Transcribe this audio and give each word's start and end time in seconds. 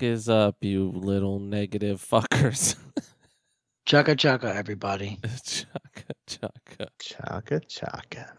What 0.00 0.06
the 0.06 0.12
fuck 0.12 0.18
is 0.18 0.28
up, 0.30 0.56
you 0.62 0.92
little 0.94 1.38
negative 1.40 2.00
fuckers? 2.00 2.74
Chaka 3.86 4.16
chaka, 4.16 4.54
everybody. 4.56 5.18
chaka 5.44 6.14
chaka. 6.26 6.88
Chaka 6.98 7.60
chaka. 7.68 8.32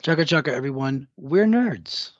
Chaka 0.00 0.24
chaka, 0.24 0.54
everyone. 0.54 1.08
We're 1.16 1.46
nerds. 1.46 2.12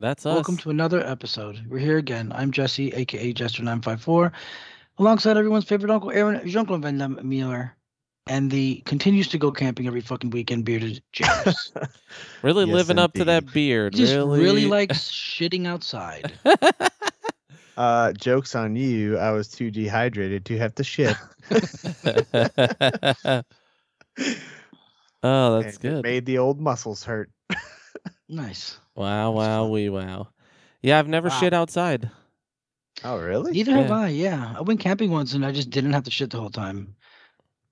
That's 0.00 0.26
us. 0.26 0.34
Welcome 0.34 0.56
to 0.56 0.70
another 0.70 1.06
episode. 1.06 1.64
We're 1.68 1.78
here 1.78 1.98
again. 1.98 2.32
I'm 2.34 2.50
Jesse, 2.50 2.92
aka 2.94 3.32
Jester954, 3.32 4.32
alongside 4.98 5.36
everyone's 5.36 5.64
favorite 5.64 5.92
uncle, 5.92 6.10
Aaron 6.10 6.44
Jean-Claude 6.44 6.82
Van 6.82 6.98
Damme 6.98 7.20
Mueller, 7.22 7.76
and 8.26 8.50
the 8.50 8.82
continues 8.86 9.28
to 9.28 9.38
go 9.38 9.52
camping 9.52 9.86
every 9.86 10.00
fucking 10.00 10.30
weekend, 10.30 10.64
bearded 10.64 11.00
James. 11.12 11.72
really 12.42 12.64
Yes, 12.64 12.74
living 12.74 12.98
up 12.98 13.12
to 13.12 13.24
that 13.24 13.44
indeed. 13.44 13.54
beard. 13.54 13.94
Just 13.94 14.12
really, 14.14 14.40
really 14.40 14.66
likes 14.66 15.08
shitting 15.12 15.68
outside. 15.68 16.32
Uh, 17.76 18.12
jokes 18.12 18.54
on 18.54 18.76
you. 18.76 19.16
I 19.18 19.30
was 19.32 19.48
too 19.48 19.70
dehydrated 19.70 20.44
to 20.46 20.58
have 20.58 20.74
to 20.76 20.84
shit. 20.84 21.16
oh, 25.22 25.60
that's 25.60 25.76
and 25.76 25.76
it 25.76 25.80
good. 25.80 26.02
Made 26.02 26.26
the 26.26 26.38
old 26.38 26.60
muscles 26.60 27.04
hurt. 27.04 27.30
Nice. 28.28 28.78
Wow, 28.94 29.32
wow, 29.32 29.66
wee 29.66 29.90
wow. 29.90 30.28
Yeah, 30.80 30.98
I've 30.98 31.08
never 31.08 31.28
Wow. 31.28 31.38
shit 31.38 31.52
outside. 31.52 32.10
Oh, 33.04 33.18
really? 33.18 33.52
Neither 33.52 33.72
have 33.74 33.88
Yeah. 33.90 33.94
I. 33.94 34.08
Yeah, 34.08 34.54
I 34.56 34.62
went 34.62 34.80
camping 34.80 35.10
once 35.10 35.34
and 35.34 35.44
I 35.44 35.52
just 35.52 35.68
didn't 35.68 35.92
have 35.92 36.04
to 36.04 36.10
shit 36.10 36.30
the 36.30 36.38
whole 36.40 36.48
time. 36.48 36.94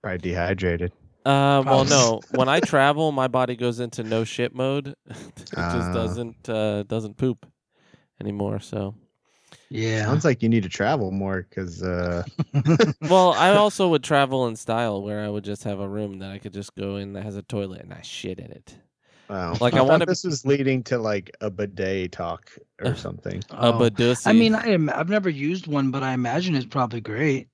Probably 0.03 0.19
dehydrated. 0.19 0.93
Uh, 1.25 1.63
well, 1.65 1.87
no. 1.87 2.21
When 2.33 2.49
I 2.51 2.61
travel, 2.61 3.11
my 3.11 3.27
body 3.29 3.57
goes 3.57 3.81
into 3.81 4.03
no 4.03 4.25
shit 4.25 4.55
mode. 4.55 4.89
it 5.07 5.27
just 5.47 5.57
Ah. 5.57 5.93
doesn't 5.95 6.49
uh, 6.49 6.83
doesn't 6.83 7.17
poop 7.17 7.47
anymore. 8.21 8.61
So, 8.61 8.95
Yeah. 9.71 10.05
Sounds 10.05 10.25
like 10.25 10.43
you 10.43 10.49
need 10.49 10.65
to 10.65 10.69
travel 10.69 11.11
more 11.13 11.47
because 11.49 11.83
uh, 11.83 12.25
well, 13.03 13.33
I 13.35 13.51
also 13.55 13.89
would 13.89 14.03
travel 14.03 14.47
in 14.49 14.57
style 14.57 15.01
where 15.03 15.21
I 15.25 15.29
would 15.29 15.45
just 15.45 15.63
have 15.65 15.79
a 15.81 15.89
room 15.89 16.19
that 16.19 16.31
I 16.33 16.39
could 16.39 16.53
just 16.53 16.75
go 16.75 16.97
in 16.97 17.13
that 17.15 17.23
has 17.23 17.37
a 17.37 17.43
toilet 17.43 17.83
and 17.83 17.93
I 17.95 18.03
shit 18.03 18.39
in 18.41 18.51
it. 18.51 18.75
wow. 19.29 19.57
Like, 19.61 19.75
I 19.75 19.79
thought 19.79 19.89
wanna- 19.89 20.07
This 20.07 20.25
was 20.25 20.45
leading 20.45 20.83
to 20.85 20.99
like 20.99 21.31
a 21.41 21.51
bidet 21.51 22.11
talk 22.13 22.51
or 22.81 22.89
Uh, 22.89 22.95
something. 22.95 23.41
A 23.51 23.67
Oh. 23.69 23.73
badussy. 23.79 24.27
I 24.27 24.33
mean, 24.33 24.55
I 24.57 24.67
am, 24.69 24.91
I've 24.93 25.09
never 25.09 25.31
used 25.31 25.69
one, 25.69 25.93
but 25.93 26.03
I 26.03 26.15
imagine 26.15 26.57
it's 26.57 26.67
probably 26.67 27.01
great. 27.01 27.49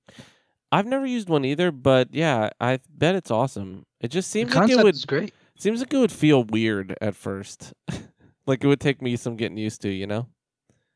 I've 0.71 0.87
never 0.87 1.05
used 1.05 1.29
one 1.29 1.45
either, 1.45 1.71
but 1.71 2.09
yeah, 2.11 2.49
I 2.59 2.79
bet 2.89 3.13
it's 3.15 3.31
awesome. 3.31 3.85
It 4.01 4.09
just 4.09 4.27
The 4.33 4.39
seems 4.39 4.55
like 4.55 4.69
it 4.71 4.83
would 4.83 5.07
great. 5.07 5.33
seems 5.57 5.79
like 5.81 5.93
it 5.93 5.97
would 5.97 6.11
feel 6.11 6.43
weird 6.45 6.97
at 6.99 7.15
first. 7.15 7.73
like 8.47 8.63
it 8.63 8.67
would 8.67 8.81
take 8.81 9.01
me 9.03 9.15
some 9.17 9.35
getting 9.37 9.57
used 9.57 9.81
to, 9.83 9.89
you 9.89 10.07
know? 10.07 10.27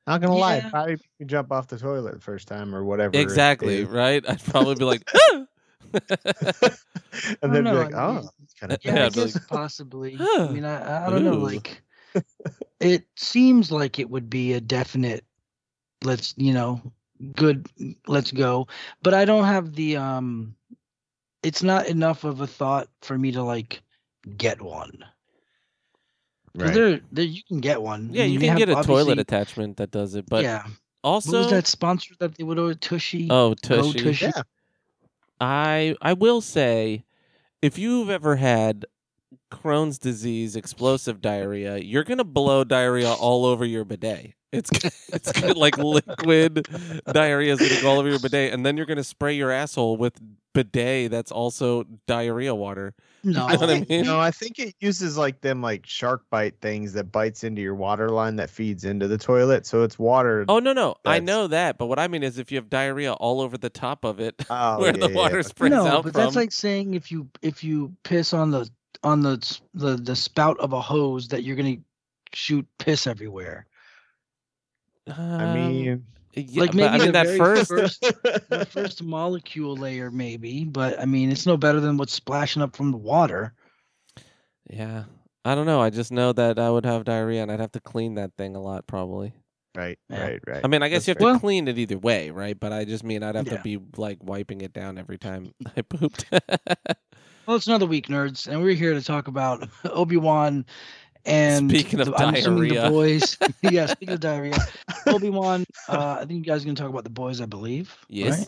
Not 0.07 0.21
gonna 0.21 0.35
lie, 0.35 0.57
Yeah. 0.57 0.69
probably 0.71 0.93
make 0.93 1.01
you 1.19 1.25
jump 1.25 1.51
off 1.51 1.67
the 1.67 1.77
toilet 1.77 2.13
the 2.15 2.19
first 2.19 2.47
time 2.47 2.73
or 2.75 2.83
whatever. 2.83 3.17
Exactly, 3.17 3.83
right? 3.83 4.23
I'd 4.27 4.43
probably 4.43 4.75
be 4.75 4.85
like, 4.85 5.09
"Ah!" 5.15 5.45
and 7.41 7.53
then 7.53 7.63
be 7.65 7.71
like, 7.75 7.93
oh, 7.93 8.29
it's 8.43 8.53
kind 8.53 8.71
of 8.73 8.79
Yeah, 8.83 8.95
Yeah, 8.95 9.05
I 9.05 9.09
guess 9.09 9.35
like, 9.35 9.47
possibly. 9.47 10.17
"Huh, 10.17 10.47
I 10.47 10.51
mean, 10.51 10.65
I, 10.65 11.07
I 11.07 11.09
don't 11.09 11.23
know. 11.23 11.37
Like, 11.37 11.81
it 12.79 13.05
seems 13.15 13.71
like 13.71 13.99
it 13.99 14.09
would 14.09 14.29
be 14.29 14.53
a 14.53 14.61
definite. 14.61 15.25
Let's 16.03 16.33
you 16.37 16.53
know, 16.53 16.81
good. 17.35 17.67
Let's 18.07 18.31
go. 18.31 18.67
But 19.03 19.13
I 19.13 19.25
don't 19.25 19.45
have 19.45 19.73
the 19.75 19.97
um. 19.97 20.55
It's 21.43 21.63
not 21.63 21.87
enough 21.87 22.23
of 22.23 22.41
a 22.41 22.47
thought 22.47 22.87
for 23.01 23.17
me 23.17 23.31
to 23.31 23.43
like 23.43 23.81
get 24.37 24.61
one. 24.61 25.03
'Cause 26.57 26.67
right. 26.67 26.73
There, 26.73 26.99
there, 27.11 27.25
you 27.25 27.41
can 27.43 27.59
get 27.61 27.81
one. 27.81 28.09
yeah, 28.11 28.23
I 28.23 28.25
mean, 28.27 28.33
you 28.33 28.39
can 28.39 28.57
get 28.57 28.69
a 28.69 28.83
toilet 28.83 29.19
attachment 29.19 29.77
that 29.77 29.91
does 29.91 30.15
it, 30.15 30.25
but 30.27 30.43
yeah. 30.43 30.65
also 31.03 31.31
what 31.31 31.37
was 31.39 31.49
that 31.51 31.67
sponsor 31.67 32.13
that 32.19 32.35
they 32.35 32.43
would 32.43 32.59
always 32.59 32.77
Tushy? 32.81 33.27
oh, 33.29 33.55
Go 33.67 33.81
tushy. 33.83 33.99
Tushy. 33.99 34.25
Yeah. 34.25 34.41
I 35.39 35.95
I 36.01 36.13
will 36.13 36.41
say, 36.41 37.03
if 37.61 37.77
you've 37.77 38.09
ever 38.09 38.35
had 38.35 38.85
Crohn's 39.51 39.97
disease, 39.97 40.55
explosive 40.55 41.21
diarrhea, 41.21 41.77
you're 41.77 42.03
gonna 42.03 42.23
blow 42.23 42.63
diarrhea 42.63 43.11
all 43.11 43.45
over 43.45 43.65
your 43.65 43.85
bidet. 43.85 44.33
It's 44.51 44.69
it's 45.09 45.31
gonna, 45.31 45.53
like 45.53 45.77
liquid 45.77 46.67
diarrhea 47.11 47.53
is 47.53 47.59
gonna 47.59 47.81
go 47.81 47.89
all 47.91 47.99
over 47.99 48.09
your 48.09 48.19
bidet, 48.19 48.53
and 48.53 48.65
then 48.65 48.77
you're 48.77 48.85
gonna 48.85 49.03
spray 49.03 49.33
your 49.33 49.51
asshole 49.51 49.97
with 49.97 50.19
bidet 50.53 51.09
that's 51.11 51.31
also 51.31 51.85
diarrhea 52.07 52.53
water. 52.55 52.93
No, 53.23 53.45
know 53.45 53.53
what 53.53 53.61
I 53.61 53.67
think- 53.67 53.89
mean? 53.89 54.05
No, 54.05 54.19
I 54.19 54.31
think 54.31 54.57
it 54.57 54.73
uses 54.79 55.15
like 55.15 55.41
them 55.41 55.61
like 55.61 55.85
shark 55.85 56.23
bite 56.31 56.55
things 56.59 56.93
that 56.93 57.11
bites 57.11 57.43
into 57.43 57.61
your 57.61 57.75
water 57.75 58.09
line 58.09 58.37
that 58.37 58.49
feeds 58.49 58.83
into 58.83 59.07
the 59.07 59.19
toilet. 59.19 59.67
So 59.67 59.83
it's 59.83 59.99
water. 59.99 60.43
Oh 60.49 60.57
no 60.57 60.73
no, 60.73 60.95
I 61.05 61.19
know 61.19 61.45
that, 61.45 61.77
but 61.77 61.85
what 61.85 61.99
I 61.99 62.07
mean 62.07 62.23
is 62.23 62.39
if 62.39 62.51
you 62.51 62.57
have 62.57 62.67
diarrhea 62.67 63.13
all 63.13 63.39
over 63.39 63.59
the 63.59 63.69
top 63.69 64.05
of 64.05 64.19
it, 64.19 64.43
Oh, 64.49 64.79
where 64.79 64.97
yeah, 64.97 65.05
the 65.07 65.13
water 65.13 65.35
yeah. 65.35 65.41
sprays 65.43 65.69
no, 65.69 65.85
out 65.85 66.03
but 66.03 66.13
from. 66.13 66.23
that's 66.23 66.35
like 66.35 66.51
saying 66.51 66.95
if 66.95 67.11
you 67.11 67.29
if 67.43 67.63
you 67.63 67.95
piss 68.03 68.33
on 68.33 68.49
the 68.49 68.67
on 69.03 69.21
the 69.21 69.37
the 69.75 69.97
the 69.97 70.15
spout 70.15 70.59
of 70.59 70.73
a 70.73 70.81
hose 70.81 71.27
that 71.27 71.43
you're 71.43 71.55
gonna 71.55 71.77
shoot 72.33 72.65
piss 72.79 73.05
everywhere. 73.05 73.67
I 75.17 75.43
Um, 75.43 75.53
mean, 75.53 76.05
yeah, 76.33 76.61
like 76.61 76.71
but 76.71 76.75
maybe 76.75 76.87
I 76.87 76.97
mean 76.99 77.11
that 77.13 77.37
first 77.37 77.67
first 77.69 78.01
the 78.49 78.65
first 78.69 79.03
molecule 79.03 79.75
layer 79.75 80.09
maybe, 80.11 80.63
but 80.65 80.99
I 80.99 81.05
mean 81.05 81.31
it's 81.31 81.45
no 81.45 81.57
better 81.57 81.79
than 81.79 81.97
what's 81.97 82.13
splashing 82.13 82.61
up 82.61 82.75
from 82.75 82.91
the 82.91 82.97
water. 82.97 83.53
Yeah. 84.69 85.05
I 85.43 85.55
don't 85.55 85.65
know. 85.65 85.81
I 85.81 85.89
just 85.89 86.11
know 86.11 86.33
that 86.33 86.59
I 86.59 86.69
would 86.69 86.85
have 86.85 87.03
diarrhea 87.03 87.41
and 87.41 87.51
I'd 87.51 87.59
have 87.59 87.71
to 87.73 87.79
clean 87.81 88.15
that 88.15 88.31
thing 88.37 88.55
a 88.55 88.61
lot 88.61 88.85
probably. 88.87 89.33
right, 89.75 89.97
Yeah. 90.09 90.23
right, 90.23 90.39
right. 90.47 90.61
I 90.63 90.67
mean, 90.67 90.83
I 90.83 90.87
guess 90.89 91.05
That's 91.05 91.19
you 91.19 91.25
have 91.25 91.31
fair. 91.31 91.33
to 91.35 91.39
clean 91.39 91.67
it 91.67 91.77
either 91.79 91.97
way, 91.97 92.29
right? 92.29 92.57
But 92.59 92.71
I 92.71 92.85
just 92.85 93.03
mean 93.03 93.23
I'd 93.23 93.35
have 93.35 93.47
Yeah. 93.47 93.57
to 93.57 93.63
be 93.63 93.79
like 93.97 94.19
wiping 94.23 94.61
it 94.61 94.71
down 94.73 94.97
every 94.97 95.17
time 95.17 95.53
I 95.75 95.81
pooped. 95.81 96.25
Well, 97.47 97.57
it's 97.57 97.65
another 97.65 97.87
week, 97.87 98.07
nerds, 98.07 98.47
and 98.47 98.61
we're 98.61 98.75
here 98.75 98.93
to 98.93 99.01
talk 99.01 99.27
about 99.27 99.67
Obi 99.83 100.15
Wan 100.15 100.63
and 101.25 101.69
Speaking 101.69 101.99
of 101.99 102.07
the, 102.07 102.11
diarrhea. 102.13 102.83
the 102.83 102.89
boys. 102.89 103.37
yeah, 103.61 103.85
speaking 103.87 104.13
of 104.15 104.19
diarrhea, 104.19 104.57
Obi 105.07 105.29
Wan. 105.29 105.65
Uh, 105.87 106.17
I 106.21 106.25
think 106.25 106.31
you 106.45 106.51
guys 106.51 106.63
are 106.63 106.65
gonna 106.65 106.75
talk 106.75 106.89
about 106.89 107.03
the 107.03 107.09
boys, 107.09 107.41
I 107.41 107.45
believe. 107.45 107.95
yes. 108.09 108.39
right? 108.39 108.47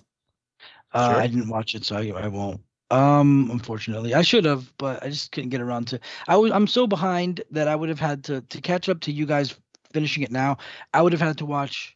Uh, 0.94 1.12
Sure. 1.14 1.22
I 1.22 1.28
didn't 1.28 1.50
watch 1.50 1.74
it, 1.76 1.84
so 1.86 1.96
I, 1.96 2.08
I 2.10 2.28
won't. 2.28 2.62
Um, 2.92 3.50
unfortunately, 3.52 4.14
I 4.14 4.22
should 4.22 4.46
have, 4.46 4.72
but 4.78 5.02
I 5.02 5.10
just 5.10 5.32
couldn't 5.32 5.50
get 5.50 5.60
around 5.62 5.88
to. 5.88 6.00
I 6.28 6.38
was 6.38 6.52
I'm 6.52 6.68
so 6.68 6.86
behind 6.86 7.42
that 7.50 7.68
I 7.68 7.76
would 7.76 7.90
have 7.90 8.00
had 8.00 8.24
to 8.26 8.42
to 8.42 8.62
catch 8.62 8.90
up 8.90 9.00
to 9.02 9.12
you 9.12 9.26
guys 9.26 9.56
finishing 9.92 10.22
it 10.22 10.32
now. 10.32 10.58
I 10.94 11.02
would 11.02 11.12
have 11.12 11.22
had 11.22 11.38
to 11.40 11.46
watch 11.48 11.96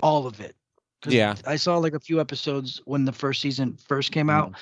all 0.00 0.26
of 0.28 0.40
it. 0.40 0.54
Yeah. 1.08 1.34
I 1.46 1.56
saw 1.56 1.78
like 1.78 1.94
a 1.94 2.00
few 2.00 2.20
episodes 2.20 2.80
when 2.84 3.04
the 3.04 3.12
first 3.12 3.40
season 3.40 3.76
first 3.88 4.12
came 4.12 4.30
out, 4.30 4.52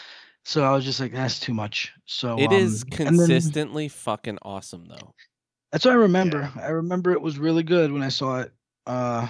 so 0.47 0.63
I 0.65 0.73
was 0.73 0.85
just 0.85 0.99
like, 1.01 1.13
that's 1.13 1.39
too 1.41 1.53
much. 1.53 1.93
So 2.07 2.39
It 2.41 2.53
is 2.53 2.83
um, 2.83 2.89
then- 2.91 3.07
consistently 3.09 3.89
fucking 3.89 4.39
awesome 4.43 4.87
though. 4.89 5.13
That's 5.73 5.85
what 5.85 5.93
I 5.93 5.97
remember. 5.99 6.51
I 6.61 6.69
remember 6.69 7.13
it 7.13 7.21
was 7.21 7.39
really 7.39 7.63
good 7.63 7.93
when 7.93 8.03
I 8.03 8.09
saw 8.09 8.41
it. 8.41 8.53
Uh, 8.87 9.29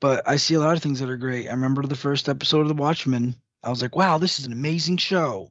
but 0.00 0.26
I 0.26 0.36
see 0.36 0.54
a 0.54 0.60
lot 0.60 0.76
of 0.76 0.82
things 0.82 1.00
that 1.00 1.08
are 1.08 1.16
great. 1.16 1.48
I 1.48 1.52
remember 1.52 1.82
the 1.82 1.94
first 1.94 2.28
episode 2.28 2.60
of 2.62 2.68
The 2.68 2.74
Watchmen. 2.74 3.34
I 3.62 3.70
was 3.70 3.82
like, 3.82 3.96
wow, 3.96 4.18
this 4.18 4.38
is 4.38 4.46
an 4.46 4.52
amazing 4.52 4.98
show. 4.98 5.50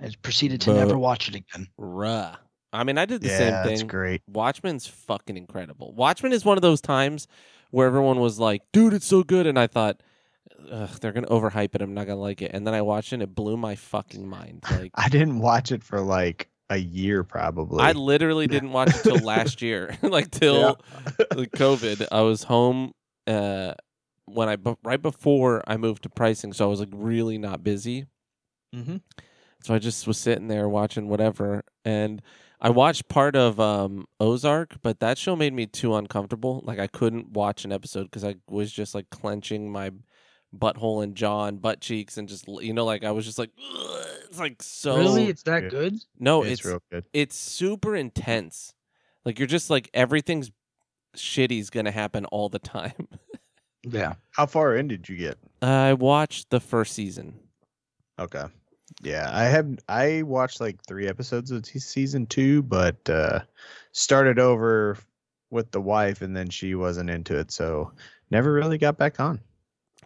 I 0.00 0.10
proceeded 0.22 0.60
to 0.62 0.74
never 0.74 0.98
watch 0.98 1.28
it 1.28 1.34
again. 1.34 1.68
Ruh. 1.78 2.34
I 2.72 2.84
mean, 2.84 2.98
I 2.98 3.06
did 3.06 3.20
the 3.22 3.28
yeah, 3.28 3.38
same 3.38 3.50
that's 3.52 3.80
thing. 3.80 3.86
great. 3.86 4.22
Watchmen's 4.26 4.86
fucking 4.86 5.36
incredible. 5.36 5.94
Watchmen 5.94 6.32
is 6.32 6.44
one 6.44 6.58
of 6.58 6.62
those 6.62 6.80
times 6.80 7.28
where 7.70 7.86
everyone 7.86 8.18
was 8.18 8.38
like, 8.38 8.62
"Dude, 8.72 8.92
it's 8.92 9.06
so 9.06 9.22
good," 9.22 9.46
and 9.46 9.58
I 9.58 9.68
thought, 9.68 10.00
Ugh, 10.70 10.90
"They're 11.00 11.12
gonna 11.12 11.28
overhype 11.28 11.74
it. 11.74 11.82
I'm 11.82 11.94
not 11.94 12.06
gonna 12.06 12.20
like 12.20 12.42
it." 12.42 12.50
And 12.52 12.66
then 12.66 12.74
I 12.74 12.82
watched 12.82 13.12
it, 13.12 13.16
and 13.16 13.22
it 13.22 13.34
blew 13.34 13.56
my 13.56 13.76
fucking 13.76 14.26
mind. 14.26 14.64
Like, 14.70 14.90
I 14.94 15.08
didn't 15.08 15.38
watch 15.38 15.70
it 15.70 15.84
for 15.84 16.00
like 16.00 16.50
a 16.70 16.76
year, 16.76 17.24
probably. 17.24 17.82
I 17.82 17.92
literally 17.92 18.46
didn't 18.46 18.72
watch 18.72 18.94
it 18.94 19.02
till 19.02 19.18
last 19.18 19.62
year, 19.62 19.96
like 20.02 20.30
till 20.30 20.78
the 21.30 21.46
COVID. 21.46 22.08
I 22.10 22.22
was 22.22 22.44
home 22.44 22.92
uh, 23.26 23.74
when 24.26 24.48
I 24.48 24.56
bu- 24.56 24.76
right 24.82 25.00
before 25.00 25.62
I 25.66 25.76
moved 25.76 26.04
to 26.04 26.08
pricing, 26.08 26.52
so 26.52 26.64
I 26.64 26.68
was 26.68 26.80
like 26.80 26.90
really 26.92 27.38
not 27.38 27.62
busy. 27.62 28.06
Mm-hmm. 28.74 28.96
So 29.62 29.74
I 29.74 29.78
just 29.78 30.06
was 30.06 30.18
sitting 30.18 30.48
there 30.48 30.68
watching 30.68 31.08
whatever, 31.08 31.64
and 31.84 32.22
I 32.60 32.70
watched 32.70 33.08
part 33.08 33.36
of 33.36 33.60
um, 33.60 34.06
Ozark, 34.20 34.76
but 34.82 35.00
that 35.00 35.18
show 35.18 35.36
made 35.36 35.52
me 35.52 35.66
too 35.66 35.94
uncomfortable. 35.94 36.62
Like 36.64 36.78
I 36.78 36.86
couldn't 36.86 37.32
watch 37.32 37.64
an 37.64 37.72
episode 37.72 38.04
because 38.04 38.24
I 38.24 38.36
was 38.48 38.72
just 38.72 38.94
like 38.94 39.10
clenching 39.10 39.70
my 39.70 39.90
butthole 40.58 41.02
and 41.02 41.14
jaw 41.14 41.44
and 41.46 41.60
butt 41.60 41.80
cheeks, 41.80 42.16
and 42.16 42.28
just 42.28 42.46
you 42.48 42.72
know, 42.72 42.84
like 42.84 43.04
I 43.04 43.10
was 43.10 43.24
just 43.24 43.38
like, 43.38 43.50
"Ugh," 43.58 44.06
it's 44.28 44.38
like 44.38 44.62
so. 44.62 44.96
really, 44.96 45.26
it's 45.28 45.42
that 45.44 45.64
Yeah. 45.64 45.68
good? 45.68 45.94
No, 46.18 46.42
it's, 46.42 46.52
it's 46.60 46.64
real 46.64 46.82
good. 46.90 47.04
it's 47.12 47.36
super 47.36 47.94
intense. 47.96 48.74
Like 49.24 49.38
you're 49.38 49.48
just 49.48 49.70
like 49.70 49.90
everything's 49.94 50.50
shitty's 51.16 51.70
gonna 51.70 51.90
happen 51.92 52.24
all 52.26 52.48
the 52.48 52.58
time. 52.58 53.08
Yeah. 53.86 54.14
How 54.30 54.46
far 54.46 54.74
in 54.76 54.88
did 54.88 55.10
you 55.10 55.16
get? 55.18 55.36
I 55.60 55.92
watched 55.92 56.48
the 56.48 56.58
first 56.58 56.94
season. 56.94 57.34
Okay. 58.18 58.44
Yeah, 59.02 59.28
I 59.30 59.42
have. 59.44 59.78
I 59.90 60.22
watched 60.22 60.58
like 60.58 60.82
three 60.86 61.06
episodes 61.06 61.50
of 61.50 61.64
t- 61.64 61.78
season 61.78 62.24
two, 62.24 62.62
but 62.62 62.96
uh 63.10 63.40
started 63.92 64.38
over 64.38 64.96
with 65.50 65.70
the 65.70 65.82
wife, 65.82 66.22
and 66.22 66.34
then 66.34 66.48
she 66.48 66.74
wasn't 66.74 67.10
into 67.10 67.38
it, 67.38 67.50
so 67.50 67.92
never 68.30 68.54
really 68.54 68.78
got 68.78 68.96
back 68.96 69.20
on, 69.20 69.38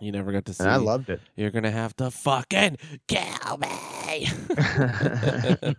You 0.00 0.12
never 0.12 0.32
got 0.32 0.44
to 0.46 0.54
see. 0.54 0.62
and 0.64 0.72
I 0.72 0.76
loved 0.76 1.10
it. 1.10 1.20
You're 1.36 1.50
gonna 1.50 1.70
have 1.70 1.94
to 1.96 2.10
fucking 2.10 2.76
kill 3.08 3.58
me. 3.58 4.28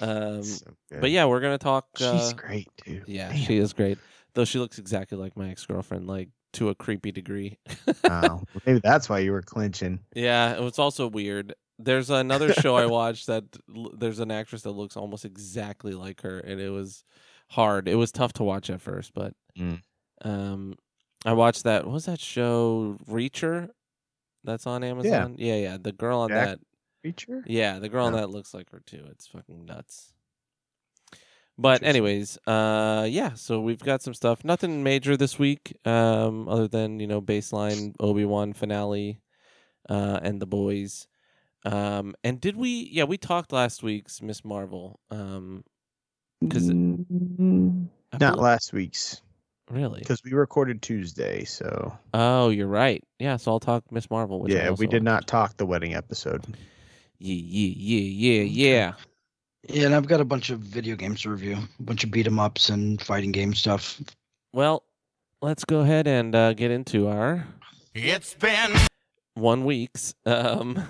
um, 0.00 0.42
So 0.42 0.66
but 1.00 1.10
yeah, 1.10 1.24
we're 1.26 1.40
gonna 1.40 1.58
talk. 1.58 1.86
she's 1.96 2.06
Uh, 2.06 2.32
great 2.36 2.68
too. 2.84 3.02
yeah, 3.06 3.28
Damn. 3.28 3.36
she 3.38 3.58
is 3.58 3.72
great. 3.72 3.98
Though 4.34 4.44
she 4.44 4.58
looks 4.58 4.78
exactly 4.78 5.16
like 5.18 5.36
my 5.36 5.50
ex 5.50 5.64
girlfriend, 5.66 6.06
like 6.06 6.28
to 6.54 6.68
a 6.68 6.74
creepy 6.74 7.12
degree. 7.12 7.58
Oh, 8.04 8.42
maybe 8.66 8.80
that's 8.82 9.08
why 9.08 9.18
you 9.20 9.32
were 9.32 9.42
clinching. 9.42 10.00
Yeah, 10.14 10.54
it 10.54 10.60
was 10.62 10.78
also 10.78 11.06
weird. 11.08 11.54
There's 11.78 12.10
another 12.10 12.52
show 12.52 12.76
I 12.76 12.86
watched 13.00 13.26
that 13.26 13.44
l- 13.74 13.92
there's 13.96 14.20
an 14.20 14.30
actress 14.30 14.62
that 14.62 14.70
looks 14.70 14.96
almost 14.96 15.24
exactly 15.24 15.92
like 15.92 16.22
her, 16.22 16.38
and 16.38 16.60
it 16.60 16.70
was 16.70 17.04
hard. 17.48 17.88
It 17.88 17.96
was 17.96 18.12
tough 18.12 18.32
to 18.34 18.44
watch 18.44 18.70
at 18.70 18.80
first, 18.80 19.12
but 19.14 19.34
Mm. 19.58 19.80
um, 20.22 20.74
I 21.24 21.32
watched 21.32 21.64
that. 21.64 21.84
What 21.84 21.92
was 21.94 22.06
that 22.06 22.20
show? 22.20 22.98
Reacher. 23.08 23.70
That's 24.44 24.66
on 24.66 24.84
Amazon. 24.84 25.36
Yeah, 25.38 25.56
yeah. 25.56 25.76
The 25.80 25.92
girl 25.92 26.20
on 26.20 26.28
Jack- 26.30 26.46
that. 26.46 26.60
Feature? 27.02 27.42
Yeah, 27.46 27.78
the 27.80 27.90
girl 27.90 28.06
on 28.06 28.14
that 28.14 28.30
looks 28.30 28.54
like 28.54 28.70
her 28.70 28.80
too. 28.86 29.04
It's 29.10 29.26
fucking 29.26 29.66
nuts. 29.66 30.12
But 31.58 31.82
anyways, 31.82 32.38
uh 32.46 33.06
yeah, 33.08 33.34
so 33.34 33.60
we've 33.60 33.78
got 33.82 34.00
some 34.02 34.14
stuff. 34.14 34.42
Nothing 34.42 34.82
major 34.82 35.14
this 35.16 35.38
week, 35.38 35.76
um, 35.84 36.48
other 36.48 36.66
than, 36.66 36.98
you 37.00 37.06
know, 37.06 37.20
baseline 37.20 37.94
Obi 38.00 38.24
Wan 38.24 38.54
finale, 38.54 39.20
uh, 39.88 40.18
and 40.22 40.40
the 40.40 40.46
boys. 40.46 41.06
Um 41.64 42.14
and 42.24 42.40
did 42.40 42.56
we 42.56 42.88
yeah, 42.90 43.04
we 43.04 43.18
talked 43.18 43.52
last 43.52 43.82
week's 43.82 44.22
Miss 44.22 44.42
Marvel. 44.44 44.98
Um 45.10 45.62
'Cause 46.50 46.68
it- 46.70 46.76
Mm, 46.76 47.88
not 48.18 48.38
last 48.38 48.72
week's 48.72 49.20
really. 49.70 50.00
because 50.00 50.22
we 50.24 50.32
recorded 50.32 50.82
Tuesday. 50.82 51.44
So 51.44 51.96
Oh, 52.12 52.50
you're 52.50 52.66
right. 52.66 53.02
Yeah, 53.18 53.36
so 53.36 53.52
I'll 53.52 53.60
talk 53.60 53.90
Miss 53.90 54.10
Marvel, 54.10 54.40
which 54.40 54.52
yeah, 54.52 54.70
we 54.70 54.86
did 54.86 55.02
not 55.02 55.14
watched. 55.22 55.28
talk 55.28 55.56
the 55.56 55.66
wedding 55.66 55.94
episode. 55.94 56.44
Yeah, 57.18 57.34
yeah, 57.34 57.72
yeah, 57.76 58.00
yeah, 58.00 58.42
yeah. 58.42 58.92
Yeah, 59.68 59.86
and 59.86 59.94
I've 59.94 60.06
got 60.06 60.20
a 60.20 60.24
bunch 60.26 60.50
of 60.50 60.58
video 60.60 60.94
games 60.94 61.22
to 61.22 61.30
review, 61.30 61.56
a 61.78 61.82
bunch 61.82 62.04
of 62.04 62.10
beat 62.10 62.26
'em 62.26 62.38
ups 62.38 62.68
and 62.68 63.00
fighting 63.00 63.32
game 63.32 63.54
stuff. 63.54 64.00
Well, 64.52 64.82
let's 65.40 65.64
go 65.64 65.80
ahead 65.80 66.06
and 66.06 66.34
uh, 66.34 66.52
get 66.52 66.70
into 66.70 67.06
our 67.08 67.46
It's 67.94 68.34
been 68.34 68.72
one 69.34 69.64
weeks. 69.64 70.14
Um 70.26 70.82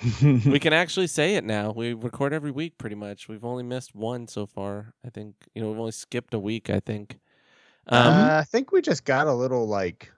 we 0.22 0.58
can 0.58 0.72
actually 0.72 1.06
say 1.06 1.34
it 1.34 1.44
now. 1.44 1.72
We 1.72 1.92
record 1.92 2.32
every 2.32 2.50
week 2.50 2.78
pretty 2.78 2.96
much. 2.96 3.28
We've 3.28 3.44
only 3.44 3.62
missed 3.62 3.94
one 3.94 4.28
so 4.28 4.46
far. 4.46 4.94
I 5.04 5.10
think 5.10 5.34
you 5.54 5.60
know 5.62 5.68
we've 5.70 5.78
only 5.78 5.92
skipped 5.92 6.32
a 6.34 6.38
week. 6.38 6.70
I 6.70 6.80
think. 6.80 7.18
Um, 7.90 8.06
uh, 8.06 8.38
I 8.40 8.44
think 8.44 8.72
we 8.72 8.80
just 8.82 9.04
got 9.04 9.26
a 9.26 9.32
little 9.34 9.66
like 9.66 10.10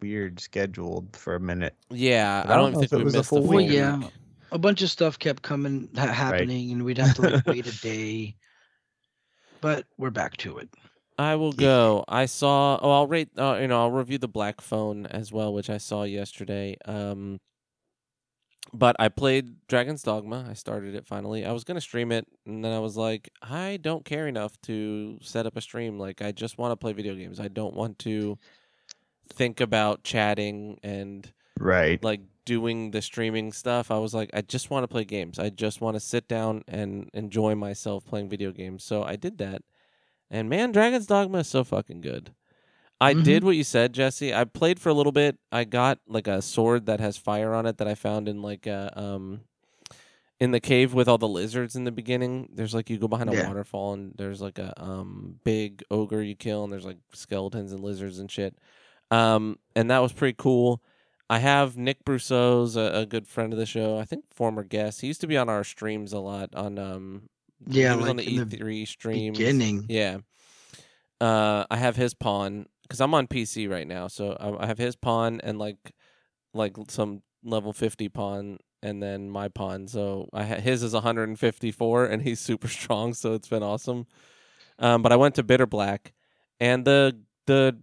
weird 0.00 0.40
scheduled 0.40 1.16
for 1.16 1.34
a 1.36 1.40
minute. 1.40 1.74
yeah, 1.90 2.44
I 2.46 2.52
I 2.52 2.56
don't 2.56 2.64
don't 2.64 2.72
know 2.72 2.78
think 2.80 2.92
if 2.92 2.92
it 2.94 2.98
we 2.98 3.04
was 3.04 3.14
a 3.14 3.22
full 3.22 3.42
week. 3.42 3.68
week. 3.68 3.70
Yeah. 3.70 4.00
A 4.52 4.58
bunch 4.58 4.82
of 4.82 4.90
stuff 4.90 5.18
kept 5.18 5.42
coming, 5.42 5.88
ha- 5.96 6.06
happening, 6.06 6.70
and 6.72 6.84
we'd 6.84 6.98
have 6.98 7.14
to 7.16 7.22
like 7.22 7.46
wait 7.46 7.66
a 7.66 7.80
day. 7.82 8.36
But 9.60 9.86
we're 9.98 10.10
back 10.10 10.36
to 10.38 10.58
it. 10.58 10.68
I 11.18 11.36
will 11.36 11.52
go. 11.52 12.04
I 12.08 12.26
saw. 12.26 12.78
Oh, 12.82 12.90
I'll 12.90 13.06
rate. 13.06 13.28
Uh, 13.38 13.58
you 13.60 13.68
know, 13.68 13.80
I'll 13.82 13.90
review 13.90 14.18
the 14.18 14.28
Black 14.28 14.60
Phone 14.60 15.06
as 15.06 15.32
well, 15.32 15.52
which 15.54 15.70
I 15.70 15.78
saw 15.78 16.02
yesterday. 16.04 16.76
Um, 16.84 17.40
but 18.72 18.96
I 18.98 19.08
played 19.08 19.66
Dragon's 19.68 20.02
Dogma. 20.02 20.46
I 20.48 20.54
started 20.54 20.94
it 20.94 21.06
finally. 21.06 21.44
I 21.44 21.52
was 21.52 21.64
gonna 21.64 21.80
stream 21.80 22.10
it, 22.12 22.26
and 22.46 22.64
then 22.64 22.72
I 22.72 22.78
was 22.78 22.96
like, 22.96 23.30
I 23.42 23.78
don't 23.80 24.04
care 24.04 24.26
enough 24.26 24.60
to 24.62 25.18
set 25.22 25.46
up 25.46 25.56
a 25.56 25.60
stream. 25.60 25.98
Like, 25.98 26.22
I 26.22 26.32
just 26.32 26.58
want 26.58 26.72
to 26.72 26.76
play 26.76 26.92
video 26.92 27.14
games. 27.14 27.40
I 27.40 27.48
don't 27.48 27.74
want 27.74 27.98
to 28.00 28.38
think 29.32 29.60
about 29.60 30.02
chatting 30.04 30.78
and 30.82 31.32
Right. 31.58 32.02
like 32.02 32.20
doing 32.44 32.90
the 32.90 33.00
streaming 33.00 33.52
stuff. 33.52 33.90
I 33.90 33.98
was 33.98 34.12
like, 34.12 34.30
I 34.34 34.42
just 34.42 34.70
want 34.70 34.84
to 34.84 34.88
play 34.88 35.04
games. 35.04 35.38
I 35.38 35.50
just 35.50 35.80
want 35.80 35.94
to 35.96 36.00
sit 36.00 36.28
down 36.28 36.62
and 36.68 37.08
enjoy 37.14 37.54
myself 37.54 38.04
playing 38.04 38.28
video 38.28 38.52
games. 38.52 38.84
So 38.84 39.02
I 39.02 39.16
did 39.16 39.38
that. 39.38 39.62
And 40.30 40.48
man, 40.50 40.72
Dragon's 40.72 41.06
Dogma 41.06 41.38
is 41.38 41.48
so 41.48 41.64
fucking 41.64 42.00
good. 42.00 42.34
I 43.04 43.14
did 43.14 43.44
what 43.44 43.56
you 43.56 43.64
said, 43.64 43.92
Jesse. 43.92 44.34
I 44.34 44.44
played 44.44 44.80
for 44.80 44.88
a 44.88 44.94
little 44.94 45.12
bit. 45.12 45.38
I 45.52 45.64
got 45.64 45.98
like 46.08 46.26
a 46.26 46.40
sword 46.42 46.86
that 46.86 47.00
has 47.00 47.16
fire 47.16 47.54
on 47.54 47.66
it 47.66 47.78
that 47.78 47.88
I 47.88 47.94
found 47.94 48.28
in 48.28 48.42
like 48.42 48.66
a 48.66 48.92
um 48.98 49.40
in 50.40 50.50
the 50.50 50.60
cave 50.60 50.92
with 50.94 51.06
all 51.08 51.18
the 51.18 51.28
lizards 51.28 51.76
in 51.76 51.84
the 51.84 51.92
beginning. 51.92 52.48
There's 52.52 52.74
like 52.74 52.90
you 52.90 52.98
go 52.98 53.08
behind 53.08 53.30
a 53.30 53.34
Yeah. 53.34 53.46
waterfall 53.46 53.92
and 53.94 54.12
there's 54.16 54.40
like 54.40 54.58
a 54.58 54.72
um 54.82 55.38
big 55.44 55.82
ogre 55.90 56.22
you 56.22 56.34
kill 56.34 56.64
and 56.64 56.72
there's 56.72 56.84
like 56.84 56.98
skeletons 57.12 57.72
and 57.72 57.82
lizards 57.82 58.18
and 58.18 58.30
shit. 58.30 58.56
Um 59.10 59.58
and 59.76 59.90
that 59.90 60.00
was 60.00 60.12
pretty 60.12 60.34
cool. 60.38 60.82
I 61.30 61.38
have 61.38 61.76
Nick 61.76 62.04
Brousseau's 62.04 62.76
a, 62.76 62.90
a 63.02 63.06
good 63.06 63.26
friend 63.26 63.52
of 63.52 63.58
the 63.58 63.64
show. 63.66 63.98
I 63.98 64.04
think 64.04 64.24
former 64.32 64.62
guest. 64.64 65.00
He 65.00 65.06
used 65.06 65.20
to 65.22 65.26
be 65.26 65.36
on 65.36 65.48
our 65.48 65.64
streams 65.64 66.12
a 66.12 66.18
lot 66.18 66.54
on 66.54 66.78
um 66.78 67.28
Yeah, 67.66 67.92
he 67.92 67.96
was 68.00 68.08
on 68.08 68.16
like 68.18 68.26
the 68.26 68.44
the 68.44 68.56
E3 68.58 68.88
stream, 68.88 69.32
beginning. 69.32 69.86
Yeah. 69.88 70.18
Uh, 71.20 71.64
I 71.70 71.76
have 71.76 71.96
his 71.96 72.12
pawn 72.12 72.66
because 72.84 73.00
I'm 73.00 73.14
on 73.14 73.26
PC 73.26 73.68
right 73.68 73.86
now, 73.86 74.08
so 74.08 74.36
I, 74.38 74.64
I 74.64 74.66
have 74.66 74.78
his 74.78 74.96
pawn 74.96 75.40
and 75.42 75.58
like 75.58 75.92
like 76.52 76.76
some 76.88 77.22
level 77.42 77.72
50 77.72 78.08
pawn, 78.10 78.58
and 78.82 79.02
then 79.02 79.28
my 79.28 79.48
pawn. 79.48 79.88
So 79.88 80.28
I 80.32 80.44
ha- 80.44 80.60
his 80.60 80.82
is 80.82 80.92
154, 80.94 82.06
and 82.06 82.22
he's 82.22 82.40
super 82.40 82.68
strong, 82.80 83.14
so 83.14 83.34
it's 83.34 83.48
been 83.48 83.62
awesome. 83.62 84.06
Um, 84.78 85.02
but 85.02 85.12
I 85.12 85.16
went 85.16 85.34
to 85.36 85.42
Bitter 85.42 85.66
Black, 85.66 86.12
and 86.60 86.84
the 86.84 87.20
the 87.46 87.78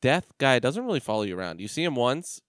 death 0.00 0.32
guy 0.38 0.58
doesn't 0.58 0.84
really 0.84 1.00
follow 1.00 1.22
you 1.22 1.38
around. 1.38 1.60
You 1.60 1.68
see 1.68 1.84
him 1.84 1.94
once, 1.94 2.40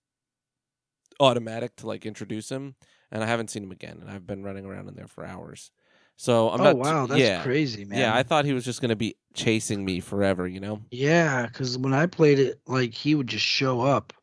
automatic 1.20 1.76
to 1.78 1.88
like 1.88 2.06
introduce 2.06 2.50
him, 2.50 2.76
and 3.12 3.24
I 3.24 3.28
haven't 3.28 3.50
seen 3.50 3.64
him 3.64 3.72
again, 3.72 4.00
and 4.02 4.10
I've 4.10 4.28
been 4.28 4.44
running 4.44 4.66
around 4.66 4.88
in 4.88 4.96
there 4.96 5.08
for 5.08 5.26
hours. 5.26 5.72
So 6.18 6.50
I'm 6.50 6.62
oh 6.62 6.64
not. 6.64 6.78
wow, 6.78 7.06
that's 7.08 7.20
yeah, 7.20 7.44
crazy, 7.44 7.84
man. 7.84 8.00
yeah, 8.00 8.16
I 8.16 8.24
thought 8.24 8.46
he 8.46 8.54
was 8.54 8.64
just 8.64 8.82
gonna 8.82 8.96
be 8.96 9.16
chasing 9.34 9.84
me 9.84 10.00
forever, 10.00 10.48
you 10.48 10.62
know? 10.62 10.82
Yeah, 10.90 11.46
because 11.46 11.78
when 11.78 11.94
I 11.94 12.06
played 12.06 12.40
it, 12.40 12.62
like 12.68 12.94
he 12.94 13.16
would 13.16 13.28
just 13.28 13.44
show 13.46 13.82
up 13.82 14.14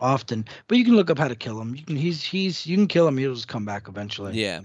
often. 0.00 0.46
But 0.68 0.78
you 0.78 0.84
can 0.84 0.96
look 0.96 1.10
up 1.10 1.18
how 1.18 1.28
to 1.28 1.36
kill 1.36 1.60
him. 1.60 1.74
You 1.74 1.84
can 1.84 1.96
he's 1.96 2.22
he's 2.22 2.66
you 2.66 2.76
can 2.76 2.86
kill 2.88 3.06
him. 3.06 3.18
He'll 3.18 3.34
just 3.34 3.48
come 3.48 3.64
back 3.66 3.88
eventually. 3.88 4.32
Yeah. 4.40 4.60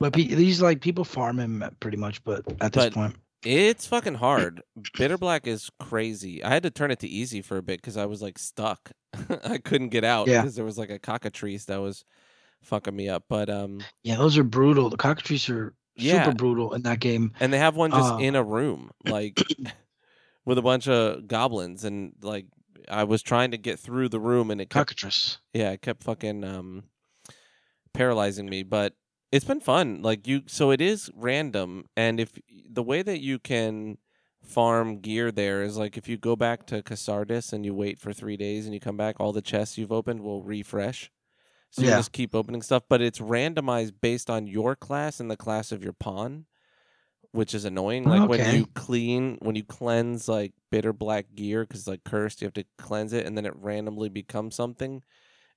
But 0.00 0.14
pe- 0.14 0.28
these 0.34 0.62
like 0.62 0.80
people 0.80 1.04
farm 1.04 1.38
him 1.38 1.62
pretty 1.80 1.96
much. 1.98 2.24
But 2.24 2.44
at 2.60 2.72
this 2.72 2.84
But- 2.86 2.92
point, 2.94 3.16
It's 3.44 3.86
fucking 3.86 4.14
hard. 4.14 4.62
Bitter 4.96 5.18
Black 5.18 5.46
is 5.46 5.70
crazy. 5.78 6.42
I 6.42 6.48
had 6.48 6.62
to 6.62 6.70
turn 6.70 6.90
it 6.90 7.00
to 7.00 7.08
easy 7.08 7.42
for 7.42 7.56
a 7.58 7.62
bit 7.62 7.80
because 7.82 7.96
I 7.98 8.06
was 8.06 8.22
like 8.22 8.38
stuck. 8.38 8.92
I 9.44 9.58
couldn't 9.58 9.88
get 9.90 10.04
out 10.04 10.26
Yeah. 10.26 10.40
because 10.40 10.56
there 10.56 10.64
was 10.64 10.78
like 10.78 10.90
a 10.90 10.98
cockatrice 10.98 11.66
that 11.66 11.80
was 11.82 12.04
fucking 12.62 12.96
me 12.96 13.08
up. 13.10 13.24
But 13.28 13.50
um, 13.50 13.80
yeah, 14.04 14.16
those 14.16 14.38
are 14.38 14.44
brutal. 14.44 14.88
The 14.88 14.96
cockatrices 14.96 15.50
are 15.50 15.74
Yeah. 15.98 16.24
super 16.24 16.36
brutal 16.36 16.74
in 16.74 16.82
that 16.82 17.00
game. 17.00 17.32
and 17.40 17.52
they 17.52 17.58
have 17.58 17.76
one 17.76 17.90
just 17.90 18.12
Uh. 18.14 18.18
in 18.18 18.34
a 18.36 18.42
room, 18.42 18.90
like 19.04 19.40
with 20.44 20.58
a 20.58 20.62
bunch 20.62 20.88
of 20.88 21.26
goblins, 21.28 21.84
and 21.84 22.12
like 22.22 22.46
I 22.88 23.04
was 23.04 23.22
trying 23.22 23.50
to 23.50 23.58
get 23.58 23.78
through 23.78 24.08
the 24.08 24.20
room, 24.20 24.50
and 24.50 24.60
it 24.60 24.70
kept 24.70 24.88
Cockatrice. 24.90 25.38
yeah, 25.52 25.70
it 25.72 25.82
kept 25.82 26.02
fucking 26.04 26.44
um 26.44 26.84
paralyzing 27.92 28.48
me, 28.48 28.62
but 28.62 28.94
it's 29.32 29.44
been 29.44 29.60
fun. 29.60 30.02
Like 30.02 30.26
you 30.26 30.42
so 30.46 30.70
it 30.70 30.80
is 30.80 31.10
random 31.14 31.84
and 31.96 32.18
if 32.20 32.38
the 32.70 32.82
way 32.82 33.02
that 33.02 33.20
you 33.20 33.38
can 33.38 33.98
farm 34.42 35.00
gear 35.00 35.30
there 35.30 35.62
is 35.62 35.76
like 35.76 35.96
if 35.98 36.08
you 36.08 36.16
go 36.16 36.34
back 36.36 36.64
to 36.66 36.82
Cassardis 36.82 37.52
and 37.52 37.64
you 37.66 37.74
wait 37.74 37.98
for 37.98 38.12
3 38.14 38.36
days 38.36 38.64
and 38.64 38.72
you 38.72 38.80
come 38.80 38.96
back 38.96 39.16
all 39.18 39.32
the 39.32 39.42
chests 39.42 39.76
you've 39.76 39.92
opened 39.92 40.20
will 40.22 40.42
refresh. 40.42 41.10
So 41.70 41.82
you 41.82 41.88
Yeah. 41.88 41.96
just 41.98 42.12
keep 42.12 42.34
opening 42.34 42.62
stuff, 42.62 42.84
but 42.88 43.00
it's 43.00 43.18
randomized 43.18 43.94
based 44.00 44.30
on 44.30 44.46
your 44.46 44.74
class 44.74 45.20
and 45.20 45.30
the 45.30 45.36
class 45.36 45.70
of 45.70 45.82
your 45.84 45.92
pawn, 45.92 46.46
which 47.32 47.54
is 47.54 47.64
annoying. 47.64 48.04
Like 48.04 48.28
when 48.28 48.40
you 48.54 48.66
clean, 48.74 49.38
when 49.40 49.54
you 49.54 49.64
cleanse 49.64 50.28
like 50.28 50.52
bitter 50.70 50.92
black 50.92 51.34
gear 51.34 51.64
because 51.64 51.86
like 51.86 52.04
cursed, 52.04 52.40
you 52.40 52.46
have 52.46 52.54
to 52.54 52.64
cleanse 52.78 53.12
it 53.12 53.26
and 53.26 53.36
then 53.36 53.44
it 53.46 53.54
randomly 53.56 54.08
becomes 54.08 54.54
something 54.54 55.02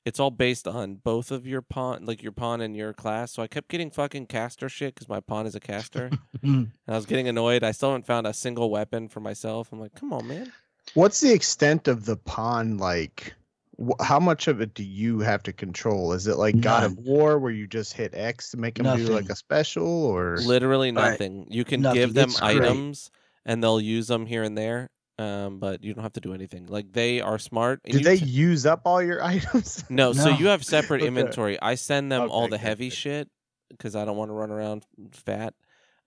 it's 0.06 0.20
all 0.20 0.32
based 0.32 0.68
on 0.68 0.96
both 0.96 1.32
of 1.32 1.46
your 1.46 1.62
pawn, 1.62 2.06
like 2.06 2.24
your 2.24 2.32
pawn 2.32 2.62
and 2.62 2.76
your 2.76 2.94
class. 2.94 3.32
So 3.34 3.44
I 3.44 3.48
kept 3.48 3.70
getting 3.70 3.92
fucking 3.92 4.28
caster 4.28 4.68
shit 4.70 4.96
because 4.96 5.08
my 5.08 5.20
pawn 5.20 5.46
is 5.46 5.56
a 5.56 5.60
caster, 5.60 6.10
and 6.44 6.72
I 6.88 6.96
was 6.96 7.06
getting 7.06 7.28
annoyed. 7.28 7.64
I 7.64 7.72
still 7.72 7.90
haven't 7.90 8.08
found 8.08 8.26
a 8.28 8.34
single 8.34 8.70
weapon 8.70 9.08
for 9.08 9.20
myself. 9.20 9.70
I'm 9.72 9.80
like, 9.80 9.94
come 9.94 10.12
on, 10.14 10.28
man. 10.28 10.52
What's 10.94 11.22
the 11.22 11.32
extent 11.32 11.88
of 11.88 12.06
the 12.06 12.18
pawn 12.18 12.78
like? 12.78 13.34
Wh- 13.80 14.02
How 14.04 14.20
much 14.20 14.48
of 14.48 14.62
it 14.62 14.74
do 14.74 14.84
you 14.84 15.20
have 15.20 15.44
to 15.44 15.54
control? 15.54 16.14
Is 16.14 16.28
it 16.28 16.38
like 16.38 16.60
God 16.62 16.84
of 16.84 16.98
War 16.98 17.40
where 17.40 17.52
you 17.52 17.68
just 17.68 17.94
hit 17.94 18.14
X 18.14 18.52
to 18.52 18.58
make 18.58 18.76
them 18.76 18.96
do 18.98 19.06
like 19.08 19.30
a 19.30 19.36
special 19.36 19.88
or 20.06 20.38
Literally 20.38 20.92
Right. 20.92 21.12
nothing. 21.12 21.48
You 21.50 21.64
can 21.64 21.82
Nothing. 21.82 22.00
give 22.02 22.14
them 22.14 22.30
It's 22.30 22.40
great. 22.40 22.56
items, 22.58 23.12
and 23.46 23.64
they'll 23.64 23.82
use 23.82 24.08
them 24.08 24.26
here 24.26 24.44
and 24.44 24.58
there. 24.58 24.90
Um, 25.20 25.60
but 25.60 25.84
you 25.84 25.94
don't 25.94 26.02
have 26.04 26.14
to 26.14 26.22
do 26.22 26.34
anything. 26.34 26.66
Like 26.66 26.94
they 26.94 27.22
are 27.22 27.38
smart. 27.38 27.82
and 27.86 27.94
did 27.94 28.04
they 28.04 28.18
t- 28.18 28.26
use 28.26 28.66
up 28.66 28.82
all 28.86 29.02
your 29.04 29.24
items? 29.34 29.84
No, 29.90 30.14
so 30.14 30.30
you 30.30 30.48
have 30.48 30.64
separate 30.66 31.02
Okay. 31.02 31.08
inventory. 31.08 31.62
I 31.62 31.76
send 31.76 32.12
them 32.12 32.32
all 32.32 32.48
the 32.48 32.58
good, 32.58 32.62
heavy 32.62 32.90
good. 32.90 32.96
shit 32.96 33.30
because 33.70 33.96
I 33.96 34.04
don't 34.06 34.18
want 34.18 34.30
to 34.30 34.34
run 34.34 34.50
around 34.52 34.84
fat. 35.12 35.54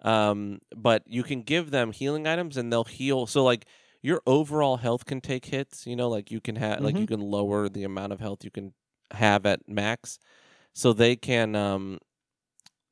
Um, 0.03 0.59
but 0.77 1.03
you 1.07 1.23
can 1.23 1.43
give 1.43 1.71
them 1.71 1.93
healing 1.93 2.27
items 2.27 2.57
and 2.57 2.73
they'll 2.73 2.85
heal. 2.85 3.27
So 3.27 3.45
like 3.45 3.67
your 4.05 4.23
overall 4.29 4.79
health 4.79 5.07
can 5.07 5.21
take 5.23 5.47
hits. 5.47 5.89
You 5.89 5.97
know, 5.97 6.11
like 6.11 6.31
you 6.33 6.41
can 6.43 6.57
have 6.59 6.83
like 6.83 7.01
Mhm. 7.01 7.01
you 7.01 7.09
can 7.09 7.21
lower 7.21 7.69
the 7.71 7.85
amount 7.85 8.15
of 8.15 8.21
health 8.21 8.45
you 8.45 8.53
can 8.53 8.75
have 9.13 9.47
at 9.47 9.69
max, 9.69 10.21
so 10.75 10.93
they 10.95 11.17
can 11.17 11.57
um 11.57 11.99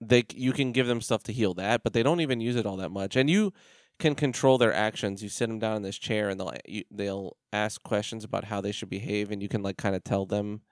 they 0.00 0.24
you 0.34 0.52
can 0.52 0.72
give 0.72 0.86
them 0.86 1.00
stuff 1.00 1.22
to 1.24 1.32
heal 1.32 1.54
that, 1.54 1.82
but 1.82 1.92
they 1.92 2.02
don't 2.02 2.20
even 2.20 2.40
use 2.40 2.56
it 2.56 2.66
all 2.66 2.76
that 2.78 2.90
much, 2.90 3.16
and 3.16 3.30
you 3.30 3.52
can 3.98 4.14
control 4.14 4.58
their 4.58 4.72
actions. 4.72 5.22
You 5.22 5.28
sit 5.28 5.48
them 5.48 5.58
down 5.60 5.76
in 5.76 5.82
this 5.82 5.98
chair, 5.98 6.28
and 6.30 6.40
they'll 6.40 6.54
you, 6.66 6.84
they'll 6.90 7.36
ask 7.52 7.82
questions 7.82 8.24
about 8.24 8.44
how 8.44 8.60
they 8.60 8.72
should 8.72 8.90
behave, 8.90 9.30
and 9.30 9.42
you 9.42 9.48
can 9.48 9.62
like 9.62 9.76
kind 9.78 9.96
of 9.96 10.04
tell 10.04 10.26
them 10.26 10.62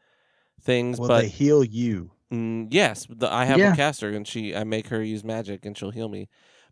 things. 0.62 1.00
Will 1.00 1.08
but 1.08 1.26
they 1.26 1.28
heal 1.28 1.64
you? 1.64 2.12
Mm, 2.32 2.68
yes, 2.70 3.06
the, 3.10 3.32
I 3.32 3.44
have 3.46 3.62
Yeah. 3.62 3.64
a 3.64 3.70
caster, 3.70 4.10
and 4.10 4.26
she 4.26 4.54
I 4.54 4.62
make 4.64 4.88
her 4.88 5.02
use 5.02 5.24
magic, 5.24 5.64
and 5.66 5.76
she'll 5.76 5.90
heal 5.90 6.08
me. 6.08 6.28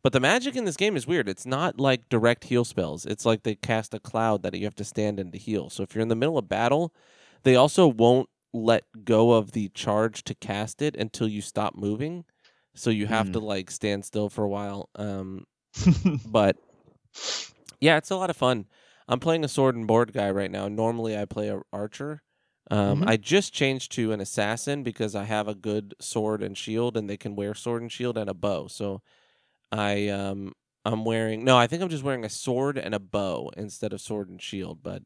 But 0.08 0.14
the 0.14 0.20
magic 0.20 0.56
in 0.56 0.64
this 0.64 0.78
game 0.78 0.96
is 0.96 1.06
weird. 1.06 1.28
It's 1.28 1.44
not 1.44 1.78
like 1.78 2.08
direct 2.08 2.44
heal 2.44 2.64
spells. 2.64 3.04
It's 3.04 3.26
like 3.26 3.42
they 3.42 3.54
cast 3.54 3.92
a 3.92 4.00
cloud 4.00 4.42
that 4.42 4.54
you 4.54 4.64
have 4.64 4.74
to 4.76 4.84
stand 4.84 5.20
in 5.20 5.32
to 5.32 5.36
heal. 5.36 5.68
So 5.68 5.82
if 5.82 5.94
you're 5.94 6.00
in 6.00 6.08
the 6.08 6.16
middle 6.16 6.38
of 6.38 6.48
battle, 6.48 6.94
they 7.42 7.56
also 7.56 7.86
won't 7.86 8.30
let 8.54 8.84
go 9.04 9.32
of 9.32 9.52
the 9.52 9.68
charge 9.68 10.24
to 10.24 10.34
cast 10.34 10.80
it 10.80 10.96
until 10.96 11.28
you 11.28 11.42
stop 11.42 11.74
moving. 11.76 12.24
So 12.74 12.88
you 12.88 13.06
have 13.06 13.26
Hmm. 13.26 13.32
to 13.32 13.40
like 13.40 13.70
stand 13.70 14.06
still 14.06 14.30
for 14.30 14.44
a 14.44 14.48
while. 14.48 14.88
Um, 14.94 15.44
but 16.24 16.56
yeah, 17.78 17.98
it's 17.98 18.10
a 18.10 18.16
lot 18.16 18.30
of 18.30 18.36
fun. 18.38 18.64
I'm 19.08 19.20
playing 19.20 19.44
a 19.44 19.48
sword 19.48 19.76
and 19.76 19.86
board 19.86 20.14
guy 20.14 20.30
right 20.30 20.50
now. 20.50 20.68
Normally, 20.68 21.18
I 21.18 21.26
play 21.26 21.48
a 21.50 21.60
archer. 21.70 22.22
Um, 22.70 23.02
Mhm. 23.02 23.08
I 23.10 23.18
just 23.18 23.52
changed 23.52 23.92
to 23.92 24.12
an 24.12 24.22
assassin 24.22 24.82
because 24.82 25.14
I 25.14 25.24
have 25.24 25.48
a 25.48 25.54
good 25.54 25.94
sword 26.00 26.42
and 26.42 26.56
shield, 26.56 26.96
and 26.96 27.10
they 27.10 27.18
can 27.18 27.36
wear 27.36 27.52
sword 27.52 27.82
and 27.82 27.92
shield 27.92 28.16
and 28.16 28.30
a 28.30 28.34
bow. 28.34 28.68
So 28.68 29.02
I 29.72 30.08
um 30.08 30.52
I'm 30.84 31.04
wearing 31.04 31.44
no, 31.44 31.56
I 31.58 31.66
think 31.66 31.82
I'm 31.82 31.88
just 31.88 32.04
wearing 32.04 32.24
a 32.24 32.30
sword 32.30 32.78
and 32.78 32.94
a 32.94 32.98
bow 32.98 33.50
instead 33.56 33.92
of 33.92 34.00
sword 34.00 34.28
and 34.28 34.40
shield, 34.40 34.82
but 34.82 35.02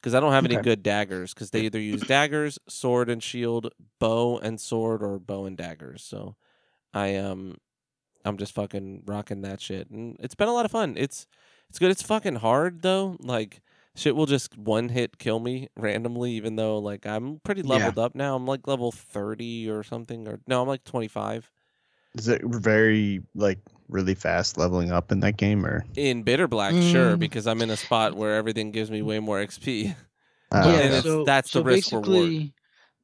because 0.00 0.14
I 0.14 0.20
don't 0.20 0.32
have 0.32 0.44
any 0.44 0.54
Okay. 0.54 0.62
good 0.62 0.82
daggers, 0.82 1.34
because 1.34 1.50
they 1.50 1.62
either 1.62 1.80
use 1.80 2.02
daggers, 2.06 2.58
sword 2.68 3.08
and 3.10 3.22
shield, 3.22 3.72
bow 3.98 4.38
and 4.38 4.60
sword, 4.60 5.02
or 5.02 5.18
bow 5.18 5.44
and 5.44 5.56
daggers. 5.56 6.02
So 6.02 6.36
I 6.94 7.16
um 7.16 7.56
I'm 8.24 8.36
just 8.36 8.52
fucking 8.54 9.02
rocking 9.06 9.42
that 9.42 9.60
shit, 9.60 9.90
and 9.90 10.16
it's 10.20 10.34
been 10.34 10.48
a 10.48 10.52
lot 10.52 10.64
of 10.64 10.70
fun. 10.70 10.94
It's 10.96 11.26
it's 11.68 11.78
good. 11.78 11.90
It's 11.90 12.02
fucking 12.02 12.36
hard 12.36 12.82
though. 12.82 13.16
Like 13.20 13.60
shit 13.94 14.14
will 14.16 14.26
just 14.26 14.56
one 14.56 14.88
hit 14.90 15.18
kill 15.18 15.40
me 15.40 15.68
randomly, 15.76 16.32
even 16.32 16.56
though 16.56 16.78
like 16.78 17.06
I'm 17.06 17.40
pretty 17.44 17.62
Yeah. 17.62 17.68
leveled 17.70 17.98
up 17.98 18.14
now. 18.14 18.36
I'm 18.36 18.46
like 18.46 18.66
level 18.66 18.92
thirty 18.92 19.68
or 19.68 19.82
something, 19.82 20.26
or 20.28 20.40
no, 20.46 20.62
I'm 20.62 20.68
like 20.68 20.84
twenty 20.84 21.08
five. 21.08 21.50
Is 22.16 22.28
it 22.28 22.42
very 22.44 23.20
like 23.34 23.58
really 23.88 24.14
fast 24.14 24.56
leveling 24.58 24.92
up 24.92 25.10
in 25.12 25.20
that 25.20 25.36
game 25.36 25.64
or? 25.64 25.84
In 25.96 26.22
Bitter 26.22 26.46
Black, 26.48 26.72
sure, 26.74 27.16
Mm. 27.16 27.18
because 27.18 27.46
I'm 27.46 27.62
in 27.62 27.70
a 27.70 27.76
spot 27.76 28.14
where 28.14 28.34
everything 28.36 28.70
gives 28.70 28.90
me 28.90 29.02
way 29.02 29.18
more 29.20 29.38
XP. 29.38 29.94
Uh, 30.50 30.62
Yeah, 30.64 30.72
yeah, 30.72 30.76
and 30.78 30.84
it's- 30.86 31.02
so 31.02 31.24
that's 31.24 31.50
the 31.50 31.58
so 31.58 31.62
risk 31.62 31.92
reward. 31.92 32.06
basically, 32.06 32.54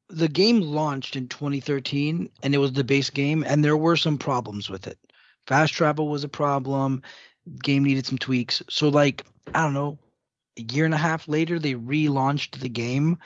the 0.09 0.27
game 0.27 0.61
launched 0.61 1.15
in 1.15 1.27
2013, 1.27 2.27
and 2.41 2.55
it 2.55 2.57
was 2.57 2.73
the 2.73 2.83
base 2.83 3.11
game, 3.11 3.43
and 3.47 3.63
there 3.63 3.77
were 3.77 3.95
some 3.95 4.17
problems 4.17 4.67
with 4.67 4.87
it. 4.87 4.97
Fast 5.45 5.71
travel 5.73 6.07
was 6.07 6.23
a 6.23 6.27
problem. 6.27 7.03
Game 7.63 7.83
needed 7.83 8.07
some 8.07 8.17
tweaks. 8.17 8.63
So, 8.67 8.89
like, 8.89 9.25
I 9.53 9.61
don't 9.61 9.75
know, 9.75 9.99
a 10.57 10.63
year 10.73 10.85
and 10.85 10.93
a 10.95 10.97
half 10.97 11.27
later, 11.27 11.59
they 11.59 11.75
relaunched 11.75 12.59
the 12.61 12.69
game 12.69 13.19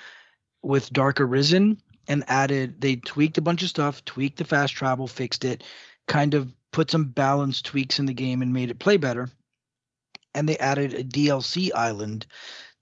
with 0.61 0.91
Dark 0.91 1.21
Arisen 1.21 1.81
and 2.09 2.25
added. 2.27 2.81
They 2.81 2.97
tweaked 2.97 3.37
a 3.37 3.41
bunch 3.41 3.63
of 3.63 3.69
stuff, 3.69 4.03
tweaked 4.03 4.37
the 4.37 4.43
fast 4.43 4.73
travel, 4.73 5.07
fixed 5.07 5.45
it, 5.45 5.63
kind 6.09 6.33
of 6.33 6.51
put 6.71 6.91
some 6.91 7.05
balance 7.05 7.61
tweaks 7.61 7.99
in 7.99 8.05
the 8.05 8.13
game, 8.13 8.41
and 8.41 8.53
made 8.53 8.69
it 8.69 8.79
play 8.79 8.97
better. 8.97 9.29
And 10.33 10.47
they 10.47 10.57
added 10.57 10.93
a 10.93 11.03
DLC 11.03 11.71
island 11.73 12.25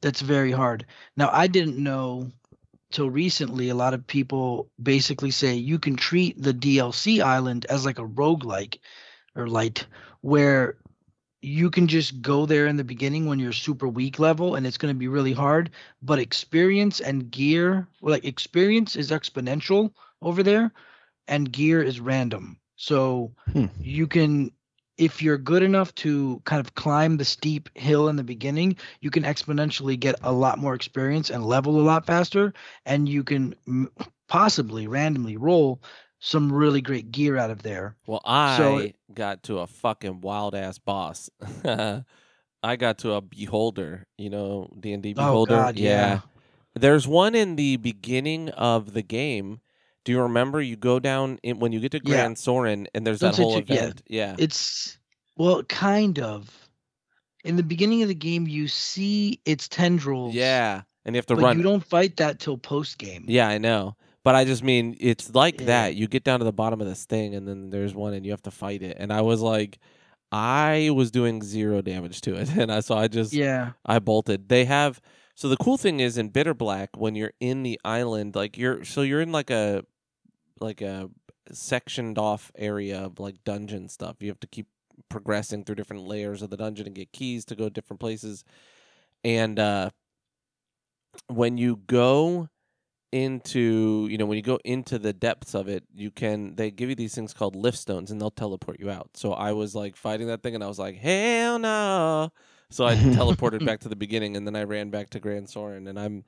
that's 0.02 0.22
very 0.22 0.52
hard. 0.52 0.86
Now, 1.16 1.30
I 1.32 1.48
didn't 1.48 1.82
know 1.82 2.32
till 2.92 3.10
recently 3.10 3.70
a 3.70 3.76
lot 3.76 3.94
of 3.94 4.08
people 4.08 4.70
basically 4.82 5.32
say 5.32 5.56
you 5.56 5.80
can 5.80 5.96
treat 5.96 6.42
the 6.42 6.54
DLC 6.54 7.22
island 7.22 7.66
as 7.70 7.86
like 7.86 8.00
a 8.00 8.08
roguelike 8.08 8.80
or 9.36 9.48
light 9.48 9.86
where 10.22 10.78
you 11.42 11.70
can 11.70 11.88
just 11.88 12.22
go 12.22 12.46
there 12.46 12.66
in 12.66 12.78
the 12.78 12.84
beginning 12.84 13.26
when 13.26 13.40
you're 13.40 13.54
super 13.54 13.88
weak 13.88 14.20
level 14.20 14.56
and 14.56 14.66
it's 14.66 14.78
going 14.78 14.94
to 14.94 14.98
be 14.98 15.08
really 15.08 15.34
hard 15.34 15.70
but 16.02 16.20
experience 16.20 17.00
and 17.00 17.30
gear 17.30 17.88
like 18.02 18.26
experience 18.26 18.96
is 18.96 19.12
exponential 19.12 19.92
over 20.22 20.42
there 20.42 20.72
and 21.28 21.52
gear 21.52 21.84
is 21.84 22.00
random 22.00 22.58
so 22.78 23.32
Hmm. 23.52 23.66
you 23.82 24.08
can 24.08 24.52
if 24.98 25.22
you're 25.22 25.38
good 25.38 25.62
enough 25.62 25.94
to 25.94 26.42
kind 26.46 26.60
of 26.60 26.74
climb 26.74 27.18
the 27.18 27.26
steep 27.26 27.70
hill 27.76 28.08
in 28.10 28.16
the 28.16 28.24
beginning 28.24 28.78
you 29.02 29.12
can 29.12 29.24
exponentially 29.24 30.00
get 30.00 30.16
a 30.24 30.32
lot 30.32 30.58
more 30.58 30.74
experience 30.74 31.30
and 31.30 31.46
level 31.46 31.80
a 31.80 31.84
lot 31.84 32.06
faster 32.06 32.54
and 32.86 33.08
you 33.10 33.24
can 33.24 33.54
m- 33.68 33.92
possibly 34.28 34.88
randomly 34.88 35.38
roll 35.38 35.80
some 36.20 36.52
really 36.52 36.82
great 36.82 37.12
gear 37.12 37.38
out 37.38 37.52
of 37.52 37.62
there 37.62 37.96
Well, 38.08 38.22
I 38.26 38.58
So- 38.58 38.88
got 39.14 39.44
to 39.44 39.60
a 39.60 39.68
fucking 39.68 40.22
wild 40.22 40.56
ass 40.56 40.80
boss. 40.80 41.30
I 42.64 42.76
got 42.76 42.98
to 43.00 43.14
a 43.14 43.22
beholder, 43.22 44.08
you 44.18 44.30
know, 44.32 44.68
D 44.80 44.94
and 44.94 45.04
D 45.04 45.14
beholder. 45.14 45.54
oh 45.54 45.58
beholder. 45.58 45.64
god 45.74 45.78
yeah, 45.80 46.22
There's 46.74 47.08
one 47.08 47.36
in 47.36 47.56
the 47.56 47.78
beginning 47.78 48.50
of 48.50 48.94
the 48.94 49.04
game. 49.04 49.62
Do 50.08 50.14
you 50.14 50.22
remember? 50.22 50.62
You 50.62 50.78
go 50.78 51.00
down 51.02 51.38
in, 51.44 51.60
when 51.60 51.74
you 51.74 51.82
get 51.82 51.92
to 51.92 51.98
Yeah. 52.02 52.16
Gran 52.16 52.36
Soren, 52.38 52.88
and 52.96 53.06
there's 53.06 53.20
that 53.20 53.36
whole 53.36 53.62
too- 53.62 53.74
yeah. 53.74 53.80
event. 53.82 54.02
Yeah, 54.08 54.36
it's 54.40 54.98
well 55.36 55.64
kind 55.64 56.18
of 56.18 56.50
in 57.44 57.58
the 57.58 57.64
beginning 57.64 58.04
of 58.04 58.08
the 58.08 58.16
game 58.16 58.48
you 58.48 58.70
see 58.70 59.42
its 59.46 59.68
tendrils 59.68 60.34
yeah, 60.34 60.84
and 61.04 61.14
you 61.14 61.18
have 61.18 61.26
to 61.26 61.36
but 61.36 61.44
run. 61.44 61.58
you 61.58 61.64
don't 61.64 61.84
fight 61.84 62.16
that 62.18 62.40
till 62.40 62.58
post 62.58 62.98
game 62.98 63.26
Yeah, 63.28 63.50
I 63.50 63.58
know. 63.58 63.98
But 64.24 64.36
I 64.36 64.46
just 64.46 64.64
mean 64.64 64.96
it's 65.02 65.36
like 65.36 65.60
Yeah. 65.60 65.66
that. 65.68 65.96
You 65.96 66.08
get 66.08 66.24
down 66.24 66.40
to 66.40 66.46
the 66.46 66.54
bottom 66.54 66.80
of 66.80 66.88
this 66.88 67.04
thing 67.06 67.36
and 67.36 67.46
then 67.46 67.70
there's 67.70 67.94
one 67.94 68.14
and 68.14 68.26
you 68.26 68.32
have 68.32 68.42
to 68.44 68.52
fight 68.52 68.82
it. 68.82 68.96
And 69.00 69.12
I 69.12 69.22
was 69.22 69.42
like 69.42 69.78
I 70.32 70.90
was 70.94 71.12
doing 71.12 71.42
zero 71.44 71.82
damage 71.82 72.22
to 72.22 72.36
it. 72.36 72.50
And 72.58 72.72
I 72.72 72.80
so 72.80 72.98
I 72.98 73.08
just 73.10 73.34
yeah 73.34 73.74
I 73.86 74.00
bolted. 74.00 74.48
They 74.50 74.64
have 74.66 75.02
so 75.36 75.48
the 75.50 75.58
cool 75.58 75.78
thing 75.78 76.00
is 76.00 76.18
in 76.18 76.30
Bitter 76.30 76.56
Black 76.56 76.90
when 76.98 77.14
you're 77.14 77.34
in 77.40 77.62
the 77.62 77.80
island, 77.86 78.36
like 78.36 78.58
you're 78.58 78.84
so 78.84 79.02
you're 79.04 79.22
in 79.22 79.32
like 79.32 79.50
a 79.52 79.84
like 80.60 80.82
a 80.82 81.10
sectioned 81.52 82.18
off 82.18 82.52
area 82.56 83.00
of 83.00 83.20
like 83.20 83.44
dungeon 83.44 83.90
stuff. 83.90 84.18
You 84.20 84.30
have 84.30 84.40
to 84.42 84.48
keep 84.48 84.68
progressing 85.10 85.64
through 85.64 85.76
different 85.76 86.04
layers 86.04 86.42
of 86.42 86.50
the 86.50 86.58
dungeon 86.58 86.88
and 86.88 86.96
get 86.96 87.12
keys 87.12 87.46
to 87.46 87.56
go 87.56 87.70
different 87.70 88.00
places. 88.00 88.44
And 89.24 89.60
uh 89.60 89.90
when 91.28 91.58
you 91.58 91.78
go 91.88 92.50
into 93.12 94.08
you 94.12 94.18
know 94.18 94.26
when 94.26 94.36
you 94.36 94.42
go 94.42 94.60
into 94.66 95.00
the 95.00 95.14
depths 95.14 95.56
of 95.56 95.70
it 95.70 95.84
you 95.94 96.12
can 96.12 96.56
they 96.56 96.70
give 96.70 96.90
you 96.90 96.96
these 96.96 97.16
things 97.16 97.34
called 97.34 97.56
lift 97.56 97.78
stones 97.78 98.12
and 98.12 98.20
they'll 98.20 98.30
teleport 98.30 98.80
you 98.82 98.90
out 98.90 99.10
so 99.14 99.32
i 99.32 99.54
was 99.54 99.74
like 99.74 99.96
fighting 99.96 100.28
that 100.28 100.44
thing 100.44 100.54
and 100.54 100.64
i 100.64 100.68
was 100.68 100.78
like 100.78 100.98
hell 100.98 101.58
no 101.58 102.30
so 102.70 102.86
i 102.86 102.96
teleported 102.96 103.66
back 103.66 103.80
to 103.80 103.88
the 103.88 103.96
beginning 103.96 104.36
and 104.36 104.46
then 104.46 104.58
i 104.58 104.64
ran 104.64 104.90
back 104.90 105.10
to 105.10 105.22
gran 105.22 105.48
soren 105.48 105.88
and 105.88 105.98
i'm 105.98 106.26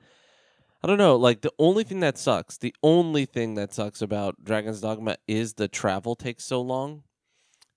i 0.82 0.86
don't 0.86 0.98
know 0.98 1.16
like 1.16 1.40
the 1.42 1.52
only 1.58 1.84
thing 1.84 2.00
that 2.00 2.18
sucks 2.18 2.56
the 2.58 2.74
only 2.82 3.24
thing 3.24 3.54
that 3.54 3.72
sucks 3.72 4.00
about 4.02 4.42
dragon's 4.44 4.80
dogma 4.80 5.16
is 5.28 5.54
the 5.54 5.68
travel 5.68 6.14
takes 6.16 6.44
so 6.44 6.60
long. 6.60 7.02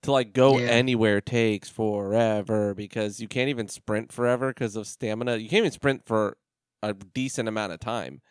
To 0.04 0.12
like 0.12 0.34
go 0.34 0.60
Yeah. 0.60 0.66
anywhere 0.68 1.22
takes 1.22 1.70
forever 1.70 2.74
because 2.74 3.22
you 3.22 3.30
can't 3.30 3.48
even 3.48 3.70
sprint 3.70 4.12
forever 4.12 4.50
because 4.50 4.76
of 4.76 4.86
stamina. 4.86 5.38
You 5.38 5.48
can't 5.48 5.60
even 5.60 5.72
sprint 5.72 6.06
for 6.06 6.36
a 6.82 6.94
decent 6.94 7.48
amount 7.48 7.72
of 7.72 7.80
time 7.80 8.22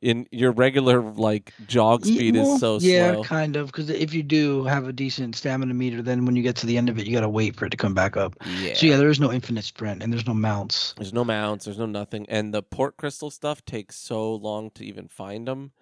in 0.00 0.26
your 0.30 0.52
regular 0.52 1.00
like 1.00 1.52
jog 1.66 2.04
speed 2.04 2.34
well, 2.36 2.54
is 2.54 2.60
so 2.60 2.78
slow, 2.78 2.88
yeah 2.88 3.12
slow 3.12 3.24
kind 3.24 3.56
of 3.56 3.66
because 3.66 3.90
if 3.90 4.12
you 4.14 4.22
do 4.22 4.64
have 4.64 4.88
a 4.88 4.92
decent 4.92 5.34
stamina 5.36 5.72
meter 5.74 6.02
then 6.02 6.24
when 6.26 6.36
you 6.36 6.42
get 6.42 6.56
to 6.56 6.66
the 6.66 6.76
end 6.76 6.88
of 6.88 6.98
it 6.98 7.06
you 7.06 7.12
got 7.12 7.20
to 7.20 7.28
wait 7.28 7.54
for 7.56 7.66
it 7.66 7.70
to 7.70 7.76
come 7.76 7.94
back 7.94 8.16
up 8.16 8.34
yeah 8.58 8.74
so 8.74 8.86
yeah 8.86 8.96
there 8.96 9.08
is 9.10 9.20
no 9.20 9.32
infinite 9.32 9.64
sprint 9.64 10.02
and 10.02 10.12
there's 10.12 10.26
no 10.26 10.34
mounts 10.34 10.94
There's 10.96 11.12
no 11.12 11.24
mounts. 11.24 11.64
There's 11.64 11.78
no 11.78 11.86
nothing, 11.86 12.26
and 12.28 12.52
the 12.52 12.62
port 12.62 12.96
crystal 12.96 13.30
stuff 13.30 13.64
takes 13.64 13.96
so 13.96 14.34
long 14.34 14.70
to 14.72 14.84
even 14.84 15.08
find 15.08 15.46
them. 15.48 15.72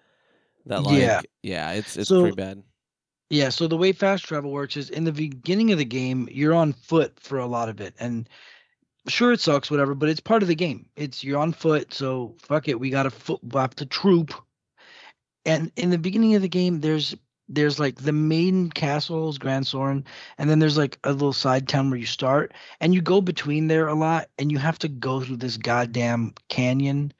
That 0.65 0.83
like, 0.83 0.97
Yeah. 0.99 1.21
yeah, 1.41 1.71
it's 1.71 1.97
it's 1.97 2.09
So- 2.09 2.21
pretty 2.21 2.35
bad. 2.35 2.63
Yeah, 3.29 3.49
so 3.49 3.67
the 3.67 3.77
way 3.77 3.93
fast 3.93 4.25
travel 4.25 4.51
works 4.51 4.77
is 4.77 4.89
in 4.91 5.05
the 5.05 5.11
beginning 5.11 5.71
of 5.71 5.79
the 5.79 5.85
game, 5.85 6.27
you're 6.31 6.53
on 6.53 6.71
foot 6.73 7.19
for 7.19 7.39
a 7.39 7.47
lot 7.47 7.67
of 7.67 7.81
it. 7.81 7.95
And 7.99 8.29
sure 9.07 9.31
it 9.31 9.41
sucks, 9.41 9.71
whatever, 9.71 9.95
but 9.95 10.09
it's 10.09 10.19
part 10.19 10.41
of 10.43 10.47
the 10.47 10.55
game. 10.55 10.87
It's 10.95 11.23
you're 11.23 11.39
on 11.39 11.53
foot, 11.53 11.93
so 11.93 12.35
fuck 12.39 12.67
it, 12.67 12.79
we 12.79 12.89
got 12.89 13.05
a 13.05 13.11
foot 13.11 13.39
have 13.53 13.75
to 13.75 13.85
troop. 13.85 14.33
And 15.45 15.71
in 15.75 15.89
the 15.89 15.97
beginning 15.97 16.35
of 16.35 16.41
the 16.41 16.49
game, 16.49 16.79
there's 16.81 17.15
there's 17.49 17.79
like 17.79 17.95
the 17.97 18.13
main 18.13 18.69
castle 18.69 19.29
is 19.29 19.37
Gran 19.37 19.63
Soren, 19.63 20.05
and 20.37 20.49
then 20.49 20.59
there's 20.59 20.77
like 20.77 20.97
a 21.03 21.11
little 21.11 21.33
side 21.33 21.67
town 21.67 21.89
where 21.89 21.99
you 21.99 22.05
start, 22.05 22.53
and 22.79 22.93
you 22.93 23.01
go 23.01 23.21
between 23.21 23.67
there 23.67 23.87
a 23.87 23.95
lot, 23.95 24.29
and 24.37 24.51
you 24.51 24.57
have 24.59 24.79
to 24.79 24.87
go 24.87 25.21
through 25.21 25.37
this 25.37 25.57
goddamn 25.57 26.33
canyon. 26.49 27.13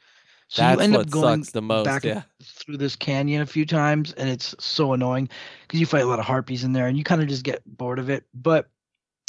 So 0.48 0.62
That's 0.62 0.78
you 0.78 0.80
end 0.80 0.94
what 0.94 1.02
up 1.02 1.10
going 1.10 1.44
sucks 1.44 1.52
the 1.52 1.62
most. 1.62 1.86
back 1.86 2.04
Yeah, 2.04 2.24
through 2.44 2.78
this 2.78 2.96
canyon 2.96 3.42
a 3.42 3.46
few 3.46 3.66
times 3.66 4.14
and 4.14 4.30
it's 4.30 4.56
so 4.60 4.94
annoying 4.94 5.30
because 5.64 5.80
you 5.80 5.86
fight 5.86 6.04
a 6.04 6.08
lot 6.08 6.20
of 6.20 6.26
harpies 6.26 6.64
in 6.64 6.74
there 6.74 6.88
and 6.88 6.98
you 6.98 7.04
kind 7.04 7.22
of 7.22 7.28
just 7.28 7.44
get 7.44 7.62
bored 7.66 8.00
of 8.00 8.10
it 8.10 8.26
but 8.34 8.70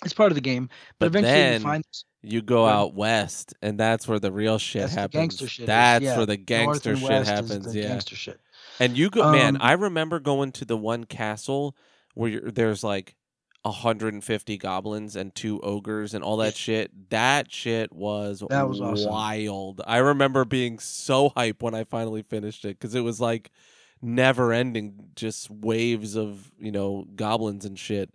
It's 0.04 0.14
part 0.14 0.30
of 0.30 0.34
the 0.36 0.40
game, 0.40 0.68
but, 0.98 1.12
But 1.12 1.18
eventually 1.20 1.32
then 1.32 1.60
you 1.60 1.66
find 1.66 1.84
You 2.22 2.42
go 2.42 2.66
out 2.66 2.94
west, 2.94 3.54
and 3.62 3.78
that's 3.78 4.06
where 4.08 4.18
the 4.18 4.32
real 4.32 4.58
shit 4.58 4.82
that's 4.82 4.94
the 4.94 5.00
happens. 5.00 5.20
gangster 5.20 5.46
shit. 5.48 5.62
is, 5.62 5.66
that's 5.66 6.04
yeah. 6.04 6.16
where 6.16 6.26
the 6.26 6.36
gangster 6.36 6.96
shit 6.96 7.26
happens. 7.26 7.74
Yeah, 7.74 7.88
gangster 7.88 8.16
shit. 8.16 8.40
and 8.80 8.96
you 8.96 9.10
go, 9.10 9.30
man. 9.32 9.56
Um, 9.56 9.62
I 9.62 9.72
remember 9.72 10.20
going 10.20 10.52
to 10.52 10.64
the 10.64 10.76
one 10.76 11.04
castle 11.04 11.76
where 12.14 12.30
you're, 12.30 12.50
there's 12.50 12.84
like 12.84 13.16
150 13.62 14.58
goblins 14.58 15.16
and 15.16 15.34
two 15.34 15.60
ogres 15.60 16.12
and 16.14 16.22
all 16.22 16.36
that 16.38 16.54
shit. 16.54 17.10
That 17.10 17.50
shit 17.50 17.92
was, 17.92 18.42
That 18.50 18.68
was 18.68 18.80
awesome. 18.80 19.10
wild. 19.10 19.80
I 19.86 19.98
remember 19.98 20.44
being 20.44 20.78
so 20.78 21.30
hyped 21.30 21.62
when 21.62 21.74
I 21.74 21.84
finally 21.84 22.22
finished 22.22 22.64
it 22.64 22.78
because 22.78 22.94
it 22.94 23.00
was 23.00 23.20
like 23.20 23.50
never 24.02 24.52
ending, 24.52 25.08
just 25.16 25.50
waves 25.50 26.14
of 26.16 26.52
you 26.58 26.70
know 26.72 27.06
goblins 27.16 27.64
and 27.64 27.78
shit. 27.78 28.14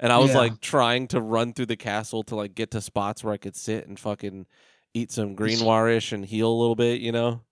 And 0.00 0.12
I 0.12 0.18
was 0.18 0.34
Yeah. 0.34 0.36
like 0.36 0.60
trying 0.60 1.08
to 1.08 1.20
run 1.22 1.54
through 1.54 1.66
the 1.66 1.76
castle 1.76 2.24
to 2.24 2.36
like 2.36 2.54
get 2.56 2.72
to 2.72 2.80
spots 2.82 3.24
where 3.24 3.34
I 3.34 3.38
could 3.38 3.56
sit 3.56 3.86
and 3.88 4.00
fucking 4.00 4.46
eat 4.94 5.12
some 5.12 5.34
green 5.36 5.60
warish 5.64 6.12
and 6.12 6.24
heal 6.26 6.50
a 6.50 6.60
little 6.60 6.76
bit, 6.76 7.00
you 7.02 7.12
know? 7.12 7.44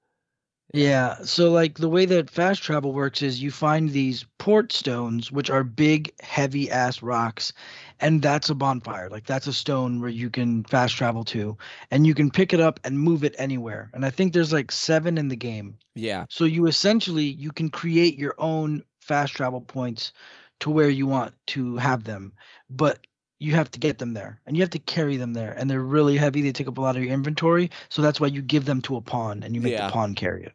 Yeah. 0.74 1.16
So 1.24 1.50
like 1.50 1.78
the 1.78 1.88
way 1.88 2.04
that 2.06 2.28
fast 2.28 2.62
travel 2.62 2.92
works 2.92 3.22
is 3.22 3.42
you 3.42 3.50
find 3.50 3.88
these 3.90 4.26
port 4.38 4.70
stones, 4.70 5.32
which 5.32 5.48
are 5.48 5.64
big, 5.64 6.12
heavy 6.20 6.70
ass 6.70 7.00
rocks, 7.02 7.54
and 8.00 8.20
that's 8.20 8.50
a 8.50 8.54
bonfire. 8.54 9.08
Like 9.08 9.24
that's 9.26 9.46
a 9.46 9.52
stone 9.52 9.98
where 10.00 10.10
you 10.10 10.28
can 10.28 10.64
fast 10.64 10.94
travel 10.94 11.24
to, 11.26 11.56
and 11.90 12.06
you 12.06 12.14
can 12.14 12.30
pick 12.30 12.52
it 12.52 12.60
up 12.60 12.80
and 12.84 12.98
move 13.00 13.24
it 13.24 13.34
anywhere. 13.38 13.90
And 13.94 14.04
I 14.04 14.10
think 14.10 14.32
there's 14.34 14.52
like 14.52 14.70
seven 14.70 15.16
in 15.16 15.28
the 15.28 15.36
game. 15.36 15.78
Yeah. 15.94 16.26
So 16.28 16.44
you 16.44 16.66
essentially 16.66 17.24
you 17.24 17.50
can 17.50 17.70
create 17.70 18.18
your 18.18 18.34
own 18.38 18.84
fast 19.00 19.32
travel 19.34 19.62
points 19.62 20.12
to 20.60 20.70
where 20.70 20.88
you 20.90 21.06
want 21.06 21.34
to 21.48 21.76
have 21.76 22.04
them, 22.04 22.32
but 22.70 23.06
you 23.40 23.54
have 23.54 23.70
to 23.70 23.78
get 23.78 23.98
them 23.98 24.14
there 24.14 24.40
and 24.46 24.56
you 24.56 24.62
have 24.62 24.70
to 24.70 24.80
carry 24.80 25.16
them 25.16 25.32
there 25.32 25.52
and 25.56 25.70
they're 25.70 25.80
really 25.80 26.16
heavy 26.16 26.42
they 26.42 26.50
take 26.50 26.66
up 26.66 26.76
a 26.76 26.80
lot 26.80 26.96
of 26.96 27.04
your 27.04 27.12
inventory 27.12 27.70
so 27.88 28.02
that's 28.02 28.18
why 28.20 28.26
you 28.26 28.42
give 28.42 28.64
them 28.64 28.82
to 28.82 28.96
a 28.96 29.00
pawn 29.00 29.44
and 29.44 29.54
you 29.54 29.60
make 29.60 29.72
Yeah. 29.74 29.86
the 29.86 29.92
pawn 29.92 30.16
carry 30.16 30.42
it 30.42 30.52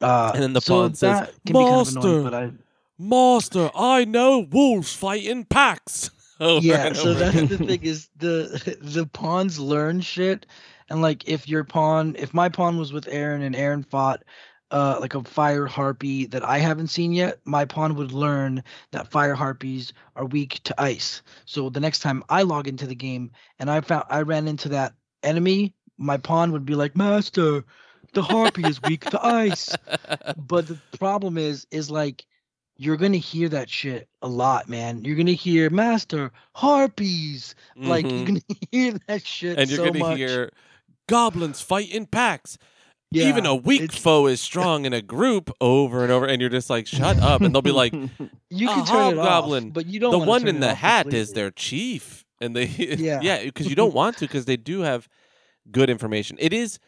uh, 0.00 0.32
And 0.34 0.42
then 0.42 0.52
the 0.52 0.60
so 0.60 0.74
pawn 0.80 0.94
says, 0.96 1.28
be 1.44 1.52
kind 1.52 1.64
of 1.66 1.94
"Master." 1.94 2.00
annoying, 2.00 2.22
but 2.24 2.34
I, 2.34 2.50
Master, 2.98 3.70
I 3.76 4.04
know 4.04 4.40
wolves 4.50 4.92
fight 4.92 5.24
in 5.24 5.44
packs. 5.44 6.10
Yeah 6.40 6.92
so 6.92 7.14
that's 7.14 7.48
the 7.50 7.58
thing 7.66 7.82
is 7.84 8.08
the 8.18 8.76
the 8.80 9.06
pawns 9.06 9.60
learn 9.60 10.00
shit 10.00 10.44
and 10.90 11.00
like 11.00 11.28
if 11.28 11.48
your 11.48 11.62
pawn 11.62 12.16
if 12.18 12.34
my 12.34 12.48
pawn 12.48 12.78
was 12.78 12.92
with 12.92 13.06
aaron 13.06 13.42
and 13.42 13.54
aaron 13.54 13.84
fought 13.84 14.24
uh 14.72 14.98
like 15.00 15.14
a 15.14 15.22
fire 15.22 15.66
harpy 15.66 16.26
that 16.26 16.44
i 16.44 16.58
haven't 16.58 16.88
seen 16.88 17.12
yet 17.12 17.38
my 17.44 17.64
pawn 17.64 17.94
would 17.94 18.12
learn 18.12 18.62
that 18.92 19.10
fire 19.10 19.34
harpies 19.34 19.92
are 20.16 20.24
weak 20.26 20.60
to 20.64 20.74
ice 20.80 21.22
so 21.44 21.70
the 21.70 21.80
next 21.80 22.00
time 22.00 22.22
i 22.28 22.42
log 22.42 22.66
into 22.68 22.86
the 22.86 22.94
game 22.94 23.30
and 23.58 23.70
i 23.70 23.80
found 23.80 24.04
i 24.10 24.20
ran 24.22 24.48
into 24.48 24.68
that 24.68 24.94
enemy 25.22 25.74
my 25.98 26.16
pawn 26.16 26.52
would 26.52 26.64
be 26.66 26.74
like 26.74 26.96
master 26.96 27.64
the 28.14 28.22
harpy 28.22 28.68
is 28.68 28.82
weak 28.82 29.06
to 29.08 29.24
ice 29.24 29.76
but 30.36 30.66
the 30.66 30.80
problem 30.98 31.38
is 31.38 31.66
is 31.70 31.90
like 31.90 32.26
you're 32.78 32.96
gonna 32.96 33.16
hear 33.18 33.48
that 33.48 33.68
shit 33.70 34.08
a 34.22 34.28
lot 34.28 34.68
man 34.68 35.04
you're 35.04 35.16
gonna 35.16 35.32
hear 35.32 35.70
master 35.70 36.32
harpies 36.54 37.54
like 37.84 38.06
you're 38.14 38.24
Mhm. 38.24 38.26
gonna 38.26 38.40
hear 38.72 38.94
that 39.06 39.24
shit 39.26 39.58
and 39.58 39.70
you're 39.70 39.78
so 39.78 39.84
gonna 39.84 39.98
much. 39.98 40.18
hear 40.18 40.50
goblins 41.08 41.60
fight 41.60 41.90
in 41.90 42.06
packs. 42.06 42.58
Yeah, 43.14 43.28
Even 43.28 43.46
a 43.46 43.54
weak 43.54 43.92
foe 43.92 44.26
is 44.26 44.40
strong 44.40 44.84
in 44.84 44.92
a 44.92 45.02
group 45.02 45.50
over 45.60 46.02
and 46.02 46.12
over, 46.12 46.26
and 46.26 46.40
you're 46.40 46.50
just 46.50 46.70
like, 46.70 46.86
shut 46.86 47.18
up. 47.20 47.40
And 47.40 47.54
they'll 47.54 47.62
be 47.62 47.72
like, 47.72 47.92
you 48.50 48.68
can 48.68 48.84
turn 48.86 49.12
it 49.12 49.16
hobgoblin, 49.16 49.68
off 49.68 49.72
but 49.74 49.86
you 49.86 50.00
don't 50.00 50.12
the 50.12 50.18
one 50.18 50.46
in 50.48 50.60
the 50.60 50.74
hat 50.74 51.12
is 51.12 51.32
their 51.32 51.50
chief. 51.50 52.24
And 52.40 52.56
they, 52.56 52.64
Yeah. 52.98 53.20
yeah, 53.22 53.42
because 53.44 53.68
you 53.68 53.76
don't 53.76 53.94
want 53.94 54.18
to, 54.18 54.26
because 54.26 54.46
they 54.46 54.56
do 54.56 54.80
have 54.80 55.08
good 55.70 55.88
information. 55.90 56.36
It 56.40 56.52
is, 56.52 56.78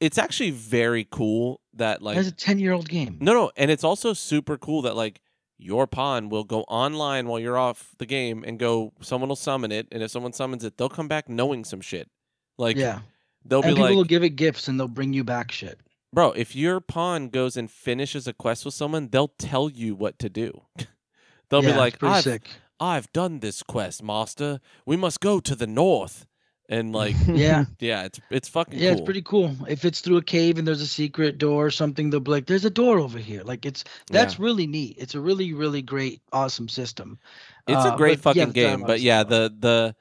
it's 0.00 0.18
actually 0.18 0.50
very 0.52 1.06
cool 1.10 1.60
that, 1.74 2.02
like, 2.02 2.16
That's 2.16 2.28
a 2.28 2.32
10 2.32 2.58
year 2.58 2.72
old 2.72 2.88
game 2.88 3.18
No, 3.20 3.32
no, 3.32 3.50
and 3.56 3.70
it's 3.70 3.84
also 3.84 4.12
super 4.12 4.56
cool 4.56 4.82
that 4.82 4.96
like 4.96 5.20
your 5.58 5.86
pawn 5.86 6.28
will 6.30 6.44
go 6.44 6.62
online 6.62 7.26
while 7.26 7.38
you're 7.38 7.58
off 7.58 7.90
the 7.98 8.06
game 8.06 8.44
and 8.46 8.58
go. 8.58 8.92
Someone 9.02 9.28
will 9.28 9.36
summon 9.36 9.70
it, 9.70 9.86
and 9.92 10.02
if 10.02 10.10
someone 10.10 10.32
summons 10.32 10.64
it, 10.64 10.78
they'll 10.78 10.88
come 10.88 11.06
back 11.06 11.28
knowing 11.28 11.64
some 11.64 11.82
shit. 11.82 12.08
Like 12.56 12.76
yeah 12.78 13.00
they'll 13.44 13.62
and 13.62 13.74
be 13.74 13.74
people 13.74 13.82
like, 13.82 13.96
will 13.96 14.04
give 14.04 14.22
it 14.24 14.30
gifts 14.30 14.68
and 14.68 14.78
they'll 14.78 14.88
bring 14.88 15.12
you 15.12 15.24
back 15.24 15.50
shit. 15.52 15.78
"Bro, 16.12 16.32
if 16.32 16.54
your 16.56 16.80
pawn 16.80 17.28
goes 17.28 17.56
and 17.56 17.70
finishes 17.70 18.26
a 18.26 18.32
quest 18.32 18.64
with 18.64 18.74
someone, 18.74 19.08
they'll 19.08 19.28
tell 19.38 19.68
you 19.70 19.94
what 19.94 20.18
to 20.20 20.28
do." 20.28 20.62
they'll 21.50 21.64
yeah, 21.64 21.72
be 21.72 21.78
like, 21.78 21.98
"I've 22.02 22.24
sick. 22.24 22.48
I've 22.78 23.12
done 23.12 23.40
this 23.40 23.62
quest, 23.62 24.02
master. 24.02 24.60
We 24.86 24.96
must 24.96 25.20
go 25.20 25.40
to 25.40 25.54
the 25.54 25.66
north." 25.66 26.26
And 26.68 26.92
like, 26.92 27.16
yeah. 27.26 27.64
Yeah, 27.80 28.04
it's 28.04 28.20
it's 28.30 28.48
fucking 28.48 28.78
yeah 28.78 28.90
cool. 28.90 28.98
it's 28.98 29.00
pretty 29.00 29.22
cool. 29.22 29.56
If 29.68 29.84
it's 29.84 30.00
through 30.00 30.18
a 30.18 30.22
cave 30.22 30.58
and 30.58 30.66
there's 30.66 30.80
a 30.82 30.86
secret 30.86 31.38
door 31.38 31.66
or 31.66 31.70
something 31.70 32.10
they'll 32.10 32.20
be 32.20 32.30
like 32.30 32.46
there's 32.46 32.64
a 32.64 32.70
door 32.70 32.98
over 33.00 33.18
here. 33.18 33.42
Like 33.42 33.66
it's 33.66 33.84
that's 34.10 34.38
really 34.38 34.66
neat. 34.68 34.96
It's 34.98 35.14
a 35.16 35.20
really 35.20 35.52
really 35.52 35.82
great 35.82 36.22
awesome 36.32 36.68
system. 36.68 37.18
It's 37.66 37.84
a 37.84 37.92
Uh, 37.92 37.96
great 37.96 38.22
but, 38.22 38.36
yeah, 38.36 38.44
fucking 38.44 38.52
the 38.52 38.52
game, 38.52 38.84
but 38.84 39.00
yeah, 39.00 39.24
the 39.24 39.52
the 39.58 39.96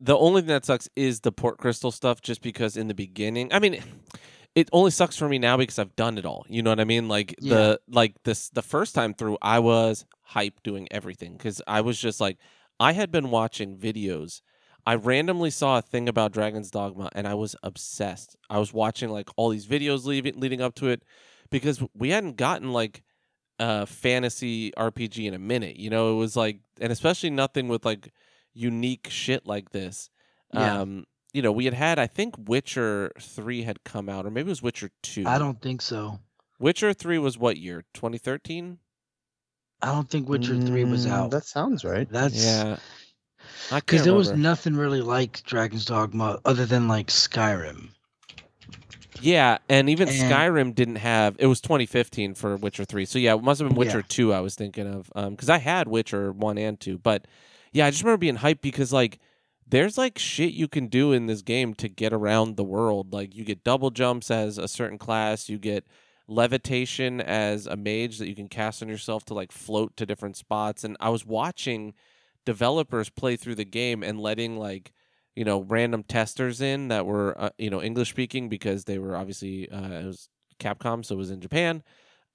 the 0.00 0.16
only 0.16 0.42
thing 0.42 0.48
that 0.48 0.64
sucks 0.64 0.88
is 0.96 1.20
the 1.20 1.32
port 1.32 1.58
crystal 1.58 1.90
stuff. 1.90 2.20
Just 2.20 2.42
because 2.42 2.76
in 2.76 2.88
the 2.88 2.94
beginning, 2.94 3.52
I 3.52 3.58
mean, 3.58 3.82
it 4.54 4.68
only 4.72 4.90
sucks 4.90 5.16
for 5.16 5.28
me 5.28 5.38
now 5.38 5.56
because 5.56 5.78
I've 5.78 5.96
done 5.96 6.18
it 6.18 6.26
all. 6.26 6.44
You 6.48 6.62
know 6.62 6.70
what 6.70 6.80
I 6.80 6.84
mean? 6.84 7.08
Like 7.08 7.34
the 7.38 7.80
like 7.88 8.14
this 8.24 8.48
the 8.50 8.62
first 8.62 8.94
time 8.94 9.14
through, 9.14 9.38
I 9.42 9.58
was 9.58 10.04
hype 10.22 10.62
doing 10.62 10.88
everything 10.90 11.32
because 11.32 11.62
I 11.66 11.82
was 11.82 12.00
just 12.00 12.20
like, 12.20 12.38
I 12.80 12.92
had 12.92 13.10
been 13.10 13.30
watching 13.30 13.76
videos. 13.76 14.40
I 14.86 14.94
randomly 14.94 15.50
saw 15.50 15.78
a 15.78 15.82
thing 15.82 16.08
about 16.08 16.32
Dragon's 16.32 16.70
Dogma 16.70 17.10
and 17.12 17.26
I 17.26 17.34
was 17.34 17.56
obsessed. 17.62 18.36
I 18.48 18.58
was 18.58 18.72
watching 18.72 19.10
like 19.10 19.28
all 19.36 19.48
these 19.48 19.66
videos 19.66 20.04
leading 20.04 20.38
leading 20.38 20.60
up 20.60 20.74
to 20.76 20.88
it 20.88 21.02
because 21.50 21.82
we 21.94 22.10
hadn't 22.10 22.36
gotten 22.36 22.72
like 22.72 23.02
a 23.58 23.86
fantasy 23.86 24.70
RPG 24.72 25.26
in 25.26 25.34
a 25.34 25.38
minute. 25.38 25.76
You 25.76 25.90
know, 25.90 26.12
it 26.12 26.16
was 26.16 26.36
like, 26.36 26.60
and 26.80 26.92
especially 26.92 27.30
nothing 27.30 27.68
with 27.68 27.84
like 27.84 28.12
unique 28.56 29.08
shit 29.10 29.46
like 29.46 29.70
this. 29.70 30.10
Yeah. 30.52 30.80
Um, 30.80 31.06
you 31.32 31.42
know, 31.42 31.52
we 31.52 31.66
had 31.66 31.74
had 31.74 31.98
I 31.98 32.06
think 32.06 32.34
Witcher 32.48 33.12
three 33.20 33.62
had 33.62 33.84
come 33.84 34.08
out, 34.08 34.24
or 34.26 34.30
maybe 34.30 34.48
it 34.48 34.50
was 34.50 34.62
Witcher 34.62 34.90
two. 35.02 35.24
i 35.26 35.38
don't 35.38 35.60
think 35.60 35.82
so 35.82 36.18
Witcher 36.58 36.94
three 36.94 37.18
was 37.18 37.36
what 37.36 37.58
year? 37.58 37.84
Twenty 37.92 38.16
thirteen. 38.18 38.78
i 39.82 39.88
don't 39.92 40.08
think 40.08 40.26
witcher 40.28 40.58
3 40.58 40.84
was 40.84 41.04
Mm, 41.06 41.10
out 41.10 41.30
That 41.32 41.44
sounds 41.44 41.84
right. 41.84 42.08
that's 42.10 42.42
Yeah, 42.42 42.78
because 43.68 43.82
can't 43.98 44.04
there 44.04 44.14
was 44.14 44.32
nothing 44.32 44.74
really 44.74 45.02
like 45.02 45.42
dragon's 45.44 45.84
dogma 45.84 46.40
other 46.46 46.64
than 46.64 46.88
like 46.88 47.08
skyrim 47.08 47.90
Yeah, 49.20 49.58
and 49.68 49.90
even 49.90 50.08
And- 50.08 50.16
Skyrim 50.16 50.74
didn't 50.74 50.96
have. 50.96 51.36
It 51.38 51.46
was 51.46 51.60
2015 51.60 52.34
for 52.34 52.56
Witcher 52.56 52.84
three. 52.84 53.04
So 53.06 53.18
yeah, 53.18 53.34
it 53.34 53.42
must 53.42 53.60
have 53.60 53.68
been 53.68 53.76
Witcher 53.76 53.98
Yeah. 53.98 54.04
two. 54.08 54.32
I 54.32 54.40
was 54.40 54.54
thinking 54.54 54.86
of 54.86 55.10
um 55.14 55.30
because 55.34 55.50
I 55.50 55.58
had 55.58 55.88
Witcher 55.88 56.32
one 56.32 56.56
and 56.58 56.78
two, 56.80 56.96
but 56.98 57.26
yeah, 57.76 57.84
I 57.84 57.90
just 57.90 58.02
remember 58.02 58.20
being 58.20 58.38
hyped 58.38 58.62
because 58.62 58.90
like 58.90 59.18
there's 59.66 59.98
like 59.98 60.18
shit 60.18 60.54
you 60.54 60.66
can 60.66 60.86
do 60.86 61.12
in 61.12 61.26
this 61.26 61.42
game 61.42 61.74
to 61.74 61.90
get 61.90 62.10
around 62.10 62.56
the 62.56 62.64
world. 62.64 63.12
Like 63.12 63.34
you 63.34 63.44
get 63.44 63.64
double 63.64 63.90
jumps 63.90 64.30
as 64.30 64.56
a 64.56 64.66
certain 64.66 64.96
class, 64.96 65.50
you 65.50 65.58
get 65.58 65.86
levitation 66.26 67.20
as 67.20 67.66
a 67.66 67.76
mage 67.76 68.16
that 68.18 68.28
you 68.28 68.34
can 68.34 68.48
cast 68.48 68.82
on 68.82 68.88
yourself 68.88 69.26
to 69.26 69.34
like 69.34 69.52
float 69.52 69.94
to 69.98 70.06
different 70.06 70.38
spots. 70.38 70.84
And 70.84 70.96
I 71.00 71.10
was 71.10 71.26
watching 71.26 71.92
developers 72.46 73.10
play 73.10 73.36
through 73.36 73.56
the 73.56 73.66
game 73.66 74.02
and 74.02 74.18
letting 74.18 74.56
like 74.56 74.94
you 75.34 75.44
know 75.44 75.60
random 75.60 76.02
testers 76.02 76.62
in 76.62 76.88
that 76.88 77.04
were 77.04 77.38
uh, 77.38 77.50
you 77.58 77.68
know 77.68 77.82
English 77.82 78.08
speaking 78.08 78.48
because 78.48 78.84
they 78.84 78.98
were 78.98 79.14
obviously 79.14 79.70
uh, 79.70 79.90
it 79.90 80.06
was 80.06 80.30
Capcom, 80.58 81.04
so 81.04 81.14
it 81.14 81.18
was 81.18 81.30
in 81.30 81.42
Japan. 81.42 81.82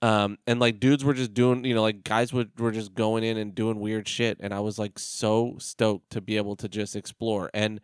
Um, 0.02 0.40
and 0.48 0.60
like 0.60 0.80
dudes 0.80 1.06
were 1.06 1.14
just 1.14 1.34
doing, 1.34 1.64
you 1.64 1.76
know, 1.76 1.84
like 1.84 2.04
guys 2.04 2.34
would 2.34 2.60
were 2.60 2.72
just 2.72 2.96
going 2.96 3.24
in 3.24 3.38
and 3.38 3.54
doing 3.54 3.80
weird 3.80 4.08
shit, 4.08 4.38
and 4.40 4.54
I 4.54 4.60
was 4.60 4.80
like 4.80 4.98
so 4.98 5.56
stoked 5.60 6.10
to 6.12 6.22
be 6.22 6.38
able 6.38 6.56
to 6.58 6.68
just 6.68 6.96
explore. 6.96 7.52
And 7.54 7.80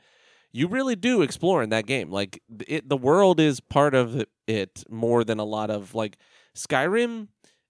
you 0.52 0.68
really 0.68 0.96
do 0.96 1.22
explore 1.22 1.62
in 1.62 1.70
that 1.70 1.86
game. 1.86 2.10
Like 2.10 2.42
it, 2.68 2.90
the 2.90 2.98
world 2.98 3.40
is 3.40 3.60
part 3.60 3.94
of 3.94 4.26
it 4.48 4.84
more 4.90 5.24
than 5.24 5.40
a 5.40 5.46
lot 5.46 5.70
of 5.70 5.94
like 5.94 6.18
Skyrim 6.56 7.28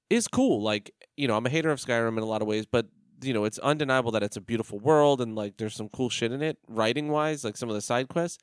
is 0.10 0.30
cool. 0.30 0.62
Like 0.62 0.92
you 1.18 1.28
know, 1.28 1.36
I'm 1.36 1.46
a 1.46 1.50
hater 1.50 1.72
of 1.72 1.80
Skyrim 1.80 2.16
in 2.16 2.24
a 2.24 2.28
lot 2.28 2.42
of 2.42 2.48
ways, 2.48 2.66
but 2.66 2.88
you 3.22 3.34
know, 3.34 3.44
it's 3.44 3.60
undeniable 3.60 4.12
that 4.12 4.24
it's 4.24 4.38
a 4.38 4.42
beautiful 4.42 4.80
world 4.80 5.20
and 5.20 5.36
like 5.36 5.58
there's 5.58 5.76
some 5.76 5.90
cool 5.90 6.10
shit 6.10 6.32
in 6.32 6.42
it, 6.42 6.58
writing 6.70 7.10
wise, 7.10 7.44
like 7.44 7.58
some 7.58 7.68
of 7.68 7.76
the 7.76 7.82
side 7.82 8.08
quests. 8.08 8.38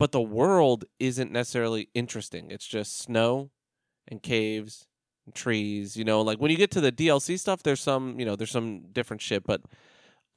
But 0.00 0.10
the 0.10 0.20
world 0.20 0.86
isn't 0.98 1.30
necessarily 1.30 1.90
interesting. 1.94 2.50
It's 2.50 2.66
just 2.66 2.98
snow 2.98 3.50
and 4.08 4.20
caves 4.20 4.88
trees. 5.32 5.96
You 5.96 6.04
know, 6.04 6.20
like 6.22 6.38
when 6.38 6.50
you 6.50 6.56
get 6.56 6.70
to 6.72 6.80
the 6.80 6.92
DLC 6.92 7.38
stuff, 7.38 7.62
there's 7.62 7.80
some, 7.80 8.18
you 8.18 8.26
know, 8.26 8.36
there's 8.36 8.50
some 8.50 8.82
different 8.92 9.22
shit. 9.22 9.44
But 9.44 9.62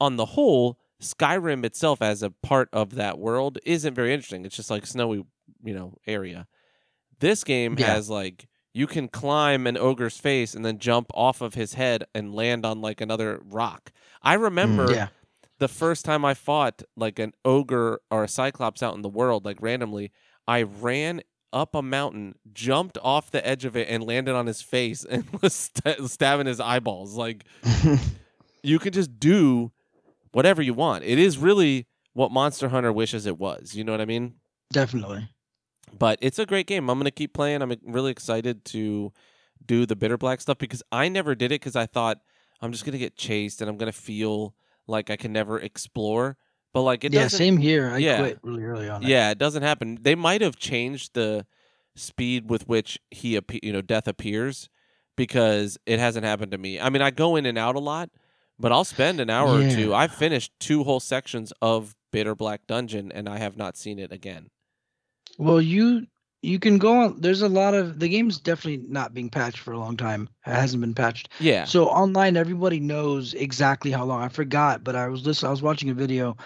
on 0.00 0.16
the 0.16 0.26
whole, 0.26 0.78
Skyrim 1.02 1.64
itself 1.64 2.00
as 2.02 2.22
a 2.22 2.30
part 2.30 2.68
of 2.72 2.94
that 2.94 3.18
world 3.18 3.58
isn't 3.64 3.94
very 3.94 4.12
interesting. 4.12 4.44
It's 4.44 4.56
just 4.56 4.70
like 4.70 4.86
snowy, 4.86 5.24
you 5.62 5.74
know, 5.74 5.94
area. 6.06 6.46
This 7.20 7.44
game 7.44 7.76
Yeah. 7.78 7.86
has 7.86 8.08
like 8.08 8.48
you 8.72 8.86
can 8.86 9.08
climb 9.08 9.66
an 9.66 9.76
ogre's 9.76 10.18
face 10.18 10.54
and 10.54 10.64
then 10.64 10.78
jump 10.78 11.10
off 11.14 11.40
of 11.40 11.54
his 11.54 11.74
head 11.74 12.04
and 12.14 12.34
land 12.34 12.64
on 12.64 12.80
like 12.80 13.00
another 13.00 13.40
rock. 13.44 13.90
I 14.22 14.34
remember 14.34 14.88
mm, 14.88 14.94
yeah 14.94 15.08
the 15.58 15.68
first 15.68 16.04
time 16.04 16.24
I 16.24 16.34
fought 16.34 16.82
like 16.96 17.18
an 17.18 17.32
ogre 17.44 18.00
or 18.10 18.24
a 18.24 18.28
cyclops 18.28 18.82
out 18.82 18.94
in 18.94 19.02
the 19.02 19.08
world, 19.08 19.44
like 19.44 19.60
randomly, 19.60 20.12
I 20.46 20.62
ran 20.62 21.22
up 21.52 21.74
a 21.74 21.82
mountain, 21.82 22.34
jumped 22.52 22.98
off 23.02 23.30
the 23.30 23.46
edge 23.46 23.64
of 23.64 23.76
it, 23.76 23.88
and 23.88 24.04
landed 24.04 24.34
on 24.34 24.46
his 24.46 24.62
face 24.62 25.04
and 25.04 25.24
was 25.42 25.54
st- 25.54 26.10
stabbing 26.10 26.46
his 26.46 26.60
eyeballs. 26.60 27.16
Like 27.16 27.44
you 28.62 28.78
can 28.78 28.92
just 28.92 29.18
do 29.18 29.72
whatever 30.32 30.62
you 30.62 30.74
want. 30.74 31.04
It 31.04 31.18
is 31.18 31.38
really 31.38 31.86
what 32.12 32.32
Monster 32.32 32.68
Hunter 32.68 32.92
wishes 32.92 33.26
it 33.26 33.38
was. 33.38 33.74
You 33.74 33.84
know 33.84 33.92
what 33.92 34.00
I 34.00 34.06
mean? 34.06 34.34
Definitely. 34.72 35.28
But 35.96 36.18
it's 36.20 36.38
a 36.38 36.46
great 36.46 36.66
game. 36.66 36.90
I'm 36.90 36.98
gonna 36.98 37.10
keep 37.10 37.32
playing. 37.32 37.62
I'm 37.62 37.74
really 37.86 38.10
excited 38.10 38.64
to 38.66 39.12
do 39.64 39.86
the 39.86 39.96
bitter 39.96 40.18
black 40.18 40.40
stuff 40.40 40.58
because 40.58 40.82
I 40.92 41.08
never 41.08 41.34
did 41.34 41.52
it 41.52 41.60
because 41.60 41.76
I 41.76 41.86
thought 41.86 42.18
I'm 42.60 42.72
just 42.72 42.84
gonna 42.84 42.98
get 42.98 43.16
chased 43.16 43.60
and 43.60 43.70
I'm 43.70 43.76
gonna 43.76 43.92
feel 43.92 44.54
like 44.86 45.10
I 45.10 45.16
can 45.16 45.32
never 45.32 45.58
explore. 45.58 46.36
But 46.72 46.82
like 46.82 47.04
it 47.04 47.12
yeah, 47.12 47.22
doesn't. 47.22 47.38
same 47.38 47.56
here. 47.56 47.90
I 47.90 47.98
yeah. 47.98 48.18
quit 48.18 48.38
really 48.42 48.62
early 48.62 48.88
on. 48.88 49.02
it. 49.02 49.08
Yeah, 49.08 49.30
it 49.30 49.38
doesn't 49.38 49.62
happen. 49.62 49.98
They 50.00 50.14
might 50.14 50.42
have 50.42 50.56
changed 50.56 51.14
the 51.14 51.46
speed 51.96 52.50
with 52.50 52.68
which 52.68 52.98
he, 53.10 53.38
appe- 53.40 53.60
you 53.62 53.72
know, 53.72 53.80
death 53.80 54.06
appears 54.06 54.68
because 55.16 55.78
it 55.86 55.98
hasn't 55.98 56.24
happened 56.24 56.52
to 56.52 56.58
me. 56.58 56.78
I 56.78 56.90
mean, 56.90 57.02
I 57.02 57.10
go 57.10 57.36
in 57.36 57.46
and 57.46 57.58
out 57.58 57.74
a 57.74 57.80
lot, 57.80 58.10
but 58.58 58.70
I'll 58.70 58.84
spend 58.84 59.18
an 59.18 59.30
hour 59.30 59.58
or 59.60 59.68
two. 59.70 59.94
I've 59.94 60.14
finished 60.14 60.52
two 60.60 60.84
whole 60.84 61.00
sections 61.00 61.52
of 61.60 61.96
Bitter 62.12 62.34
Black 62.34 62.66
Dungeon, 62.66 63.10
and 63.12 63.28
I 63.28 63.38
have 63.38 63.56
not 63.56 63.76
seen 63.76 63.98
it 63.98 64.12
again. 64.12 64.50
Well, 65.38 65.60
you 65.60 66.06
you 66.42 66.58
can 66.60 66.78
go 66.78 67.02
on. 67.02 67.20
There's 67.20 67.42
a 67.42 67.48
lot 67.48 67.74
of 67.74 67.98
the 67.98 68.08
game's 68.08 68.38
definitely 68.38 68.86
not 68.88 69.12
being 69.12 69.28
patched 69.28 69.58
for 69.58 69.72
a 69.72 69.78
long 69.78 69.96
time. 69.96 70.28
It 70.46 70.52
hasn't 70.52 70.80
been 70.80 70.94
patched. 70.94 71.30
Yeah, 71.40 71.64
So 71.64 71.86
online, 71.88 72.36
everybody 72.36 72.78
knows 72.78 73.34
exactly 73.34 73.90
how 73.90 74.04
long. 74.04 74.22
I 74.22 74.28
forgot, 74.28 74.84
but 74.84 74.94
I 74.94 75.08
was 75.08 75.26
listening. 75.26 75.48
I 75.48 75.50
was 75.50 75.62
watching 75.62 75.90
a 75.90 75.94
video, 75.94 76.36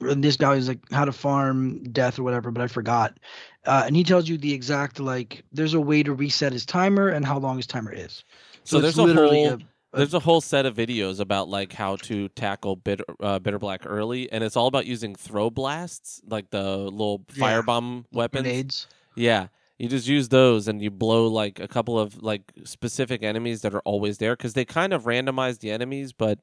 this 0.00 0.36
guy 0.36 0.54
was 0.54 0.68
like 0.68 0.78
how 0.90 1.04
to 1.04 1.12
farm 1.12 1.82
death 1.92 2.18
or 2.18 2.22
whatever, 2.22 2.50
but 2.50 2.62
I 2.62 2.66
forgot. 2.66 3.18
Uh, 3.66 3.82
and 3.86 3.94
he 3.94 4.02
tells 4.04 4.28
you 4.28 4.38
the 4.38 4.52
exact 4.52 4.98
like. 5.00 5.44
There's 5.52 5.74
a 5.74 5.80
way 5.80 6.02
to 6.02 6.12
reset 6.14 6.52
his 6.52 6.64
timer 6.66 7.08
and 7.08 7.24
how 7.24 7.38
long 7.38 7.56
his 7.56 7.66
timer 7.66 7.92
is. 7.92 8.24
So 8.64 8.78
it's 8.78 8.82
there's 8.82 8.98
a 8.98 9.02
literally 9.02 9.44
whole- 9.44 9.54
a- 9.92 9.96
There's 9.96 10.14
a 10.14 10.20
whole 10.20 10.40
set 10.40 10.66
of 10.66 10.76
videos 10.76 11.18
about 11.20 11.48
like 11.48 11.72
how 11.72 11.96
to 11.96 12.28
tackle 12.30 12.76
bitter, 12.76 13.04
uh, 13.20 13.38
bitter 13.40 13.58
black 13.58 13.82
early, 13.84 14.30
and 14.30 14.44
it's 14.44 14.56
all 14.56 14.66
about 14.68 14.86
using 14.86 15.14
throw 15.14 15.50
blasts, 15.50 16.20
like 16.28 16.50
the 16.50 16.76
little 16.78 17.24
Yeah. 17.34 17.60
firebomb 17.62 18.04
weapons. 18.12 18.42
grenades. 18.44 18.86
Yeah, 19.16 19.48
you 19.78 19.88
just 19.88 20.06
use 20.06 20.28
those 20.28 20.68
and 20.68 20.80
you 20.80 20.90
blow 20.92 21.26
like 21.26 21.58
a 21.58 21.66
couple 21.66 21.98
of 21.98 22.22
like 22.22 22.52
specific 22.64 23.22
enemies 23.24 23.62
that 23.62 23.74
are 23.74 23.80
always 23.80 24.18
there 24.18 24.36
because 24.36 24.54
they 24.54 24.64
kind 24.64 24.92
of 24.92 25.04
randomize 25.04 25.58
the 25.58 25.70
enemies, 25.72 26.12
but 26.12 26.38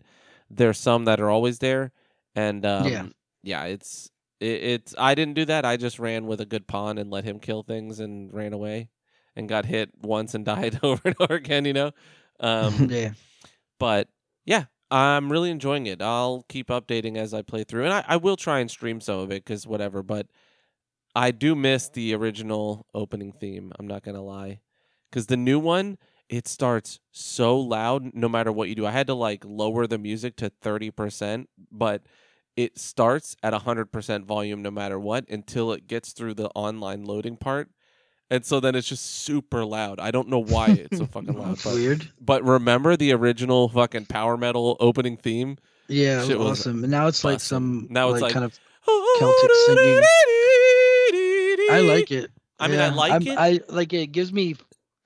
there's 0.52 0.78
some 0.78 1.06
that 1.06 1.20
are 1.22 1.30
always 1.30 1.60
there. 1.60 1.92
And 2.36 2.66
um, 2.66 2.88
Yeah. 2.88 3.06
Yeah, 3.44 3.64
it's 3.66 4.10
it, 4.40 4.64
it's 4.64 4.96
I 4.98 5.16
didn't 5.16 5.36
do 5.36 5.46
that. 5.46 5.66
I 5.66 5.78
just 5.78 6.00
ran 6.00 6.26
with 6.28 6.42
a 6.42 6.46
good 6.46 6.68
pawn 6.68 6.98
and 6.98 7.10
let 7.10 7.24
him 7.24 7.40
kill 7.40 7.64
things 7.64 8.00
and 8.00 8.34
ran 8.34 8.54
away 8.54 8.90
and 9.36 9.50
got 9.50 9.66
hit 9.66 9.92
once 10.02 10.34
and 10.34 10.46
died 10.54 10.80
over 10.84 11.02
and 11.06 11.16
over 11.20 11.36
again. 11.36 11.66
You 11.66 11.74
know. 11.74 11.92
Um, 12.40 12.90
yeah. 12.92 13.14
but 13.80 14.10
yeah, 14.46 14.66
I'm 14.92 15.32
really 15.32 15.50
enjoying 15.50 15.88
it. 15.88 16.04
I'll 16.04 16.46
keep 16.48 16.68
updating 16.68 17.18
as 17.18 17.34
I 17.34 17.42
play 17.42 17.64
through, 17.64 17.86
and 17.86 17.94
I, 17.94 18.06
I 18.08 18.18
will 18.18 18.36
try 18.36 18.60
and 18.60 18.70
stream 18.70 19.02
some 19.02 19.18
of 19.18 19.32
it 19.32 19.44
because 19.44 19.66
whatever. 19.66 20.04
But 20.04 20.28
I 21.16 21.32
do 21.32 21.56
miss 21.56 21.90
the 21.90 22.14
original 22.14 22.86
opening 22.94 23.32
theme. 23.32 23.74
I'm 23.80 23.88
not 23.88 24.04
gonna 24.04 24.22
lie, 24.22 24.60
because 25.10 25.26
the 25.26 25.36
new 25.36 25.58
one 25.58 25.98
it 26.30 26.48
starts 26.48 27.00
so 27.12 27.58
loud. 27.58 28.14
No 28.14 28.30
matter 28.30 28.52
what 28.52 28.70
you 28.70 28.76
do, 28.76 28.86
I 28.86 28.92
had 28.92 29.08
to 29.08 29.14
like 29.14 29.44
lower 29.46 29.88
the 29.88 29.98
music 29.98 30.36
to 30.38 30.52
thirty 30.62 30.92
percent, 30.92 31.50
but 31.72 32.04
it 32.58 32.78
starts 32.78 33.38
at 33.42 33.54
hundred 33.54 33.92
percent 33.94 34.26
volume 34.26 34.62
no 34.62 34.72
matter 34.72 35.00
what 35.00 35.30
until 35.30 35.72
it 35.72 35.88
gets 35.88 36.12
through 36.12 36.34
the 36.34 36.50
online 36.56 37.06
loading 37.06 37.38
part. 37.38 37.70
And 38.30 38.44
so 38.46 38.60
then 38.60 38.76
it's 38.76 38.90
just 38.90 39.06
super 39.06 39.64
loud. 39.64 40.02
I 40.02 40.12
don't 40.12 40.28
know 40.28 40.40
why 40.44 40.68
it's 40.68 40.98
so 40.98 41.06
fucking 41.06 41.32
loud. 41.40 41.52
That's 41.52 41.64
But 41.64 41.76
weird. 41.76 42.12
but 42.20 42.44
remember 42.44 42.98
the 42.98 43.14
original 43.14 43.70
fucking 43.70 44.08
power 44.08 44.36
metal 44.36 44.76
opening 44.82 45.16
theme? 45.16 45.58
Yeah, 45.88 46.24
it 46.24 46.28
shit 46.28 46.38
awesome. 46.38 46.84
And 46.84 46.92
now 46.92 47.08
it's 47.08 47.24
like 47.24 47.40
some 47.40 47.88
Now 47.90 48.12
it's 48.12 48.22
like- 48.22 48.34
kind 48.34 48.44
of 48.44 48.60
Celtic 49.20 49.52
singing. 49.68 50.04
I 51.70 51.82
like 51.88 52.12
it. 52.12 52.32
I 52.60 52.68
mean, 52.68 52.80
I 52.80 52.90
like 52.90 53.12
I'm- 53.12 53.22
it. 53.28 53.38
I 53.38 53.60
like 53.70 53.94
it. 53.94 54.08
Gives 54.08 54.34
me 54.34 54.56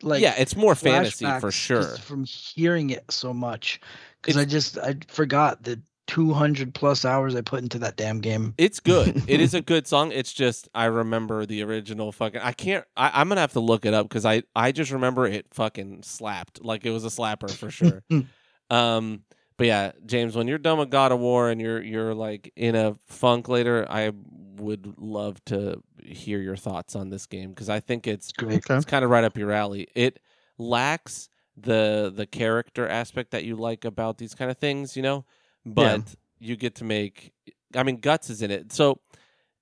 like 0.02 0.22
yeah, 0.22 0.34
it's 0.38 0.56
more 0.56 0.74
fantasy 0.76 1.26
for 1.40 1.52
sure. 1.52 1.82
just 1.82 2.02
from 2.02 2.26
hearing 2.26 2.90
it 2.92 3.04
so 3.12 3.34
much 3.34 3.80
because 4.22 4.38
I 4.38 4.46
just 4.46 4.78
I 4.78 4.96
forgot 5.08 5.64
the 5.64 5.82
200 6.12 6.74
plus 6.74 7.06
hours 7.06 7.36
I 7.36 7.41
put 7.41 7.63
into 7.63 7.80
that 7.80 7.95
damn 7.95 8.19
game. 8.19 8.54
It's 8.58 8.82
good. 8.82 9.24
it 9.30 9.39
is 9.39 9.54
a 9.54 9.62
good 9.62 9.88
song. 9.88 10.12
It's 10.12 10.34
just 10.34 10.67
I 10.76 10.86
remember 10.86 11.45
the 11.45 11.63
original 11.63 12.12
fucking. 12.12 12.41
I 12.41 12.52
can't. 12.52 12.84
I, 12.97 13.12
I'm 13.13 13.30
gonna 13.30 13.39
have 13.39 13.54
to 13.54 13.62
look 13.62 13.86
it 13.86 13.93
up 13.93 14.10
because 14.10 14.26
I 14.26 14.43
I 14.54 14.74
just 14.74 14.91
remember 14.91 15.26
it 15.26 15.45
fucking 15.54 16.04
slapped 16.04 16.65
like 16.65 16.86
it 16.86 16.89
was 16.89 17.06
a 17.06 17.08
slapper 17.08 17.50
for 17.50 17.71
sure. 17.71 18.04
um, 18.69 19.24
but 19.56 19.67
yeah, 19.67 19.93
James, 20.06 20.36
when 20.36 20.50
you're 20.50 20.58
done 20.58 20.80
with 20.80 20.89
God 20.89 21.13
of 21.13 21.19
War 21.21 21.50
and 21.50 21.62
you're 21.62 21.82
you're 21.82 22.13
like 22.13 22.52
in 22.58 22.76
a 22.76 22.97
funk 23.06 23.47
later, 23.47 23.88
I 23.89 24.12
would 24.58 24.95
love 24.97 25.41
to 25.45 25.82
hear 26.04 26.39
your 26.39 26.58
thoughts 26.58 26.93
on 26.93 27.10
this 27.10 27.26
game 27.26 27.52
because 27.52 27.69
I 27.69 27.80
think 27.80 28.06
it's 28.06 28.34
Great. 28.34 28.58
Okay. 28.58 28.76
it's 28.76 28.84
kind 28.84 29.06
of 29.06 29.12
right 29.12 29.24
up 29.24 29.38
your 29.38 29.54
alley. 29.54 29.88
It 29.95 30.19
lacks 30.58 31.30
the 31.56 32.12
the 32.13 32.26
character 32.26 32.86
aspect 32.86 33.32
that 33.32 33.45
you 33.45 33.56
like 33.56 33.86
about 33.86 34.17
these 34.17 34.36
kind 34.36 34.52
of 34.52 34.58
things, 34.58 34.97
you 34.97 35.04
know, 35.04 35.24
but 35.65 36.15
you 36.39 36.56
get 36.56 36.76
to 36.76 36.84
make. 36.84 37.34
I 37.76 37.84
mean, 37.84 37.97
guts 37.97 38.30
is 38.30 38.41
in 38.41 38.52
it, 38.52 38.71
so 38.74 39.00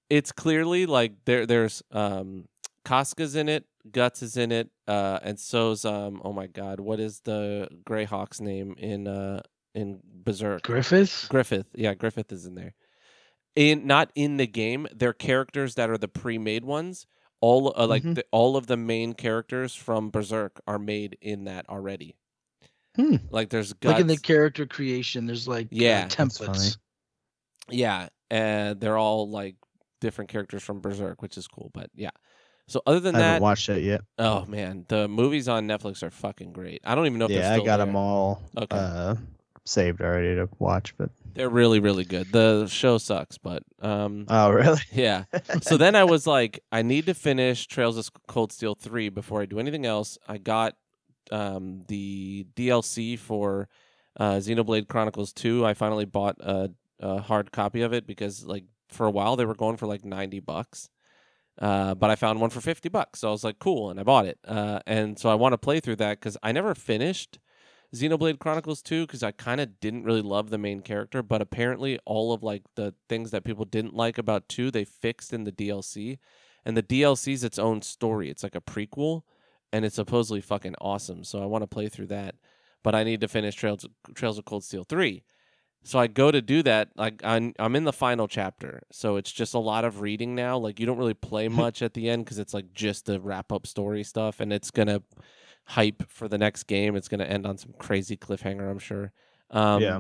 it's 0.10 0.32
clearly 0.32 0.86
like 0.86 1.14
there 1.26 1.46
there's 1.46 1.84
um 1.92 2.48
Casca's 2.86 3.36
in 3.36 3.50
it, 3.50 3.66
guts 3.92 4.22
is 4.24 4.38
in 4.38 4.52
it, 4.52 4.70
uh, 4.88 5.20
and 5.22 5.40
so's 5.40 5.86
um 5.86 6.22
oh 6.24 6.34
my 6.34 6.48
god, 6.48 6.80
what 6.80 7.00
is 7.00 7.22
the 7.22 7.68
Greyhawk's 7.86 8.42
name 8.42 8.76
in 8.78 9.08
uh 9.08 9.42
in 9.76 10.00
Berserk? 10.04 10.64
Griffith. 10.64 11.28
Griffith. 11.30 11.68
Yeah, 11.76 11.94
Griffith 11.94 12.32
is 12.32 12.46
in 12.46 12.56
there. 12.56 12.74
In 13.56 13.86
not 13.86 14.12
in 14.16 14.38
the 14.38 14.48
game, 14.48 14.88
they're 14.96 15.14
characters 15.14 15.76
that 15.76 15.90
are 15.90 15.98
the 15.98 16.08
pre-made 16.08 16.64
ones. 16.66 17.06
All 17.42 17.74
uh, 17.78 17.88
like 17.88 18.04
Mhm. 18.04 18.16
the, 18.16 18.26
all 18.32 18.58
of 18.58 18.68
the 18.68 18.76
main 18.78 19.14
characters 19.14 19.74
from 19.76 20.10
Berserk 20.10 20.60
are 20.68 20.80
made 20.80 21.18
in 21.22 21.46
that 21.46 21.68
already. 21.70 22.16
Hmm. 22.96 23.18
Like 23.30 23.50
there's 23.50 23.74
guts. 23.74 23.94
Like 23.94 24.02
in 24.02 24.08
the 24.08 24.18
character 24.18 24.66
creation, 24.66 25.26
there's 25.26 25.48
like 25.48 25.66
uh, 25.68 25.68
Yeah, 25.72 26.02
that's 26.08 26.16
templates. 26.40 26.78
yeah, 27.70 28.10
and 28.30 28.80
they're 28.80 28.98
all 28.98 29.30
like 29.30 29.56
different 30.02 30.30
characters 30.30 30.64
from 30.64 30.82
Berserk, 30.82 31.22
which 31.22 31.38
is 31.38 31.48
cool. 31.48 31.72
But 31.74 31.90
yeah. 31.96 32.10
So 32.68 32.82
other 32.86 33.00
than 33.00 33.16
I 33.16 33.20
haven't 33.20 33.34
that, 33.34 33.42
watched 33.42 33.70
it 33.70 33.84
yet. 33.84 34.02
oh 34.20 34.46
man, 34.46 34.86
the 34.90 35.08
movies 35.08 35.48
on 35.48 35.68
Netflix 35.68 36.04
are 36.04 36.12
fucking 36.12 36.54
great. 36.54 36.82
I 36.84 36.94
don't 36.96 37.06
even 37.08 37.18
know 37.20 37.26
if 37.26 37.32
Yeah, 37.32 37.52
they're 37.52 37.62
I 37.62 37.66
got 37.66 37.78
there. 37.78 37.86
them 37.88 37.96
all 37.96 38.42
Okay. 38.58 38.78
uh, 38.78 39.16
saved 39.66 40.02
already 40.02 40.36
to 40.36 40.48
watch. 40.60 40.96
But 40.98 41.10
They're 41.34 41.50
really 41.50 41.80
really 41.80 42.06
good. 42.06 42.32
The 42.32 42.68
show 42.68 42.98
sucks, 43.00 43.38
but 43.40 43.64
um 43.82 44.26
oh, 44.30 44.52
really? 44.52 44.82
yeah. 44.92 45.24
so 45.62 45.78
then 45.78 45.96
I 45.96 46.04
was 46.04 46.28
like, 46.28 46.60
I 46.72 46.82
need 46.84 47.08
to 47.08 47.14
finish 47.16 47.66
Trails 47.66 47.98
of 47.98 48.10
Cold 48.28 48.52
Steel 48.52 48.76
3 48.76 49.10
before 49.10 49.42
I 49.42 49.46
do 49.46 49.60
anything 49.60 49.86
else. 49.88 50.18
I 50.28 50.38
got 50.38 50.76
um, 51.32 51.84
the 51.88 52.46
DLC 52.56 53.18
for 53.18 53.68
uh, 54.20 54.34
Xenoblade 54.34 54.88
Chronicles 54.88 55.34
2. 55.34 55.66
I 55.66 55.74
finally 55.74 56.06
bought 56.06 56.38
a, 56.40 56.72
a 57.00 57.22
hard 57.22 57.52
copy 57.52 57.82
of 57.82 57.94
it 57.94 58.08
because, 58.08 58.46
like, 58.46 58.66
for 58.90 59.06
a 59.06 59.12
while 59.12 59.36
they 59.36 59.46
were 59.46 59.56
going 59.56 59.78
for 59.78 59.86
like 59.86 60.04
90 60.04 60.40
bucks. 60.42 60.90
Uh, 61.60 61.94
but 61.94 62.10
I 62.10 62.16
found 62.16 62.40
one 62.40 62.50
for 62.50 62.62
50 62.62 62.90
bucks. 62.90 63.20
So 63.20 63.28
I 63.28 63.32
was 63.32 63.44
like, 63.44 63.60
cool. 63.60 63.90
And 63.90 64.00
I 64.00 64.04
bought 64.04 64.26
it. 64.26 64.40
Uh, 64.48 64.80
and 64.88 65.20
so 65.20 65.30
I 65.30 65.36
want 65.36 65.54
to 65.54 65.58
play 65.58 65.80
through 65.80 65.98
that 65.98 66.20
because 66.20 66.38
I 66.42 66.52
never 66.52 66.74
finished 66.74 67.38
Xenoblade 67.94 68.40
Chronicles 68.40 68.82
2 68.82 69.06
because 69.06 69.24
I 69.24 69.32
kind 69.32 69.60
of 69.60 69.80
didn't 69.80 70.04
really 70.04 70.22
love 70.22 70.50
the 70.50 70.58
main 70.58 70.82
character. 70.82 71.22
But 71.22 71.42
apparently, 71.42 72.00
all 72.06 72.32
of 72.32 72.44
like 72.44 72.64
the 72.76 72.94
things 73.10 73.32
that 73.32 73.44
people 73.44 73.66
didn't 73.66 73.94
like 73.94 74.18
about 74.18 74.48
2, 74.48 74.72
they 74.72 74.86
fixed 74.86 75.34
in 75.34 75.44
the 75.44 75.52
DLC. 75.52 76.18
And 76.66 76.78
the 76.78 76.84
DLC 76.84 77.34
is 77.34 77.44
its 77.44 77.60
own 77.60 77.82
story. 77.82 78.30
It's 78.30 78.44
like 78.44 78.56
a 78.56 78.62
prequel 78.62 79.24
and 79.72 79.86
it's 79.86 79.96
supposedly 79.96 80.42
fucking 80.42 80.76
awesome. 80.82 81.24
So 81.24 81.42
I 81.42 81.46
want 81.46 81.64
to 81.64 81.68
play 81.68 81.90
through 81.90 82.08
that. 82.08 82.36
But 82.82 82.96
I 82.96 83.04
need 83.04 83.22
to 83.22 83.28
finish 83.28 83.56
Trails, 83.56 83.86
Trails 84.16 84.38
of 84.38 84.46
Cold 84.46 84.64
Steel 84.64 84.86
3. 84.86 85.24
So 85.84 86.00
I 86.00 86.08
go 86.08 86.32
to 86.32 86.42
do 86.42 86.64
that. 86.64 86.90
Like 86.96 87.22
I'm, 87.24 87.54
I'm 87.60 87.76
in 87.76 87.84
the 87.84 87.94
final 87.94 88.28
chapter, 88.28 88.84
so 88.92 89.16
it's 89.16 89.32
just 89.32 89.54
a 89.54 89.60
lot 89.60 89.86
of 89.86 90.02
reading 90.02 90.36
now. 90.36 90.58
Like 90.58 90.80
you 90.80 90.86
don't 90.86 90.98
really 90.98 91.14
play 91.14 91.48
much 91.50 91.82
at 91.82 91.94
the 91.94 92.10
end 92.10 92.26
because 92.26 92.40
it's 92.40 92.54
like 92.54 92.74
just 92.74 93.06
the 93.06 93.20
wrap 93.20 93.52
up 93.52 93.66
story 93.66 94.04
stuff, 94.04 94.40
and 94.40 94.52
it's 94.52 94.72
gonna 94.72 95.02
hype 95.66 96.04
for 96.10 96.28
the 96.28 96.38
next 96.38 96.64
game. 96.64 96.96
It's 96.96 97.08
gonna 97.08 97.26
end 97.26 97.46
on 97.46 97.58
some 97.58 97.74
crazy 97.80 98.18
cliffhanger, 98.18 98.70
I'm 98.70 98.80
sure. 98.80 99.12
Um, 99.52 99.82
Yeah. 99.82 100.00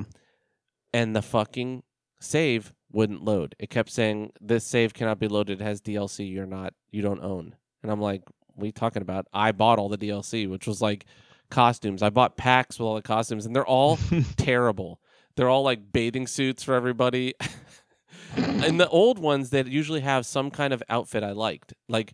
And 0.93 1.15
the 1.15 1.21
fucking 1.21 1.83
save 2.19 2.73
wouldn't 2.91 3.23
load. 3.23 3.55
It 3.59 3.69
kept 3.69 3.89
saying 3.89 4.31
this 4.41 4.65
save 4.65 4.93
cannot 4.93 5.19
be 5.19 5.27
loaded. 5.27 5.61
It 5.61 5.63
has 5.63 5.81
DLC 5.81 6.31
you're 6.31 6.45
not, 6.45 6.73
you 6.91 7.01
don't 7.01 7.23
own. 7.23 7.55
And 7.83 7.91
I'm 7.91 8.01
like, 8.01 8.23
you 8.67 8.71
talking 8.71 9.01
about? 9.01 9.27
I 9.33 9.51
bought 9.51 9.79
all 9.79 9.89
the 9.89 9.97
DLC, 9.97 10.49
which 10.49 10.67
was 10.67 10.81
like 10.81 11.05
costumes. 11.49 12.03
I 12.03 12.09
bought 12.09 12.37
packs 12.37 12.79
with 12.79 12.85
all 12.85 12.95
the 12.95 13.01
costumes, 13.01 13.45
and 13.45 13.55
they're 13.55 13.65
all 13.65 13.97
terrible. 14.37 14.99
They're 15.35 15.49
all 15.49 15.63
like 15.63 15.91
bathing 15.91 16.27
suits 16.27 16.63
for 16.63 16.73
everybody. 16.73 17.33
and 18.35 18.79
the 18.79 18.89
old 18.89 19.19
ones 19.19 19.51
that 19.51 19.67
usually 19.67 20.01
have 20.01 20.25
some 20.25 20.51
kind 20.51 20.73
of 20.73 20.83
outfit 20.89 21.23
I 21.23 21.31
liked. 21.31 21.73
Like 21.87 22.13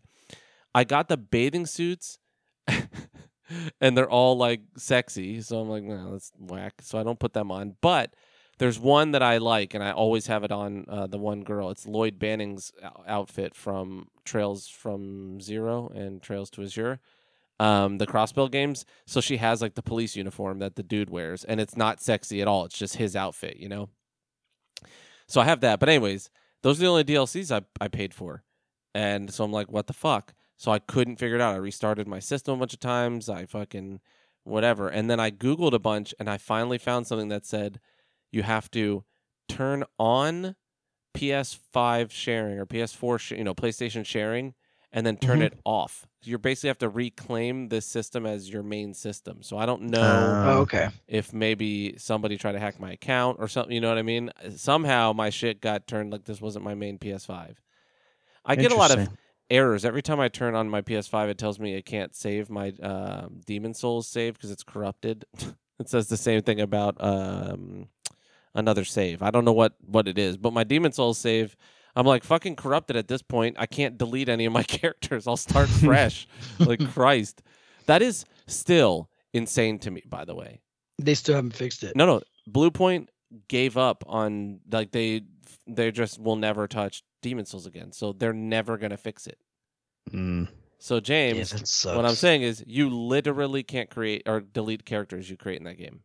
I 0.74 0.84
got 0.84 1.08
the 1.08 1.18
bathing 1.18 1.66
suits 1.66 2.20
and 3.82 3.98
they're 3.98 4.10
all 4.10 4.38
like 4.38 4.62
sexy. 4.78 5.42
So 5.42 5.60
I'm 5.60 5.70
like, 5.70 5.84
no, 5.84 6.12
that's 6.12 6.32
whack. 6.40 6.74
So 6.82 7.00
I 7.00 7.04
don't 7.04 7.20
put 7.20 7.34
them 7.34 7.52
on. 7.52 7.76
But 7.82 8.14
there's 8.58 8.80
one 8.80 9.12
that 9.12 9.22
I 9.22 9.38
like, 9.38 9.74
and 9.74 9.84
I 9.84 9.92
always 9.92 10.28
have 10.28 10.44
it 10.44 10.52
on 10.52 10.86
uh, 10.88 11.08
the 11.08 11.18
one 11.18 11.44
girl. 11.44 11.70
It's 11.72 11.86
Lloyd 11.86 12.18
Banning's 12.18 12.72
outfit 13.08 13.54
from 13.54 14.08
Trails 14.24 14.68
from 14.68 15.42
Zero 15.42 15.92
and 15.94 16.22
Trails 16.22 16.50
to 16.52 16.64
Azure, 16.64 17.00
um, 17.60 17.98
the 17.98 18.08
Crossbell 18.08 18.50
games. 18.50 18.86
So 19.06 19.20
she 19.20 19.38
has 19.38 19.62
like 19.62 19.76
the 19.76 19.82
police 19.82 20.16
uniform 20.16 20.60
that 20.60 20.76
the 20.76 20.84
dude 20.84 21.10
wears, 21.10 21.44
and 21.44 21.60
it's 21.60 21.76
not 21.76 22.02
sexy 22.02 22.42
at 22.42 22.48
all. 22.48 22.66
It's 22.66 22.78
just 22.78 22.96
his 22.96 23.16
outfit, 23.16 23.58
you 23.58 23.68
know. 23.68 23.90
So 25.28 25.42
I 25.42 25.46
have 25.46 25.62
that. 25.62 25.80
But 25.80 25.90
anyways, 25.90 26.30
those 26.62 26.80
are 26.80 26.84
the 26.84 26.90
only 26.90 27.04
DLCs 27.04 27.52
I 27.52 27.66
I 27.84 27.90
paid 27.90 28.14
for, 28.14 28.44
and 28.94 29.34
so 29.34 29.44
I'm 29.44 29.52
like, 29.52 29.72
what 29.72 29.88
the 29.88 29.94
fuck? 29.94 30.34
So 30.56 30.72
I 30.72 30.80
couldn't 30.80 31.18
figure 31.18 31.36
it 31.36 31.42
out. 31.42 31.56
I 31.56 31.58
restarted 31.58 32.08
my 32.08 32.20
system 32.20 32.56
a 32.56 32.58
bunch 32.58 32.74
of 32.74 32.80
times. 32.80 33.28
I 33.28 33.46
fucking 33.46 34.00
whatever, 34.46 34.88
and 34.88 35.10
then 35.10 35.20
I 35.20 35.30
googled 35.30 35.74
a 35.74 35.80
bunch, 35.80 36.14
and 36.22 36.30
I 36.30 36.38
finally 36.38 36.78
found 36.78 37.06
something 37.06 37.28
that 37.28 37.46
said 37.46 37.82
you 38.36 38.44
have 38.44 38.70
to 38.72 39.04
turn 39.48 39.84
on 39.98 40.56
PS5 41.14 42.12
sharing 42.12 42.60
or 42.60 42.66
PS4, 42.66 43.20
sh- 43.20 43.32
you 43.32 43.44
know, 43.44 43.56
PlayStation 43.56 44.06
sharing, 44.06 44.54
and 44.92 45.06
then 45.06 45.18
turn 45.18 45.40
Mhm. 45.40 45.44
it 45.44 45.60
off. 45.64 46.08
You 46.24 46.38
basically 46.38 46.70
have 46.70 46.78
to 46.80 46.90
reclaim 46.90 47.70
this 47.70 47.86
system 47.86 48.26
as 48.26 48.50
your 48.50 48.64
main 48.64 48.94
system. 48.94 49.42
So 49.44 49.58
I 49.58 49.66
don't 49.66 49.84
know 49.84 50.42
Uh, 50.44 50.60
okay. 50.62 50.90
if 51.08 51.34
maybe 51.34 51.96
somebody 51.98 52.38
tried 52.38 52.54
to 52.54 52.60
hack 52.60 52.80
my 52.80 52.92
account 52.94 53.38
or 53.40 53.48
something. 53.48 53.74
You 53.74 53.82
know 53.82 53.90
what 53.90 53.98
I 53.98 54.04
mean? 54.04 54.32
Somehow 54.56 55.14
my 55.14 55.30
shit 55.30 55.62
got 55.62 55.88
turned 55.88 56.12
like 56.12 56.26
this 56.26 56.42
wasn't 56.42 56.66
my 56.66 56.74
main 56.76 56.98
PS5. 56.98 57.62
I 58.44 58.56
get 58.56 58.72
a 58.72 58.76
lot 58.76 58.92
of 58.92 59.08
errors 59.50 59.86
every 59.86 60.02
time 60.02 60.20
I 60.20 60.28
turn 60.28 60.56
on 60.56 60.70
my 60.70 60.82
PS5. 60.82 61.30
It 61.30 61.38
tells 61.38 61.60
me 61.60 61.76
it 61.76 61.86
can't 61.86 62.16
save 62.16 62.50
my 62.50 62.70
um 62.82 63.42
Demon 63.46 63.74
Souls 63.74 64.08
save 64.08 64.34
because 64.34 64.52
it's 64.52 64.64
corrupted. 64.64 65.26
it 65.80 65.90
says 65.90 66.08
the 66.08 66.18
same 66.18 66.42
thing 66.42 66.60
about 66.62 66.96
um, 67.04 67.88
another 68.56 68.84
save. 68.86 69.22
I 69.22 69.30
don't 69.32 69.46
know 69.46 69.54
what 69.54 69.76
what 69.86 70.08
it 70.08 70.18
is, 70.18 70.38
but 70.38 70.54
my 70.54 70.64
Demon 70.64 70.92
Souls 70.92 71.18
save. 71.18 71.56
I'm 71.98 72.06
like 72.06 72.24
fucking 72.26 72.58
corrupted 72.58 72.98
at 72.98 73.08
this 73.08 73.22
point. 73.22 73.56
I 73.58 73.66
can't 73.68 73.98
delete 73.98 74.28
any 74.28 74.46
of 74.46 74.52
my 74.54 74.64
characters. 74.80 75.28
I'll 75.28 75.38
start 75.38 75.70
fresh. 75.84 76.28
like 76.60 76.86
Christ, 76.92 77.42
that 77.86 78.02
is 78.02 78.26
still 78.48 79.10
insane 79.34 79.80
to 79.80 79.92
me. 79.92 80.02
By 80.06 80.26
the 80.26 80.36
way, 80.36 80.60
They 81.00 81.14
still 81.14 81.36
haven't 81.36 81.56
fixed 81.56 81.84
it. 81.84 81.96
no, 81.96 82.06
no. 82.06 82.22
Blue 82.48 82.72
Point 82.72 83.10
gave 83.48 83.78
up 83.78 84.04
on 84.08 84.60
like 84.72 84.92
they 84.92 85.22
they 85.68 85.92
just 85.92 86.20
will 86.20 86.36
never 86.36 86.68
touch 86.68 87.04
Demon 87.22 87.46
Souls 87.46 87.66
again. 87.66 87.92
So 87.92 88.12
they're 88.14 88.34
never 88.34 88.78
gonna 88.78 88.98
fix 88.98 89.26
it. 89.28 89.40
Mm. 90.12 90.48
So 90.78 91.00
James, 91.00 91.52
that 91.52 91.68
sucks. 91.68 91.96
what 91.96 92.06
I'm 92.06 92.14
saying 92.16 92.44
is 92.44 92.64
you 92.68 92.90
literally 92.90 93.64
can't 93.64 93.90
create 93.90 94.24
or 94.28 94.42
delete 94.42 94.86
characters 94.86 95.30
you 95.30 95.38
create 95.38 95.58
in 95.58 95.64
that 95.64 95.78
game. 95.80 96.02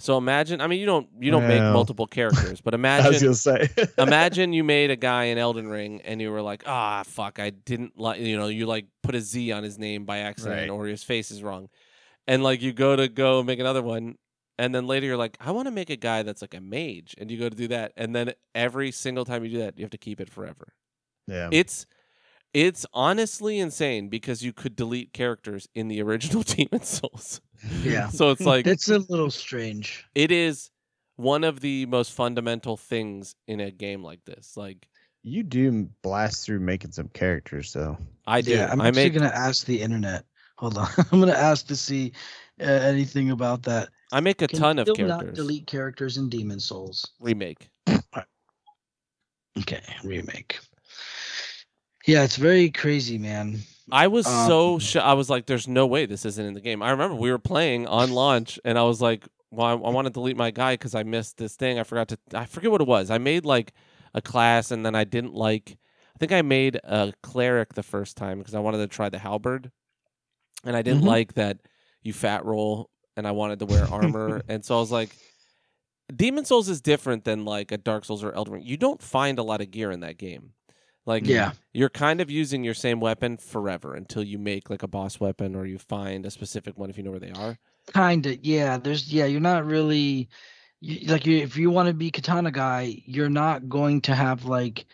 So 0.00 0.16
imagine, 0.16 0.60
I 0.60 0.68
mean, 0.68 0.78
you 0.78 0.86
don't 0.86 1.08
you 1.18 1.30
don't 1.32 1.48
make 1.48 1.58
Well, 1.60 1.72
multiple 1.72 2.06
characters, 2.06 2.60
but 2.60 2.72
I 2.74 2.76
was 2.76 2.80
imagine 2.80 3.20
gonna 3.20 3.34
say. 3.34 3.68
imagine 3.98 4.52
you 4.52 4.62
made 4.62 4.90
a 4.92 4.96
guy 4.96 5.24
in 5.24 5.38
Elden 5.38 5.66
Ring 5.68 6.00
and 6.02 6.20
you 6.20 6.30
were 6.30 6.40
like, 6.42 6.62
ah, 6.66 7.02
fuck, 7.04 7.38
I 7.40 7.50
didn't 7.50 7.98
like, 7.98 8.20
you 8.20 8.36
know, 8.36 8.46
you 8.46 8.66
like 8.66 8.86
put 9.02 9.14
a 9.16 9.20
Z 9.20 9.50
on 9.52 9.64
his 9.64 9.76
name 9.78 10.04
by 10.04 10.18
accident 10.18 10.60
Right. 10.60 10.70
or 10.70 10.86
his 10.86 11.02
face 11.02 11.30
is 11.32 11.42
wrong. 11.42 11.68
And 12.28 12.42
like 12.44 12.62
you 12.62 12.72
go 12.72 12.94
to 12.94 13.08
go 13.08 13.42
make 13.42 13.58
another 13.58 13.82
one. 13.82 14.16
And 14.60 14.74
then 14.74 14.86
later 14.86 15.06
you're 15.06 15.16
like, 15.16 15.36
I 15.40 15.50
want 15.52 15.66
to 15.66 15.72
make 15.72 15.88
a 15.90 15.96
guy 15.96 16.22
that's 16.24 16.42
like 16.42 16.54
a 16.54 16.60
mage. 16.60 17.14
And 17.18 17.30
you 17.30 17.38
go 17.38 17.48
to 17.48 17.56
do 17.56 17.68
that. 17.68 17.92
And 17.96 18.14
then 18.14 18.32
every 18.54 18.90
single 18.92 19.24
time 19.24 19.44
you 19.44 19.50
do 19.50 19.58
that, 19.58 19.78
you 19.78 19.84
have 19.84 19.90
to 19.90 19.98
keep 19.98 20.20
it 20.20 20.30
forever. 20.30 20.74
yeah. 21.26 21.48
It's 21.52 21.86
it's 22.54 22.86
honestly 22.94 23.58
insane 23.58 24.08
because 24.08 24.42
you 24.42 24.52
could 24.52 24.74
delete 24.76 25.12
characters 25.12 25.68
in 25.74 25.88
the 25.88 26.00
original 26.02 26.42
Demon 26.44 26.82
Souls. 26.82 27.40
Yeah. 27.82 28.08
So 28.10 28.30
it's 28.30 28.40
like 28.42 28.66
It's 28.66 28.88
a 28.88 28.98
little 28.98 29.30
strange. 29.30 30.04
it 30.14 30.30
is 30.30 30.70
one 31.16 31.44
of 31.44 31.60
the 31.60 31.86
most 31.86 32.12
fundamental 32.12 32.76
things 32.76 33.34
in 33.46 33.60
a 33.60 33.70
game 33.70 34.02
like 34.04 34.24
this. 34.24 34.56
Like 34.56 34.88
you 35.22 35.42
do 35.42 35.88
blast 36.02 36.46
through 36.46 36.60
making 36.60 36.92
some 36.92 37.08
characters 37.08 37.72
though. 37.72 37.98
I 38.26 38.40
do. 38.40 38.52
Yeah, 38.52 38.68
I'm 38.70 38.80
I 38.80 38.88
actually 38.88 39.04
make 39.04 39.14
gonna 39.14 39.32
ask 39.34 39.66
the 39.66 39.80
internet. 39.80 40.24
Hold 40.58 40.78
on, 40.78 40.88
I'm 41.12 41.20
gonna 41.20 41.32
ask 41.32 41.66
to 41.68 41.76
see 41.76 42.12
uh, 42.60 42.64
anything 42.64 43.30
about 43.30 43.62
that. 43.64 43.88
I 44.12 44.20
make 44.20 44.42
a 44.42 44.48
Can 44.48 44.58
ton 44.58 44.78
of 44.78 44.84
still 44.84 44.94
characters. 44.94 45.26
Not 45.26 45.34
delete 45.34 45.66
characters 45.66 46.16
in 46.16 46.28
Demon 46.28 46.60
Souls. 46.60 47.04
Remake. 47.20 47.68
Okay, 49.58 49.82
remake. 50.04 50.60
Yeah, 52.06 52.22
it's 52.22 52.36
very 52.36 52.70
crazy, 52.70 53.18
man. 53.18 53.58
I 53.90 54.06
was 54.08 54.26
so 54.26 54.74
Um, 54.74 54.78
sh- 54.80 54.96
I 54.96 55.14
was 55.14 55.30
like, 55.30 55.46
"There's 55.46 55.66
no 55.68 55.86
way 55.86 56.06
this 56.06 56.24
isn't 56.24 56.44
in 56.44 56.54
the 56.54 56.60
game." 56.60 56.82
I 56.82 56.90
remember 56.90 57.14
we 57.16 57.30
were 57.30 57.38
playing 57.38 57.86
on 57.86 58.12
launch, 58.12 58.58
and 58.64 58.78
I 58.78 58.82
was 58.82 59.00
like, 59.00 59.26
"Well, 59.50 59.66
I, 59.66 59.72
I 59.72 59.90
want 59.90 60.06
to 60.06 60.10
delete 60.12 60.36
my 60.36 60.50
guy 60.50 60.74
because 60.74 60.94
I 60.94 61.02
missed 61.02 61.36
this 61.38 61.56
thing. 61.56 61.78
I 61.78 61.82
forgot 61.84 62.08
to. 62.08 62.18
I 62.34 62.44
forget 62.46 62.70
what 62.70 62.80
it 62.80 62.86
was. 62.86 63.10
I 63.10 63.18
made 63.18 63.44
like 63.44 63.72
a 64.14 64.20
class, 64.22 64.70
and 64.70 64.84
then 64.84 64.94
I 64.94 65.04
didn't 65.04 65.34
like. 65.34 65.78
I 66.14 66.18
think 66.18 66.32
I 66.32 66.42
made 66.42 66.76
a 66.84 67.12
cleric 67.22 67.74
the 67.74 67.82
first 67.82 68.16
time 68.16 68.38
because 68.38 68.54
I 68.54 68.60
wanted 68.60 68.78
to 68.78 68.86
try 68.88 69.08
the 69.08 69.18
halberd, 69.18 69.70
and 70.64 70.76
I 70.76 70.82
didn't 70.82 71.02
Mhm. 71.02 71.06
like 71.06 71.34
that 71.34 71.58
you 72.02 72.12
fat 72.12 72.44
roll, 72.44 72.90
and 73.16 73.26
I 73.26 73.30
wanted 73.32 73.58
to 73.60 73.66
wear 73.66 73.84
armor, 73.86 74.42
and 74.48 74.64
so 74.64 74.76
I 74.76 74.80
was 74.80 74.92
like." 74.92 75.16
Demon 76.14 76.46
Souls 76.46 76.70
is 76.70 76.80
different 76.80 77.24
than 77.24 77.44
like 77.44 77.70
a 77.70 77.76
Dark 77.76 78.02
Souls 78.06 78.24
or 78.24 78.32
Elden 78.32 78.54
Ring. 78.54 78.62
You 78.64 78.78
don't 78.78 79.02
find 79.02 79.38
a 79.38 79.42
lot 79.42 79.60
of 79.60 79.70
gear 79.70 79.90
in 79.90 80.00
that 80.00 80.16
game. 80.16 80.54
Like 81.08 81.26
Yeah, 81.26 81.52
you're 81.72 81.88
kind 81.88 82.20
of 82.20 82.30
using 82.30 82.62
your 82.64 82.74
same 82.74 83.00
weapon 83.00 83.38
forever 83.38 83.94
until 83.94 84.22
you 84.22 84.38
make 84.38 84.68
like 84.68 84.82
a 84.82 84.88
boss 84.88 85.18
weapon 85.18 85.56
or 85.56 85.64
you 85.64 85.78
find 85.78 86.26
a 86.26 86.30
specific 86.30 86.76
one 86.76 86.90
if 86.90 86.98
you 86.98 87.02
know 87.02 87.10
where 87.10 87.18
they 87.18 87.30
are. 87.30 87.58
kind 87.94 88.26
of. 88.26 88.44
Yeah, 88.44 88.76
there's. 88.76 89.10
Yeah, 89.12 89.24
you're 89.24 89.40
not 89.40 89.64
really. 89.64 90.28
You, 90.80 91.10
like, 91.10 91.26
you, 91.26 91.38
if 91.38 91.56
you 91.56 91.70
want 91.70 91.88
to 91.88 91.94
be 91.94 92.10
katana 92.10 92.50
guy, 92.52 93.02
you're 93.06 93.30
not 93.30 93.68
going 93.68 94.02
to 94.02 94.14
have 94.14 94.44
like 94.44 94.84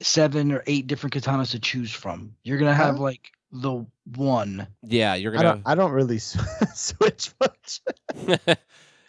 seven 0.00 0.52
or 0.52 0.62
eight 0.66 0.86
different 0.86 1.14
katanas 1.14 1.52
to 1.52 1.58
choose 1.60 1.90
from. 1.90 2.36
You're 2.44 2.58
gonna 2.58 2.74
have 2.74 2.96
Huh? 2.98 3.02
like 3.02 3.30
the 3.52 3.86
one. 4.14 4.66
Yeah, 4.82 5.14
you're 5.14 5.32
gonna. 5.32 5.44
don't. 5.54 5.62
I 5.64 5.74
don't 5.74 5.92
really 5.92 6.18
switch 6.74 7.32
much. 7.40 7.80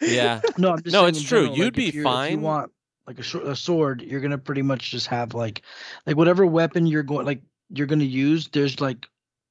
yeah, 0.00 0.40
No, 0.58 0.72
I'm 0.72 0.82
just 0.82 0.92
No, 0.94 1.02
saying 1.02 1.08
it's 1.10 1.22
true. 1.22 1.40
general, 1.40 1.56
You'd 1.56 1.64
like, 1.66 1.74
be 1.74 1.88
if 1.88 1.94
If 1.96 2.02
fine. 2.02 2.32
you 2.32 2.38
want 2.38 2.72
like 3.06 3.18
a, 3.18 3.38
a 3.50 3.56
sword, 3.56 4.02
you're 4.02 4.20
gonna 4.20 4.38
pretty 4.38 4.62
much 4.62 4.90
just 4.90 5.06
have 5.08 5.34
like, 5.34 5.62
like 6.06 6.16
whatever 6.16 6.46
weapon 6.46 6.86
you're 6.86 7.02
going 7.02 7.26
like 7.26 7.42
you're 7.70 7.86
gonna 7.86 8.04
use. 8.04 8.48
There's 8.48 8.80
like 8.80 9.06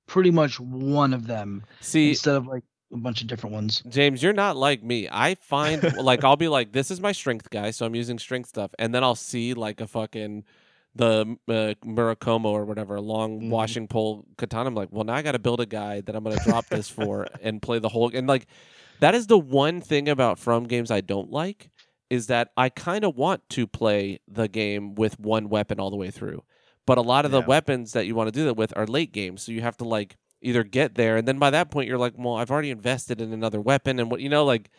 pretty 0.07 0.31
much 0.31 0.59
one 0.59 1.13
of 1.13 1.27
them 1.27 1.63
see, 1.81 2.09
instead 2.09 2.35
of 2.35 2.47
like 2.47 2.63
a 2.91 2.97
bunch 2.97 3.21
of 3.21 3.27
different 3.27 3.53
ones. 3.53 3.83
James, 3.89 4.21
you're 4.21 4.33
not 4.33 4.55
like 4.55 4.83
me. 4.83 5.07
I 5.11 5.35
find 5.35 5.83
like 5.97 6.23
I'll 6.23 6.35
be 6.35 6.47
like, 6.47 6.71
this 6.71 6.91
is 6.91 7.01
my 7.01 7.11
strength 7.11 7.49
guy, 7.49 7.71
so 7.71 7.85
I'm 7.85 7.95
using 7.95 8.19
strength 8.19 8.49
stuff, 8.49 8.71
and 8.79 8.93
then 8.93 9.03
I'll 9.03 9.15
see 9.15 9.53
like 9.53 9.81
a 9.81 9.87
fucking 9.87 10.43
the 10.95 11.37
uh, 11.47 11.73
Murakomo 11.83 12.45
or 12.45 12.65
whatever, 12.65 12.95
a 12.95 13.01
long 13.01 13.41
Mhm. 13.41 13.49
washing 13.49 13.87
pole 13.87 14.25
katana. 14.37 14.67
I'm 14.67 14.75
like, 14.75 14.89
well, 14.91 15.03
now 15.03 15.15
I 15.15 15.23
got 15.23 15.31
to 15.31 15.39
build 15.39 15.59
a 15.59 15.65
guy 15.65 16.01
that 16.01 16.15
I'm 16.15 16.23
gonna 16.23 16.37
drop 16.37 16.69
this 16.69 16.87
for 16.87 17.27
and 17.41 17.61
play 17.61 17.79
the 17.79 17.89
whole. 17.89 18.11
And 18.13 18.27
like, 18.27 18.45
that 18.99 19.15
is 19.15 19.25
the 19.27 19.39
one 19.39 19.81
thing 19.81 20.07
about 20.07 20.37
From 20.37 20.65
games 20.65 20.91
I 20.91 21.01
don't 21.01 21.31
like 21.31 21.71
is 22.13 22.28
that 22.28 22.52
I 22.56 22.69
kind 22.69 23.04
of 23.04 23.15
want 23.15 23.47
to 23.49 23.65
play 23.65 24.19
the 24.28 24.47
game 24.47 24.93
with 24.95 25.19
one 25.19 25.49
weapon 25.49 25.80
all 25.80 25.89
the 25.89 25.97
way 25.97 26.12
through, 26.12 26.43
but 26.86 26.97
a 26.97 27.02
lot 27.02 27.26
of 27.26 27.32
the 27.32 27.41
weapons 27.41 27.93
that 27.93 28.06
you 28.06 28.13
want 28.15 28.28
to 28.28 28.32
do 28.32 28.45
that 28.45 28.56
with 28.56 28.76
are 28.78 28.86
late 28.86 29.12
games, 29.12 29.41
so 29.41 29.52
you 29.52 29.62
have 29.62 29.78
to 29.78 29.84
like 29.84 30.17
either 30.43 30.63
get 30.63 30.95
there 30.95 31.15
and 31.15 31.26
then 31.28 31.39
by 31.39 31.49
that 31.49 31.71
point 31.71 31.88
you're 31.88 31.97
like 31.97 32.13
well 32.17 32.36
i've 32.36 32.52
already 32.52 32.69
invested 32.69 33.21
in 33.21 33.32
another 33.32 33.62
weapon 33.62 33.97
and 33.97 34.12
what 34.12 34.19
you 34.19 34.28
know 34.28 34.43
like 34.43 34.69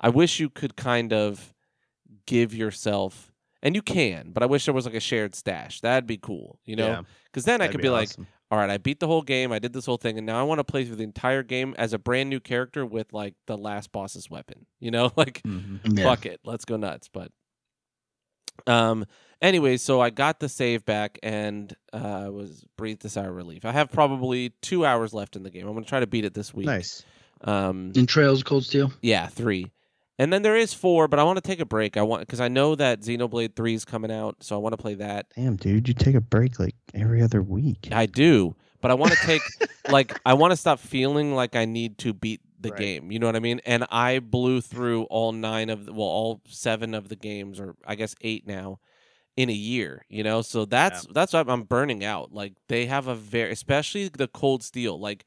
i 0.00 0.08
wish 0.08 0.40
you 0.40 0.50
could 0.50 0.74
kind 0.74 1.12
of 1.12 1.54
give 2.26 2.52
yourself 2.52 3.32
and 3.62 3.76
you 3.76 3.82
can 3.82 4.32
but 4.32 4.42
i 4.42 4.46
wish 4.46 4.64
there 4.64 4.74
was 4.74 4.84
like 4.84 4.96
a 4.96 5.00
shared 5.00 5.34
stash. 5.34 5.80
That'd 5.80 6.08
be 6.08 6.16
cool 6.16 6.58
you 6.64 6.74
know? 6.74 6.88
Yeah, 6.88 7.02
because 7.26 7.44
then 7.44 7.60
i 7.60 7.66
that'd 7.66 7.72
could 7.72 7.82
be, 7.82 7.88
like 7.88 8.08
awesome. 8.08 8.26
All 8.52 8.58
right 8.58 8.68
i 8.70 8.76
beat 8.76 9.00
the 9.00 9.06
whole 9.06 9.22
game 9.22 9.50
i 9.50 9.58
did 9.58 9.72
this 9.72 9.86
whole 9.86 9.96
thing 9.96 10.18
and 10.18 10.26
now 10.26 10.38
i 10.38 10.42
want 10.42 10.58
to 10.58 10.64
play 10.64 10.84
through 10.84 10.94
the 10.96 11.02
entire 11.02 11.42
game 11.42 11.74
as 11.78 11.92
a 11.94 11.98
brand 11.98 12.28
new 12.28 12.38
character 12.38 12.84
with 12.84 13.10
like 13.12 13.34
the 13.46 13.56
last 13.56 13.90
boss's 13.90 14.28
weapon 14.28 14.66
you 14.78 14.90
know 14.90 15.10
like 15.16 15.42
Mhm. 15.42 16.02
fuck 16.04 16.26
it 16.26 16.38
let's 16.44 16.66
go 16.66 16.76
nuts 16.76 17.08
but 17.10 17.32
um 18.66 19.06
anyway 19.40 19.76
so 19.78 20.00
i 20.00 20.10
got 20.10 20.38
the 20.38 20.48
save 20.48 20.84
back 20.84 21.18
and 21.22 21.74
uh 21.94 22.28
was 22.30 22.64
breathed 22.76 23.04
a 23.04 23.08
sigh 23.08 23.24
of 23.24 23.34
relief 23.34 23.64
i 23.64 23.72
have 23.72 23.90
probably 23.90 24.50
two 24.60 24.84
hours 24.84 25.14
left 25.14 25.34
in 25.34 25.42
the 25.42 25.50
game 25.50 25.66
i'm 25.66 25.72
gonna 25.74 25.86
try 25.86 26.00
to 26.00 26.06
beat 26.06 26.24
it 26.26 26.34
this 26.34 26.52
week 26.52 26.66
Nice. 26.66 27.04
um 27.40 27.92
In 27.96 28.06
Trails 28.06 28.42
Cold 28.42 28.64
Steel. 28.64 28.92
yeah 29.00 29.26
three 29.28 29.72
and 30.22 30.32
then 30.32 30.42
there 30.42 30.56
is 30.56 30.72
four 30.72 31.08
but 31.08 31.18
i 31.18 31.22
want 31.24 31.36
to 31.36 31.42
take 31.42 31.60
a 31.60 31.64
break 31.66 31.96
i 31.96 32.02
want 32.02 32.20
because 32.20 32.40
i 32.40 32.48
know 32.48 32.74
that 32.74 33.00
xenoblade 33.00 33.54
3 33.56 33.74
is 33.74 33.84
coming 33.84 34.10
out 34.12 34.36
so 34.40 34.54
i 34.54 34.58
want 34.58 34.72
to 34.72 34.76
play 34.76 34.94
that 34.94 35.26
Damn, 35.36 35.56
dude, 35.56 35.88
you 35.88 35.94
take 35.94 36.14
a 36.14 36.20
break 36.20 36.58
like 36.58 36.74
every 36.94 37.22
other 37.22 37.42
week. 37.42 37.88
i 37.90 38.06
do 38.06 38.54
but 38.80 38.90
i 38.90 38.94
want 38.94 39.12
to 39.12 39.18
take 39.18 39.42
like 39.88 40.14
i 40.24 40.34
want 40.34 40.52
to 40.52 40.56
stop 40.56 40.78
feeling 40.78 41.34
like 41.34 41.56
i 41.56 41.64
need 41.64 41.98
to 41.98 42.12
beat 42.12 42.40
the 42.60 42.70
Right. 42.70 42.78
game. 42.78 43.10
You 43.10 43.18
know 43.18 43.26
what 43.26 43.34
I 43.34 43.40
mean? 43.40 43.60
And 43.66 43.84
I 43.90 44.20
blew 44.20 44.60
through 44.60 45.02
all 45.10 45.32
nine 45.32 45.68
of 45.68 45.86
the, 45.86 45.92
well, 45.92 46.06
all 46.06 46.42
seven 46.46 46.94
of 46.94 47.08
the 47.08 47.16
games, 47.16 47.58
or 47.58 47.74
I 47.84 47.96
guess 47.96 48.14
eight 48.20 48.46
now, 48.46 48.78
in 49.36 49.50
a 49.50 49.52
year. 49.52 50.04
You 50.08 50.22
know, 50.22 50.42
so 50.42 50.64
that's 50.64 51.04
that's 51.12 51.32
why 51.32 51.42
I'm 51.44 51.64
burning 51.64 52.04
out. 52.04 52.32
Like 52.32 52.52
they 52.68 52.86
have 52.86 53.08
a 53.08 53.16
very, 53.16 53.50
especially 53.50 54.06
the 54.06 54.28
Cold 54.28 54.62
Steel, 54.62 54.96
like 55.00 55.24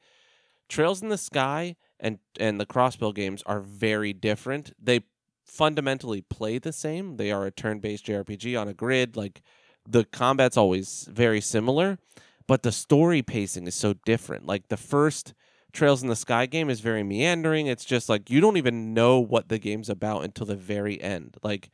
Trails 0.70 1.02
in 1.02 1.10
the 1.10 1.18
Sky 1.18 1.76
and 2.00 2.18
and 2.38 2.60
the 2.60 2.66
Crossbell 2.66 3.14
games 3.14 3.42
are 3.46 3.60
very 3.60 4.12
different. 4.12 4.72
They 4.82 5.00
fundamentally 5.44 6.22
play 6.22 6.58
the 6.58 6.72
same. 6.72 7.16
They 7.16 7.30
are 7.30 7.46
a 7.46 7.50
turn-based 7.50 8.06
JRPG 8.06 8.60
on 8.60 8.68
a 8.68 8.74
grid. 8.74 9.16
Like 9.16 9.42
the 9.88 10.04
combat's 10.04 10.56
always 10.56 11.08
very 11.10 11.40
similar, 11.40 11.98
but 12.46 12.62
the 12.62 12.72
story 12.72 13.22
pacing 13.22 13.66
is 13.66 13.74
so 13.74 13.94
different. 14.04 14.46
Like 14.46 14.68
the 14.68 14.76
first 14.76 15.34
Trails 15.72 16.02
in 16.02 16.08
the 16.08 16.16
Sky 16.16 16.46
game 16.46 16.70
is 16.70 16.80
very 16.80 17.02
meandering. 17.02 17.66
It's 17.66 17.84
just 17.84 18.08
like 18.08 18.30
you 18.30 18.40
don't 18.40 18.56
even 18.56 18.94
know 18.94 19.20
what 19.20 19.48
the 19.48 19.58
game's 19.58 19.90
about 19.90 20.24
until 20.24 20.46
the 20.46 20.56
very 20.56 21.00
end. 21.00 21.36
Like 21.42 21.70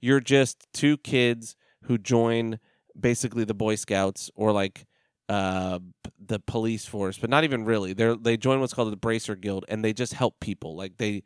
you're 0.00 0.20
just 0.20 0.66
two 0.72 0.98
kids 0.98 1.56
who 1.84 1.98
join 1.98 2.58
basically 2.98 3.44
the 3.44 3.54
Boy 3.54 3.74
Scouts 3.74 4.30
or 4.34 4.52
like 4.52 4.86
uh 5.28 5.78
the 6.24 6.38
police 6.40 6.86
force, 6.86 7.18
but 7.18 7.30
not 7.30 7.44
even 7.44 7.64
really. 7.64 7.92
They 7.92 8.14
they 8.16 8.36
join 8.36 8.60
what's 8.60 8.74
called 8.74 8.92
the 8.92 8.96
Bracer 8.96 9.36
Guild 9.36 9.64
and 9.68 9.84
they 9.84 9.92
just 9.92 10.14
help 10.14 10.40
people. 10.40 10.76
Like 10.76 10.96
they 10.96 11.22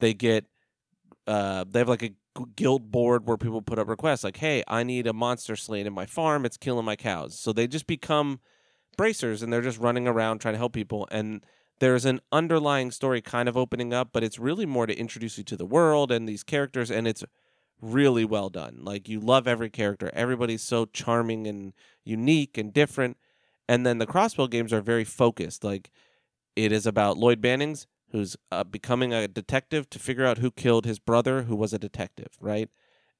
they 0.00 0.14
get 0.14 0.46
uh 1.26 1.64
they 1.68 1.80
have 1.80 1.88
like 1.88 2.02
a 2.02 2.12
guild 2.56 2.90
board 2.90 3.26
where 3.26 3.36
people 3.36 3.62
put 3.62 3.78
up 3.78 3.88
requests 3.88 4.24
like, 4.24 4.36
"Hey, 4.38 4.62
I 4.68 4.82
need 4.82 5.06
a 5.06 5.12
monster 5.12 5.56
slain 5.56 5.86
in 5.86 5.92
my 5.92 6.06
farm. 6.06 6.44
It's 6.46 6.56
killing 6.56 6.84
my 6.84 6.96
cows." 6.96 7.38
So 7.38 7.52
they 7.52 7.66
just 7.66 7.86
become 7.86 8.40
bracers 8.96 9.42
and 9.42 9.52
they're 9.52 9.62
just 9.62 9.78
running 9.78 10.08
around 10.08 10.40
trying 10.40 10.54
to 10.54 10.58
help 10.58 10.72
people 10.74 11.08
and 11.10 11.44
there's 11.80 12.04
an 12.04 12.20
underlying 12.30 12.90
story 12.90 13.22
kind 13.22 13.48
of 13.48 13.56
opening 13.56 13.92
up, 13.94 14.10
but 14.12 14.22
it's 14.22 14.38
really 14.38 14.66
more 14.66 14.86
to 14.86 14.94
introduce 14.96 15.38
you 15.38 15.44
to 15.44 15.56
the 15.56 15.64
world 15.66 16.12
and 16.12 16.28
these 16.28 16.42
characters 16.42 16.90
and 16.90 17.08
it's 17.08 17.24
really 17.80 18.24
well 18.24 18.50
done. 18.50 18.78
Like 18.82 19.08
you 19.08 19.18
love 19.20 19.48
every 19.48 19.70
character. 19.70 20.10
Everybody's 20.12 20.62
so 20.62 20.84
charming 20.86 21.46
and 21.46 21.72
unique 22.04 22.58
and 22.58 22.72
different. 22.72 23.16
And 23.70 23.86
then 23.86 23.98
the 23.98 24.06
Crossbell 24.06 24.50
games 24.50 24.72
are 24.72 24.80
very 24.80 25.04
focused. 25.04 25.62
Like 25.62 25.92
it 26.56 26.72
is 26.72 26.86
about 26.86 27.16
Lloyd 27.16 27.40
Bannings, 27.40 27.86
who's 28.10 28.36
uh, 28.50 28.64
becoming 28.64 29.12
a 29.14 29.28
detective 29.28 29.88
to 29.90 30.00
figure 30.00 30.26
out 30.26 30.38
who 30.38 30.50
killed 30.50 30.86
his 30.86 30.98
brother, 30.98 31.42
who 31.42 31.54
was 31.54 31.72
a 31.72 31.78
detective, 31.78 32.30
right? 32.40 32.68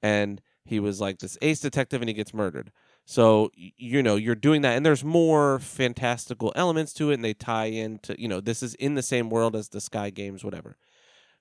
And 0.02 0.42
he 0.64 0.80
was 0.80 1.00
like 1.00 1.20
this 1.20 1.38
ace 1.40 1.60
detective, 1.60 2.02
and 2.02 2.08
he 2.08 2.14
gets 2.14 2.34
murdered. 2.34 2.72
So 3.04 3.52
you 3.54 4.02
know 4.02 4.16
you're 4.16 4.34
doing 4.34 4.62
that, 4.62 4.76
and 4.76 4.84
there's 4.84 5.04
more 5.04 5.60
fantastical 5.60 6.52
elements 6.56 6.92
to 6.94 7.12
it, 7.12 7.14
and 7.14 7.24
they 7.24 7.32
tie 7.32 7.66
into 7.66 8.20
you 8.20 8.26
know 8.26 8.40
this 8.40 8.60
is 8.60 8.74
in 8.74 8.96
the 8.96 9.02
same 9.02 9.30
world 9.30 9.54
as 9.54 9.68
the 9.68 9.80
Sky 9.80 10.10
games, 10.10 10.42
whatever. 10.42 10.76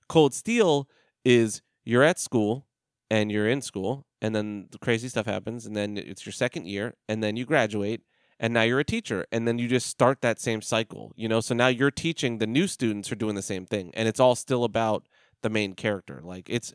Cold 0.08 0.34
Steel 0.34 0.88
is 1.24 1.62
you're 1.84 2.04
at 2.04 2.20
school 2.20 2.64
and 3.10 3.32
you're 3.32 3.48
in 3.48 3.60
school, 3.60 4.06
and 4.22 4.36
then 4.36 4.68
the 4.70 4.78
crazy 4.78 5.08
stuff 5.08 5.26
happens, 5.26 5.66
and 5.66 5.74
then 5.74 5.96
it's 5.96 6.24
your 6.24 6.32
second 6.32 6.68
year, 6.68 6.94
and 7.08 7.24
then 7.24 7.34
you 7.34 7.44
graduate, 7.44 8.02
and 8.40 8.52
now 8.52 8.62
you're 8.62 8.80
a 8.80 8.84
teacher, 8.84 9.26
and 9.30 9.46
then 9.46 9.58
you 9.60 9.68
just 9.68 9.86
start 9.86 10.22
that 10.22 10.40
same 10.40 10.62
cycle, 10.62 11.12
you 11.14 11.28
know. 11.28 11.40
So 11.40 11.54
now 11.54 11.68
you're 11.68 11.92
teaching 11.92 12.38
the 12.38 12.46
new 12.48 12.66
students 12.66 13.08
who 13.08 13.12
are 13.12 13.16
doing 13.16 13.36
the 13.36 13.42
same 13.42 13.66
thing, 13.66 13.92
and 13.94 14.08
it's 14.08 14.18
all 14.18 14.34
still 14.34 14.64
about 14.64 15.06
the 15.42 15.50
main 15.50 15.74
character. 15.74 16.20
Like 16.24 16.48
it's 16.50 16.72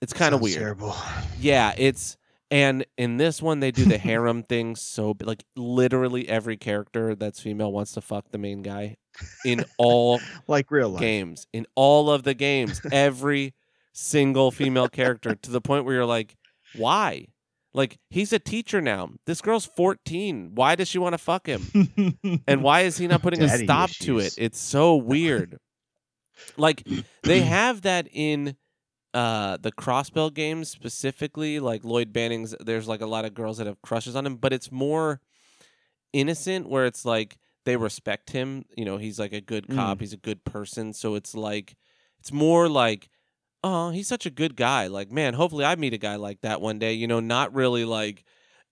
it's 0.00 0.12
kind 0.12 0.34
of 0.34 0.40
weird. 0.40 0.58
Terrible. 0.58 0.94
Yeah, 1.40 1.74
it's 1.76 2.16
and 2.50 2.84
in 2.96 3.16
this 3.16 3.42
one 3.42 3.60
they 3.60 3.70
do 3.70 3.84
the 3.84 3.98
harem 3.98 4.42
thing 4.48 4.74
so 4.74 5.14
like 5.20 5.44
literally 5.54 6.26
every 6.30 6.56
character 6.56 7.14
that's 7.14 7.40
female 7.40 7.70
wants 7.70 7.92
to 7.92 8.00
fuck 8.00 8.30
the 8.30 8.38
main 8.38 8.62
guy 8.62 8.96
in 9.44 9.64
all 9.76 10.18
Like 10.48 10.70
real 10.70 10.88
life. 10.90 11.00
games. 11.00 11.46
In 11.52 11.66
all 11.74 12.10
of 12.10 12.22
the 12.22 12.34
games, 12.34 12.80
every 12.92 13.54
single 13.92 14.50
female 14.50 14.88
character 14.88 15.34
to 15.34 15.50
the 15.50 15.60
point 15.60 15.84
where 15.84 15.94
you're 15.94 16.06
like, 16.06 16.36
why? 16.76 17.26
Like 17.74 17.98
he's 18.10 18.32
a 18.32 18.38
teacher 18.38 18.80
now. 18.80 19.10
This 19.26 19.40
girl's 19.40 19.66
14. 19.66 20.52
Why 20.54 20.74
does 20.74 20.88
she 20.88 20.98
want 20.98 21.12
to 21.14 21.18
fuck 21.18 21.46
him? 21.46 22.40
And 22.46 22.62
why 22.62 22.80
is 22.82 22.96
he 22.98 23.06
not 23.06 23.22
putting 23.22 23.42
a 23.42 23.46
Daddy 23.46 23.64
stop 23.64 23.90
to 23.90 24.18
it? 24.18 24.34
It's 24.38 24.58
so 24.58 24.96
weird. 24.96 25.58
like 26.56 26.86
they 27.24 27.40
have 27.40 27.82
that 27.82 28.08
in 28.12 28.56
uh 29.14 29.56
the 29.56 29.72
crossbell 29.72 30.32
games 30.32 30.68
specifically 30.68 31.58
like 31.60 31.82
lloyd 31.82 32.12
banning's 32.12 32.54
there's 32.60 32.86
like 32.86 33.00
a 33.00 33.06
lot 33.06 33.24
of 33.24 33.32
girls 33.34 33.56
that 33.58 33.66
have 33.66 33.80
crushes 33.82 34.14
on 34.14 34.24
him 34.26 34.36
but 34.36 34.52
it's 34.52 34.70
more 34.70 35.20
innocent 36.12 36.68
where 36.68 36.86
it's 36.86 37.04
like 37.04 37.38
they 37.64 37.76
respect 37.76 38.30
him 38.30 38.64
you 38.76 38.84
know 38.84 38.98
he's 38.98 39.18
like 39.18 39.32
a 39.32 39.40
good 39.40 39.66
cop 39.74 40.00
he's 40.00 40.12
a 40.12 40.16
good 40.18 40.44
person 40.44 40.92
so 40.92 41.14
it's 41.14 41.34
like 41.34 41.74
it's 42.20 42.30
more 42.32 42.68
like 42.68 43.08
oh 43.64 43.90
he's 43.90 44.08
such 44.08 44.26
a 44.26 44.30
good 44.30 44.56
guy 44.56 44.86
like 44.86 45.10
man 45.10 45.34
hopefully 45.34 45.64
i 45.64 45.74
meet 45.74 45.94
a 45.94 45.98
guy 45.98 46.16
like 46.16 46.40
that 46.42 46.60
one 46.60 46.78
day 46.78 46.92
you 46.92 47.06
know 47.06 47.20
not 47.20 47.54
really 47.54 47.84
like 47.84 48.24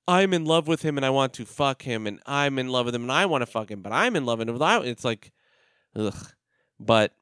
i'm 0.06 0.32
in 0.32 0.44
love 0.44 0.68
with 0.68 0.82
him 0.82 0.96
and 0.96 1.04
i 1.04 1.10
want 1.10 1.32
to 1.32 1.44
fuck 1.44 1.82
him 1.82 2.06
and 2.06 2.20
i'm 2.26 2.58
in 2.58 2.68
love 2.68 2.86
with 2.86 2.94
him 2.94 3.02
and 3.02 3.12
i 3.12 3.26
want 3.26 3.42
to 3.42 3.46
fuck 3.46 3.70
him 3.70 3.82
but 3.82 3.92
i'm 3.92 4.14
in 4.14 4.24
love 4.24 4.38
with 4.38 4.48
him 4.48 4.82
it's 4.84 5.04
like 5.04 5.32
ugh 5.96 6.32
but 6.78 7.12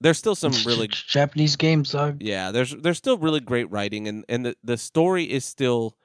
there's 0.00 0.18
still 0.18 0.34
some 0.34 0.52
really 0.64 0.88
Japanese 0.88 1.56
games, 1.56 1.92
dog. 1.92 2.22
yeah, 2.22 2.50
there's 2.50 2.74
there's 2.76 2.98
still 2.98 3.18
really 3.18 3.40
great 3.40 3.70
writing 3.70 4.08
and 4.08 4.24
and 4.28 4.46
the, 4.46 4.56
the 4.62 4.76
story 4.76 5.24
is 5.24 5.44
still 5.44 5.96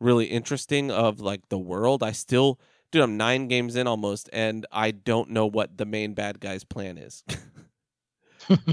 really 0.00 0.26
interesting 0.26 0.90
of 0.90 1.20
like 1.20 1.48
the 1.48 1.58
world. 1.58 2.02
I 2.02 2.12
still 2.12 2.58
dude, 2.90 3.02
I'm 3.02 3.16
9 3.16 3.48
games 3.48 3.76
in 3.76 3.86
almost 3.86 4.28
and 4.32 4.66
I 4.72 4.90
don't 4.90 5.30
know 5.30 5.46
what 5.46 5.76
the 5.76 5.86
main 5.86 6.14
bad 6.14 6.40
guy's 6.40 6.64
plan 6.64 6.98
is. 6.98 7.22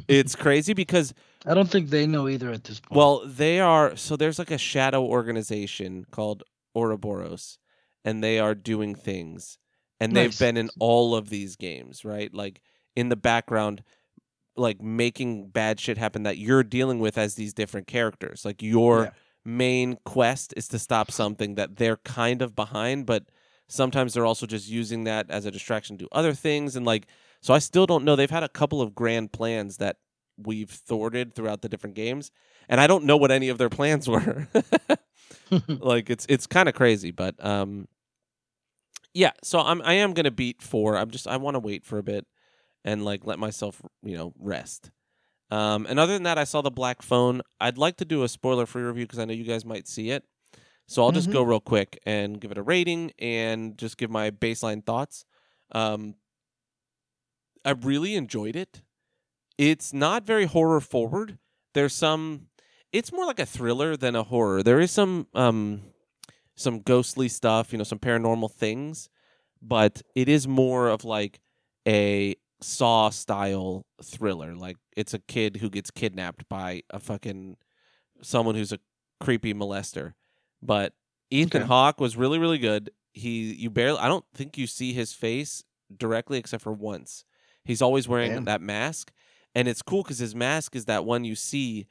it's 0.08 0.36
crazy 0.36 0.74
because 0.74 1.14
I 1.46 1.54
don't 1.54 1.70
think 1.70 1.90
they 1.90 2.08
know 2.08 2.28
either 2.28 2.52
at 2.52 2.64
this 2.64 2.80
point. 2.80 2.98
well, 2.98 3.24
they 3.26 3.60
are 3.60 3.96
so 3.96 4.16
there's 4.16 4.40
like 4.40 4.52
a 4.52 4.58
shadow 4.58 5.04
organization 5.04 6.06
called 6.12 6.44
Ouroboros 6.76 7.58
and 8.04 8.24
they 8.24 8.40
are 8.40 8.56
doing 8.56 8.96
things 8.96 9.58
and 10.00 10.16
they've 10.16 10.38
been 10.38 10.58
in 10.58 10.70
all 10.80 11.16
of 11.16 11.30
these 11.30 11.56
games, 11.56 12.04
right? 12.06 12.34
Like 12.34 12.62
in 12.96 13.10
the 13.10 13.16
background 13.16 13.84
like 14.58 14.82
making 14.82 15.50
bad 15.50 15.80
shit 15.80 15.98
happen 15.98 16.24
that 16.24 16.38
you're 16.38 16.64
dealing 16.64 17.00
with 17.00 17.18
as 17.18 17.36
these 17.36 17.54
different 17.54 17.88
characters. 17.88 18.46
Like 18.46 18.62
your 18.62 19.04
Yeah. 19.06 19.10
main 19.44 19.98
quest 20.06 20.54
is 20.56 20.68
to 20.70 20.80
stop 20.80 21.12
something 21.12 21.56
that 21.56 21.76
they're 21.76 21.98
kind 21.98 22.42
of 22.42 22.56
behind, 22.56 23.06
but 23.06 23.26
sometimes 23.68 24.14
they're 24.14 24.26
also 24.26 24.46
just 24.46 24.70
using 24.70 25.04
that 25.06 25.30
as 25.30 25.46
a 25.46 25.52
distraction 25.52 25.98
to 25.98 26.08
other 26.12 26.34
things 26.34 26.76
and 26.76 26.86
like 26.86 27.08
so 27.42 27.54
I 27.54 27.60
still 27.60 27.86
don't 27.86 28.04
know. 28.06 28.16
They've 28.16 28.30
had 28.30 28.44
a 28.44 28.50
couple 28.50 28.82
of 28.82 28.96
grand 28.96 29.32
plans 29.32 29.78
that 29.78 29.98
we've 30.38 30.70
thwarted 30.70 31.34
throughout 31.34 31.62
the 31.62 31.70
different 31.70 31.96
games, 31.96 32.32
and 32.68 32.82
I 32.82 32.88
don't 32.88 33.06
know 33.06 33.18
what 33.18 33.32
any 33.32 33.50
of 33.50 33.58
their 33.58 33.70
plans 33.70 34.08
were. 34.10 34.48
like 35.70 36.10
it's 36.10 36.26
it's 36.30 36.48
kind 36.48 36.68
of 36.70 36.76
crazy, 36.76 37.12
but 37.12 37.36
um, 37.44 37.88
yeah. 39.14 39.32
So 39.44 39.60
I'm 39.60 39.82
I 39.84 39.94
am 39.94 40.14
gonna 40.14 40.32
beat 40.32 40.62
four. 40.62 40.98
I'm 40.98 41.12
just 41.12 41.28
I 41.28 41.38
want 41.38 41.56
to 41.56 41.60
wait 41.60 41.86
for 41.86 41.98
a 41.98 42.04
bit 42.04 42.26
and 42.84 43.04
like 43.06 43.26
let 43.26 43.40
myself 43.40 43.82
you 44.04 44.18
know 44.18 44.34
rest. 44.40 44.92
Um, 45.52 45.86
and 45.88 46.00
other 46.00 46.14
than 46.14 46.24
that, 46.24 46.38
I 46.40 46.44
saw 46.44 46.62
the 46.62 46.72
Black 46.72 47.02
Phone. 47.04 47.42
I'd 47.62 47.78
like 47.78 47.98
to 47.98 48.06
do 48.06 48.24
a 48.24 48.28
spoiler 48.28 48.66
free 48.66 48.82
review 48.84 49.06
because 49.06 49.20
I 49.20 49.26
know 49.26 49.34
you 49.34 49.44
guys 49.44 49.64
might 49.64 49.88
see 49.88 50.10
it. 50.10 50.24
So 50.88 51.04
I'll 51.04 51.12
just 51.12 51.30
Mhm. 51.30 51.34
go 51.34 51.44
real 51.44 51.60
quick 51.60 52.00
and 52.06 52.40
give 52.42 52.52
it 52.52 52.58
a 52.58 52.64
rating 52.64 53.12
and 53.20 53.78
just 53.78 53.98
give 53.98 54.10
my 54.10 54.32
baseline 54.32 54.84
thoughts. 54.86 55.26
Um, 55.72 56.16
I 57.66 57.72
really 57.72 58.16
enjoyed 58.16 58.56
it. 58.56 58.84
It's 59.58 59.94
not 59.94 60.26
very 60.26 60.46
horror 60.46 60.82
forward. 60.82 61.40
There's 61.74 61.94
some. 61.94 62.48
It's 62.92 63.12
more 63.12 63.26
like 63.26 63.40
a 63.40 63.46
thriller 63.46 63.98
than 63.98 64.16
a 64.16 64.24
horror. 64.24 64.64
There 64.64 64.80
is 64.80 64.92
some 64.92 65.28
um, 65.34 65.84
some 66.56 66.80
ghostly 66.82 67.30
stuff, 67.30 67.72
you 67.72 67.78
know, 67.78 67.84
some 67.84 68.00
paranormal 68.00 68.52
things, 68.52 69.10
but 69.62 70.02
it 70.16 70.30
is 70.30 70.48
more 70.48 70.90
of 70.90 71.04
like 71.06 71.42
a 71.88 72.36
Saw 72.62 73.10
style 73.10 73.86
thriller. 74.04 74.56
Like 74.56 74.78
it's 74.96 75.14
a 75.14 75.20
kid 75.20 75.58
who 75.58 75.70
gets 75.70 75.92
kidnapped 75.92 76.48
by 76.50 76.84
a 76.90 77.00
fucking 77.00 77.58
someone 78.22 78.56
who's 78.56 78.72
a 78.72 78.80
creepy 79.20 79.54
molester. 79.54 80.14
But 80.62 80.94
Ethan 81.30 81.64
Okay. 81.64 81.68
Hawke 81.68 82.00
was 82.00 82.18
really 82.18 82.40
really 82.40 82.58
good. 82.58 82.92
He 83.14 83.54
you 83.54 83.70
barely 83.70 84.00
I 84.00 84.08
don't 84.08 84.26
think 84.34 84.58
you 84.58 84.68
see 84.68 84.94
his 84.94 85.14
face 85.14 85.64
directly 85.96 86.38
except 86.38 86.64
for 86.64 86.74
once. 86.74 87.26
He's 87.66 87.82
always 87.82 88.08
wearing 88.08 88.32
Damn. 88.32 88.46
that 88.46 88.62
mask, 88.62 89.12
and 89.54 89.68
it's 89.68 89.82
cool 89.82 90.04
because 90.04 90.20
his 90.20 90.36
mask 90.36 90.76
is 90.76 90.86
that 90.86 91.06
one 91.06 91.26
you 91.26 91.36
see, 91.36 91.88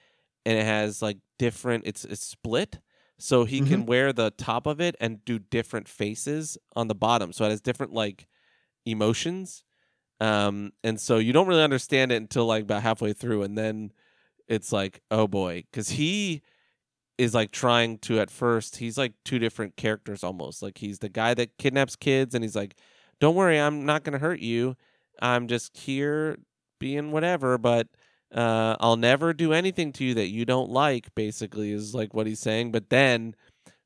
and 0.47 0.57
it 0.57 0.65
has 0.65 1.03
like 1.03 1.19
different. 1.39 1.85
It's 1.87 2.05
it's 2.05 2.25
split, 2.25 2.79
so 3.19 3.45
he 3.45 3.61
can 3.61 3.85
wear 3.87 4.13
the 4.13 4.31
top 4.31 4.67
of 4.67 4.81
it 4.81 4.97
and 5.01 5.25
do 5.25 5.39
different 5.39 5.89
faces 5.89 6.57
on 6.77 6.89
the 6.89 6.95
bottom. 6.95 7.33
So 7.33 7.45
it 7.45 7.51
has 7.51 7.61
different 7.61 7.93
like 7.93 8.27
emotions, 8.87 9.65
um, 10.21 10.73
and 10.83 11.01
so 11.01 11.19
you 11.19 11.33
don't 11.33 11.49
really 11.49 11.63
understand 11.63 12.13
it 12.13 12.17
until 12.17 12.47
like 12.47 12.63
about 12.63 12.83
halfway 12.83 13.13
through, 13.13 13.43
and 13.43 13.59
then 13.59 13.93
it's 14.49 14.73
like 14.73 15.01
oh 15.11 15.27
boy, 15.27 15.65
because 15.71 15.91
he 15.91 16.43
is 17.19 17.35
like 17.35 17.53
trying 17.53 17.99
to 17.99 18.19
at 18.19 18.31
first 18.31 18.77
he's 18.77 18.99
like 18.99 19.13
two 19.25 19.39
different 19.39 19.77
characters 19.77 20.25
almost 20.25 20.63
like 20.63 20.79
he's 20.79 20.99
the 20.99 21.09
guy 21.09 21.33
that 21.33 21.57
kidnaps 21.59 21.95
kids 21.97 22.35
and 22.35 22.43
he's 22.43 22.57
like 22.57 22.75
don't 23.21 23.35
worry 23.35 23.59
i'm 23.59 23.87
not 23.87 24.03
going 24.03 24.13
to 24.13 24.19
hurt 24.19 24.41
you 24.41 24.77
i'm 25.21 25.49
just 25.49 25.77
here 25.77 26.39
being 26.79 27.13
whatever, 27.13 27.57
but 27.57 27.89
uh, 28.35 28.77
I'll 28.81 28.97
never 28.97 29.33
do 29.33 29.53
anything 29.53 29.93
to 29.95 30.05
you 30.05 30.15
that 30.15 30.29
you 30.29 30.45
don't 30.45 30.71
like. 30.71 31.15
Basically, 31.15 31.73
is 31.73 31.95
like 31.95 32.13
what 32.13 32.27
he's 32.27 32.41
saying. 32.41 32.73
But 32.73 32.91
then 32.91 33.35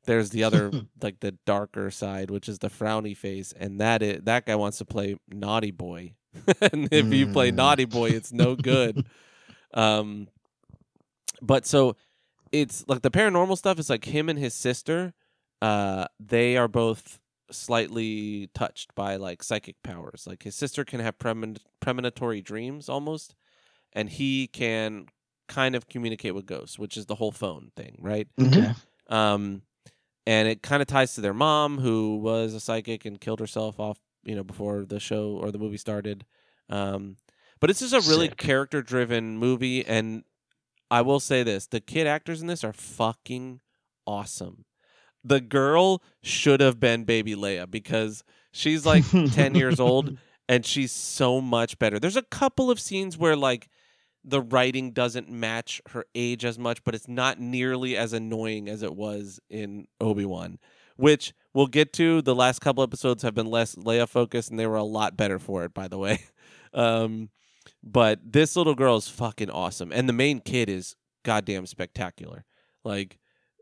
there's 0.04 0.30
the 0.30 0.42
other, 0.42 0.72
like 1.02 1.20
the 1.20 1.32
darker 1.46 1.90
side, 1.90 2.30
which 2.30 2.48
is 2.48 2.58
the 2.58 2.70
frowny 2.70 3.16
face, 3.16 3.52
and 3.52 3.80
that 3.80 4.02
is 4.02 4.22
that 4.24 4.46
guy 4.46 4.56
wants 4.56 4.78
to 4.78 4.84
play 4.84 5.16
naughty 5.28 5.70
boy. 5.70 6.14
and 6.72 6.88
if 6.90 7.12
you 7.12 7.26
play 7.28 7.52
Mm. 7.52 7.56
naughty 7.56 7.84
boy, 7.84 8.10
it's 8.10 8.32
no 8.32 8.56
good. 8.56 9.06
um, 9.74 10.28
but 11.40 11.66
so 11.66 11.94
it's 12.50 12.84
like 12.88 13.02
the 13.02 13.10
paranormal 13.10 13.56
stuff 13.58 13.78
is 13.78 13.90
like 13.90 14.06
him 14.06 14.28
and 14.28 14.38
his 14.38 14.54
sister. 14.54 15.14
Uh, 15.60 16.06
they 16.18 16.56
are 16.56 16.68
both 16.68 17.20
slightly 17.50 18.48
touched 18.54 18.94
by 18.94 19.16
like 19.16 19.42
psychic 19.42 19.76
powers. 19.82 20.24
Like 20.26 20.42
his 20.42 20.54
sister 20.54 20.84
can 20.84 21.00
have 21.00 21.18
premin- 21.18 21.58
premonitory 21.80 22.42
dreams 22.42 22.88
almost, 22.88 23.34
and 23.92 24.08
he 24.08 24.46
can 24.46 25.06
kind 25.48 25.74
of 25.74 25.88
communicate 25.88 26.34
with 26.34 26.46
ghosts, 26.46 26.78
which 26.78 26.96
is 26.96 27.06
the 27.06 27.14
whole 27.14 27.32
phone 27.32 27.70
thing, 27.76 27.96
right? 28.00 28.28
Okay. 28.40 28.74
Um, 29.08 29.62
and 30.26 30.46
it 30.46 30.62
kind 30.62 30.82
of 30.82 30.88
ties 30.88 31.14
to 31.14 31.22
their 31.22 31.32
mom, 31.32 31.78
who 31.78 32.16
was 32.18 32.52
a 32.52 32.60
psychic 32.60 33.06
and 33.06 33.18
killed 33.18 33.40
herself 33.40 33.80
off, 33.80 33.98
you 34.24 34.36
know, 34.36 34.44
before 34.44 34.84
the 34.84 35.00
show 35.00 35.38
or 35.40 35.50
the 35.50 35.58
movie 35.58 35.78
started. 35.78 36.26
Um, 36.68 37.16
but 37.60 37.70
it's 37.70 37.80
just 37.80 37.94
a 37.94 38.10
really 38.10 38.28
character-driven 38.28 39.38
movie, 39.38 39.86
and 39.86 40.24
I 40.90 41.00
will 41.00 41.18
say 41.18 41.42
this: 41.42 41.66
the 41.66 41.80
kid 41.80 42.06
actors 42.06 42.42
in 42.42 42.46
this 42.46 42.62
are 42.62 42.74
fucking 42.74 43.60
awesome. 44.06 44.66
The 45.24 45.40
girl 45.40 46.02
should 46.22 46.60
have 46.60 46.78
been 46.80 47.04
Baby 47.04 47.34
Leia 47.34 47.70
because 47.70 48.22
she's 48.52 48.86
like 48.86 49.04
ten 49.32 49.54
years 49.54 49.80
old, 49.80 50.16
and 50.48 50.64
she's 50.64 50.92
so 50.92 51.40
much 51.40 51.78
better. 51.78 51.98
There's 51.98 52.16
a 52.16 52.22
couple 52.22 52.70
of 52.70 52.80
scenes 52.80 53.18
where 53.18 53.36
like 53.36 53.68
the 54.24 54.40
writing 54.40 54.92
doesn't 54.92 55.30
match 55.30 55.80
her 55.90 56.04
age 56.14 56.44
as 56.44 56.58
much, 56.58 56.84
but 56.84 56.94
it's 56.94 57.08
not 57.08 57.40
nearly 57.40 57.96
as 57.96 58.12
annoying 58.12 58.68
as 58.68 58.82
it 58.82 58.94
was 58.94 59.40
in 59.48 59.86
Obi 60.00 60.24
Wan, 60.24 60.58
which 60.96 61.32
we'll 61.54 61.66
get 61.66 61.92
to. 61.94 62.20
The 62.22 62.34
last 62.34 62.60
couple 62.60 62.82
episodes 62.82 63.22
have 63.22 63.34
been 63.34 63.46
less 63.46 63.74
Leia 63.76 64.08
focused, 64.08 64.50
and 64.50 64.58
they 64.58 64.66
were 64.66 64.76
a 64.76 64.84
lot 64.84 65.16
better 65.16 65.38
for 65.38 65.64
it, 65.64 65.74
by 65.74 65.88
the 65.88 65.98
way. 65.98 66.20
Um, 66.74 67.30
but 67.82 68.20
this 68.22 68.54
little 68.54 68.74
girl 68.74 68.98
is 68.98 69.08
fucking 69.08 69.48
awesome, 69.48 69.90
and 69.90 70.06
the 70.06 70.12
main 70.12 70.40
kid 70.40 70.68
is 70.68 70.96
goddamn 71.24 71.64
spectacular. 71.64 72.44
Like 72.84 73.18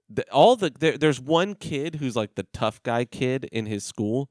the, 0.08 0.24
all 0.30 0.56
the 0.56 0.70
there, 0.78 0.96
there's 0.98 1.20
one 1.20 1.54
kid 1.54 1.96
who's 1.96 2.16
like 2.16 2.34
the 2.34 2.44
tough 2.52 2.82
guy 2.82 3.04
kid 3.04 3.44
in 3.52 3.66
his 3.66 3.84
school 3.84 4.30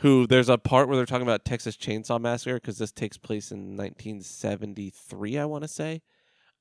who 0.00 0.26
there's 0.28 0.48
a 0.48 0.56
part 0.58 0.86
where 0.86 0.96
they're 0.96 1.06
talking 1.06 1.26
about 1.26 1.44
Texas 1.44 1.76
Chainsaw 1.76 2.20
Massacre 2.20 2.54
because 2.54 2.78
this 2.78 2.92
takes 2.92 3.16
place 3.18 3.50
in 3.50 3.76
1973, 3.76 5.38
I 5.38 5.44
want 5.44 5.62
to 5.64 5.68
say. 5.68 6.02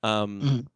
Um, 0.03 0.41
Mhm. 0.41 0.68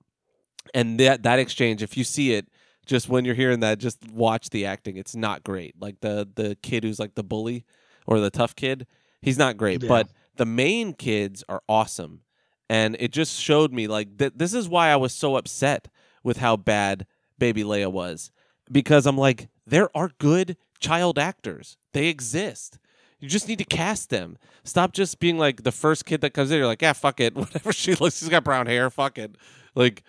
and 0.74 1.00
that 1.00 1.24
that 1.24 1.40
exchange, 1.40 1.82
if 1.82 1.98
you 1.98 2.04
see 2.04 2.34
it, 2.34 2.48
just 2.86 3.10
when 3.10 3.26
you're 3.26 3.36
hearing 3.36 3.60
that, 3.62 3.78
just 3.80 4.08
watch 4.12 4.50
the 4.52 4.66
acting. 4.66 4.98
It's 4.98 5.16
not 5.16 5.44
great. 5.44 5.74
Like 5.80 6.02
the 6.02 6.28
the 6.36 6.56
kid 6.62 6.84
who's 6.84 7.00
like 7.00 7.16
the 7.16 7.24
bully 7.24 7.66
or 8.08 8.20
the 8.20 8.30
tough 8.32 8.56
kid, 8.56 8.86
he's 9.22 9.38
not 9.38 9.58
great, 9.58 9.82
Yeah. 9.84 9.90
but 9.90 10.10
the 10.38 10.46
main 10.46 10.94
kids 10.94 11.44
are 11.50 11.62
awesome. 11.70 12.22
And 12.70 12.96
it 13.00 13.12
just 13.12 13.40
showed 13.40 13.74
me 13.74 13.88
like 13.88 14.18
th- 14.18 14.34
this 14.36 14.54
is 14.54 14.70
why 14.70 14.90
I 14.90 14.96
was 14.96 15.14
so 15.14 15.36
upset 15.36 15.88
with 16.24 16.38
how 16.38 16.58
bad 16.58 17.06
Baby 17.42 17.64
Leia 17.64 17.92
was 17.92 18.30
because 18.72 19.06
I'm 19.08 19.18
like 19.18 19.50
there 19.66 19.90
are 19.98 20.12
good 20.20 20.56
child 20.80 21.18
actors. 21.18 21.76
They 21.92 22.06
exist. 22.08 22.78
You 23.20 23.28
just 23.28 23.48
need 23.48 23.58
to 23.58 23.64
cast 23.66 24.10
them. 24.12 24.38
Stop 24.64 24.94
just 24.94 25.20
being 25.20 25.38
like 25.40 25.64
the 25.64 25.72
first 25.72 26.06
kid 26.06 26.22
that 26.22 26.34
comes 26.36 26.52
in. 26.52 26.58
You're 26.60 26.68
like, 26.68 26.82
yeah, 26.84 26.94
fuck 26.94 27.20
it. 27.20 27.36
Whatever 27.42 27.74
she 27.74 27.96
looks, 27.96 28.20
she's 28.20 28.30
got 28.30 28.44
brown 28.44 28.68
hair. 28.68 28.90
Fuck 28.90 29.18
it. 29.18 29.36
Like, 29.76 30.04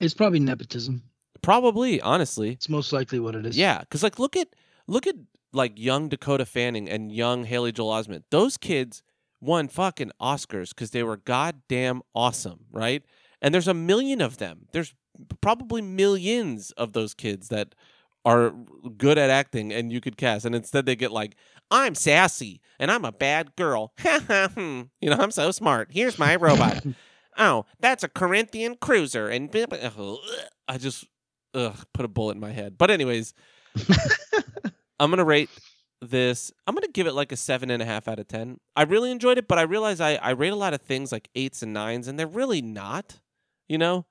It's 0.00 0.14
probably 0.14 0.40
nepotism. 0.40 1.02
probably, 1.42 2.00
honestly, 2.00 2.52
It's 2.52 2.68
most 2.68 2.92
likely 2.92 3.18
what 3.20 3.34
it 3.34 3.46
is. 3.46 3.56
yeah. 3.58 3.80
Because 3.80 4.02
like, 4.02 4.18
look 4.18 4.36
at 4.36 4.48
look 4.86 5.06
at 5.06 5.16
like 5.52 5.78
young 5.78 6.08
Dakota 6.08 6.44
Fanning 6.46 6.88
and 6.88 7.10
young 7.12 7.44
Haley 7.44 7.72
Joel 7.72 7.92
Osment. 7.92 8.22
Those 8.30 8.56
kids 8.56 9.02
won 9.40 9.68
fucking 9.68 10.12
Oscars 10.20 10.70
because 10.70 10.90
they 10.90 11.02
were 11.02 11.16
goddamn 11.18 12.02
awesome, 12.14 12.66
right? 12.70 13.02
And 13.42 13.52
there's 13.54 13.68
a 13.68 13.74
million 13.74 14.20
of 14.22 14.38
them. 14.38 14.66
There's 14.72 14.94
probably 15.40 15.82
millions 15.82 16.70
of 16.72 16.92
those 16.92 17.14
kids 17.14 17.48
that 17.48 17.74
are 18.24 18.52
good 18.96 19.18
at 19.18 19.30
acting 19.30 19.72
and 19.72 19.92
you 19.92 20.00
could 20.00 20.16
cast. 20.16 20.44
And 20.44 20.54
instead 20.54 20.84
they 20.84 20.96
get 20.96 21.12
like, 21.12 21.36
I'm 21.70 21.94
sassy 21.94 22.60
and 22.78 22.90
I'm 22.90 23.04
a 23.04 23.12
bad 23.12 23.54
girl. 23.56 23.92
you 24.04 25.10
know, 25.10 25.16
I'm 25.16 25.30
so 25.30 25.50
smart. 25.52 25.88
Here's 25.92 26.18
my 26.18 26.36
robot. 26.36 26.84
oh, 27.38 27.66
that's 27.78 28.02
a 28.02 28.08
Corinthian 28.08 28.76
cruiser. 28.80 29.28
And 29.28 29.54
I 29.54 30.78
just 30.78 31.06
ugh, 31.54 31.76
put 31.92 32.04
a 32.04 32.08
bullet 32.08 32.34
in 32.34 32.40
my 32.40 32.52
head. 32.52 32.76
But 32.78 32.90
anyways, 32.90 33.32
I'm 35.00 35.10
gonna 35.10 35.24
rate 35.24 35.50
this. 36.00 36.52
I'm 36.66 36.74
gonna 36.74 36.88
give 36.88 37.06
it 37.06 37.14
like 37.14 37.32
a 37.32 37.36
seven 37.36 37.70
and 37.70 37.82
a 37.82 37.86
half 37.86 38.08
out 38.08 38.18
of 38.18 38.28
ten. 38.28 38.58
I 38.74 38.82
really 38.82 39.10
enjoyed 39.10 39.38
it, 39.38 39.48
but 39.48 39.58
I 39.58 39.62
realize 39.62 40.00
I 40.00 40.16
I 40.16 40.30
rate 40.30 40.52
a 40.52 40.56
lot 40.56 40.74
of 40.74 40.82
things 40.82 41.12
like 41.12 41.28
eights 41.34 41.62
and 41.62 41.72
nines, 41.72 42.08
and 42.08 42.18
they're 42.18 42.26
really 42.26 42.62
not. 42.62 43.20
You 43.68 43.78
know, 43.78 44.06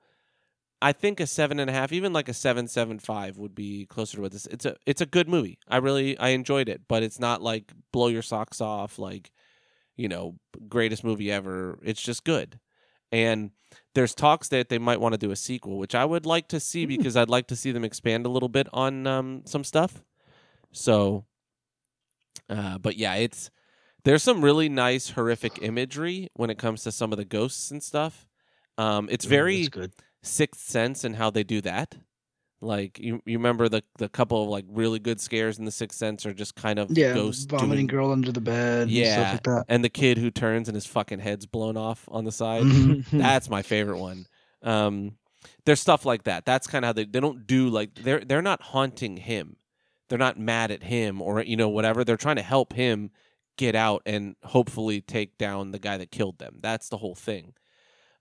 I 0.82 0.92
think 0.92 1.20
a 1.20 1.26
seven 1.26 1.58
and 1.58 1.70
a 1.70 1.72
half, 1.72 1.92
even 1.92 2.12
like 2.12 2.28
a 2.28 2.34
seven 2.34 2.68
seven 2.68 2.98
five, 2.98 3.38
would 3.38 3.54
be 3.54 3.86
closer 3.86 4.16
to 4.16 4.22
what 4.22 4.32
this. 4.32 4.46
It's 4.46 4.64
a 4.64 4.76
it's 4.84 5.00
a 5.00 5.06
good 5.06 5.28
movie. 5.28 5.58
I 5.68 5.78
really 5.78 6.18
I 6.18 6.28
enjoyed 6.28 6.68
it, 6.68 6.82
but 6.88 7.02
it's 7.02 7.18
not 7.18 7.42
like 7.42 7.72
blow 7.92 8.08
your 8.08 8.22
socks 8.22 8.60
off 8.60 8.98
like 8.98 9.30
you 9.96 10.08
know 10.08 10.36
greatest 10.68 11.02
movie 11.02 11.32
ever. 11.32 11.78
It's 11.82 12.02
just 12.02 12.24
good, 12.24 12.60
and 13.10 13.50
there's 13.94 14.14
talks 14.14 14.48
that 14.48 14.68
they 14.68 14.78
might 14.78 15.00
want 15.00 15.14
to 15.14 15.18
do 15.18 15.30
a 15.30 15.36
sequel, 15.36 15.78
which 15.78 15.94
I 15.94 16.04
would 16.04 16.26
like 16.26 16.48
to 16.48 16.60
see 16.60 16.84
because 16.84 17.16
I'd 17.16 17.30
like 17.30 17.46
to 17.48 17.56
see 17.56 17.72
them 17.72 17.84
expand 17.84 18.26
a 18.26 18.30
little 18.30 18.50
bit 18.50 18.68
on 18.72 19.06
um, 19.06 19.42
some 19.46 19.64
stuff. 19.64 20.02
So, 20.72 21.24
uh, 22.50 22.76
but 22.78 22.96
yeah, 22.96 23.14
it's 23.14 23.50
there's 24.04 24.22
some 24.22 24.44
really 24.44 24.68
nice 24.68 25.10
horrific 25.10 25.58
imagery 25.62 26.28
when 26.34 26.50
it 26.50 26.58
comes 26.58 26.82
to 26.84 26.92
some 26.92 27.12
of 27.12 27.18
the 27.18 27.24
ghosts 27.24 27.70
and 27.70 27.82
stuff. 27.82 28.28
Um, 28.78 29.08
it's 29.10 29.24
very 29.24 29.66
good. 29.68 29.92
Sixth 30.26 30.60
Sense 30.62 31.04
and 31.04 31.16
how 31.16 31.30
they 31.30 31.44
do 31.44 31.60
that. 31.62 31.94
Like 32.62 32.98
you, 32.98 33.20
you 33.26 33.36
remember 33.38 33.68
the 33.68 33.82
the 33.98 34.08
couple 34.08 34.42
of 34.42 34.48
like 34.48 34.64
really 34.68 34.98
good 34.98 35.20
scares 35.20 35.58
in 35.58 35.66
the 35.66 35.70
Sixth 35.70 35.98
Sense 35.98 36.24
are 36.24 36.32
just 36.32 36.54
kind 36.56 36.78
of 36.78 36.90
Yeah, 36.96 37.12
ghosts 37.14 37.44
vomiting 37.44 37.70
doing- 37.70 37.86
girl 37.86 38.12
under 38.12 38.32
the 38.32 38.40
bed. 38.40 38.82
and 38.82 38.90
Yeah, 38.90 39.12
stuff 39.14 39.32
like 39.32 39.42
that. 39.44 39.64
and 39.68 39.84
the 39.84 39.90
kid 39.90 40.16
who 40.18 40.30
turns 40.30 40.68
and 40.68 40.74
his 40.74 40.86
fucking 40.86 41.18
head's 41.18 41.44
blown 41.46 41.76
off 41.76 42.04
on 42.10 42.24
the 42.24 42.32
side. 42.32 42.62
Mhm. 42.62 43.04
That's 43.12 43.50
my 43.50 43.60
favorite 43.62 43.98
one. 43.98 44.24
Um, 44.62 45.16
there's 45.66 45.80
stuff 45.80 46.06
like 46.06 46.24
that. 46.24 46.44
That's 46.46 46.66
kind 46.66 46.84
of 46.84 46.88
how 46.88 46.92
they 46.94 47.04
they 47.04 47.20
don't 47.20 47.46
do 47.46 47.68
like 47.68 47.94
they're 47.94 48.20
they're 48.24 48.42
not 48.42 48.62
haunting 48.62 49.18
him. 49.18 49.56
They're 50.08 50.18
not 50.18 50.38
mad 50.38 50.70
at 50.70 50.82
him 50.84 51.20
or 51.20 51.42
you 51.42 51.56
know 51.56 51.68
whatever. 51.68 52.04
They're 52.04 52.16
trying 52.16 52.36
to 52.36 52.42
help 52.42 52.72
him 52.72 53.10
get 53.58 53.74
out 53.74 54.02
and 54.06 54.34
hopefully 54.44 55.00
take 55.02 55.36
down 55.36 55.72
the 55.72 55.78
guy 55.78 55.98
that 55.98 56.10
killed 56.10 56.38
them. 56.38 56.58
That's 56.62 56.88
the 56.88 56.98
whole 56.98 57.14
thing. 57.14 57.52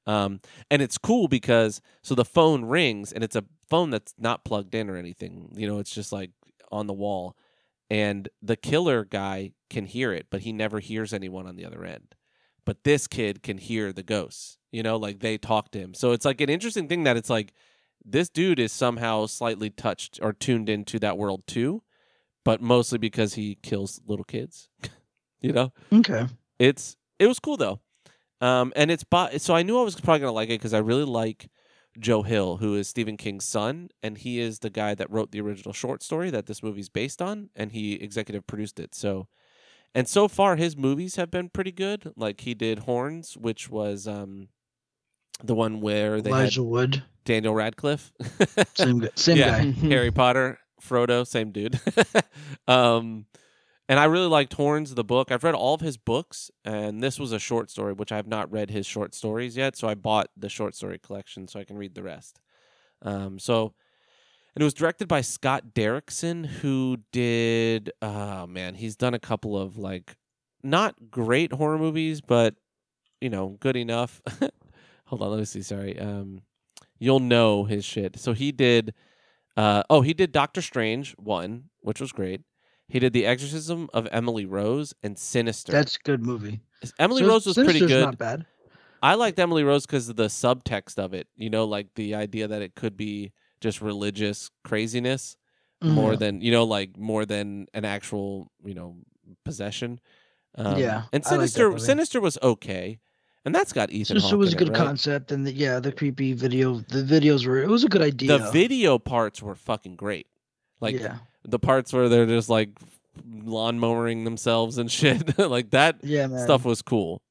Um, 0.07 0.39
and 0.69 0.81
it's 0.81 0.97
cool 0.97 1.27
because 1.27 1.81
so 2.03 2.13
the 2.15 2.25
phone 2.25 2.65
rings 2.65 3.11
and 3.11 3.23
it's 3.23 3.35
a 3.35 3.43
phone 3.67 3.89
that's 3.89 4.13
not 4.17 4.45
plugged 4.45 4.75
in 4.75 4.89
or 4.89 4.97
anything. 4.97 5.51
You 5.55 5.67
know, 5.67 5.79
it's 5.79 5.93
just 5.93 6.11
like 6.11 6.31
on 6.71 6.87
the 6.87 6.93
wall, 6.93 7.35
and 7.89 8.29
the 8.41 8.55
killer 8.55 9.03
guy 9.05 9.51
can 9.69 9.85
hear 9.85 10.13
it, 10.13 10.27
but 10.29 10.41
he 10.41 10.51
never 10.51 10.79
hears 10.79 11.13
anyone 11.13 11.47
on 11.47 11.55
the 11.55 11.65
other 11.65 11.83
end. 11.83 12.15
But 12.65 12.83
this 12.83 13.07
kid 13.07 13.43
can 13.43 13.57
hear 13.57 13.91
the 13.93 14.03
ghosts. 14.03 14.57
You 14.71 14.83
know, 14.83 14.97
like 14.97 15.19
they 15.19 15.37
talk 15.37 15.71
to 15.71 15.79
him. 15.79 15.93
So 15.93 16.11
it's 16.11 16.25
like 16.25 16.41
an 16.41 16.49
interesting 16.49 16.87
thing 16.87 17.03
that 17.03 17.15
it's 17.17 17.29
like 17.29 17.53
this 18.03 18.29
dude 18.29 18.59
is 18.59 18.71
somehow 18.71 19.25
slightly 19.25 19.69
touched 19.69 20.19
or 20.21 20.33
tuned 20.33 20.69
into 20.69 20.99
that 20.99 21.17
world 21.17 21.43
too, 21.47 21.81
but 22.43 22.61
mostly 22.61 22.97
because 22.97 23.35
he 23.35 23.57
kills 23.63 24.01
little 24.05 24.25
kids. 24.25 24.69
you 25.41 25.53
know, 25.53 25.71
Okay. 25.91 26.27
it's 26.59 26.97
it 27.19 27.27
was 27.27 27.39
cool 27.39 27.57
though, 27.57 27.79
um, 28.41 28.73
and 28.75 28.91
it's 28.91 29.03
by, 29.03 29.37
so 29.37 29.53
I 29.55 29.63
knew 29.63 29.79
I 29.79 29.83
was 29.83 29.99
probably 29.99 30.19
gonna 30.19 30.31
like 30.31 30.49
it 30.49 30.59
because 30.59 30.73
I 30.73 30.79
really 30.79 31.03
like 31.05 31.49
Joe 31.99 32.23
Hill, 32.23 32.57
who 32.57 32.75
is 32.75 32.87
Stephen 32.89 33.15
King's 33.17 33.45
son, 33.45 33.89
and 34.03 34.17
he 34.17 34.39
is 34.39 34.59
the 34.59 34.69
guy 34.69 34.95
that 34.95 35.09
wrote 35.09 35.31
the 35.31 35.41
original 35.41 35.73
short 35.73 36.03
story 36.03 36.29
that 36.29 36.45
this 36.45 36.61
movie's 36.61 36.89
based 36.89 37.21
on, 37.21 37.49
and 37.55 37.71
he 37.71 37.93
executive 37.93 38.45
produced 38.47 38.79
it. 38.79 38.93
So, 38.93 39.27
and 39.93 40.07
so 40.07 40.27
far 40.27 40.57
his 40.57 40.75
movies 40.75 41.15
have 41.15 41.31
been 41.31 41.49
pretty 41.49 41.71
good. 41.71 42.11
Like 42.17 42.41
he 42.41 42.53
did 42.53 42.79
Horns, 42.79 43.37
which 43.37 43.69
was 43.69 44.07
um, 44.07 44.49
the 45.43 45.55
one 45.55 45.79
where 45.79 46.21
they 46.21 46.31
Elijah 46.31 46.59
had 46.61 46.67
Wood, 46.67 47.03
Daniel 47.23 47.53
Radcliffe. 47.53 48.11
same. 48.75 49.07
Same 49.15 49.37
Yeah. 49.39 49.63
guy. 49.63 49.71
Harry 49.87 50.11
Potter, 50.11 50.59
Frodo, 50.81 51.25
same 51.25 51.51
dude. 51.51 51.79
um, 52.67 53.25
and 53.87 53.99
I 53.99 54.05
really 54.05 54.27
liked 54.27 54.53
Horns, 54.53 54.95
the 54.95 55.03
book. 55.03 55.31
I've 55.31 55.43
read 55.43 55.53
all 55.53 55.75
of 55.75 55.81
his 55.81 55.97
books, 55.97 56.49
and 56.63 57.03
this 57.03 57.19
was 57.19 57.31
a 57.31 57.39
short 57.39 57.69
story, 57.69 57.93
which 57.93 58.11
I 58.11 58.15
have 58.15 58.27
not 58.27 58.51
read 58.51 58.71
his 58.71 58.85
short 58.85 59.13
stories 59.13 59.55
yet. 59.55 59.75
So 59.75 59.87
I 59.87 59.93
bought 59.93 60.29
the 60.35 60.49
short 60.49 60.75
story 60.75 60.97
collection 60.97 61.47
so 61.47 61.59
I 61.59 61.65
can 61.65 61.77
read 61.77 61.93
the 61.93 62.03
rest. 62.03 62.39
Um, 63.03 63.37
so, 63.37 63.73
and 64.55 64.61
it 64.61 64.63
was 64.63 64.73
directed 64.73 65.07
by 65.07 65.21
Scott 65.21 65.73
Derrickson, 65.75 66.45
who 66.45 66.97
did, 67.11 67.91
oh 68.01 68.47
man, 68.47 68.73
he's 68.73 68.95
done 68.95 69.13
a 69.13 69.19
couple 69.19 69.55
of 69.55 69.77
like 69.77 70.15
not 70.63 71.11
great 71.11 71.53
horror 71.53 71.77
movies, 71.77 72.21
but 72.21 72.55
you 73.21 73.29
know 73.29 73.57
good 73.59 73.75
enough. 73.75 74.21
Hold 75.05 75.21
on, 75.21 75.29
let 75.29 75.39
me 75.39 75.45
see. 75.45 75.61
Sorry, 75.61 75.99
um, 75.99 76.41
you'll 76.97 77.19
know 77.19 77.65
his 77.65 77.85
shit. 77.85 78.17
So 78.17 78.33
he 78.33 78.51
did. 78.51 78.95
Uh, 79.55 79.83
oh, 79.89 80.01
he 80.01 80.13
did 80.13 80.31
Doctor 80.31 80.61
Strange 80.61 81.13
one, 81.13 81.65
which 81.81 82.01
was 82.01 82.11
great. 82.11 82.41
He 82.87 82.99
did 82.99 83.13
The 83.13 83.25
Exorcism 83.25 83.89
of 83.93 84.07
Emily 84.11 84.45
Rose 84.45 84.93
and 85.03 85.17
Sinister. 85.17 85.71
That's 85.71 85.95
a 85.95 85.99
good 86.03 86.23
movie. 86.23 86.61
Emily 86.99 87.21
Sin- 87.21 87.29
Rose 87.29 87.45
was 87.45 87.55
pretty 87.55 87.79
Sinister's 87.79 87.89
good. 87.91 88.05
Not 88.05 88.17
bad. 88.17 88.45
I 89.01 89.15
liked 89.15 89.39
Emily 89.39 89.63
Rose 89.63 89.85
because 89.85 90.07
of 90.09 90.15
the 90.15 90.27
subtext 90.27 90.97
of 90.97 91.13
it. 91.13 91.27
You 91.35 91.49
know, 91.49 91.65
like 91.65 91.93
the 91.95 92.15
idea 92.15 92.47
that 92.47 92.61
it 92.61 92.75
could 92.75 92.95
be 92.97 93.31
just 93.61 93.81
religious 93.81 94.49
craziness 94.63 95.37
more 95.81 96.13
Mhm. 96.13 96.19
than 96.19 96.41
you 96.41 96.51
know, 96.51 96.63
like 96.63 96.97
more 96.97 97.25
than 97.25 97.67
an 97.73 97.85
actual 97.85 98.51
you 98.63 98.73
know 98.73 98.97
possession. 99.43 99.99
Um, 100.55 100.79
Yeah, 100.79 101.03
and 101.11 101.23
I 101.25 101.29
like 101.35 101.49
Sinister. 101.49 101.77
Sinister 101.79 102.21
was 102.21 102.37
okay, 102.41 102.99
and 103.43 103.53
that's 103.53 103.73
got 103.73 103.89
Ethan. 103.91 104.05
Sinister 104.05 104.29
Hawke 104.29 104.39
was 104.39 104.53
a 104.53 104.57
in 104.57 104.61
it, 104.61 104.65
good 104.65 104.69
right? 104.77 104.85
concept, 104.85 105.31
and 105.31 105.45
the, 105.45 105.51
yeah, 105.51 105.79
the 105.79 105.91
creepy 105.91 106.33
video, 106.33 106.79
the 106.89 107.03
videos 107.03 107.45
were. 107.45 107.61
It 107.61 107.67
was 107.69 107.83
a 107.83 107.89
good 107.89 108.01
idea. 108.01 108.37
The 108.37 108.51
video 108.51 108.97
parts 108.97 109.41
were 109.41 109.55
fucking 109.55 109.95
great. 109.97 110.27
Like 110.79 110.99
yeah, 110.99 111.17
the 111.45 111.59
parts 111.59 111.93
where 111.93 112.09
they're 112.09 112.25
just 112.25 112.49
like 112.49 112.69
lawn 113.43 113.79
mowing 113.79 114.23
themselves 114.23 114.77
and 114.77 114.91
shit. 114.99 115.37
like 115.39 115.71
that 115.71 115.97
yeah, 116.03 116.27
man. 116.27 116.43
stuff 116.43 116.65
was 116.65 116.81
cool. 116.81 117.21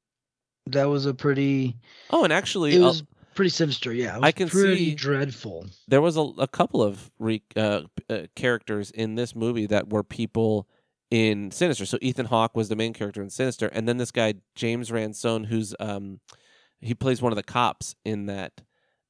that 0.66 0.84
was 0.84 1.06
a 1.06 1.14
pretty. 1.14 1.76
Oh, 2.10 2.24
and 2.24 2.32
actually, 2.32 2.74
It 2.76 2.82
uh, 2.82 2.86
was 2.86 3.02
pretty 3.34 3.50
sinister. 3.50 3.92
Yeah, 3.92 4.14
it 4.16 4.20
was 4.20 4.24
I 4.28 4.32
can 4.32 4.48
pretty 4.48 4.76
see- 4.90 4.94
dreadful. 4.94 5.66
there 5.88 6.00
was 6.00 6.16
a, 6.16 6.22
a 6.38 6.46
couple 6.48 6.82
of 6.82 7.10
re, 7.18 7.42
uh, 7.56 7.82
uh, 8.08 8.22
characters 8.36 8.90
in 8.90 9.14
this 9.16 9.34
movie 9.34 9.66
that 9.66 9.90
were 9.90 10.02
people 10.04 10.68
in 11.10 11.50
Sinister. 11.50 11.84
So 11.86 11.98
Ethan 12.00 12.26
Hawke 12.26 12.56
was 12.56 12.68
the 12.68 12.76
main 12.76 12.92
character 12.92 13.22
in 13.22 13.30
Sinister, 13.30 13.66
and 13.68 13.86
then 13.88 13.98
this 13.98 14.10
guy 14.10 14.34
James 14.54 14.90
Ransone, 14.90 15.44
who's 15.44 15.74
um, 15.80 16.20
he 16.80 16.94
plays 16.94 17.20
one 17.22 17.32
of 17.32 17.36
the 17.36 17.42
cops 17.42 17.94
in 18.04 18.26
that. 18.26 18.62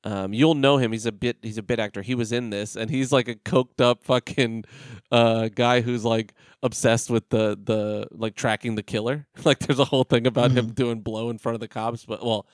Um, 0.05 0.35
you'll 0.35 0.55
know 0.55 0.77
him. 0.77 0.93
He's 0.93 1.07
a 1.07 1.13
bit. 1.13 1.39
He's 1.43 1.57
a 1.57 1.63
bit 1.63 1.79
actor. 1.79 2.03
He 2.03 2.15
was 2.15 2.31
in 2.31 2.51
this, 2.51 2.77
and 2.77 2.91
he's 2.91 3.11
like 3.11 3.27
a 3.27 3.35
coked 3.35 3.81
up 3.81 4.05
fucking 4.05 4.65
uh, 5.11 5.49
guy 5.49 5.81
who's 5.81 6.05
like 6.05 6.35
obsessed 6.63 7.09
with 7.09 7.31
the 7.31 7.59
the 7.63 8.07
like 8.11 8.35
tracking 8.35 8.75
the 8.75 8.83
killer. 8.83 9.27
Like 9.45 9.61
there's 9.61 9.79
a 9.79 9.85
whole 9.87 10.05
thing 10.05 10.27
about 10.27 10.51
him 10.53 10.73
doing 10.73 11.01
blow 11.01 11.31
in 11.31 11.39
front 11.39 11.55
of 11.55 11.61
the 11.61 11.69
cops. 11.69 12.05
But 12.05 12.25
well, 12.25 12.47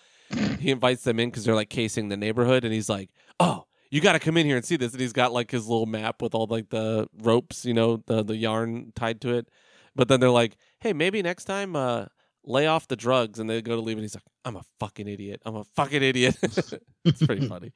he 0.60 0.70
invites 0.70 1.02
them 1.02 1.18
in 1.18 1.30
because 1.30 1.44
they're 1.44 1.54
like 1.54 1.70
casing 1.70 2.08
the 2.08 2.16
neighborhood, 2.16 2.64
and 2.64 2.72
he's 2.72 2.88
like, 2.88 3.10
"Oh, 3.40 3.66
you 3.90 4.00
got 4.00 4.12
to 4.12 4.20
come 4.20 4.36
in 4.36 4.46
here 4.46 4.56
and 4.56 4.64
see 4.64 4.76
this." 4.76 4.92
And 4.92 5.00
he's 5.00 5.12
got 5.12 5.32
like 5.32 5.50
his 5.50 5.66
little 5.66 5.86
map 5.86 6.22
with 6.22 6.34
all 6.36 6.46
like 6.46 6.70
the 6.70 7.08
ropes, 7.18 7.64
you 7.64 7.74
know, 7.74 7.96
the 8.06 8.22
the 8.22 8.36
yarn 8.36 8.92
tied 8.94 9.20
to 9.22 9.34
it. 9.34 9.48
But 9.96 10.06
then 10.06 10.20
they're 10.20 10.30
like, 10.30 10.56
"Hey, 10.78 10.92
maybe 10.92 11.20
next 11.20 11.46
time, 11.46 11.74
uh, 11.74 12.06
lay 12.44 12.66
off 12.66 12.88
the 12.88 12.96
drugs." 12.96 13.38
And 13.38 13.48
they 13.48 13.62
go 13.62 13.76
to 13.76 13.82
leave, 13.82 13.96
and 13.96 14.04
he's 14.04 14.14
like, 14.14 14.24
"I'm 14.44 14.56
a 14.56 14.64
fucking 14.78 15.08
idiot. 15.08 15.42
I'm 15.44 15.56
a 15.56 15.64
fucking 15.64 16.02
idiot." 16.02 16.36
it's 16.42 17.24
pretty 17.24 17.46
funny. 17.48 17.72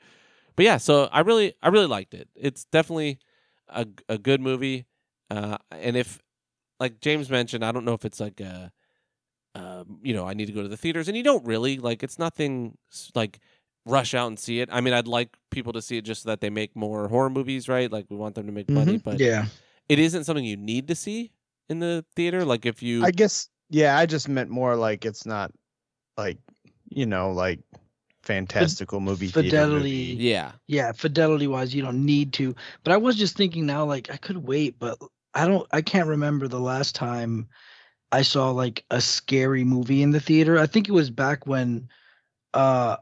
But 0.56 0.64
yeah, 0.64 0.76
so 0.76 1.08
I 1.12 1.20
really, 1.20 1.54
I 1.62 1.68
really 1.68 1.86
liked 1.86 2.14
it. 2.14 2.28
It's 2.34 2.64
definitely 2.64 3.18
a 3.68 3.86
a 4.08 4.18
good 4.18 4.40
movie. 4.40 4.86
Uh, 5.30 5.58
and 5.70 5.96
if, 5.96 6.20
like 6.78 7.00
James 7.00 7.30
mentioned, 7.30 7.64
I 7.64 7.72
don't 7.72 7.84
know 7.84 7.94
if 7.94 8.04
it's 8.04 8.20
like 8.20 8.40
a, 8.40 8.70
um, 9.54 9.98
you 10.02 10.14
know, 10.14 10.26
I 10.26 10.34
need 10.34 10.46
to 10.46 10.52
go 10.52 10.62
to 10.62 10.68
the 10.68 10.76
theaters, 10.76 11.08
and 11.08 11.16
you 11.16 11.22
don't 11.22 11.44
really 11.46 11.78
like. 11.78 12.02
It's 12.02 12.18
nothing 12.18 12.76
like 13.14 13.40
rush 13.86 14.14
out 14.14 14.28
and 14.28 14.38
see 14.38 14.60
it. 14.60 14.68
I 14.72 14.80
mean, 14.80 14.94
I'd 14.94 15.06
like 15.06 15.36
people 15.50 15.72
to 15.74 15.82
see 15.82 15.98
it 15.98 16.04
just 16.04 16.22
so 16.22 16.30
that 16.30 16.40
they 16.40 16.50
make 16.50 16.74
more 16.74 17.08
horror 17.08 17.30
movies, 17.30 17.68
right? 17.68 17.90
Like 17.90 18.06
we 18.08 18.16
want 18.16 18.34
them 18.34 18.46
to 18.46 18.52
make 18.52 18.70
money, 18.70 18.98
but 18.98 19.20
yeah, 19.20 19.46
it 19.88 19.98
isn't 19.98 20.24
something 20.24 20.44
you 20.44 20.56
need 20.56 20.88
to 20.88 20.94
see 20.94 21.32
in 21.68 21.80
the 21.80 22.04
theater. 22.14 22.44
Like 22.44 22.66
if 22.66 22.82
you, 22.82 23.04
I 23.04 23.10
guess 23.10 23.48
yeah, 23.70 23.96
I 23.96 24.06
just 24.06 24.28
meant 24.28 24.50
more 24.50 24.76
like 24.76 25.04
it's 25.04 25.26
not 25.26 25.52
like 26.16 26.38
you 26.90 27.06
know 27.06 27.32
like 27.32 27.60
fantastical 28.22 29.00
movie 29.00 29.26
fidelity. 29.28 30.14
movie. 30.14 30.24
yeah, 30.24 30.52
yeah, 30.66 30.92
fidelity 30.92 31.46
wise, 31.46 31.74
you 31.74 31.82
don't 31.82 32.04
need 32.04 32.32
to. 32.34 32.54
But 32.82 32.92
I 32.92 32.96
was 32.96 33.16
just 33.16 33.36
thinking 33.36 33.66
now, 33.66 33.84
like 33.84 34.10
I 34.10 34.16
could 34.16 34.38
wait, 34.38 34.78
but 34.78 34.98
I 35.34 35.46
don't. 35.46 35.66
I 35.72 35.82
can't 35.82 36.08
remember 36.08 36.48
the 36.48 36.60
last 36.60 36.94
time 36.94 37.48
I 38.12 38.22
saw 38.22 38.50
like 38.50 38.84
a 38.90 39.00
scary 39.00 39.64
movie 39.64 40.02
in 40.02 40.10
the 40.10 40.20
theater. 40.20 40.58
I 40.58 40.66
think 40.66 40.88
it 40.88 40.92
was 40.92 41.10
back 41.10 41.46
when, 41.46 41.88
uh, 42.54 42.96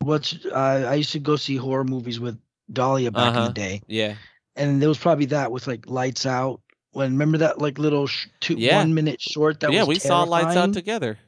what's 0.00 0.34
uh, 0.46 0.86
I 0.88 0.94
used 0.94 1.12
to 1.12 1.18
go 1.18 1.36
see 1.36 1.56
horror 1.56 1.84
movies 1.84 2.20
with 2.20 2.38
Dahlia 2.72 3.10
back 3.10 3.36
in 3.36 3.44
Uh-huh. 3.44 3.48
the 3.48 3.54
day, 3.54 3.82
yeah, 3.86 4.14
and 4.56 4.80
there 4.80 4.88
was 4.88 4.98
probably 4.98 5.26
that 5.26 5.52
with 5.52 5.66
like 5.66 5.86
Lights 5.88 6.26
Out. 6.26 6.60
When 6.92 7.12
remember 7.12 7.38
that 7.38 7.58
like 7.58 7.78
little 7.78 8.06
sh- 8.06 8.28
two 8.40 8.54
Yeah. 8.54 8.78
one 8.78 8.94
minute 8.94 9.20
short 9.20 9.60
that 9.60 9.72
yeah. 9.72 9.84
We 9.84 9.98
saw 9.98 10.22
Lights 10.24 10.56
Out 10.56 10.72
together. 10.72 11.18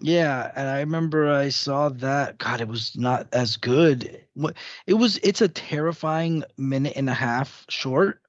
Yeah, 0.00 0.52
and 0.54 0.68
I 0.68 0.80
remember 0.80 1.30
I 1.32 1.48
saw 1.48 1.88
that. 1.88 2.36
God, 2.38 2.60
it 2.60 2.68
was 2.68 2.94
not 2.96 3.28
as 3.32 3.56
good. 3.56 4.20
What 4.34 4.54
it 4.86 4.94
was, 4.94 5.18
it's 5.22 5.40
a 5.40 5.48
terrifying 5.48 6.44
minute 6.58 6.92
and 6.96 7.08
a 7.08 7.14
half 7.14 7.64
short, 7.70 8.20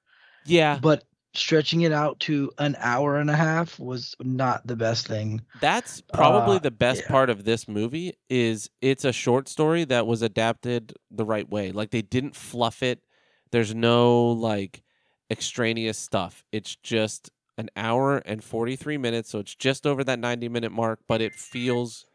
Yeah, 0.46 0.78
but 0.80 1.04
stretching 1.34 1.82
it 1.82 1.92
out 1.92 2.18
to 2.20 2.50
an 2.58 2.74
hour 2.78 3.18
and 3.18 3.28
a 3.28 3.36
half 3.36 3.78
was 3.78 4.14
not 4.20 4.66
the 4.66 4.76
best 4.76 5.06
thing. 5.06 5.42
That's 5.60 6.00
probably 6.00 6.56
Uh, 6.56 6.60
the 6.60 6.70
best 6.70 7.02
yeah. 7.02 7.08
part 7.08 7.28
of 7.28 7.44
this 7.44 7.68
movie 7.68 8.14
is 8.30 8.70
it's 8.80 9.04
a 9.04 9.12
short 9.12 9.46
story 9.46 9.84
that 9.84 10.06
was 10.06 10.22
adapted 10.22 10.94
the 11.10 11.26
right 11.26 11.48
way. 11.48 11.70
Like 11.70 11.90
they 11.90 12.02
didn't 12.02 12.34
fluff 12.34 12.82
it. 12.82 13.00
There's 13.52 13.74
no 13.74 14.28
like 14.28 14.82
extraneous 15.30 15.98
stuff. 15.98 16.44
It's 16.52 16.76
just 16.76 17.30
an 17.56 17.70
hour 17.76 18.18
and 18.18 18.42
43 18.42 18.98
minutes, 18.98 19.30
so 19.30 19.38
it's 19.40 19.54
just 19.54 19.86
over 19.86 20.04
that 20.04 20.18
90 20.18 20.48
minute 20.48 20.72
mark, 20.72 21.00
but 21.06 21.20
it 21.20 21.34
feels 21.34 22.06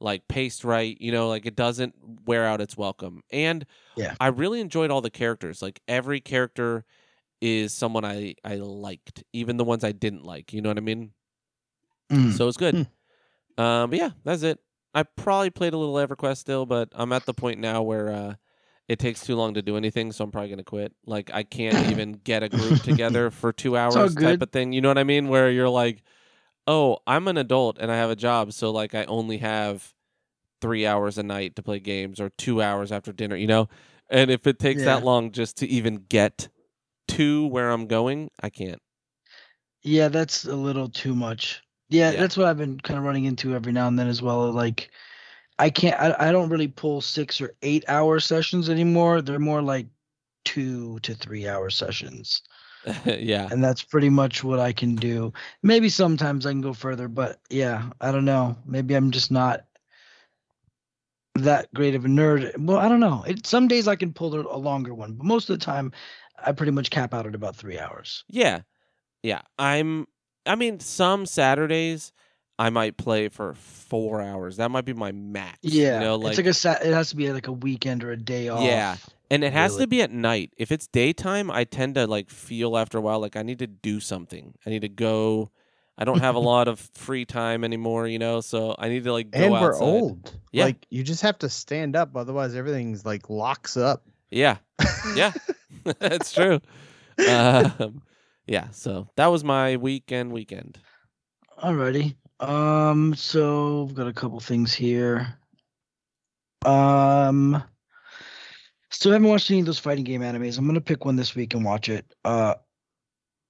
like 0.00 0.26
paced 0.28 0.64
right, 0.64 0.96
you 1.00 1.12
know, 1.12 1.28
like 1.28 1.46
it 1.46 1.56
doesn't 1.56 1.94
wear 2.26 2.44
out 2.46 2.60
its 2.60 2.76
welcome. 2.76 3.22
And 3.30 3.64
Yeah. 3.96 4.14
I 4.20 4.28
really 4.28 4.60
enjoyed 4.60 4.90
all 4.90 5.00
the 5.00 5.10
characters. 5.10 5.62
Like 5.62 5.80
every 5.88 6.20
character 6.20 6.84
is 7.40 7.72
someone 7.72 8.04
I 8.04 8.34
I 8.44 8.56
liked, 8.56 9.24
even 9.32 9.56
the 9.56 9.64
ones 9.64 9.84
I 9.84 9.92
didn't 9.92 10.24
like, 10.24 10.52
you 10.52 10.60
know 10.60 10.70
what 10.70 10.78
I 10.78 10.82
mean? 10.82 11.12
Mm. 12.10 12.32
So 12.32 12.48
it's 12.48 12.56
good. 12.56 12.74
Hmm. 13.58 13.62
Um, 13.62 13.90
but 13.90 13.98
yeah, 13.98 14.10
that's 14.24 14.42
it. 14.42 14.58
I 14.94 15.04
probably 15.04 15.50
played 15.50 15.72
a 15.72 15.78
little 15.78 15.94
EverQuest 15.94 16.38
still, 16.38 16.66
but 16.66 16.90
I'm 16.92 17.12
at 17.12 17.24
the 17.26 17.34
point 17.34 17.60
now 17.60 17.82
where 17.82 18.10
uh, 18.10 18.34
it 18.92 18.98
takes 18.98 19.22
too 19.22 19.36
long 19.36 19.54
to 19.54 19.62
do 19.62 19.78
anything, 19.78 20.12
so 20.12 20.22
I'm 20.22 20.30
probably 20.30 20.50
gonna 20.50 20.64
quit. 20.64 20.92
Like 21.06 21.30
I 21.32 21.42
can't 21.44 21.86
even 21.90 22.12
get 22.24 22.42
a 22.42 22.48
group 22.50 22.82
together 22.82 23.30
for 23.30 23.52
two 23.52 23.76
hours 23.76 24.14
type 24.14 24.42
of 24.42 24.50
thing. 24.50 24.72
You 24.74 24.82
know 24.82 24.88
what 24.88 24.98
I 24.98 25.04
mean? 25.04 25.28
Where 25.28 25.50
you're 25.50 25.68
like, 25.68 26.02
oh, 26.66 26.98
I'm 27.06 27.26
an 27.26 27.38
adult 27.38 27.78
and 27.78 27.90
I 27.90 27.96
have 27.96 28.10
a 28.10 28.16
job, 28.16 28.52
so 28.52 28.70
like 28.70 28.94
I 28.94 29.04
only 29.06 29.38
have 29.38 29.94
three 30.60 30.86
hours 30.86 31.16
a 31.16 31.22
night 31.22 31.56
to 31.56 31.62
play 31.62 31.80
games 31.80 32.20
or 32.20 32.28
two 32.28 32.60
hours 32.60 32.92
after 32.92 33.12
dinner. 33.12 33.34
You 33.34 33.46
know, 33.46 33.68
and 34.10 34.30
if 34.30 34.46
it 34.46 34.58
takes 34.58 34.82
that 34.84 35.02
long 35.02 35.32
just 35.32 35.56
to 35.58 35.66
even 35.66 36.04
get 36.08 36.48
to 37.08 37.46
where 37.46 37.70
I'm 37.70 37.86
going, 37.86 38.30
I 38.42 38.50
can't. 38.50 38.80
Yeah, 39.82 40.08
that's 40.08 40.44
a 40.44 40.54
little 40.54 40.88
too 40.88 41.14
much. 41.14 41.62
Yeah, 41.88 42.10
Yeah. 42.10 42.20
that's 42.20 42.36
what 42.36 42.46
I've 42.46 42.58
been 42.58 42.78
kind 42.78 42.98
of 42.98 43.04
running 43.04 43.24
into 43.24 43.54
every 43.54 43.72
now 43.72 43.88
and 43.88 43.98
then 43.98 44.06
as 44.06 44.22
well. 44.22 44.52
Like, 44.52 44.90
I 45.58 45.70
can't, 45.70 46.00
I, 46.00 46.28
I 46.28 46.32
don't 46.32 46.48
really 46.48 46.68
pull 46.68 47.00
six 47.00 47.40
or 47.40 47.54
eight 47.62 47.84
hour 47.88 48.20
sessions 48.20 48.68
anymore. 48.68 49.22
They're 49.22 49.38
more 49.38 49.62
like 49.62 49.86
two 50.44 50.98
to 51.00 51.14
three 51.14 51.48
hour 51.48 51.70
sessions. 51.70 52.42
yeah. 53.04 53.48
and 53.50 53.62
that's 53.62 53.82
pretty 53.82 54.08
much 54.08 54.42
what 54.42 54.58
I 54.58 54.72
can 54.72 54.96
do. 54.96 55.32
Maybe 55.62 55.88
sometimes 55.88 56.46
I 56.46 56.50
can 56.50 56.60
go 56.60 56.72
further, 56.72 57.08
but 57.08 57.38
yeah, 57.48 57.90
I 58.00 58.10
don't 58.10 58.24
know. 58.24 58.56
Maybe 58.66 58.94
I'm 58.94 59.10
just 59.12 59.30
not 59.30 59.64
that 61.36 61.72
great 61.74 61.94
of 61.94 62.04
a 62.04 62.08
nerd. 62.08 62.56
Well, 62.58 62.78
I 62.78 62.88
don't 62.88 63.00
know. 63.00 63.24
It, 63.26 63.46
some 63.46 63.68
days 63.68 63.88
I 63.88 63.96
can 63.96 64.12
pull 64.12 64.34
a 64.34 64.40
a 64.40 64.58
longer 64.58 64.94
one, 64.94 65.14
but 65.14 65.24
most 65.24 65.48
of 65.48 65.58
the 65.58 65.64
time 65.64 65.92
I 66.44 66.52
pretty 66.52 66.72
much 66.72 66.90
cap 66.90 67.14
out 67.14 67.26
at 67.26 67.34
about 67.34 67.56
three 67.56 67.78
hours. 67.78 68.24
Yeah. 68.28 68.62
Yeah. 69.22 69.42
I'm 69.58 70.06
I 70.44 70.56
mean, 70.56 70.80
some 70.80 71.24
Saturdays 71.26 72.12
I 72.62 72.70
might 72.70 72.96
play 72.96 73.28
for 73.28 73.54
four 73.54 74.20
hours. 74.20 74.58
That 74.58 74.70
might 74.70 74.84
be 74.84 74.92
my 74.92 75.12
max. 75.12 75.58
Yeah, 75.62 75.94
You 75.94 76.00
know, 76.04 76.16
like, 76.16 76.38
it's 76.38 76.64
like 76.64 76.80
a. 76.80 76.86
It 76.88 76.92
has 76.92 77.10
to 77.10 77.16
be 77.16 77.32
like 77.32 77.48
a 77.48 77.52
weekend 77.52 78.04
or 78.04 78.12
a 78.12 78.16
day 78.16 78.48
off. 78.48 78.62
Yeah. 78.62 78.96
and 79.30 79.42
it 79.42 79.52
has 79.52 79.72
really. 79.72 79.84
to 79.84 79.88
be 79.88 80.02
at 80.02 80.10
night. 80.12 80.52
If 80.56 80.70
it's 80.70 80.86
daytime, 80.86 81.50
I 81.50 81.64
tend 81.64 81.96
to 81.96 82.06
like 82.06 82.30
feel 82.30 82.76
after 82.76 82.98
a 82.98 83.00
while 83.00 83.20
like 83.20 83.36
I 83.36 83.42
need 83.42 83.58
to 83.60 83.66
do 83.66 83.98
something. 83.98 84.54
I 84.64 84.70
need 84.70 84.82
to 84.82 84.88
go 84.88 85.50
I 85.98 86.04
don't 86.04 86.20
have 86.20 86.34
a 86.34 86.38
lot 86.54 86.68
of 86.68 86.78
free 86.94 87.24
time 87.24 87.64
anymore, 87.64 88.06
you 88.06 88.18
know, 88.18 88.40
so 88.40 88.74
I 88.78 88.88
need 88.88 89.04
to 89.04 89.12
like 89.12 89.30
go 89.30 89.40
and 89.40 89.52
we're 89.52 89.74
outside. 89.74 89.84
old. 89.84 90.36
Yeah. 90.52 90.64
Like 90.64 90.86
you 90.90 91.02
just 91.02 91.22
have 91.22 91.38
to 91.38 91.48
stand 91.48 91.96
up, 91.96 92.16
otherwise 92.16 92.54
everything's 92.54 93.04
like 93.04 93.28
locks 93.28 93.76
up. 93.76 94.04
Yeah. 94.30 94.58
Yeah. 95.14 95.32
That's 95.98 96.32
true. 96.32 96.60
Um, 97.28 98.02
yeah, 98.46 98.70
so 98.70 99.08
that 99.16 99.26
was 99.26 99.42
my 99.42 99.76
weekend 99.76 100.32
weekend. 100.32 100.78
Alrighty. 101.58 102.14
Um. 102.42 103.14
So 103.14 103.84
we've 103.84 103.94
got 103.94 104.08
a 104.08 104.12
couple 104.12 104.40
things 104.40 104.74
here. 104.74 105.38
Um. 106.64 107.62
Still 108.90 109.12
haven't 109.12 109.28
watched 109.28 109.50
any 109.50 109.60
of 109.60 109.66
those 109.66 109.78
fighting 109.78 110.04
game 110.04 110.20
animes. 110.20 110.58
I'm 110.58 110.66
gonna 110.66 110.80
pick 110.80 111.04
one 111.04 111.16
this 111.16 111.34
week 111.34 111.54
and 111.54 111.64
watch 111.64 111.88
it. 111.88 112.04
Uh, 112.24 112.54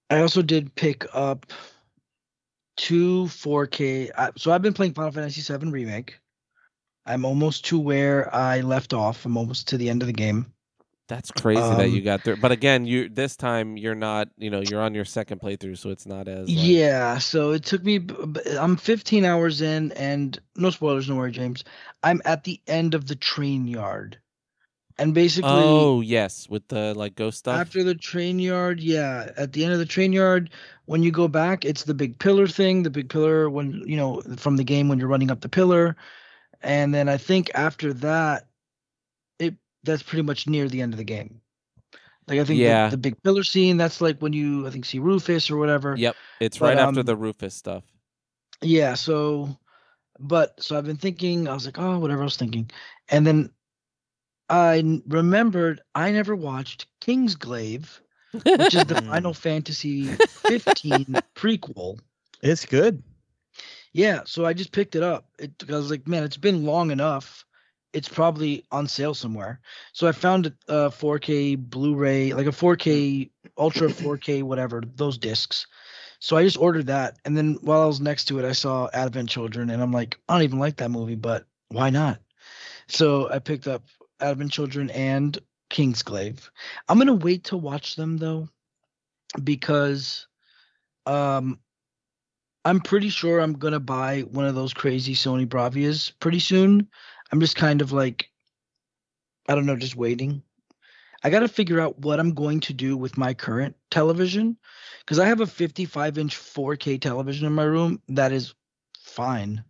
I 0.08 0.20
also 0.20 0.40
did 0.40 0.74
pick 0.74 1.06
up 1.12 1.52
two 2.76 3.24
4K. 3.24 4.10
I, 4.16 4.30
so 4.36 4.52
I've 4.52 4.62
been 4.62 4.72
playing 4.72 4.94
Final 4.94 5.10
Fantasy 5.10 5.40
VII 5.40 5.70
Remake. 5.70 6.18
I'm 7.06 7.24
almost 7.24 7.64
to 7.66 7.78
where 7.78 8.32
I 8.34 8.60
left 8.60 8.92
off. 8.92 9.24
I'm 9.24 9.36
almost 9.36 9.68
to 9.68 9.78
the 9.78 9.88
end 9.88 10.02
of 10.02 10.06
the 10.06 10.12
game. 10.12 10.51
That's 11.12 11.30
crazy 11.30 11.60
that 11.60 11.90
you 11.90 11.98
Um, 11.98 12.04
got 12.04 12.22
through. 12.22 12.36
But 12.36 12.52
again, 12.52 12.86
you 12.86 13.06
this 13.10 13.36
time 13.36 13.76
you're 13.76 13.94
not. 13.94 14.28
You 14.38 14.48
know, 14.48 14.62
you're 14.62 14.80
on 14.80 14.94
your 14.94 15.04
second 15.04 15.42
playthrough, 15.42 15.76
so 15.76 15.90
it's 15.90 16.06
not 16.06 16.26
as. 16.26 16.48
Like, 16.48 16.58
Yeah, 16.58 17.18
so 17.18 17.50
it 17.50 17.64
took 17.64 17.84
me. 17.84 18.00
I'm 18.58 18.78
15 18.78 19.26
hours 19.26 19.60
in, 19.60 19.92
and 19.92 20.40
no 20.56 20.70
spoilers, 20.70 21.10
no 21.10 21.16
worry, 21.16 21.30
James. 21.30 21.64
I'm 22.02 22.22
at 22.24 22.44
the 22.44 22.62
end 22.66 22.94
of 22.94 23.08
the 23.08 23.14
train 23.14 23.68
yard, 23.68 24.20
and 24.96 25.12
basically, 25.12 25.50
Oh 25.50 26.00
yes, 26.00 26.48
with 26.48 26.66
the 26.68 26.94
like 26.94 27.14
ghost 27.14 27.40
stuff. 27.40 27.60
after 27.60 27.84
the 27.84 27.94
train 27.94 28.38
yard, 28.38 28.80
yeah, 28.80 29.32
at 29.36 29.52
the 29.52 29.64
end 29.64 29.74
of 29.74 29.80
the 29.80 29.84
train 29.84 30.14
yard, 30.14 30.48
when 30.86 31.02
you 31.02 31.10
go 31.10 31.28
back, 31.28 31.66
it's 31.66 31.84
the 31.84 31.92
big 31.92 32.18
pillar 32.20 32.46
thing. 32.46 32.84
The 32.84 32.90
big 32.90 33.10
pillar 33.10 33.50
when 33.50 33.82
you 33.86 33.98
know 33.98 34.22
from 34.38 34.56
the 34.56 34.64
game 34.64 34.88
when 34.88 34.98
you're 34.98 35.08
running 35.08 35.30
up 35.30 35.42
the 35.42 35.50
pillar, 35.50 35.94
and 36.62 36.94
then 36.94 37.10
I 37.10 37.18
think 37.18 37.50
after 37.54 37.92
that, 37.92 38.46
that's 39.84 40.02
pretty 40.02 40.22
much 40.22 40.46
near 40.46 40.68
the 40.68 40.80
end 40.82 40.92
of 40.94 40.98
the 40.98 41.04
game. 41.04 41.40
Like 42.28 42.38
I 42.38 42.44
think 42.44 42.58
the- 42.58 42.64
Yeah. 42.64 42.88
the, 42.88 42.96
big 42.96 43.20
pillar 43.22 43.42
scene. 43.44 43.76
That's 43.76 44.00
like 44.00 44.18
when 44.20 44.32
you 44.32 44.66
I 44.66 44.70
think 44.70 44.84
see 44.84 44.98
Rufus 44.98 45.50
or 45.50 45.56
whatever. 45.56 45.94
Yep, 45.96 46.16
it's 46.40 46.58
But, 46.58 46.66
right 46.66 46.78
after 46.78 47.00
um, 47.00 47.06
the 47.06 47.16
Rufus 47.16 47.54
stuff. 47.54 47.84
Yeah, 48.60 48.94
so 48.94 49.56
but 50.20 50.62
so 50.62 50.78
I've 50.78 50.84
been 50.86 50.96
thinking, 50.96 51.48
I 51.48 51.54
was 51.54 51.66
like, 51.66 51.78
oh, 51.78 51.98
whatever 51.98 52.20
I 52.20 52.24
was 52.24 52.36
thinking. 52.36 52.70
And 53.08 53.26
then 53.26 53.50
I 54.48 54.78
n- 54.78 55.02
remembered 55.08 55.80
I 55.94 56.10
never 56.12 56.36
watched 56.36 56.86
King's 57.00 57.34
Kingsglaive, 57.34 58.00
which 58.32 58.74
is 58.74 58.84
the. 58.84 59.02
Final 59.10 59.34
Fantasy 59.34 60.04
15 60.28 61.16
prequel. 61.34 61.98
It's 62.42 62.64
good. 62.66 63.02
Yeah, 63.92 64.20
so 64.24 64.44
I 64.46 64.52
just 64.52 64.72
picked 64.72 64.94
it 64.94 65.02
up. 65.02 65.26
It 65.38 65.52
I 65.68 65.72
was 65.72 65.90
like, 65.90 66.06
man, 66.06 66.22
it's 66.22 66.36
been 66.36 66.64
long 66.64 66.90
enough. 66.90 67.44
It's 67.92 68.08
probably 68.08 68.64
on 68.70 68.88
sale 68.88 69.14
somewhere. 69.14 69.60
So 69.92 70.08
I 70.08 70.12
found 70.12 70.46
a, 70.46 70.52
a 70.86 70.90
4K 70.90 71.58
Blu-ray, 71.58 72.32
like 72.32 72.46
a 72.46 72.50
4K 72.50 73.30
Ultra 73.58 73.88
4K 73.88 74.42
whatever, 74.44 74.82
those 74.96 75.18
discs. 75.18 75.66
So 76.18 76.36
I 76.36 76.44
just 76.44 76.56
ordered 76.56 76.86
that, 76.86 77.18
and 77.24 77.36
then 77.36 77.58
while 77.62 77.82
I 77.82 77.86
was 77.86 78.00
next 78.00 78.26
to 78.26 78.38
it, 78.38 78.44
I 78.44 78.52
saw 78.52 78.88
Advent 78.94 79.28
Children, 79.28 79.70
and 79.70 79.82
I'm 79.82 79.90
like, 79.90 80.16
I 80.28 80.34
don't 80.34 80.44
even 80.44 80.60
like 80.60 80.76
that 80.76 80.90
movie, 80.90 81.16
but 81.16 81.46
why 81.68 81.90
not? 81.90 82.20
So 82.86 83.28
I 83.28 83.40
picked 83.40 83.66
up 83.66 83.82
Advent 84.20 84.52
Children 84.52 84.90
and 84.90 85.36
Kingsglaive. 85.70 86.50
I'm 86.88 86.98
gonna 86.98 87.14
wait 87.14 87.44
to 87.44 87.56
watch 87.56 87.96
them 87.96 88.18
though, 88.18 88.48
because 89.42 90.26
um 91.06 91.58
I'm 92.64 92.80
pretty 92.80 93.08
sure 93.08 93.40
I'm 93.40 93.54
gonna 93.54 93.80
buy 93.80 94.20
one 94.20 94.44
of 94.44 94.54
those 94.54 94.72
crazy 94.74 95.14
Sony 95.14 95.46
Bravias 95.46 96.12
pretty 96.20 96.38
soon. 96.38 96.88
I'm 97.32 97.40
just 97.40 97.56
kind 97.56 97.80
of 97.80 97.92
like, 97.92 98.28
I 99.48 99.54
don't 99.54 99.66
know, 99.66 99.76
just 99.76 99.96
waiting. 99.96 100.42
I 101.24 101.30
got 101.30 101.40
to 101.40 101.48
figure 101.48 101.80
out 101.80 101.98
what 101.98 102.20
I'm 102.20 102.34
going 102.34 102.60
to 102.60 102.72
do 102.72 102.96
with 102.96 103.16
my 103.16 103.32
current 103.32 103.76
television 103.90 104.56
because 105.00 105.18
I 105.18 105.26
have 105.26 105.40
a 105.40 105.46
55 105.46 106.18
inch 106.18 106.36
4K 106.36 107.00
television 107.00 107.46
in 107.46 107.52
my 107.52 107.62
room 107.62 108.02
that 108.08 108.32
is 108.32 108.54
fine. 108.98 109.64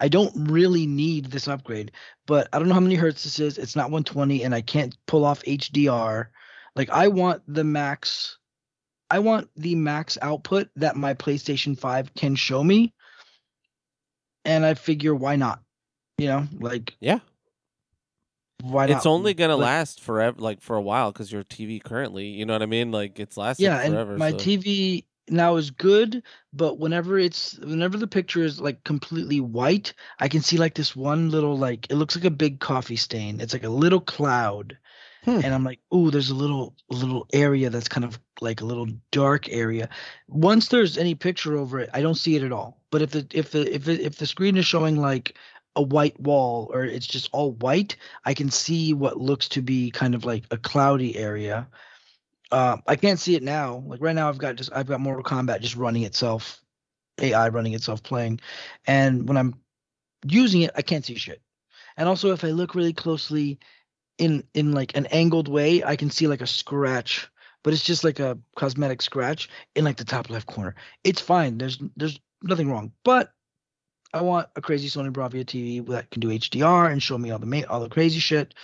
I 0.00 0.08
don't 0.08 0.50
really 0.50 0.86
need 0.86 1.26
this 1.26 1.48
upgrade, 1.48 1.92
but 2.26 2.48
I 2.52 2.58
don't 2.58 2.68
know 2.68 2.74
how 2.74 2.80
many 2.80 2.94
hertz 2.94 3.24
this 3.24 3.40
is. 3.40 3.58
It's 3.58 3.76
not 3.76 3.90
120, 3.90 4.44
and 4.44 4.54
I 4.54 4.60
can't 4.60 4.96
pull 5.06 5.24
off 5.24 5.42
HDR. 5.42 6.26
Like 6.76 6.90
I 6.90 7.08
want 7.08 7.42
the 7.48 7.64
max 7.64 8.38
I 9.10 9.20
want 9.20 9.48
the 9.56 9.74
max 9.74 10.18
output 10.20 10.68
that 10.76 10.96
my 10.96 11.14
PlayStation 11.14 11.78
5 11.78 12.14
can 12.14 12.34
show 12.34 12.62
me. 12.62 12.94
And 14.44 14.64
I 14.64 14.74
figure 14.74 15.14
why 15.14 15.36
not? 15.36 15.60
You 16.18 16.26
know, 16.26 16.46
like 16.58 16.96
Yeah, 17.00 17.20
why 18.62 18.86
not? 18.86 18.96
it's 18.96 19.06
only 19.06 19.34
gonna 19.34 19.56
Like, 19.56 19.66
last 19.66 20.00
forever, 20.00 20.36
like 20.40 20.60
for 20.60 20.76
a 20.76 20.82
while, 20.82 21.12
because 21.12 21.30
your 21.30 21.44
TV 21.44 21.82
currently, 21.82 22.26
you 22.26 22.44
know 22.44 22.54
what 22.54 22.62
I 22.62 22.66
mean? 22.66 22.90
Like 22.90 23.20
it's 23.20 23.36
lasting 23.36 23.64
Yeah, 23.66 23.86
forever. 23.86 24.10
and 24.10 24.18
my 24.18 24.32
so- 24.32 24.36
TV 24.38 25.04
now 25.30 25.56
is 25.56 25.70
good, 25.70 26.22
but 26.52 26.78
whenever 26.78 27.18
it's 27.18 27.58
whenever 27.58 27.96
the 27.98 28.06
picture 28.06 28.42
is 28.42 28.60
like 28.60 28.82
completely 28.84 29.40
white, 29.40 29.92
I 30.18 30.26
can 30.28 30.40
see 30.42 30.56
like 30.56 30.74
this 30.74 30.96
one 30.96 31.30
little 31.30 31.56
like 31.56 31.86
it 31.90 31.94
looks 31.96 32.16
like 32.16 32.24
a 32.24 32.30
big 32.30 32.58
coffee 32.60 32.96
stain. 32.96 33.40
It's 33.40 33.52
like 33.52 33.64
a 33.64 33.68
little 33.68 34.00
cloud. 34.00 34.76
Hmm. 35.24 35.40
and 35.42 35.52
I'm 35.52 35.64
like, 35.64 35.80
"Ooh, 35.92 36.12
there's 36.12 36.30
a 36.30 36.34
little 36.34 36.74
little 36.90 37.26
area 37.32 37.70
that's 37.70 37.88
kind 37.88 38.04
of 38.04 38.20
like 38.40 38.60
a 38.60 38.64
little 38.64 38.86
dark 39.10 39.48
area." 39.50 39.88
Once 40.28 40.68
there's 40.68 40.96
any 40.96 41.16
picture 41.16 41.56
over 41.56 41.80
it, 41.80 41.90
I 41.92 42.00
don't 42.02 42.14
see 42.14 42.36
it 42.36 42.44
at 42.44 42.52
all. 42.52 42.80
But 42.92 43.02
if 43.02 43.10
the 43.10 43.26
if 43.32 43.50
the 43.50 43.72
if 43.74 43.88
it, 43.88 44.00
if 44.00 44.16
the 44.16 44.26
screen 44.26 44.56
is 44.56 44.64
showing 44.64 44.96
like 44.96 45.36
a 45.76 45.82
white 45.82 46.18
wall 46.20 46.70
or 46.72 46.84
it's 46.84 47.06
just 47.06 47.28
all 47.32 47.52
white, 47.52 47.96
I 48.24 48.34
can 48.34 48.50
see 48.50 48.94
what 48.94 49.20
looks 49.20 49.48
to 49.50 49.62
be 49.62 49.90
kind 49.90 50.14
of 50.14 50.24
like 50.24 50.44
a 50.50 50.56
cloudy 50.56 51.16
area. 51.16 51.68
Uh, 52.50 52.78
I 52.86 52.96
can't 52.96 53.18
see 53.18 53.34
it 53.34 53.42
now. 53.42 53.82
Like 53.86 54.00
right 54.00 54.14
now, 54.14 54.28
I've 54.28 54.38
got 54.38 54.56
just 54.56 54.70
I've 54.72 54.86
got 54.86 55.00
Mortal 55.00 55.24
Kombat 55.24 55.60
just 55.60 55.76
running 55.76 56.04
itself, 56.04 56.60
AI 57.20 57.48
running 57.48 57.74
itself 57.74 58.02
playing, 58.02 58.40
and 58.86 59.28
when 59.28 59.36
I'm 59.36 59.54
using 60.24 60.62
it, 60.62 60.70
I 60.74 60.82
can't 60.82 61.04
see 61.04 61.14
shit. 61.16 61.42
And 61.96 62.08
also, 62.08 62.32
if 62.32 62.44
I 62.44 62.48
look 62.48 62.74
really 62.74 62.94
closely, 62.94 63.58
in 64.18 64.44
in 64.54 64.72
like 64.72 64.96
an 64.96 65.06
angled 65.06 65.48
way, 65.48 65.82
I 65.82 65.96
can 65.96 66.10
see 66.10 66.26
like 66.26 66.40
a 66.40 66.46
scratch, 66.46 67.28
but 67.62 67.72
it's 67.72 67.84
just 67.84 68.04
like 68.04 68.18
a 68.18 68.38
cosmetic 68.56 69.00
scratch 69.00 69.48
in 69.74 69.84
like 69.84 69.96
the 69.96 70.04
top 70.04 70.28
left 70.28 70.46
corner. 70.46 70.74
It's 71.04 71.20
fine. 71.20 71.58
There's 71.58 71.78
there's 71.96 72.20
nothing 72.42 72.70
wrong. 72.70 72.92
But 73.04 73.32
I 74.14 74.22
want 74.22 74.48
a 74.56 74.60
crazy 74.60 74.88
Sony 74.88 75.10
Bravia 75.12 75.44
TV 75.44 75.86
that 75.88 76.10
can 76.10 76.20
do 76.20 76.28
HDR 76.28 76.90
and 76.90 77.02
show 77.02 77.18
me 77.18 77.30
all 77.30 77.38
the 77.38 77.46
ma- 77.46 77.62
all 77.68 77.80
the 77.80 77.88
crazy 77.88 78.20
shit. 78.20 78.54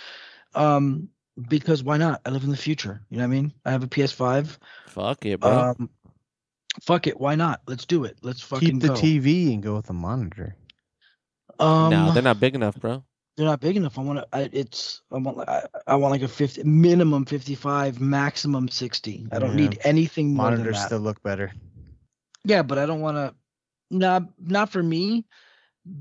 Um, 0.55 1.09
because 1.49 1.83
why 1.83 1.97
not? 1.97 2.21
I 2.25 2.29
live 2.29 2.43
in 2.43 2.49
the 2.49 2.57
future. 2.57 3.01
You 3.09 3.17
know 3.17 3.23
what 3.23 3.27
I 3.27 3.41
mean? 3.41 3.53
I 3.65 3.71
have 3.71 3.83
a 3.83 3.87
PS5. 3.87 4.57
Fuck 4.87 5.25
it, 5.25 5.39
bro. 5.41 5.75
Um, 5.77 5.89
fuck 6.81 7.07
it. 7.07 7.19
Why 7.19 7.35
not? 7.35 7.61
Let's 7.67 7.85
do 7.85 8.05
it. 8.05 8.17
Let's 8.21 8.41
fucking 8.41 8.79
Keep 8.79 8.79
the 8.81 8.87
go. 8.89 8.93
TV 8.95 9.53
and 9.53 9.61
go 9.61 9.75
with 9.75 9.89
a 9.89 9.93
monitor. 9.93 10.55
Um, 11.59 11.89
no, 11.91 12.11
they're 12.11 12.23
not 12.23 12.39
big 12.39 12.55
enough, 12.55 12.75
bro. 12.79 13.03
they're 13.37 13.45
not 13.45 13.59
big 13.61 13.77
enough. 13.77 13.97
I 13.99 14.01
want 14.01 14.19
to. 14.19 14.27
I, 14.33 14.49
it's. 14.51 15.01
I 15.11 15.17
want. 15.17 15.37
like- 15.37 15.49
I, 15.49 15.63
I 15.87 15.95
want 15.95 16.11
like 16.11 16.21
a 16.21 16.27
fifty 16.27 16.63
minimum 16.63 17.25
fifty-five, 17.25 17.99
maximum 18.01 18.67
sixty. 18.69 19.27
I 19.31 19.39
don't 19.39 19.51
Yeah. 19.51 19.55
need 19.69 19.79
anything 19.83 20.33
more 20.33 20.45
than 20.51 20.59
Monitors 20.59 20.77
that. 20.79 20.85
still 20.87 20.99
look 20.99 21.21
better. 21.21 21.53
Yeah, 22.45 22.61
but 22.63 22.77
I 22.77 22.85
don't 22.85 23.01
want 23.01 23.17
to. 23.17 23.35
Not 23.97 24.23
not 24.39 24.69
for 24.71 24.83
me, 24.83 25.25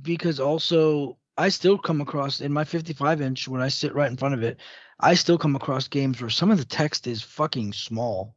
because 0.03 0.41
also 0.41 1.19
I 1.37 1.49
still 1.49 1.79
come 1.79 2.01
across 2.01 2.41
in 2.41 2.53
my 2.53 2.65
fifty-five 2.65 3.21
inch 3.21 3.49
when 3.49 3.61
I 3.61 3.69
sit 3.69 3.95
right 3.95 4.11
in 4.11 4.17
front 4.17 4.35
of 4.35 4.43
it. 4.43 4.59
I 5.01 5.15
still 5.15 5.39
come 5.39 5.57
across 5.57 5.89
games 5.89 6.21
where 6.21 6.31
some 6.31 6.51
of 6.51 6.59
the 6.59 6.65
text 6.65 7.07
is 7.07 7.23
fucking 7.23 7.73
small. 7.73 8.37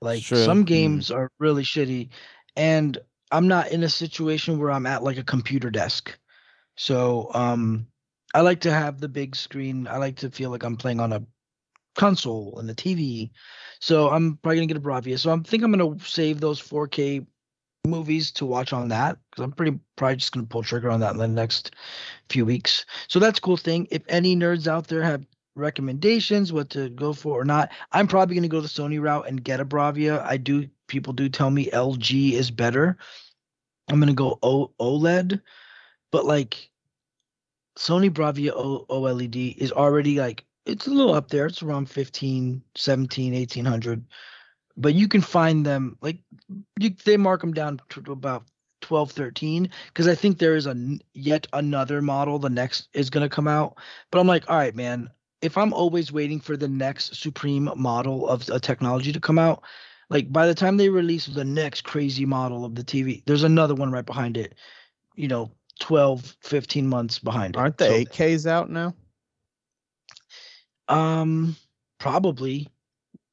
Like 0.00 0.22
True. 0.22 0.38
some 0.38 0.62
Mm. 0.62 0.66
games 0.66 1.10
are 1.10 1.30
really 1.38 1.62
shitty, 1.62 2.10
and 2.56 2.98
I'm 3.30 3.48
not 3.48 3.70
in 3.70 3.82
a 3.82 3.88
situation 3.88 4.58
where 4.58 4.70
I'm 4.70 4.86
at 4.86 5.02
like 5.02 5.18
a 5.18 5.24
computer 5.24 5.70
desk. 5.70 6.18
So 6.76 7.30
um, 7.34 7.86
I 8.34 8.40
like 8.40 8.60
to 8.62 8.72
have 8.72 9.00
the 9.00 9.08
big 9.08 9.36
screen. 9.36 9.86
I 9.86 9.98
like 9.98 10.16
to 10.16 10.30
feel 10.30 10.50
like 10.50 10.62
I'm 10.64 10.76
playing 10.76 11.00
on 11.00 11.12
a 11.12 11.22
console 11.94 12.58
and 12.58 12.68
the 12.68 12.74
TV. 12.74 13.30
So 13.80 14.08
I'm 14.10 14.36
probably 14.38 14.56
gonna 14.56 14.66
get 14.66 14.76
a 14.76 14.80
Bravia. 14.80 15.18
So 15.18 15.30
I'm 15.30 15.44
think 15.44 15.62
I'm 15.62 15.72
gonna 15.72 15.98
save 16.00 16.40
those 16.40 16.60
4K 16.60 17.26
movies 17.86 18.30
to 18.32 18.46
watch 18.46 18.72
on 18.72 18.88
that 18.88 19.18
because 19.30 19.44
I'm 19.44 19.52
pretty 19.52 19.78
probably 19.96 20.16
just 20.16 20.32
gonna 20.32 20.46
pull 20.46 20.62
trigger 20.62 20.90
on 20.90 21.00
that 21.00 21.12
in 21.12 21.18
the 21.18 21.28
next 21.28 21.74
few 22.28 22.44
weeks. 22.44 22.84
So 23.08 23.18
that's 23.18 23.38
a 23.38 23.42
cool 23.42 23.56
thing. 23.56 23.88
If 23.90 24.02
any 24.08 24.36
nerds 24.36 24.66
out 24.66 24.88
there 24.88 25.02
have 25.02 25.24
recommendations 25.56 26.52
what 26.52 26.70
to 26.70 26.88
go 26.90 27.12
for 27.12 27.40
or 27.40 27.44
not, 27.44 27.70
I'm 27.92 28.06
probably 28.06 28.34
gonna 28.34 28.48
go 28.48 28.60
the 28.60 28.68
Sony 28.68 29.00
route 29.00 29.28
and 29.28 29.42
get 29.42 29.60
a 29.60 29.64
Bravia. 29.64 30.24
I 30.24 30.36
do 30.36 30.68
people 30.86 31.12
do 31.12 31.28
tell 31.28 31.50
me 31.50 31.70
LG 31.70 32.32
is 32.32 32.50
better. 32.50 32.96
I'm 33.88 33.98
gonna 33.98 34.14
go 34.14 34.38
o- 34.42 34.72
OLED, 34.78 35.40
but 36.12 36.24
like 36.24 36.70
Sony 37.78 38.10
Bravia 38.10 38.52
o- 38.54 38.84
OLED 38.88 39.56
is 39.56 39.72
already 39.72 40.18
like 40.18 40.44
it's 40.66 40.86
a 40.86 40.90
little 40.90 41.14
up 41.14 41.28
there. 41.30 41.46
It's 41.46 41.62
around 41.62 41.88
15, 41.88 42.62
17, 42.76 43.34
1800. 43.34 44.04
But 44.76 44.94
you 44.94 45.08
can 45.08 45.20
find 45.20 45.64
them 45.66 45.98
like 46.00 46.18
you 46.78 46.90
they 47.04 47.16
mark 47.16 47.40
them 47.40 47.52
down 47.52 47.80
to 47.90 48.12
about 48.12 48.44
12, 48.82 49.12
13 49.12 49.70
because 49.88 50.08
I 50.08 50.14
think 50.14 50.38
there 50.38 50.56
is 50.56 50.66
a 50.66 50.98
yet 51.12 51.46
another 51.52 52.00
model 52.00 52.38
the 52.38 52.48
next 52.50 52.88
is 52.94 53.10
going 53.10 53.28
to 53.28 53.34
come 53.34 53.48
out. 53.48 53.76
But 54.10 54.20
I'm 54.20 54.26
like, 54.26 54.48
all 54.48 54.56
right, 54.56 54.74
man, 54.74 55.10
if 55.42 55.58
I'm 55.58 55.72
always 55.72 56.12
waiting 56.12 56.40
for 56.40 56.56
the 56.56 56.68
next 56.68 57.14
supreme 57.16 57.70
model 57.76 58.28
of 58.28 58.48
a 58.48 58.58
technology 58.60 59.12
to 59.12 59.20
come 59.20 59.38
out, 59.38 59.62
like 60.08 60.32
by 60.32 60.46
the 60.46 60.54
time 60.54 60.76
they 60.76 60.88
release 60.88 61.26
the 61.26 61.44
next 61.44 61.82
crazy 61.82 62.24
model 62.24 62.64
of 62.64 62.74
the 62.74 62.84
TV, 62.84 63.22
there's 63.26 63.44
another 63.44 63.74
one 63.74 63.92
right 63.92 64.06
behind 64.06 64.36
it. 64.36 64.54
You 65.14 65.28
know, 65.28 65.50
12, 65.80 66.36
15 66.42 66.86
months 66.86 67.18
behind. 67.18 67.56
Aren't 67.56 67.78
the 67.78 67.86
So- 67.86 67.92
8Ks 67.92 68.46
out 68.46 68.70
now? 68.70 68.94
um, 70.88 71.56
probably, 71.98 72.68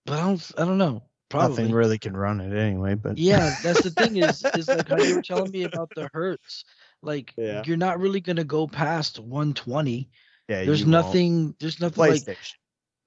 but 0.05 0.19
I 0.19 0.27
don't. 0.27 0.51
I 0.57 0.65
don't 0.65 0.77
know. 0.77 1.03
Probably. 1.30 1.63
Nothing 1.63 1.75
really 1.75 1.97
can 1.97 2.15
run 2.15 2.39
it 2.39 2.57
anyway. 2.57 2.95
But 2.95 3.17
Yeah, 3.17 3.53
that's 3.61 3.82
the 3.84 3.89
thing 3.91 4.15
is 4.17 4.43
is 4.55 4.67
like 4.67 4.88
how 4.88 4.97
you 4.97 5.15
were 5.15 5.21
telling 5.21 5.51
me 5.51 5.63
about 5.63 5.91
the 5.95 6.09
hertz. 6.13 6.63
Like 7.01 7.34
Yeah. 7.38 7.63
you're 7.65 7.78
not 7.78 7.99
really 7.99 8.21
gonna 8.21 8.43
go 8.45 8.67
past 8.67 9.19
120. 9.19 10.09
yeah, 10.47 10.63
There's 10.63 10.80
you 10.82 10.86
won't. 10.86 10.91
nothing. 11.05 11.55
There's 11.59 11.80
nothing 11.82 11.99
like 11.99 12.21
PlayStation. 12.23 12.53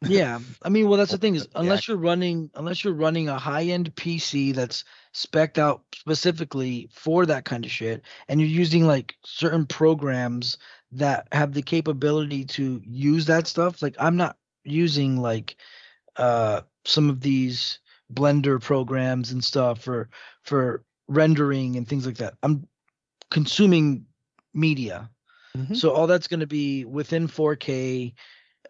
yeah. 0.03 0.39
I 0.63 0.69
mean, 0.69 0.89
well, 0.89 0.99
that's 0.99 1.13
the 1.13 1.19
thing 1.19 1.35
is 1.35 1.49
Yeah. 1.55 1.61
unless 1.61 1.89
you're 1.89 1.97
running 1.97 2.51
unless 2.55 2.85
you're 2.85 2.93
running 2.95 3.29
a 3.29 3.39
high 3.39 3.65
end 3.65 3.95
PC 3.97 4.55
that's 4.55 4.85
spec'd 5.13 5.59
out 5.59 5.83
specifically 5.95 6.89
for 6.93 7.25
that 7.27 7.45
kind 7.47 7.65
of 7.65 7.71
shit, 7.71 8.03
and 8.29 8.41
you're 8.41 8.49
using 8.51 8.87
like 8.87 9.15
certain 9.25 9.65
programs 9.67 10.59
that 10.93 11.27
have 11.33 11.53
the 11.55 11.63
capability 11.63 12.45
to 12.45 12.83
use 12.85 13.25
that 13.27 13.47
stuff. 13.47 13.81
Like 13.81 13.97
I'm 13.99 14.17
not 14.17 14.37
using 14.65 15.17
like 15.17 15.57
uh 16.17 16.61
some 16.85 17.09
of 17.09 17.21
these 17.21 17.79
blender 18.13 18.61
programs 18.61 19.33
and 19.33 19.43
stuff 19.45 19.81
for 19.81 20.09
for 20.43 20.85
rendering 21.09 21.77
and 21.77 21.89
things 21.89 22.07
like 22.07 22.17
that. 22.19 22.35
I'm 22.43 22.67
consuming 23.31 24.07
media. 24.55 25.11
Mhm. 25.57 25.77
So 25.77 25.91
all 25.93 26.07
that's 26.07 26.29
going 26.29 26.41
to 26.41 26.47
be 26.47 26.85
within 26.85 27.27
4K 27.27 28.15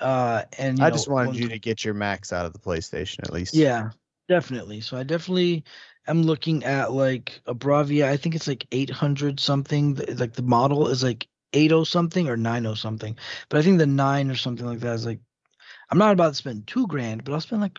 uh 0.01 0.45
and 0.59 0.79
you 0.79 0.85
I 0.85 0.89
know, 0.89 0.95
just 0.95 1.09
wanted 1.09 1.37
you 1.37 1.49
to 1.49 1.59
get 1.59 1.85
your 1.85 1.95
max 1.95 2.33
out 2.33 2.47
of 2.47 2.53
the 2.53 2.59
PlayStation 2.59 3.21
at 3.25 3.33
least. 3.33 3.55
yeah, 3.55 3.91
definitely. 4.29 4.81
So 4.81 4.97
I 4.97 5.03
definitely 5.03 5.65
am 6.07 6.23
looking 6.23 6.65
at 6.65 6.93
like 6.93 7.41
a 7.47 7.55
Bravia. 7.55 8.07
I 8.07 8.17
think 8.17 8.35
it's 8.35 8.49
like 8.49 8.67
800 8.73 9.41
something. 9.41 9.95
Like 10.17 10.33
the 10.35 10.43
model 10.43 10.89
is 10.89 11.03
like 11.03 11.29
80 11.53 11.85
something 11.85 12.29
or 12.29 12.37
90 12.37 12.75
something. 12.77 13.17
But 13.49 13.59
I 13.59 13.63
think 13.63 13.79
the 13.79 13.87
9 13.87 14.31
or 14.31 14.37
something 14.37 14.67
like 14.67 14.81
that 14.81 14.95
is 14.95 15.07
like 15.07 15.21
I'm 15.91 15.99
not 15.99 16.13
about 16.13 16.31
to 16.31 16.35
spend 16.35 16.67
2 16.67 16.87
grand, 16.87 17.25
but 17.25 17.33
I'll 17.33 17.41
spend 17.41 17.63
like 17.63 17.79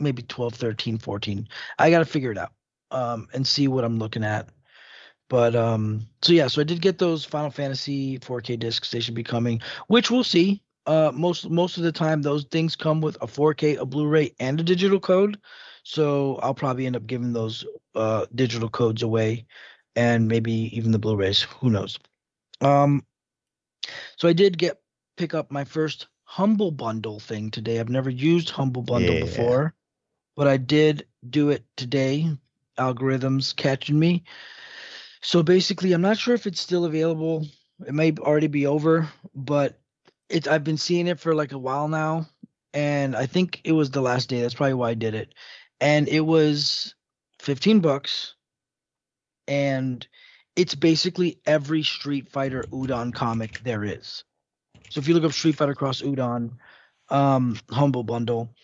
maybe 0.00 0.22
12, 0.22 0.54
13, 0.54 0.98
14. 0.98 1.48
I 1.78 1.90
got 1.90 2.00
to 2.00 2.04
figure 2.04 2.32
it 2.32 2.38
out 2.38 2.52
um 2.90 3.28
and 3.32 3.46
see 3.46 3.68
what 3.68 3.84
I'm 3.84 3.98
looking 3.98 4.24
at. 4.24 4.48
But 5.28 5.56
um 5.56 6.06
so 6.22 6.32
yeah, 6.32 6.48
so 6.48 6.60
I 6.60 6.64
did 6.64 6.80
get 6.80 6.98
those 6.98 7.24
Final 7.24 7.50
Fantasy 7.50 8.18
4K 8.18 8.58
discs. 8.58 8.90
They 8.90 9.00
should 9.00 9.14
be 9.14 9.24
coming, 9.24 9.60
which 9.88 10.10
we'll 10.10 10.24
see. 10.24 10.62
Uh 10.86 11.10
most 11.14 11.48
most 11.48 11.78
of 11.78 11.82
the 11.82 11.92
time 11.92 12.22
those 12.22 12.44
things 12.44 12.76
come 12.76 13.00
with 13.00 13.16
a 13.22 13.26
4K, 13.26 13.78
a 13.78 13.86
Blu-ray, 13.86 14.34
and 14.38 14.60
a 14.60 14.62
digital 14.64 15.00
code. 15.00 15.38
So 15.82 16.36
I'll 16.42 16.54
probably 16.54 16.86
end 16.86 16.96
up 16.96 17.06
giving 17.06 17.32
those 17.32 17.64
uh 17.94 18.26
digital 18.34 18.68
codes 18.68 19.02
away 19.02 19.46
and 19.96 20.28
maybe 20.28 20.52
even 20.76 20.92
the 20.92 20.98
Blu-rays. 20.98 21.42
Who 21.60 21.70
knows? 21.70 21.98
Um 22.60 23.04
so 24.16 24.28
I 24.28 24.32
did 24.32 24.58
get 24.58 24.80
pick 25.16 25.34
up 25.34 25.50
my 25.50 25.64
first 25.64 26.08
Humble 26.24 26.70
Bundle 26.70 27.20
thing 27.20 27.50
today. 27.50 27.78
I've 27.80 27.88
never 27.88 28.10
used 28.10 28.50
Humble 28.50 28.82
Bundle 28.82 29.14
Yeah. 29.14 29.20
before, 29.20 29.74
but 30.36 30.48
I 30.48 30.56
did 30.56 31.06
do 31.28 31.50
it 31.50 31.64
today. 31.76 32.28
Algorithms 32.78 33.54
catching 33.54 33.98
me. 33.98 34.24
So 35.22 35.42
basically, 35.42 35.92
I'm 35.92 36.02
not 36.02 36.18
sure 36.18 36.34
if 36.34 36.46
it's 36.46 36.60
still 36.60 36.84
available. 36.84 37.46
It 37.86 37.94
may 37.94 38.12
already 38.12 38.48
be 38.48 38.66
over, 38.66 39.08
but 39.34 39.78
it's 40.28 40.48
I've 40.48 40.64
been 40.64 40.76
seeing 40.76 41.06
it 41.06 41.20
for 41.20 41.34
like 41.34 41.52
a 41.52 41.58
while 41.58 41.88
now, 41.88 42.26
and 42.72 43.16
I 43.16 43.26
think 43.26 43.60
it 43.64 43.72
was 43.72 43.90
the 43.90 44.02
last 44.02 44.28
day. 44.28 44.42
That's 44.42 44.54
probably 44.54 44.74
why 44.74 44.90
I 44.90 44.94
did 44.94 45.14
it, 45.14 45.34
and 45.80 46.08
it 46.08 46.20
was 46.20 46.94
15 47.40 47.80
bucks, 47.80 48.34
and 49.48 50.06
it's 50.56 50.74
basically 50.74 51.40
every 51.46 51.82
Street 51.82 52.28
Fighter 52.30 52.64
Udon 52.70 53.12
comic 53.12 53.60
there 53.64 53.84
is. 53.84 54.24
So 54.90 55.00
if 55.00 55.08
you 55.08 55.14
look 55.14 55.24
up 55.24 55.32
Street 55.32 55.56
Fighter 55.56 55.74
Cross 55.74 56.02
Udon, 56.02 56.58
um, 57.08 57.58
Humble 57.70 58.04
Bundle, 58.04 58.54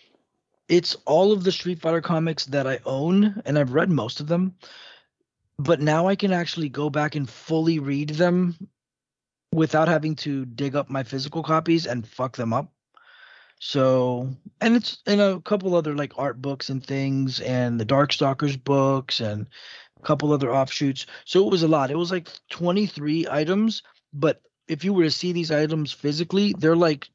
it's 0.71 0.95
all 1.05 1.33
of 1.33 1.43
the 1.43 1.51
Street 1.51 1.81
Fighter 1.81 1.99
comics 1.99 2.45
that 2.45 2.65
I 2.65 2.79
own, 2.85 3.41
and 3.45 3.59
I've 3.59 3.73
read 3.73 3.89
most 3.89 4.21
of 4.21 4.27
them. 4.27 4.55
But 5.59 5.81
now 5.81 6.07
I 6.07 6.15
can 6.15 6.31
actually 6.31 6.69
go 6.69 6.89
back 6.89 7.15
and 7.15 7.29
fully 7.29 7.79
read 7.79 8.11
them 8.11 8.55
without 9.53 9.89
having 9.89 10.15
to 10.15 10.45
dig 10.45 10.77
up 10.77 10.89
my 10.89 11.03
physical 11.03 11.43
copies 11.43 11.85
and 11.85 12.07
fuck 12.07 12.37
them 12.37 12.53
up. 12.53 12.71
So, 13.59 14.29
and 14.61 14.77
it's 14.77 14.99
in 15.05 15.19
a 15.19 15.41
couple 15.41 15.75
other 15.75 15.93
like 15.93 16.17
art 16.17 16.41
books 16.41 16.69
and 16.69 16.83
things, 16.83 17.41
and 17.41 17.77
the 17.77 17.85
Darkstalkers 17.85 18.63
books, 18.63 19.19
and 19.19 19.47
a 19.99 20.03
couple 20.03 20.31
other 20.31 20.55
offshoots. 20.55 21.05
So 21.25 21.45
it 21.45 21.51
was 21.51 21.63
a 21.63 21.67
lot. 21.67 21.91
It 21.91 21.97
was 21.97 22.13
like 22.13 22.29
23 22.49 23.27
items, 23.29 23.83
but 24.13 24.41
if 24.69 24.85
you 24.85 24.93
were 24.93 25.03
to 25.03 25.11
see 25.11 25.33
these 25.33 25.51
items 25.51 25.91
physically, 25.91 26.55
they're 26.57 26.77
like 26.77 27.09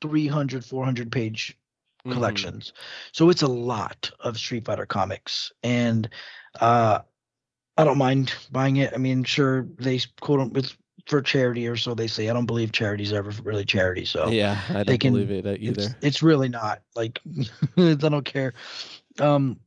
300, 0.00 0.64
400 0.64 1.12
page 1.12 1.56
Mhm. 2.06 2.12
collections. 2.12 2.72
So 3.12 3.30
it's 3.30 3.42
a 3.42 3.48
lot 3.48 4.10
of 4.20 4.36
Street 4.38 4.64
Fighter 4.64 4.86
comics, 4.86 5.52
and 5.62 6.08
uh, 6.60 7.00
I 7.76 7.84
don't 7.84 7.98
mind 7.98 8.32
buying 8.50 8.76
it. 8.76 8.92
I 8.94 8.98
mean, 8.98 9.24
sure 9.24 9.66
they 9.78 9.98
quote 9.98 10.20
quote 10.20 10.40
'em- 10.40 10.52
it's 10.56 10.76
for 11.06 11.22
charity 11.22 11.68
or 11.68 11.76
so 11.76 11.94
they 11.94 12.06
say. 12.08 12.28
I 12.28 12.32
don't 12.32 12.46
believe 12.46 12.72
charity's 12.72 13.12
ever 13.12 13.30
really 13.42 13.64
charity. 13.64 14.04
So 14.04 14.28
Yeah, 14.28 14.58
I 14.70 14.82
don't 14.82 14.98
can- 14.98 15.12
believe 15.12 15.30
it 15.30 15.46
uh, 15.46 15.50
it's, 15.50 15.60
either. 15.86 15.96
it's 16.02 16.22
really 16.22 16.48
not 16.48 16.82
like 16.96 17.20
I 17.76 17.94
don't 17.94 18.24
care. 18.24 18.54
Um, 19.20 19.60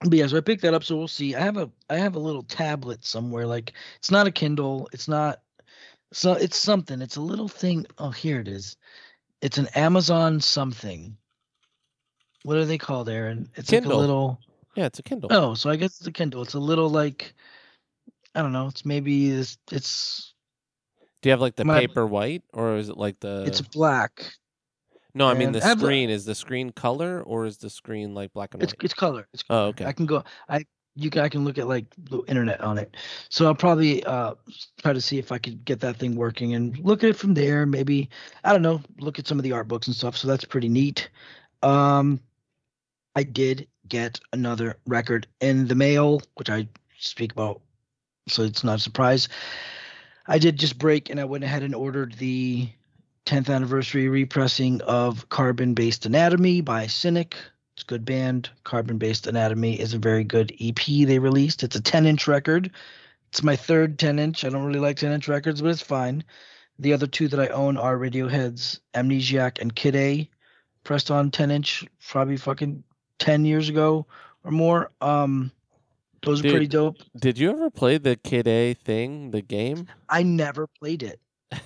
but 0.00 0.14
yeah, 0.14 0.26
so 0.26 0.36
I 0.38 0.40
picked 0.40 0.62
that 0.62 0.74
up. 0.74 0.82
So 0.82 0.96
we'll 0.96 1.06
see. 1.08 1.34
I 1.34 1.40
have 1.40 1.58
a 1.58 1.70
I 1.90 1.96
have 1.96 2.16
a 2.16 2.18
little 2.20 2.42
tablet 2.42 3.04
somewhere. 3.04 3.46
Like 3.46 3.72
it's 3.98 4.10
not 4.10 4.26
a 4.26 4.30
Kindle. 4.32 4.88
It's 4.92 5.06
not. 5.08 5.42
So 6.12 6.32
it's 6.32 6.56
something. 6.58 7.00
It's 7.02 7.16
a 7.16 7.20
little 7.20 7.48
thing. 7.48 7.86
Oh, 7.98 8.10
here 8.10 8.40
it 8.40 8.48
is. 8.48 8.76
It's 9.42 9.58
an 9.58 9.68
Amazon 9.76 10.40
something. 10.40 11.16
What 12.44 12.56
are 12.56 12.64
they 12.64 12.78
called, 12.78 13.08
Aaron? 13.08 13.48
It's 13.54 13.70
like 13.70 13.84
a 13.84 13.88
little. 13.88 14.40
Yeah, 14.76 14.86
it's 14.86 14.98
a 14.98 15.02
Kindle. 15.02 15.28
Oh, 15.32 15.54
so 15.54 15.68
I 15.68 15.76
guess 15.76 15.98
it's 15.98 16.06
a 16.06 16.12
Kindle. 16.12 16.42
It's 16.42 16.54
a 16.54 16.58
little 16.60 16.88
like. 16.88 17.34
I 18.34 18.42
don't 18.42 18.52
know. 18.52 18.68
It's 18.68 18.84
maybe 18.84 19.30
it's, 19.30 19.58
it's 19.72 20.32
Do 21.22 21.28
you 21.28 21.32
have 21.32 21.40
like 21.40 21.56
the 21.56 21.64
my- 21.64 21.80
paper 21.80 22.06
white, 22.06 22.42
or 22.52 22.76
is 22.76 22.88
it 22.88 22.96
like 22.96 23.18
the? 23.20 23.44
it's 23.46 23.60
black. 23.60 24.32
no, 25.14 25.26
I 25.28 25.34
mean 25.34 25.50
the 25.52 25.62
I 25.62 25.66
have 25.68 25.80
screen. 25.80 26.08
Is 26.10 26.24
the 26.24 26.34
screen 26.36 26.70
color 26.70 27.22
or 27.22 27.44
is 27.46 27.58
the 27.58 27.68
screen 27.68 28.14
like 28.14 28.32
black 28.32 28.54
and 28.54 28.62
white? 28.62 28.72
it's 28.72 28.84
it's 28.84 28.94
color. 28.94 29.26
It's 29.34 29.42
Oh, 29.50 29.66
okay. 29.66 29.84
I 29.84 29.92
can 29.92 30.06
go. 30.06 30.22
I 30.48 30.64
you 30.94 31.10
can 31.10 31.22
I 31.22 31.28
can 31.28 31.44
look 31.44 31.58
at 31.58 31.66
like 31.66 31.86
the 31.98 32.22
internet 32.28 32.60
on 32.60 32.78
it. 32.78 32.96
So 33.28 33.46
I'll 33.46 33.54
probably 33.56 34.04
uh 34.04 34.34
try 34.80 34.92
to 34.92 35.00
see 35.00 35.18
if 35.18 35.32
I 35.32 35.38
could 35.38 35.64
get 35.64 35.80
that 35.80 35.96
thing 35.96 36.14
working 36.14 36.54
and 36.54 36.78
look 36.78 37.02
at 37.02 37.10
it 37.10 37.16
from 37.16 37.34
there. 37.34 37.66
Maybe 37.66 38.08
I 38.44 38.52
don't 38.52 38.62
know. 38.62 38.80
Look 39.00 39.18
at 39.18 39.26
some 39.26 39.38
of 39.38 39.42
the 39.42 39.52
art 39.52 39.66
books 39.66 39.88
and 39.88 39.96
stuff. 39.96 40.16
So 40.16 40.28
that's 40.28 40.44
pretty 40.44 40.68
neat. 40.68 41.10
Um, 41.62 42.20
I 43.16 43.24
did 43.24 43.66
get 43.88 44.20
another 44.32 44.78
record 44.86 45.26
in 45.40 45.66
the 45.66 45.74
mail, 45.74 46.22
which 46.34 46.48
I 46.48 46.68
speak 46.98 47.32
about, 47.32 47.60
so 48.28 48.42
it's 48.42 48.62
not 48.62 48.78
a 48.78 48.82
surprise. 48.82 49.28
I 50.26 50.38
did 50.38 50.58
just 50.58 50.78
break, 50.78 51.10
and 51.10 51.18
I 51.18 51.24
went 51.24 51.44
ahead 51.44 51.62
and 51.62 51.74
ordered 51.74 52.14
the 52.14 52.68
10th 53.26 53.52
anniversary 53.52 54.08
repressing 54.08 54.80
of 54.82 55.28
Carbon 55.28 55.74
Based 55.74 56.06
Anatomy 56.06 56.60
by 56.60 56.86
Cynic. 56.86 57.36
It's 57.74 57.82
a 57.82 57.86
good 57.86 58.04
band. 58.04 58.50
Carbon 58.64 58.98
Based 58.98 59.26
Anatomy 59.26 59.78
is 59.78 59.92
a 59.92 59.98
very 59.98 60.24
good 60.24 60.52
EP 60.60 60.76
they 60.86 61.18
released. 61.18 61.62
It's 61.62 61.76
a 61.76 61.80
10 61.80 62.06
inch 62.06 62.28
record. 62.28 62.70
It's 63.30 63.42
my 63.42 63.56
third 63.56 63.98
10 63.98 64.18
inch. 64.18 64.44
I 64.44 64.48
don't 64.50 64.64
really 64.64 64.80
like 64.80 64.96
10 64.96 65.12
inch 65.12 65.28
records, 65.28 65.60
but 65.62 65.70
it's 65.70 65.82
fine. 65.82 66.22
The 66.78 66.92
other 66.92 67.06
two 67.06 67.28
that 67.28 67.40
I 67.40 67.48
own 67.48 67.76
are 67.76 67.98
Radiohead's 67.98 68.80
Amnesiac 68.94 69.60
and 69.60 69.74
Kid 69.74 69.96
A, 69.96 70.30
pressed 70.84 71.10
on 71.10 71.30
10 71.30 71.50
inch, 71.50 71.84
probably 72.08 72.36
fucking 72.36 72.84
10 73.20 73.44
years 73.44 73.68
ago 73.68 74.06
or 74.44 74.50
more. 74.50 74.90
Um, 75.00 75.52
those 76.22 76.44
are 76.44 76.50
pretty 76.50 76.66
dope. 76.66 76.96
Did 77.18 77.38
you 77.38 77.50
ever 77.50 77.70
play 77.70 77.96
the 77.96 78.16
Kid 78.16 78.46
A 78.48 78.74
thing, 78.74 79.30
the 79.30 79.40
game? 79.42 79.86
I 80.08 80.22
never 80.22 80.66
played 80.66 81.02
it. 81.02 81.18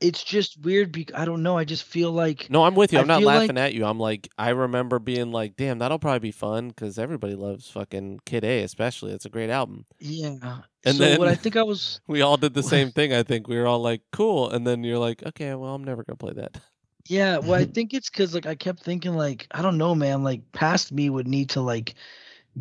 it's 0.00 0.24
just 0.24 0.60
weird 0.62 0.90
because 0.90 1.14
I 1.14 1.24
don't 1.24 1.42
know. 1.44 1.56
I 1.56 1.64
just 1.64 1.84
feel 1.84 2.10
like 2.10 2.50
No, 2.50 2.64
I'm 2.64 2.74
with 2.74 2.92
you. 2.92 2.98
I 2.98 3.02
I'm 3.02 3.06
not 3.06 3.18
feel 3.20 3.26
like- 3.26 3.40
laughing 3.42 3.58
at 3.58 3.74
you. 3.74 3.84
I'm 3.84 4.00
like, 4.00 4.28
I 4.36 4.48
remember 4.50 4.98
being 4.98 5.30
like, 5.30 5.54
damn, 5.56 5.78
that'll 5.78 6.00
probably 6.00 6.18
be 6.18 6.32
fun 6.32 6.68
because 6.68 6.98
everybody 6.98 7.34
loves 7.36 7.70
fucking 7.70 8.20
Kid 8.26 8.42
A, 8.44 8.62
especially. 8.64 9.12
It's 9.12 9.24
a 9.26 9.30
great 9.30 9.50
album. 9.50 9.86
yeah. 10.00 10.62
And 10.84 10.96
so 10.96 11.16
what 11.16 11.28
I 11.28 11.36
think 11.36 11.54
I 11.56 11.62
was 11.62 12.00
We 12.08 12.22
all 12.22 12.36
did 12.36 12.54
the 12.54 12.62
same 12.74 12.90
thing. 12.90 13.12
I 13.12 13.22
think 13.22 13.46
we 13.46 13.56
were 13.56 13.68
all 13.68 13.80
like, 13.80 14.00
cool, 14.10 14.50
and 14.50 14.66
then 14.66 14.82
you're 14.82 14.98
like, 14.98 15.22
okay, 15.24 15.54
well, 15.54 15.74
I'm 15.76 15.84
never 15.84 16.02
gonna 16.02 16.16
play 16.16 16.32
that. 16.34 16.60
Yeah, 17.08 17.38
well, 17.38 17.60
I 17.60 17.64
think 17.66 17.94
it's 17.94 18.10
because 18.10 18.34
like 18.34 18.46
I 18.46 18.54
kept 18.54 18.82
thinking 18.82 19.14
like 19.14 19.46
I 19.50 19.62
don't 19.62 19.78
know, 19.78 19.94
man. 19.94 20.22
Like 20.24 20.50
past 20.52 20.92
me 20.92 21.10
would 21.10 21.28
need 21.28 21.50
to 21.50 21.60
like 21.60 21.94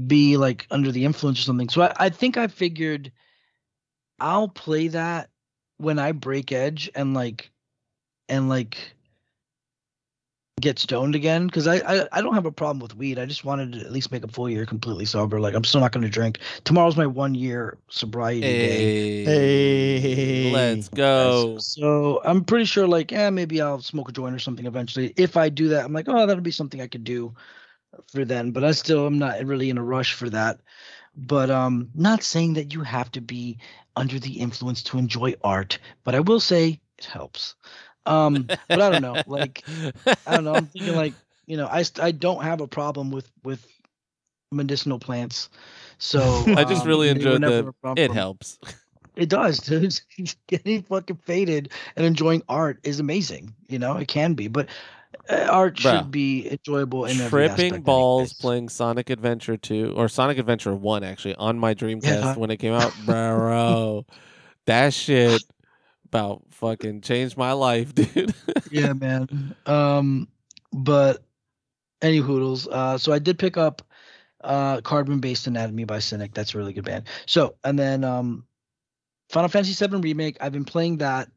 be 0.07 0.37
like 0.37 0.67
under 0.71 0.91
the 0.91 1.05
influence 1.05 1.39
or 1.39 1.43
something. 1.43 1.69
So 1.69 1.83
I, 1.83 1.93
I 1.97 2.09
think 2.09 2.37
I 2.37 2.47
figured 2.47 3.11
I'll 4.19 4.47
play 4.47 4.87
that 4.89 5.29
when 5.77 5.99
I 5.99 6.11
break 6.11 6.51
edge 6.51 6.89
and 6.95 7.13
like 7.13 7.51
and 8.29 8.49
like 8.49 8.95
get 10.61 10.79
stoned 10.79 11.15
again 11.15 11.47
because 11.47 11.67
I, 11.67 11.77
I 11.77 12.07
I 12.13 12.21
don't 12.21 12.35
have 12.35 12.45
a 12.45 12.51
problem 12.51 12.79
with 12.79 12.95
weed. 12.95 13.19
I 13.19 13.25
just 13.25 13.43
wanted 13.45 13.73
to 13.73 13.79
at 13.81 13.91
least 13.91 14.11
make 14.11 14.23
a 14.23 14.27
full 14.27 14.49
year 14.49 14.65
completely 14.65 15.05
sober. 15.05 15.39
Like 15.39 15.55
I'm 15.55 15.63
still 15.65 15.81
not 15.81 15.91
going 15.91 16.03
to 16.03 16.09
drink. 16.09 16.39
Tomorrow's 16.63 16.97
my 16.97 17.07
one 17.07 17.35
year 17.35 17.77
sobriety 17.89 18.55
day. 18.55 18.89
Hey, 19.23 19.99
Hey. 20.03 20.51
let's 20.51 20.89
go. 20.89 21.57
So 21.59 22.21
I'm 22.23 22.43
pretty 22.45 22.65
sure, 22.65 22.87
like, 22.87 23.11
yeah, 23.11 23.29
maybe 23.29 23.61
I'll 23.61 23.81
smoke 23.81 24.09
a 24.09 24.13
joint 24.13 24.35
or 24.35 24.39
something 24.39 24.65
eventually. 24.65 25.13
If 25.17 25.37
I 25.37 25.49
do 25.49 25.69
that, 25.69 25.85
I'm 25.85 25.93
like, 25.93 26.07
oh, 26.09 26.25
that'll 26.25 26.41
be 26.43 26.51
something 26.51 26.81
I 26.81 26.87
could 26.87 27.03
do. 27.03 27.33
for 28.11 28.25
then, 28.25 28.51
but 28.51 28.63
I 28.63 28.71
still 28.71 29.05
I'm 29.07 29.19
not 29.19 29.43
really 29.45 29.69
in 29.69 29.77
a 29.77 29.83
rush 29.83 30.13
for 30.13 30.29
that. 30.29 30.59
But 31.15 31.49
um, 31.49 31.89
not 31.93 32.23
saying 32.23 32.53
that 32.53 32.73
you 32.73 32.83
have 32.83 33.11
to 33.13 33.21
be 33.21 33.57
under 33.95 34.19
the 34.19 34.39
influence 34.39 34.83
to 34.83 34.97
enjoy 34.97 35.35
art, 35.43 35.79
but 36.03 36.15
I 36.15 36.21
will 36.21 36.39
say 36.39 36.79
it 36.97 37.05
helps. 37.05 37.55
Um, 38.05 38.47
but 38.67 38.81
I 38.81 38.89
don't 38.89 39.01
know, 39.01 39.21
like 39.27 39.63
I 40.25 40.35
don't 40.35 40.43
know. 40.43 40.55
I'm 40.55 40.67
thinking 40.67 40.93
like 40.95 41.13
you 41.45 41.57
know, 41.57 41.67
I 41.67 41.83
I 42.01 42.11
don't 42.11 42.43
have 42.43 42.61
a 42.61 42.67
problem 42.67 43.11
with 43.11 43.31
with 43.43 43.65
medicinal 44.51 44.99
plants. 44.99 45.49
So 45.97 46.19
I 46.55 46.63
just 46.63 46.81
um, 46.83 46.87
really 46.87 47.09
enjoyed 47.09 47.41
the. 47.41 47.73
It 47.95 48.11
helps. 48.11 48.59
It 49.15 49.29
does, 49.29 49.59
dude. 49.59 49.99
Getting 50.47 50.83
fucking 50.83 51.17
faded 51.25 51.71
and 51.95 52.05
enjoying 52.05 52.43
art 52.47 52.79
is 52.83 52.99
amazing. 52.99 53.53
You 53.67 53.79
know, 53.79 53.97
it 53.97 54.07
can 54.07 54.33
be, 54.33 54.47
but 54.47 54.67
uh, 55.29 55.47
art 55.49 55.75
Bruh. 55.75 55.99
should 55.99 56.11
be 56.11 56.49
enjoyable 56.49 57.05
in 57.05 57.19
every 57.19 57.47
Tripping 57.49 57.81
balls 57.81 58.33
playing 58.33 58.69
Sonic 58.69 59.09
Adventure 59.09 59.57
2 59.57 59.93
or 59.95 60.07
Sonic 60.07 60.37
Adventure 60.37 60.73
1 60.73 61.03
actually 61.03 61.35
on 61.35 61.59
my 61.59 61.73
Dreamcast 61.73 62.03
Yeah. 62.03 62.35
when 62.35 62.51
it 62.51 62.57
came 62.57 62.73
out. 62.73 62.93
Bro, 63.05 64.05
that 64.65 64.93
shit 64.93 65.43
about 66.11 66.43
fucking 66.49 66.99
changed 67.01 67.37
my 67.37 67.53
life, 67.53 67.95
dude. 67.95 68.33
yeah, 68.69 68.91
man. 68.93 69.55
Um, 69.65 70.27
but 70.73 71.23
any 72.01 72.17
hoodles. 72.17 72.67
Uh, 72.67 72.97
so 72.97 73.13
I 73.13 73.19
did 73.19 73.39
pick 73.39 73.57
up 73.57 73.81
uh 74.43 74.81
Carbon 74.81 75.19
Based 75.19 75.47
Anatomy 75.47 75.85
by 75.85 75.99
Cynic. 75.99 76.33
That's 76.33 76.53
a 76.53 76.57
really 76.57 76.73
good 76.73 76.83
band. 76.83 77.05
So 77.27 77.55
and 77.63 77.79
then 77.79 78.03
um, 78.03 78.45
Final 79.29 79.49
Fantasy 79.49 79.85
VII 79.85 79.97
Remake. 79.97 80.37
I've 80.41 80.51
been 80.51 80.65
playing 80.65 80.97
that, 80.97 81.29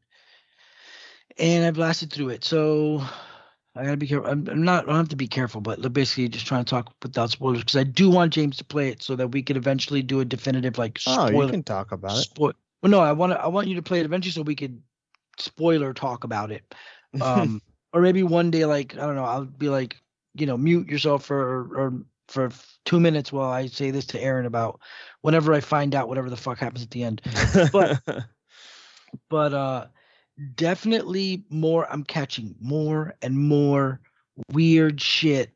and 1.37 1.65
I've 1.65 1.77
lasted 1.77 2.11
through 2.11 2.29
it. 2.29 2.43
So 2.43 3.01
I 3.75 3.83
gotta 3.85 3.97
be 3.97 4.07
careful. 4.07 4.29
I'm, 4.29 4.45
I'm 4.49 4.63
not. 4.63 4.83
I 4.83 4.87
don't 4.87 4.97
have 4.97 5.09
to 5.09 5.15
be 5.15 5.27
careful, 5.27 5.61
but 5.61 5.93
basically 5.93 6.27
just 6.27 6.47
trying 6.47 6.65
to 6.65 6.69
talk 6.69 6.93
without 7.01 7.29
spoilers 7.29 7.59
because 7.59 7.77
I 7.77 7.83
do 7.83 8.09
want 8.09 8.33
James 8.33 8.57
to 8.57 8.65
play 8.65 8.89
it 8.89 9.03
so 9.03 9.15
that 9.15 9.29
we 9.29 9.41
could 9.41 9.55
eventually 9.55 10.01
do 10.01 10.19
a 10.19 10.25
definitive 10.25 10.77
like 10.77 10.99
Oh, 11.07 11.27
spoiler 11.27 11.45
you 11.45 11.51
can 11.51 11.63
talk 11.63 11.91
about 11.93 12.17
it. 12.17 12.23
Spoil- 12.23 12.53
well, 12.85 12.91
no, 12.91 12.99
I 12.99 13.13
want 13.13 13.31
to. 13.33 13.41
I 13.41 13.47
want 13.47 13.67
you 13.67 13.73
to 13.77 13.81
play 13.81 13.99
it 13.99 14.05
eventually 14.05 14.31
so 14.31 14.43
we 14.43 14.53
could 14.55 14.79
spoiler 15.39 15.91
talk 15.91 16.23
about 16.23 16.51
it. 16.51 16.63
Um, 17.21 17.61
or 17.93 18.01
maybe 18.01 18.21
one 18.21 18.51
day, 18.51 18.65
like 18.65 18.93
I 18.93 19.05
don't 19.07 19.15
know, 19.15 19.23
I'll 19.25 19.45
be 19.45 19.69
like, 19.69 19.95
you 20.35 20.45
know, 20.45 20.55
mute 20.57 20.87
yourself 20.87 21.25
for 21.25 21.61
or 21.75 21.93
for 22.27 22.51
two 22.83 22.99
minutes 22.99 23.31
while 23.31 23.49
I 23.49 23.65
say 23.65 23.89
this 23.89 24.05
to 24.07 24.21
Aaron 24.21 24.45
about 24.45 24.79
whenever 25.21 25.51
I 25.53 25.61
find 25.61 25.95
out 25.95 26.07
whatever 26.09 26.29
the 26.29 26.37
fuck 26.37 26.59
happens 26.59 26.83
at 26.83 26.91
the 26.91 27.03
end. 27.03 27.21
but- 27.71 28.01
But 29.29 29.53
uh, 29.53 29.87
definitely 30.55 31.45
more. 31.49 31.87
I'm 31.91 32.03
catching 32.03 32.55
more 32.59 33.15
and 33.21 33.37
more 33.37 34.01
weird 34.51 34.99
shit 35.01 35.51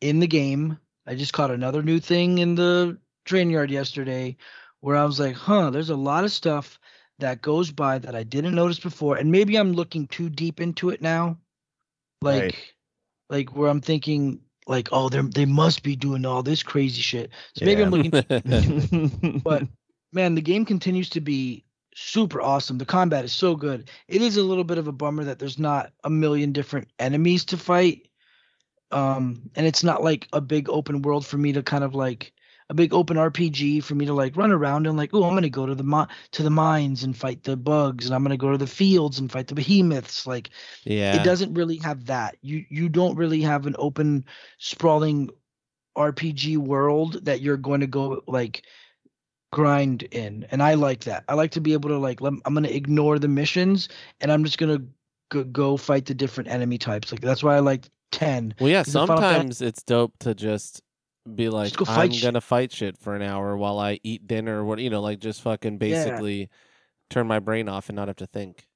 in 0.00 0.20
the 0.20 0.26
game. 0.26 0.78
I 1.06 1.14
just 1.16 1.32
caught 1.32 1.50
another 1.50 1.82
new 1.82 1.98
thing 1.98 2.38
in 2.38 2.54
the 2.54 2.96
train 3.24 3.50
yard 3.50 3.70
yesterday 3.70 4.36
where 4.82 4.96
I 4.96 5.04
was 5.04 5.20
like, 5.20 5.36
huh, 5.36 5.70
there's 5.70 5.90
a 5.90 5.96
lot 5.96 6.24
of 6.24 6.32
stuff 6.32 6.78
that 7.20 7.40
goes 7.40 7.70
by 7.70 7.98
that 8.00 8.16
I 8.16 8.24
didn't 8.24 8.54
notice 8.56 8.80
before. 8.80 9.16
And 9.16 9.30
maybe 9.30 9.56
I'm 9.56 9.72
looking 9.72 10.08
too 10.08 10.28
deep 10.28 10.60
into 10.60 10.90
it 10.90 11.00
now. 11.00 11.38
Like 12.20 12.42
Right. 12.42 12.54
like 13.30 13.56
where 13.56 13.70
I'm 13.70 13.80
thinking 13.80 14.40
like, 14.66 14.88
oh, 14.92 15.08
they 15.08 15.20
they 15.22 15.46
must 15.46 15.82
be 15.84 15.96
doing 15.96 16.26
all 16.26 16.42
this 16.42 16.62
crazy 16.64 17.00
shit. 17.00 17.30
So 17.54 17.64
maybe 17.64 17.82
I'm 17.82 17.92
Yeah. 17.92 18.10
looking 18.48 18.90
but 19.44 19.66
man, 20.12 20.34
the 20.34 20.42
game 20.42 20.64
continues 20.64 21.08
to 21.10 21.20
be 21.20 21.64
super 21.94 22.40
awesome. 22.40 22.78
The 22.78 22.84
combat 22.84 23.24
is 23.24 23.32
so 23.32 23.54
good. 23.54 23.88
It 24.08 24.20
is 24.20 24.36
a 24.36 24.42
little 24.42 24.64
bit 24.64 24.78
of 24.78 24.88
a 24.88 24.92
bummer 24.92 25.24
that 25.24 25.38
there's 25.38 25.58
not 25.60 25.92
a 26.02 26.10
million 26.10 26.52
different 26.52 26.88
enemies 26.98 27.44
to 27.46 27.56
fight. 27.56 28.08
Um, 28.90 29.48
and 29.54 29.64
it's 29.64 29.84
not 29.84 30.02
like 30.02 30.26
a 30.32 30.40
big 30.40 30.68
open 30.68 31.02
world 31.02 31.24
for 31.24 31.38
me 31.38 31.52
to 31.52 31.62
kind 31.62 31.84
of 31.84 31.94
like 31.94 32.32
a 32.72 32.74
big 32.74 32.94
open 32.94 33.18
RPG 33.18 33.84
for 33.84 33.94
me 33.94 34.06
to 34.06 34.14
like 34.14 34.34
run 34.34 34.50
around 34.50 34.86
and 34.86 34.96
like, 34.96 35.10
oh, 35.12 35.24
I'm 35.24 35.34
gonna 35.34 35.50
go 35.50 35.66
to 35.66 35.74
the 35.74 35.84
mi- 35.84 36.06
to 36.32 36.42
the 36.42 36.50
mines 36.50 37.04
and 37.04 37.14
fight 37.14 37.44
the 37.44 37.54
bugs, 37.54 38.06
and 38.06 38.14
I'm 38.14 38.22
gonna 38.22 38.38
go 38.38 38.50
to 38.50 38.56
the 38.56 38.66
fields 38.66 39.18
and 39.18 39.30
fight 39.30 39.46
the 39.46 39.54
behemoths. 39.54 40.26
Like 40.26 40.48
yeah. 40.84 41.14
it 41.14 41.22
doesn't 41.22 41.52
really 41.52 41.76
have 41.76 42.06
that. 42.06 42.38
You 42.40 42.64
you 42.70 42.88
don't 42.88 43.14
really 43.16 43.42
have 43.42 43.66
an 43.66 43.76
open, 43.78 44.24
sprawling 44.56 45.28
RPG 45.98 46.56
world 46.56 47.22
that 47.26 47.42
you're 47.42 47.58
going 47.58 47.80
to 47.80 47.86
go 47.86 48.22
like 48.26 48.62
grind 49.52 50.04
in, 50.04 50.46
and 50.50 50.62
I 50.62 50.72
like 50.72 51.04
that. 51.04 51.24
I 51.28 51.34
like 51.34 51.50
to 51.52 51.60
be 51.60 51.74
able 51.74 51.90
to 51.90 51.98
like 51.98 52.22
lem- 52.22 52.40
I'm 52.46 52.54
going 52.54 52.64
to 52.64 52.74
ignore 52.74 53.18
the 53.18 53.28
missions 53.28 53.90
and 54.22 54.32
I'm 54.32 54.44
just 54.44 54.56
going 54.56 54.78
to 54.78 54.84
go, 55.30 55.44
go 55.44 55.76
fight 55.76 56.06
the 56.06 56.14
different 56.14 56.48
enemy 56.48 56.78
types. 56.78 57.12
Like 57.12 57.20
that's 57.20 57.42
why 57.42 57.54
I 57.54 57.60
like 57.60 57.90
ten. 58.12 58.54
Well, 58.58 58.70
yeah, 58.70 58.82
sometimes 58.82 59.60
it's 59.60 59.82
dope 59.82 60.14
to 60.20 60.34
just 60.34 60.82
be 61.34 61.48
like, 61.48 61.76
go 61.76 61.84
I'm 61.88 62.10
shit." 62.10 62.22
gonna 62.22 62.40
fight 62.40 62.72
shit 62.72 62.98
for 62.98 63.14
an 63.14 63.22
hour 63.22 63.56
while 63.56 63.78
I 63.78 64.00
eat 64.02 64.26
dinner. 64.26 64.60
or 64.60 64.64
What 64.64 64.78
you 64.78 64.90
know, 64.90 65.00
like 65.00 65.20
just 65.20 65.42
fucking 65.42 65.78
basically 65.78 66.50
turn 67.10 67.26
my 67.26 67.38
brain 67.38 67.68
off 67.68 67.88
and 67.88 67.96
not 67.96 68.08
have 68.08 68.16
to 68.16 68.26
think. 68.26 68.66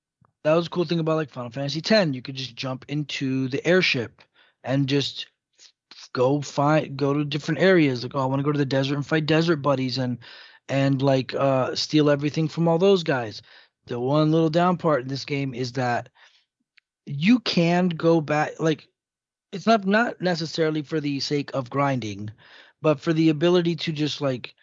That 0.44 0.54
was 0.54 0.66
a 0.68 0.70
cool 0.70 0.84
thing 0.84 1.00
about 1.00 1.16
like 1.16 1.30
Final 1.30 1.50
Fantasy 1.50 1.82
X. 1.84 2.14
You 2.14 2.22
could 2.22 2.36
just 2.36 2.54
jump 2.54 2.84
into 2.88 3.48
the 3.48 3.66
airship 3.66 4.22
and 4.62 4.88
just 4.88 5.26
go 6.12 6.40
find 6.40 6.96
go 6.96 7.12
to 7.14 7.24
different 7.24 7.60
areas. 7.60 8.02
Like, 8.02 8.14
oh, 8.14 8.20
I 8.20 8.26
want 8.26 8.40
to 8.40 8.44
go 8.44 8.52
to 8.52 8.58
the 8.58 8.64
desert 8.64 8.94
and 8.94 9.06
fight 9.06 9.26
desert 9.26 9.56
buddies 9.56 9.98
and 9.98 10.18
and 10.68 11.02
like 11.02 11.34
uh 11.34 11.74
steal 11.74 12.10
everything 12.10 12.48
from 12.48 12.68
all 12.68 12.78
those 12.78 13.02
guys. 13.02 13.42
The 13.86 13.98
one 13.98 14.30
little 14.30 14.50
down 14.50 14.76
part 14.76 15.02
in 15.02 15.08
this 15.08 15.24
game 15.24 15.54
is 15.54 15.72
that 15.72 16.08
you 17.06 17.38
can 17.40 17.88
go 17.88 18.20
back 18.20 18.52
like 18.58 18.88
it's 19.56 19.66
not 19.66 19.86
not 19.86 20.20
necessarily 20.20 20.82
for 20.82 21.00
the 21.00 21.18
sake 21.18 21.50
of 21.54 21.70
grinding, 21.70 22.30
but 22.82 23.00
for 23.00 23.12
the 23.12 23.30
ability 23.30 23.74
to 23.76 23.92
just 23.92 24.20
like 24.20 24.54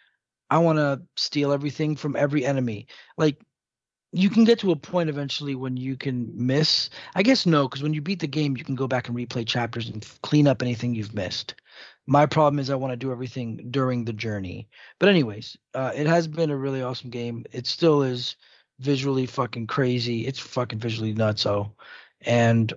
I 0.48 0.58
want 0.58 0.78
to 0.78 1.02
steal 1.16 1.52
everything 1.52 1.96
from 1.96 2.16
every 2.16 2.46
enemy. 2.46 2.86
Like 3.18 3.40
you 4.12 4.30
can 4.30 4.44
get 4.44 4.60
to 4.60 4.70
a 4.70 4.76
point 4.76 5.10
eventually 5.10 5.56
when 5.56 5.76
you 5.76 5.96
can 5.96 6.30
miss. 6.34 6.90
I 7.16 7.24
guess 7.24 7.44
no, 7.44 7.66
because 7.66 7.82
when 7.82 7.92
you 7.92 8.00
beat 8.00 8.20
the 8.20 8.28
game, 8.28 8.56
you 8.56 8.64
can 8.64 8.76
go 8.76 8.86
back 8.86 9.08
and 9.08 9.16
replay 9.16 9.44
chapters 9.44 9.88
and 9.88 10.06
clean 10.22 10.46
up 10.46 10.62
anything 10.62 10.94
you've 10.94 11.14
missed. 11.14 11.56
My 12.06 12.24
problem 12.24 12.60
is 12.60 12.70
I 12.70 12.76
want 12.76 12.92
to 12.92 12.96
do 12.96 13.10
everything 13.10 13.66
during 13.72 14.04
the 14.04 14.12
journey. 14.12 14.68
But 15.00 15.08
anyways, 15.08 15.56
uh, 15.74 15.90
it 15.94 16.06
has 16.06 16.28
been 16.28 16.50
a 16.50 16.56
really 16.56 16.82
awesome 16.82 17.10
game. 17.10 17.44
It 17.50 17.66
still 17.66 18.02
is 18.02 18.36
visually 18.78 19.26
fucking 19.26 19.66
crazy. 19.66 20.24
It's 20.24 20.38
fucking 20.38 20.78
visually 20.78 21.14
nuts. 21.14 21.42
nutso, 21.42 21.72
and 22.20 22.72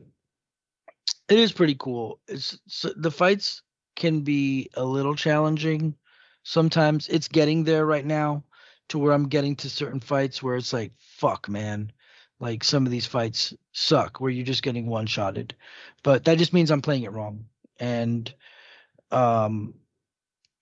it 1.30 1.40
is 1.40 1.52
pretty 1.52 1.76
cool. 1.76 2.20
It's 2.28 2.58
the 2.96 3.12
fights 3.12 3.62
can 3.96 4.22
be 4.22 4.70
a 4.76 4.84
little 4.84 5.16
challenging. 5.16 5.96
Sometimes 6.44 7.10
it's 7.10 7.28
getting 7.28 7.64
there 7.64 7.86
right 7.86 8.06
now 8.06 8.44
to 8.90 8.98
where 9.00 9.12
I'm 9.12 9.28
getting 9.28 9.56
to 9.58 9.70
certain 9.70 10.00
fights 10.00 10.42
where 10.42 10.56
it's 10.56 10.72
like, 10.72 10.94
fuck, 11.00 11.50
man. 11.50 11.92
Like 12.40 12.64
some 12.64 12.86
of 12.86 12.92
these 12.92 13.06
fights 13.06 13.54
suck 13.74 14.22
where 14.22 14.32
you're 14.32 14.46
just 14.46 14.64
getting 14.64 14.88
one 14.88 15.08
shotted. 15.08 15.56
But 16.04 16.26
that 16.26 16.38
just 16.38 16.54
means 16.54 16.72
I'm 16.72 16.82
playing 16.82 17.04
it 17.04 17.12
wrong. 17.12 17.46
And 17.80 18.34
um 19.12 19.74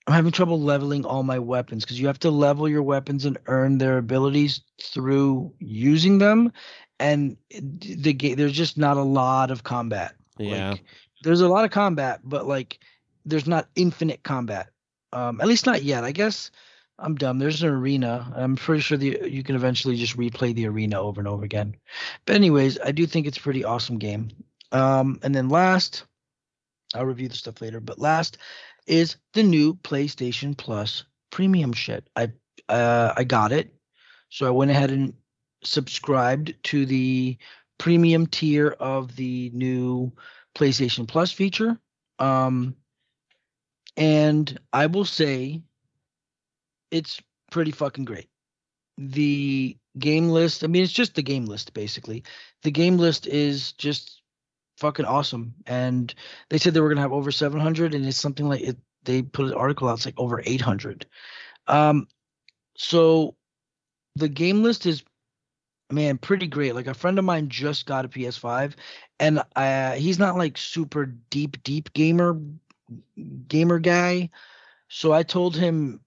I'm 0.07 0.13
having 0.13 0.31
trouble 0.31 0.61
leveling 0.61 1.03
all 1.03 1.23
my 1.23 1.39
weapons 1.39 1.83
because 1.83 1.99
you 1.99 2.07
have 2.07 2.19
to 2.19 2.31
level 2.31 2.69
your 2.69 2.83
weapons 2.83 3.25
and 3.25 3.39
earn 3.47 3.79
their 3.79 3.97
abilities 3.97 4.61
through 4.81 5.53
using 5.59 6.19
them. 6.19 6.51
And 6.99 7.37
the 7.49 8.13
game 8.13 8.35
there's 8.35 8.53
just 8.53 8.77
not 8.77 8.97
a 8.97 9.03
lot 9.03 9.51
of 9.51 9.63
combat. 9.63 10.15
Yeah. 10.37 10.71
Like, 10.71 10.83
there's 11.23 11.41
a 11.41 11.47
lot 11.47 11.65
of 11.65 11.71
combat, 11.71 12.21
but 12.23 12.47
like 12.47 12.79
there's 13.25 13.47
not 13.47 13.67
infinite 13.75 14.23
combat. 14.23 14.69
Um, 15.13 15.39
at 15.41 15.47
least 15.47 15.65
not 15.65 15.83
yet. 15.83 16.03
I 16.03 16.11
guess 16.11 16.51
I'm 16.99 17.15
dumb. 17.15 17.39
There's 17.39 17.63
an 17.63 17.69
arena. 17.69 18.31
I'm 18.35 18.55
pretty 18.55 18.81
sure 18.81 18.97
the 18.97 19.19
you 19.29 19.43
can 19.43 19.55
eventually 19.55 19.95
just 19.95 20.17
replay 20.17 20.53
the 20.53 20.67
arena 20.67 20.99
over 20.99 21.19
and 21.19 21.27
over 21.27 21.43
again. 21.43 21.75
But 22.25 22.35
anyways, 22.35 22.79
I 22.79 22.91
do 22.91 23.05
think 23.05 23.27
it's 23.27 23.37
a 23.37 23.41
pretty 23.41 23.63
awesome 23.63 23.97
game. 23.97 24.29
Um, 24.71 25.19
and 25.23 25.33
then 25.33 25.49
last, 25.49 26.05
I'll 26.93 27.05
review 27.05 27.27
the 27.27 27.35
stuff 27.35 27.61
later. 27.61 27.79
But 27.79 27.99
last 27.99 28.37
is 28.87 29.17
the 29.33 29.43
new 29.43 29.75
PlayStation 29.75 30.55
Plus 30.55 31.03
premium 31.31 31.73
shit. 31.73 32.07
I 32.15 32.31
uh, 32.69 33.13
I 33.15 33.23
got 33.23 33.51
it, 33.51 33.73
so 34.29 34.47
I 34.47 34.51
went 34.51 34.71
ahead 34.71 34.91
and 34.91 35.13
subscribed 35.63 36.55
to 36.63 36.85
the 36.85 37.37
premium 37.77 38.27
tier 38.27 38.69
of 38.79 39.15
the 39.15 39.51
new 39.53 40.11
PlayStation 40.55 41.07
Plus 41.07 41.31
feature. 41.31 41.77
Um, 42.19 42.75
and 43.97 44.59
I 44.73 44.87
will 44.87 45.05
say 45.05 45.61
it's 46.91 47.21
pretty 47.51 47.71
fucking 47.71 48.05
great. 48.05 48.29
The 48.97 49.77
game 49.99 50.29
list, 50.29 50.63
I 50.63 50.67
mean, 50.67 50.83
it's 50.83 50.91
just 50.91 51.15
the 51.15 51.23
game 51.23 51.45
list 51.45 51.73
basically. 51.73 52.23
The 52.63 52.71
game 52.71 52.97
list 52.97 53.27
is 53.27 53.73
just 53.73 54.21
fucking 54.77 55.05
awesome. 55.05 55.53
And 55.65 56.13
they 56.49 56.57
said 56.57 56.73
they 56.73 56.79
were 56.79 56.89
gonna 56.89 57.01
have 57.01 57.13
over 57.13 57.31
700, 57.31 57.93
and 57.93 58.05
it's 58.05 58.17
something 58.17 58.47
like 58.47 58.61
it. 58.61 58.77
They 59.03 59.21
put 59.21 59.45
an 59.45 59.53
article 59.53 59.87
out, 59.87 59.97
it's 59.97 60.05
like 60.05 60.19
over 60.19 60.41
800. 60.43 61.05
Um, 61.67 62.07
so 62.75 63.35
the 64.15 64.29
game 64.29 64.63
list 64.63 64.85
is, 64.85 65.03
man, 65.91 66.17
pretty 66.17 66.47
great. 66.47 66.75
Like 66.75 66.87
a 66.87 66.93
friend 66.93 67.19
of 67.19 67.25
mine 67.25 67.49
just 67.49 67.85
got 67.85 68.05
a 68.05 68.09
PS5, 68.09 68.75
and 69.19 69.43
uh, 69.55 69.93
he's 69.93 70.19
not 70.19 70.37
like 70.37 70.57
super 70.57 71.05
deep, 71.29 71.61
deep 71.63 71.93
gamer 71.93 72.39
gamer 73.47 73.79
guy. 73.79 74.29
So 74.87 75.11
I 75.13 75.23
told 75.23 75.55
him 75.55 75.99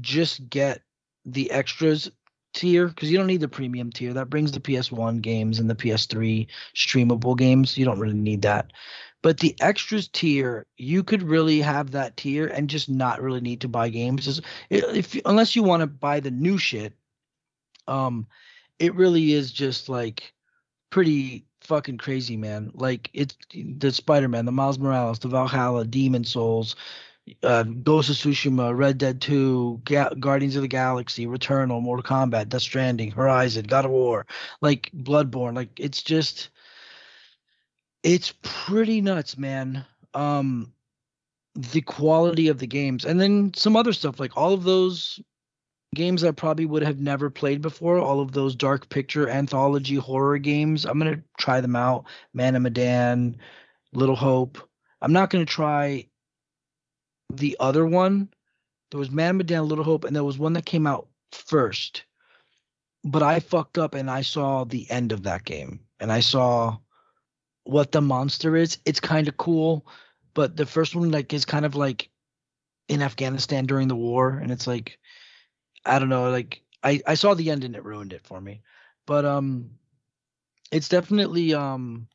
just 0.00 0.48
get 0.48 0.82
the 1.24 1.50
extras 1.50 2.10
tier 2.54 2.88
because 2.88 3.10
you 3.10 3.18
don't 3.18 3.26
need 3.26 3.40
the 3.40 3.48
premium 3.48 3.90
tier. 3.90 4.12
That 4.12 4.30
brings 4.30 4.52
the 4.52 4.60
PS1 4.60 5.20
games 5.20 5.58
and 5.58 5.68
the 5.68 5.74
PS3 5.74 6.46
streamable 6.74 7.36
games. 7.36 7.76
You 7.76 7.84
don't 7.84 8.00
really 8.00 8.14
need 8.14 8.42
that. 8.42 8.72
But 9.22 9.40
the 9.40 9.56
extras 9.60 10.08
tier, 10.08 10.66
you 10.76 11.02
could 11.02 11.22
really 11.22 11.60
have 11.60 11.90
that 11.92 12.16
tier 12.16 12.46
and 12.46 12.70
just 12.70 12.88
not 12.88 13.20
really 13.20 13.40
need 13.40 13.60
to 13.62 13.68
buy 13.68 13.88
games. 13.88 14.40
If 14.70 15.16
unless 15.24 15.56
you 15.56 15.62
want 15.62 15.80
to 15.80 15.86
buy 15.86 16.20
the 16.20 16.30
new 16.30 16.58
shit, 16.58 16.92
um, 17.88 18.26
it 18.78 18.94
really 18.94 19.32
is 19.32 19.52
just 19.52 19.88
like 19.88 20.32
pretty 20.90 21.46
fucking 21.62 21.98
crazy, 21.98 22.36
man. 22.36 22.70
Like 22.74 23.10
it's 23.12 23.36
the 23.54 23.92
Spider 23.92 24.28
Man, 24.28 24.44
the 24.44 24.52
Miles 24.52 24.78
Morales, 24.78 25.18
the 25.18 25.28
Valhalla, 25.28 25.84
Demon's 25.84 26.30
Souls, 26.30 26.76
uh, 27.42 27.64
Ghost 27.64 28.10
of 28.10 28.16
Tsushima, 28.16 28.76
Red 28.76 28.98
Dead 28.98 29.20
2, 29.20 29.82
Ga- 29.84 30.14
Guardians 30.20 30.56
of 30.56 30.62
the 30.62 30.68
Galaxy, 30.68 31.26
Returnal, 31.26 31.82
Mortal 31.82 32.04
Kombat, 32.04 32.48
Death 32.48 32.62
Stranding, 32.62 33.10
Horizon, 33.10 33.64
God 33.66 33.84
of 33.84 33.90
War, 33.90 34.26
like 34.60 34.90
Bloodborne. 34.94 35.54
Like 35.54 35.78
it's 35.78 36.02
just, 36.02 36.50
it's 38.02 38.32
pretty 38.42 39.00
nuts, 39.00 39.36
man. 39.36 39.84
Um, 40.14 40.72
the 41.54 41.80
quality 41.80 42.48
of 42.48 42.58
the 42.58 42.66
games, 42.66 43.04
and 43.04 43.20
then 43.20 43.52
some 43.54 43.76
other 43.76 43.92
stuff 43.92 44.20
like 44.20 44.36
all 44.36 44.52
of 44.52 44.64
those 44.64 45.20
games 45.96 46.22
I 46.22 46.30
probably 46.30 46.66
would 46.66 46.84
have 46.84 47.00
never 47.00 47.30
played 47.30 47.60
before. 47.60 47.98
All 47.98 48.20
of 48.20 48.32
those 48.32 48.54
dark 48.54 48.88
picture 48.88 49.28
anthology 49.28 49.96
horror 49.96 50.38
games. 50.38 50.84
I'm 50.84 50.98
gonna 50.98 51.22
try 51.38 51.60
them 51.60 51.74
out. 51.74 52.04
Man 52.32 52.54
of 52.54 52.62
Medan, 52.62 53.38
Little 53.92 54.14
Hope. 54.14 54.58
I'm 55.02 55.12
not 55.12 55.30
gonna 55.30 55.44
try 55.44 56.06
the 57.32 57.56
other 57.58 57.84
one. 57.84 58.28
There 58.90 59.00
was 59.00 59.10
Man 59.10 59.30
of 59.30 59.36
Medan, 59.36 59.66
Little 59.66 59.84
Hope, 59.84 60.04
and 60.04 60.14
there 60.14 60.22
was 60.22 60.38
one 60.38 60.52
that 60.52 60.64
came 60.64 60.86
out 60.86 61.08
first. 61.32 62.04
But 63.02 63.22
I 63.22 63.40
fucked 63.40 63.78
up 63.78 63.94
and 63.94 64.10
I 64.10 64.22
saw 64.22 64.64
the 64.64 64.88
end 64.90 65.10
of 65.12 65.24
that 65.24 65.44
game. 65.44 65.80
And 65.98 66.12
I 66.12 66.20
saw 66.20 66.78
what 67.64 67.90
the 67.90 68.00
monster 68.00 68.56
is. 68.56 68.78
It's 68.84 69.00
kind 69.00 69.28
of 69.28 69.36
cool. 69.36 69.86
But 70.34 70.56
the 70.56 70.66
first 70.66 70.94
one 70.94 71.10
like 71.10 71.32
is 71.32 71.44
kind 71.44 71.64
of 71.64 71.74
like 71.74 72.10
in 72.88 73.02
Afghanistan 73.02 73.66
during 73.66 73.88
the 73.88 73.96
war, 73.96 74.30
and 74.30 74.52
it's 74.52 74.66
like 74.66 74.98
I 75.86 75.98
don't 75.98 76.08
know, 76.08 76.30
like 76.30 76.62
I 76.82 77.00
I 77.06 77.14
saw 77.14 77.34
the 77.34 77.50
end 77.50 77.64
and 77.64 77.76
it 77.76 77.84
ruined 77.84 78.12
it 78.12 78.26
for 78.26 78.40
me. 78.40 78.62
But 79.06 79.24
um 79.24 79.70
it's 80.70 80.88
definitely 80.88 81.54
um 81.54 82.08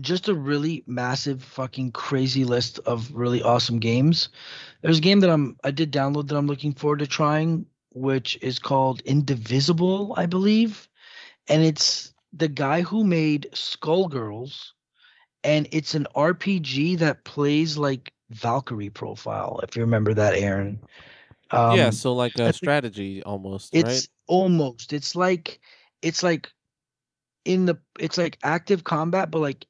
just 0.00 0.28
a 0.28 0.34
really 0.34 0.82
massive 0.86 1.42
fucking 1.42 1.92
crazy 1.92 2.44
list 2.44 2.80
of 2.80 3.14
really 3.14 3.42
awesome 3.42 3.78
games. 3.78 4.28
There's 4.82 4.98
a 4.98 5.02
game 5.02 5.20
that 5.20 5.30
I'm 5.30 5.56
I 5.64 5.70
did 5.70 5.92
download 5.92 6.28
that 6.28 6.36
I'm 6.36 6.46
looking 6.46 6.74
forward 6.74 7.00
to 7.00 7.06
trying 7.06 7.66
which 7.90 8.36
is 8.42 8.58
called 8.58 9.00
Indivisible, 9.02 10.14
I 10.16 10.26
believe. 10.26 10.88
And 11.46 11.62
it's 11.62 12.12
the 12.32 12.48
guy 12.48 12.82
who 12.82 13.04
made 13.04 13.48
Skullgirls 13.52 14.72
and 15.44 15.68
it's 15.70 15.94
an 15.94 16.06
RPG 16.16 16.98
that 16.98 17.24
plays 17.24 17.78
like 17.78 18.12
Valkyrie 18.30 18.90
profile 18.90 19.60
if 19.62 19.76
you 19.76 19.82
remember 19.82 20.14
that 20.14 20.34
Aaron. 20.34 20.80
Um, 21.50 21.76
yeah, 21.76 21.90
so 21.90 22.14
like 22.14 22.38
a 22.38 22.52
strategy 22.52 23.22
almost. 23.22 23.74
It's 23.74 23.84
right? 23.84 24.08
almost. 24.26 24.92
It's 24.92 25.14
like 25.14 25.60
it's 26.02 26.22
like 26.22 26.50
in 27.44 27.66
the 27.66 27.78
it's 27.98 28.18
like 28.18 28.38
active 28.42 28.84
combat, 28.84 29.30
but 29.30 29.40
like 29.40 29.66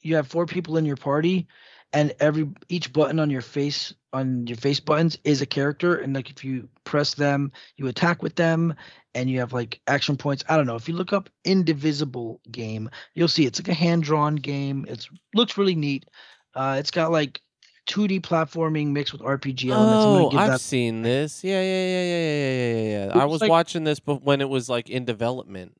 you 0.00 0.16
have 0.16 0.28
four 0.28 0.46
people 0.46 0.76
in 0.76 0.84
your 0.84 0.96
party, 0.96 1.46
and 1.92 2.14
every 2.20 2.48
each 2.68 2.92
button 2.92 3.20
on 3.20 3.30
your 3.30 3.42
face 3.42 3.94
on 4.12 4.46
your 4.46 4.56
face 4.56 4.80
buttons 4.80 5.18
is 5.24 5.42
a 5.42 5.46
character, 5.46 5.96
and 5.96 6.14
like 6.14 6.30
if 6.30 6.44
you 6.44 6.68
press 6.84 7.14
them, 7.14 7.52
you 7.76 7.86
attack 7.86 8.22
with 8.22 8.36
them, 8.36 8.74
and 9.14 9.30
you 9.30 9.40
have 9.40 9.52
like 9.52 9.80
action 9.86 10.16
points. 10.16 10.44
I 10.48 10.56
don't 10.56 10.66
know. 10.66 10.76
If 10.76 10.88
you 10.88 10.94
look 10.94 11.12
up 11.12 11.28
Indivisible 11.44 12.40
game, 12.50 12.90
you'll 13.14 13.28
see 13.28 13.46
it's 13.46 13.60
like 13.60 13.68
a 13.68 13.74
hand 13.74 14.02
drawn 14.02 14.36
game. 14.36 14.86
It's 14.88 15.08
looks 15.34 15.58
really 15.58 15.74
neat. 15.74 16.06
Uh, 16.54 16.76
it's 16.78 16.90
got 16.90 17.12
like 17.12 17.40
2D 17.86 18.20
platforming 18.20 18.88
mixed 18.88 19.12
with 19.12 19.22
RPG 19.22 19.70
elements. 19.70 20.34
Oh, 20.34 20.38
I've 20.38 20.52
that... 20.52 20.60
seen 20.60 21.02
this. 21.02 21.44
Yeah, 21.44 21.60
yeah, 21.60 21.86
yeah, 21.86 22.02
yeah, 22.02 22.02
yeah, 22.02 22.42
yeah, 22.42 22.82
yeah. 22.82 23.06
yeah. 23.06 23.22
I 23.22 23.24
was 23.24 23.40
like... 23.40 23.50
watching 23.50 23.84
this 23.84 24.00
but 24.00 24.22
when 24.22 24.40
it 24.40 24.48
was 24.48 24.68
like 24.68 24.90
in 24.90 25.04
development. 25.04 25.76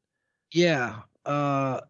Yeah. 0.52 1.00
Uh, 1.24 1.80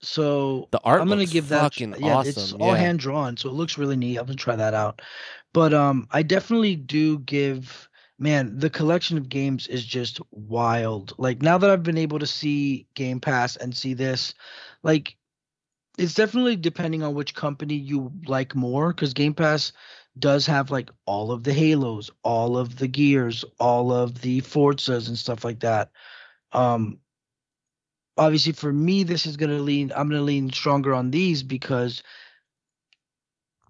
so 0.00 0.68
the 0.70 0.80
art 0.80 1.00
I'm 1.00 1.08
gonna 1.08 1.26
give 1.26 1.48
that. 1.48 1.78
Yeah, 1.78 1.94
awesome. 2.16 2.28
it's 2.28 2.52
all 2.54 2.72
yeah. 2.72 2.76
hand 2.76 2.98
drawn, 2.98 3.36
so 3.36 3.48
it 3.48 3.54
looks 3.54 3.78
really 3.78 3.96
neat. 3.96 4.18
I'm 4.18 4.26
gonna 4.26 4.36
try 4.36 4.56
that 4.56 4.74
out. 4.74 5.02
But 5.52 5.72
um, 5.72 6.08
I 6.10 6.22
definitely 6.22 6.76
do 6.76 7.18
give. 7.20 7.88
Man, 8.18 8.56
the 8.56 8.70
collection 8.70 9.18
of 9.18 9.28
games 9.28 9.66
is 9.66 9.84
just 9.84 10.20
wild. 10.30 11.12
Like 11.18 11.42
now 11.42 11.58
that 11.58 11.70
I've 11.70 11.82
been 11.82 11.98
able 11.98 12.20
to 12.20 12.26
see 12.26 12.86
Game 12.94 13.18
Pass 13.18 13.56
and 13.56 13.76
see 13.76 13.94
this, 13.94 14.34
like 14.84 15.16
it's 15.98 16.14
definitely 16.14 16.56
depending 16.56 17.02
on 17.02 17.14
which 17.14 17.34
company 17.34 17.74
you 17.74 18.12
like 18.26 18.54
more 18.54 18.92
because 18.92 19.12
Game 19.12 19.34
Pass 19.34 19.72
does 20.18 20.46
have 20.46 20.70
like 20.70 20.90
all 21.06 21.32
of 21.32 21.44
the 21.44 21.52
Halos, 21.52 22.10
all 22.22 22.56
of 22.56 22.76
the 22.78 22.88
Gears, 22.88 23.44
all 23.58 23.92
of 23.92 24.20
the 24.20 24.40
Forzas 24.40 25.08
and 25.08 25.18
stuff 25.18 25.44
like 25.44 25.60
that. 25.60 25.90
Um 26.52 26.98
obviously 28.16 28.52
for 28.52 28.72
me 28.72 29.02
this 29.04 29.24
is 29.26 29.36
going 29.36 29.50
to 29.50 29.62
lean 29.62 29.90
I'm 29.96 30.08
going 30.08 30.20
to 30.20 30.24
lean 30.24 30.50
stronger 30.52 30.92
on 30.94 31.10
these 31.10 31.42
because 31.42 32.02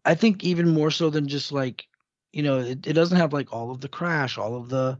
I 0.04 0.16
think 0.16 0.42
even 0.42 0.70
more 0.70 0.90
so 0.90 1.10
than 1.10 1.28
just 1.28 1.52
like 1.52 1.86
you 2.32 2.42
know 2.42 2.58
it, 2.58 2.86
it 2.86 2.92
doesn't 2.94 3.18
have 3.18 3.32
like 3.32 3.52
all 3.52 3.70
of 3.70 3.80
the 3.80 3.88
crash, 3.88 4.38
all 4.38 4.56
of 4.56 4.68
the 4.68 4.98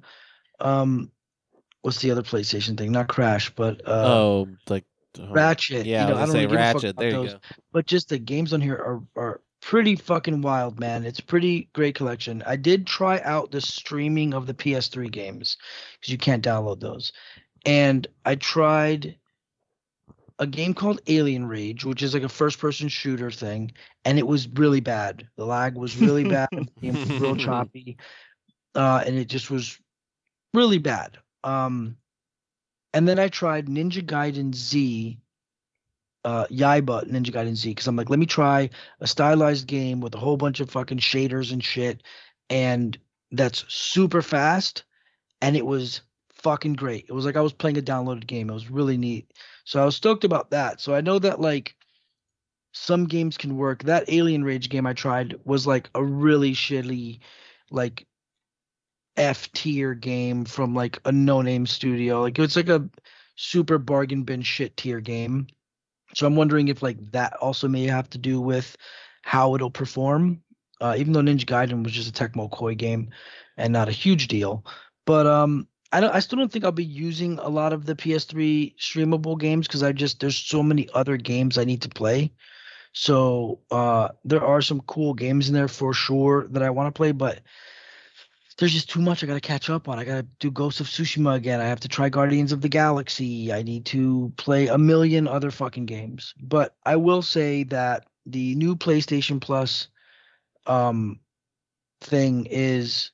um 0.61 1.11
what's 1.83 2.01
the 2.01 2.13
other 2.13 2.23
PlayStation 2.23 2.79
thing? 2.79 2.93
Not 2.93 3.09
crash, 3.09 3.51
but 3.55 3.87
uh 3.87 4.05
oh, 4.07 4.49
like 4.69 4.85
Ratchet. 5.19 5.87
Yeah, 5.87 6.07
you 6.07 6.15
know, 6.15 6.19
I, 6.19 6.23
I 6.23 6.27
don't 6.27 6.33
say 6.33 6.47
really 6.47 6.57
Ratchet. 6.57 6.97
There 6.97 7.09
you 7.09 7.15
those, 7.15 7.33
go. 7.35 7.41
But 7.73 7.87
just 7.87 8.09
the 8.09 8.19
games 8.19 8.53
on 8.53 8.61
here 8.61 8.75
are 8.75 9.03
are 9.17 9.41
pretty 9.61 9.97
fucking 9.97 10.43
wild, 10.43 10.79
man. 10.81 11.05
It's 11.05 11.21
pretty 11.21 11.69
great 11.73 11.95
collection. 11.95 12.43
I 12.47 12.57
did 12.57 12.87
try 12.87 13.21
out 13.21 13.51
the 13.51 13.61
streaming 13.61 14.35
of 14.35 14.47
the 14.47 14.55
PS3 14.55 15.11
games 15.11 15.57
because 16.01 16.13
you 16.13 16.19
can't 16.19 16.45
download 16.45 16.81
those, 16.81 17.13
and 17.65 18.07
I 18.25 18.35
tried 18.37 19.17
a 20.39 20.47
game 20.47 20.75
called 20.75 21.01
Alien 21.07 21.47
Rage, 21.47 21.85
which 21.85 22.03
is 22.03 22.15
like 22.15 22.25
a 22.25 22.29
first-person 22.29 22.89
shooter 22.89 23.31
thing, 23.31 23.73
and 24.05 24.19
it 24.19 24.27
was 24.27 24.49
really 24.49 24.81
bad. 24.81 25.29
The 25.37 25.47
lag 25.47 25.77
was 25.77 25.97
really 25.97 26.25
bad. 26.25 26.49
it 26.53 26.95
was 26.95 27.21
real 27.21 27.37
choppy, 27.47 27.97
uh, 28.75 29.05
and 29.07 29.17
it 29.17 29.27
just 29.27 29.51
was 29.51 29.79
really 30.55 30.79
bad. 30.79 31.19
Um, 31.45 31.97
and 32.95 33.09
then 33.09 33.19
I 33.19 33.29
tried 33.29 33.67
Ninja 33.67 34.05
Gaiden 34.05 34.55
Z, 34.55 35.19
uh, 36.25 36.47
Yaiba 36.47 37.11
Ninja 37.11 37.31
Gaiden 37.31 37.57
Z, 37.57 37.71
because 37.71 37.87
I'm 37.87 37.97
like, 37.97 38.11
let 38.11 38.19
me 38.19 38.27
try 38.27 38.71
a 39.01 39.07
stylized 39.07 39.67
game 39.67 40.01
with 40.01 40.15
a 40.15 40.19
whole 40.19 40.37
bunch 40.37 40.61
of 40.61 40.71
fucking 40.71 40.99
shaders 40.99 41.53
and 41.53 41.63
shit, 41.63 42.03
and 42.51 42.97
that's 43.31 43.65
super 43.73 44.23
fast, 44.23 44.85
and 45.41 45.57
it 45.57 45.67
was 45.67 46.03
fucking 46.43 46.75
great. 46.75 47.07
It 47.09 47.13
was 47.13 47.25
like 47.25 47.37
I 47.37 47.41
was 47.41 47.53
playing 47.53 47.79
a 47.79 47.83
downloaded 47.83 48.27
game. 48.27 48.51
It 48.51 48.55
was 48.55 48.71
really 48.71 48.97
neat. 48.97 49.33
So 49.65 49.81
I 49.81 49.85
was 49.85 49.97
stoked 49.97 50.25
about 50.25 50.51
that. 50.51 50.81
So 50.81 50.95
I 50.95 51.01
know 51.01 51.19
that 51.21 51.41
like 51.41 51.75
some 52.73 53.07
games 53.07 53.37
can 53.37 53.57
work. 53.57 53.85
That 53.85 54.11
Alien 54.11 54.45
Rage 54.45 54.69
game 54.69 54.87
I 54.87 54.93
tried 54.93 55.37
was 55.45 55.67
like 55.67 55.89
a 55.95 56.05
really 56.05 56.53
shitty, 56.53 57.21
like 57.71 58.07
F 59.17 59.51
tier 59.53 59.95
game 59.95 60.45
from 60.45 60.75
like 60.75 61.01
a 61.05 61.13
no 61.13 61.43
name 61.43 61.67
studio. 61.67 62.23
Like 62.23 62.39
it's 62.39 62.57
like 62.57 62.69
a 62.69 62.89
super 63.37 63.79
bargain 63.79 64.23
bin 64.23 64.43
shit 64.43 64.77
tier 64.77 65.01
game. 65.01 65.47
So 66.15 66.27
I'm 66.27 66.37
wondering 66.37 66.69
if 66.69 66.83
like 66.83 67.13
that 67.13 67.35
also 67.35 67.69
may 67.69 67.87
have 67.87 68.09
to 68.11 68.19
do 68.19 68.41
with 68.41 68.77
how 69.23 69.55
it'll 69.55 69.71
perform. 69.71 70.43
Uh, 70.81 70.97
even 70.99 71.13
though 71.13 71.21
Ninja 71.21 71.45
Gaiden 71.45 71.85
was 71.85 71.93
just 71.93 72.09
a 72.09 72.13
Tecmo 72.13 72.51
Koei 72.51 72.77
game 72.77 73.11
and 73.57 73.73
not 73.73 73.89
a 73.89 73.93
huge 73.93 74.27
deal, 74.27 74.65
but 75.07 75.29
um, 75.29 75.69
I 75.93 76.01
don't. 76.01 76.13
I 76.13 76.21
still 76.21 76.39
don't 76.39 76.51
think 76.51 76.65
I'll 76.65 76.73
be 76.73 76.85
using 76.85 77.39
a 77.39 77.49
lot 77.49 77.73
of 77.73 77.87
the 77.87 77.95
PS3 77.95 78.77
streamable 78.79 79.39
games 79.39 79.69
because 79.69 79.83
I 79.83 79.93
just 79.93 80.19
there's 80.21 80.37
so 80.37 80.63
many 80.63 80.89
other 80.95 81.17
games 81.17 81.57
I 81.57 81.65
need 81.65 81.83
to 81.83 81.89
play. 81.89 82.33
So 82.95 83.61
uh, 83.71 84.09
there 84.25 84.45
are 84.45 84.61
some 84.63 84.81
cool 84.83 85.15
games 85.15 85.49
in 85.49 85.55
there 85.55 85.69
for 85.69 85.95
sure 85.95 86.47
that 86.49 86.63
I 86.63 86.71
want 86.71 86.93
to 86.93 86.99
play, 86.99 87.13
but 87.13 87.41
there's 88.59 88.73
just 88.73 88.91
too 88.91 89.01
much 89.01 89.23
I 89.23 89.27
got 89.27 89.35
to 89.35 89.41
catch 89.41 89.71
up 89.71 89.89
on. 89.89 89.99
I 89.99 90.05
got 90.05 90.17
to 90.17 90.27
do 90.41 90.51
Ghost 90.51 90.81
of 90.81 90.87
Tsushima 90.87 91.35
again. 91.35 91.61
I 91.61 91.67
have 91.67 91.81
to 91.81 91.89
try 91.89 92.09
Guardians 92.09 92.53
of 92.53 92.61
the 92.61 92.69
Galaxy. 92.69 93.53
I 93.53 93.63
need 93.63 93.87
to 93.87 94.33
play 94.37 94.69
a 94.69 94.79
million 94.79 95.27
other 95.29 95.51
fucking 95.51 95.87
games. 95.87 96.35
But 96.41 96.75
I 96.85 96.97
will 96.97 97.23
say 97.23 97.65
that 97.65 98.07
the 98.27 98.55
new 98.55 98.77
PlayStation 98.77 99.41
Plus 99.41 99.89
um 100.67 101.19
thing 102.01 102.47
is 102.51 103.11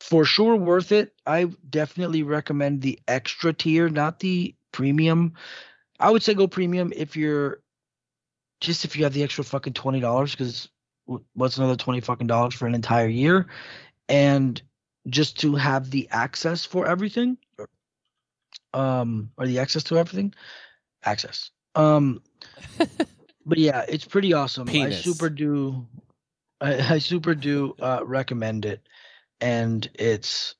for 0.00 0.24
sure 0.24 0.56
worth 0.56 0.92
it. 0.92 1.14
I 1.26 1.50
definitely 1.68 2.22
recommend 2.22 2.82
the 2.82 2.98
extra 3.08 3.52
tier, 3.52 3.88
not 3.88 4.20
the 4.20 4.54
premium. 4.72 5.34
I 5.98 6.10
would 6.10 6.22
say 6.22 6.34
go 6.34 6.46
premium 6.46 6.92
if 6.94 7.16
you're 7.16 7.60
just 8.60 8.84
if 8.84 8.96
you 8.96 9.04
have 9.04 9.12
the 9.12 9.22
extra 9.22 9.44
fucking 9.44 9.72
twenty 9.72 10.00
dollars, 10.00 10.32
because 10.32 10.68
what's 11.34 11.58
another 11.58 11.76
twenty 11.76 12.00
fucking 12.00 12.26
dollars 12.26 12.54
for 12.54 12.66
an 12.66 12.74
entire 12.74 13.08
year, 13.08 13.46
and 14.08 14.60
just 15.08 15.40
to 15.40 15.54
have 15.54 15.90
the 15.90 16.08
access 16.10 16.64
for 16.64 16.86
everything, 16.86 17.36
um, 18.72 19.30
or 19.36 19.46
the 19.46 19.58
access 19.58 19.84
to 19.84 19.98
everything, 19.98 20.34
access. 21.04 21.50
Um, 21.74 22.22
but 23.46 23.58
yeah, 23.58 23.84
it's 23.88 24.04
pretty 24.04 24.32
awesome. 24.32 24.66
Penis. 24.66 24.98
I 24.98 25.00
super 25.00 25.30
do, 25.30 25.86
I, 26.60 26.94
I 26.94 26.98
super 26.98 27.34
do 27.34 27.74
uh, 27.80 28.00
recommend 28.04 28.64
it, 28.64 28.86
and 29.40 29.88
it's 29.94 30.54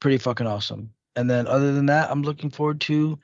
pretty 0.00 0.18
fucking 0.18 0.46
awesome. 0.46 0.92
And 1.16 1.30
then 1.30 1.46
other 1.46 1.72
than 1.72 1.86
that, 1.86 2.10
I'm 2.10 2.22
looking 2.22 2.50
forward 2.50 2.80
to 2.82 3.18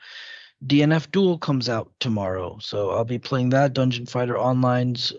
DNF 0.65 1.11
Duel 1.11 1.39
comes 1.39 1.69
out 1.69 1.91
tomorrow, 2.01 2.59
so 2.61 2.91
I'll 2.91 3.05
be 3.05 3.19
playing 3.19 3.51
that 3.51 3.73
Dungeon 3.73 4.07
Fighter 4.07 4.37
Online's 4.37 5.13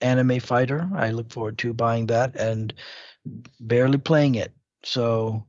anime 0.00 0.40
fighter. 0.40 0.88
I 0.94 1.10
look 1.10 1.32
forward 1.32 1.58
to 1.58 1.72
buying 1.72 2.06
that 2.06 2.36
and 2.36 2.72
barely 3.60 3.98
playing 3.98 4.36
it. 4.36 4.52
So 4.84 5.44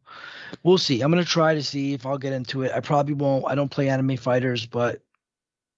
we'll 0.63 0.77
see. 0.77 1.01
I'm 1.01 1.11
gonna 1.11 1.23
try 1.23 1.53
to 1.53 1.63
see 1.63 1.93
if 1.93 2.05
I'll 2.05 2.17
get 2.17 2.33
into 2.33 2.63
it. 2.63 2.71
I 2.73 2.79
probably 2.79 3.13
won't. 3.13 3.45
I 3.47 3.55
don't 3.55 3.69
play 3.71 3.89
anime 3.89 4.17
fighters, 4.17 4.65
but 4.65 5.01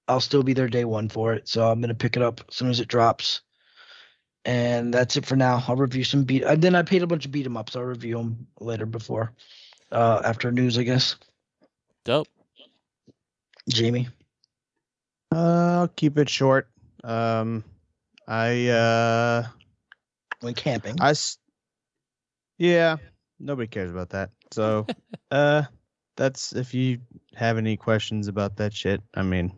I'll 0.08 0.22
still 0.22 0.44
be 0.44 0.54
there 0.54 0.70
day 0.70 0.86
one 0.86 1.10
for 1.10 1.34
it. 1.34 1.48
So 1.48 1.70
I'm 1.70 1.82
gonna 1.82 1.96
pick 1.96 2.16
it 2.16 2.24
up 2.24 2.42
as 2.48 2.56
soon 2.56 2.70
as 2.70 2.80
it 2.80 2.88
drops. 2.88 3.42
And 4.46 4.94
that's 4.94 5.18
it 5.18 5.26
for 5.26 5.36
now. 5.36 5.64
I'll 5.68 5.76
review 5.76 6.04
some 6.04 6.24
beat. 6.24 6.44
And 6.44 6.62
then 6.62 6.74
I 6.74 6.82
paid 6.82 7.04
a 7.04 7.08
bunch 7.08 7.26
of 7.26 7.32
beat 7.32 7.46
'em 7.46 7.58
ups. 7.58 7.76
I'll 7.76 7.84
review 7.84 8.18
them 8.18 8.48
later 8.60 8.86
before, 8.86 9.34
uh, 9.92 10.22
after 10.24 10.52
news, 10.52 10.78
I 10.78 10.84
guess. 10.84 11.18
Dope. 12.06 12.30
Jamie. 13.68 14.08
Uh, 15.32 15.82
I'll 15.82 15.88
keep 15.90 16.18
it 16.18 16.30
short. 16.30 16.70
Um, 17.04 17.64
I 18.30 18.68
uh, 18.68 19.44
When 20.42 20.54
camping. 20.54 20.98
I 21.02 21.16
yeah, 22.60 22.98
nobody 23.40 23.68
cares 23.68 23.90
about 23.90 24.10
that. 24.10 24.30
So, 24.52 24.86
uh, 25.32 25.64
that's 26.16 26.54
if 26.54 26.74
you 26.76 27.00
have 27.36 27.58
any 27.58 27.76
questions 27.76 28.28
about 28.28 28.56
that 28.58 28.72
shit. 28.72 29.02
I 29.16 29.24
mean, 29.24 29.52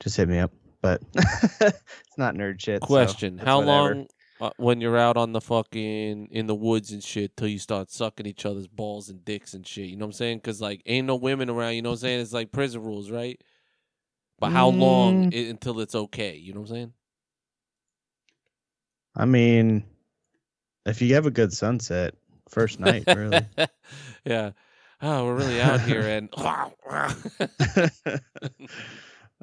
just 0.00 0.16
hit 0.16 0.28
me 0.28 0.38
up. 0.38 0.52
But 0.80 1.02
it's 1.14 2.16
not 2.16 2.34
nerd 2.34 2.60
shit. 2.62 2.80
Question: 2.80 3.34
it's 3.38 3.44
How 3.44 3.58
whatever. 3.58 3.94
long 3.94 4.06
uh, 4.40 4.50
when 4.56 4.80
you're 4.80 4.96
out 4.96 5.16
on 5.18 5.32
the 5.32 5.40
fucking 5.42 6.28
in 6.30 6.46
the 6.46 6.54
woods 6.54 6.92
and 6.92 7.02
shit 7.04 7.36
till 7.36 7.48
you 7.48 7.58
start 7.58 7.90
sucking 7.90 8.24
each 8.24 8.46
other's 8.46 8.68
balls 8.68 9.10
and 9.10 9.22
dicks 9.22 9.52
and 9.52 9.66
shit? 9.66 9.86
You 9.86 9.96
know 9.96 10.06
what 10.06 10.10
I'm 10.10 10.12
saying? 10.12 10.38
Because 10.38 10.62
like 10.62 10.80
ain't 10.86 11.06
no 11.06 11.16
women 11.16 11.50
around. 11.50 11.74
You 11.74 11.82
know 11.82 11.90
what 11.90 11.94
I'm 11.96 12.00
saying? 12.00 12.20
It's 12.20 12.32
like 12.32 12.52
prison 12.52 12.82
rules, 12.82 13.10
right? 13.10 13.38
But 14.38 14.50
how 14.52 14.68
long 14.68 15.24
Mm. 15.24 15.34
i- 15.34 15.50
until 15.50 15.80
it's 15.80 15.94
okay? 15.96 16.36
You 16.36 16.54
know 16.54 16.60
what 16.60 16.70
I'm 16.70 16.74
saying? 16.76 16.92
I 19.18 19.24
mean, 19.24 19.84
if 20.86 21.02
you 21.02 21.14
have 21.14 21.26
a 21.26 21.32
good 21.32 21.52
sunset, 21.52 22.14
first 22.48 22.78
night, 22.78 23.04
really. 23.08 23.40
yeah. 24.24 24.52
Oh, 25.02 25.26
we're 25.26 25.36
really 25.36 25.60
out 25.60 25.80
here 25.80 26.00
and 26.00 26.30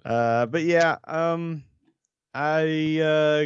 uh, 0.06 0.46
but 0.46 0.64
yeah, 0.64 0.98
um, 1.04 1.64
I 2.34 3.00
uh, 3.02 3.46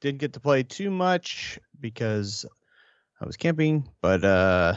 didn't 0.00 0.20
get 0.20 0.34
to 0.34 0.40
play 0.40 0.62
too 0.62 0.90
much 0.90 1.58
because 1.80 2.46
I 3.20 3.26
was 3.26 3.36
camping, 3.36 3.88
but 4.00 4.24
uh, 4.24 4.76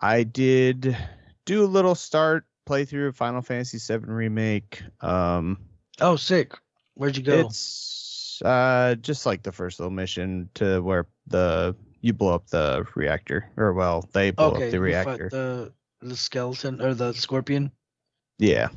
I 0.00 0.22
did 0.22 0.96
do 1.44 1.64
a 1.64 1.66
little 1.66 1.94
start 1.94 2.44
playthrough 2.68 3.08
of 3.08 3.16
Final 3.16 3.42
Fantasy 3.42 3.78
VII 3.78 4.04
Remake. 4.06 4.82
Um, 5.00 5.58
Oh, 6.00 6.16
sick. 6.16 6.52
Where'd 6.94 7.16
you 7.16 7.22
go? 7.22 7.40
it's 7.40 7.95
uh, 8.42 8.94
just 8.96 9.26
like 9.26 9.42
the 9.42 9.52
first 9.52 9.78
little 9.80 9.92
mission 9.92 10.48
to 10.54 10.80
where 10.80 11.06
the 11.26 11.74
you 12.00 12.12
blow 12.12 12.34
up 12.34 12.46
the 12.48 12.86
reactor, 12.94 13.50
or 13.56 13.72
well, 13.72 14.08
they 14.12 14.30
blow 14.30 14.52
okay. 14.52 14.66
up 14.66 14.70
the 14.70 14.76
you 14.76 14.92
fight 14.92 15.06
reactor. 15.06 15.28
The 15.30 15.72
the 16.00 16.16
skeleton 16.16 16.80
or 16.80 16.94
the 16.94 17.12
scorpion. 17.12 17.70
Yeah. 18.38 18.68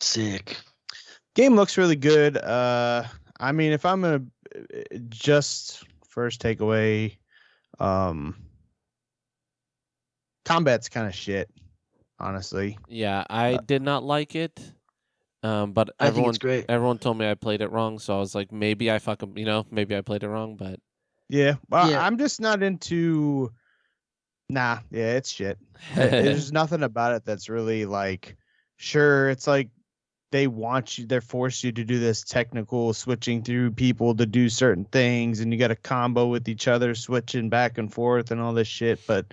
Sick. 0.00 0.58
game 1.34 1.54
looks 1.54 1.78
really 1.78 1.96
good 1.96 2.36
uh 2.36 3.04
i 3.38 3.52
mean 3.52 3.72
if 3.72 3.84
i'm 3.84 4.02
gonna 4.02 4.22
uh, 4.54 4.96
just 5.08 5.84
first 6.08 6.42
takeaway 6.42 7.16
um 7.78 8.34
combat's 10.44 10.88
kind 10.88 11.06
of 11.06 11.14
shit 11.14 11.50
honestly 12.18 12.78
yeah, 12.88 13.24
I 13.28 13.58
did 13.66 13.82
not 13.82 14.02
like 14.02 14.34
it. 14.34 14.58
Um, 15.46 15.72
but 15.72 15.90
I 16.00 16.06
think 16.06 16.08
everyone 16.08 16.30
it's 16.30 16.38
great. 16.38 16.64
everyone 16.68 16.98
told 16.98 17.18
me 17.18 17.30
I 17.30 17.34
played 17.34 17.60
it 17.60 17.70
wrong, 17.70 17.98
so 17.98 18.16
I 18.16 18.18
was 18.20 18.34
like, 18.34 18.50
maybe 18.52 18.90
I 18.90 18.98
fucking 18.98 19.36
you 19.36 19.44
know 19.44 19.66
maybe 19.70 19.96
I 19.96 20.00
played 20.00 20.22
it 20.22 20.28
wrong, 20.28 20.56
but 20.56 20.80
yeah 21.28 21.54
well 21.68 21.90
Yeah. 21.90 22.06
i'm 22.06 22.18
just 22.18 22.40
not 22.40 22.62
into 22.62 23.50
nah 24.48 24.78
yeah 24.92 25.14
it's 25.14 25.28
shit 25.30 25.58
there's 25.96 26.52
nothing 26.52 26.84
about 26.84 27.14
it 27.16 27.24
that's 27.24 27.48
really 27.48 27.84
like 27.84 28.36
sure 28.76 29.28
it's 29.28 29.46
like 29.48 29.70
they 30.30 30.46
want 30.46 30.98
you 30.98 31.06
they're 31.06 31.20
forced 31.20 31.64
you 31.64 31.72
to 31.72 31.84
do 31.84 31.98
this 31.98 32.22
technical 32.22 32.94
switching 32.94 33.42
through 33.42 33.72
people 33.72 34.14
to 34.14 34.24
do 34.26 34.48
certain 34.48 34.84
things 34.84 35.40
and 35.40 35.52
you 35.52 35.58
got 35.58 35.68
to 35.68 35.74
combo 35.76 36.28
with 36.28 36.48
each 36.48 36.68
other 36.68 36.94
switching 36.94 37.48
back 37.48 37.76
and 37.78 37.92
forth 37.92 38.30
and 38.30 38.40
all 38.40 38.52
this 38.54 38.68
shit 38.68 39.00
but 39.08 39.26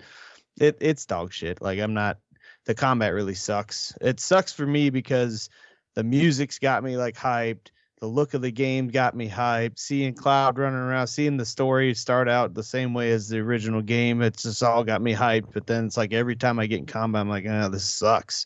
it 0.59 0.75
it's 0.81 1.05
dog 1.05 1.31
shit 1.31 1.61
like 1.61 1.79
i'm 1.79 1.93
not 1.93 2.17
the 2.65 2.73
combat 2.73 3.13
really 3.13 3.35
sucks 3.35 3.93
it 4.01 4.19
sucks 4.19 4.51
for 4.51 4.65
me 4.65 4.89
because 4.89 5.47
the 5.95 6.03
music's 6.03 6.59
got 6.59 6.83
me 6.83 6.97
like 6.97 7.15
hyped 7.15 7.67
the 7.99 8.07
look 8.07 8.33
of 8.33 8.41
the 8.41 8.51
game 8.51 8.89
got 8.89 9.15
me 9.15 9.29
hyped 9.29 9.79
seeing 9.79 10.13
cloud 10.13 10.57
running 10.57 10.79
around 10.79 11.07
seeing 11.07 11.37
the 11.37 11.45
story 11.45 11.93
start 11.93 12.27
out 12.27 12.53
the 12.53 12.63
same 12.63 12.93
way 12.93 13.11
as 13.11 13.29
the 13.29 13.39
original 13.39 13.81
game 13.81 14.21
it's 14.21 14.43
just 14.43 14.63
all 14.63 14.83
got 14.83 15.01
me 15.01 15.13
hyped 15.13 15.53
but 15.53 15.67
then 15.67 15.85
it's 15.85 15.97
like 15.97 16.13
every 16.13 16.35
time 16.35 16.59
i 16.59 16.65
get 16.65 16.79
in 16.79 16.85
combat 16.85 17.21
i'm 17.21 17.29
like 17.29 17.45
oh 17.47 17.69
this 17.69 17.85
sucks 17.85 18.45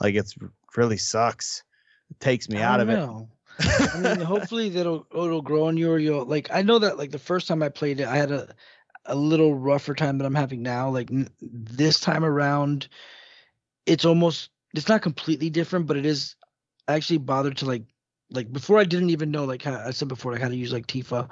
like 0.00 0.14
it's 0.14 0.36
really 0.76 0.98
sucks 0.98 1.62
it 2.10 2.20
takes 2.20 2.48
me 2.48 2.60
out 2.60 2.80
of 2.80 2.88
don't 2.88 3.22
it. 3.22 3.28
I 3.60 3.98
mean, 4.00 4.20
hopefully 4.20 4.68
that'll 4.70 5.06
it'll 5.12 5.42
grow 5.42 5.66
on 5.66 5.76
you, 5.76 5.90
or 5.90 5.98
you'll 5.98 6.24
like. 6.24 6.48
I 6.52 6.62
know 6.62 6.78
that 6.78 6.98
like 6.98 7.10
the 7.10 7.18
first 7.18 7.48
time 7.48 7.62
I 7.62 7.68
played 7.68 8.00
it, 8.00 8.06
I 8.06 8.16
had 8.16 8.30
a 8.30 8.54
a 9.06 9.14
little 9.14 9.54
rougher 9.54 9.94
time 9.94 10.18
than 10.18 10.26
I'm 10.26 10.34
having 10.34 10.62
now. 10.62 10.90
Like 10.90 11.10
n- 11.10 11.28
this 11.40 11.98
time 11.98 12.24
around, 12.24 12.88
it's 13.86 14.04
almost 14.04 14.50
it's 14.74 14.88
not 14.88 15.02
completely 15.02 15.50
different, 15.50 15.86
but 15.86 15.96
it 15.96 16.06
is. 16.06 16.36
I 16.88 16.94
actually 16.94 17.18
bothered 17.18 17.58
to 17.58 17.66
like 17.66 17.84
like 18.30 18.52
before 18.52 18.78
I 18.78 18.84
didn't 18.84 19.10
even 19.10 19.30
know 19.30 19.44
like 19.44 19.62
how 19.62 19.76
I 19.76 19.90
said 19.92 20.08
before 20.08 20.32
like 20.32 20.42
how 20.42 20.48
to 20.48 20.56
use 20.56 20.72
like 20.72 20.86
Tifa, 20.86 21.28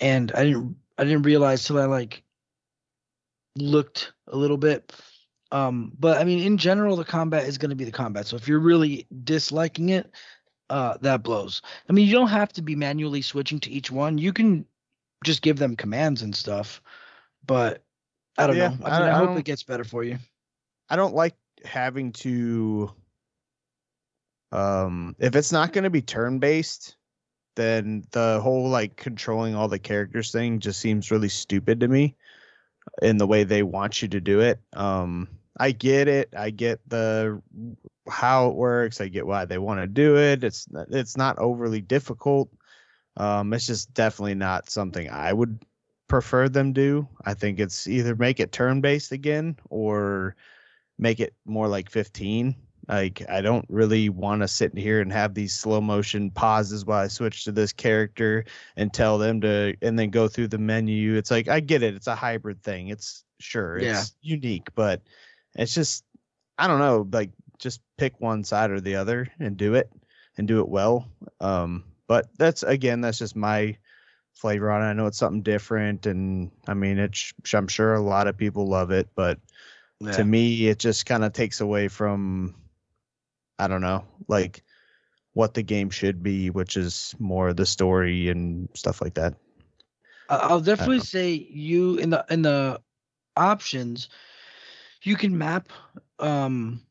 and 0.00 0.32
I 0.32 0.44
didn't 0.44 0.76
I 0.98 1.04
didn't 1.04 1.22
realize 1.22 1.64
till 1.64 1.78
I 1.80 1.86
like 1.86 2.22
looked 3.56 4.12
a 4.28 4.36
little 4.36 4.56
bit. 4.58 4.92
Um, 5.50 5.92
but 5.98 6.18
I 6.18 6.24
mean, 6.24 6.40
in 6.40 6.58
general, 6.58 6.96
the 6.96 7.04
combat 7.04 7.44
is 7.44 7.58
going 7.58 7.70
to 7.70 7.76
be 7.76 7.84
the 7.84 7.90
combat. 7.90 8.26
So 8.26 8.36
if 8.36 8.46
you're 8.48 8.60
really 8.60 9.06
disliking 9.24 9.88
it, 9.90 10.10
uh, 10.70 10.98
that 11.00 11.22
blows. 11.22 11.62
I 11.88 11.92
mean, 11.92 12.06
you 12.06 12.12
don't 12.12 12.28
have 12.28 12.52
to 12.54 12.62
be 12.62 12.76
manually 12.76 13.22
switching 13.22 13.58
to 13.60 13.70
each 13.70 13.90
one. 13.90 14.18
You 14.18 14.32
can 14.32 14.66
just 15.24 15.40
give 15.42 15.58
them 15.58 15.76
commands 15.76 16.22
and 16.22 16.34
stuff. 16.36 16.82
But 17.46 17.82
I 18.36 18.46
don't 18.46 18.58
Yeah, 18.58 18.68
know. 18.68 18.84
I, 18.84 18.90
I- 18.90 18.98
mean, 19.00 19.08
I, 19.08 19.12
I 19.12 19.14
hope 19.14 19.36
it 19.36 19.44
gets 19.44 19.62
better 19.62 19.84
for 19.84 20.04
you. 20.04 20.18
I 20.90 20.96
don't 20.96 21.14
like 21.14 21.34
having 21.64 22.12
to 22.12 22.90
um 24.52 25.14
if 25.18 25.36
it's 25.36 25.52
not 25.52 25.72
going 25.72 25.84
to 25.84 25.90
be 25.90 26.02
turn 26.02 26.38
based 26.38 26.96
then 27.58 28.04
the 28.12 28.40
whole 28.40 28.68
like 28.68 28.96
controlling 28.96 29.54
all 29.54 29.66
the 29.66 29.80
characters 29.80 30.30
thing 30.30 30.60
just 30.60 30.80
seems 30.80 31.10
really 31.10 31.28
stupid 31.28 31.80
to 31.80 31.88
me 31.88 32.14
in 33.02 33.16
the 33.16 33.26
way 33.26 33.42
they 33.44 33.64
want 33.64 34.00
you 34.00 34.08
to 34.08 34.20
do 34.20 34.40
it. 34.40 34.60
Um 34.72 35.28
I 35.60 35.72
get 35.72 36.06
it. 36.06 36.32
I 36.36 36.50
get 36.50 36.80
the 36.86 37.42
how 38.08 38.48
it 38.48 38.54
works. 38.54 39.00
I 39.00 39.08
get 39.08 39.26
why 39.26 39.44
they 39.44 39.58
want 39.58 39.80
to 39.80 39.88
do 39.88 40.16
it. 40.16 40.44
It's 40.44 40.68
it's 40.90 41.16
not 41.16 41.38
overly 41.38 41.80
difficult. 41.80 42.48
Um 43.16 43.52
it's 43.52 43.66
just 43.66 43.92
definitely 43.92 44.36
not 44.36 44.70
something 44.70 45.10
I 45.10 45.32
would 45.32 45.60
prefer 46.06 46.48
them 46.48 46.72
do. 46.72 47.08
I 47.24 47.34
think 47.34 47.58
it's 47.58 47.88
either 47.88 48.14
make 48.14 48.38
it 48.38 48.52
turn 48.52 48.80
based 48.80 49.10
again 49.10 49.56
or 49.68 50.36
make 50.96 51.18
it 51.18 51.34
more 51.44 51.66
like 51.66 51.90
15 51.90 52.54
like 52.88 53.22
i 53.28 53.40
don't 53.40 53.66
really 53.68 54.08
want 54.08 54.40
to 54.40 54.48
sit 54.48 54.76
here 54.76 55.00
and 55.00 55.12
have 55.12 55.34
these 55.34 55.52
slow 55.52 55.80
motion 55.80 56.30
pauses 56.30 56.84
while 56.84 57.04
i 57.04 57.08
switch 57.08 57.44
to 57.44 57.52
this 57.52 57.72
character 57.72 58.44
and 58.76 58.92
tell 58.92 59.18
them 59.18 59.40
to 59.40 59.76
and 59.82 59.98
then 59.98 60.10
go 60.10 60.26
through 60.28 60.48
the 60.48 60.58
menu. 60.58 61.14
It's 61.16 61.30
like 61.30 61.48
i 61.48 61.60
get 61.60 61.82
it. 61.82 61.94
It's 61.94 62.06
a 62.06 62.14
hybrid 62.14 62.62
thing. 62.62 62.88
It's 62.88 63.24
sure 63.40 63.78
Yeah. 63.78 64.00
it's 64.00 64.14
unique 64.22 64.68
but 64.74 65.02
it's 65.54 65.74
just 65.74 66.04
i 66.58 66.66
don't 66.66 66.80
know 66.80 67.06
like 67.12 67.30
just 67.58 67.80
pick 67.96 68.20
one 68.20 68.42
side 68.44 68.70
or 68.70 68.80
the 68.80 68.96
other 68.96 69.28
and 69.38 69.56
do 69.56 69.74
it 69.74 69.90
and 70.36 70.48
do 70.48 70.60
it 70.60 70.68
well. 70.68 71.06
Um 71.40 71.84
but 72.06 72.28
that's 72.38 72.62
again 72.62 73.00
that's 73.02 73.18
just 73.18 73.36
my 73.36 73.76
flavor 74.34 74.70
on 74.70 74.82
it. 74.82 74.86
I 74.86 74.92
know 74.92 75.06
it's 75.06 75.18
something 75.18 75.42
different 75.42 76.06
and 76.06 76.50
i 76.68 76.72
mean 76.74 76.98
it's 76.98 77.32
i'm 77.52 77.68
sure 77.68 77.94
a 77.94 78.00
lot 78.00 78.28
of 78.28 78.36
people 78.36 78.68
love 78.68 78.90
it 78.92 79.08
but 79.14 79.38
Yeah. 80.00 80.12
to 80.12 80.24
me 80.24 80.68
it 80.68 80.78
just 80.78 81.06
kind 81.06 81.24
of 81.24 81.32
takes 81.32 81.60
away 81.60 81.88
from 81.88 82.54
i 83.58 83.66
don't 83.66 83.80
know 83.80 84.04
like 84.28 84.62
what 85.38 85.54
the 85.54 85.62
game 85.62 85.88
should 85.88 86.20
be, 86.20 86.50
which 86.50 86.76
is 86.76 87.14
more 87.20 87.52
the 87.52 87.64
story 87.64 88.28
and 88.28 88.68
stuff 88.74 89.00
like 89.00 89.14
that. 89.14 89.34
I'll 90.28 90.60
definitely 90.60 90.98
say 90.98 91.30
you 91.30 91.96
in 91.96 92.10
the 92.10 92.26
in 92.28 92.42
the 92.42 92.80
options, 93.36 94.08
you 95.02 95.14
can 95.14 95.38
map 95.38 95.68
um 96.18 96.82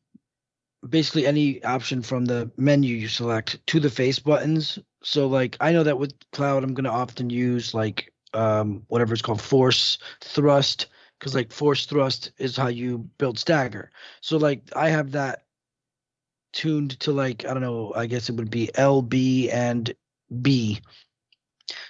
basically 0.88 1.26
any 1.26 1.62
option 1.62 2.00
from 2.00 2.24
the 2.24 2.50
menu 2.56 2.96
you 2.96 3.08
select 3.08 3.64
to 3.66 3.80
the 3.80 3.90
face 3.90 4.18
buttons. 4.18 4.78
So 5.02 5.26
like 5.26 5.58
I 5.60 5.72
know 5.72 5.84
that 5.84 5.98
with 5.98 6.14
cloud 6.32 6.64
I'm 6.64 6.72
gonna 6.72 6.90
often 6.90 7.28
use 7.28 7.74
like 7.74 8.12
um 8.32 8.82
whatever 8.88 9.12
it's 9.12 9.22
called 9.22 9.42
force 9.42 9.98
thrust 10.22 10.86
because 11.18 11.34
like 11.34 11.52
force 11.52 11.84
thrust 11.84 12.32
is 12.38 12.56
how 12.56 12.68
you 12.68 12.98
build 13.18 13.38
stagger. 13.38 13.90
So 14.22 14.38
like 14.38 14.62
I 14.74 14.88
have 14.88 15.12
that 15.12 15.44
tuned 16.52 16.98
to 17.00 17.12
like 17.12 17.44
I 17.44 17.52
don't 17.54 17.62
know, 17.62 17.92
I 17.94 18.06
guess 18.06 18.28
it 18.28 18.36
would 18.36 18.50
be 18.50 18.70
L, 18.76 19.02
B, 19.02 19.50
and 19.50 19.92
B. 20.42 20.80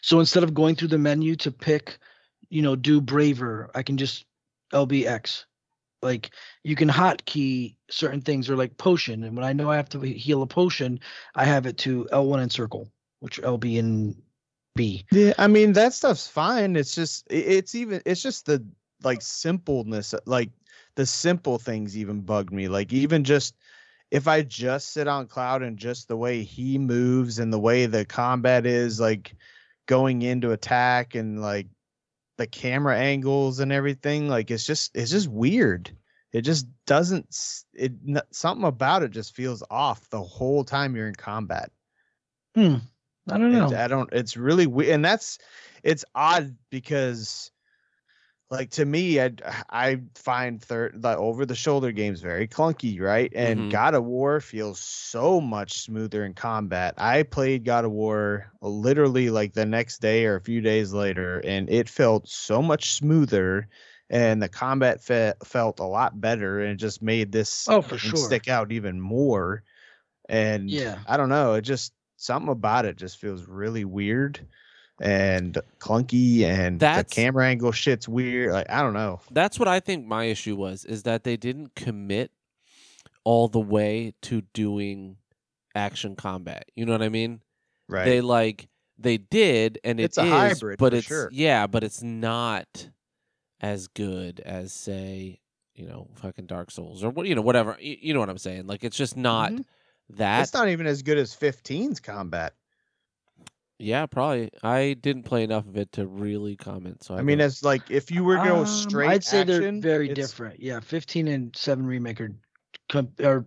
So 0.02 0.20
instead 0.20 0.43
of 0.43 0.55
going 0.55 0.74
through 0.74 0.89
the 0.89 0.98
menu 0.98 1.36
to 1.36 1.51
pick, 1.51 1.98
you 2.51 2.62
know, 2.62 2.76
do 2.76 3.01
braver, 3.01 3.70
I 3.74 3.82
can 3.82 3.97
just 3.97 4.24
LBX. 4.72 5.44
Like 6.01 6.30
you 6.62 6.76
can 6.76 6.89
hotkey 6.89 7.74
certain 7.90 8.20
things 8.20 8.48
or 8.48 8.56
like 8.56 8.76
potion. 8.76 9.24
And 9.24 9.36
when 9.36 9.44
I 9.44 9.52
know 9.52 9.70
I 9.70 9.76
have 9.76 9.89
to 9.90 10.01
heal 10.01 10.43
a 10.43 10.47
potion, 10.47 11.01
I 11.35 11.44
have 11.44 11.66
it 11.66 11.76
to 11.78 12.09
L1 12.12 12.40
and 12.40 12.52
circle, 12.52 12.89
which 13.20 13.40
LB 13.43 13.78
and 13.78 14.22
B. 14.76 15.05
Yeah, 15.10 15.32
I 15.39 15.48
mean 15.48 15.72
that 15.72 15.93
stuff's 15.93 16.28
fine. 16.28 16.76
It's 16.76 16.94
just 16.94 17.26
it's 17.30 17.74
even 17.74 18.01
it's 18.06 18.22
just 18.22 18.47
the 18.47 18.64
like 19.02 19.22
simpleness 19.22 20.14
like 20.24 20.51
the 20.94 21.06
simple 21.06 21.59
things 21.59 21.97
even 21.97 22.20
bug 22.20 22.52
me. 22.52 22.68
Like 22.68 22.93
even 22.93 23.24
just 23.24 23.56
if 24.10 24.26
I 24.28 24.43
just 24.43 24.93
sit 24.93 25.06
on 25.09 25.26
cloud 25.26 25.62
and 25.62 25.76
just 25.76 26.09
the 26.09 26.16
way 26.16 26.43
he 26.43 26.78
moves 26.78 27.39
and 27.39 27.52
the 27.52 27.59
way 27.59 27.86
the 27.86 28.05
combat 28.05 28.64
is 28.66 28.98
like 29.01 29.35
going 29.86 30.22
into 30.22 30.52
attack 30.52 31.14
and 31.14 31.40
like 31.40 31.66
the 32.39 32.47
camera 32.47 32.97
angles 32.97 33.60
and 33.60 33.72
everything 33.72 34.28
like 34.28 34.51
it's 34.51 34.64
just 34.66 34.97
it's 34.97 35.10
just 35.10 35.28
weird. 35.28 35.90
It 36.32 36.43
just 36.43 36.66
doesn't 36.86 37.35
it 37.74 37.93
something 38.30 38.66
about 38.66 39.02
it 39.02 39.10
just 39.10 39.35
feels 39.35 39.62
off 39.70 40.09
the 40.10 40.22
whole 40.22 40.62
time 40.64 40.94
you're 40.94 41.09
in 41.09 41.14
combat. 41.14 41.70
Hmm. 42.55 42.76
I 43.30 43.36
don't 43.39 43.55
It- 43.55 43.59
know. 43.59 43.76
I 43.76 43.89
don't. 43.89 44.09
It's 44.12 44.36
really 44.36 44.66
weird, 44.66 44.90
and 44.90 45.05
that's 45.05 45.39
it's 45.82 46.05
odd 46.14 46.56
because, 46.70 47.51
like 48.50 48.70
to 48.70 48.84
me, 48.84 49.20
I 49.20 49.32
I 49.68 50.02
find 50.14 50.62
third 50.62 51.02
the 51.02 51.16
over 51.16 51.44
the 51.44 51.54
shoulder 51.54 51.92
games 51.92 52.20
very 52.22 52.48
clunky, 52.48 53.00
right? 53.00 53.30
And 53.34 53.68
Mhm. 53.68 53.68
God 53.68 53.94
of 53.94 54.04
War 54.04 54.40
feels 54.40 54.80
so 54.80 55.40
much 55.40 55.80
smoother 55.82 56.24
in 56.24 56.34
combat. 56.34 56.94
I 56.96 57.24
played 57.24 57.64
God 57.64 57.84
of 57.84 57.92
War 57.92 58.50
literally 58.62 59.30
like 59.30 59.52
the 59.54 59.66
next 59.66 60.00
day 60.00 60.24
or 60.26 60.36
a 60.36 60.40
few 60.40 60.60
days 60.62 60.92
later, 60.92 61.40
and 61.44 61.68
it 61.70 61.88
felt 61.88 62.28
so 62.28 62.62
much 62.62 62.92
smoother. 62.92 63.68
And 64.10 64.42
the 64.42 64.48
combat 64.48 65.02
fe- 65.02 65.34
felt 65.44 65.80
a 65.80 65.84
lot 65.84 66.18
better, 66.18 66.60
and 66.60 66.72
it 66.72 66.76
just 66.76 67.02
made 67.02 67.30
this 67.30 67.68
Oh, 67.68 67.82
for 67.82 67.98
sure. 67.98 68.16
stick 68.16 68.48
out 68.48 68.72
even 68.72 68.98
more. 69.02 69.62
And 70.28 70.80
Yeah. 70.80 70.98
I 71.06 71.16
don't 71.16 71.28
know. 71.28 71.54
It 71.54 71.62
just 71.62 71.94
something 72.16 72.50
about 72.50 72.84
it 72.84 72.96
just 72.96 73.18
feels 73.18 73.44
really 73.46 73.84
weird 73.84 74.46
and 75.00 75.58
clunky, 75.78 76.42
and 76.42 76.80
That's- 76.80 77.06
the 77.08 77.14
camera 77.14 77.46
angle 77.46 77.72
shit's 77.72 78.08
weird. 78.08 78.52
Like 78.52 78.68
I 78.70 78.82
don't 78.82 78.94
know. 78.94 79.20
That's 79.30 79.58
what 79.58 79.68
I 79.68 79.80
think 79.80 80.06
my 80.06 80.24
issue 80.24 80.56
was 80.56 80.84
is 80.84 81.04
that 81.04 81.24
they 81.24 81.36
didn't 81.36 81.74
commit 81.74 82.30
all 83.24 83.48
the 83.48 83.60
way 83.60 84.14
to 84.22 84.42
doing 84.54 85.16
action 85.74 86.16
combat. 86.16 86.64
You 86.74 86.86
know 86.86 86.92
what 86.92 87.02
I 87.02 87.08
mean? 87.08 87.40
Right. 87.88 88.04
They 88.04 88.20
like 88.20 88.68
they 88.98 89.16
did 89.18 89.78
and 89.84 90.00
it 90.00 90.04
It's 90.04 90.18
a 90.18 90.24
is, 90.24 90.30
hybrid, 90.30 90.78
but 90.78 90.92
it's 90.94 91.06
sure. 91.06 91.28
yeah, 91.32 91.66
but 91.66 91.84
it's 91.84 92.02
not 92.02 92.88
as 93.60 93.86
good 93.88 94.40
as 94.40 94.72
say, 94.72 95.40
you 95.74 95.86
know, 95.86 96.08
fucking 96.16 96.46
Dark 96.46 96.70
Souls 96.70 97.04
or 97.04 97.10
what 97.10 97.26
you 97.26 97.34
know, 97.34 97.42
whatever. 97.42 97.76
You, 97.80 97.96
you 98.00 98.14
know 98.14 98.20
what 98.20 98.30
I'm 98.30 98.38
saying? 98.38 98.66
Like 98.66 98.82
it's 98.84 98.96
just 98.96 99.16
not 99.16 99.52
Mhm. 99.52 99.64
that 100.10 100.42
it's 100.42 100.54
not 100.54 100.68
even 100.68 100.86
as 100.86 101.02
good 101.02 101.18
as 101.18 101.34
15's 101.34 102.00
combat. 102.00 102.54
Yeah, 103.78 104.06
probably. 104.06 104.50
I 104.62 104.94
didn't 105.00 105.22
play 105.22 105.44
enough 105.44 105.66
of 105.66 105.76
it 105.76 105.92
to 105.92 106.06
really 106.06 106.56
comment. 106.56 107.05
So 107.05 107.14
I, 107.14 107.18
I 107.18 107.22
mean, 107.22 107.38
don't- 107.38 107.46
as 107.46 107.62
like 107.62 107.90
if 107.90 108.10
you 108.10 108.24
were 108.24 108.36
to 108.36 108.42
go 108.44 108.56
Um, 108.60 108.66
straight, 108.66 109.09
I'd 109.09 109.24
say 109.24 109.44
they're 109.44 109.72
very 109.80 110.10
it's- 110.10 110.30
different. 110.30 110.60
Yeah, 110.60 110.80
15 110.80 111.28
and 111.28 111.55
7 111.56 111.86
remake 111.86 112.20
are, 112.20 112.34
com- 112.88 113.12
are 113.22 113.46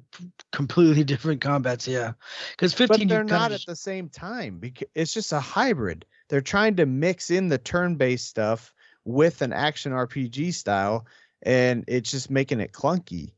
completely 0.51 1.03
different 1.13 1.41
combats. 1.41 1.87
Yeah, 1.87 2.13
because 2.51 2.73
15 2.73 3.07
but 3.07 3.13
they're 3.13 3.23
not 3.25 3.51
just- 3.51 3.67
at 3.67 3.71
the 3.71 3.75
same 3.75 4.07
time 4.09 4.59
because 4.59 4.87
it's 4.95 5.13
just 5.13 5.33
a 5.33 5.39
hybrid. 5.39 6.05
They're 6.29 6.39
trying 6.39 6.77
to 6.77 6.85
mix 6.85 7.29
in 7.29 7.49
the 7.49 7.57
turn-based 7.57 8.25
stuff 8.25 8.73
with 9.03 9.41
an 9.41 9.51
action 9.51 9.91
RPG 9.91 10.53
style, 10.53 11.05
and 11.41 11.83
it's 11.87 12.09
just 12.09 12.29
making 12.31 12.61
it 12.61 12.71
clunky. 12.71 13.33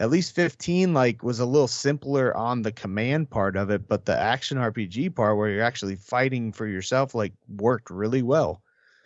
At 0.00 0.08
least 0.08 0.34
15 0.34 0.94
like 0.94 1.22
was 1.22 1.40
a 1.40 1.44
little 1.46 1.68
simpler 1.68 2.34
on 2.34 2.62
the 2.62 2.72
command 2.72 3.28
part 3.28 3.54
of 3.54 3.70
it, 3.70 3.86
but 3.86 4.06
the 4.06 4.18
action 4.18 4.56
RPG 4.56 5.14
part 5.14 5.36
where 5.36 5.50
you're 5.50 5.62
actually 5.62 5.96
fighting 5.96 6.52
for 6.52 6.66
yourself 6.66 7.14
like 7.14 7.34
worked 7.48 7.90
really 7.90 8.22
well. 8.22 8.62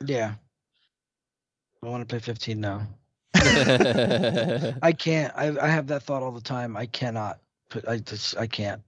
Yeah. 0.07 0.35
I 1.83 1.89
want 1.89 2.03
to 2.03 2.07
play 2.07 2.21
15 2.21 2.61
now. 2.61 2.87
I 3.35 4.95
can't. 4.97 5.33
I 5.37 5.49
I 5.61 5.67
have 5.67 5.89
that 5.89 6.05
thought 6.05 6.23
all 6.23 6.31
the 6.31 6.41
time. 6.41 6.77
I 6.77 6.87
cannot 6.87 7.41
put. 7.69 7.87
I 7.89 7.99
just. 7.99 8.39
I 8.39 8.47
can't. 8.47 8.81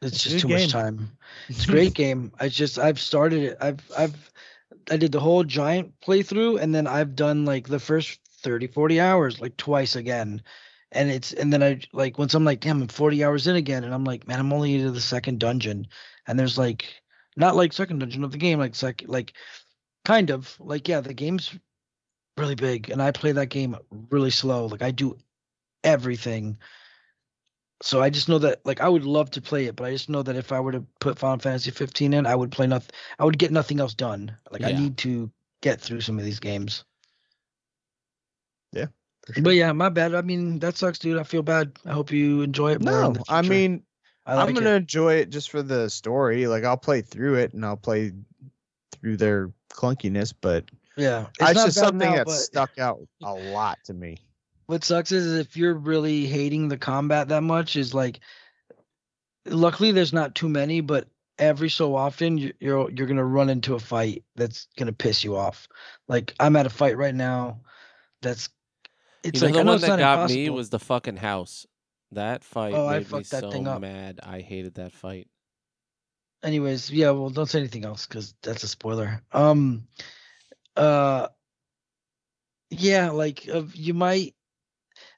It's 0.00 0.14
It's 0.14 0.24
just 0.24 0.40
too 0.40 0.48
game. 0.48 0.60
much 0.60 0.70
time. 0.70 1.12
It's 1.48 1.64
a 1.64 1.68
great 1.68 1.92
game. 1.94 2.32
I 2.40 2.48
just. 2.48 2.78
I've 2.78 2.98
started 2.98 3.42
it. 3.42 3.58
I've. 3.60 3.80
I've. 3.96 4.32
I 4.90 4.96
did 4.96 5.12
the 5.12 5.20
whole 5.20 5.44
giant 5.44 5.92
playthrough, 6.00 6.60
and 6.60 6.74
then 6.74 6.86
I've 6.86 7.14
done 7.14 7.44
like 7.44 7.68
the 7.68 7.78
first 7.78 8.18
30, 8.40 8.68
40 8.68 8.98
hours 8.98 9.40
like 9.40 9.56
twice 9.58 9.94
again. 9.94 10.42
And 10.92 11.10
it's 11.10 11.32
and 11.32 11.52
then 11.52 11.62
I 11.62 11.80
like 11.92 12.18
once 12.18 12.34
I'm 12.34 12.44
like, 12.44 12.60
damn, 12.60 12.82
I'm 12.82 12.88
40 12.88 13.24
hours 13.24 13.46
in 13.46 13.56
again, 13.56 13.84
and 13.84 13.94
I'm 13.94 14.04
like, 14.04 14.28
man, 14.28 14.38
I'm 14.38 14.52
only 14.52 14.74
into 14.74 14.90
the 14.90 15.00
second 15.00 15.40
dungeon, 15.40 15.86
and 16.26 16.38
there's 16.38 16.58
like, 16.58 16.84
not 17.36 17.56
like 17.56 17.72
second 17.72 17.98
dungeon 18.00 18.24
of 18.24 18.32
the 18.32 18.38
game, 18.38 18.58
like 18.58 18.74
second, 18.74 19.08
like, 19.08 19.32
kind 20.04 20.30
of 20.30 20.54
like 20.60 20.88
yeah, 20.88 21.00
the 21.00 21.14
game's 21.14 21.58
really 22.36 22.54
big 22.54 22.90
and 22.90 23.02
i 23.02 23.10
play 23.10 23.32
that 23.32 23.46
game 23.46 23.76
really 24.10 24.30
slow 24.30 24.66
like 24.66 24.82
i 24.82 24.90
do 24.90 25.16
everything. 25.84 26.58
So 27.82 28.00
i 28.00 28.10
just 28.10 28.28
know 28.28 28.38
that 28.38 28.64
like 28.64 28.80
i 28.80 28.88
would 28.88 29.04
love 29.04 29.32
to 29.32 29.42
play 29.42 29.66
it 29.66 29.74
but 29.74 29.86
i 29.86 29.90
just 29.90 30.08
know 30.08 30.22
that 30.22 30.36
if 30.36 30.52
i 30.52 30.60
were 30.60 30.72
to 30.72 30.84
put 31.00 31.18
final 31.18 31.38
fantasy 31.38 31.72
15 31.72 32.14
in 32.14 32.26
i 32.26 32.34
would 32.34 32.52
play 32.52 32.68
nothing 32.68 32.94
i 33.18 33.24
would 33.24 33.38
get 33.38 33.50
nothing 33.50 33.80
else 33.80 33.94
done. 33.94 34.36
Like 34.50 34.62
i 34.62 34.70
need 34.72 34.98
to 34.98 35.30
get 35.60 35.80
through 35.80 36.00
some 36.00 36.18
of 36.18 36.24
these 36.24 36.38
games 36.38 36.84
sure. 39.32 39.42
but 39.42 39.54
yeah 39.54 39.72
my 39.72 39.88
bad 39.88 40.14
i 40.14 40.20
mean 40.22 40.58
that 40.58 40.76
sucks 40.76 40.98
dude 40.98 41.18
i 41.18 41.22
feel 41.22 41.42
bad 41.42 41.72
i 41.86 41.92
hope 41.92 42.10
you 42.10 42.42
enjoy 42.42 42.72
it 42.72 42.80
No, 42.82 43.14
I 43.28 43.42
mean 43.42 43.82
I 44.26 44.34
like 44.34 44.48
I'm 44.48 44.54
gonna 44.54 44.70
enjoy 44.74 45.14
it 45.14 45.30
just 45.30 45.50
for 45.50 45.62
the 45.62 45.90
story. 45.90 46.46
Like 46.46 46.62
I'll 46.62 46.76
play 46.76 47.02
through 47.02 47.34
it 47.34 47.54
and 47.54 47.64
I'll 47.66 47.76
play 47.76 48.12
through 48.92 49.16
their 49.16 49.50
clunkiness, 49.72 50.32
but 50.40 50.64
yeah 50.96 51.26
it's, 51.40 51.54
just 51.54 51.76
something 51.78 52.08
now, 52.08 52.14
that 52.16 52.26
but- 52.26 52.34
stuck 52.34 52.78
out 52.78 53.00
a 53.24 53.32
lot 53.34 53.78
to 53.86 53.94
me. 53.94 54.18
what 54.66 54.84
sucks 54.84 55.10
is 55.10 55.38
if 55.38 55.56
you're 55.56 55.74
really 55.74 56.26
hating 56.26 56.68
the 56.68 56.76
combat 56.78 57.28
that 57.28 57.42
much 57.42 57.74
is 57.74 57.94
like 57.94 58.20
luckily 59.46 59.90
there's 59.90 60.12
not 60.12 60.34
too 60.34 60.48
many 60.48 60.80
but 60.80 61.08
every 61.38 61.68
so 61.70 61.96
often 61.96 62.38
you- 62.38 62.52
you're 62.60 62.90
you're 62.90 63.06
gonna 63.06 63.24
run 63.24 63.48
into 63.50 63.74
a 63.74 63.80
fight 63.80 64.22
that's 64.36 64.68
gonna 64.78 64.92
piss 64.92 65.24
you 65.24 65.34
off 65.36 65.66
like 66.08 66.34
i'm 66.38 66.54
at 66.56 66.66
a 66.66 66.70
fight 66.70 66.96
right 66.96 67.14
now 67.14 67.58
that's 68.20 68.48
it's 69.22 69.40
you 69.40 69.40
know, 69.40 69.46
like 69.46 69.64
the 69.64 69.70
one 69.70 69.80
that 69.80 69.98
got 69.98 70.28
me 70.30 70.50
was 70.50 70.70
the 70.70 70.78
fucking 70.78 71.16
house. 71.16 71.66
That 72.12 72.44
fight 72.44 72.74
Oh, 72.74 72.88
made 72.88 73.10
me 73.10 73.22
that 73.22 73.40
so 73.40 73.50
thing 73.50 73.66
up. 73.66 73.80
mad. 73.80 74.20
I 74.22 74.40
hated 74.40 74.74
that 74.74 74.92
fight. 74.92 75.28
anyways 76.42 76.90
yeah 76.90 77.10
well 77.10 77.30
don't 77.30 77.48
say 77.48 77.58
anything 77.60 77.84
else 77.84 78.06
because 78.06 78.34
that's 78.42 78.64
a 78.64 78.68
spoiler 78.68 79.22
um 79.32 79.86
uh 80.76 81.28
yeah 82.70 83.10
like 83.10 83.48
uh, 83.52 83.62
you 83.74 83.94
might 83.94 84.34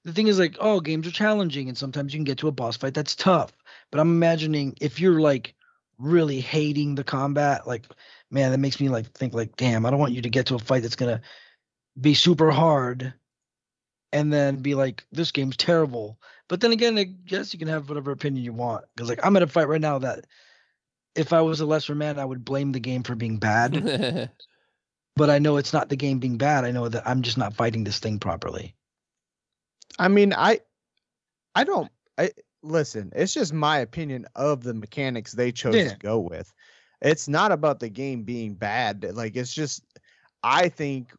the 0.04 0.12
thing 0.12 0.26
is 0.28 0.38
like 0.38 0.56
oh 0.60 0.80
games 0.80 1.06
are 1.06 1.10
challenging 1.12 1.68
and 1.68 1.78
sometimes 1.78 2.12
you 2.12 2.18
can 2.18 2.24
get 2.24 2.38
to 2.38 2.48
a 2.48 2.52
boss 2.52 2.76
fight 2.76 2.94
that's 2.94 3.14
tough 3.16 3.52
but 3.90 4.00
i'm 4.00 4.10
imagining 4.10 4.74
if 4.80 5.00
you're 5.00 5.20
like 5.20 5.54
really 5.98 6.40
hating 6.40 6.94
the 6.94 7.04
combat 7.04 7.66
like 7.66 7.86
man 8.30 8.50
that 8.50 8.58
makes 8.58 8.80
me 8.80 8.88
like 8.88 9.10
think 9.12 9.32
like 9.32 9.56
damn 9.56 9.86
i 9.86 9.90
don't 9.90 10.00
want 10.00 10.12
you 10.12 10.22
to 10.22 10.30
get 10.30 10.46
to 10.46 10.56
a 10.56 10.58
fight 10.58 10.82
that's 10.82 10.96
gonna 10.96 11.20
be 12.00 12.12
super 12.14 12.50
hard 12.50 13.14
and 14.14 14.32
then 14.32 14.56
be 14.56 14.74
like 14.74 15.04
this 15.12 15.30
game's 15.30 15.56
terrible 15.58 16.18
but 16.48 16.62
then 16.62 16.72
again 16.72 16.96
i 16.96 17.04
guess 17.04 17.52
you 17.52 17.58
can 17.58 17.68
have 17.68 17.88
whatever 17.90 18.12
opinion 18.12 18.42
you 18.42 18.52
want 18.52 18.84
because 18.96 19.10
like 19.10 19.20
i'm 19.22 19.36
at 19.36 19.42
a 19.42 19.46
fight 19.46 19.68
right 19.68 19.80
now 19.80 19.98
that 19.98 20.24
if 21.14 21.32
I 21.32 21.40
was 21.42 21.60
a 21.60 21.66
lesser 21.66 21.94
man, 21.94 22.18
I 22.18 22.24
would 22.24 22.44
blame 22.44 22.72
the 22.72 22.80
game 22.80 23.02
for 23.02 23.14
being 23.14 23.38
bad. 23.38 24.30
but 25.16 25.30
I 25.30 25.38
know 25.38 25.56
it's 25.56 25.72
not 25.72 25.88
the 25.88 25.96
game 25.96 26.18
being 26.18 26.38
bad. 26.38 26.64
I 26.64 26.70
know 26.70 26.88
that 26.88 27.06
I'm 27.06 27.22
just 27.22 27.38
not 27.38 27.54
fighting 27.54 27.84
this 27.84 27.98
thing 27.98 28.18
properly. 28.18 28.74
I 29.98 30.08
mean, 30.08 30.32
I 30.32 30.60
I 31.54 31.64
don't 31.64 31.90
I 32.18 32.30
listen, 32.62 33.12
it's 33.14 33.34
just 33.34 33.52
my 33.52 33.78
opinion 33.78 34.26
of 34.34 34.62
the 34.62 34.74
mechanics 34.74 35.32
they 35.32 35.52
chose 35.52 35.76
Yeah. 35.76 35.90
to 35.90 35.98
go 35.98 36.18
with. 36.18 36.52
It's 37.00 37.28
not 37.28 37.52
about 37.52 37.80
the 37.80 37.88
game 37.90 38.24
being 38.24 38.54
bad. 38.54 39.04
Like 39.14 39.36
it's 39.36 39.54
just 39.54 39.84
I 40.42 40.68
think 40.68 41.12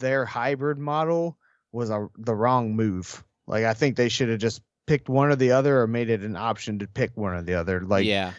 their 0.00 0.24
hybrid 0.24 0.78
model 0.78 1.36
was 1.78 1.90
a 1.90 2.08
the 2.18 2.34
wrong 2.34 2.76
move. 2.76 3.24
Like 3.46 3.64
I 3.64 3.72
think 3.74 3.96
they 3.96 4.08
should 4.10 4.28
have 4.28 4.38
just 4.40 4.60
picked 4.86 5.08
one 5.08 5.28
or 5.30 5.36
the 5.36 5.52
other 5.52 5.80
or 5.80 5.86
made 5.86 6.10
it 6.10 6.20
an 6.22 6.36
option 6.36 6.78
to 6.80 6.86
pick 6.86 7.16
one 7.16 7.32
or 7.34 7.42
the 7.42 7.54
other. 7.54 7.80
Like 7.80 8.04
yeah, 8.04 8.32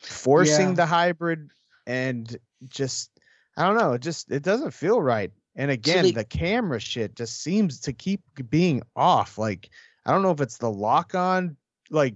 forcing 0.00 0.68
Yeah. 0.70 0.74
the 0.74 0.86
hybrid 0.86 1.50
and 1.86 2.36
just 2.68 3.10
I 3.56 3.64
don't 3.66 3.76
know, 3.76 3.92
it 3.92 4.02
just 4.02 4.30
it 4.30 4.42
doesn't 4.42 4.72
feel 4.72 5.00
right. 5.00 5.30
And 5.56 5.70
again, 5.70 6.04
they- 6.04 6.10
the 6.12 6.24
camera 6.24 6.80
shit 6.80 7.14
just 7.14 7.42
seems 7.42 7.80
to 7.80 7.92
keep 7.92 8.22
being 8.48 8.82
off. 8.96 9.38
Like 9.38 9.70
I 10.06 10.12
don't 10.12 10.22
know 10.22 10.30
if 10.30 10.40
it's 10.40 10.58
the 10.58 10.70
lock 10.70 11.14
on 11.14 11.56
like 11.90 12.14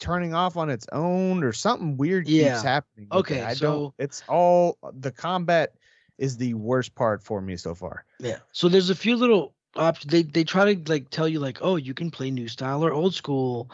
turning 0.00 0.34
off 0.34 0.56
on 0.56 0.68
its 0.70 0.86
own 0.92 1.44
or 1.44 1.52
something 1.52 1.96
weird 1.96 2.26
Yeah. 2.28 2.52
keeps 2.54 2.62
happening. 2.62 3.08
with 3.10 3.16
it. 3.16 3.20
Okay, 3.20 3.42
I 3.42 3.54
so- 3.54 3.66
don't 3.66 3.94
it's 3.98 4.22
all 4.28 4.78
the 4.94 5.12
combat 5.12 5.74
is 6.18 6.36
the 6.36 6.54
worst 6.54 6.94
part 6.94 7.22
for 7.22 7.40
me 7.40 7.56
so 7.56 7.74
far. 7.74 8.04
Yeah. 8.20 8.38
So 8.52 8.68
there's 8.68 8.90
a 8.90 8.94
few 8.94 9.16
little 9.16 9.54
options. 9.76 10.10
They 10.12 10.22
they 10.22 10.44
try 10.44 10.74
to 10.74 10.92
like 10.92 11.10
tell 11.10 11.28
you 11.28 11.40
like, 11.40 11.58
oh, 11.60 11.76
you 11.76 11.94
can 11.94 12.10
play 12.10 12.30
new 12.30 12.48
style 12.48 12.84
or 12.84 12.92
old 12.92 13.14
school, 13.14 13.70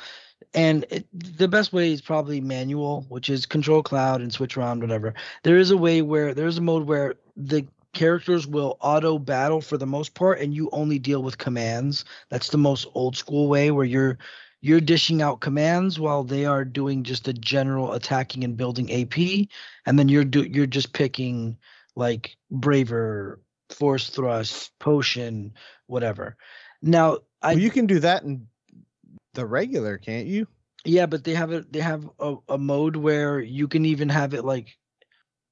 and 0.54 0.84
it, 0.90 1.06
the 1.12 1.48
best 1.48 1.72
way 1.72 1.92
is 1.92 2.00
probably 2.00 2.40
manual, 2.40 3.04
which 3.08 3.28
is 3.28 3.46
control 3.46 3.82
cloud 3.82 4.20
and 4.20 4.32
switch 4.32 4.56
around 4.56 4.80
whatever. 4.80 5.14
There 5.42 5.58
is 5.58 5.70
a 5.70 5.76
way 5.76 6.02
where 6.02 6.34
there's 6.34 6.58
a 6.58 6.62
mode 6.62 6.86
where 6.86 7.14
the 7.36 7.66
characters 7.92 8.46
will 8.46 8.76
auto 8.80 9.18
battle 9.18 9.60
for 9.60 9.76
the 9.76 9.86
most 9.86 10.14
part, 10.14 10.40
and 10.40 10.54
you 10.54 10.68
only 10.72 10.98
deal 10.98 11.22
with 11.22 11.38
commands. 11.38 12.04
That's 12.28 12.48
the 12.48 12.58
most 12.58 12.86
old 12.94 13.16
school 13.16 13.48
way 13.48 13.70
where 13.70 13.84
you're 13.84 14.18
you're 14.60 14.80
dishing 14.80 15.22
out 15.22 15.40
commands 15.40 16.00
while 16.00 16.24
they 16.24 16.44
are 16.44 16.64
doing 16.64 17.04
just 17.04 17.28
a 17.28 17.32
general 17.32 17.92
attacking 17.92 18.42
and 18.44 18.56
building 18.56 18.90
AP, 18.92 19.48
and 19.86 19.98
then 19.98 20.08
you're 20.08 20.24
do 20.24 20.42
you're 20.44 20.66
just 20.66 20.92
picking 20.92 21.56
like 21.94 22.36
braver 22.50 23.40
force 23.70 24.08
thrust, 24.10 24.78
potion, 24.78 25.54
whatever. 25.86 26.36
Now, 26.82 27.18
I 27.42 27.54
well, 27.54 27.62
you 27.62 27.70
can 27.70 27.86
do 27.86 28.00
that 28.00 28.22
in 28.22 28.46
the 29.34 29.46
regular, 29.46 29.98
can't 29.98 30.26
you? 30.26 30.46
yeah, 30.84 31.06
but 31.06 31.24
they 31.24 31.34
have 31.34 31.52
it. 31.52 31.72
They 31.72 31.80
have 31.80 32.08
a, 32.18 32.36
a 32.48 32.58
mode 32.58 32.96
where 32.96 33.40
you 33.40 33.68
can 33.68 33.84
even 33.84 34.08
have 34.08 34.34
it 34.34 34.44
like 34.44 34.76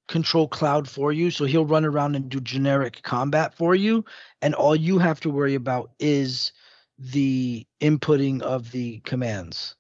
control 0.09 0.49
cloud 0.49 0.89
for 0.89 1.13
you, 1.13 1.31
so 1.31 1.45
he'll 1.45 1.67
run 1.67 1.85
around 1.85 2.15
and 2.15 2.29
do 2.29 2.41
generic 2.41 3.03
combat 3.03 3.55
for 3.55 3.75
you, 3.75 4.05
and 4.41 4.55
all 4.55 4.77
you 4.77 4.99
have 4.99 5.21
to 5.21 5.31
worry 5.31 5.55
about 5.55 5.91
is 5.99 6.53
the 6.99 7.67
inputting 7.81 8.41
of 8.43 8.71
the 8.71 9.01
commands. 9.01 9.75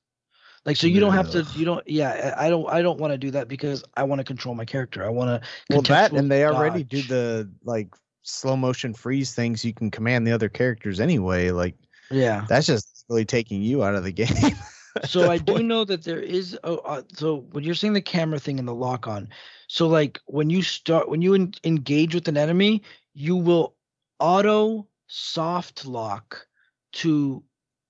Like 0.64 0.76
so, 0.76 0.88
you 0.88 0.98
don't 0.98 1.14
have 1.14 1.30
to. 1.30 1.46
You 1.54 1.64
don't. 1.64 1.88
Yeah, 1.88 2.34
I 2.36 2.46
I 2.46 2.50
don't. 2.50 2.68
I 2.68 2.82
don't 2.82 2.98
want 2.98 3.12
to 3.12 3.18
do 3.18 3.30
that 3.30 3.46
because 3.46 3.84
I 3.96 4.02
want 4.02 4.18
to 4.18 4.24
control 4.24 4.54
my 4.54 4.64
character. 4.64 5.04
I 5.04 5.10
want 5.10 5.42
to. 5.42 5.48
Well, 5.70 5.82
that 5.82 6.12
and 6.12 6.30
they 6.30 6.44
already 6.44 6.82
do 6.82 7.02
the 7.02 7.50
like 7.62 7.94
slow 8.26 8.56
motion 8.56 8.92
freeze 8.92 9.34
things. 9.34 9.64
You 9.64 9.72
can 9.72 9.90
command 9.90 10.26
the 10.26 10.32
other 10.32 10.48
characters 10.48 11.00
anyway. 11.00 11.50
Like 11.50 11.76
Yeah. 12.10 12.44
that's 12.48 12.66
just 12.66 13.04
really 13.08 13.24
taking 13.24 13.62
you 13.62 13.84
out 13.84 13.94
of 13.94 14.04
the 14.04 14.12
game. 14.12 14.56
so 15.04 15.30
I 15.30 15.38
do 15.38 15.62
know 15.62 15.84
that 15.84 16.04
there 16.04 16.20
is. 16.20 16.58
Oh, 16.64 16.78
uh, 16.78 17.02
so 17.14 17.46
when 17.52 17.64
you're 17.64 17.74
saying 17.74 17.92
the 17.94 18.00
camera 18.00 18.38
thing 18.38 18.58
and 18.58 18.66
the 18.66 18.74
lock 18.74 19.06
on, 19.06 19.28
so 19.68 19.86
like 19.86 20.20
when 20.26 20.50
you 20.50 20.62
start 20.62 21.08
when 21.08 21.22
you 21.22 21.34
en- 21.34 21.54
engage 21.64 22.14
with 22.14 22.28
an 22.28 22.36
enemy, 22.36 22.82
you 23.14 23.36
will 23.36 23.76
auto 24.18 24.88
soft 25.06 25.86
lock 25.86 26.46
to 26.94 27.42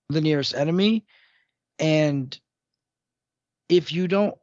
the 0.09 0.21
nearest 0.21 0.55
enemy, 0.55 1.05
and 1.79 2.39
if 3.69 3.93
you 3.93 4.07
don't 4.09 4.37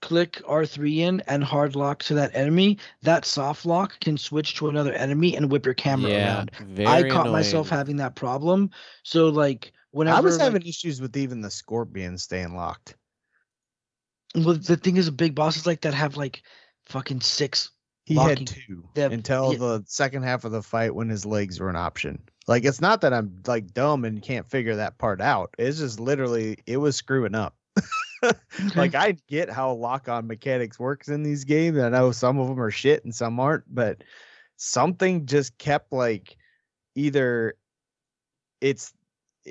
click 0.00 0.42
R3 0.48 0.96
in 0.98 1.20
and 1.26 1.44
hard 1.44 1.76
lock 1.76 2.02
to 2.04 2.14
that 2.14 2.34
enemy, 2.34 2.78
that 3.02 3.24
soft 3.24 3.66
lock 3.66 3.98
can 4.00 4.16
switch 4.16 4.54
to 4.56 4.68
another 4.68 4.92
enemy 4.92 5.36
and 5.36 5.50
whip 5.50 5.64
your 5.66 5.74
camera 5.74 6.10
yeah. 6.10 6.36
around. 6.36 6.50
Very 6.68 6.86
I 6.86 7.08
caught 7.08 7.30
myself 7.30 7.68
having 7.68 7.96
that 7.96 8.14
problem. 8.14 8.70
So 9.02 9.28
like 9.28 9.72
whenever 9.90 10.16
I 10.18 10.20
was 10.20 10.38
like- 10.38 10.44
having 10.44 10.66
issues 10.66 11.00
with 11.00 11.16
even 11.16 11.40
the 11.40 11.50
scorpion 11.50 12.16
staying 12.18 12.54
locked. 12.54 12.96
Well, 14.34 14.54
the 14.54 14.76
thing 14.76 14.96
is, 14.96 15.10
big 15.10 15.34
bosses 15.34 15.66
like 15.66 15.80
that 15.80 15.94
have 15.94 16.16
like 16.16 16.42
fucking 16.86 17.20
six. 17.20 17.70
He 18.04 18.14
Locking- 18.14 18.38
had 18.38 18.46
two 18.46 18.84
they 18.94 19.02
have- 19.02 19.12
until 19.12 19.52
yeah. 19.52 19.58
the 19.58 19.84
second 19.86 20.22
half 20.22 20.44
of 20.44 20.52
the 20.52 20.62
fight 20.62 20.94
when 20.94 21.08
his 21.08 21.26
legs 21.26 21.60
were 21.60 21.68
an 21.68 21.76
option. 21.76 22.22
Like 22.46 22.64
it's 22.64 22.80
not 22.80 23.00
that 23.02 23.12
I'm 23.12 23.42
like 23.46 23.74
dumb 23.74 24.04
and 24.04 24.22
can't 24.22 24.48
figure 24.48 24.76
that 24.76 24.98
part 24.98 25.20
out. 25.20 25.54
It's 25.58 25.78
just 25.78 26.00
literally 26.00 26.58
it 26.66 26.78
was 26.78 26.96
screwing 26.96 27.34
up. 27.34 27.54
like 28.76 28.94
I 28.94 29.16
get 29.28 29.50
how 29.50 29.72
lock 29.72 30.08
on 30.08 30.26
mechanics 30.26 30.78
works 30.78 31.08
in 31.08 31.22
these 31.22 31.44
games. 31.44 31.78
I 31.78 31.88
know 31.88 32.12
some 32.12 32.38
of 32.38 32.48
them 32.48 32.60
are 32.60 32.70
shit 32.70 33.04
and 33.04 33.14
some 33.14 33.38
aren't, 33.40 33.64
but 33.72 34.02
something 34.56 35.26
just 35.26 35.56
kept 35.58 35.92
like 35.92 36.36
either 36.94 37.54
it's 38.60 38.92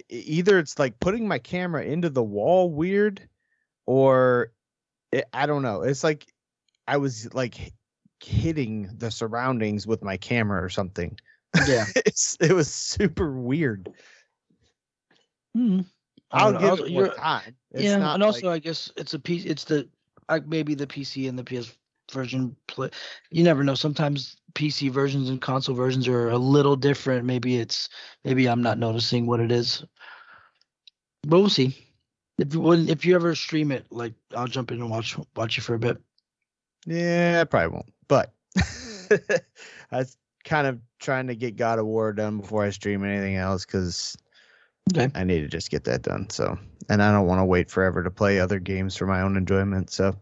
either 0.10 0.60
it's 0.60 0.78
like 0.78 1.00
putting 1.00 1.28
my 1.28 1.40
camera 1.40 1.84
into 1.84 2.10
the 2.10 2.24
wall 2.24 2.70
weird 2.70 3.28
or 3.86 4.52
it, 5.12 5.26
I 5.34 5.46
don't 5.48 5.64
know. 5.64 5.82
It's 5.82 6.04
like 6.04 6.32
I 6.88 6.98
was 6.98 7.34
like 7.34 7.74
hitting 8.24 8.90
the 8.98 9.10
surroundings 9.12 9.88
with 9.88 10.04
my 10.04 10.18
camera 10.18 10.64
or 10.64 10.70
something. 10.70 11.18
yeah. 11.68 11.86
it's 11.96 12.38
it 12.40 12.54
was 12.54 12.72
super 12.72 13.32
weird. 13.32 13.90
Mhm. 15.58 15.86
I'll 16.32 16.54
give 16.54 16.70
also 16.70 16.84
it 16.84 16.94
more 16.94 17.10
time. 17.10 17.56
It's 17.72 17.84
yeah, 17.84 17.98
not 17.98 18.16
and 18.16 18.24
also 18.24 18.48
like- 18.48 18.56
I 18.56 18.60
guess 18.60 18.92
it's 18.96 19.14
a 19.14 19.20
piece. 19.20 19.46
It's 19.46 19.64
the 19.64 19.88
like 20.30 20.46
maybe 20.48 20.76
the 20.76 20.88
PC 20.88 21.28
and 21.28 21.38
the 21.38 21.44
PS 21.44 21.76
version 22.12 22.56
play. 22.68 22.90
You 23.32 23.44
never 23.44 23.64
know. 23.64 23.76
Sometimes 23.76 24.38
PC 24.54 24.92
versions 24.92 25.30
and 25.30 25.42
console 25.42 25.76
versions 25.76 26.08
are 26.08 26.30
a 26.30 26.38
little 26.38 26.76
different. 26.76 27.26
Maybe 27.26 27.58
it's 27.58 27.90
maybe 28.24 28.48
I'm 28.48 28.62
not 28.62 28.78
noticing 28.78 29.26
what 29.26 29.40
it 29.40 29.52
is. 29.52 29.84
But 31.24 31.40
we'll 31.40 31.50
see. 31.50 31.76
If 32.38 32.54
you 32.54 32.62
when, 32.62 32.88
if 32.90 33.06
you 33.06 33.16
ever 33.16 33.36
stream 33.36 33.72
it, 33.72 33.86
like 33.92 34.14
I'll 34.36 34.48
jump 34.48 34.72
in 34.72 34.82
and 34.82 34.90
watch 34.90 35.18
watch 35.36 35.58
you 35.58 35.64
for 35.64 35.74
a 35.74 35.80
bit. 35.80 35.98
Yeah, 36.86 37.40
I 37.42 37.44
probably 37.44 37.74
won't. 37.74 37.94
But 38.08 38.34
I 39.12 39.98
was 39.98 40.18
kind 40.46 40.68
of 40.68 40.80
trying 41.00 41.28
to 41.28 41.36
get 41.36 41.58
God 41.58 41.80
of 41.80 41.86
War 41.86 42.14
done 42.14 42.40
before 42.40 42.64
I 42.64 42.70
stream 42.70 43.04
anything 43.04 43.36
else 43.36 43.66
because 43.66 44.16
Okay. 44.90 45.10
I 45.16 45.24
need 45.24 45.42
to 45.42 45.48
just 45.48 45.70
get 45.72 45.84
that 45.86 46.02
done. 46.02 46.30
So, 46.30 46.58
and 46.90 47.02
I 47.04 47.12
don't 47.12 47.28
want 47.28 47.40
to 47.40 47.46
wait 47.46 47.70
forever 47.70 48.04
to 48.04 48.12
play 48.12 48.40
other 48.40 48.60
games 48.60 48.96
for 48.96 49.06
my 49.06 49.22
own 49.22 49.38
enjoyment. 49.38 49.90
So, 49.92 50.16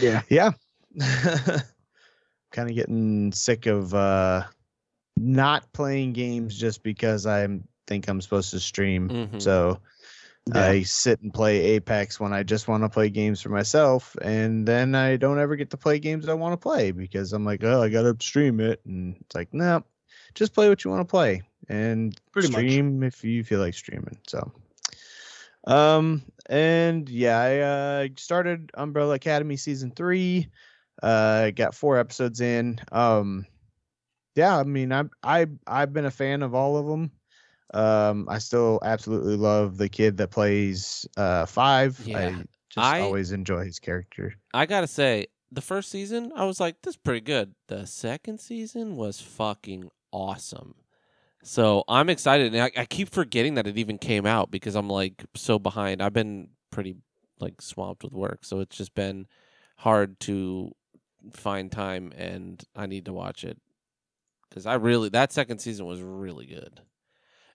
Yeah. 0.00 0.22
yeah, 0.28 0.52
kind 2.52 2.68
of 2.68 2.74
getting 2.74 3.32
sick 3.32 3.66
of 3.66 3.94
uh 3.94 4.44
not 5.16 5.72
playing 5.72 6.12
games 6.12 6.56
just 6.56 6.82
because 6.82 7.26
I 7.26 7.46
think 7.86 8.08
I'm 8.08 8.20
supposed 8.20 8.50
to 8.52 8.60
stream. 8.60 9.08
Mhm. 9.08 9.42
So 9.42 9.80
Yeah. 10.46 10.62
I 10.68 10.82
sit 10.82 11.20
and 11.20 11.34
play 11.34 11.60
Apex 11.60 12.18
when 12.18 12.32
I 12.32 12.42
just 12.42 12.68
want 12.68 12.82
to 12.82 12.88
play 12.88 13.10
games 13.10 13.42
for 13.42 13.50
myself, 13.50 14.16
and 14.22 14.66
then 14.66 14.94
I 14.94 15.16
don't 15.16 15.38
ever 15.38 15.56
get 15.56 15.70
to 15.70 15.76
play 15.76 15.98
games 15.98 16.26
I 16.28 16.34
want 16.34 16.54
to 16.54 16.56
play 16.56 16.90
because 16.90 17.32
I'm 17.32 17.44
like, 17.44 17.62
oh, 17.64 17.82
I 17.82 17.88
gotta 17.90 18.16
stream 18.20 18.60
it, 18.60 18.80
and 18.86 19.16
it's 19.20 19.34
like, 19.34 19.52
no, 19.52 19.84
just 20.34 20.54
play 20.54 20.68
what 20.68 20.84
you 20.84 20.90
want 20.90 21.00
to 21.00 21.10
play 21.10 21.42
and 21.68 22.18
Pretty 22.32 22.48
much. 22.48 22.58
stream 22.60 23.02
if 23.02 23.24
you 23.24 23.44
feel 23.44 23.60
like 23.60 23.74
streaming. 23.74 24.18
So, 24.26 24.52
um, 25.66 26.22
and 26.48 27.08
yeah, 27.08 27.38
I 27.38 27.58
uh, 27.58 28.08
started 28.16 28.70
Umbrella 28.74 29.14
Academy 29.14 29.56
season 29.56 29.90
three. 29.90 30.48
Uh, 31.02 31.50
got 31.50 31.74
four 31.74 31.98
episodes 31.98 32.40
in. 32.40 32.80
Um, 32.90 33.46
yeah, 34.34 34.56
I 34.58 34.64
mean, 34.64 34.92
I'm 34.92 35.10
I 35.22 35.46
I've 35.66 35.92
been 35.92 36.06
a 36.06 36.10
fan 36.10 36.42
of 36.42 36.54
all 36.54 36.76
of 36.76 36.86
them. 36.86 37.10
Um, 37.74 38.28
I 38.30 38.38
still 38.38 38.78
absolutely 38.82 39.36
love 39.36 39.76
the 39.76 39.88
kid 39.90 40.16
that 40.18 40.30
plays 40.30 41.06
uh 41.16 41.44
five. 41.46 42.00
Yeah. 42.06 42.18
I 42.18 42.30
just 42.70 42.86
I- 42.86 43.00
always 43.00 43.32
enjoy 43.32 43.64
his 43.64 43.78
character. 43.78 44.34
I 44.54 44.64
gotta 44.66 44.86
say, 44.86 45.26
the 45.52 45.60
first 45.60 45.90
season, 45.90 46.32
I 46.34 46.44
was 46.44 46.60
like, 46.60 46.76
this 46.82 46.92
is 46.94 46.96
pretty 46.98 47.20
good. 47.20 47.54
The 47.68 47.86
second 47.86 48.38
season 48.40 48.96
was 48.96 49.20
fucking 49.20 49.90
awesome. 50.12 50.74
So 51.42 51.84
I'm 51.88 52.10
excited, 52.10 52.54
and 52.54 52.62
I, 52.62 52.70
I 52.76 52.84
keep 52.84 53.10
forgetting 53.10 53.54
that 53.54 53.66
it 53.66 53.78
even 53.78 53.98
came 53.98 54.26
out 54.26 54.50
because 54.50 54.74
I'm 54.74 54.88
like 54.88 55.24
so 55.34 55.58
behind. 55.58 56.02
I've 56.02 56.12
been 56.12 56.50
pretty 56.70 56.96
like 57.38 57.62
swamped 57.62 58.02
with 58.02 58.12
work, 58.12 58.44
so 58.44 58.60
it's 58.60 58.76
just 58.76 58.94
been 58.94 59.26
hard 59.76 60.18
to 60.20 60.72
find 61.32 61.70
time, 61.70 62.12
and 62.16 62.62
I 62.74 62.86
need 62.86 63.04
to 63.06 63.12
watch 63.12 63.44
it 63.44 63.58
because 64.48 64.66
I 64.66 64.74
really 64.74 65.08
that 65.10 65.32
second 65.32 65.60
season 65.60 65.86
was 65.86 66.02
really 66.02 66.46
good, 66.46 66.80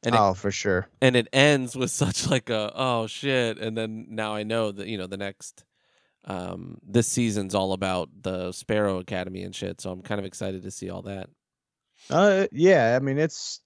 and 0.03 0.15
it, 0.15 0.21
oh, 0.21 0.33
for 0.33 0.51
sure. 0.51 0.87
and 1.01 1.15
it 1.15 1.27
ends 1.33 1.75
with 1.75 1.91
such 2.03 2.29
like 2.29 2.49
a 2.49 2.71
oh 2.75 3.07
shit 3.07 3.57
and 3.57 3.77
then 3.77 4.07
now 4.09 4.33
i 4.33 4.43
know 4.43 4.71
that 4.71 4.87
you 4.87 4.97
know 4.97 5.07
the 5.07 5.17
next 5.17 5.63
um 6.25 6.77
this 6.85 7.07
season's 7.07 7.55
all 7.55 7.73
about 7.73 8.09
the 8.21 8.51
sparrow 8.51 8.99
academy 8.99 9.43
and 9.43 9.55
shit 9.55 9.81
so 9.81 9.91
i'm 9.91 10.01
kind 10.01 10.19
of 10.19 10.25
excited 10.25 10.63
to 10.63 10.71
see 10.71 10.89
all 10.89 11.01
that 11.01 11.29
Uh, 12.09 12.47
yeah. 12.51 12.95
I 12.95 12.99
mean, 13.03 13.17
it's 13.17 13.61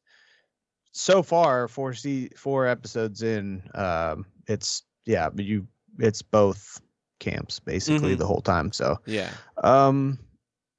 so 0.92 1.22
far 1.24 1.68
four 1.68 1.94
se- 1.94 2.30
four 2.36 2.68
episodes 2.68 3.22
in. 3.24 3.62
Um, 3.76 4.26
it's 4.48 4.84
yeah, 5.06 5.30
but 5.30 5.46
you 5.46 5.68
it's 6.00 6.22
both 6.22 6.82
camps 7.20 7.60
basically 7.60 8.16
Mhm. 8.16 8.20
the 8.20 8.28
whole 8.28 8.42
time. 8.42 8.72
So 8.72 8.98
Yeah. 9.06 9.32
um 9.64 10.20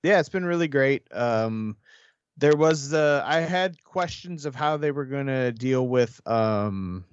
yeah, 0.04 0.20
it's 0.20 0.28
been 0.28 0.44
really 0.44 0.68
great. 0.68 1.02
Um 1.12 1.76
there 2.36 2.54
was 2.56 2.90
the 2.90 3.22
I 3.26 3.40
had 3.40 3.82
questions 3.82 4.44
of 4.46 4.54
how 4.54 4.76
they 4.76 4.92
were 4.92 5.04
gonna 5.06 5.50
deal 5.50 5.88
with 5.88 6.20
um 6.28 7.04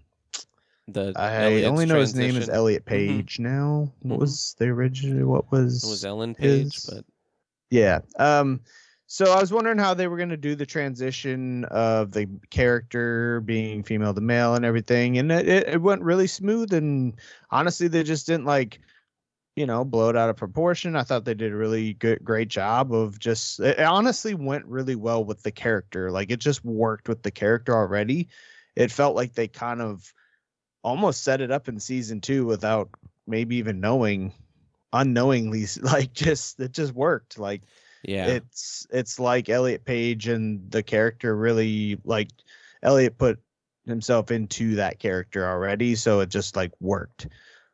The 0.87 1.13
I 1.15 1.45
Elliot's 1.45 1.67
only 1.67 1.85
know 1.87 1.99
his 1.99 2.13
name 2.13 2.29
is 2.29 2.45
transition. 2.45 2.53
Elliot 2.55 2.83
Mhm. 2.85 2.89
Page 2.89 3.39
now. 3.39 3.91
What 4.03 4.17
Mhm. 4.17 4.19
was 4.19 4.55
the 4.59 4.65
original 4.65 5.27
what 5.27 5.51
was 5.51 5.83
It 5.83 5.87
was 5.89 6.05
Ellen 6.05 6.35
Page, 6.35 6.75
his- 6.75 6.85
but 6.85 7.05
Yeah. 7.71 8.01
Um 8.19 8.61
so 9.07 9.31
I 9.31 9.39
was 9.39 9.53
wondering 9.53 9.77
how 9.77 9.93
they 9.93 10.07
were 10.07 10.17
going 10.17 10.29
to 10.29 10.37
do 10.37 10.55
the 10.55 10.65
transition 10.65 11.65
of 11.65 12.11
the 12.11 12.27
character 12.49 13.41
being 13.41 13.83
female 13.83 14.13
to 14.13 14.21
male 14.21 14.55
and 14.55 14.65
everything 14.65 15.17
and 15.17 15.31
it, 15.31 15.67
it, 15.67 15.81
went 15.81 16.01
really 16.01 16.27
smooth 16.27 16.73
and 16.73 17.13
honestly 17.51 17.87
they 17.87 18.03
just 18.03 18.25
didn't 18.25 18.45
like 18.45 18.79
you 19.55 19.65
know 19.65 19.85
blow 19.85 20.09
it 20.09 20.17
out 20.17 20.29
of 20.29 20.35
proportion. 20.35 20.95
I 20.95 21.03
thought 21.03 21.25
they 21.25 21.33
did 21.33 21.51
a 21.51 21.55
really 21.55 21.93
good 21.93 22.23
great 22.23 22.49
job 22.49 22.93
of 22.93 23.19
just 23.19 23.59
it 23.59 23.79
honestly 23.79 24.33
went 24.33 24.65
really 24.65 24.95
well 24.95 25.23
with 25.23 25.43
the 25.43 25.51
character. 25.51 26.11
Like 26.11 26.31
it 26.31 26.39
just 26.39 26.63
worked 26.65 27.07
with 27.07 27.23
the 27.23 27.31
character 27.31 27.73
already. 27.75 28.27
It 28.75 28.91
felt 28.91 29.15
like 29.15 29.33
they 29.33 29.47
kind 29.47 29.81
of 29.81 30.13
almost 30.83 31.23
set 31.23 31.41
it 31.41 31.51
up 31.51 31.67
in 31.67 31.79
season 31.79 32.21
2 32.21 32.45
without 32.45 32.89
maybe 33.25 33.55
even 33.55 33.79
knowing 33.79 34.33
unknowingly 34.93 35.65
like 35.81 36.13
just 36.13 36.59
it 36.59 36.71
just 36.71 36.93
worked 36.93 37.39
like 37.39 37.63
yeah. 38.07 38.27
it's 38.27 38.87
it's 38.89 39.19
like 39.19 39.49
Elliot 39.49 39.85
Page 39.85 40.27
and 40.27 40.69
the 40.71 40.83
character 40.83 41.35
really 41.35 41.99
like 42.03 42.29
Elliot 42.81 43.17
put 43.17 43.39
himself 43.85 44.31
into 44.31 44.75
that 44.75 44.99
character 44.99 45.47
already, 45.47 45.95
so 45.95 46.19
it 46.19 46.29
just 46.29 46.55
like 46.55 46.71
worked. 46.79 47.27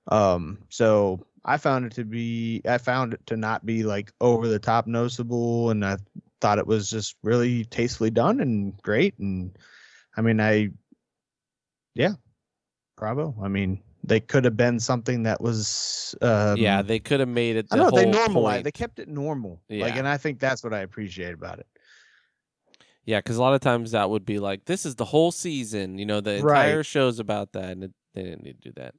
Um, 0.08 0.60
so 0.70 1.26
I 1.44 1.58
found 1.58 1.86
it 1.86 1.94
to 1.94 2.06
be 2.06 2.62
I 2.68 2.78
found 2.78 3.14
it 3.14 3.26
to 3.28 3.38
not 3.38 3.66
be 3.66 3.84
like 3.84 4.12
over 4.20 4.48
the 4.48 4.60
top 4.60 4.88
noticeable, 4.88 5.70
and 5.70 5.86
I 5.86 5.98
thought 6.40 6.60
it 6.60 6.68
was 6.68 6.90
just 6.90 7.16
really 7.24 7.66
tastefully 7.66 8.10
done 8.10 8.40
and 8.40 8.82
great. 8.82 9.18
And 9.20 9.58
I 10.16 10.22
mean, 10.22 10.40
I 10.40 10.70
yeah, 11.94 12.14
bravo. 12.98 13.36
I 13.42 13.48
mean, 13.48 13.82
they 14.04 14.20
could 14.20 14.46
have 14.46 14.58
been 14.58 14.80
something 14.80 15.24
that 15.24 15.42
was 15.42 16.16
um, 16.22 16.58
yeah, 16.58 16.82
they 16.82 17.00
could 17.00 17.20
have 17.20 17.30
made 17.30 17.56
it. 17.56 17.68
I 17.72 17.78
The 17.78 17.84
know 17.84 17.92
they 17.92 18.06
normalized. 18.06 18.34
point. 18.34 18.64
They 18.64 18.72
kept 18.72 19.00
it 19.00 19.08
normal. 19.08 19.62
Like, 19.70 19.94
Yeah. 19.94 20.00
and 20.00 20.08
I 20.08 20.18
think 20.18 20.40
that's 20.40 20.64
what 20.64 20.74
I 20.74 20.80
appreciate 20.80 21.34
about 21.34 21.60
it. 21.60 21.68
Yeah, 23.06 23.20
because 23.20 23.38
a 23.38 23.42
lot 23.42 23.54
of 23.54 23.62
times 23.62 23.92
that 23.92 24.10
would 24.10 24.26
be 24.26 24.40
like, 24.40 24.66
this 24.66 24.86
is 24.86 24.96
the 24.96 25.06
whole 25.06 25.32
season. 25.32 25.98
You 25.98 26.06
know, 26.06 26.22
the 26.22 26.42
Right. 26.44 26.68
entire 26.68 26.84
show's 26.84 27.20
about 27.20 27.52
that, 27.54 27.72
and 27.72 27.84
it, 27.86 27.92
they 28.14 28.24
didn't 28.24 28.44
need 28.44 28.62
to 28.62 28.70
do 28.70 28.74
that. 28.82 28.94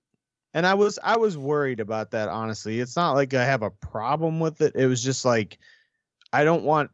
And 0.55 0.66
I 0.66 0.74
was 0.74 0.99
I 1.03 1.16
was 1.16 1.39
worried 1.39 1.81
about 1.81 2.11
that. 2.11 2.29
Honestly, 2.29 2.81
it's 2.81 2.97
not 2.97 3.12
like 3.12 3.33
I 3.35 3.45
have 3.45 3.62
a 3.62 3.70
problem 3.70 4.39
with 4.39 4.61
it. 4.61 4.74
It 4.77 4.87
was 4.87 5.03
just 5.03 5.24
like 5.24 5.59
I 6.33 6.45
don't 6.45 6.65
want 6.65 6.91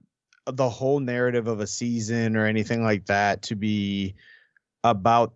the 0.47 0.69
whole 0.69 1.01
narrative 1.01 1.47
of 1.49 1.61
a 1.61 1.67
season 1.67 2.37
or 2.37 2.47
anything 2.47 2.83
like 2.83 3.07
that 3.07 3.43
to 3.43 3.57
be 3.57 4.15
about 4.85 5.35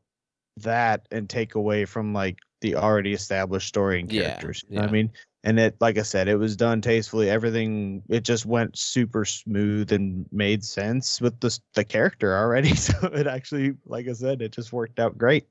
that 0.58 1.06
and 1.10 1.28
take 1.28 1.54
away 1.54 1.84
from 1.84 2.12
like 2.14 2.38
the 2.62 2.76
already 2.76 3.12
established 3.12 3.68
story 3.68 4.00
and 4.00 4.08
characters. 4.08 4.64
What 4.68 4.82
yeah. 4.82 4.88
I 4.88 4.90
mean? 4.90 5.10
And 5.44 5.58
it 5.58 5.76
like 5.80 5.98
I 5.98 6.02
said, 6.02 6.28
it 6.28 6.36
was 6.36 6.56
done 6.56 6.80
tastefully. 6.80 7.28
Everything 7.28 8.02
it 8.08 8.22
just 8.22 8.46
went 8.46 8.78
super 8.78 9.24
smooth 9.24 9.92
and 9.92 10.24
made 10.32 10.64
sense 10.64 11.20
with 11.20 11.38
the 11.40 11.58
the 11.74 11.84
character 11.84 12.34
already. 12.36 12.74
So 12.76 12.94
it 13.08 13.26
actually, 13.26 13.74
like 13.84 14.08
I 14.08 14.12
said, 14.12 14.40
it 14.40 14.52
just 14.52 14.72
worked 14.72 14.98
out 15.00 15.18
great. 15.18 15.46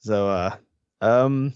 So 0.00 0.28
uh 0.28 0.56
um 1.00 1.54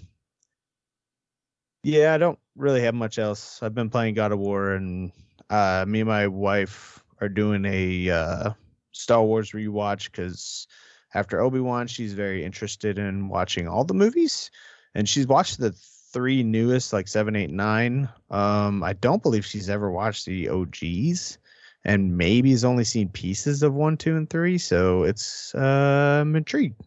yeah, 1.82 2.14
I 2.14 2.18
don't 2.18 2.38
really 2.56 2.82
have 2.82 2.94
much 2.94 3.18
else. 3.18 3.62
I've 3.62 3.74
been 3.74 3.90
playing 3.90 4.14
God 4.14 4.32
of 4.32 4.38
War 4.38 4.72
and 4.72 5.10
uh 5.50 5.84
me 5.86 6.00
and 6.00 6.08
my 6.08 6.28
wife 6.28 7.02
are 7.20 7.28
doing 7.28 7.64
a 7.64 8.10
uh 8.10 8.50
Star 8.92 9.24
Wars 9.24 9.50
rewatch 9.50 10.12
cuz 10.12 10.68
after 11.14 11.40
Obi-Wan 11.40 11.86
she's 11.86 12.12
very 12.12 12.44
interested 12.44 12.98
in 12.98 13.28
watching 13.28 13.68
all 13.68 13.84
the 13.84 13.94
movies 13.94 14.50
and 14.94 15.08
she's 15.08 15.26
watched 15.26 15.58
the 15.58 15.72
three 16.12 16.42
newest 16.42 16.92
like 16.92 17.08
7 17.08 17.36
8 17.36 17.50
9 17.50 18.08
um 18.30 18.82
I 18.82 18.92
don't 18.94 19.22
believe 19.22 19.44
she's 19.44 19.68
ever 19.68 19.90
watched 19.90 20.26
the 20.26 20.48
OGs 20.48 21.38
and 21.84 22.16
maybe 22.16 22.50
has 22.50 22.64
only 22.64 22.84
seen 22.84 23.08
pieces 23.08 23.62
of 23.62 23.74
1 23.74 23.96
2 23.96 24.16
and 24.16 24.30
3 24.30 24.58
so 24.58 25.02
it's 25.02 25.54
uh, 25.54 26.24
intrigued 26.34 26.80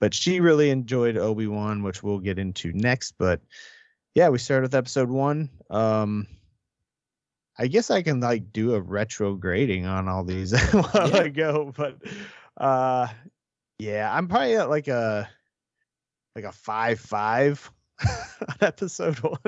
but 0.00 0.14
she 0.14 0.40
really 0.40 0.70
enjoyed 0.70 1.16
Obi-Wan 1.16 1.82
which 1.82 2.02
we'll 2.02 2.18
get 2.18 2.38
into 2.38 2.72
next 2.74 3.14
but 3.18 3.40
yeah, 4.14 4.30
we 4.30 4.38
started 4.38 4.62
with 4.62 4.74
episode 4.74 5.10
one. 5.10 5.48
Um, 5.70 6.26
I 7.56 7.68
guess 7.68 7.88
I 7.88 8.02
can 8.02 8.18
like 8.18 8.52
do 8.52 8.74
a 8.74 8.80
retro 8.80 9.34
grading 9.34 9.86
on 9.86 10.08
all 10.08 10.24
these 10.24 10.58
while 10.72 11.10
Yeah. 11.10 11.28
go, 11.28 11.72
but 11.76 11.98
uh, 12.56 13.06
yeah, 13.78 14.12
I'm 14.12 14.28
probably 14.28 14.56
at 14.56 14.68
like 14.68 14.88
a 14.88 15.28
like 16.34 16.44
a 16.44 16.52
five 16.52 17.00
five 17.00 17.70
on 18.06 18.56
episode 18.60 19.18
one. 19.18 19.38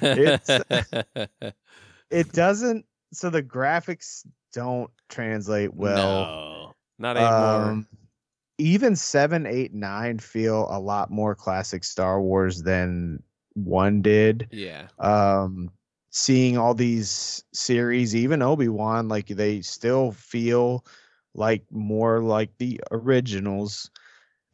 It's 0.00 0.50
it 2.10 2.32
doesn't 2.32 2.86
so 3.12 3.30
the 3.30 3.42
graphics 3.42 4.26
don't 4.52 4.90
translate 5.08 5.74
well. 5.74 5.96
no, 5.96 6.74
not 6.98 7.16
anymore. 7.16 7.70
Um, 7.70 7.88
even 8.58 8.96
seven, 8.96 9.46
eight, 9.46 9.74
nine 9.74 10.18
feel 10.18 10.66
a 10.70 10.80
lot 10.80 11.10
more 11.10 11.34
classic 11.34 11.84
Star 11.84 12.20
Wars 12.20 12.62
than 12.62 13.22
one 13.54 14.00
did. 14.02 14.48
yeah, 14.50 14.88
Um, 14.98 15.70
seeing 16.10 16.56
all 16.56 16.74
these 16.74 17.44
series, 17.52 18.16
even 18.16 18.40
Obi 18.42 18.68
Wan, 18.68 19.08
like 19.08 19.26
they 19.26 19.60
still 19.60 20.12
feel 20.12 20.84
like 21.36 21.64
more 21.70 22.20
like 22.20 22.50
the 22.58 22.80
originals. 22.90 23.90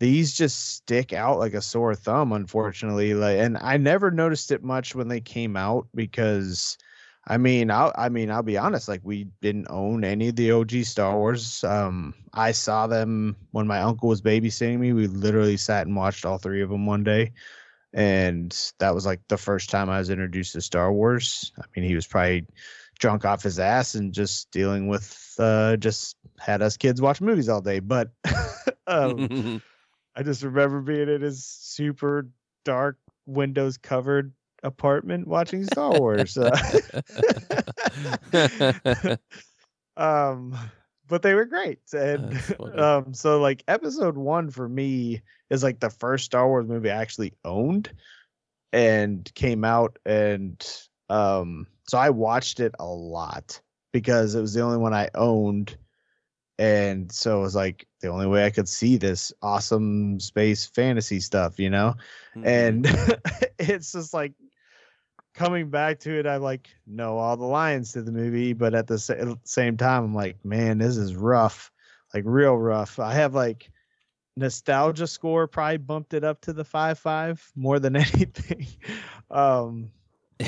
These 0.00 0.34
just 0.34 0.74
stick 0.74 1.12
out 1.12 1.38
like 1.38 1.54
a 1.54 1.62
sore 1.62 1.94
thumb, 1.94 2.32
unfortunately. 2.32 3.14
Like, 3.14 3.38
and 3.38 3.56
I 3.56 3.76
never 3.76 4.10
noticed 4.10 4.50
it 4.50 4.64
much 4.64 4.94
when 4.94 5.08
they 5.08 5.20
came 5.20 5.56
out 5.56 5.86
because 5.94 6.76
I 7.26 7.38
mean, 7.38 7.70
I'll 7.70 7.92
I 7.96 8.08
mean, 8.08 8.30
I'll 8.30 8.42
be 8.42 8.58
honest, 8.58 8.88
like 8.88 9.00
we 9.04 9.28
didn't 9.40 9.68
own 9.70 10.02
any 10.04 10.28
of 10.28 10.36
the 10.36 10.50
OG 10.50 10.84
Star 10.84 11.16
Wars. 11.16 11.62
Um, 11.62 12.14
I 12.32 12.50
saw 12.50 12.88
them 12.88 13.36
when 13.52 13.66
my 13.66 13.80
uncle 13.80 14.08
was 14.08 14.22
babysitting 14.22 14.78
me. 14.78 14.92
We 14.92 15.06
literally 15.06 15.56
sat 15.56 15.86
and 15.86 15.94
watched 15.96 16.26
all 16.26 16.38
three 16.38 16.62
of 16.62 16.70
them 16.70 16.84
one 16.86 17.04
day. 17.04 17.32
And 17.94 18.56
that 18.78 18.94
was 18.94 19.06
like 19.06 19.20
the 19.28 19.36
first 19.36 19.70
time 19.70 19.88
I 19.88 19.98
was 19.98 20.10
introduced 20.10 20.54
to 20.54 20.60
Star 20.62 20.92
Wars. 20.92 21.52
I 21.58 21.64
mean, 21.76 21.86
he 21.86 21.94
was 21.94 22.06
probably 22.06 22.46
drunk 22.98 23.24
off 23.24 23.42
his 23.42 23.58
ass 23.58 23.94
and 23.94 24.12
just 24.14 24.50
dealing 24.50 24.88
with 24.88 25.21
uh 25.38 25.76
just 25.76 26.16
had 26.38 26.62
us 26.62 26.76
kids 26.76 27.00
watch 27.00 27.20
movies 27.20 27.48
all 27.48 27.60
day. 27.60 27.80
But 27.80 28.10
um 28.86 29.62
I 30.16 30.22
just 30.22 30.42
remember 30.42 30.80
being 30.80 31.08
in 31.08 31.22
his 31.22 31.44
super 31.44 32.28
dark 32.64 32.98
windows 33.26 33.78
covered 33.78 34.32
apartment 34.62 35.26
watching 35.26 35.64
Star 35.64 35.98
Wars. 35.98 36.36
Uh, 36.36 36.56
um 39.96 40.56
but 41.08 41.22
they 41.22 41.34
were 41.34 41.44
great 41.44 41.80
and 41.92 42.40
um 42.76 43.12
so 43.12 43.40
like 43.40 43.62
episode 43.68 44.16
1 44.16 44.50
for 44.50 44.68
me 44.68 45.20
is 45.50 45.62
like 45.62 45.80
the 45.80 45.90
first 45.90 46.24
Star 46.24 46.48
Wars 46.48 46.66
movie 46.66 46.90
I 46.90 47.00
actually 47.00 47.34
owned 47.44 47.90
and 48.72 49.30
came 49.34 49.64
out 49.64 49.98
and 50.06 50.64
um 51.10 51.66
so 51.88 51.98
I 51.98 52.10
watched 52.10 52.60
it 52.60 52.74
a 52.78 52.86
lot 52.86 53.60
because 53.92 54.34
it 54.34 54.40
was 54.40 54.54
the 54.54 54.62
only 54.62 54.78
one 54.78 54.94
I 54.94 55.08
owned 55.14 55.76
and 56.58 57.10
so 57.10 57.38
it 57.38 57.42
was 57.42 57.54
like 57.54 57.86
the 58.00 58.08
only 58.08 58.26
way 58.26 58.44
I 58.44 58.50
could 58.50 58.68
see 58.68 58.96
this 58.96 59.32
awesome 59.42 60.20
space 60.20 60.66
fantasy 60.66 61.20
stuff, 61.20 61.58
you 61.58 61.70
know? 61.70 61.94
Mhm. 62.36 62.46
and 62.46 62.86
it's 63.58 63.92
just 63.92 64.12
like 64.14 64.32
coming 65.34 65.70
back 65.70 65.98
to 65.98 66.10
it 66.18 66.26
i 66.26 66.36
like 66.36 66.68
know 66.86 67.16
all 67.16 67.36
the 67.36 67.44
lines 67.44 67.92
to 67.92 68.02
the 68.02 68.12
movie 68.12 68.52
but 68.52 68.74
at 68.74 68.86
the 68.86 68.98
sa- 68.98 69.14
same 69.44 69.76
time 69.76 70.04
i'm 70.04 70.14
like 70.14 70.44
man 70.44 70.76
this 70.78 70.96
is 70.98 71.16
rough 71.16 71.72
like 72.12 72.22
real 72.26 72.54
rough 72.54 72.98
i 72.98 73.14
have 73.14 73.34
like 73.34 73.70
nostalgia 74.36 75.06
score 75.06 75.46
probably 75.46 75.78
bumped 75.78 76.12
it 76.12 76.22
up 76.24 76.40
to 76.42 76.52
the 76.52 76.64
5-5 76.64 77.50
more 77.56 77.78
than 77.78 77.96
anything 77.96 78.66
um 79.30 79.90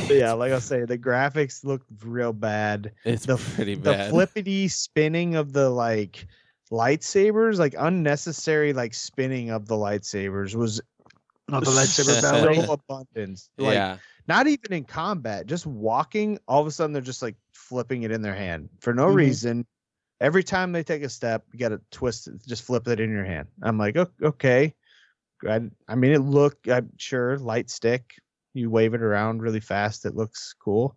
yeah 0.09 0.33
like 0.33 0.53
i 0.53 0.59
say 0.59 0.85
the 0.85 0.99
graphics 0.99 1.65
look 1.65 1.83
real 2.03 2.33
bad 2.33 2.93
it's 3.05 3.27
the 3.27 3.37
pretty 3.37 3.75
the 3.75 3.95
flippity 4.11 4.69
spinning 4.69 5.37
of 5.37 5.53
the 5.53 5.71
like 5.71 6.27
lightsabers 6.71 7.59
like 7.59 7.75
unnecessary 7.79 8.73
like 8.73 8.95
spinning 8.95 9.51
of 9.51 9.67
the 9.67 9.77
lightsabers 9.77 10.55
was 10.55 10.81
Oh, 11.53 11.61
the 11.61 11.67
lightsaber 11.67 12.21
So 12.21 12.65
so 12.65 12.73
abundance. 12.73 13.51
Like 13.59 13.75
yeah, 13.75 13.99
not 14.27 14.47
even 14.47 14.73
in 14.73 14.85
combat, 14.85 15.47
just 15.47 15.67
walking, 15.67 16.39
all 16.49 16.63
of 16.63 16.67
a 16.67 16.71
sudden 16.71 16.93
they're 16.93 17.03
just 17.03 17.21
like 17.23 17.37
flipping 17.53 18.03
it 18.03 18.11
in 18.11 18.23
their 18.23 18.35
hand 18.35 18.71
for 18.81 18.95
no 18.95 19.07
Mhm. 19.09 19.15
reason. 19.17 19.67
Every 20.21 20.43
time 20.43 20.73
they 20.73 20.83
take 20.83 21.03
a 21.03 21.09
step, 21.09 21.45
you 21.53 21.59
got 21.59 21.69
to 21.69 21.81
twist 21.91 22.29
it, 22.29 22.47
just 22.47 22.63
flip 22.63 22.89
it 22.89 22.99
in 22.99 23.11
your 23.11 23.25
hand. 23.25 23.49
I'm 23.63 23.77
like, 23.77 23.97
okay, 24.23 24.75
I, 25.47 25.61
I 25.87 25.95
mean, 25.97 26.13
it 26.13 26.21
looked. 26.21 26.69
I'm 26.69 26.91
sure 26.97 27.37
light 27.39 27.69
stick. 27.69 28.15
You 28.55 28.71
wave 28.71 28.95
it 28.95 29.03
around 29.03 29.43
really 29.43 29.61
fast. 29.61 30.07
It 30.07 30.15
looks 30.17 30.55
cool. 30.59 30.97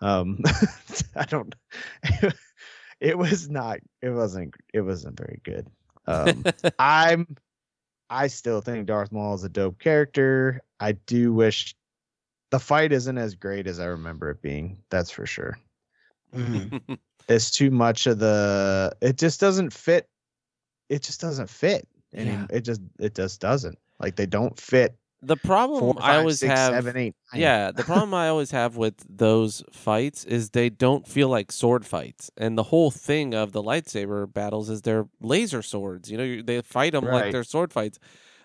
Um, 0.00 0.40
I 1.16 1.24
don't. 1.24 1.54
it 3.00 3.16
was 3.18 3.48
not. 3.50 3.78
It 4.02 4.10
wasn't. 4.10 4.54
It 4.72 4.82
wasn't 4.82 5.18
very 5.18 5.40
good. 5.44 5.66
Um, 6.06 6.44
I'm. 6.78 7.26
I 8.08 8.26
still 8.26 8.60
think 8.60 8.86
Darth 8.86 9.12
Maul 9.12 9.34
is 9.34 9.44
a 9.44 9.48
dope 9.48 9.78
character. 9.78 10.60
I 10.80 10.92
do 10.92 11.32
wish 11.32 11.74
the 12.50 12.58
fight 12.58 12.92
isn't 12.92 13.18
as 13.18 13.34
great 13.34 13.66
as 13.66 13.78
I 13.78 13.86
remember 13.86 14.30
it 14.30 14.42
being. 14.42 14.78
That's 14.90 15.10
for 15.10 15.26
sure. 15.26 15.56
Mhm. 16.34 16.98
It's 17.28 17.50
too 17.50 17.70
much 17.70 18.06
of 18.06 18.18
the. 18.18 18.92
It 19.00 19.16
just 19.16 19.40
doesn't 19.40 19.72
fit. 19.72 20.08
It 20.88 21.02
just 21.02 21.20
doesn't 21.20 21.48
fit. 21.48 21.86
And 22.12 22.26
Yeah. 22.28 22.46
it 22.50 22.60
just 22.62 22.80
it 22.98 23.14
just 23.14 23.40
doesn't. 23.40 23.78
Like 24.00 24.16
they 24.16 24.26
don't 24.26 24.58
fit. 24.58 24.96
The 25.22 25.36
problem 25.36 25.80
Four, 25.80 25.94
I 26.00 26.16
always 26.16 26.40
six, 26.40 26.52
have 26.52 26.72
seven, 26.72 26.96
eight, 26.96 27.14
nine. 27.32 27.42
Yeah, 27.42 27.70
the 27.72 27.84
problem 27.84 28.14
I 28.14 28.28
always 28.28 28.50
have 28.52 28.76
with 28.76 28.94
those 29.08 29.62
fights 29.72 30.24
is 30.24 30.50
they 30.50 30.70
don't 30.70 31.06
feel 31.06 31.28
like 31.28 31.52
sword 31.52 31.84
fights, 31.86 32.30
and 32.36 32.56
the 32.56 32.64
whole 32.64 32.90
thing 32.90 33.34
of 33.34 33.52
the 33.52 33.62
lightsaber 33.62 34.32
battles 34.32 34.70
is 34.70 34.82
they're 34.82 35.08
laser 35.20 35.62
swords. 35.62 36.10
You 36.10 36.18
know, 36.18 36.42
they 36.42 36.62
fight 36.62 36.92
them 36.92 37.04
like 37.04 37.32
they're 37.32 37.44
sword 37.44 37.72
fights. 37.72 37.98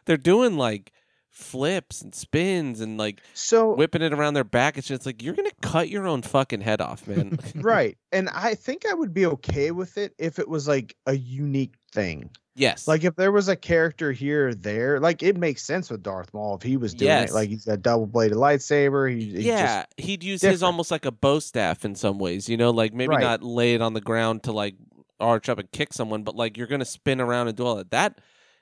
They're 0.05 0.17
doing 0.17 0.57
like 0.57 0.91
flips 1.35 2.01
and 2.01 2.15
spins 2.15 2.79
and 2.79 2.97
like 2.97 3.21
So 3.33 3.75
whipping 3.75 4.01
it 4.01 4.13
around 4.13 4.35
their 4.35 4.45
back. 4.45 4.77
It's 4.77 4.87
just 4.87 5.05
like 5.05 5.21
you're 5.21 5.33
gonna 5.33 5.51
cut 5.61 5.89
your 5.89 6.07
own 6.07 6.21
fucking 6.21 6.61
head 6.61 6.81
off, 6.81 7.07
man. 7.07 7.37
right, 7.55 7.97
and 8.11 8.29
I 8.29 8.55
think 8.55 8.85
I 8.85 8.93
would 8.93 9.13
be 9.13 9.25
okay 9.27 9.71
with 9.71 9.97
it 9.97 10.13
if 10.17 10.39
it 10.39 10.49
was 10.49 10.67
like 10.67 10.95
a 11.05 11.13
unique 11.13 11.75
thing. 11.91 12.29
Yes, 12.55 12.87
Like 12.87 13.03
if 13.03 13.15
there 13.15 13.31
was 13.31 13.47
a 13.47 13.55
character 13.55 14.11
here 14.11 14.49
or 14.49 14.53
there, 14.55 14.99
like 14.99 15.21
it 15.23 15.37
makes 15.37 15.61
sense 15.63 15.89
with 15.89 16.01
Darth 16.03 16.33
Maul 16.33 16.55
if 16.55 16.61
he 16.63 16.77
was 16.77 16.93
doing 16.93 17.07
Yes. 17.09 17.31
it. 17.31 17.33
Like 17.33 17.49
he's 17.49 17.65
got 17.65 17.81
double 17.81 18.07
bladed 18.07 18.37
lightsaber. 18.37 19.11
He, 19.11 19.25
he 19.41 19.47
yeah, 19.47 19.85
he'd 19.97 20.23
use 20.23 20.41
his 20.41 20.63
almost 20.63 20.91
like 20.91 21.05
a 21.05 21.11
bow 21.11 21.39
staff 21.39 21.85
in 21.85 21.95
some 21.95 22.17
ways. 22.17 22.47
You 22.49 22.57
know, 22.57 22.71
like 22.71 22.93
maybe 22.93 23.09
Right. 23.15 23.21
not 23.21 23.43
lay 23.43 23.73
it 23.75 23.81
on 23.81 23.93
the 23.93 24.01
ground 24.01 24.43
to 24.43 24.51
like 24.51 24.75
arch 25.19 25.47
up 25.49 25.59
and 25.59 25.71
kick 25.71 25.93
someone, 25.93 26.23
but 26.23 26.35
like 26.35 26.57
you're 26.57 26.67
gonna 26.67 26.85
spin 26.85 27.21
around 27.21 27.47
and 27.47 27.55
do 27.57 27.65
all 27.65 27.75
that. 27.75 27.91
That, 27.91 28.19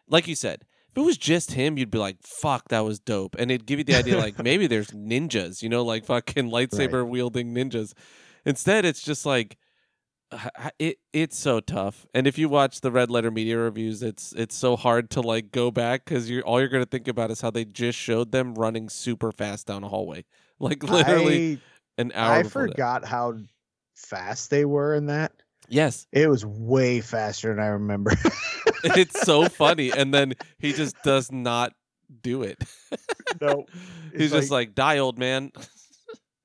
like 0.07 0.27
you 0.27 0.35
said, 0.35 0.63
if 0.91 0.97
it 0.97 1.01
was 1.05 1.17
just 1.17 1.51
him, 1.53 1.77
you'd 1.77 1.89
be 1.89 1.97
like, 1.97 2.17
"Fuck, 2.21 2.69
that 2.69 2.81
was 2.81 2.99
dope," 2.99 3.35
and 3.39 3.49
it'd 3.49 3.65
give 3.65 3.79
you 3.79 3.85
the 3.85 3.95
idea 3.95 4.17
like 4.17 4.37
maybe 4.43 4.67
there's 4.67 4.89
ninjas. 4.91 5.61
You 5.63 5.69
know, 5.69 5.83
like 5.83 6.05
fucking 6.05 6.49
lightsaber 6.49 7.07
wielding 7.07 7.53
ninjas. 7.53 7.93
Instead, 8.45 8.85
it's 8.85 9.01
just 9.01 9.25
like. 9.25 9.57
It 10.79 10.97
it's 11.11 11.37
so 11.37 11.59
tough, 11.59 12.05
and 12.13 12.25
if 12.27 12.37
you 12.37 12.49
watch 12.49 12.81
the 12.81 12.91
Red 12.91 13.09
Letter 13.09 13.31
Media 13.31 13.57
reviews, 13.57 14.01
it's 14.03 14.33
it's 14.33 14.55
so 14.55 14.75
hard 14.75 15.09
to 15.11 15.21
like 15.21 15.51
go 15.51 15.71
back 15.71 16.05
because 16.05 16.29
you're 16.29 16.43
all 16.43 16.59
you're 16.59 16.69
gonna 16.69 16.85
think 16.85 17.07
about 17.07 17.31
is 17.31 17.41
how 17.41 17.51
they 17.51 17.65
just 17.65 17.97
showed 17.97 18.31
them 18.31 18.55
running 18.55 18.89
super 18.89 19.31
fast 19.31 19.67
down 19.67 19.83
a 19.83 19.87
hallway, 19.89 20.25
like 20.59 20.83
literally 20.83 21.59
an 21.97 22.11
hour. 22.13 22.33
I 22.33 22.43
before 22.43 22.67
that. 22.67 22.71
forgot 22.71 23.05
how 23.05 23.37
fast 23.95 24.49
they 24.49 24.65
were 24.65 24.95
in 24.95 25.07
that. 25.07 25.31
Yes, 25.69 26.07
It 26.11 26.27
was 26.29 26.45
way 26.45 26.99
faster 26.99 27.49
than 27.49 27.63
I 27.63 27.67
remember. 27.67 28.11
it's 28.83 29.21
so 29.21 29.47
funny, 29.47 29.91
and 29.91 30.13
then 30.13 30.33
he 30.59 30.73
just 30.73 30.95
does 31.03 31.31
not 31.31 31.73
do 32.21 32.43
it. 32.43 32.61
no, 33.41 33.65
He's 34.11 34.23
It's 34.25 34.33
just 34.33 34.51
like, 34.51 34.75
"Die, 34.75 34.97
old 34.99 35.17
man." 35.17 35.51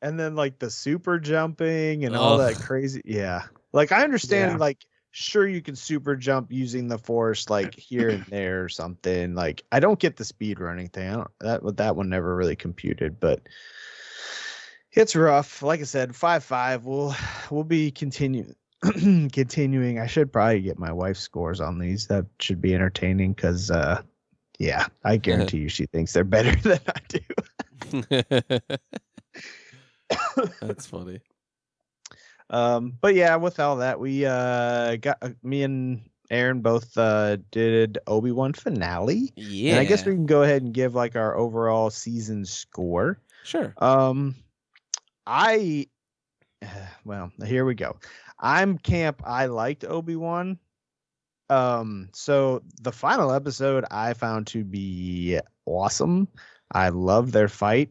and 0.00 0.18
then 0.18 0.36
like 0.36 0.58
the 0.60 0.70
super 0.70 1.18
jumping 1.18 2.04
and 2.04 2.14
all 2.14 2.38
that 2.38 2.54
crazy. 2.56 3.02
Yeah, 3.04 3.42
like 3.72 3.92
I 3.92 4.04
understand. 4.04 4.52
Yeah. 4.52 4.58
Like 4.58 4.84
sure, 5.10 5.46
you 5.46 5.60
can 5.60 5.76
super 5.76 6.16
jump 6.16 6.52
using 6.52 6.88
the 6.88 6.98
force, 6.98 7.50
like 7.50 7.74
here 7.74 8.10
and 8.10 8.24
there 8.30 8.64
or 8.64 8.68
something. 8.68 9.34
Like 9.34 9.64
I 9.72 9.80
don't 9.80 9.98
get 9.98 10.16
the 10.16 10.24
speed 10.24 10.60
running 10.60 10.88
thing. 10.88 11.08
I 11.08 11.14
don't 11.14 11.30
that 11.40 11.76
that 11.76 11.96
one 11.96 12.08
never 12.08 12.34
really 12.34 12.56
computed, 12.56 13.20
but 13.20 13.40
it's 14.92 15.16
rough. 15.16 15.62
Like 15.62 15.80
I 15.80 15.84
said, 15.84 16.14
five 16.14 16.44
five. 16.44 16.84
We'll 16.84 17.14
we'll 17.50 17.64
be 17.64 17.90
continue 17.90 18.52
continuing. 18.82 19.98
I 19.98 20.06
should 20.06 20.32
probably 20.32 20.60
get 20.60 20.78
my 20.78 20.92
wife's 20.92 21.20
scores 21.20 21.60
on 21.60 21.78
these. 21.78 22.06
That 22.06 22.26
should 22.38 22.60
be 22.60 22.74
entertaining 22.74 23.32
because 23.32 23.70
uh 23.70 24.02
yeah, 24.58 24.86
I 25.04 25.16
guarantee 25.18 25.58
you 25.58 25.68
she 25.68 25.86
thinks 25.86 26.12
they're 26.12 26.24
better 26.24 26.54
than 26.62 26.80
I 26.88 27.00
do. 27.08 27.20
That's 30.60 30.86
funny. 30.86 31.20
Um, 32.50 32.94
but 33.00 33.14
yeah, 33.14 33.36
with 33.36 33.60
all 33.60 33.76
that, 33.76 34.00
we 34.00 34.24
uh 34.24 34.96
got 34.96 35.18
uh, 35.22 35.30
me 35.42 35.62
and 35.62 36.08
Aaron 36.30 36.60
both 36.60 36.96
uh 36.96 37.36
did 37.50 37.98
Obi 38.06 38.32
Wan 38.32 38.52
finale, 38.52 39.32
Yeah, 39.36 39.72
and 39.72 39.80
I 39.80 39.84
guess 39.84 40.04
we 40.04 40.14
can 40.14 40.26
go 40.26 40.42
ahead 40.42 40.62
and 40.62 40.72
give 40.72 40.94
like 40.94 41.16
our 41.16 41.36
overall 41.36 41.90
season 41.90 42.44
score. 42.44 43.20
sure. 43.44 43.74
Um, 43.78 44.34
I 45.26 45.86
well, 47.04 47.30
here 47.44 47.64
we 47.64 47.74
go. 47.74 47.96
I'm 48.38 48.78
camp. 48.78 49.22
I 49.24 49.46
liked 49.46 49.84
Obi 49.84 50.16
Wan. 50.16 50.58
Um, 51.50 52.08
so 52.12 52.62
the 52.82 52.92
final 52.92 53.32
episode 53.32 53.84
I 53.90 54.12
found 54.12 54.46
to 54.48 54.64
be 54.64 55.38
awesome. 55.64 56.28
I 56.72 56.90
love 56.90 57.32
their 57.32 57.48
fight. 57.48 57.90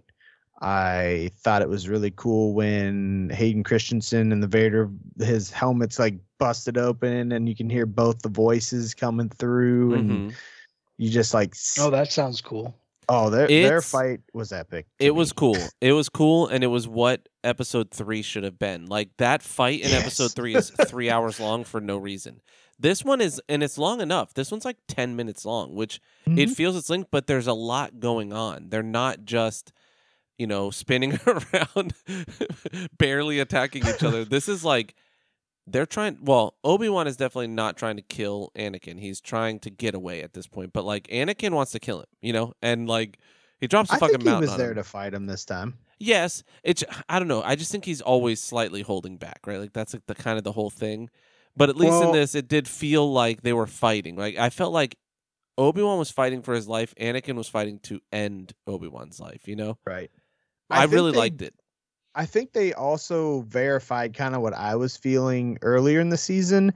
I 0.62 1.30
thought 1.38 1.62
it 1.62 1.70
was 1.70 1.88
really 1.88 2.12
cool 2.16 2.54
when 2.54 3.30
Hayden 3.34 3.64
Christensen 3.64 4.32
and 4.32 4.42
the 4.42 4.48
Vader, 4.48 4.90
his 5.20 5.52
helmet's 5.52 6.00
like 6.00 6.16
busted 6.40 6.78
open, 6.78 7.32
and 7.32 7.48
you 7.48 7.56
can 7.56 7.70
hear 7.70 7.86
both 7.86 8.20
the 8.22 8.30
voices 8.30 8.94
coming 8.94 9.30
through, 9.30 9.94
and 9.94 10.32
Mhm. 10.32 10.36
you 10.98 11.10
just 11.12 11.34
like, 11.34 11.56
Oh, 11.80 11.90
that 11.92 12.12
sounds 12.12 12.42
cool. 12.42 12.74
oh, 13.10 13.30
their 13.30 13.48
their 13.48 13.82
fight 13.82 14.22
was 14.34 14.52
epic. 14.52 14.88
to 15.00 15.06
It 15.06 15.16
was 15.16 15.32
cool. 15.32 15.58
It 15.82 15.92
was 15.94 16.10
cool, 16.10 16.48
and 16.48 16.64
it 16.64 16.68
was 16.68 16.88
what 16.88 17.30
episode 17.44 17.92
three 17.92 18.22
should 18.24 18.44
have 18.44 18.58
been. 18.58 18.88
Like 18.88 19.16
that 19.18 19.44
fight 19.44 19.82
in 19.82 19.94
episode 19.94 20.32
three 20.34 20.56
is 20.56 20.72
three 20.72 21.10
hours 21.10 21.40
long 21.40 21.64
for 21.66 21.80
no 21.80 21.98
reason. 21.98 22.42
This 22.80 23.04
one 23.06 23.22
is, 23.22 23.42
and 23.50 23.62
it's 23.64 23.78
long 23.78 24.02
enough. 24.02 24.34
This 24.34 24.52
one's 24.52 24.66
like 24.66 24.78
ten 24.88 25.16
minutes 25.16 25.46
long, 25.46 25.76
which 25.76 26.00
it 26.26 26.50
Mhm. 26.50 26.56
feels 26.56 26.76
it's 26.76 26.90
linked, 26.90 27.10
but 27.12 27.28
there's 27.28 27.48
a 27.48 27.54
lot 27.54 28.00
going 28.00 28.34
on. 28.34 28.70
They're 28.70 28.84
not 28.84 29.24
just, 29.24 29.72
you 30.38 30.48
know, 30.48 30.70
spinning 30.72 31.20
around, 31.28 31.94
barely 32.98 33.40
attacking 33.40 33.86
each 33.88 34.04
other. 34.04 34.26
This 34.30 34.50
is 34.50 34.64
like 34.64 34.96
they're 35.66 35.86
trying. 35.86 36.18
Well, 36.22 36.56
Obi 36.64 36.90
Wan 36.90 37.08
is 37.08 37.18
definitely 37.18 37.48
not 37.48 37.78
trying 37.78 37.98
to 37.98 38.02
kill 38.02 38.52
Anakin. 38.56 39.00
He's 39.00 39.20
trying 39.20 39.60
to 39.60 39.70
get 39.70 39.96
away 39.96 40.22
at 40.22 40.34
this 40.34 40.48
point. 40.48 40.74
But 40.74 40.86
like 40.86 41.08
Anakin 41.08 41.52
wants 41.52 41.72
to 41.74 41.80
kill 41.80 42.00
him, 42.00 42.06
you 42.22 42.34
know, 42.34 42.54
and 42.62 42.88
like 42.88 43.20
he 43.60 43.68
drops 43.68 43.90
a 43.92 43.96
I 43.96 44.00
fucking 44.00 44.14
think 44.18 44.24
he 44.24 44.30
mountain 44.30 44.50
was 44.52 44.58
there 44.58 44.70
him. 44.72 44.76
to 44.76 44.84
fight 44.84 45.14
him 45.14 45.26
this 45.26 45.44
time. 45.46 45.78
Yes, 46.00 46.44
it's 46.64 46.84
I 47.10 47.20
don't 47.20 47.28
know. 47.28 47.42
I 47.42 47.56
just 47.56 47.72
think 47.72 47.86
he's 47.86 48.02
always 48.02 48.42
slightly 48.42 48.82
holding 48.82 49.18
back, 49.18 49.40
right? 49.46 49.60
Like 49.60 49.74
that's 49.74 49.94
like 49.94 50.06
the 50.06 50.16
kind 50.16 50.38
of 50.38 50.44
the 50.44 50.52
whole 50.52 50.70
thing. 50.70 51.10
But 51.56 51.70
at 51.70 51.76
least 51.76 52.04
in 52.04 52.12
this, 52.12 52.36
it 52.36 52.48
did 52.48 52.68
feel 52.68 53.12
like 53.12 53.42
they 53.42 53.54
were 53.54 53.66
fighting. 53.66 54.16
Like 54.16 54.38
I 54.38 54.52
felt 54.52 54.74
like 54.74 54.96
Obi 55.58 55.82
Wan 55.82 55.98
was 55.98 56.12
fighting 56.12 56.44
for 56.44 56.54
his 56.54 56.68
life. 56.68 56.94
Anakin 57.02 57.34
was 57.36 57.50
fighting 57.50 57.80
to 57.80 58.00
end 58.12 58.54
Obi 58.68 58.88
Wan's 58.88 59.20
life. 59.20 59.48
You 59.48 59.56
know, 59.56 59.78
Right. 59.86 60.12
I, 60.70 60.82
think 60.82 60.92
really 60.94 61.12
they- 61.12 61.18
liked 61.18 61.42
it. 61.42 61.54
I 62.16 62.26
think 62.26 62.54
they 62.54 62.74
also 62.74 63.42
verified 63.42 64.16
kind 64.16 64.34
of 64.34 64.42
what 64.42 64.54
I 64.54 64.76
was 64.76 64.98
feeling 64.98 65.60
earlier 65.62 66.00
in 66.00 66.10
the 66.10 66.18
season 66.18 66.74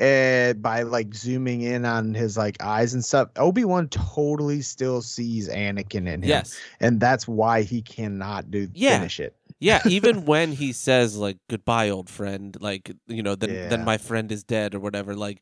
uh, 0.00 0.54
by 0.54 0.82
like 0.82 1.14
zooming 1.14 1.60
in 1.60 1.84
on 1.84 2.12
his 2.12 2.36
like 2.36 2.60
eyes 2.60 2.92
and 2.92 3.04
stuff. 3.04 3.28
Obi 3.36 3.64
Wan 3.64 3.88
totally 3.88 4.62
still 4.62 5.00
sees 5.00 5.48
Anakin 5.48 6.08
in 6.08 6.22
him, 6.22 6.28
Yes, 6.28 6.58
and 6.80 6.98
that's 6.98 7.28
why 7.28 7.62
he 7.62 7.82
cannot 7.82 8.50
do 8.50 8.68
Yeah. 8.74 8.96
finish 8.98 9.20
it. 9.20 9.36
yeah. 9.60 9.80
Even 9.86 10.24
when 10.24 10.52
he 10.52 10.72
says 10.72 11.16
like 11.16 11.36
"goodbye, 11.48 11.90
old 11.90 12.10
friend," 12.10 12.56
like 12.60 12.90
you 13.06 13.22
know, 13.22 13.36
then 13.36 13.68
then 13.68 13.84
my 13.84 13.98
friend 13.98 14.32
is 14.32 14.42
dead 14.42 14.74
or 14.74 14.80
whatever. 14.80 15.14
Like 15.14 15.40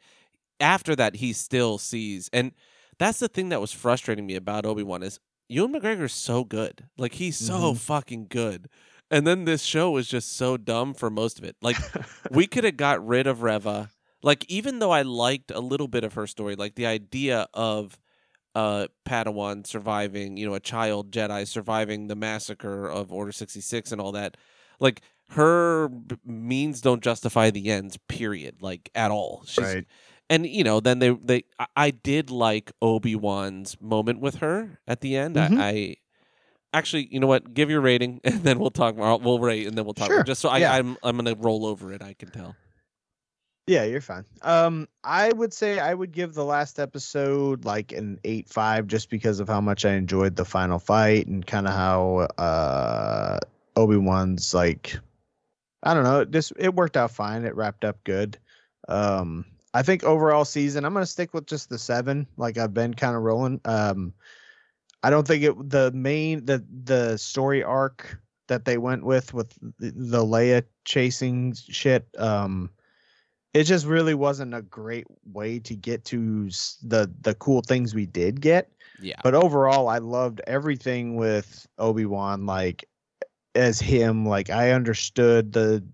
after 0.61 0.95
that, 0.97 1.17
he 1.17 1.33
still 1.33 1.79
sees, 1.79 2.29
and 2.35 2.53
that's 2.99 3.21
the 3.21 3.29
thing 3.29 3.49
that 3.49 3.61
was 3.63 3.73
frustrating 3.73 4.27
me 4.27 4.35
about 4.35 4.67
Obi 4.67 4.83
Wan 4.83 5.03
is 5.03 5.21
Ewan 5.49 5.73
McGregor's 5.73 6.13
so 6.13 6.45
good. 6.45 6.85
Like 6.97 7.15
he's 7.15 7.37
so 7.37 7.73
Mhm. 7.73 7.79
fucking 7.79 8.27
good. 8.29 8.69
And 9.11 9.27
then 9.27 9.45
this 9.47 9.63
show 9.63 9.91
was 9.91 10.07
just 10.07 10.37
so 10.37 10.57
dumb 10.59 10.93
for 10.95 11.09
most 11.11 11.39
of 11.39 11.45
it. 11.45 11.57
Like 11.63 11.77
we 12.31 12.47
could 12.47 12.65
have 12.65 12.77
got 12.77 13.05
rid 13.07 13.27
of 13.27 13.43
Reva. 13.43 13.91
Like 14.23 14.45
even 14.49 14.79
though 14.79 14.91
I 14.91 15.03
liked 15.03 15.51
a 15.51 15.61
little 15.61 15.89
bit 15.89 16.05
of 16.05 16.15
her 16.15 16.27
story, 16.27 16.57
like 16.57 16.75
the 16.75 16.87
idea 16.87 17.49
of 17.55 17.99
uh 18.55 18.89
Padawan 19.07 19.67
surviving, 19.67 20.37
you 20.37 20.47
know, 20.47 20.55
a 20.55 20.61
child 20.61 21.11
Jedi 21.13 21.47
surviving 21.47 22.09
the 22.09 22.17
massacre 22.17 22.87
of 22.89 23.13
Order 23.13 23.33
66 23.33 23.93
and 23.93 24.01
all 24.01 24.13
that. 24.13 24.37
Like 24.81 25.01
her 25.31 25.91
means 26.25 26.81
don't 26.81 27.03
justify 27.03 27.51
the 27.51 27.71
ends, 27.71 27.99
period, 28.09 28.61
like 28.63 28.91
at 28.95 29.11
all. 29.11 29.45
She's 29.47 29.65
right. 29.65 29.87
And 30.31 30.47
you 30.47 30.65
know 30.65 30.81
then 30.81 30.99
they 30.99 31.11
they 31.11 31.45
I, 31.59 31.67
I 31.77 31.91
did 31.91 32.31
like 32.31 32.73
obi-wan's 32.83 33.81
moment 33.81 34.21
with 34.21 34.37
her 34.37 34.79
at 34.87 35.01
the 35.01 35.17
end 35.17 35.37
Mhm. 35.37 35.59
I, 35.59 35.69
I 35.69 35.97
actually 36.73 37.09
you 37.11 37.19
know 37.21 37.27
what 37.27 37.55
give 37.55 37.71
your 37.71 37.81
rating 37.81 38.21
and 38.25 38.43
then 38.43 38.59
we'll 38.59 38.71
talk 38.71 38.97
more 38.97 39.19
we'll 39.19 39.39
rate 39.39 39.67
and 39.67 39.77
then 39.77 39.85
we'll 39.85 39.95
talk 39.95 40.09
Sure. 40.09 40.23
just 40.23 40.41
so 40.41 40.49
I, 40.49 40.59
Yeah. 40.59 40.75
i'm 40.75 40.97
i'm 41.03 41.17
gonna 41.17 41.35
roll 41.39 41.65
over 41.67 41.93
it 41.93 42.03
i 42.03 42.15
can 42.15 42.31
tell 42.31 42.55
Yeah, 43.67 43.85
you're 43.85 44.01
fine. 44.01 44.25
Um, 44.41 44.89
I 45.05 45.31
would 45.31 45.53
say 45.53 45.79
I 45.79 45.93
would 45.93 46.11
give 46.13 46.33
the 46.33 46.45
last 46.45 46.79
episode 46.81 47.67
like 47.67 47.93
an 47.93 48.19
eight 48.25 48.49
five, 48.49 48.87
just 48.87 49.11
because 49.11 49.41
of 49.41 49.49
how 49.49 49.61
much 49.61 49.85
I 49.85 49.93
enjoyed 49.93 50.37
the 50.37 50.47
final 50.47 50.79
fight 50.79 51.27
and 51.27 51.45
kind 51.47 51.67
of 51.69 51.75
how 51.75 52.29
uh 52.39 53.39
Obi 53.77 53.99
Wan's 53.99 54.55
like, 54.55 54.97
I 55.83 55.93
don't 55.93 56.05
know, 56.05 56.25
this 56.25 56.51
it 56.57 56.73
worked 56.75 56.97
out 56.97 57.11
fine. 57.11 57.45
It 57.45 57.55
wrapped 57.57 57.85
up 57.85 58.03
good. 58.05 58.39
Um, 58.89 59.45
I 59.75 59.83
think 59.83 60.05
overall 60.05 60.45
season, 60.45 60.85
I'm 60.85 60.95
gonna 60.95 61.07
stick 61.07 61.35
with 61.35 61.47
just 61.47 61.69
the 61.69 61.79
seven, 61.79 62.27
like 62.37 62.59
I've 62.59 62.75
been 62.75 62.95
kind 62.95 63.17
of 63.17 63.23
rolling. 63.23 63.61
Um, 63.65 64.15
I 65.03 65.11
don't 65.11 65.27
think 65.27 65.43
it 65.45 65.71
the 65.71 65.93
main 65.93 66.45
the 66.45 66.65
the 66.85 67.17
story 67.17 67.63
arc 67.63 68.19
that 68.49 68.65
they 68.65 68.79
went 68.79 69.05
with 69.05 69.35
with 69.35 69.53
the, 69.79 69.93
the 69.95 70.25
Leia 70.25 70.65
chasing 70.85 71.55
shit. 71.55 72.09
Um, 72.19 72.71
it 73.55 73.65
just 73.65 73.87
really 73.87 74.15
wasn't 74.15 74.55
a 74.55 74.63
great 74.63 75.07
way 75.25 75.59
to 75.61 75.75
get 75.75 76.05
to 76.07 76.49
the 76.83 77.13
the 77.21 77.35
cool 77.35 77.63
things 77.63 77.95
we 77.95 78.07
did 78.07 78.41
get. 78.41 78.73
Yeah. 79.01 79.21
But 79.23 79.35
overall, 79.35 79.89
I 79.89 79.99
loved 79.99 80.41
everything 80.47 81.17
with 81.17 81.67
Obi 81.79 82.07
Wan. 82.07 82.47
Like 82.47 82.89
as 83.55 83.81
him, 83.81 84.27
like 84.27 84.51
I 84.51 84.73
understood 84.73 85.53
the 85.53 85.85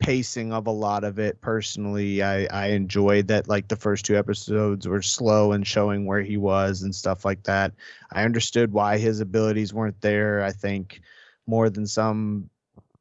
pacing 0.00 0.52
of 0.52 0.66
a 0.66 0.72
lot 0.72 1.04
of 1.04 1.18
it 1.18 1.40
personally. 1.40 2.22
I 2.22 2.46
I 2.46 2.66
enjoyed 2.68 3.28
that. 3.28 3.48
Like 3.48 3.68
the 3.68 3.76
first 3.76 4.04
two 4.04 4.16
episodes 4.16 4.86
were 4.86 5.02
slow 5.02 5.52
and 5.52 5.66
showing 5.66 6.06
where 6.06 6.22
he 6.22 6.36
was 6.36 6.82
and 6.82 6.94
stuff 6.94 7.24
like 7.24 7.42
that. 7.44 7.72
I 8.12 8.24
understood 8.24 8.72
why 8.72 8.98
his 8.98 9.20
abilities 9.20 9.74
weren't 9.74 10.00
there. 10.00 10.42
I 10.42 10.52
think 10.52 11.00
more 11.46 11.70
than 11.70 11.86
some 11.86 12.50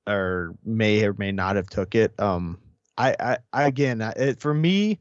or 0.08 0.56
may 0.64 1.04
or 1.06 1.14
may 1.14 1.32
not 1.32 1.56
have 1.56 1.70
took 1.70 1.94
it. 1.96 2.18
Um, 2.20 2.58
I, 2.98 3.16
I, 3.20 3.38
I 3.54 3.68
again, 3.68 4.02
it, 4.02 4.40
for 4.40 4.54
me, 4.54 5.00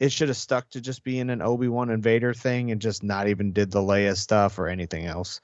it 0.00 0.10
should 0.10 0.28
have 0.28 0.36
stuck 0.36 0.68
to 0.70 0.80
just 0.80 1.04
being 1.04 1.30
an 1.30 1.42
Obi 1.42 1.68
Wan 1.68 1.90
and 1.90 2.02
Vader 2.02 2.34
thing 2.34 2.70
and 2.70 2.80
just 2.80 3.02
not 3.02 3.28
even 3.28 3.52
did 3.52 3.70
the 3.70 3.80
Leia 3.80 4.16
stuff 4.16 4.58
or 4.58 4.68
anything 4.68 5.06
else. 5.06 5.40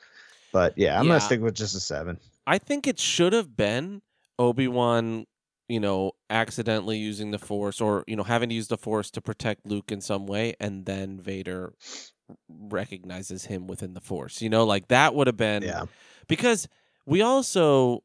But 0.53 0.77
yeah, 0.77 0.99
I'm 0.99 1.07
Yeah. 1.07 1.13
gonna 1.13 1.21
stick 1.21 1.41
with 1.41 1.55
just 1.55 1.75
a 1.75 1.81
seven. 1.81 2.19
I 2.47 2.59
think 2.59 2.87
it 2.87 2.99
should 2.99 3.33
have 3.33 3.57
been 3.57 4.03
Obi 4.39 4.67
Wan, 4.69 5.27
you 5.73 5.81
know, 5.81 6.13
accidentally 6.31 6.99
using 6.99 7.31
the 7.31 7.39
Force 7.39 7.81
or 7.81 8.05
you 8.07 8.17
know 8.17 8.25
having 8.25 8.51
to 8.51 8.55
use 8.55 8.69
the 8.69 8.77
Force 8.79 9.11
to 9.13 9.21
protect 9.23 9.67
Luke 9.67 9.91
in 9.93 10.01
some 10.01 10.27
way, 10.27 10.55
and 10.61 10.87
then 10.87 11.21
Vader 11.21 11.75
recognizes 12.49 13.47
him 13.47 13.67
within 13.67 13.95
the 13.95 14.01
Force. 14.01 14.43
You 14.43 14.51
know, 14.51 14.65
like 14.65 14.89
that 14.89 15.15
would 15.15 15.27
have 15.27 15.37
been 15.37 15.63
Yeah, 15.63 15.85
because 16.29 16.69
we 17.07 17.23
also 17.23 18.05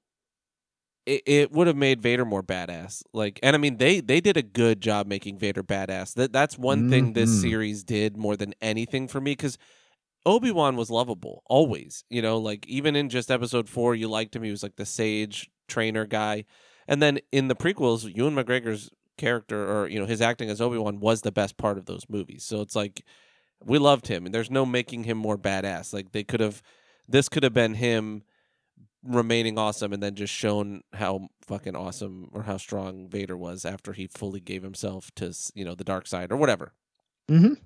it, 1.06 1.24
it 1.26 1.52
would 1.52 1.68
have 1.68 1.76
made 1.78 2.02
Vader 2.02 2.26
more 2.26 2.44
badass. 2.44 3.04
Like, 3.14 3.40
and 3.44 3.56
I 3.56 3.60
mean, 3.60 3.78
they 3.78 4.02
they 4.02 4.20
did 4.20 4.38
a 4.38 4.42
good 4.44 4.82
job 4.82 5.08
making 5.08 5.38
Vader 5.40 5.64
badass. 5.64 6.14
That 6.16 6.34
that's 6.34 6.58
one 6.58 6.84
thing 6.84 7.14
this 7.14 7.32
Mhm. 7.32 7.42
series 7.42 7.84
did 7.84 8.18
more 8.18 8.36
than 8.36 8.54
anything 8.62 9.08
for 9.08 9.22
me 9.22 9.32
because 9.32 9.58
Obi 10.26 10.52
Wan 10.52 10.76
was 10.78 10.92
lovable 10.92 11.44
always. 11.48 12.04
You 12.10 12.22
know, 12.22 12.38
like 12.38 12.68
even 12.68 12.96
in 12.96 13.10
just 13.10 13.32
Episode 13.32 13.70
Four, 13.70 13.96
you 13.96 14.10
liked 14.10 14.36
him. 14.36 14.44
He 14.44 14.52
was 14.52 14.64
like 14.64 14.78
the 14.78 14.86
sage 14.86 15.50
trainer 15.68 16.06
guy, 16.06 16.46
and 16.88 17.02
then 17.02 17.20
in 17.32 17.48
the 17.48 17.56
prequels, 17.56 18.14
Ewan 18.16 18.36
McGregor's 18.36 18.90
character 19.18 19.72
or 19.72 19.88
you 19.88 20.00
know 20.00 20.06
his 20.06 20.22
acting 20.22 20.50
as 20.50 20.62
Obi 20.62 20.78
Wan 20.78 21.00
was 21.00 21.22
the 21.22 21.32
best 21.32 21.58
part 21.58 21.78
of 21.78 21.86
those 21.86 22.04
movies. 22.10 22.44
So 22.44 22.62
it's 22.62 22.76
like 22.76 23.04
we 23.64 23.78
loved 23.80 24.08
him, 24.08 24.26
and 24.26 24.34
there's 24.36 24.52
no 24.52 24.66
making 24.66 25.04
him 25.06 25.18
more 25.18 25.38
badass. 25.38 25.94
Like 25.94 26.12
they 26.12 26.24
could 26.24 26.40
have, 26.40 26.62
this 27.08 27.28
could 27.30 27.44
have 27.44 27.54
been 27.54 27.74
him 27.76 28.24
remaining 29.04 29.58
awesome 29.58 29.94
and 29.94 30.04
then 30.04 30.16
just 30.16 30.34
shown 30.34 30.82
how 30.94 31.30
fucking 31.46 31.76
awesome 31.76 32.30
or 32.34 32.44
how 32.44 32.58
strong 32.58 33.08
Vader 33.08 33.38
was 33.38 33.64
after 33.64 33.94
he 33.94 34.06
fully 34.08 34.40
gave 34.42 34.64
himself 34.64 35.12
to 35.16 35.34
you 35.56 35.64
know 35.64 35.76
the 35.76 35.84
dark 35.84 36.08
side 36.08 36.32
or 36.32 36.38
whatever. 36.38 36.74
Mhm. 37.30 37.58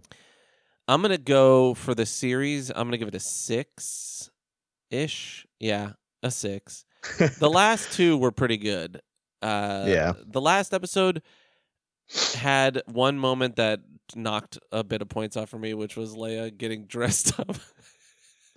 I'm 0.88 1.02
gonna 1.02 1.18
go 1.18 1.73
for 1.73 1.95
the 1.95 2.06
series. 2.06 2.69
I'm 2.69 2.88
gonna 2.88 2.98
give 2.98 3.07
it 3.07 3.15
a 3.15 3.19
six 3.19 4.30
ish. 4.89 5.45
Yeah, 5.60 5.93
a 6.23 6.31
six. 6.31 6.85
The 7.39 7.49
last 7.49 7.91
two 7.93 8.18
were 8.18 8.31
pretty 8.31 8.57
good. 8.57 9.02
Uh, 9.41 9.85
Yeah. 9.88 10.13
The 10.26 10.41
last 10.41 10.73
episode 10.73 11.22
had 12.35 12.81
one 12.88 13.18
moment 13.18 13.55
that 13.55 13.80
knocked 14.15 14.57
a 14.72 14.84
bit 14.84 15.01
of 15.01 15.09
points 15.09 15.38
off 15.38 15.49
for 15.49 15.57
me, 15.59 15.73
which 15.73 15.95
was 15.95 16.15
Leia 16.15 16.55
getting 16.55 16.85
dressed 16.88 17.39
up. 17.39 17.55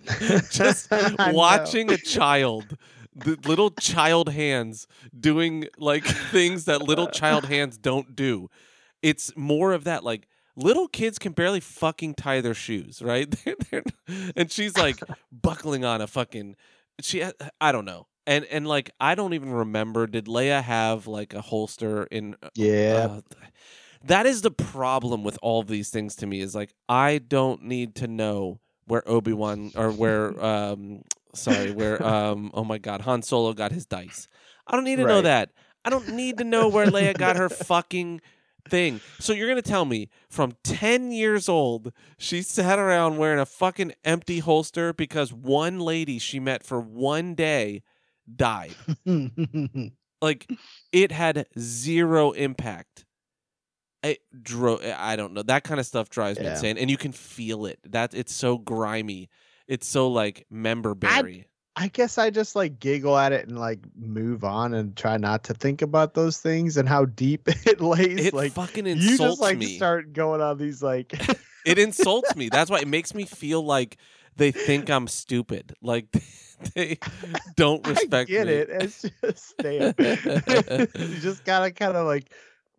Just 0.51 0.89
watching 1.19 1.91
a 1.91 1.97
child, 1.97 2.77
the 3.15 3.37
little 3.47 3.71
child 3.71 4.29
hands 4.29 4.87
doing 5.17 5.67
like 5.77 6.03
things 6.05 6.65
that 6.65 6.81
little 6.81 7.07
child 7.07 7.45
hands 7.45 7.77
don't 7.77 8.15
do. 8.15 8.49
It's 9.01 9.35
more 9.35 9.71
of 9.73 9.85
that 9.85 10.03
like 10.03 10.27
little 10.55 10.87
kids 10.87 11.17
can 11.17 11.31
barely 11.31 11.59
fucking 11.59 12.15
tie 12.15 12.41
their 12.41 12.53
shoes, 12.53 13.01
right? 13.01 13.29
They're- 13.45 13.55
they're- 13.71 13.83
and 14.35 14.51
she's 14.51 14.77
like 14.77 14.97
buckling 15.31 15.83
on 15.85 16.01
a 16.01 16.07
fucking 16.07 16.55
she 17.01 17.23
I 17.61 17.71
don't 17.71 17.85
know. 17.85 18.07
And 18.27 18.45
and 18.45 18.67
like 18.67 18.91
I 18.99 19.15
don't 19.15 19.33
even 19.33 19.51
remember 19.51 20.07
did 20.07 20.25
Leia 20.25 20.63
have 20.63 21.07
like 21.07 21.33
a 21.33 21.41
holster 21.41 22.05
in 22.05 22.35
Yeah, 22.55 23.19
uh, 23.19 23.21
that 24.05 24.25
is 24.25 24.41
the 24.41 24.51
problem 24.51 25.23
with 25.23 25.37
all 25.41 25.61
of 25.61 25.67
these 25.67 25.89
things 25.89 26.15
to 26.17 26.27
me 26.27 26.41
is 26.41 26.55
like 26.55 26.73
I 26.89 27.19
don't 27.19 27.63
need 27.63 27.95
to 27.95 28.07
know 28.07 28.59
where 28.87 29.07
Obi-Wan 29.07 29.71
or 29.75 29.91
where 29.91 30.43
um 30.43 31.03
sorry, 31.33 31.71
where 31.71 32.03
um 32.05 32.51
oh 32.53 32.63
my 32.63 32.77
god, 32.77 33.01
Han 33.01 33.21
Solo 33.21 33.53
got 33.53 33.71
his 33.71 33.85
dice. 33.85 34.27
I 34.67 34.75
don't 34.75 34.85
need 34.85 34.97
to 34.97 35.05
know 35.05 35.21
that. 35.21 35.51
I 35.83 35.89
don't 35.91 36.13
need 36.13 36.39
to 36.39 36.43
know 36.43 36.67
where 36.67 36.87
Leia 36.87 37.15
got 37.17 37.35
her 37.35 37.49
fucking 37.49 38.21
thing. 38.67 38.99
So 39.19 39.33
you're 39.33 39.47
going 39.47 39.61
to 39.61 39.69
tell 39.69 39.85
me 39.85 40.09
from 40.27 40.53
10 40.63 41.11
years 41.11 41.47
old 41.47 41.93
she 42.17 42.41
sat 42.41 42.79
around 42.79 43.17
wearing 43.17 43.39
a 43.39 43.45
fucking 43.45 43.93
empty 44.03 44.39
holster 44.39 44.93
because 44.93 45.31
one 45.31 45.79
lady 45.79 46.17
she 46.17 46.39
met 46.39 46.63
for 46.63 46.79
one 46.79 47.35
day 47.35 47.83
died. 48.33 48.75
like 50.21 50.49
it 50.91 51.11
had 51.11 51.47
zero 51.59 52.31
impact. 52.31 53.05
It 54.03 54.19
drove. 54.41 54.83
I 54.85 55.15
don't 55.15 55.33
know. 55.33 55.41
That 55.43 55.63
kind 55.63 55.79
of 55.79 55.85
stuff 55.85 56.09
drives 56.09 56.39
me 56.39 56.45
Yeah. 56.45 56.53
insane, 56.55 56.77
and 56.77 56.89
you 56.91 56.97
can 56.97 57.11
feel 57.11 57.65
it. 57.65 57.79
That 57.85 58.13
it's 58.13 58.33
so 58.33 58.57
grimy. 58.57 59.29
It's 59.67 59.87
so 59.87 60.09
like 60.09 60.45
member 60.51 60.93
berry. 60.93 61.47
I 61.77 61.87
guess 61.89 62.17
I 62.17 62.29
just 62.29 62.55
like 62.55 62.79
giggle 62.79 63.17
at 63.17 63.33
it 63.33 63.47
and 63.49 63.59
like 63.59 63.79
move 63.97 64.43
on 64.45 64.73
and 64.75 64.95
try 64.95 65.17
not 65.17 65.43
to 65.45 65.53
think 65.53 65.81
about 65.81 66.13
those 66.13 66.37
things 66.37 66.77
and 66.77 66.87
how 66.87 67.05
deep 67.05 67.47
it 67.65 67.81
lays. 67.81 68.27
It 68.27 68.33
like 68.33 68.53
fucking 68.53 68.85
insults 68.87 69.11
you 69.11 69.17
just 69.17 69.41
like 69.41 69.57
me. 69.57 69.75
start 69.75 70.13
going 70.13 70.39
on 70.39 70.57
these 70.57 70.81
like 70.83 71.13
It 71.65 71.77
insults 71.79 72.33
me. 72.37 72.47
That's 72.49 72.69
why 72.69 72.79
it 72.79 72.87
makes 72.87 73.13
me 73.13 73.25
feel 73.25 73.61
like 73.61 73.97
they 74.37 74.51
think 74.51 74.89
I'm 74.89 75.07
stupid. 75.07 75.73
Like 75.81 76.05
they 76.75 76.97
don't 77.55 77.85
respect 77.85 78.29
I 78.29 78.33
get 78.33 78.47
me. 78.47 78.53
it. 78.53 78.69
It's 78.69 79.05
just 79.23 79.55
damn. 79.61 79.93
you 80.97 81.19
just 81.19 81.43
gotta 81.43 81.71
kind 81.71 81.95
of 81.95 82.05
like 82.05 82.31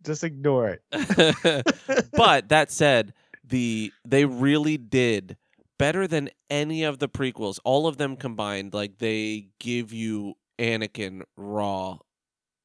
just 0.04 0.24
ignore 0.24 0.68
it. 0.68 0.82
but 2.16 2.48
that 2.48 2.70
said, 2.70 3.12
the 3.44 3.92
they 4.04 4.24
really 4.24 4.76
did 4.76 5.36
better 5.78 6.06
than 6.06 6.30
any 6.50 6.82
of 6.84 6.98
the 6.98 7.08
prequels. 7.08 7.58
All 7.64 7.86
of 7.86 7.96
them 7.98 8.16
combined, 8.16 8.74
like 8.74 8.98
they 8.98 9.48
give 9.58 9.92
you 9.92 10.34
Anakin 10.58 11.22
raw 11.36 11.98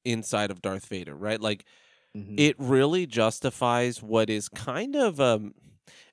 inside 0.06 0.52
of 0.52 0.62
Darth 0.62 0.86
Vader, 0.88 1.16
right? 1.16 1.40
Like 1.40 1.66
Mhm. 2.16 2.36
it 2.38 2.56
really 2.60 3.06
justifies 3.06 4.02
what 4.04 4.30
is 4.30 4.50
kind 4.50 4.96
of 4.96 5.20
um 5.22 5.54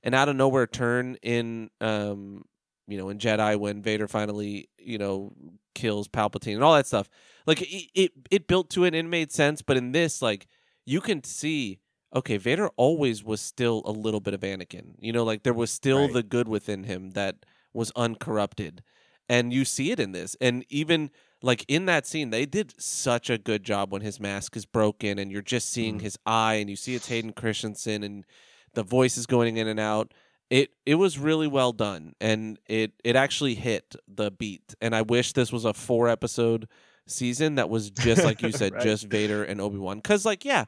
an 0.02 0.14
out 0.14 0.28
of 0.28 0.36
nowhere 0.36 0.66
turn 0.66 1.16
in 1.22 1.70
um 1.80 2.44
you 2.88 2.98
know 2.98 3.08
in 3.10 3.18
Jedi 3.18 3.56
when 3.58 3.82
Vader 3.82 4.08
finally 4.08 4.68
you 4.78 4.98
know 4.98 5.32
kills 5.74 6.08
Palpatine 6.08 6.54
and 6.54 6.64
all 6.64 6.74
that 6.74 6.86
stuff. 6.86 7.08
Like 7.46 7.62
it 7.62 7.90
it, 7.94 8.12
it 8.30 8.46
built 8.48 8.70
to 8.70 8.84
it 8.84 8.88
and 8.88 8.96
it 8.96 9.02
made 9.04 9.30
sense, 9.30 9.62
but 9.62 9.76
in 9.76 9.92
this 9.92 10.20
like 10.22 10.46
you 10.84 11.00
can 11.00 11.22
see 11.22 11.78
okay 12.14 12.36
Vader 12.38 12.68
always 12.76 13.22
was 13.22 13.40
still 13.40 13.82
a 13.84 13.92
little 13.92 14.20
bit 14.20 14.34
of 14.34 14.40
Anakin. 14.40 14.94
You 14.98 15.12
know 15.12 15.24
like 15.24 15.42
there 15.44 15.54
was 15.54 15.70
still 15.70 16.04
Right. 16.06 16.12
the 16.14 16.22
good 16.22 16.48
within 16.48 16.84
him 16.84 17.10
that 17.12 17.36
was 17.72 17.92
uncorrupted. 17.94 18.82
And 19.30 19.52
you 19.52 19.66
see 19.66 19.90
it 19.90 20.00
in 20.00 20.12
this. 20.12 20.36
And 20.40 20.64
even 20.70 21.10
like 21.42 21.62
in 21.68 21.84
that 21.84 22.06
scene, 22.06 22.30
they 22.30 22.46
did 22.46 22.72
such 22.80 23.28
a 23.28 23.36
good 23.36 23.62
job 23.62 23.92
when 23.92 24.00
his 24.00 24.18
mask 24.18 24.56
is 24.56 24.64
broken 24.64 25.18
and 25.18 25.30
you're 25.30 25.42
just 25.42 25.68
seeing 25.70 25.98
Mhm. 25.98 26.02
his 26.02 26.18
eye 26.24 26.54
and 26.54 26.70
you 26.70 26.76
see 26.76 26.94
it's 26.94 27.08
Hayden 27.08 27.34
Christensen 27.34 28.02
and 28.02 28.24
the 28.72 28.82
voice 28.82 29.18
is 29.18 29.26
going 29.26 29.58
in 29.58 29.68
and 29.68 29.78
out. 29.78 30.14
It 30.50 30.70
it 30.86 30.94
was 30.94 31.18
really 31.18 31.46
well 31.46 31.72
done 31.72 32.14
and 32.20 32.58
it 32.66 32.92
it 33.04 33.16
actually 33.16 33.54
hit 33.54 33.94
the 34.06 34.30
beat. 34.30 34.74
And 34.80 34.94
I 34.94 35.02
wish 35.02 35.32
this 35.34 35.52
was 35.52 35.64
a 35.64 35.74
four 35.74 36.08
episode 36.08 36.68
season 37.06 37.56
that 37.56 37.68
was 37.68 37.90
just 37.90 38.24
like 38.24 38.42
you 38.42 38.52
said, 38.60 38.72
Right. 38.74 38.82
just 38.82 39.06
Vader 39.08 39.44
and 39.44 39.60
Obi 39.60 39.76
Wan. 39.78 39.98
Because 39.98 40.24
like 40.24 40.44
yeah, 40.46 40.64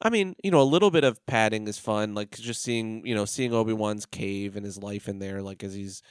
I 0.00 0.08
mean 0.08 0.34
you 0.42 0.50
know 0.50 0.62
a 0.62 0.64
little 0.64 0.90
bit 0.90 1.04
of 1.04 1.24
padding 1.26 1.68
is 1.68 1.78
fun. 1.78 2.14
Like 2.14 2.30
just 2.38 2.62
seeing 2.62 3.04
you 3.06 3.14
know 3.14 3.24
seeing 3.26 3.52
Obi 3.52 3.74
Wan's 3.74 4.06
cave 4.06 4.56
and 4.56 4.64
his 4.64 4.78
life 4.78 5.08
in 5.08 5.18
there, 5.18 5.42
like 5.42 5.62
as 5.62 5.74
he's 5.74 6.02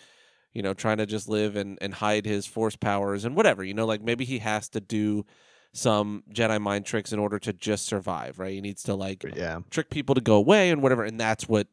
you 0.53 0.63
know, 0.63 0.73
trying 0.73 0.97
to 0.97 1.05
just 1.05 1.27
live 1.29 1.55
and, 1.55 1.77
and 1.81 1.93
hide 1.93 2.25
his 2.25 2.47
force 2.47 2.75
powers 2.75 3.25
and 3.25 3.35
whatever, 3.35 3.63
you 3.63 3.75
know, 3.75 3.85
like 3.85 4.01
maybe 4.01 4.25
he 4.25 4.39
has 4.39 4.67
to 4.69 4.79
do 4.81 5.23
some 5.71 6.23
Jedi 6.33 6.59
mind 6.59 6.83
tricks 6.85 7.13
in 7.13 7.19
order 7.19 7.37
to 7.37 7.53
just 7.53 7.85
survive, 7.85 8.39
right? 8.39 8.53
He 8.53 8.61
needs 8.61 8.81
to 8.83 8.95
like 8.95 9.23
Yeah. 9.35 9.59
trick 9.69 9.91
people 9.91 10.15
to 10.15 10.21
go 10.21 10.35
away 10.35 10.71
and 10.71 10.81
whatever, 10.81 11.03
and 11.03 11.19
that's 11.19 11.47
what 11.47 11.67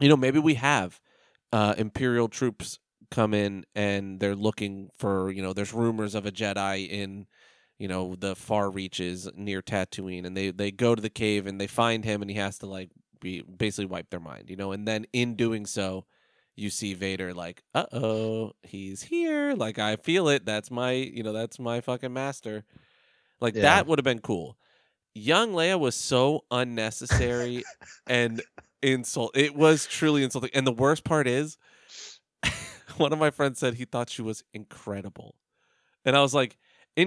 you 0.00 0.08
know. 0.08 0.16
Maybe 0.16 0.38
we 0.38 0.54
have 0.54 1.00
uh, 1.52 1.74
Imperial 1.78 2.28
troops 2.28 2.78
come 3.10 3.32
in 3.34 3.64
and 3.74 4.18
they're 4.20 4.34
looking 4.34 4.90
for 4.96 5.30
you 5.30 5.42
know. 5.42 5.52
There's 5.52 5.72
rumors 5.72 6.14
of 6.14 6.26
a 6.26 6.32
Jedi 6.32 6.88
in 6.88 7.26
you 7.78 7.88
know 7.88 8.14
the 8.18 8.34
far 8.34 8.70
reaches 8.70 9.28
near 9.34 9.62
Tatooine, 9.62 10.26
and 10.26 10.36
they 10.36 10.50
they 10.50 10.70
go 10.70 10.94
to 10.94 11.02
the 11.02 11.10
cave 11.10 11.46
and 11.46 11.60
they 11.60 11.66
find 11.66 12.04
him, 12.04 12.22
and 12.22 12.30
he 12.30 12.36
has 12.36 12.58
to 12.58 12.66
like 12.66 12.90
be 13.20 13.42
basically 13.42 13.86
wipe 13.86 14.10
their 14.10 14.20
mind, 14.20 14.50
you 14.50 14.56
know. 14.56 14.72
And 14.72 14.86
then 14.86 15.06
in 15.12 15.36
doing 15.36 15.66
so, 15.66 16.04
you 16.54 16.70
see 16.70 16.94
Vader 16.94 17.34
like, 17.34 17.62
uh 17.74 17.86
oh, 17.92 18.52
he's 18.62 19.02
here. 19.02 19.54
Like 19.54 19.78
I 19.78 19.96
feel 19.96 20.28
it. 20.28 20.44
That's 20.46 20.70
my 20.70 20.92
you 20.92 21.22
know 21.22 21.32
that's 21.32 21.58
my 21.58 21.80
fucking 21.80 22.12
master. 22.12 22.64
Like 23.40 23.54
Yeah. 23.54 23.62
that 23.62 23.86
would 23.86 23.98
have 23.98 24.04
been 24.04 24.20
cool. 24.20 24.56
Young 25.14 25.52
Leia 25.52 25.78
was 25.78 25.94
so 25.94 26.44
unnecessary 26.50 27.64
and 28.06 28.42
insult. 28.86 29.36
It 29.36 29.54
was 29.54 29.86
truly 29.86 30.22
insulting. 30.22 30.50
And 30.54 30.66
the 30.66 30.72
worst 30.72 31.04
part 31.04 31.26
is, 31.26 31.58
one 32.96 33.12
of 33.12 33.18
my 33.18 33.30
friends 33.30 33.58
said 33.58 33.74
he 33.74 33.84
thought 33.84 34.10
she 34.10 34.22
was 34.22 34.44
incredible, 34.54 35.34
and 36.04 36.16
I 36.16 36.22
was 36.22 36.34
like, 36.34 36.56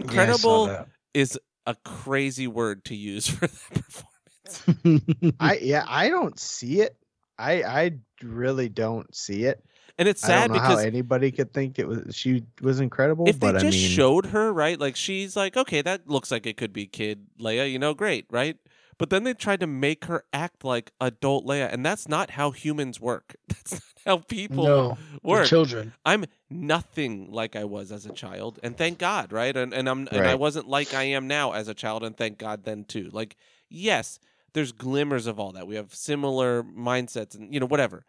Yeah, 0.04 0.28
I 0.28 0.32
saw 0.32 0.60
incredible 0.60 0.66
that. 0.68 0.88
is 1.14 1.40
a 1.66 1.76
crazy 1.86 2.48
word 2.48 2.86
to 2.86 2.96
use 2.96 3.28
for 3.30 3.48
that 3.48 3.70
performance. 3.74 5.34
I 5.40 5.58
yeah, 5.62 5.86
I 5.88 6.10
don't 6.10 6.40
see 6.40 6.82
it. 6.82 6.98
I 7.38 7.64
I 7.64 7.92
really 8.24 8.70
don't 8.70 9.14
see 9.16 9.46
it. 9.46 9.64
And 9.98 10.08
it's 10.08 10.24
I 10.24 10.28
sad 10.28 10.48
don't 10.48 10.56
know 10.56 10.62
how 10.62 10.70
because 10.70 10.86
anybody 10.86 11.32
could 11.32 11.54
think 11.54 11.78
it 11.80 11.88
was 11.88 12.16
she 12.16 12.44
was 12.62 12.80
incredible. 12.80 13.28
if 13.28 13.40
they 13.40 13.52
just 13.52 13.66
I 13.66 13.70
mean, 13.70 13.90
showed 13.90 14.28
her 14.28 14.52
right 14.54 14.80
like 14.80 14.96
she's 14.96 15.36
like 15.36 15.58
okay 15.58 15.82
that 15.82 16.08
looks 16.08 16.32
like 16.32 16.46
it 16.46 16.58
could 16.58 16.72
be 16.74 16.88
kid 16.88 17.28
leia 17.40 17.70
you 17.70 17.80
know 17.80 17.94
great 17.94 18.26
right 18.30 18.58
but 19.00 19.10
then 19.10 19.24
they 19.24 19.34
tried 19.34 19.60
to 19.62 19.66
make 19.66 20.06
her 20.06 20.24
act 20.32 20.64
like 20.64 20.92
adult 21.02 21.46
leia 21.48 21.72
and 21.74 21.84
that's 21.84 22.08
not 22.08 22.32
how 22.32 22.52
humans 22.52 23.00
work 23.02 23.36
that's 23.48 23.72
not 23.74 23.82
how 24.06 24.18
people 24.18 24.64
no, 24.66 24.98
work 25.24 25.48
children. 25.48 25.94
i'm 26.06 26.26
nothing 26.52 27.32
like 27.32 27.56
i 27.56 27.64
was 27.64 27.92
as 27.92 28.06
a 28.06 28.12
child 28.12 28.60
and 28.62 28.78
thank 28.78 29.00
god 29.00 29.32
right 29.32 29.58
and, 29.58 29.74
and 29.74 29.90
i'm 29.90 30.08
and 30.12 30.28
i 30.28 30.36
wasn't 30.36 30.68
like 30.68 30.94
i 30.94 31.04
am 31.04 31.28
now 31.28 31.54
as 31.54 31.68
a 31.68 31.74
child 31.74 32.04
and 32.04 32.16
thank 32.18 32.38
god 32.38 32.64
then 32.66 32.84
too 32.84 33.10
like 33.12 33.36
yes 33.70 34.20
there's 34.54 34.72
glimmers 34.72 35.26
of 35.28 35.40
all 35.40 35.52
that 35.52 35.66
we 35.68 35.76
have 35.76 35.94
similar 35.96 36.62
mindsets 36.64 37.36
and 37.36 37.52
you 37.54 37.60
know 37.60 37.66
whatever 37.66 38.06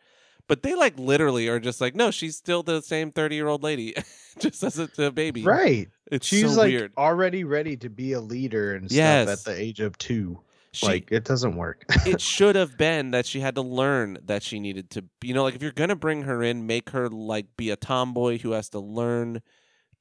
but 0.46 0.62
they 0.62 0.74
like 0.74 0.98
literally 0.98 1.46
are 1.48 1.60
just 1.60 1.80
like 1.80 1.94
no 1.94 2.10
she's 2.10 2.36
still 2.36 2.62
the 2.62 2.80
same 2.82 3.12
30 3.12 3.34
year 3.36 3.46
old 3.48 3.62
lady 3.62 3.94
just 4.38 4.62
as 4.62 4.78
a, 4.78 4.88
a 4.98 5.10
baby 5.10 5.44
right? 5.44 5.88
it's 6.10 6.26
She's 6.26 6.42
so 6.42 6.60
like 6.60 6.70
weird. 6.70 6.92
already 6.96 7.44
ready 7.44 7.76
to 7.76 7.88
be 7.90 8.12
a 8.14 8.20
leader 8.20 8.74
and 8.74 8.90
Yes. 8.90 9.28
stuff 9.28 9.38
at 9.46 9.54
the 9.54 9.60
age 9.62 9.80
of 9.80 9.96
two. 9.98 10.40
She, 10.72 10.86
like 10.86 11.10
it 11.10 11.24
doesn't 11.24 11.56
work. 11.56 11.84
it 12.06 12.20
should 12.20 12.54
have 12.56 12.78
been 12.78 13.10
that 13.10 13.26
she 13.26 13.40
had 13.40 13.56
to 13.56 13.62
learn 13.62 14.18
that 14.26 14.42
she 14.42 14.60
needed 14.60 14.90
to, 14.90 15.04
you 15.22 15.34
know, 15.34 15.42
like 15.42 15.54
if 15.56 15.62
you're 15.62 15.72
gonna 15.72 15.96
bring 15.96 16.22
her 16.22 16.42
in, 16.42 16.66
make 16.66 16.90
her 16.90 17.08
like 17.08 17.46
be 17.56 17.70
a 17.70 17.76
tomboy 17.76 18.38
who 18.38 18.52
has 18.52 18.68
to 18.70 18.78
learn 18.78 19.42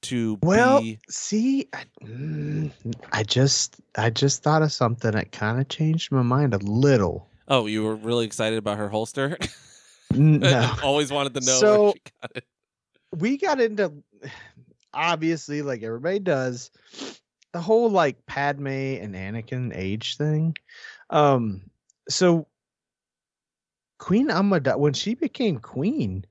to 0.03 0.37
Well, 0.43 0.81
be. 0.81 0.99
see, 1.09 1.67
I, 1.73 1.83
mm, 2.03 2.71
I 3.11 3.23
just 3.23 3.81
I 3.97 4.09
just 4.11 4.43
thought 4.43 4.61
of 4.61 4.71
something 4.71 5.11
that 5.11 5.31
kind 5.31 5.59
of 5.59 5.67
changed 5.69 6.11
my 6.11 6.21
mind 6.21 6.53
a 6.53 6.59
little. 6.59 7.27
Oh, 7.47 7.65
you 7.65 7.83
were 7.83 7.95
really 7.95 8.25
excited 8.25 8.59
about 8.59 8.77
her 8.77 8.89
holster. 8.89 9.37
No. 10.11 10.73
Always 10.83 11.11
wanted 11.11 11.35
to 11.35 11.41
know 11.41 11.59
So- 11.59 11.93
she 11.93 12.01
got 12.19 12.31
it. 12.35 12.43
we 13.15 13.37
got 13.37 13.61
into 13.61 13.93
obviously 14.93 15.61
like 15.61 15.83
everybody 15.83 16.17
does 16.17 16.71
the 17.51 17.61
whole 17.61 17.89
like 17.89 18.25
Padme 18.25 18.67
and 18.67 19.15
Anakin 19.15 19.75
age 19.75 20.17
thing. 20.17 20.55
Um 21.09 21.69
so 22.09 22.47
Queen 23.97 24.29
Amidala 24.29 24.77
when 24.79 24.93
she 24.93 25.15
became 25.15 25.59
queen, 25.59 26.25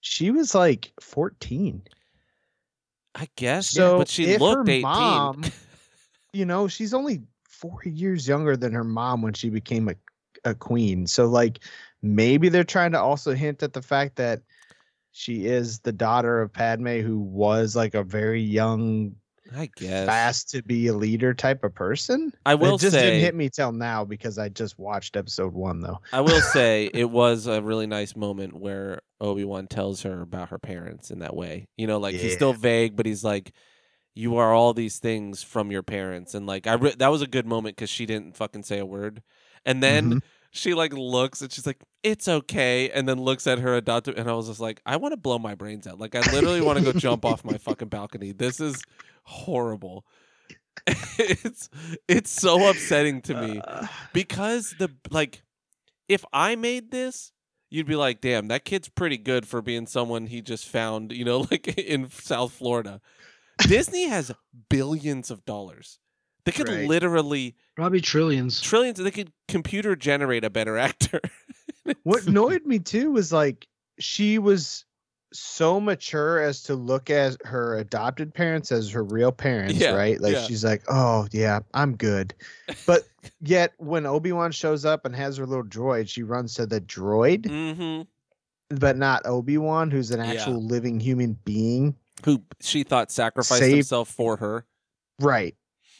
she 0.00 0.30
was 0.30 0.54
like 0.54 0.92
14. 1.00 1.82
I 3.14 3.28
guess, 3.36 3.70
So 3.70 3.98
but 3.98 4.08
she 4.08 4.24
if 4.24 4.40
looked 4.40 4.68
her 4.68 4.72
18. 4.72 4.82
mom- 4.82 5.44
You 6.32 6.44
know, 6.44 6.66
she's 6.68 6.92
only 6.94 7.22
4 7.48 7.82
years 7.84 8.26
younger 8.26 8.56
than 8.56 8.72
her 8.72 8.84
mom 8.84 9.22
when 9.22 9.34
she 9.34 9.50
became 9.50 9.88
a 9.88 9.94
a 10.44 10.54
queen. 10.54 11.06
So 11.06 11.26
like 11.26 11.60
maybe 12.02 12.50
they're 12.50 12.64
trying 12.64 12.92
to 12.92 13.00
also 13.00 13.32
hint 13.32 13.62
at 13.62 13.72
the 13.72 13.80
fact 13.80 14.16
that 14.16 14.42
she 15.12 15.46
is 15.46 15.78
the 15.80 15.92
daughter 15.92 16.42
of 16.42 16.52
Padme 16.52 16.98
who 17.00 17.18
was 17.18 17.74
like 17.74 17.94
a 17.94 18.02
very 18.02 18.42
young 18.42 19.14
I 19.54 19.68
guess. 19.76 20.06
fast 20.06 20.50
to 20.50 20.62
be 20.62 20.86
a 20.86 20.94
leader 20.94 21.34
type 21.34 21.64
of 21.64 21.74
person. 21.74 22.32
I 22.46 22.54
will 22.54 22.76
it 22.76 22.80
just 22.80 22.92
say, 22.94 23.10
didn't 23.10 23.20
hit 23.20 23.34
me 23.34 23.50
till 23.50 23.72
now 23.72 24.04
because 24.04 24.38
I 24.38 24.48
just 24.48 24.78
watched 24.78 25.16
episode 25.16 25.52
one 25.52 25.80
though. 25.80 26.00
I 26.12 26.20
will 26.20 26.40
say 26.52 26.90
it 26.94 27.10
was 27.10 27.46
a 27.46 27.60
really 27.60 27.86
nice 27.86 28.16
moment 28.16 28.54
where 28.54 29.00
Obi 29.20 29.44
Wan 29.44 29.66
tells 29.66 30.02
her 30.02 30.22
about 30.22 30.48
her 30.48 30.58
parents 30.58 31.10
in 31.10 31.18
that 31.20 31.36
way. 31.36 31.66
You 31.76 31.86
know, 31.86 31.98
like 31.98 32.14
he's 32.14 32.32
still 32.34 32.52
vague, 32.54 32.96
but 32.96 33.06
he's 33.06 33.24
like, 33.24 33.52
"You 34.14 34.36
are 34.36 34.52
all 34.54 34.72
these 34.72 34.98
things 34.98 35.42
from 35.42 35.70
your 35.70 35.82
parents," 35.82 36.34
and 36.34 36.46
like 36.46 36.66
I 36.66 36.74
re- 36.74 36.94
that 36.98 37.08
was 37.08 37.22
a 37.22 37.26
good 37.26 37.46
moment 37.46 37.76
because 37.76 37.90
she 37.90 38.06
didn't 38.06 38.36
fucking 38.36 38.62
say 38.62 38.78
a 38.78 38.86
word, 38.86 39.22
and 39.66 39.82
then 39.82 40.14
Mhm. 40.14 40.22
she 40.52 40.74
like 40.74 40.92
looks 40.92 41.42
and 41.42 41.52
she's 41.52 41.66
like, 41.66 41.82
"It's 42.04 42.28
okay," 42.28 42.90
and 42.90 43.08
then 43.08 43.20
looks 43.20 43.46
at 43.48 43.58
her 43.58 43.74
adopted, 43.74 44.16
and 44.18 44.30
I 44.30 44.34
was 44.34 44.46
just 44.46 44.60
like, 44.60 44.80
I 44.86 44.96
want 44.98 45.12
to 45.12 45.16
blow 45.16 45.38
my 45.40 45.54
brains 45.56 45.86
out. 45.88 45.98
Like 45.98 46.14
I 46.14 46.20
literally 46.32 46.60
want 46.60 46.78
to 46.78 46.84
go 46.84 46.92
jump 46.96 47.24
off 47.24 47.44
my 47.44 47.58
fucking 47.58 47.88
balcony. 47.88 48.30
This 48.32 48.60
is 48.60 48.82
horrible. 49.24 50.04
it's 51.18 51.70
it's 52.08 52.30
so 52.30 52.68
upsetting 52.68 53.22
to 53.22 53.34
me 53.34 53.60
Uh, 53.64 53.86
because 54.12 54.74
the 54.78 54.90
like 55.10 55.42
if 56.08 56.24
i 56.32 56.56
made 56.56 56.90
this 56.90 57.30
you'd 57.70 57.86
be 57.86 57.94
like 57.94 58.20
damn 58.20 58.48
that 58.48 58.64
kid's 58.64 58.88
pretty 58.88 59.16
good 59.16 59.46
for 59.46 59.62
being 59.62 59.86
someone 59.86 60.26
he 60.26 60.42
just 60.42 60.66
found 60.66 61.12
you 61.12 61.24
know 61.24 61.38
like 61.50 61.68
in 61.78 62.10
south 62.10 62.52
florida 62.52 63.00
disney 63.68 64.08
has 64.08 64.32
billions 64.68 65.30
of 65.30 65.44
dollars 65.44 66.00
they 66.44 66.50
could 66.52 66.68
Right. 66.68 66.88
literally 66.88 67.54
Probably 67.76 68.00
trillions. 68.00 68.60
trillions 68.60 68.98
they 68.98 69.12
could 69.12 69.32
computer 69.46 69.94
generate 69.94 70.44
a 70.44 70.50
better 70.50 70.76
actor 70.76 71.20
what 72.04 72.22
annoyed 72.26 72.64
me 72.66 72.78
too 72.78 73.10
was 73.12 73.32
like 73.32 73.66
she 73.98 74.38
was 74.38 74.84
so 75.32 75.80
mature 75.80 76.40
as 76.40 76.62
to 76.62 76.74
look 76.76 77.10
at 77.10 77.36
her 77.44 77.76
adopted 77.78 78.32
parents 78.32 78.70
as 78.70 78.90
her 78.90 79.02
real 79.02 79.32
parents, 79.32 79.74
Yeah, 79.74 79.90
right? 79.92 80.20
Like 80.20 80.34
yeah. 80.34 80.42
she's 80.44 80.64
like, 80.64 80.82
"Oh 80.88 81.26
yeah, 81.32 81.60
I'm 81.74 81.96
good," 81.96 82.34
but 82.86 83.02
yet 83.40 83.72
when 83.78 84.06
Obi 84.06 84.30
Wan 84.32 84.52
shows 84.52 84.84
up 84.84 85.04
and 85.04 85.14
has 85.16 85.36
her 85.38 85.46
little 85.46 85.64
droid, 85.64 86.08
she 86.08 86.22
runs 86.22 86.54
to 86.54 86.66
the 86.66 86.80
droid, 86.80 87.46
hmm 87.48 88.02
but 88.70 88.96
not 88.96 89.26
Obi 89.26 89.58
Wan, 89.58 89.90
who's 89.90 90.10
an 90.10 90.20
Yeah. 90.20 90.26
actual 90.32 90.64
living 90.64 90.98
human 91.00 91.36
being. 91.44 91.96
who 92.24 92.42
she 92.60 92.82
thought 92.84 93.10
sacrificed 93.10 93.60
Save- 93.60 93.74
himself 93.74 94.08
for 94.08 94.36
her 94.36 94.64
Right. 95.20 95.54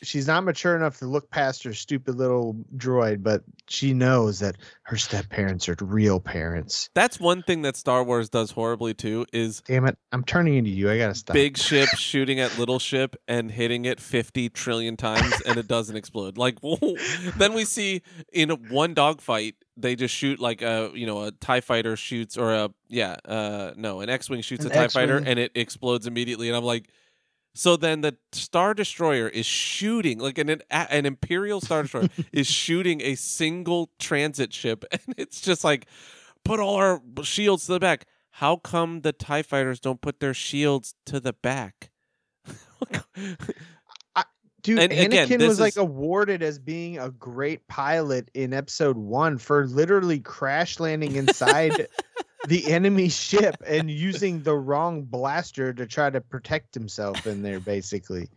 She's 0.05 0.27
not 0.27 0.45
mature 0.45 0.77
enough 0.77 0.99
to 0.99 1.07
look 1.07 1.31
past 1.31 1.63
her 1.65 1.73
stupid 1.75 2.17
little 2.17 2.57
droid, 2.77 3.23
but 3.23 3.43
she 3.69 3.93
knows 3.95 4.39
that 4.41 4.57
her 4.83 4.97
step 4.97 5.29
parents 5.31 5.69
are 5.69 5.77
real 5.81 6.21
parents. 6.21 6.91
that's 6.95 7.19
one 7.19 7.43
thing 7.43 7.63
that 7.63 7.77
star 7.77 8.05
wars 8.05 8.29
does 8.29 8.51
horribly 8.51 8.95
too 8.95 9.25
is 9.33 9.63
Damn 9.67 9.87
it. 9.87 9.97
I'm 10.13 10.23
turning 10.25 10.55
into 10.55 10.71
you. 10.71 10.91
I 10.91 10.99
gotta 10.99 11.15
stop. 11.15 11.35
big 11.35 11.57
ship 11.57 11.89
shooting 11.97 12.41
at 12.41 12.59
little 12.59 12.79
ship 12.79 13.17
and 13.27 13.51
hitting 13.51 13.85
it 13.87 14.01
50 14.01 14.51
trillion 14.51 14.97
times 14.97 15.33
and 15.47 15.57
it 15.57 15.67
doesn't 15.67 15.97
explode 15.97 16.37
like 16.37 16.59
then 17.39 17.55
we 17.55 17.65
see 17.65 18.03
in 18.33 18.51
one 18.71 18.95
dogfight 18.95 19.55
they 19.77 19.97
just 19.97 20.15
shoot 20.15 20.39
like 20.39 20.63
a 20.63 20.91
you 20.95 21.07
know 21.07 21.23
a 21.25 21.31
tie 21.33 21.61
fighter 21.61 21.97
shoots 21.97 22.37
or 22.37 22.53
a 22.53 22.71
yeah 22.89 23.17
uh 23.25 23.73
no 23.77 24.01
an 24.01 24.09
x-wing 24.11 24.41
shoots 24.41 24.65
An 24.65 24.71
a 24.71 24.75
tie 24.75 24.89
fighter 24.89 25.17
and 25.17 25.39
it 25.39 25.53
explodes 25.55 26.07
immediately 26.07 26.49
and 26.49 26.57
i'm 26.57 26.65
like 26.65 26.89
so 27.55 27.77
then 27.77 28.01
the 28.01 28.17
star 28.33 28.75
destroyer 28.75 29.29
is 29.29 29.47
shooting 29.47 30.19
like 30.19 30.39
an 30.39 30.61
an 30.71 31.07
imperial 31.07 31.61
star 31.61 31.83
destroyer 31.83 32.09
is 32.33 32.47
shooting 32.49 33.01
a 33.01 33.15
single 33.15 33.91
transit 33.99 34.53
ship 34.53 34.85
and 34.93 35.15
it's 35.17 35.41
just 35.41 35.63
like 35.65 35.87
put 36.45 36.61
all 36.61 36.75
our 36.77 37.01
shields 37.23 37.67
to 37.67 37.73
the 37.73 37.81
back. 37.81 38.07
How 38.39 38.57
come 38.57 39.03
the 39.03 39.13
tie 39.13 39.43
fighters 39.43 39.79
don't 39.79 40.01
put 40.01 40.19
their 40.19 40.35
shields 40.35 40.95
to 41.07 41.21
the 41.21 41.33
back? 41.33 41.91
Dude, 44.65 44.79
And 44.79 44.93
Anakin 44.93 45.39
this 45.39 45.49
was 45.49 45.61
like 45.61 45.77
awarded 45.77 46.43
as 46.43 46.59
being 46.59 46.99
a 46.99 47.11
great 47.11 47.69
pilot 47.69 48.31
in 48.33 48.55
episode 48.55 48.97
one 48.97 49.37
for 49.37 49.67
literally 49.67 50.21
crash 50.21 50.81
landing 50.81 51.17
inside 51.17 51.87
the 52.49 52.71
enemy 52.73 53.09
ship 53.09 53.57
and 53.67 53.91
using 53.91 54.43
the 54.43 54.55
wrong 54.55 55.03
blaster 55.03 55.73
to 55.73 55.87
try 55.87 56.11
to 56.11 56.21
protect 56.21 56.75
himself 56.75 57.27
in 57.27 57.43
there, 57.43 57.61
basically. 57.61 58.29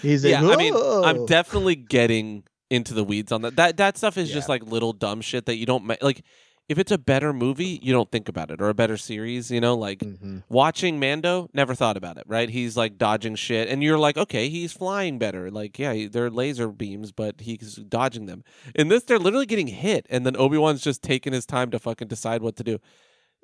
He's 0.00 0.24
like, 0.24 0.32
yeah 0.32 0.48
i 0.48 0.56
mean 0.56 0.74
i'm 0.74 1.24
definitely 1.26 1.76
getting 1.76 2.42
into 2.68 2.94
the 2.94 3.04
weeds 3.04 3.30
on 3.30 3.42
that 3.42 3.54
that 3.54 3.76
that 3.76 3.96
stuff 3.96 4.18
is 4.18 4.28
just 4.28 4.48
like 4.48 4.64
little 4.64 4.92
dumb 4.92 5.20
shit 5.20 5.46
that 5.46 5.54
you 5.54 5.66
don't 5.66 5.84
ma- 5.84 5.94
like 6.02 6.24
if 6.68 6.78
it's 6.78 6.92
a 6.92 6.96
better 6.96 7.32
movie, 7.32 7.80
you 7.82 7.92
don't 7.92 8.10
think 8.10 8.28
about 8.28 8.50
it, 8.50 8.62
or 8.62 8.68
a 8.68 8.74
better 8.74 8.96
series. 8.96 9.50
You 9.50 9.60
know, 9.60 9.74
like 9.74 9.98
Mhm. 9.98 10.44
watching 10.48 10.98
Mando, 10.98 11.50
never 11.52 11.74
thought 11.74 11.96
about 11.96 12.16
it. 12.16 12.24
Right? 12.26 12.48
He's 12.48 12.76
like 12.76 12.96
dodging 12.96 13.34
shit, 13.34 13.68
and 13.68 13.82
you're 13.82 13.98
like, 13.98 14.16
okay, 14.16 14.48
he's 14.48 14.72
flying 14.72 15.18
better. 15.18 15.50
Like, 15.50 15.78
yeah, 15.78 16.06
they're 16.10 16.30
laser 16.30 16.68
beams, 16.68 17.10
but 17.12 17.40
he's 17.40 17.74
dodging 17.74 18.26
them. 18.26 18.44
In 18.76 18.88
this, 18.88 19.02
they're 19.02 19.18
literally 19.18 19.44
getting 19.44 19.66
hit, 19.66 20.06
and 20.08 20.24
then 20.24 20.36
Obi 20.36 20.56
Wan's 20.56 20.82
just 20.82 21.02
taking 21.02 21.32
his 21.32 21.44
time 21.46 21.70
to 21.72 21.78
fucking 21.80 22.08
decide 22.08 22.42
what 22.42 22.56
to 22.56 22.64
do. 22.64 22.78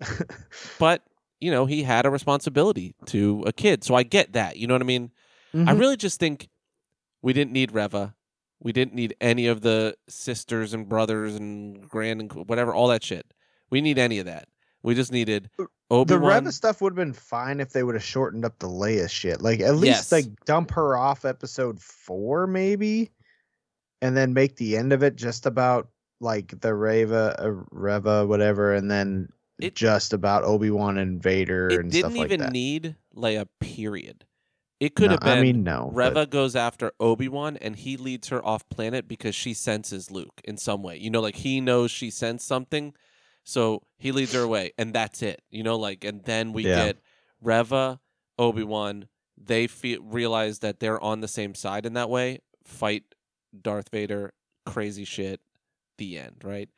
But 0.79 1.03
you 1.41 1.51
know, 1.53 1.67
he 1.67 1.83
had 1.85 2.05
a 2.07 2.11
responsibility 2.11 2.95
to 3.07 3.45
a 3.47 3.53
kid, 3.53 3.85
so 3.85 3.95
I 3.95 4.03
get 4.03 4.33
that. 4.33 4.57
You 4.57 4.67
know 4.67 4.75
what 4.75 4.83
I 4.83 4.87
mean? 4.87 5.13
I 5.55 5.59
Mhm. 5.59 5.79
really 5.79 5.97
just 5.97 6.19
think 6.19 6.49
we 7.23 7.33
didn't 7.33 7.53
need 7.53 7.73
Reva. 7.73 8.15
We 8.61 8.73
didn't 8.73 8.95
need 8.95 9.15
any 9.21 9.47
of 9.47 9.61
the 9.61 9.97
sisters 10.09 10.75
and 10.75 10.89
brothers 10.89 11.37
and 11.37 11.89
grand 11.89 12.21
and 12.21 12.33
whatever, 12.49 12.75
all 12.75 12.89
that 12.89 13.05
shit. 13.05 13.33
We 13.71 13.81
need 13.81 13.99
any 13.99 14.19
of 14.19 14.27
that. 14.27 14.49
We 14.83 14.95
just 14.97 15.13
needed 15.13 15.49
Obi 15.91 16.09
the 16.15 16.19
Reva 16.19 16.51
stuff 16.53 16.81
would 16.81 16.93
have 16.93 16.97
been 16.97 17.13
fine 17.13 17.61
if 17.61 17.71
they 17.71 17.83
would 17.85 17.95
have 17.95 18.03
shortened 18.05 18.45
up 18.45 18.59
the 18.59 18.69
Leia 18.69 19.09
shit. 19.09 19.41
Like 19.41 19.61
at 19.61 19.77
least 19.77 20.11
Yes. 20.11 20.13
like 20.13 20.27
dump 20.45 20.73
her 20.73 20.97
off 20.97 21.25
episode 21.25 21.81
four, 21.81 22.47
maybe, 22.49 23.11
and 24.03 24.17
then 24.17 24.33
make 24.35 24.57
the 24.57 24.77
end 24.77 24.93
of 24.93 25.03
it 25.05 25.15
just 25.17 25.47
about 25.47 25.89
like 26.21 26.61
the 26.61 26.75
Reva, 26.75 27.37
uh, 27.39 27.63
Reva, 27.71 28.27
whatever, 28.27 28.75
and 28.75 28.91
then 28.91 29.29
It- 29.59 29.75
just 29.75 30.13
about 30.13 30.45
Obi 30.45 30.71
Wan 30.71 30.99
and 30.99 31.23
Vader 31.23 31.69
It 31.69 31.81
and 31.81 31.91
didn't 31.91 32.11
stuff 32.13 32.19
like 32.19 32.27
even 32.29 32.41
that. 32.41 32.53
need 32.53 32.97
Leia. 33.15 33.47
Period. 33.61 34.25
It 34.81 34.95
could 34.95 35.07
No, 35.07 35.11
have 35.13 35.21
been. 35.21 35.39
I 35.39 35.43
mean, 35.43 35.65
no. 35.65 35.91
but- 35.93 35.97
Reva 36.15 36.27
goes 36.27 36.55
after 36.55 36.93
Obi 37.01 37.29
Wan 37.29 37.57
and 37.57 37.75
he 37.75 37.97
leads 37.97 38.29
her 38.29 38.45
off 38.47 38.69
planet 38.69 39.09
because 39.09 39.35
she 39.35 39.53
senses 39.53 40.11
Luke 40.11 40.41
in 40.45 40.57
some 40.57 40.83
way. 40.85 40.97
You 40.97 41.11
know, 41.11 41.21
like 41.21 41.35
he 41.37 41.61
knows 41.61 41.91
she 41.91 42.11
sensed 42.11 42.47
something, 42.47 42.95
so 43.43 43.83
he 43.97 44.13
leads 44.13 44.33
her 44.35 44.43
away, 44.43 44.73
and 44.79 44.95
that's 44.95 45.21
it. 45.23 45.43
You 45.51 45.65
know, 45.65 45.77
like, 45.77 46.05
and 46.05 46.23
then 46.25 46.53
we 46.53 46.65
Yeah. 46.67 46.87
get 46.87 46.99
Reva, 47.41 47.99
Obi 48.39 48.63
Wan. 48.63 49.09
They 49.37 49.67
feel 49.67 50.01
realize 50.03 50.61
that 50.61 50.79
they're 50.79 51.01
on 51.03 51.21
the 51.21 51.29
same 51.29 51.55
side 51.57 51.85
in 51.85 51.95
that 51.95 52.09
way. 52.11 52.41
Fight 52.65 53.03
Darth 53.61 53.89
Vader, 53.91 54.33
crazy 54.67 55.05
shit. 55.05 55.41
The 55.97 56.19
end, 56.19 56.43
right? 56.45 56.69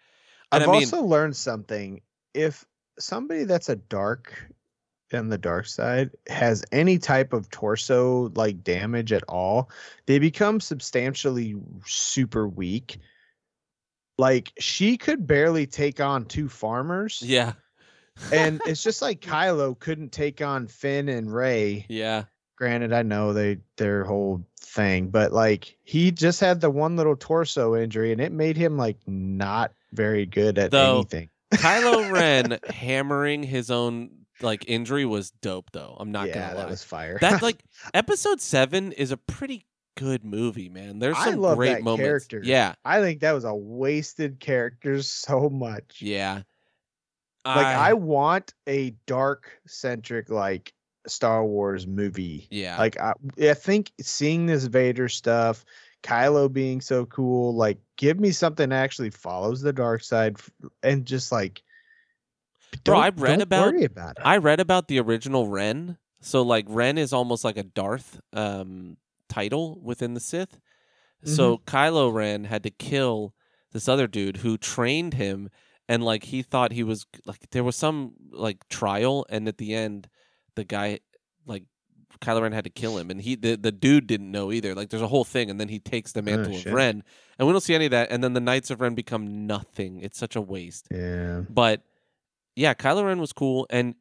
And 0.52 0.62
I've 0.62 0.68
I 0.70 0.72
mean, 0.72 0.82
also 0.84 1.02
learned 1.02 1.36
something. 1.36 2.00
If 2.32 2.64
somebody 3.00 3.44
that's 3.44 3.68
a 3.68 3.76
dark 3.76 4.50
on 5.12 5.28
the 5.28 5.38
dark 5.38 5.66
side 5.66 6.10
has 6.28 6.64
any 6.72 6.98
type 6.98 7.32
of 7.32 7.50
torso 7.50 8.30
like 8.34 8.62
damage 8.62 9.12
at 9.12 9.24
all, 9.28 9.70
they 10.06 10.18
become 10.18 10.60
substantially 10.60 11.56
super 11.84 12.48
weak. 12.48 12.98
Like 14.18 14.52
she 14.58 14.96
could 14.96 15.26
barely 15.26 15.66
take 15.66 16.00
on 16.00 16.26
two 16.26 16.48
farmers, 16.48 17.22
yeah, 17.24 17.54
and 18.32 18.60
it's 18.66 18.82
just 18.82 19.02
like 19.02 19.20
Kylo 19.20 19.78
couldn't 19.78 20.12
take 20.12 20.42
on 20.42 20.66
Finn 20.66 21.08
and 21.08 21.32
Rey. 21.32 21.86
yeah. 21.88 22.24
Granted, 22.56 22.92
I 22.92 23.00
know 23.00 23.32
they 23.32 23.60
their 23.78 24.04
whole 24.04 24.44
thing, 24.60 25.08
but 25.08 25.32
like 25.32 25.78
he 25.82 26.10
just 26.10 26.40
had 26.40 26.60
the 26.60 26.68
one 26.68 26.96
little 26.96 27.16
torso 27.16 27.74
injury, 27.74 28.12
and 28.12 28.20
it 28.20 28.32
made 28.32 28.58
him 28.58 28.76
like 28.76 28.98
not 29.06 29.72
very 29.92 30.26
good 30.26 30.58
at 30.58 30.70
Though, 30.70 30.96
anything. 30.98 31.30
Kylo 31.52 32.10
Ren 32.12 32.58
hammering 32.68 33.42
his 33.42 33.70
own 33.70 34.10
like 34.40 34.64
injury 34.68 35.04
was 35.04 35.30
dope, 35.30 35.70
though. 35.72 35.96
I'm 35.98 36.12
not 36.12 36.28
yeah, 36.28 36.34
gonna 36.34 36.46
lie. 36.54 36.62
that 36.62 36.70
was 36.70 36.82
fire. 36.84 37.18
That 37.20 37.42
like 37.42 37.62
episode 37.94 38.40
seven 38.40 38.92
is 38.92 39.10
a 39.12 39.16
pretty 39.16 39.66
good 39.96 40.24
movie, 40.24 40.68
man. 40.68 40.98
There's 40.98 41.16
I 41.18 41.30
some 41.30 41.40
love 41.40 41.56
great 41.56 41.74
that 41.74 41.82
moments. 41.82 42.06
character. 42.06 42.40
Yeah, 42.42 42.74
I 42.84 43.00
think 43.00 43.20
that 43.20 43.32
was 43.32 43.44
a 43.44 43.54
wasted 43.54 44.40
character 44.40 45.02
so 45.02 45.48
much. 45.50 45.98
yeah. 46.00 46.42
Like 47.44 47.66
I 47.66 47.94
want 47.94 48.52
a 48.68 48.90
dark 49.06 49.50
centric 49.66 50.28
like 50.28 50.74
Star 51.06 51.44
Wars 51.44 51.86
movie. 51.86 52.46
yeah, 52.50 52.76
Like 52.78 53.00
I, 53.00 53.14
I 53.40 53.54
think 53.54 53.92
seeing 54.00 54.44
this 54.44 54.64
Vader 54.64 55.08
stuff, 55.08 55.64
Kylo 56.02 56.52
being 56.52 56.80
so 56.80 57.06
cool, 57.06 57.54
like 57.54 57.78
give 57.96 58.18
me 58.18 58.30
something 58.30 58.70
that 58.70 58.76
actually 58.82 59.10
follows 59.10 59.60
the 59.60 59.72
dark 59.72 60.02
side 60.02 60.36
and 60.82 61.04
just 61.04 61.30
like 61.32 61.62
Bro, 62.84 62.98
I 62.98 63.08
read 63.10 63.40
about- 63.42 63.72
worry 63.72 63.84
about 63.84 64.12
it. 64.18 64.22
I 64.24 64.36
read 64.36 64.60
about 64.60 64.88
the 64.88 65.00
original 65.00 65.48
Ren. 65.48 65.98
So 66.20 66.42
like 66.42 66.66
Ren 66.68 66.98
is 66.98 67.12
almost 67.12 67.44
like 67.44 67.56
a 67.56 67.62
Darth 67.64 68.20
um 68.32 68.96
title 69.28 69.80
within 69.82 70.14
the 70.14 70.20
Sith. 70.20 70.58
So 71.24 71.58
Mm-hmm. 71.58 71.76
Kylo 71.76 72.12
Ren 72.12 72.44
had 72.44 72.62
to 72.62 72.70
kill 72.70 73.34
this 73.72 73.88
other 73.88 74.06
dude 74.06 74.38
who 74.38 74.56
trained 74.56 75.14
him 75.14 75.48
and 75.88 76.02
like 76.02 76.24
he 76.24 76.42
thought 76.42 76.72
he 76.72 76.82
was 76.82 77.06
like 77.26 77.50
there 77.50 77.64
was 77.64 77.76
some 77.76 78.14
like 78.32 78.66
trial 78.68 79.26
and 79.28 79.46
at 79.48 79.58
the 79.58 79.74
end 79.74 80.08
the 80.56 80.64
guy 80.64 81.00
like 81.46 81.64
Kylo 82.20 82.42
Ren 82.42 82.52
had 82.52 82.64
to 82.64 82.70
kill 82.70 82.98
him 82.98 83.10
and 83.10 83.20
he 83.20 83.34
the, 83.34 83.56
the 83.56 83.72
dude 83.72 84.06
didn't 84.06 84.30
know 84.30 84.52
either. 84.52 84.74
Like 84.74 84.90
there's 84.90 85.02
a 85.02 85.08
whole 85.08 85.24
thing 85.24 85.50
and 85.50 85.58
then 85.60 85.68
he 85.68 85.78
takes 85.78 86.12
the 86.12 86.20
oh, 86.20 86.22
mantle 86.24 86.52
of 86.52 86.58
Oh, 86.58 86.62
shit. 86.62 86.72
Ren 86.72 87.02
and 87.38 87.46
we 87.48 87.52
don't 87.52 87.60
see 87.62 87.74
any 87.74 87.86
of 87.86 87.90
that 87.92 88.10
and 88.10 88.22
then 88.22 88.32
the 88.34 88.40
Knights 88.40 88.70
of 88.70 88.80
Ren 88.80 88.94
become 88.94 89.46
nothing. 89.46 90.00
It's 90.00 90.18
such 90.18 90.36
a 90.36 90.40
waste. 90.40 90.88
yeah. 90.90 91.42
But 91.48 91.82
yeah, 92.56 92.74
Kylo 92.74 93.04
Ren 93.06 93.20
was 93.20 93.32
cool, 93.32 93.66
and 93.70 93.94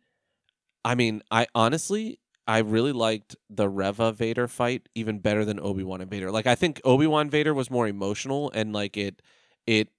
I 0.83 0.95
mean, 0.95 1.21
I 1.31 1.45
honestly, 1.53 2.19
I 2.47 2.57
really 2.59 2.91
liked 2.91 3.35
the 3.49 3.69
Reva 3.69 4.11
Vader 4.11 4.47
fight 4.47 4.89
even 4.95 5.19
better 5.19 5.45
than 5.45 5.59
Obi 5.59 5.83
Wan 5.83 6.01
and 6.01 6.09
Vader. 6.09 6.31
Like, 6.31 6.47
I 6.47 6.55
think 6.55 6.81
Obi 6.83 7.05
Wan 7.07 7.29
Vader 7.29 7.53
was 7.53 7.69
more 7.69 7.87
emotional, 7.87 8.51
and 8.53 8.73
like 8.73 8.97
it, 8.97 9.21
it 9.67 9.89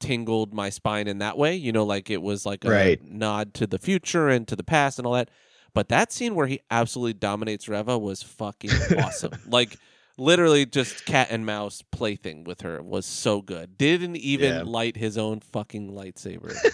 tingled 0.00 0.54
my 0.54 0.70
spine 0.70 1.06
in 1.06 1.18
that 1.18 1.36
way. 1.36 1.54
You 1.54 1.70
know, 1.70 1.84
like 1.84 2.08
it 2.10 2.22
was 2.22 2.46
like 2.46 2.64
a 2.64 2.70
Right. 2.70 3.04
nod 3.04 3.52
to 3.54 3.66
the 3.66 3.78
future 3.78 4.28
and 4.28 4.48
to 4.48 4.56
the 4.56 4.64
past 4.64 4.98
and 4.98 5.06
all 5.06 5.12
that. 5.14 5.30
But 5.74 5.88
that 5.90 6.12
scene 6.12 6.34
where 6.34 6.46
he 6.46 6.60
absolutely 6.70 7.14
dominates 7.14 7.68
Reva 7.68 7.98
was 7.98 8.22
fucking 8.22 8.70
awesome. 8.98 9.32
Like 9.46 9.76
literally 10.16 10.66
just 10.66 11.04
cat 11.04 11.28
and 11.30 11.46
mouse 11.46 11.82
plaything 11.92 12.44
with 12.44 12.62
her 12.62 12.82
was 12.82 13.06
so 13.06 13.40
good. 13.42 13.78
Didn't 13.78 14.16
even 14.16 14.54
Yeah. 14.54 14.62
light 14.64 14.96
his 14.96 15.16
own 15.18 15.40
fucking 15.40 15.92
lightsaber. 15.92 16.54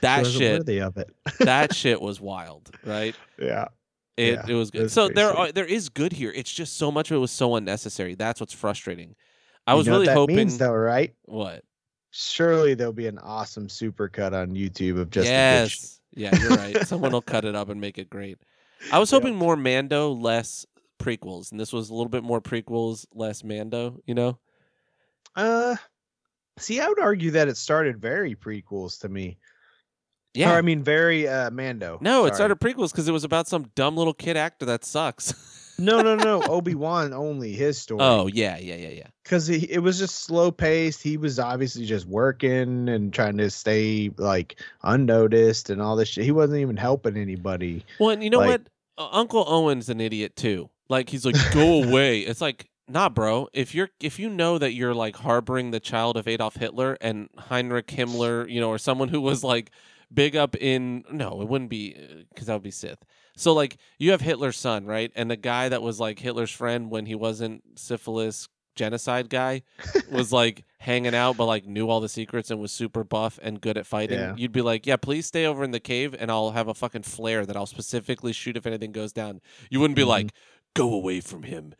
That 0.00 0.26
shit 0.26 0.60
worthy 0.60 0.80
of 0.80 0.96
it. 0.96 1.14
that 1.40 1.74
shit 1.76 2.00
was 2.00 2.20
wild, 2.20 2.70
right? 2.84 3.14
yeah. 3.38 3.68
It 4.16 4.34
Yeah, 4.34 4.44
it 4.48 4.54
was 4.54 4.70
good. 4.70 4.84
that's 4.84 4.94
so 4.94 5.08
there 5.08 5.30
crazy. 5.32 5.50
are 5.50 5.52
there 5.52 5.64
is 5.66 5.88
good 5.90 6.12
here. 6.12 6.32
It's 6.34 6.50
just 6.52 6.78
so 6.78 6.90
much 6.90 7.10
of 7.10 7.16
it 7.16 7.20
was 7.20 7.30
so 7.30 7.54
unnecessary. 7.56 8.14
That's 8.14 8.40
what's 8.40 8.54
frustrating. 8.54 9.14
I 9.66 9.72
You 9.72 9.78
was 9.78 9.86
know 9.86 9.92
what 9.92 9.96
really 9.98 10.06
that 10.06 10.14
hoping 10.16 10.36
means, 10.36 10.58
though, 10.58 10.72
right? 10.72 11.14
what? 11.26 11.64
Surely 12.12 12.74
there'll 12.74 12.92
be 12.92 13.08
an 13.08 13.18
awesome 13.18 13.68
supercut 13.68 14.32
on 14.32 14.54
YouTube 14.54 14.98
of 14.98 15.10
just 15.10 15.26
the 15.26 15.32
bitch. 15.32 15.32
yes. 15.32 16.00
Yeah, 16.14 16.36
you're 16.38 16.50
right. 16.50 16.86
Someone 16.86 17.12
will 17.12 17.22
cut 17.22 17.44
it 17.44 17.54
up 17.54 17.68
and 17.68 17.80
make 17.80 17.98
it 17.98 18.08
great. 18.10 18.38
I 18.92 18.98
was 18.98 19.10
Yep. 19.12 19.22
hoping 19.22 19.36
more 19.36 19.56
Mando, 19.56 20.10
less 20.12 20.64
prequels, 20.98 21.50
and 21.50 21.58
this 21.60 21.72
was 21.72 21.90
a 21.90 21.94
little 21.94 22.08
bit 22.08 22.22
more 22.22 22.40
prequels, 22.40 23.06
less 23.14 23.42
Mando. 23.44 24.00
You 24.06 24.14
know? 24.14 24.38
Uh, 25.36 25.76
see, 26.58 26.80
I 26.80 26.88
would 26.88 27.00
argue 27.00 27.32
that 27.32 27.48
it 27.48 27.56
started 27.56 28.00
very 28.00 28.34
prequels 28.34 29.00
to 29.00 29.08
me. 29.08 29.38
Yeah. 30.34 30.52
Or, 30.52 30.56
I 30.58 30.62
mean, 30.62 30.82
very 30.82 31.28
uh 31.28 31.50
Mando. 31.50 31.98
no, 32.00 32.26
it 32.26 32.34
started 32.34 32.58
prequels 32.60 32.90
because 32.90 33.08
it 33.08 33.12
was 33.12 33.22
about 33.24 33.46
some 33.48 33.70
dumb 33.76 33.96
little 33.96 34.14
kid 34.14 34.36
actor 34.36 34.66
that 34.66 34.84
sucks. 34.84 35.32
No, 35.78 36.02
no, 36.02 36.14
no. 36.14 36.42
Obi 36.42 36.74
Wan 36.74 37.12
only 37.12 37.52
his 37.52 37.78
story. 37.78 38.00
oh 38.02 38.26
yeah, 38.28 38.56
yeah, 38.58 38.76
yeah, 38.76 38.88
yeah. 38.90 39.06
because 39.22 39.48
it 39.48 39.78
was 39.82 39.98
just 39.98 40.16
slow 40.24 40.50
paced. 40.52 41.02
He 41.02 41.16
was 41.16 41.38
obviously 41.38 41.84
just 41.86 42.06
working 42.06 42.88
and 42.88 43.12
trying 43.12 43.38
to 43.38 43.50
stay 43.50 44.10
like 44.16 44.56
unnoticed 44.82 45.70
and 45.70 45.82
all 45.82 45.96
this 45.96 46.08
shit. 46.08 46.24
He 46.24 46.30
wasn't 46.32 46.60
even 46.60 46.76
helping 46.76 47.16
anybody. 47.16 47.84
Well, 47.98 48.10
and 48.10 48.22
you 48.22 48.30
know 48.30 48.38
Like- 48.38 48.48
what? 48.48 48.62
Uh, 48.96 49.08
Uncle 49.10 49.44
Owen's 49.48 49.88
an 49.88 50.00
idiot 50.00 50.36
too. 50.36 50.70
Like 50.88 51.08
he's 51.08 51.26
like, 51.26 51.34
go 51.52 51.82
away. 51.88 52.20
It's 52.20 52.40
like, 52.40 52.68
nah, 52.88 53.08
bro. 53.08 53.48
If 53.52 53.74
you're 53.74 53.88
if 54.00 54.20
you 54.20 54.28
know 54.30 54.56
that 54.58 54.72
you're 54.72 54.94
like 54.94 55.16
harboring 55.16 55.72
the 55.72 55.80
child 55.80 56.16
of 56.16 56.28
Adolf 56.28 56.54
Hitler 56.56 56.96
and 57.00 57.28
Heinrich 57.36 57.88
Himmler, 57.88 58.48
you 58.48 58.60
know, 58.60 58.68
or 58.68 58.78
someone 58.78 59.08
who 59.08 59.20
was 59.20 59.42
like 59.42 59.72
big 60.12 60.36
up 60.36 60.54
in 60.54 61.02
no, 61.10 61.40
it 61.42 61.48
wouldn't 61.48 61.70
be 61.70 61.96
because 62.32 62.46
that 62.46 62.52
would 62.52 62.62
be 62.62 62.70
Sith. 62.70 63.04
So 63.36 63.52
like 63.52 63.76
you 63.98 64.10
have 64.12 64.20
Hitler's 64.20 64.56
son, 64.56 64.86
right? 64.86 65.10
And 65.14 65.30
the 65.30 65.36
guy 65.36 65.68
that 65.68 65.82
was 65.82 65.98
like 66.00 66.18
Hitler's 66.18 66.50
friend 66.52 66.90
when 66.90 67.06
he 67.06 67.14
wasn't 67.14 67.62
syphilis 67.76 68.48
genocide 68.76 69.30
guy 69.30 69.62
was 70.10 70.32
like 70.40 70.64
hanging 70.78 71.14
out 71.14 71.36
but 71.36 71.44
like 71.46 71.64
knew 71.64 71.88
all 71.88 72.00
the 72.00 72.08
secrets 72.08 72.50
and 72.50 72.60
was 72.60 72.72
super 72.72 73.04
buff 73.04 73.38
and 73.40 73.60
good 73.60 73.78
at 73.78 73.86
fighting. 73.86 74.18
Yeah. 74.18 74.34
you'd 74.36 74.50
be 74.50 74.62
like 74.62 74.84
yeah 74.84 74.96
please 74.96 75.26
stay 75.26 75.46
over 75.46 75.62
in 75.62 75.70
the 75.70 75.78
cave 75.78 76.12
and 76.18 76.28
i'll 76.28 76.50
have 76.50 76.66
a 76.66 76.74
fucking 76.74 77.04
flare 77.04 77.46
that 77.46 77.56
i'll 77.56 77.66
specifically 77.66 78.32
shoot 78.32 78.56
if 78.56 78.66
anything 78.66 78.90
goes 78.90 79.12
down. 79.12 79.40
You 79.70 79.78
wouldn't 79.78 79.94
be 79.96 80.02
Mhm. 80.02 80.06
like 80.08 80.32
go 80.74 80.92
away 80.92 81.20
from 81.20 81.44
him. 81.44 81.74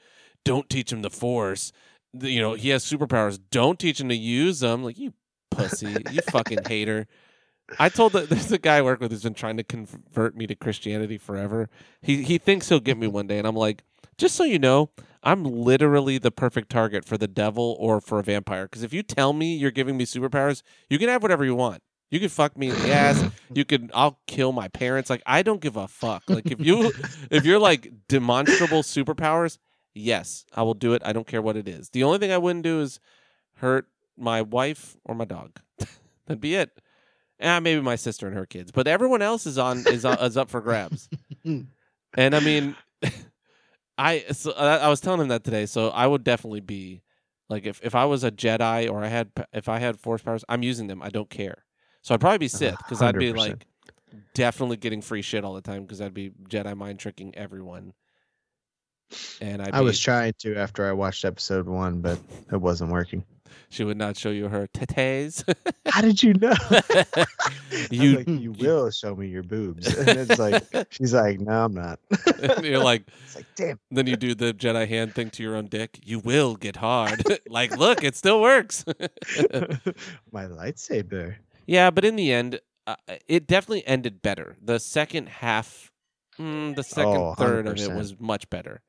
Don't 0.45 0.71
teach 0.71 0.93
him 0.93 1.03
the 1.03 1.11
force. 1.11 1.73
You 2.13 2.41
know 2.41 2.55
he 2.55 2.69
has 2.69 2.85
superpowers. 2.85 3.41
Don't 3.51 3.79
teach 3.81 4.01
him 4.01 4.09
to 4.09 4.15
use 4.17 4.61
them 4.61 4.85
like 4.85 4.97
you 4.97 5.15
pussy. 5.51 5.97
You 6.13 6.21
fucking 6.31 6.59
hater 6.69 7.09
I 7.79 7.89
told 7.89 8.13
that 8.13 8.29
there's 8.31 8.53
a 8.53 8.59
guy 8.59 8.79
I 8.79 8.83
work 8.83 9.01
with 9.01 9.11
who's 9.11 9.23
been 9.23 9.35
trying 9.35 9.57
to 9.57 9.65
convert 9.65 10.37
me 10.37 10.47
to 10.47 10.55
Christianity 10.55 11.19
forever. 11.19 11.69
He 12.03 12.23
he 12.23 12.39
thinks 12.39 12.69
he'll 12.69 12.81
get 12.81 12.99
me 12.99 13.07
one 13.07 13.27
day, 13.27 13.39
and 13.39 13.47
I'm 13.47 13.57
like, 13.57 13.83
just 14.19 14.35
so 14.35 14.45
you 14.45 14.59
know, 14.59 14.91
I'm 15.23 15.45
literally 15.45 16.19
the 16.19 16.31
perfect 16.31 16.71
target 16.71 17.05
for 17.05 17.17
the 17.17 17.29
devil 17.29 17.77
or 17.79 18.01
for 18.01 18.19
a 18.19 18.23
vampire. 18.23 18.65
Because 18.65 18.83
if 18.83 18.93
you 18.93 19.03
tell 19.03 19.33
me 19.33 19.57
you're 19.57 19.71
giving 19.71 19.97
me 19.97 20.05
superpowers, 20.05 20.63
you 20.91 20.99
can 20.99 21.09
have 21.09 21.23
whatever 21.23 21.45
you 21.45 21.55
want. 21.55 21.83
You 22.11 22.21
could 22.21 22.31
fuck 22.31 22.57
me 22.57 22.69
in 22.69 22.77
the 22.77 22.93
ass. 22.93 23.25
You 23.53 23.65
could. 23.65 23.91
I'll 23.95 24.21
kill 24.27 24.53
my 24.53 24.69
parents. 24.69 25.11
Like 25.11 25.23
I 25.27 25.43
don't 25.43 25.61
give 25.61 25.77
a 25.77 25.89
fuck. 25.89 26.23
Like 26.29 26.51
if 26.51 26.61
you, 26.61 26.93
if 27.31 27.45
you're 27.45 27.59
like 27.59 27.91
demonstrable 28.09 28.83
superpowers, 28.83 29.59
yes, 29.95 30.45
I 30.55 30.63
will 30.63 30.75
do 30.75 30.93
it. 30.93 31.03
I 31.05 31.13
don't 31.13 31.27
care 31.27 31.43
what 31.43 31.57
it 31.57 31.67
is. 31.67 31.91
The 31.91 32.05
only 32.05 32.19
thing 32.19 32.31
I 32.31 32.39
wouldn't 32.39 32.63
do 32.63 32.81
is 32.81 33.01
hurt 33.57 33.89
my 34.17 34.43
wife 34.43 34.97
or 35.05 35.15
my 35.15 35.25
dog. 35.25 35.59
That'd 36.27 36.41
be 36.41 36.55
it. 36.55 36.79
Ah, 37.43 37.61
maybe 37.61 37.81
my 37.81 37.97
sister 37.97 38.27
and 38.27 38.37
her 38.37 38.47
kids, 38.47 38.71
but 38.71 38.87
everyone 38.87 39.23
else 39.23 39.47
is 39.47 39.59
on 39.59 39.79
is 39.89 40.05
on, 40.05 40.19
is 40.19 40.37
up 40.37 40.51
for 40.51 40.61
grabs. 40.61 41.09
and 41.45 41.67
I 42.17 42.41
mean, 42.41 42.77
I 43.99 44.25
so 44.33 44.53
I, 44.53 44.79
I 44.79 44.89
was 44.89 45.01
telling 45.01 45.21
him 45.21 45.29
that 45.29 45.45
today. 45.45 45.67
So 45.67 45.89
I 45.89 46.07
would 46.07 46.25
definitely 46.25 46.61
be 46.61 47.03
like 47.49 47.67
if 47.67 47.81
if 47.83 47.95
I 47.95 48.05
was 48.05 48.25
a 48.25 48.31
Jedi 48.31 48.91
or 48.91 49.05
I 49.05 49.09
had 49.09 49.31
if 49.53 49.69
I 49.69 49.79
had 49.79 49.99
Force 49.99 50.23
powers, 50.23 50.45
I'm 50.49 50.63
using 50.63 50.87
them. 50.87 51.03
I 51.03 51.09
don't 51.11 51.31
care. 51.31 51.65
So 52.03 52.15
I'd 52.15 52.21
probably 52.21 52.39
be 52.39 52.49
Sith 52.49 52.79
because 52.79 53.03
I'd 53.03 53.19
be 53.19 53.33
100%. 53.33 53.37
like 53.37 53.67
definitely 54.35 54.77
getting 54.77 55.01
free 55.01 55.23
shit 55.23 55.45
all 55.45 55.55
the 55.55 55.61
time 55.61 55.83
because 55.83 56.01
I'd 56.01 56.15
be 56.15 56.31
Jedi 56.49 56.77
mind 56.77 56.99
tricking 56.99 57.35
everyone. 57.35 57.95
And 59.41 59.63
I 59.63 59.79
be, 59.79 59.85
was 59.85 59.99
trying 60.01 60.35
to 60.41 60.57
after 60.57 60.87
I 60.89 60.93
watched 60.93 61.25
episode 61.25 61.67
one, 61.69 62.01
but 62.01 62.19
it 62.53 62.57
wasn't 62.57 62.91
working. 62.91 63.25
she 63.71 63.85
would 63.85 63.97
not 63.97 64.17
show 64.17 64.31
you 64.31 64.49
her 64.49 64.67
tetes. 64.69 65.45
How 65.87 66.01
did 66.01 66.23
you 66.23 66.35
know? 66.35 66.55
You- 67.91 68.11
you 68.11 68.17
like, 68.19 68.29
you 68.29 68.53
will 68.53 68.91
show 68.93 69.15
me 69.17 69.27
your 69.27 69.43
boobs, 69.43 69.93
and 69.97 70.09
it's 70.11 70.39
like 70.39 70.63
she's 70.91 71.13
like, 71.13 71.41
no, 71.41 71.65
I'm 71.65 71.75
not. 71.75 71.99
You're 72.63 72.79
like, 72.83 73.03
it's 73.25 73.35
like, 73.35 73.47
damn. 73.57 73.79
then 73.91 74.07
you 74.07 74.17
do 74.17 74.35
the 74.35 74.55
Jedi 74.55 74.87
hand 74.89 75.13
thing 75.15 75.29
to 75.31 75.43
your 75.43 75.57
own 75.57 75.67
dick. 75.67 75.99
You 76.05 76.21
will 76.21 76.55
get 76.55 76.77
hard. 76.77 77.23
like, 77.49 77.77
look, 77.77 78.05
it 78.05 78.15
still 78.17 78.41
works. 78.41 78.85
My 80.33 80.47
lightsaber. 80.47 81.37
yeah, 81.67 81.91
but 81.91 82.05
in 82.05 82.15
the 82.17 82.33
end, 82.33 82.61
uh, 82.87 82.95
it 83.27 83.47
definitely 83.49 83.87
ended 83.87 84.23
better. 84.23 84.57
The 84.63 84.79
second 84.79 85.29
half, 85.29 85.91
mm, 86.39 86.75
the 86.77 86.85
second 86.85 87.17
Oh, 87.17 87.35
third 87.35 87.67
of 87.67 87.77
it 87.79 87.93
was 87.93 88.19
much 88.21 88.49
better. 88.51 88.83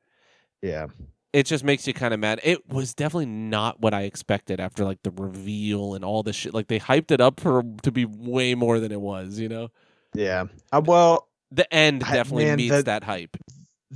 Yeah. 0.62 0.86
It 1.32 1.44
just 1.44 1.64
makes 1.64 1.86
you 1.86 1.92
kind 1.92 2.14
of 2.14 2.20
mad. 2.20 2.40
It 2.42 2.66
was 2.68 2.94
definitely 2.94 3.26
not 3.26 3.80
what 3.80 3.92
I 3.92 4.02
expected 4.02 4.58
after 4.58 4.84
like 4.84 5.02
the 5.02 5.10
reveal 5.10 5.94
and 5.94 6.04
all 6.04 6.22
this 6.22 6.34
shit. 6.36 6.54
Like 6.54 6.68
they 6.68 6.78
hyped 6.80 7.10
it 7.10 7.20
up 7.20 7.40
for 7.40 7.62
to 7.82 7.92
be 7.92 8.04
way 8.06 8.54
more 8.54 8.80
than 8.80 8.90
it 8.90 9.00
was. 9.00 9.38
You 9.38 9.48
know, 9.50 9.68
Yeah. 10.14 10.46
Uh, 10.72 10.80
well, 10.84 11.28
the 11.50 11.72
end 11.74 12.02
I- 12.04 12.14
definitely 12.14 12.44
man, 12.46 12.56
meets 12.56 12.74
the- 12.76 12.82
that 12.84 13.04
hype. 13.04 13.36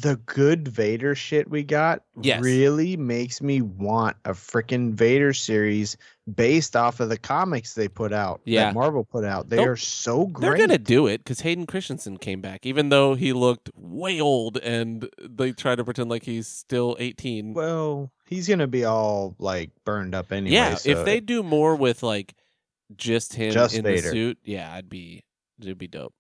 The 0.03 0.17
good 0.27 0.69
Vader 0.69 1.15
shit 1.15 1.51
we 1.51 1.63
got 1.63 2.03
Yes. 2.23 2.43
really 2.43 2.97
makes 2.97 3.41
me 3.43 3.61
want 3.61 4.17
a 4.25 4.31
freaking 4.31 4.93
Vader 4.95 5.33
series 5.33 5.97
based 6.35 6.77
off 6.77 7.01
of 7.01 7.09
the 7.09 7.17
comics 7.19 7.75
they 7.75 7.89
put 7.89 8.13
out. 8.13 8.41
Yeah. 8.45 8.67
That 8.67 8.75
Marvel 8.75 9.05
put 9.05 9.25
out. 9.25 9.49
They 9.49 9.57
They'll- 9.57 9.69
are 9.71 9.77
so 9.77 10.27
great. 10.27 10.49
They're 10.49 10.59
gonna 10.67 10.79
do 10.79 11.07
it 11.07 11.19
because 11.25 11.41
Hayden 11.41 11.67
Christensen 11.67 12.19
came 12.19 12.41
back, 12.41 12.65
even 12.67 12.89
though 12.89 13.15
he 13.15 13.33
looked 13.33 13.71
way 13.77 14.21
old, 14.21 14.59
and 14.59 15.09
they 15.21 15.53
try 15.53 15.75
to 15.75 15.85
pretend 15.85 16.09
like 16.11 16.25
he's 16.25 16.47
still 16.47 16.97
eighteen. 17.01 17.53
Well, 17.55 18.13
he's 18.27 18.47
gonna 18.49 18.67
be 18.69 18.85
all 18.85 19.35
like 19.39 19.71
burned 19.85 20.15
up 20.15 20.31
anyway. 20.33 20.55
yeah, 20.55 20.75
so 20.77 20.91
if 20.91 21.05
they 21.05 21.21
do 21.21 21.43
more 21.43 21.75
with 21.77 22.03
like 22.03 22.35
just 22.97 23.35
him 23.35 23.53
Just 23.53 23.75
in 23.77 23.85
the 23.85 23.99
suit, 23.99 24.39
yeah, 24.45 24.73
I'd 24.73 24.89
be 24.89 25.25
it'd 25.61 25.79
be 25.79 25.89
dope. 25.89 26.15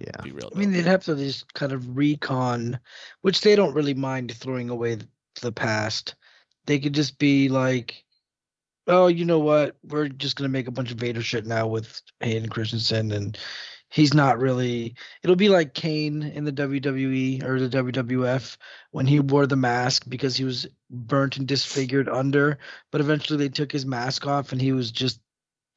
Yeah. 0.00 0.22
Be 0.22 0.32
real. 0.32 0.50
I 0.54 0.58
mean, 0.58 0.72
they'd 0.72 0.86
have 0.86 1.04
to 1.04 1.16
just 1.16 1.52
kind 1.52 1.72
of 1.72 1.82
retcon, 1.82 2.80
which 3.20 3.42
they 3.42 3.54
don't 3.54 3.74
really 3.74 3.94
mind 3.94 4.32
throwing 4.32 4.70
away 4.70 4.98
the 5.42 5.52
past. 5.52 6.14
They 6.66 6.78
could 6.78 6.94
just 6.94 7.18
be 7.18 7.48
like, 7.48 8.04
oh, 8.86 9.08
you 9.08 9.24
know 9.24 9.40
what? 9.40 9.76
We're 9.84 10.08
just 10.08 10.36
gonna 10.36 10.48
make 10.48 10.68
a 10.68 10.72
bunch 10.72 10.90
of 10.90 10.98
Vader 10.98 11.22
shit 11.22 11.46
now 11.46 11.66
with 11.66 12.00
Hayden 12.20 12.48
Christensen, 12.48 13.12
and 13.12 13.38
he's 13.90 14.14
not 14.14 14.38
really. 14.38 14.94
It'll 15.22 15.36
be 15.36 15.50
like 15.50 15.74
Kane 15.74 16.22
in 16.22 16.44
the 16.44 16.52
WWE 16.52 17.44
or 17.44 17.60
the 17.60 17.68
WWF 17.68 18.56
when 18.92 19.06
he 19.06 19.20
wore 19.20 19.46
the 19.46 19.56
mask 19.56 20.04
because 20.08 20.36
he 20.36 20.44
was 20.44 20.66
burnt 20.88 21.36
and 21.36 21.46
disfigured 21.46 22.08
under, 22.08 22.58
but 22.90 23.02
eventually 23.02 23.38
they 23.38 23.50
took 23.50 23.70
his 23.70 23.84
mask 23.84 24.26
off 24.26 24.52
and 24.52 24.62
he 24.62 24.72
was 24.72 24.90
just 24.90 25.20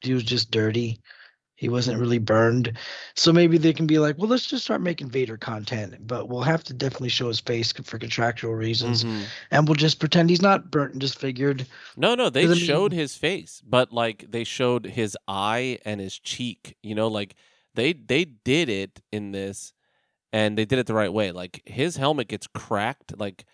he 0.00 0.14
was 0.14 0.24
just 0.24 0.50
dirty. 0.50 1.00
He 1.64 1.70
wasn't 1.70 1.98
really 1.98 2.18
burned. 2.18 2.76
So 3.16 3.32
maybe 3.32 3.56
they 3.56 3.72
can 3.72 3.86
be 3.86 3.98
like, 3.98 4.18
well, 4.18 4.28
let's 4.28 4.44
just 4.44 4.64
start 4.64 4.82
making 4.82 5.08
Vader 5.08 5.38
content, 5.38 6.06
but 6.06 6.28
we'll 6.28 6.42
have 6.42 6.62
to 6.64 6.74
definitely 6.74 7.08
show 7.08 7.28
his 7.28 7.40
face 7.40 7.72
for 7.72 7.98
contractual 7.98 8.54
reasons, 8.54 9.02
Mhm. 9.02 9.22
and 9.50 9.66
we'll 9.66 9.76
just 9.76 9.98
pretend 9.98 10.28
he's 10.28 10.42
not 10.42 10.70
burnt 10.70 10.92
and 10.92 11.00
disfigured. 11.00 11.66
no, 11.96 12.14
no, 12.14 12.28
they 12.28 12.44
I 12.44 12.48
mean- 12.48 12.56
showed 12.58 12.92
his 12.92 13.16
face, 13.16 13.62
but 13.66 13.92
like 13.94 14.26
they 14.30 14.44
showed 14.44 14.84
his 14.84 15.16
eye 15.26 15.78
and 15.86 16.00
his 16.02 16.18
cheek. 16.18 16.76
You 16.82 16.94
know, 16.94 17.08
like 17.08 17.34
they 17.74 17.94
they 17.94 18.26
did 18.26 18.68
it 18.68 19.00
in 19.10 19.32
this, 19.32 19.72
and 20.34 20.58
they 20.58 20.66
did 20.66 20.78
it 20.78 20.86
the 20.86 20.92
right 20.92 21.12
way. 21.12 21.32
Like 21.32 21.62
his 21.64 21.96
helmet 21.96 22.28
gets 22.28 22.46
cracked, 22.46 23.18
like 23.18 23.46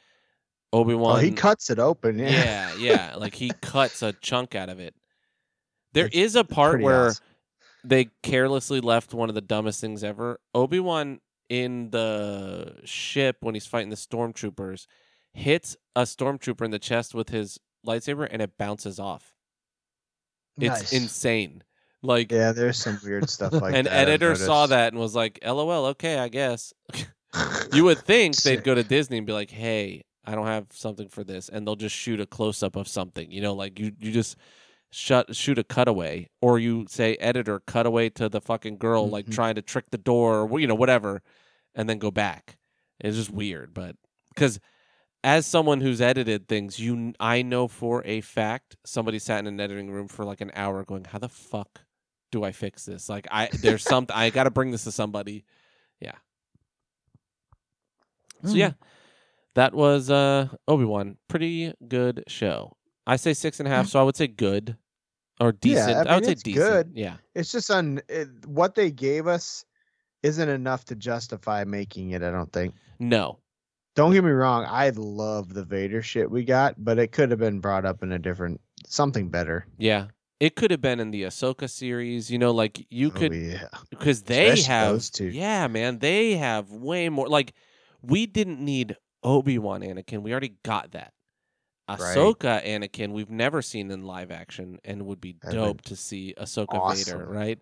Obi 0.73 0.95
Wan. 0.95 1.13
Oh, 1.17 1.21
he 1.21 1.31
cuts 1.31 1.71
it 1.71 1.79
open. 1.79 2.19
Yeah. 2.19 2.31
yeah, 2.31 2.75
yeah. 2.75 3.15
Like 3.17 3.37
he 3.37 3.51
cuts 3.61 4.03
a 4.03 4.13
chunk 4.15 4.57
out 4.57 4.69
of 4.69 4.81
it. 4.81 4.97
There 5.93 6.07
It's 6.07 6.17
is 6.17 6.37
a 6.37 6.45
part 6.45 6.81
where 6.81 7.07
awesome. 7.09 7.25
They 7.85 8.09
carelessly 8.23 8.81
left 8.81 9.15
one 9.15 9.29
of 9.29 9.35
the 9.35 9.41
dumbest 9.41 9.81
things 9.81 10.05
ever. 10.05 10.41
Obi 10.55 10.81
Wan 10.81 11.21
in 11.49 11.91
the 11.91 12.81
ship 12.85 13.39
when 13.41 13.55
he's 13.55 13.67
fighting 13.67 13.91
the 13.91 13.97
stormtroopers 13.97 14.87
hits 15.33 15.77
a 15.97 16.03
stormtrooper 16.03 16.65
in 16.65 16.71
the 16.71 16.79
chest 16.79 17.15
with 17.15 17.29
his 17.31 17.59
lightsaber 17.87 18.27
and 18.31 18.41
it 18.43 18.57
bounces 18.59 18.99
off. 19.01 19.35
It's 20.59 20.81
Nice. 20.81 20.93
insane. 20.93 21.63
Like 22.03 22.33
Yeah, 22.33 22.53
there's 22.53 22.79
some 22.79 22.99
weird 23.05 23.29
stuff 23.29 23.53
like 23.53 23.75
an 23.75 23.85
that. 23.85 23.93
I've 23.93 23.99
editor 24.09 24.35
saw 24.37 24.67
that 24.67 24.93
and 24.93 25.01
was 25.01 25.15
like, 25.15 25.39
"LOL, 25.45 25.87
okay, 25.87 26.19
I 26.19 26.29
guess." 26.29 26.73
You 27.73 27.85
would 27.85 27.99
think 27.99 28.35
they'd 28.43 28.65
go 28.65 28.75
to 28.75 28.83
Disney 28.83 29.19
and 29.19 29.27
be 29.27 29.33
like, 29.33 29.51
"Hey, 29.51 30.03
I 30.25 30.35
don't 30.35 30.47
have 30.47 30.67
something 30.73 31.09
for 31.09 31.23
this," 31.23 31.49
and 31.49 31.65
they'll 31.65 31.77
just 31.77 31.95
shoot 31.95 32.21
a 32.21 32.27
close 32.27 32.63
up 32.65 32.75
of 32.75 32.89
something. 32.89 33.31
You 33.31 33.41
know, 33.41 33.55
like 33.55 33.79
you 33.79 33.93
you 34.01 34.11
just 34.11 34.37
shut 34.93 35.35
shoot 35.37 35.59
a 35.59 35.65
cutaway, 35.65 36.29
or 36.41 36.59
you 36.59 36.87
say 36.89 37.15
editor 37.17 37.61
cutaway 37.61 38.09
to 38.11 38.29
the 38.29 38.41
fucking 38.41 38.77
girl 38.79 39.09
like 39.09 39.27
Mhm. 39.27 39.33
trying 39.35 39.55
to 39.55 39.63
trick 39.63 39.91
the 39.91 39.99
door, 39.99 40.49
or 40.49 40.61
you 40.61 40.67
know 40.67 40.75
whatever, 40.75 41.23
and 41.75 41.89
then 41.89 41.99
go 41.99 42.11
back. 42.11 42.59
It's 42.99 43.17
just 43.17 43.31
weird, 43.31 43.73
but 43.73 43.97
because 44.31 44.59
as 45.23 45.47
someone 45.47 45.81
who's 45.81 46.01
edited 46.01 46.49
things, 46.49 46.79
you 46.81 47.13
I 47.21 47.43
know 47.43 47.69
for 47.69 48.03
a 48.05 48.21
fact 48.21 48.77
somebody 48.85 49.19
sat 49.19 49.41
in 49.41 49.47
an 49.47 49.61
editing 49.61 49.91
room 49.91 50.09
for 50.09 50.25
like 50.25 50.41
an 50.41 50.51
hour 50.55 50.85
going, 50.85 51.05
"How 51.05 51.19
the 51.19 51.29
fuck 51.29 51.83
do 52.33 52.43
I 52.43 52.53
fix 52.53 52.85
this?" 52.87 53.09
Like 53.09 53.27
I 53.31 53.49
there's 53.61 53.83
something 53.85 54.15
I 54.17 54.31
got 54.31 54.45
to 54.45 54.51
bring 54.51 54.71
this 54.71 54.85
to 54.85 54.93
somebody. 54.93 55.45
Yeah. 56.01 56.17
So 58.45 58.55
Mm. 58.55 58.57
yeah, 58.57 58.73
that 59.55 59.75
was 59.75 60.11
uh 60.11 60.49
Obi 60.67 60.85
Wan. 60.85 61.19
Pretty 61.29 61.75
good 61.87 62.25
show. 62.27 62.77
I 63.07 63.17
say 63.17 63.35
six 63.35 63.59
and 63.61 63.67
a 63.69 63.71
half, 63.71 63.87
so 63.89 63.99
I 64.01 64.03
would 64.03 64.17
say 64.17 64.27
good 64.27 64.77
or 65.41 65.53
decent. 65.53 66.07
I 66.09 66.13
I, 66.13 66.15
would 66.17 66.25
say 66.27 66.35
decent. 66.35 66.55
good. 66.57 66.93
Yeah. 66.95 67.17
It's 67.35 67.51
just 67.53 67.71
on 67.71 68.01
it, 68.09 68.29
what 68.47 68.75
they 68.75 68.91
gave 68.91 69.27
us 69.27 69.65
isn't 70.23 70.49
enough 70.49 70.85
to 70.87 70.95
justify 70.95 71.65
making 71.65 72.11
it. 72.11 72.23
I 72.23 72.31
don't 72.31 72.53
think. 72.53 72.75
No. 72.99 73.39
Don't 73.97 74.13
get 74.13 74.23
me 74.23 74.31
wrong. 74.31 74.65
I 74.69 74.91
love 74.91 75.53
the 75.55 75.65
Vader 75.65 76.03
shit 76.03 76.31
we 76.31 76.45
got, 76.45 76.75
but 76.79 76.99
it 76.99 77.11
could 77.13 77.31
have 77.31 77.41
been 77.41 77.59
brought 77.61 77.85
up 77.85 78.03
in 78.03 78.13
a 78.13 78.19
different 78.19 78.61
something 78.87 79.29
better. 79.29 79.67
Yeah. 79.79 80.07
It 80.39 80.57
could 80.57 80.71
have 80.71 80.81
been 80.81 81.01
in 81.01 81.11
the 81.11 81.25
Ahsoka 81.25 81.69
series, 81.69 82.31
you 82.31 82.39
know, 82.39 82.51
like 82.53 82.87
you 82.89 83.09
Oh, 83.09 83.11
could 83.19 83.35
yeah. 83.35 83.67
because 83.91 84.23
they 84.23 84.49
Especially 84.51 84.63
have 84.73 84.93
those 84.93 85.11
two. 85.11 85.27
yeah 85.27 85.67
man 85.67 85.99
they 85.99 86.37
have 86.37 86.71
way 86.71 87.09
more 87.11 87.29
like 87.29 87.53
we 88.01 88.25
didn't 88.27 88.59
need 88.65 88.97
obi-wan 89.23 89.83
anakin 89.83 90.23
we 90.23 90.31
already 90.31 90.55
got 90.65 90.93
that 90.93 91.13
Right. 91.99 92.17
ahsoka 92.17 92.65
anakin 92.65 93.13
we've 93.13 93.31
never 93.31 93.63
seen 93.63 93.91
in 93.91 94.05
live 94.05 94.31
action 94.31 94.79
and 94.85 95.07
would 95.07 95.21
be 95.21 95.37
That'd 95.43 95.59
dope 95.59 95.83
to 95.83 95.97
see 95.97 96.35
ahsoka 96.39 96.95
vader 96.95 97.25
right 97.27 97.59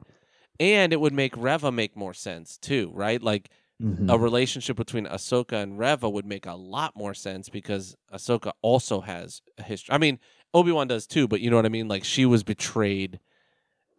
and 0.61 0.93
it 0.93 1.01
would 1.01 1.13
make 1.13 1.37
reva 1.37 1.71
make 1.73 1.97
more 1.97 2.15
sense 2.15 2.59
too 2.59 2.91
right 2.95 3.23
like 3.23 3.51
Mhm. 3.81 4.13
a 4.13 4.19
relationship 4.19 4.77
between 4.77 5.07
ahsoka 5.07 5.63
and 5.63 5.79
reva 5.79 6.11
would 6.11 6.27
make 6.27 6.47
a 6.47 6.55
lot 6.55 6.97
more 6.97 7.15
sense 7.15 7.49
because 7.49 7.95
ahsoka 8.13 8.53
also 8.61 9.01
has 9.01 9.41
a 9.57 9.63
history 9.63 9.95
i 9.95 9.99
mean 9.99 10.19
obi-wan 10.53 10.89
does 10.89 11.07
too 11.07 11.29
but 11.29 11.41
you 11.41 11.49
know 11.49 11.57
what 11.57 11.65
i 11.67 11.69
mean 11.69 11.87
like 11.87 12.03
she 12.05 12.27
was 12.27 12.43
betrayed 12.43 13.21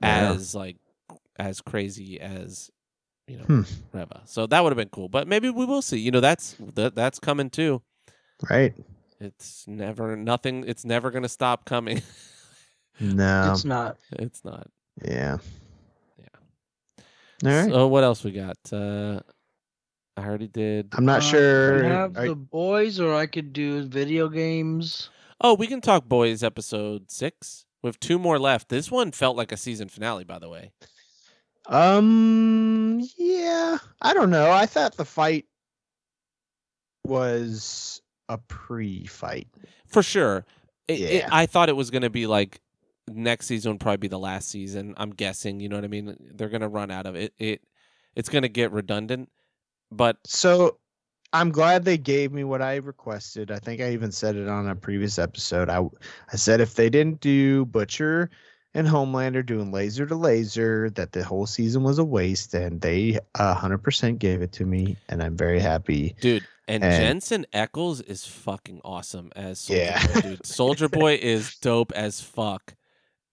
Yeah. 0.01 0.31
as 0.33 0.53
like 0.53 0.77
as 1.37 1.61
crazy 1.61 2.19
as 2.19 2.69
you 3.27 3.37
know 3.37 3.45
Hmm. 3.45 3.61
Reva. 3.93 4.21
So 4.25 4.45
that 4.47 4.61
would 4.63 4.71
have 4.71 4.77
been 4.77 4.89
cool. 4.89 5.07
But 5.09 5.27
maybe 5.27 5.49
we 5.49 5.65
will 5.65 5.81
see. 5.81 5.99
You 5.99 6.11
know, 6.11 6.19
that's 6.19 6.55
that, 6.75 6.95
that's 6.95 7.19
coming 7.19 7.49
too. 7.49 7.81
Right? 8.49 8.73
It's 9.19 9.65
never 9.67 10.15
nothing. 10.15 10.63
It's 10.67 10.85
never 10.85 11.11
gonna 11.11 11.29
stop 11.29 11.65
coming. 11.65 12.01
No. 13.01 13.51
it's 13.53 13.63
not. 13.63 13.95
it's 14.11 14.43
not. 14.43 14.67
yeah. 15.01 15.37
Yeah. 16.17 17.05
All 17.45 17.61
right. 17.63 17.69
So 17.71 17.87
what 17.87 18.03
else 18.03 18.25
we 18.25 18.31
got? 18.31 18.57
Uh, 18.73 19.21
I 20.17 20.25
already 20.25 20.49
did. 20.49 20.89
I'm 20.93 21.05
not 21.05 21.19
Uh, 21.19 21.21
sure. 21.21 21.85
I 21.85 21.87
have 21.87 22.17
are- 22.17 22.27
the 22.27 22.35
boys, 22.35 22.99
or 22.99 23.15
I 23.15 23.25
could 23.25 23.53
do 23.53 23.83
video 23.83 24.27
games. 24.27 25.09
Oh, 25.39 25.53
we 25.53 25.67
can 25.67 25.79
talk 25.79 26.09
boys 26.09 26.43
episode 26.43 27.09
six. 27.09 27.65
We 27.81 27.87
have 27.87 27.99
two 28.01 28.19
more 28.19 28.37
left. 28.37 28.67
This 28.67 28.91
one 28.91 29.13
felt 29.13 29.37
like 29.37 29.53
a 29.53 29.57
season 29.57 29.87
finale, 29.87 30.25
by 30.25 30.37
the 30.39 30.49
way. 30.49 30.71
Um, 31.67 32.99
yeah, 33.17 33.77
I 34.01 34.13
don't 34.13 34.29
know. 34.29 34.51
I 34.51 34.65
thought 34.65 34.97
the 34.97 35.05
fight 35.05 35.45
was 37.05 38.01
a 38.29 38.37
pre-fight. 38.37 39.47
For 39.87 40.01
sure. 40.03 40.45
It, 40.87 41.01
it- 41.01 41.25
I 41.31 41.45
thought 41.45 41.69
it 41.69 41.75
was 41.75 41.91
going 41.91 42.03
to 42.03 42.09
be 42.09 42.27
like 42.27 42.61
next 43.07 43.47
season 43.47 43.71
would 43.73 43.81
probably 43.81 43.97
be 43.97 44.07
the 44.07 44.19
last 44.19 44.49
season. 44.49 44.93
I'm 44.97 45.09
guessing. 45.11 45.59
You 45.59 45.67
know 45.69 45.75
what 45.75 45.83
I 45.83 45.87
mean? 45.89 46.15
They're 46.35 46.49
going 46.49 46.61
to 46.61 46.67
run 46.67 46.91
out 46.91 47.05
of 47.05 47.15
it. 47.15 47.33
It 47.39 47.61
it's 48.15 48.29
going 48.29 48.43
to 48.43 48.49
get 48.49 48.71
redundant. 48.71 49.29
But 49.91 50.17
So 50.25 50.77
I'm 51.33 51.51
glad 51.51 51.85
they 51.85 51.97
gave 51.97 52.31
me 52.31 52.43
what 52.43 52.61
I 52.61 52.75
requested. 52.77 53.51
I 53.51 53.57
think 53.59 53.81
I 53.81 53.91
even 53.91 54.11
said 54.11 54.35
it 54.35 54.47
on 54.47 54.67
a 54.67 54.75
previous 54.75 55.17
episode. 55.19 55.69
I 55.69 55.79
I 56.31 56.35
said 56.35 56.61
if 56.61 56.75
they 56.75 56.89
didn't 56.89 57.19
do 57.21 57.65
Butcher 57.65 58.29
and 58.75 58.87
Homelander 58.87 59.43
doing 59.43 59.71
laser 59.71 60.05
to 60.05 60.15
laser, 60.15 60.91
that 60.91 61.11
the 61.11 61.23
whole 61.23 61.47
season 61.47 61.81
was 61.81 61.97
a 61.97 62.03
waste, 62.03 62.53
and 62.53 62.79
they 62.81 63.19
uh, 63.33 63.55
hundred 63.55 63.79
percent 63.79 64.19
gave 64.19 64.43
it 64.43 64.51
to 64.53 64.65
me, 64.65 64.95
and 65.09 65.23
I'm 65.23 65.35
very 65.35 65.59
happy. 65.59 66.15
dude, 66.21 66.45
and, 66.69 66.83
And- 66.83 67.01
Jensen 67.03 67.45
Ackles 67.53 68.01
is 68.07 68.25
fucking 68.25 68.79
awesome 68.85 69.31
as 69.35 69.59
Soldier 69.59 69.81
Yeah. 69.83 70.07
Boy, 70.07 70.21
dude. 70.21 70.45
Soldier 70.45 70.89
Boy 70.89 71.19
is 71.21 71.55
dope 71.57 71.91
as 71.93 72.21
fuck. 72.21 72.75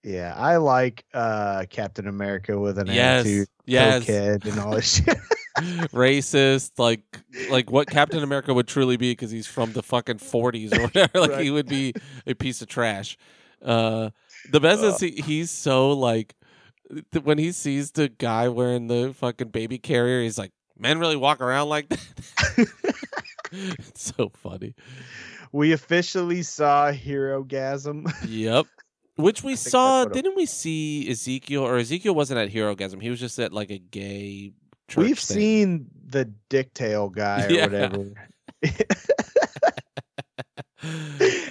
Yeah, 0.03 0.33
I 0.37 0.57
like 0.57 1.03
uh 1.13 1.65
Captain 1.69 2.07
America 2.07 2.57
with 2.59 2.77
an 2.79 2.87
Yes, 2.87 3.21
attitude, 3.21 3.47
yes. 3.65 4.03
cokehead, 4.05 4.45
and 4.45 4.59
all 4.59 4.71
this 4.75 4.95
shit. 5.03 5.17
racist, 5.91 6.71
like 6.77 7.01
like 7.49 7.71
what 7.71 7.87
Captain 7.89 8.21
America 8.23 8.53
would 8.53 8.67
truly 8.67 8.95
be 8.95 9.11
because 9.11 9.31
he's 9.31 9.47
from 9.47 9.73
the 9.73 9.81
fucking 9.83 10.19
forties 10.19 10.71
or 10.71 10.81
whatever. 10.83 11.19
Like 11.19 11.39
he 11.41 11.49
would 11.51 11.67
be 11.67 11.93
a 12.27 12.35
piece 12.35 12.61
of 12.61 12.67
trash. 12.67 13.17
Uh, 13.61 14.11
the 14.51 14.59
best 14.59 14.83
is 14.83 14.99
he, 14.99 15.11
he's 15.25 15.49
so 15.51 15.91
like 15.91 16.35
th- 17.11 17.25
when 17.25 17.37
he 17.39 17.51
sees 17.51 17.91
the 17.91 18.07
guy 18.07 18.47
wearing 18.49 18.87
the 18.87 19.13
fucking 19.17 19.49
baby 19.49 19.79
carrier, 19.79 20.21
he's 20.21 20.37
like, 20.37 20.51
"Men 20.77 20.99
really 20.99 21.15
walk 21.17 21.41
around 21.41 21.69
like 21.69 21.89
that." 21.89 22.67
it's 23.79 24.13
so 24.15 24.29
funny. 24.29 24.73
we 25.51 25.71
officially 25.73 26.43
saw 26.43 26.91
Herogasm. 26.91 28.11
Yep. 28.27 28.65
Which 29.15 29.43
we 29.43 29.55
saw, 29.57 29.99
that's 30.05 30.09
what 30.09 30.17
it- 30.17 30.21
didn't 30.23 30.35
we 30.37 30.45
see 30.45 31.09
Ezekiel 31.09 31.63
or 31.63 31.77
Ezekiel 31.77 32.13
wasn't 32.15 32.39
at 32.39 32.51
Herogasm. 32.51 33.01
He 33.01 33.09
was 33.09 33.19
just 33.19 33.39
at 33.39 33.51
like 33.53 33.71
a 33.71 33.79
gay 33.79 34.53
church 34.87 35.03
We've 35.05 35.19
thing. 35.19 35.37
seen 35.37 35.87
the 36.05 36.31
dicktail 36.49 37.11
guy 37.11 37.45
or 37.45 37.49
Yeah. 37.51 37.63
whatever. 37.65 38.13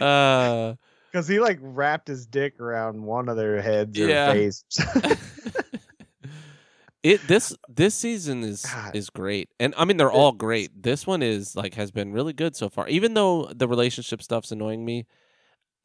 uh 0.01 0.75
Because 1.11 1.29
he 1.29 1.41
like 1.41 1.59
wrapped 1.61 2.09
his 2.09 2.27
dick 2.27 2.61
around 2.61 3.03
one 3.03 3.29
of 3.29 3.37
their 3.37 3.61
heads 3.61 3.99
or 3.99 4.09
Yeah. 4.09 4.33
face. 4.33 4.65
It 7.07 7.21
this 7.29 7.55
this 7.69 7.95
season 7.95 8.43
is 8.43 8.63
God. 8.63 8.97
is 8.97 9.11
great. 9.11 9.49
And 9.61 9.75
i 9.77 9.85
mean 9.85 9.97
they're 9.97 10.11
all 10.21 10.33
great. 10.33 10.83
This 10.83 11.07
one 11.07 11.23
is 11.23 11.55
like 11.55 11.75
has 11.75 11.91
been 11.91 12.13
really 12.13 12.33
good 12.33 12.57
so 12.57 12.69
far. 12.69 12.89
Even 12.89 13.15
though 13.15 13.51
the 13.55 13.69
relationship 13.69 14.23
stuff's 14.23 14.51
annoying 14.53 14.85
me 14.85 15.07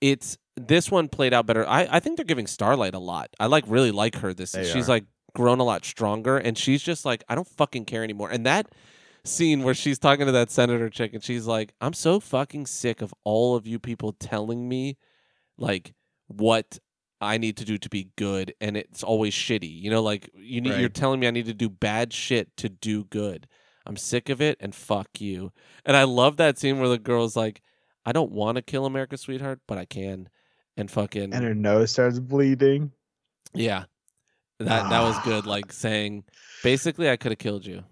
it's 0.02 0.38
this 0.57 0.89
one 0.89 1.07
played 1.07 1.34
out 1.34 1.45
better. 1.45 1.68
I 1.68 1.88
i 1.91 1.99
think 1.99 2.18
they're 2.18 2.26
giving 2.34 2.48
starlight 2.48 2.95
a 2.95 2.99
lot. 2.99 3.30
I 3.39 3.45
like 3.45 3.65
really 3.68 3.91
like 3.91 4.15
her 4.18 4.34
this 4.34 4.52
They 4.53 4.64
she's 4.64 4.88
are. 4.89 4.93
like 4.93 5.06
grown 5.34 5.60
a 5.60 5.64
lot 5.64 5.85
stronger 5.85 6.38
and 6.38 6.57
she's 6.57 6.81
just 6.84 7.06
like 7.06 7.23
i 7.30 7.35
don't 7.35 7.48
fucking 7.48 7.85
care 7.85 8.03
anymore. 8.03 8.30
And 8.31 8.45
that 8.45 8.68
scene 9.23 9.64
where 9.64 9.76
she's 9.76 9.99
talking 9.99 10.26
to 10.26 10.31
that 10.31 10.49
senator 10.49 10.89
chick 10.89 11.14
and 11.14 11.23
she's 11.23 11.45
like 11.45 11.73
i'm 11.80 11.93
so 11.93 12.19
fucking 12.19 12.65
sick 12.65 13.03
of 13.03 13.14
all 13.23 13.56
of 13.56 13.68
you 13.68 13.77
people 13.77 14.14
telling 14.14 14.68
me 14.68 14.98
like 15.60 15.93
what 16.27 16.80
I 17.22 17.38
need 17.38 17.57
to 17.57 17.65
do 17.65 17.77
to 17.77 17.89
be 17.89 18.10
good 18.18 18.53
and 18.60 18.76
it's 18.76 19.03
always 19.03 19.34
shitty. 19.34 19.72
You 19.81 19.91
know, 19.91 20.02
like 20.02 20.30
you 20.34 20.60
need 20.60 20.80
you're 20.80 20.89
telling 20.89 21.19
me 21.19 21.27
I 21.27 21.31
need 21.31 21.45
to 21.45 21.53
do 21.53 21.69
bad 21.69 22.11
shit 22.11 22.57
to 22.57 22.68
do 22.68 23.06
good. 23.06 23.48
I'm 23.85 23.95
sick 23.95 24.30
of 24.30 24.41
it 24.41 24.57
and 24.60 24.73
fuck 24.73 25.22
you. 25.22 25.52
And 25.85 25.95
I 25.95 26.03
love 26.03 26.38
that 26.38 26.57
scene 26.57 26.80
where 26.80 26.89
the 26.89 26.98
girl's 26.98 27.35
like, 27.35 27.61
I 28.06 28.11
don't 28.11 28.31
want 28.31 28.56
to 28.56 28.64
kill 28.64 28.85
America's 28.85 29.22
sweetheart, 29.22 29.60
but 29.68 29.77
I 29.77 29.85
can. 29.85 30.30
And 30.76 30.89
fucking 30.89 31.34
and 31.34 31.43
her 31.43 31.53
nose 31.53 31.91
starts 31.91 32.19
bleeding. 32.19 32.91
yeah. 33.53 33.84
That 34.60 34.89
that 34.89 35.02
was 35.02 35.18
good. 35.23 35.45
Ah. 35.45 35.49
Like 35.49 35.72
saying 35.72 36.23
basically 36.64 37.10
I 37.10 37.18
could 37.18 37.31
have 37.31 37.39
killed 37.39 37.65
you. 37.65 37.84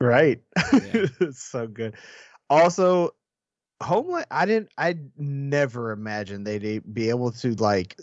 Right. 0.00 0.42
Yeah. 0.72 0.80
it's 1.20 1.42
so 1.42 1.66
good. 1.66 1.94
Also, 2.50 3.10
Homeland 3.82 4.26
I 4.30 4.46
didn't 4.46 4.70
I 4.76 4.96
never 5.16 5.92
imagined 5.92 6.46
they'd 6.46 6.82
be 6.92 7.08
able 7.08 7.32
to 7.32 7.54
like 7.54 7.96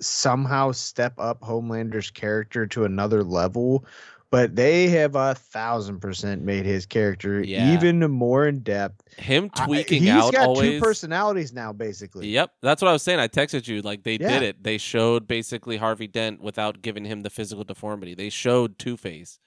somehow 0.00 0.72
step 0.72 1.14
up 1.18 1.42
Homelander's 1.42 2.10
character 2.10 2.66
to 2.68 2.84
another 2.84 3.22
level. 3.24 3.84
But 4.30 4.56
they 4.56 4.88
have 4.88 5.16
a 5.16 5.34
thousand 5.34 6.00
percent 6.00 6.42
made 6.42 6.66
his 6.66 6.84
character 6.84 7.40
Yeah. 7.42 7.72
even 7.72 8.00
more 8.10 8.46
in 8.46 8.60
depth. 8.60 9.02
Him 9.18 9.48
I- 9.54 9.64
tweaking 9.64 10.02
he's 10.02 10.10
out 10.10 10.34
got 10.34 10.46
always 10.48 10.72
two 10.72 10.80
personalities 10.80 11.54
now, 11.54 11.72
basically. 11.72 12.28
Yep, 12.28 12.50
that's 12.60 12.82
what 12.82 12.88
I 12.88 12.92
was 12.92 13.02
saying. 13.02 13.20
I 13.20 13.28
texted 13.28 13.66
you 13.66 13.80
like 13.80 14.02
they 14.02 14.18
Yeah. 14.20 14.28
did 14.28 14.42
it. 14.42 14.62
They 14.62 14.76
showed 14.76 15.26
basically 15.26 15.78
Harvey 15.78 16.08
Dent 16.08 16.42
without 16.42 16.82
giving 16.82 17.06
him 17.06 17.22
the 17.22 17.30
physical 17.30 17.64
deformity. 17.64 18.14
They 18.14 18.28
showed 18.28 18.78
Two 18.78 18.98
Face, 18.98 19.38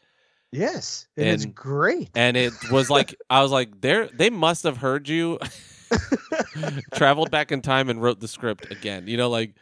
Yes, 0.52 1.06
and, 1.16 1.28
it's 1.28 1.46
great. 1.46 2.10
and 2.16 2.36
it 2.36 2.52
was 2.72 2.90
like 2.90 3.14
I 3.30 3.44
was 3.44 3.52
like, 3.52 3.82
they 3.82 4.10
they 4.16 4.32
must 4.32 4.64
have 4.64 4.78
heard 4.78 5.08
you, 5.08 5.38
traveled 6.96 7.30
back 7.32 7.52
in 7.52 7.62
time 7.62 7.88
and 7.90 8.02
wrote 8.02 8.20
the 8.20 8.28
script 8.28 8.72
again. 8.72 9.08
You 9.08 9.18
know, 9.18 9.30
like 9.30 9.54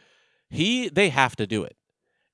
he 0.50 0.88
they 0.88 1.08
have 1.10 1.36
to 1.36 1.46
do 1.46 1.62
it. 1.64 1.76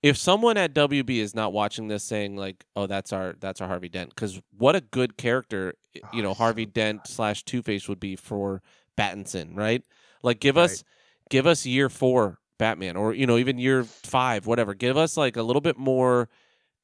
If 0.03 0.17
someone 0.17 0.57
at 0.57 0.75
WB 0.75 1.19
is 1.19 1.35
not 1.35 1.53
watching 1.53 1.89
this, 1.89 2.05
saying 2.05 2.37
like, 2.37 2.65
"Oh, 2.77 2.87
that's 2.87 3.13
our 3.13 3.35
that's 3.41 3.61
our 3.61 3.69
Harvey 3.69 3.89
Dent," 3.89 4.11
because 4.11 4.41
what 4.57 4.77
a 4.77 4.81
good 4.81 5.17
character, 5.17 5.75
you 6.13 6.23
know, 6.23 6.31
Oh, 6.31 6.35
Harvey 6.35 6.65
so 6.65 6.71
Dent 6.71 7.07
slash 7.07 7.43
Two 7.45 7.63
Face 7.63 7.89
would 7.89 8.01
be 8.01 8.15
for 8.17 8.63
Battinson, 8.97 9.57
right? 9.57 9.83
Like, 10.23 10.41
give 10.41 10.57
Right. 10.57 10.65
us 10.65 10.85
give 11.31 11.47
us 11.47 11.67
year 11.67 11.89
four 11.89 12.39
Batman, 12.59 12.97
or 12.97 13.13
you 13.15 13.27
know, 13.27 13.37
even 13.37 13.59
year 13.59 13.85
five, 13.85 14.47
whatever. 14.47 14.75
Give 14.75 14.97
us 14.97 15.17
like 15.17 15.37
a 15.37 15.43
little 15.43 15.61
bit 15.63 15.77
more 15.79 16.29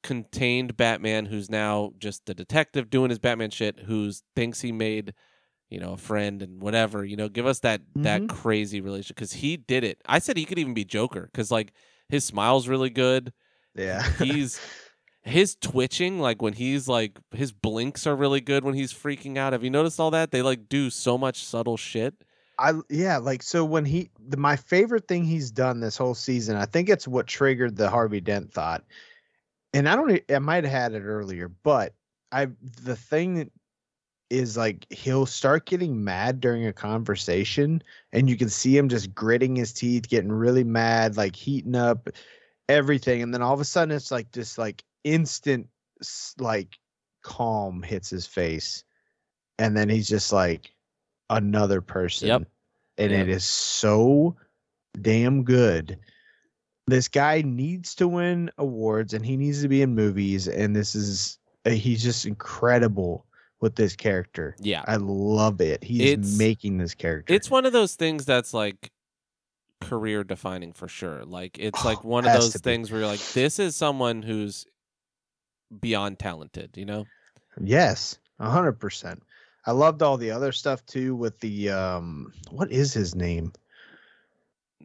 contained 0.01 0.75
Batman 0.75 1.27
who's 1.27 1.49
now 1.49 1.93
just 1.97 2.25
the 2.25 2.33
detective 2.33 2.89
doing 2.89 3.09
his 3.09 3.19
Batman 3.19 3.51
shit, 3.51 3.79
who's 3.85 4.23
thinks 4.35 4.61
he 4.61 4.71
made 4.71 5.13
you 5.73 5.79
know 5.79 5.93
a 5.93 5.97
friend 5.97 6.41
and 6.43 6.61
whatever. 6.61 7.03
You 7.05 7.17
know, 7.17 7.29
give 7.29 7.45
us 7.47 7.59
that 7.61 7.81
that 8.03 8.27
Mhm. 8.27 8.29
crazy 8.29 8.81
relationship 8.81 9.17
because 9.17 9.33
he 9.33 9.57
did 9.57 9.83
it. 9.83 10.01
I 10.05 10.19
said 10.19 10.37
he 10.37 10.45
could 10.45 10.59
even 10.59 10.73
be 10.75 10.85
Joker 10.85 11.23
because 11.31 11.51
like 11.51 11.73
his 12.09 12.25
smile's 12.25 12.67
really 12.67 12.91
good. 12.91 13.33
Yeah. 13.75 14.03
He's 14.19 14.59
his 15.23 15.55
twitching 15.55 16.19
like 16.19 16.41
when 16.41 16.53
he's 16.53 16.87
like 16.87 17.19
his 17.31 17.51
blinks 17.51 18.05
are 18.07 18.15
really 18.15 18.41
good 18.41 18.63
when 18.63 18.75
he's 18.75 18.93
freaking 18.93 19.37
out. 19.37 19.53
Have 19.53 19.63
you 19.63 19.69
noticed 19.69 19.99
all 19.99 20.11
that? 20.11 20.31
They 20.31 20.41
like 20.41 20.69
do 20.69 20.89
so 20.89 21.17
much 21.17 21.43
subtle 21.43 21.77
shit. 21.77 22.15
I 22.59 22.73
yeah, 22.89 23.17
like 23.17 23.41
so 23.41 23.65
when 23.65 23.85
he 23.85 24.11
the, 24.19 24.37
my 24.37 24.55
favorite 24.55 25.07
thing 25.07 25.23
he's 25.23 25.51
done 25.51 25.79
this 25.79 25.97
whole 25.97 26.13
season, 26.13 26.55
I 26.55 26.65
think 26.65 26.87
it's 26.89 27.07
what 27.07 27.25
triggered 27.27 27.75
the 27.75 27.89
Harvey 27.89 28.21
Dent 28.21 28.51
thought. 28.53 28.83
And 29.73 29.89
I 29.89 29.95
don't 29.95 30.21
I 30.31 30.39
might 30.39 30.63
have 30.63 30.73
had 30.73 30.93
it 30.93 31.01
earlier, 31.03 31.49
but 31.49 31.95
I 32.31 32.47
the 32.83 32.95
thing 32.95 33.35
that 33.35 33.51
is 34.29 34.57
like 34.57 34.85
he'll 34.91 35.25
start 35.25 35.65
getting 35.65 36.03
mad 36.03 36.39
during 36.39 36.65
a 36.65 36.73
conversation 36.73 37.83
and 38.11 38.29
you 38.29 38.35
can 38.35 38.49
see 38.49 38.75
him 38.75 38.89
just 38.89 39.13
gritting 39.13 39.55
his 39.55 39.73
teeth, 39.73 40.07
getting 40.09 40.31
really 40.31 40.63
mad, 40.63 41.17
like 41.17 41.35
heating 41.35 41.75
up 41.75 42.09
everything. 42.69 43.21
And 43.21 43.33
then 43.33 43.41
all 43.41 43.53
of 43.53 43.59
a 43.59 43.65
sudden 43.65 43.95
it's 43.95 44.11
like 44.11 44.31
this 44.31 44.57
like 44.57 44.83
instant 45.03 45.67
like 46.39 46.77
calm 47.21 47.83
hits 47.83 48.09
his 48.09 48.25
face. 48.25 48.83
And 49.59 49.77
then 49.77 49.89
he's 49.89 50.07
just 50.07 50.33
like 50.33 50.73
another 51.29 51.81
person. 51.81 52.27
Yep. 52.27 52.43
And 52.97 53.11
Yep. 53.11 53.21
it 53.21 53.29
is 53.29 53.45
so 53.45 54.35
damn 54.99 55.43
good. 55.43 55.99
This 56.87 57.07
guy 57.07 57.41
needs 57.45 57.95
to 57.95 58.07
win 58.07 58.51
awards 58.57 59.13
and 59.13 59.25
he 59.25 59.37
needs 59.37 59.61
to 59.61 59.67
be 59.67 59.81
in 59.81 59.95
movies. 59.95 60.47
And 60.47 60.75
this 60.75 60.95
is 60.95 61.37
he's 61.65 62.03
just 62.03 62.25
incredible 62.25 63.25
with 63.63 63.75
this 63.75 63.95
character 63.95 64.55
Yeah. 64.59 64.83
i 64.87 64.97
love 64.97 65.61
it 65.61 65.83
he's 65.83 66.01
It's- 66.01 66.37
making 66.37 66.77
this 66.77 66.93
character 66.93 67.33
It's 67.33 67.49
one 67.49 67.65
of 67.65 67.73
those 67.73 67.95
things 67.95 68.25
that's 68.25 68.53
like 68.53 68.91
career 69.81 70.23
defining 70.23 70.71
for 70.71 70.87
sure. 70.87 71.25
Like 71.25 71.57
it's 71.59 71.83
like 71.83 72.03
one 72.05 72.25
of 72.25 72.31
those 72.33 72.53
to 72.53 72.59
be. 72.59 72.63
things 72.63 72.89
where 72.89 73.01
you're 73.01 73.09
like, 73.09 73.19
this 73.33 73.59
is 73.59 73.75
someone 73.75 74.21
who's 74.21 74.65
beyond 75.81 76.19
talented, 76.19 76.77
you 76.77 76.85
know? 76.85 77.05
Yes, 77.61 78.17
a 78.39 78.49
hundred 78.49 78.79
percent. 78.79 79.21
I 79.65 79.71
loved 79.73 80.01
all 80.01 80.15
the 80.17 80.31
other 80.31 80.53
stuff 80.53 80.85
too 80.85 81.15
with 81.17 81.37
the 81.41 81.69
um 81.71 82.31
what 82.49 82.71
is 82.71 82.93
his 82.93 83.13
name? 83.13 83.51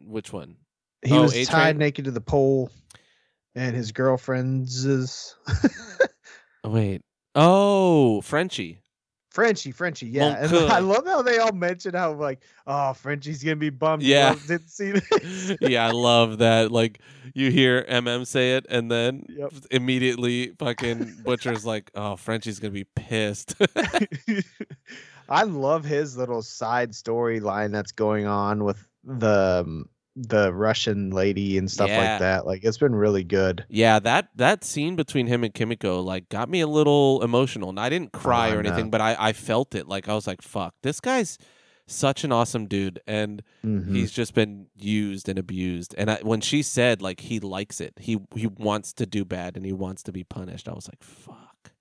Which 0.05 0.33
one? 0.33 0.55
He 1.05 1.13
Oh, 1.13 1.21
was 1.23 1.31
A-Train? 1.33 1.45
tied 1.47 1.77
naked 1.77 2.03
to 2.05 2.11
the 2.11 2.19
pole 2.21 2.69
and 3.55 3.73
his 3.75 3.91
girlfriend's 3.93 4.83
is 4.85 5.33
Oh, 6.65 6.71
wait. 6.71 7.01
Oh, 7.35 8.21
Frenchie. 8.21 8.81
Frenchie, 9.31 9.71
Frenchie, 9.71 10.07
yeah. 10.07 10.37
And 10.43 10.53
I 10.71 10.79
love 10.79 11.05
how 11.05 11.21
they 11.21 11.37
all 11.37 11.51
mention 11.51 11.93
how 11.93 12.13
like, 12.13 12.41
oh, 12.65 12.93
Frenchie's 12.93 13.43
gonna 13.43 13.55
be 13.57 13.69
bummed. 13.69 14.01
Yeah. 14.01 14.33
didn't 14.47 14.69
see 14.69 14.91
this. 14.91 15.55
yeah, 15.61 15.85
I 15.85 15.91
love 15.91 16.39
that. 16.39 16.71
Like 16.71 16.99
you 17.35 17.51
hear 17.51 17.83
MM 17.83 18.25
say 18.25 18.55
it, 18.55 18.65
and 18.69 18.89
then 18.89 19.25
Yep. 19.29 19.53
immediately 19.69 20.53
fucking 20.57 21.17
Butcher's 21.23 21.63
like, 21.63 21.91
"Oh, 21.93 22.15
Frenchie's 22.15 22.59
gonna 22.59 22.71
be 22.71 22.85
pissed." 22.95 23.53
I 25.29 25.43
love 25.43 25.85
his 25.85 26.17
little 26.17 26.41
side 26.41 26.91
storyline 26.91 27.71
that's 27.71 27.91
going 27.91 28.25
on 28.25 28.63
with 28.63 28.83
the 29.03 29.63
um, 29.65 29.89
the 30.21 30.51
Russian 30.53 31.11
lady 31.11 31.57
and 31.57 31.71
stuff 31.71 31.87
Yeah. 31.89 32.11
like 32.11 32.19
that. 32.19 32.45
Like 32.45 32.63
it's 32.63 32.77
been 32.77 32.93
really 32.95 33.23
good. 33.23 33.65
yeah, 33.69 33.99
that 33.99 34.29
that 34.35 34.63
scene 34.63 34.95
between 34.95 35.27
him 35.27 35.43
and 35.43 35.53
Kimiko 35.53 36.01
like 36.01 36.27
got 36.29 36.49
me 36.49 36.59
a 36.61 36.67
little 36.67 37.21
emotional, 37.23 37.69
and 37.69 37.79
I 37.79 37.89
didn't 37.89 38.11
cry 38.11 38.49
Oh, 38.51 38.57
or 38.57 38.63
no. 38.63 38.69
anything, 38.69 38.89
but 38.89 38.99
I 39.01 39.15
I 39.17 39.33
felt 39.33 39.75
it. 39.75 39.87
Like 39.87 40.09
I 40.09 40.13
was 40.15 40.27
like, 40.27 40.41
"Fuck, 40.41 40.75
this 40.83 40.99
guy's." 40.99 41.37
Such 41.91 42.23
an 42.23 42.31
awesome 42.31 42.67
dude, 42.67 42.99
and 43.07 43.41
Mhm. 43.65 43.95
he's 43.95 44.11
just 44.11 44.35
been 44.35 44.67
used 44.77 45.27
and 45.27 45.39
abused. 45.39 45.95
And 45.97 46.11
I, 46.11 46.19
when 46.21 46.39
she 46.39 46.61
said 46.61 47.01
like 47.01 47.21
he 47.21 47.39
likes 47.39 47.81
it, 47.81 47.93
he 47.99 48.19
he 48.35 48.45
wants 48.45 48.93
to 48.93 49.07
do 49.07 49.25
bad 49.25 49.57
and 49.57 49.65
he 49.65 49.73
wants 49.73 50.03
to 50.03 50.11
be 50.11 50.23
punished, 50.23 50.69
I 50.69 50.73
was 50.73 50.87
like, 50.87 51.01
"Fuck." 51.01 51.71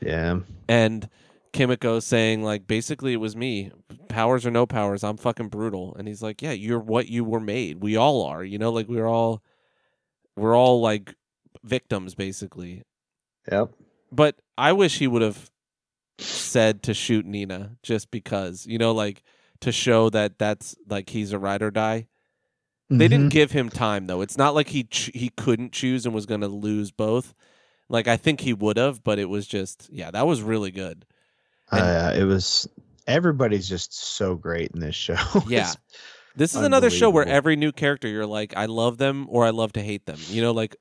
yeah. 0.00 0.38
and 0.68 1.08
Kimiko 1.56 2.00
saying 2.00 2.42
like 2.42 2.66
basically 2.66 3.12
it 3.12 3.16
was 3.20 3.34
me. 3.36 3.70
Powers 4.08 4.46
or 4.46 4.50
no 4.50 4.66
powers 4.66 5.02
I'm 5.04 5.16
fucking 5.16 5.48
brutal. 5.48 5.94
And 5.98 6.06
he's 6.08 6.22
like 6.22 6.42
yeah 6.42 6.52
you're 6.52 6.78
what 6.78 7.08
you 7.08 7.24
were 7.24 7.40
made. 7.40 7.82
We 7.82 7.96
all 7.96 8.22
are 8.22 8.44
you 8.44 8.58
know 8.58 8.70
like 8.70 8.88
we're 8.88 9.06
all 9.08 9.42
we're 10.36 10.56
all 10.56 10.80
like 10.80 11.14
victims 11.64 12.14
basically. 12.14 12.82
Yep. 13.50 13.70
but 14.12 14.36
I 14.58 14.72
wish 14.72 14.98
he 14.98 15.06
would 15.06 15.22
have 15.22 15.50
said 16.18 16.82
to 16.84 16.94
shoot 16.94 17.24
Nina 17.26 17.76
just 17.82 18.10
because 18.10 18.66
you 18.66 18.78
know 18.78 18.92
like 18.92 19.22
to 19.60 19.70
show 19.72 20.10
that 20.10 20.38
that's 20.38 20.74
like 20.88 21.10
he's 21.10 21.32
a 21.32 21.38
ride 21.38 21.62
or 21.62 21.70
die. 21.70 22.06
They 22.88 23.08
didn't 23.08 23.28
Mhm. 23.28 23.32
give 23.32 23.50
him 23.52 23.68
time 23.68 24.06
though. 24.06 24.20
It's 24.20 24.38
not 24.38 24.54
like 24.54 24.68
he 24.68 24.84
ch- 24.84 25.10
he 25.14 25.28
couldn't 25.30 25.72
choose 25.72 26.06
and 26.06 26.14
was 26.14 26.26
going 26.26 26.40
to 26.42 26.48
lose 26.48 26.90
both. 26.92 27.34
Like 27.88 28.06
I 28.06 28.16
think 28.16 28.40
he 28.42 28.52
would 28.52 28.76
have 28.76 29.02
but 29.02 29.18
it 29.18 29.28
was 29.28 29.46
just 29.46 29.88
yeah 29.92 30.10
that 30.10 30.26
was 30.26 30.42
really 30.42 30.70
good. 30.70 31.04
and- 31.04 31.15
Uh, 31.70 32.14
it 32.16 32.24
was. 32.24 32.68
Everybody's 33.06 33.68
just 33.68 33.94
so 33.94 34.34
great 34.34 34.72
in 34.72 34.80
this 34.80 34.96
show. 34.96 35.16
Yeah. 35.48 35.72
This 36.34 36.54
is 36.54 36.60
another 36.60 36.90
show 36.90 37.08
where 37.08 37.26
every 37.26 37.56
new 37.56 37.72
character 37.72 38.08
you're 38.08 38.26
like, 38.26 38.54
I 38.54 38.66
love 38.66 38.98
them 38.98 39.26
or 39.30 39.46
I 39.46 39.50
love 39.50 39.72
to 39.72 39.82
hate 39.82 40.04
them. 40.04 40.18
You 40.28 40.42
know, 40.42 40.50
like 40.52 40.76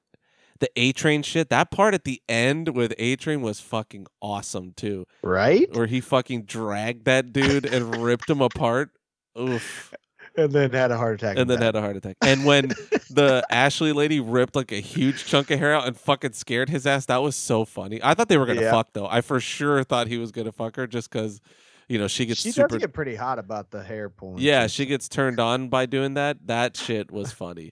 the 0.60 0.70
A 0.76 0.92
Train 0.92 1.24
shit. 1.24 1.50
That 1.50 1.72
part 1.72 1.94
at 1.94 2.04
the 2.04 2.22
end 2.28 2.76
with 2.76 2.94
A 2.98 3.16
Train 3.16 3.42
was 3.42 3.62
fucking 3.62 4.08
awesome 4.22 4.74
too, 4.76 5.06
right. 5.22 5.74
where 5.74 5.88
he 5.88 6.02
fucking 6.02 6.44
dragged 6.44 7.06
that 7.06 7.32
dude 7.32 7.66
and 7.66 7.96
ripped 7.96 8.30
him 8.30 8.42
apart. 8.42 8.92
Oof. 9.40 9.94
And 10.38 10.52
then 10.52 10.72
had 10.72 10.92
a 10.92 10.98
heart 10.98 11.16
attack. 11.16 11.38
And 11.38 11.50
then 11.50 11.62
had 11.62 11.76
a 11.76 11.82
heart 11.82 11.96
attack. 11.96 12.18
And 12.22 12.46
when 12.46 12.68
the 13.10 13.46
Ashley 13.50 13.94
lady 13.94 14.20
ripped 14.20 14.56
like 14.56 14.72
a 14.72 14.80
huge 14.82 15.26
chunk 15.26 15.50
of 15.52 15.60
hair 15.60 15.74
out 15.74 15.88
and 15.88 15.98
fucking 15.98 16.34
scared 16.34 16.70
his 16.70 16.86
ass, 16.86 17.06
that 17.06 17.22
was 17.22 17.36
so 17.36 17.64
funny. 17.66 18.00
I 18.04 18.14
thought 18.14 18.28
they 18.28 18.38
were 18.38 18.46
gonna 18.46 18.62
Yeah. 18.62 18.72
fuck 18.72 18.94
though. 18.94 19.08
I 19.08 19.22
for 19.22 19.40
sure 19.40 19.84
thought 19.84 20.08
he 20.08 20.18
was 20.18 20.32
gonna 20.32 20.52
fuck 20.52 20.76
her 20.76 20.88
just 20.88 21.10
because, 21.10 21.40
you 21.88 21.98
know, 21.98 22.08
she 22.08 22.26
gets 22.26 22.42
she 22.42 22.52
super 22.52 22.68
does 22.68 22.80
get 22.80 22.94
pretty 22.94 23.16
hot 23.16 23.40
about 23.40 23.72
the 23.72 23.82
hair 23.84 24.10
pulling. 24.10 24.40
Yeah, 24.42 24.68
she 24.68 24.86
gets 24.86 25.08
turned 25.08 25.40
on 25.40 25.70
by 25.70 25.86
doing 25.86 26.16
that. 26.16 26.38
That 26.48 26.76
shit 26.76 27.12
was 27.12 27.32
funny. 27.32 27.72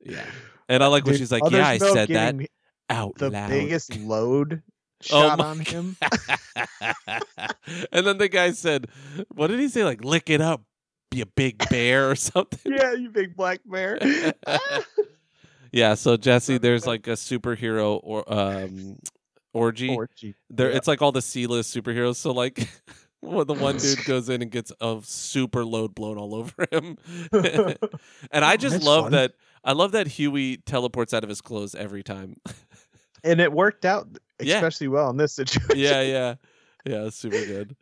Yeah. 0.00 0.24
And 0.68 0.82
I 0.82 0.86
like 0.86 1.04
when 1.04 1.16
she's 1.16 1.32
like, 1.32 1.42
Yeah, 1.50 1.66
I 1.68 1.78
said 1.78 2.08
that 2.08 2.34
out 2.88 3.16
The 3.16 3.28
loud. 3.30 3.50
biggest 3.50 3.96
load 3.98 4.62
Oh 5.12 5.20
shot 5.28 5.38
my 5.38 5.44
on 5.44 5.58
him. 5.60 5.96
and 7.92 8.06
then 8.06 8.18
the 8.18 8.28
guy 8.28 8.52
said, 8.52 8.86
What 9.34 9.48
did 9.48 9.60
he 9.60 9.68
say? 9.68 9.84
Like, 9.84 10.02
lick 10.04 10.30
it 10.30 10.40
up, 10.40 10.62
be 11.10 11.20
a 11.20 11.26
big 11.26 11.68
bear 11.70 12.10
or 12.10 12.14
something. 12.16 12.72
yeah, 12.72 12.92
you 12.92 13.10
big 13.10 13.36
black 13.36 13.60
bear. 13.66 13.98
yeah, 15.72 15.94
so 15.94 16.16
Jesse, 16.16 16.58
there's 16.58 16.86
like 16.86 17.06
a 17.06 17.12
superhero 17.12 18.00
or 18.02 18.30
um 18.32 18.98
orgy. 19.52 19.94
Orgy. 19.94 20.34
there 20.50 20.70
Yeah. 20.70 20.76
it's 20.76 20.88
like 20.88 21.02
all 21.02 21.12
the 21.12 21.22
C-list 21.22 21.74
superheroes. 21.74 22.16
So 22.16 22.32
like 22.32 22.68
when 23.20 23.46
the 23.46 23.54
one 23.54 23.76
dude 23.78 24.04
goes 24.06 24.28
in 24.28 24.42
and 24.42 24.50
gets 24.50 24.72
a 24.80 24.98
super 25.02 25.64
load 25.64 25.94
blown 25.94 26.18
all 26.18 26.34
over 26.34 26.66
him. 26.70 26.96
and 28.30 28.44
I 28.44 28.56
just 28.56 28.74
That's 28.74 28.84
love 28.84 29.04
fun. 29.06 29.12
that 29.12 29.32
I 29.64 29.72
love 29.72 29.92
that 29.92 30.06
Hughie 30.06 30.58
teleports 30.58 31.12
out 31.12 31.24
of 31.24 31.28
his 31.28 31.40
clothes 31.40 31.74
every 31.74 32.02
time. 32.02 32.36
and 33.24 33.40
it 33.40 33.52
worked 33.52 33.84
out 33.84 34.08
Yeah. 34.40 34.56
especially 34.56 34.88
well 34.88 35.10
in 35.10 35.16
this 35.16 35.32
situation. 35.32 35.76
yeah, 35.78 36.02
yeah. 36.02 36.34
Yeah, 36.86 37.10
super 37.10 37.44
good. 37.44 37.76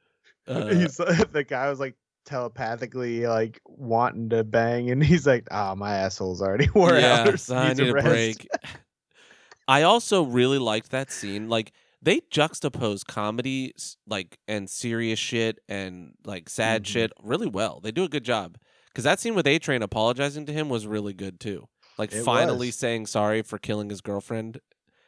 Uh, 0.48 0.66
he's 0.68 0.96
the 0.96 1.44
guy 1.46 1.68
was 1.68 1.78
like 1.80 1.94
telepathically 2.26 3.26
like 3.26 3.60
wanting 3.64 4.28
to 4.30 4.44
bang, 4.44 4.90
and 4.90 5.02
he's 5.02 5.26
like, 5.26 5.46
"Ah, 5.50 5.74
my 5.74 5.94
asshole's 5.96 6.42
already 6.42 6.68
wore 6.74 6.98
yeah, 6.98 7.24
out. 7.28 7.40
so 7.40 7.56
I 7.56 7.72
need 7.72 7.88
a 7.88 7.92
rest." 7.94 8.06
break. 8.06 8.48
I 9.68 9.82
also 9.82 10.22
really 10.24 10.58
liked 10.58 10.90
that 10.90 11.10
scene. 11.10 11.48
Like 11.48 11.72
they 12.02 12.20
juxtapose 12.30 13.04
comedy 13.04 13.74
like 14.06 14.38
and 14.46 14.68
serious 14.70 15.18
shit 15.18 15.58
and 15.68 16.12
like 16.24 16.48
sad 16.48 16.82
Mhm. 16.84 16.86
shit 16.86 17.12
really 17.22 17.48
well. 17.48 17.80
They 17.80 17.90
do 17.90 18.04
a 18.04 18.08
good 18.08 18.24
job. 18.24 18.58
Cuz 18.94 19.04
that 19.04 19.18
scene 19.18 19.34
with 19.34 19.46
A 19.46 19.58
Train 19.58 19.82
apologizing 19.82 20.46
to 20.46 20.52
him 20.52 20.68
was 20.68 20.86
really 20.86 21.12
good 21.14 21.40
too. 21.40 21.68
Like 21.98 22.12
It 22.12 22.22
finally 22.22 22.68
was. 22.68 22.76
saying 22.76 23.06
sorry 23.06 23.42
for 23.42 23.58
killing 23.58 23.90
his 23.90 24.00
girlfriend. 24.00 24.60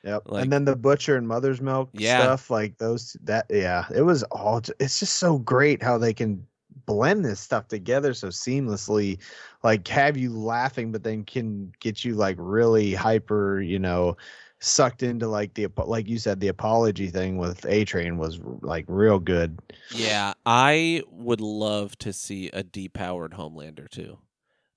Yep. 0.04 0.22
Like- 0.26 0.42
and 0.44 0.52
then 0.52 0.64
the 0.64 0.74
butcher 0.76 1.16
and 1.16 1.28
mother's 1.28 1.60
milk 1.60 1.90
Yeah. 1.92 2.20
stuff, 2.22 2.50
like 2.50 2.78
those 2.78 3.16
that 3.24 3.46
yeah, 3.50 3.84
it 3.94 4.02
was 4.02 4.22
all 4.24 4.60
it's 4.80 4.98
just 4.98 5.16
so 5.16 5.38
great 5.38 5.82
how 5.82 5.98
they 5.98 6.14
can 6.14 6.46
blend 6.86 7.24
this 7.24 7.40
stuff 7.40 7.68
together 7.68 8.14
so 8.14 8.28
seamlessly, 8.28 9.18
like 9.62 9.86
have 9.88 10.16
you 10.16 10.32
laughing, 10.32 10.92
but 10.92 11.02
then 11.02 11.24
can 11.24 11.72
get 11.80 12.04
you 12.04 12.14
like 12.14 12.36
really 12.38 12.94
hyper, 12.94 13.60
you 13.60 13.78
know, 13.78 14.16
sucked 14.60 15.02
into 15.02 15.28
like 15.28 15.54
the 15.54 15.68
like 15.86 16.08
you 16.08 16.18
said, 16.18 16.40
the 16.40 16.48
apology 16.48 17.08
thing 17.08 17.38
with 17.38 17.64
A 17.66 17.84
Train 17.84 18.18
was 18.18 18.38
like 18.62 18.84
real 18.88 19.18
good. 19.18 19.58
Yeah, 19.90 20.34
I 20.44 21.02
would 21.08 21.40
love 21.40 21.96
to 21.98 22.12
see 22.12 22.48
a 22.50 22.62
depowered 22.62 23.30
Homelander 23.34 23.88
too. 23.88 24.18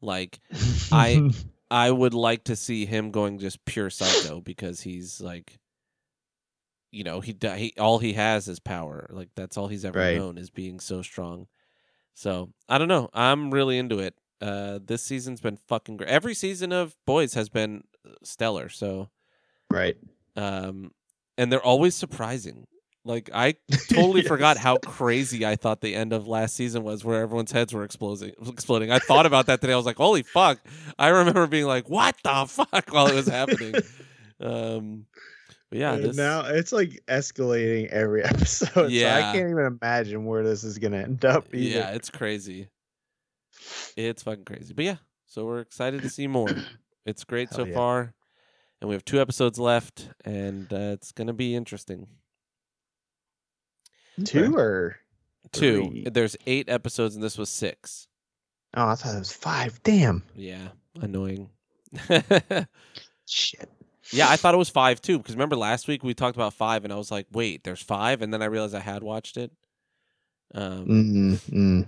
Like 0.02 0.42
I- 0.92 1.24
I 1.72 1.92
would 1.92 2.14
like 2.14 2.46
to 2.46 2.56
see 2.58 2.86
him 2.86 3.12
going 3.12 3.40
just 3.40 3.66
pure 3.66 3.90
psycho 3.90 4.42
because 4.42 4.82
he's 4.82 5.22
like, 5.22 5.60
you 6.92 7.04
know, 7.04 7.22
he, 7.22 7.36
he 7.42 7.74
all 7.80 8.00
he 8.00 8.14
has 8.14 8.48
is 8.48 8.60
power. 8.60 9.08
Like 9.12 9.30
that's 9.36 9.58
all 9.58 9.68
he's 9.68 9.86
ever 9.86 10.04
Right. 10.04 10.06
known 10.06 10.38
is 10.38 10.50
being 10.50 10.80
so 10.80 11.02
strong. 11.02 11.48
So 12.14 12.50
I 12.70 12.78
don't 12.78 12.88
know. 12.88 13.10
I'm 13.14 13.52
really 13.52 13.78
into 13.78 14.00
it. 14.00 14.16
Uh, 14.42 14.80
this 14.84 15.04
season's 15.04 15.40
been 15.40 15.58
fucking 15.68 15.98
great. 15.98 16.10
Every 16.10 16.34
season 16.34 16.72
of 16.72 16.96
Boys 17.06 17.36
has 17.36 17.50
been 17.50 17.84
uh, 18.06 18.14
stellar. 18.24 18.70
So, 18.70 19.10
right. 19.70 19.96
um, 20.36 20.92
and 21.38 21.52
they're 21.52 21.62
always 21.62 21.96
surprising. 21.96 22.66
Like 23.04 23.30
I 23.34 23.56
totally 23.90 24.22
forgot 24.24 24.58
how 24.58 24.78
crazy 24.78 25.46
I 25.46 25.56
thought 25.56 25.82
the 25.82 25.96
end 25.96 26.14
of 26.14 26.28
last 26.28 26.56
season 26.56 26.84
was, 26.84 27.04
where 27.04 27.22
everyone's 27.22 27.52
heads 27.52 27.74
were 27.74 27.84
exploding. 27.84 28.34
Exploding. 28.48 28.92
I 28.92 29.00
thought 29.00 29.26
about 29.26 29.48
that 29.48 29.62
today. 29.62 29.74
I 29.74 29.78
was 29.78 29.86
like, 29.86 29.98
"Holy 29.98 30.24
fuck!" 30.24 30.60
I 31.00 31.08
remember 31.10 31.48
being 31.48 31.66
like, 31.66 31.90
"What 31.90 32.16
the 32.24 32.46
fuck?" 32.48 32.90
while 32.94 33.08
it 33.08 33.16
was 33.16 33.28
happening. 33.28 33.76
um, 34.40 35.06
but 35.72 35.80
yeah, 35.80 35.96
this, 35.96 36.18
now 36.18 36.42
it's 36.46 36.72
like 36.72 37.02
escalating 37.08 37.88
every 37.88 38.24
episode. 38.26 38.68
So 38.74 38.86
Yeah. 38.88 39.18
I 39.18 39.22
can't 39.34 39.50
even 39.50 39.78
imagine 39.82 40.26
where 40.26 40.44
this 40.44 40.64
is 40.64 40.78
gonna 40.78 40.98
end 40.98 41.26
up. 41.26 41.48
Either. 41.54 41.80
yeah, 41.80 41.92
it's 41.92 42.10
crazy. 42.10 42.68
It's 43.96 44.22
fucking 44.24 44.46
crazy. 44.46 44.74
But 44.74 44.86
yeah, 44.86 44.98
so 45.26 45.46
we're 45.46 45.62
excited 45.62 46.02
to 46.04 46.10
see 46.10 46.28
more. 46.28 46.50
It's 47.04 47.24
great 47.24 47.50
so 47.52 47.66
yeah. 47.66 47.74
far, 47.74 48.14
and 48.80 48.88
we 48.88 48.94
have 48.94 49.04
two 49.04 49.20
episodes 49.20 49.58
left, 49.58 50.08
and 50.24 50.72
uh, 50.72 50.94
it's 50.94 51.12
gonna 51.12 51.34
be 51.34 51.56
interesting. 51.56 52.06
two 54.24 54.56
or 54.56 54.98
Two. 55.52 55.86
Three. 55.90 56.08
There's 56.12 56.38
eight 56.46 56.70
episodes, 56.70 57.16
and 57.16 57.24
this 57.24 57.40
was 57.40 57.50
six. 57.50 58.08
oh, 58.76 58.88
I 58.90 58.96
thought 58.96 59.16
it 59.16 59.20
was 59.20 59.34
five. 59.34 59.82
Damn. 59.84 60.24
Yeah, 60.36 60.70
annoying. 61.02 61.50
Shit. 63.26 63.70
Yeah, 64.12 64.30
I 64.30 64.36
thought 64.38 64.54
it 64.54 64.58
was 64.58 64.70
five 64.70 65.02
too. 65.02 65.18
Because 65.18 65.36
remember 65.36 65.56
last 65.56 65.88
week 65.88 66.04
we 66.04 66.14
talked 66.14 66.36
about 66.36 66.54
five, 66.54 66.84
and 66.84 66.92
I 66.92 66.96
was 66.96 67.12
like, 67.12 67.28
"Wait, 67.32 67.64
there's 67.64 67.82
five? 67.82 68.22
and 68.22 68.34
then 68.34 68.42
I 68.42 68.46
realized 68.46 68.74
I 68.76 68.80
had 68.80 69.04
watched 69.04 69.38
it. 69.38 69.52
Um, 70.54 70.86
Mm, 70.86 71.34
mm. 71.52 71.88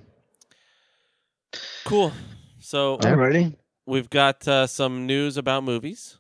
Cool. 1.86 2.14
So 2.60 2.98
Alrighty. 3.00 3.56
we've 3.86 4.10
got 4.10 4.48
uh, 4.48 4.68
some 4.68 5.06
news 5.06 5.38
about 5.38 5.64
movies. 5.64 6.18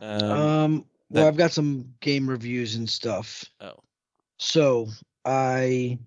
Um, 0.00 0.22
Um, 0.30 0.84
that- 1.10 1.26
I've 1.26 1.36
got 1.36 1.52
some 1.52 1.92
game 2.00 2.28
reviews 2.28 2.74
and 2.76 2.88
stuff. 2.88 3.44
oh, 3.60 3.74
So 4.38 4.88
I 5.24 5.98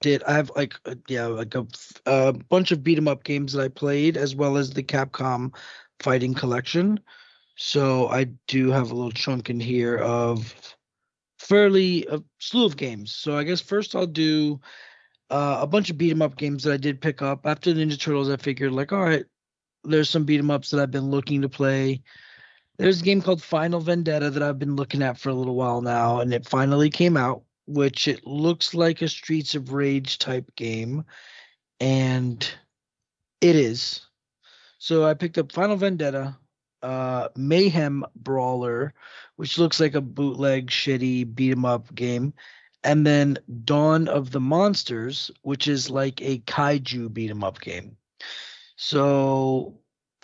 did. 0.00 0.22
I 0.24 0.32
have 0.34 0.50
like 0.56 0.74
a, 0.84 0.96
yeah, 1.08 1.26
like 1.26 1.54
a, 1.54 1.66
a 2.06 2.32
bunch 2.32 2.72
of 2.72 2.82
beat 2.82 2.98
'em 2.98 3.06
up 3.08 3.22
games 3.24 3.52
that 3.52 3.62
I 3.62 3.68
played, 3.68 4.16
as 4.16 4.34
well 4.34 4.56
as 4.56 4.70
the 4.70 4.82
Capcom 4.82 5.54
Fighting 6.00 6.34
Collection. 6.34 6.98
So 7.56 8.08
I 8.08 8.24
do 8.48 8.70
have 8.70 8.90
a 8.90 8.94
little 8.94 9.12
chunk 9.12 9.50
in 9.50 9.60
here 9.60 9.98
of 9.98 10.76
fairly 11.38 12.06
a 12.06 12.22
slew 12.38 12.66
of 12.66 12.76
games. 12.76 13.12
So 13.12 13.36
I 13.36 13.44
guess 13.44 13.60
first 13.60 13.94
I'll 13.94 14.06
do 14.06 14.60
uh, 15.30 15.58
a 15.60 15.66
bunch 15.66 15.90
of 15.90 15.98
beat 15.98 16.10
'em 16.10 16.22
up 16.22 16.36
games 16.36 16.62
that 16.64 16.72
I 16.72 16.76
did 16.76 17.00
pick 17.00 17.22
up 17.22 17.46
after 17.46 17.72
the 17.72 17.82
Ninja 17.84 17.98
Turtles. 17.98 18.30
I 18.30 18.36
figured 18.36 18.72
like, 18.72 18.92
all 18.92 19.02
right, 19.02 19.24
there's 19.84 20.10
some 20.10 20.24
beat 20.24 20.38
'em 20.38 20.50
ups 20.50 20.70
that 20.70 20.80
I've 20.80 20.90
been 20.90 21.10
looking 21.10 21.42
to 21.42 21.48
play. 21.48 22.02
There's 22.78 23.00
a 23.02 23.04
game 23.04 23.20
called 23.20 23.42
Final 23.42 23.80
Vendetta 23.80 24.30
that 24.30 24.42
I've 24.42 24.58
been 24.58 24.76
looking 24.76 25.02
at 25.02 25.18
for 25.18 25.28
a 25.28 25.34
little 25.34 25.54
while 25.54 25.82
now, 25.82 26.20
and 26.20 26.32
it 26.32 26.46
finally 26.48 26.90
came 26.90 27.16
out, 27.16 27.44
which 27.66 28.08
it 28.08 28.26
looks 28.26 28.74
like 28.74 29.02
a 29.02 29.08
Streets 29.08 29.54
of 29.54 29.72
Rage 29.72 30.18
type 30.18 30.50
game, 30.56 31.04
and 31.80 32.48
it 33.40 33.56
is. 33.56 34.00
So 34.78 35.04
I 35.04 35.14
picked 35.14 35.38
up 35.38 35.52
Final 35.52 35.76
Vendetta, 35.76 36.36
uh, 36.82 37.28
Mayhem 37.36 38.04
Brawler, 38.16 38.94
which 39.36 39.58
looks 39.58 39.80
like 39.80 39.94
a 39.94 40.00
bootleg, 40.00 40.68
shitty 40.68 41.34
beat 41.34 41.52
'em 41.52 41.64
up 41.64 41.94
game, 41.94 42.34
and 42.84 43.06
then 43.06 43.38
Dawn 43.64 44.08
of 44.08 44.30
the 44.30 44.40
Monsters, 44.40 45.30
which 45.42 45.68
is 45.68 45.90
like 45.90 46.20
a 46.22 46.38
kaiju 46.40 47.12
beat 47.12 47.30
'em 47.30 47.44
up 47.44 47.60
game. 47.60 47.96
So 48.76 49.78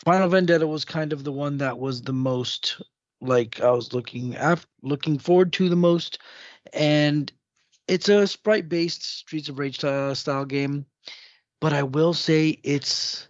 Final 0.04 0.28
Vendetta 0.28 0.66
was 0.66 0.84
kind 0.84 1.12
of 1.12 1.24
the 1.24 1.32
one 1.32 1.58
that 1.58 1.78
was 1.78 2.02
the 2.02 2.12
most 2.12 2.80
like 3.20 3.60
I 3.60 3.70
was 3.70 3.92
looking 3.92 4.36
af- 4.36 4.66
looking 4.82 5.18
forward 5.18 5.52
to 5.54 5.68
the 5.68 5.76
most, 5.76 6.18
and 6.72 7.32
it's 7.88 8.08
a 8.08 8.26
sprite 8.26 8.68
based 8.68 9.02
Streets 9.02 9.48
of 9.48 9.58
Rage 9.58 9.76
style, 9.78 10.14
style 10.14 10.44
game, 10.44 10.86
but 11.60 11.72
I 11.72 11.82
will 11.82 12.14
say 12.14 12.60
it's 12.62 13.28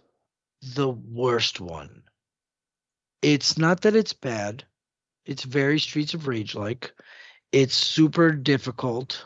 the 0.61 0.89
worst 0.89 1.59
one. 1.59 2.03
It's 3.21 3.57
not 3.57 3.81
that 3.81 3.95
it's 3.95 4.13
bad. 4.13 4.63
It's 5.25 5.43
very 5.43 5.79
Streets 5.79 6.13
of 6.13 6.27
Rage 6.27 6.55
like. 6.55 6.93
It's 7.51 7.75
super 7.75 8.31
difficult. 8.31 9.25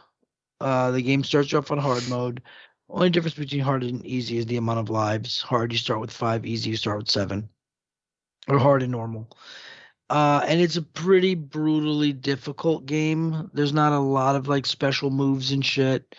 Uh, 0.60 0.92
the 0.92 1.02
game 1.02 1.24
starts 1.24 1.54
off 1.54 1.72
on 1.72 1.78
hard 1.78 2.08
mode. 2.10 2.42
Only 2.90 3.10
difference 3.10 3.36
between 3.36 3.62
hard 3.62 3.84
and 3.84 4.06
easy 4.06 4.38
is 4.38 4.46
the 4.46 4.58
amount 4.58 4.80
of 4.80 4.90
lives. 4.90 5.42
Hard, 5.42 5.72
you 5.72 5.78
start 5.78 6.00
with 6.00 6.12
five. 6.12 6.46
Easy, 6.46 6.72
you 6.72 6.78
start 6.78 7.00
with 7.00 7.10
seven. 7.10 7.50
Or 8.48 8.60
hard 8.60 8.84
and 8.84 8.92
normal. 8.92 9.30
Uh, 10.10 10.44
and 10.48 10.62
it's 10.62 10.76
a 10.76 10.82
pretty 10.82 11.34
brutally 11.36 12.14
difficult 12.14 12.86
game. 12.86 13.50
There's 13.54 13.74
not 13.74 13.94
a 13.94 14.00
lot 14.00 14.36
of 14.36 14.48
like 14.48 14.66
special 14.66 15.10
moves 15.10 15.52
and 15.52 15.66
shit. 15.66 16.16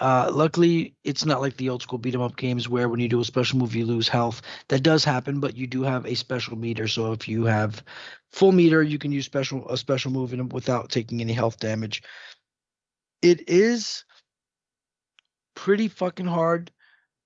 Uh, 0.00 0.30
luckily, 0.32 0.94
it's 1.02 1.24
not 1.24 1.40
like 1.40 1.56
the 1.56 1.68
old 1.68 1.82
school 1.82 1.98
beat 1.98 2.14
'em 2.14 2.20
up 2.22 2.36
games 2.36 2.68
where 2.68 2.88
when 2.88 3.00
you 3.00 3.08
do 3.08 3.20
a 3.20 3.24
special 3.24 3.58
move 3.58 3.74
you 3.74 3.84
lose 3.84 4.06
health. 4.08 4.42
That 4.68 4.82
does 4.84 5.04
happen, 5.04 5.40
but 5.40 5.56
you 5.56 5.66
do 5.66 5.82
have 5.82 6.06
a 6.06 6.14
special 6.14 6.56
meter. 6.56 6.86
So 6.86 7.12
if 7.12 7.26
you 7.26 7.44
have 7.46 7.82
full 8.30 8.52
meter, 8.52 8.80
you 8.82 8.98
can 8.98 9.10
use 9.10 9.24
special 9.24 9.68
a 9.68 9.76
special 9.76 10.12
move 10.12 10.32
in 10.32 10.48
without 10.50 10.90
taking 10.90 11.20
any 11.20 11.32
health 11.32 11.58
damage. 11.58 12.02
It 13.22 13.48
is 13.48 14.04
pretty 15.56 15.88
fucking 15.88 16.26
hard, 16.26 16.70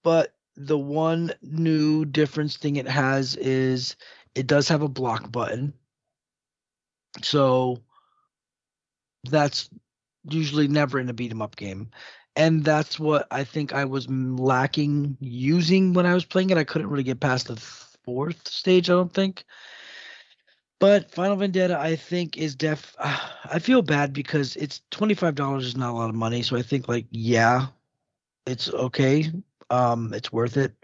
but 0.05 0.35
the 0.57 0.79
one 0.79 1.33
new 1.43 2.05
difference 2.05 2.57
thing 2.59 2.77
it 2.77 2.89
has 2.89 3.37
is 3.37 3.97
it 4.35 4.47
does 4.47 4.69
have 4.69 4.83
a 4.83 4.89
block 4.89 5.33
button. 5.33 5.75
So 7.23 7.83
that's 9.31 9.71
usually 10.29 10.69
never 10.69 10.99
in 10.99 11.09
a 11.09 11.13
beat 11.13 11.31
'em 11.31 11.43
up 11.43 11.57
game. 11.57 11.91
And 12.35 12.65
that's 12.65 12.99
what 12.99 13.27
I 13.31 13.45
think 13.45 13.75
I 13.75 13.85
was 13.85 14.09
lacking 14.09 15.17
using 15.21 15.93
when 15.93 16.07
I 16.07 16.15
was 16.15 16.25
playing 16.25 16.51
it. 16.51 16.59
I 16.59 16.65
couldn't 16.65 16.89
really 16.89 17.03
get 17.03 17.21
past 17.21 17.49
the 17.49 17.57
fourth 17.57 18.49
stage, 18.49 18.89
I 18.89 18.95
don't 18.95 19.13
think. 19.13 19.45
But 20.79 21.13
Final 21.13 21.37
Vendetta, 21.37 21.79
I 21.79 21.95
think, 21.95 22.37
is 22.37 22.57
def. 22.57 22.97
I 22.99 23.59
feel 23.61 23.83
bad 23.83 24.13
because 24.13 24.57
it's 24.57 24.81
twenty 24.91 25.15
five 25.15 25.35
dollars 25.35 25.67
is 25.67 25.77
not 25.77 25.91
a 25.91 25.97
lot 25.97 26.09
of 26.09 26.17
money. 26.17 26.43
So 26.43 26.57
I 26.57 26.63
think 26.63 26.89
like 26.89 27.07
yeah, 27.11 27.67
it's 28.47 28.69
okay. 28.73 29.31
Um, 29.71 30.13
it's 30.13 30.33
worth 30.33 30.57
it. 30.57 30.75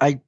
I 0.00 0.20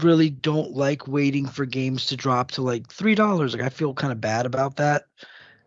really 0.00 0.30
don't 0.30 0.72
like 0.72 1.06
waiting 1.08 1.46
for 1.46 1.66
games 1.66 2.06
to 2.06 2.16
drop 2.16 2.52
to 2.52 2.62
like 2.62 2.90
three 2.90 3.14
dollars. 3.14 3.54
Like 3.54 3.62
I 3.62 3.68
feel 3.68 3.92
kind 3.92 4.12
of 4.12 4.20
bad 4.20 4.46
about 4.46 4.76
that. 4.76 5.04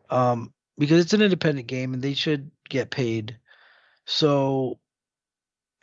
Um, 0.09 0.53
because 0.81 1.03
it's 1.05 1.13
an 1.13 1.23
independent 1.23 1.69
game 1.69 1.93
and 1.95 2.03
they 2.03 2.15
should 2.15 2.51
get 2.69 2.91
paid. 2.91 3.39
So 4.07 4.79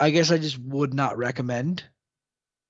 I 0.01 0.11
guess 0.11 0.31
I 0.33 0.39
just 0.39 0.59
would 0.59 0.95
not 0.95 1.19
recommend 1.19 1.85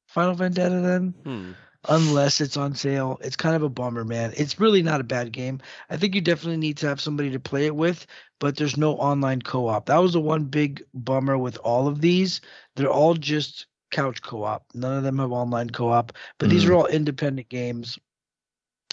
Final 0.09 0.35
Vendetta 0.35 0.81
then 0.81 1.15
Hmm. 1.25 1.53
unless 1.89 2.41
it's 2.41 2.57
on 2.57 2.75
sale. 2.75 3.19
It's 3.23 3.37
kind 3.37 3.57
of 3.57 3.63
a 3.63 3.71
bummer, 3.71 4.05
man. 4.05 4.35
It's 4.37 4.61
really 4.61 4.83
not 4.83 5.01
a 5.01 5.05
bad 5.05 5.33
game. 5.33 5.61
I 5.91 5.97
think 5.97 6.15
you 6.15 6.23
definitely 6.23 6.59
need 6.59 6.79
to 6.79 6.89
have 6.89 7.01
somebody 7.01 7.31
to 7.33 7.41
play 7.41 7.67
it 7.67 7.77
with, 7.77 8.07
but 8.41 8.57
there's 8.57 8.77
no 8.77 8.95
online 8.97 9.43
co-op. 9.43 9.87
That 9.87 9.99
was 9.99 10.15
the 10.15 10.21
one 10.21 10.45
big 10.47 10.85
bummer 10.95 11.39
with 11.39 11.59
all 11.59 11.89
of 11.89 12.01
these. 12.03 12.41
They're 12.77 12.91
all 12.91 13.15
just 13.15 13.67
couch 13.91 14.23
co-op. 14.23 14.65
None 14.75 14.99
of 14.99 15.05
them 15.05 15.19
have 15.19 15.33
online 15.33 15.71
co-op, 15.71 16.13
but 16.39 16.51
these 16.51 16.67
Mhm. 16.67 16.67
are 16.67 16.75
all 16.75 16.87
independent 16.87 17.49
games. 17.49 17.99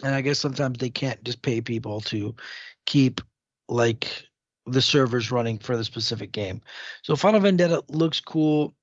And 0.04 0.16
I 0.16 0.22
guess 0.22 0.40
sometimes 0.40 0.80
they 0.80 0.92
can't 0.92 1.24
just 1.24 1.42
pay 1.44 1.62
people 1.62 2.02
to 2.02 2.36
keep 2.86 3.22
like 3.68 4.28
the 4.66 4.82
servers 4.82 5.32
running 5.32 5.58
for 5.58 5.78
the 5.78 5.84
specific 5.84 6.32
game. 6.32 6.62
So 7.04 7.16
Final 7.16 7.40
Vendetta 7.40 7.84
looks 7.90 8.20
cool. 8.20 8.76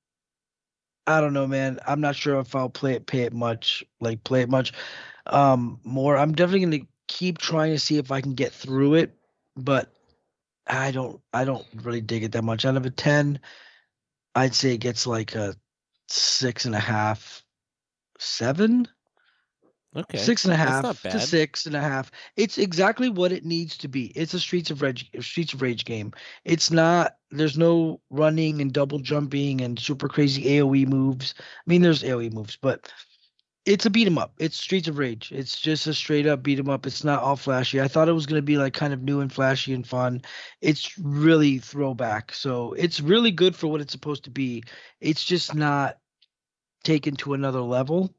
I 1.06 1.20
don't 1.20 1.32
know, 1.32 1.46
man. 1.46 1.80
I'm 1.86 2.00
not 2.00 2.14
sure 2.14 2.38
if 2.38 2.54
I'll 2.54 2.68
play 2.68 2.94
it, 2.94 3.06
pay 3.06 3.22
it 3.22 3.32
much, 3.32 3.84
like 4.00 4.22
play 4.24 4.42
it 4.42 4.48
much 4.48 4.72
um 5.26 5.80
more. 5.84 6.16
I'm 6.16 6.32
definitely 6.32 6.60
gonna 6.60 6.86
keep 7.08 7.38
trying 7.38 7.72
to 7.72 7.78
see 7.78 7.98
if 7.98 8.10
I 8.10 8.20
can 8.20 8.34
get 8.34 8.52
through 8.52 8.94
it, 8.94 9.14
but 9.56 9.92
I 10.66 10.90
don't 10.90 11.20
I 11.32 11.44
don't 11.44 11.66
really 11.82 12.00
dig 12.00 12.24
it 12.24 12.32
that 12.32 12.44
much. 12.44 12.64
Out 12.64 12.76
of 12.76 12.86
a 12.86 12.90
ten, 12.90 13.40
I'd 14.34 14.54
say 14.54 14.74
it 14.74 14.78
gets 14.78 15.06
like 15.06 15.34
a 15.34 15.54
six 16.08 16.64
and 16.64 16.74
a 16.74 16.80
half, 16.80 17.44
seven. 18.18 18.88
Okay. 19.94 20.16
Six 20.18 20.44
and 20.44 20.54
a 20.54 20.56
half 20.56 20.82
to 21.02 21.20
six 21.20 21.66
and 21.66 21.76
a 21.76 21.80
half. 21.80 22.10
It's 22.36 22.56
exactly 22.56 23.10
what 23.10 23.30
it 23.32 23.44
needs 23.44 23.76
to 23.78 23.88
be. 23.88 24.06
It's 24.16 24.32
a 24.32 24.40
Streets 24.40 24.70
of 24.70 24.80
Rage 24.80 25.10
Streets 25.20 25.52
of 25.52 25.60
Rage 25.60 25.84
game. 25.84 26.12
It's 26.44 26.70
not 26.70 27.16
there's 27.30 27.58
no 27.58 28.00
running 28.10 28.60
and 28.62 28.72
double 28.72 28.98
jumping 29.00 29.60
and 29.60 29.78
super 29.78 30.08
crazy 30.08 30.44
AoE 30.44 30.86
moves. 30.86 31.34
I 31.38 31.42
mean 31.66 31.82
there's 31.82 32.02
AoE 32.02 32.32
moves, 32.32 32.56
but 32.56 32.90
it's 33.66 33.84
a 33.86 33.90
beat 33.90 34.06
'em 34.06 34.18
up. 34.18 34.32
It's 34.38 34.56
Streets 34.56 34.88
of 34.88 34.96
Rage. 34.98 35.30
It's 35.30 35.60
just 35.60 35.86
a 35.86 35.92
straight 35.94 36.26
up 36.26 36.42
beat 36.42 36.58
'em 36.58 36.70
up. 36.70 36.86
It's 36.86 37.04
not 37.04 37.22
all 37.22 37.36
flashy. 37.36 37.80
I 37.80 37.86
thought 37.88 38.08
it 38.08 38.12
was 38.12 38.26
gonna 38.26 38.40
be 38.42 38.56
like 38.56 38.72
kind 38.72 38.94
of 38.94 39.02
new 39.02 39.20
and 39.20 39.32
flashy 39.32 39.74
and 39.74 39.86
fun. 39.86 40.22
It's 40.62 40.96
really 40.98 41.58
throwback. 41.58 42.32
So 42.32 42.72
it's 42.72 43.00
really 43.00 43.30
good 43.30 43.54
for 43.54 43.66
what 43.68 43.82
it's 43.82 43.92
supposed 43.92 44.24
to 44.24 44.30
be. 44.30 44.64
It's 45.00 45.24
just 45.24 45.54
not 45.54 45.98
taken 46.82 47.14
to 47.16 47.34
another 47.34 47.60
level. 47.60 48.14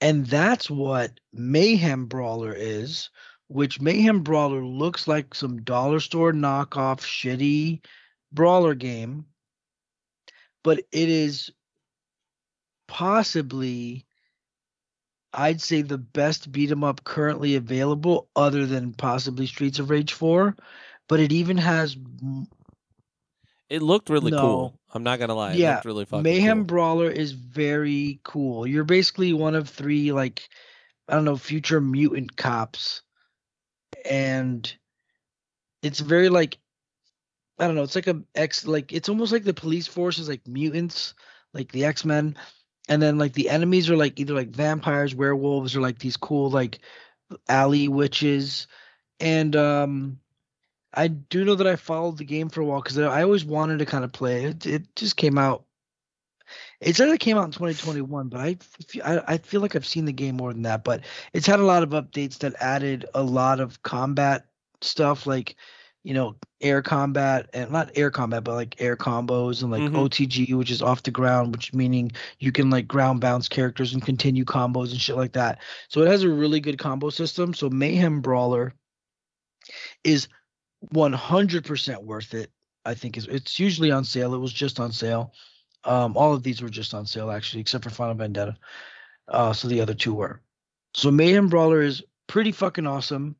And 0.00 0.26
that's 0.26 0.68
what 0.70 1.18
Mayhem 1.32 2.06
Brawler 2.06 2.52
is, 2.52 3.10
which 3.48 3.80
Mayhem 3.80 4.22
Brawler 4.22 4.64
looks 4.64 5.08
like 5.08 5.34
some 5.34 5.62
dollar 5.62 6.00
store 6.00 6.32
knockoff 6.32 7.00
shitty 7.00 7.84
brawler 8.32 8.74
game. 8.74 9.26
But 10.62 10.78
it 10.92 11.08
is 11.08 11.50
possibly, 12.88 14.04
I'd 15.32 15.60
say, 15.62 15.82
the 15.82 15.98
best 15.98 16.52
beat 16.52 16.70
'em 16.70 16.84
up 16.84 17.04
currently 17.04 17.54
available, 17.54 18.28
other 18.36 18.66
than 18.66 18.92
possibly 18.92 19.46
Streets 19.46 19.78
of 19.78 19.90
Rage 19.90 20.12
4. 20.12 20.56
But 21.08 21.20
it 21.20 21.32
even 21.32 21.56
has 21.56 21.96
m- 22.22 22.48
It 23.68 23.82
looked 23.82 24.10
really 24.10 24.30
No. 24.30 24.40
cool. 24.40 24.80
I'm 24.96 25.02
not 25.02 25.18
gonna 25.18 25.34
lie. 25.34 25.54
Yeah, 25.54 25.80
really 25.84 26.06
fucking 26.06 26.22
Mayhem 26.22 26.58
cool. 26.58 26.64
Brawler 26.64 27.10
is 27.10 27.32
very 27.32 28.18
cool. 28.24 28.66
You're 28.66 28.84
basically 28.84 29.32
one 29.32 29.54
of 29.54 29.68
three 29.68 30.10
like 30.10 30.48
I 31.08 31.14
don't 31.14 31.24
know 31.24 31.36
future 31.36 31.80
mutant 31.80 32.36
cops, 32.36 33.02
and 34.08 34.74
it's 35.82 36.00
very 36.00 36.28
like 36.30 36.58
I 37.58 37.66
don't 37.66 37.76
know. 37.76 37.82
It's 37.82 37.94
like 37.94 38.06
a 38.06 38.22
X 38.34 38.66
like 38.66 38.92
it's 38.92 39.08
almost 39.08 39.32
like 39.32 39.44
the 39.44 39.54
police 39.54 39.86
force 39.86 40.18
is 40.18 40.28
like 40.28 40.46
mutants, 40.48 41.14
like 41.52 41.70
the 41.70 41.84
X 41.84 42.04
Men, 42.04 42.36
and 42.88 43.00
then 43.00 43.18
like 43.18 43.34
the 43.34 43.50
enemies 43.50 43.90
are 43.90 43.96
like 43.96 44.18
either 44.18 44.34
like 44.34 44.48
vampires, 44.48 45.14
werewolves, 45.14 45.76
or 45.76 45.80
like 45.80 45.98
these 45.98 46.16
cool 46.16 46.50
like 46.50 46.80
alley 47.48 47.88
witches, 47.88 48.66
and 49.20 49.54
um. 49.54 50.18
I 50.94 51.08
do 51.08 51.44
know 51.44 51.54
that 51.56 51.66
I 51.66 51.76
followed 51.76 52.18
the 52.18 52.24
game 52.24 52.48
for 52.48 52.60
a 52.60 52.64
while 52.64 52.80
because 52.80 52.98
I 52.98 53.22
always 53.22 53.44
wanted 53.44 53.78
to 53.80 53.86
kind 53.86 54.04
of 54.04 54.12
play 54.12 54.44
it. 54.44 54.66
It 54.66 54.96
just 54.96 55.16
came 55.16 55.36
out. 55.38 55.64
It 56.80 56.94
said 56.96 57.08
it 57.08 57.20
came 57.20 57.36
out 57.38 57.44
in 57.46 57.52
2021, 57.52 58.28
but 58.28 58.40
I, 58.40 58.56
I 59.04 59.34
I 59.34 59.38
feel 59.38 59.60
like 59.60 59.74
I've 59.74 59.86
seen 59.86 60.04
the 60.04 60.12
game 60.12 60.36
more 60.36 60.52
than 60.52 60.62
that. 60.62 60.84
But 60.84 61.02
it's 61.32 61.46
had 61.46 61.60
a 61.60 61.64
lot 61.64 61.82
of 61.82 61.90
updates 61.90 62.38
that 62.38 62.54
added 62.60 63.04
a 63.14 63.22
lot 63.22 63.60
of 63.60 63.82
combat 63.82 64.46
stuff, 64.80 65.26
like 65.26 65.56
you 66.04 66.14
know 66.14 66.36
air 66.60 66.82
combat 66.82 67.48
and 67.52 67.70
not 67.72 67.90
air 67.96 68.10
combat, 68.10 68.44
but 68.44 68.54
like 68.54 68.80
air 68.80 68.96
combos 68.96 69.62
and 69.62 69.70
like 69.72 69.82
Mhm. 69.82 69.94
OTG, 70.08 70.54
which 70.54 70.70
is 70.70 70.82
off 70.82 71.02
the 71.02 71.10
ground, 71.10 71.52
which 71.52 71.74
meaning 71.74 72.12
you 72.38 72.52
can 72.52 72.70
like 72.70 72.86
ground 72.86 73.20
bounce 73.20 73.48
characters 73.48 73.92
and 73.92 74.04
continue 74.04 74.44
combos 74.44 74.92
and 74.92 75.00
shit 75.00 75.16
like 75.16 75.32
that. 75.32 75.60
So 75.88 76.02
it 76.02 76.08
has 76.08 76.22
a 76.22 76.28
really 76.30 76.60
good 76.60 76.78
combo 76.78 77.10
system. 77.10 77.54
So 77.54 77.68
Mayhem 77.70 78.20
Brawler 78.20 78.72
is 80.04 80.28
100% 80.92 82.04
worth 82.04 82.34
it. 82.34 82.50
I 82.84 82.94
think 82.94 83.16
is 83.16 83.26
it's 83.26 83.58
usually 83.58 83.90
on 83.90 84.04
sale. 84.04 84.34
It 84.34 84.38
was 84.38 84.52
just 84.52 84.78
on 84.78 84.92
sale. 84.92 85.32
Um, 85.84 86.16
all 86.16 86.32
of 86.32 86.42
these 86.42 86.62
were 86.62 86.68
just 86.68 86.94
on 86.94 87.04
sale 87.04 87.30
actually, 87.30 87.60
except 87.60 87.84
for 87.84 87.90
Final 87.90 88.14
Vendetta. 88.14 88.56
Uh, 89.28 89.52
so 89.52 89.66
the 89.68 89.80
other 89.80 89.94
two 89.94 90.14
were. 90.14 90.40
So 90.94 91.10
Mayhem 91.10 91.48
Brawler 91.48 91.82
is 91.82 92.02
pretty 92.28 92.52
fucking 92.52 92.86
awesome. 92.86 93.36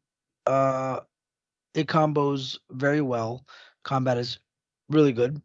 Uh, 0.47 1.01
it 1.75 1.87
combos 1.87 2.59
very 2.71 3.01
well. 3.01 3.47
Combat 3.85 4.19
is 4.19 4.41
really 4.89 5.13
good, 5.13 5.41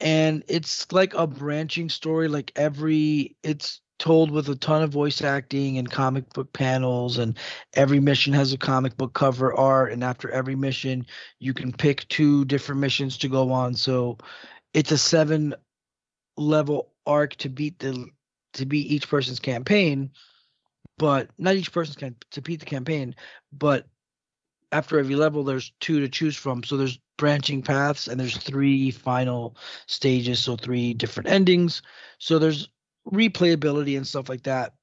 and 0.00 0.44
it's 0.46 0.90
like 0.92 1.14
a 1.14 1.26
branching 1.26 1.88
story. 1.88 2.28
Like 2.28 2.52
every, 2.54 3.36
it's 3.42 3.80
told 3.98 4.30
with 4.30 4.48
a 4.48 4.54
ton 4.56 4.82
of 4.82 4.90
voice 4.90 5.22
acting 5.22 5.78
and 5.78 5.90
comic 5.90 6.32
book 6.32 6.52
panels 6.52 7.18
and 7.18 7.36
every 7.74 8.00
mission 8.00 8.32
has 8.32 8.52
a 8.52 8.58
comic 8.58 8.96
book 8.96 9.12
cover 9.14 9.52
art 9.54 9.92
and 9.92 10.04
after 10.04 10.30
every 10.30 10.54
mission 10.54 11.06
you 11.38 11.52
can 11.52 11.72
pick 11.72 12.06
two 12.08 12.44
different 12.44 12.80
missions 12.80 13.18
to 13.18 13.28
go 13.28 13.50
on. 13.50 13.74
So 13.74 14.18
it's 14.72 14.92
a 14.92 14.98
seven 14.98 15.54
level 16.36 16.92
arc 17.06 17.34
to 17.36 17.48
beat 17.48 17.78
the 17.78 18.06
to 18.54 18.66
beat 18.66 18.86
each 18.86 19.08
person's 19.08 19.40
campaign 19.40 20.10
but 20.96 21.28
not 21.38 21.54
each 21.54 21.72
person's 21.72 21.96
can 21.96 22.14
to 22.30 22.40
beat 22.40 22.60
the 22.60 22.66
campaign 22.66 23.14
but 23.52 23.86
after 24.72 24.98
every 24.98 25.14
level 25.14 25.44
there's 25.44 25.72
two 25.80 26.00
to 26.00 26.08
choose 26.08 26.36
from. 26.36 26.62
So 26.62 26.76
there's 26.76 26.98
branching 27.16 27.62
paths 27.62 28.08
and 28.08 28.20
there's 28.20 28.36
three 28.36 28.90
final 28.90 29.56
stages 29.86 30.40
so 30.40 30.56
three 30.56 30.94
different 30.94 31.28
endings. 31.28 31.82
So 32.18 32.38
there's 32.38 32.68
replayability 33.12 33.96
and 33.96 34.06
stuff 34.06 34.28
like 34.28 34.42
that. 34.44 34.74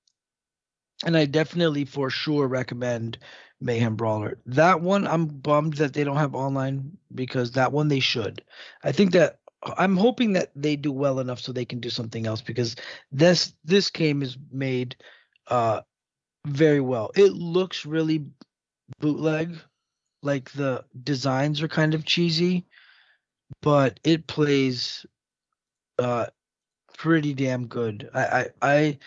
And 1.06 1.18
I 1.18 1.26
definitely 1.26 1.86
for 1.86 2.10
sure 2.10 2.48
recommend 2.48 3.18
Mayhem 3.62 3.96
Brawler. 3.96 4.38
That 4.46 4.82
one 4.82 5.08
I'm 5.08 5.26
bummed 5.26 5.76
that 5.76 5.94
they 5.94 6.04
don't 6.04 6.18
have 6.18 6.36
online 6.36 6.98
because 7.14 7.52
that 7.52 7.72
one 7.72 7.88
they 7.88 8.00
should. 8.00 8.44
I 8.84 8.92
think 8.92 9.12
that 9.12 9.40
I'm 9.78 9.98
hoping 9.98 10.34
that 10.34 10.52
they 10.56 10.76
do 10.76 10.92
well 10.92 11.20
enough 11.20 11.40
so 11.40 11.52
they 11.52 11.66
can 11.66 11.80
do 11.80 11.90
something 11.90 12.28
else 12.28 12.42
because 12.42 12.76
this 13.12 13.54
this 13.64 13.90
game 13.90 14.22
is 14.22 14.38
made 14.52 14.96
uh 15.48 15.82
very 16.46 16.82
well. 16.82 17.12
It 17.16 17.34
looks 17.34 17.86
really 17.86 18.26
bootleg. 19.00 19.58
Like 20.22 20.52
the 20.52 20.86
designs 21.04 21.62
are 21.62 21.68
kind 21.68 21.94
of 21.94 22.06
cheesy, 22.06 22.66
but 23.62 24.00
it 24.04 24.28
plays 24.28 25.06
uh 26.00 26.28
pretty 27.06 27.36
damn 27.36 27.68
good. 27.68 28.10
I 28.16 28.24
I, 28.24 28.48
I 28.64 29.00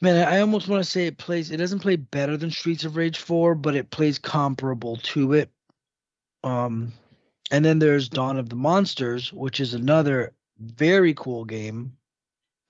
man, 0.00 0.28
I 0.28 0.38
almost 0.38 0.68
want 0.68 0.84
to 0.84 0.88
say 0.88 1.06
it 1.08 1.18
plays. 1.18 1.50
It 1.50 1.56
doesn't 1.56 1.80
play 1.80 1.96
better 1.96 2.36
than 2.36 2.52
Streets 2.52 2.84
of 2.84 2.94
Rage 2.94 3.18
Four, 3.18 3.56
but 3.56 3.74
it 3.74 3.90
plays 3.90 4.20
comparable 4.20 4.98
to 4.98 5.32
it. 5.32 5.50
Um, 6.44 6.92
and 7.50 7.64
then 7.64 7.80
there's 7.80 8.08
Dawn 8.08 8.38
of 8.38 8.48
the 8.48 8.54
Monsters, 8.54 9.32
which 9.32 9.58
is 9.58 9.74
another 9.74 10.34
very 10.60 11.14
cool 11.14 11.44
game. 11.44 11.96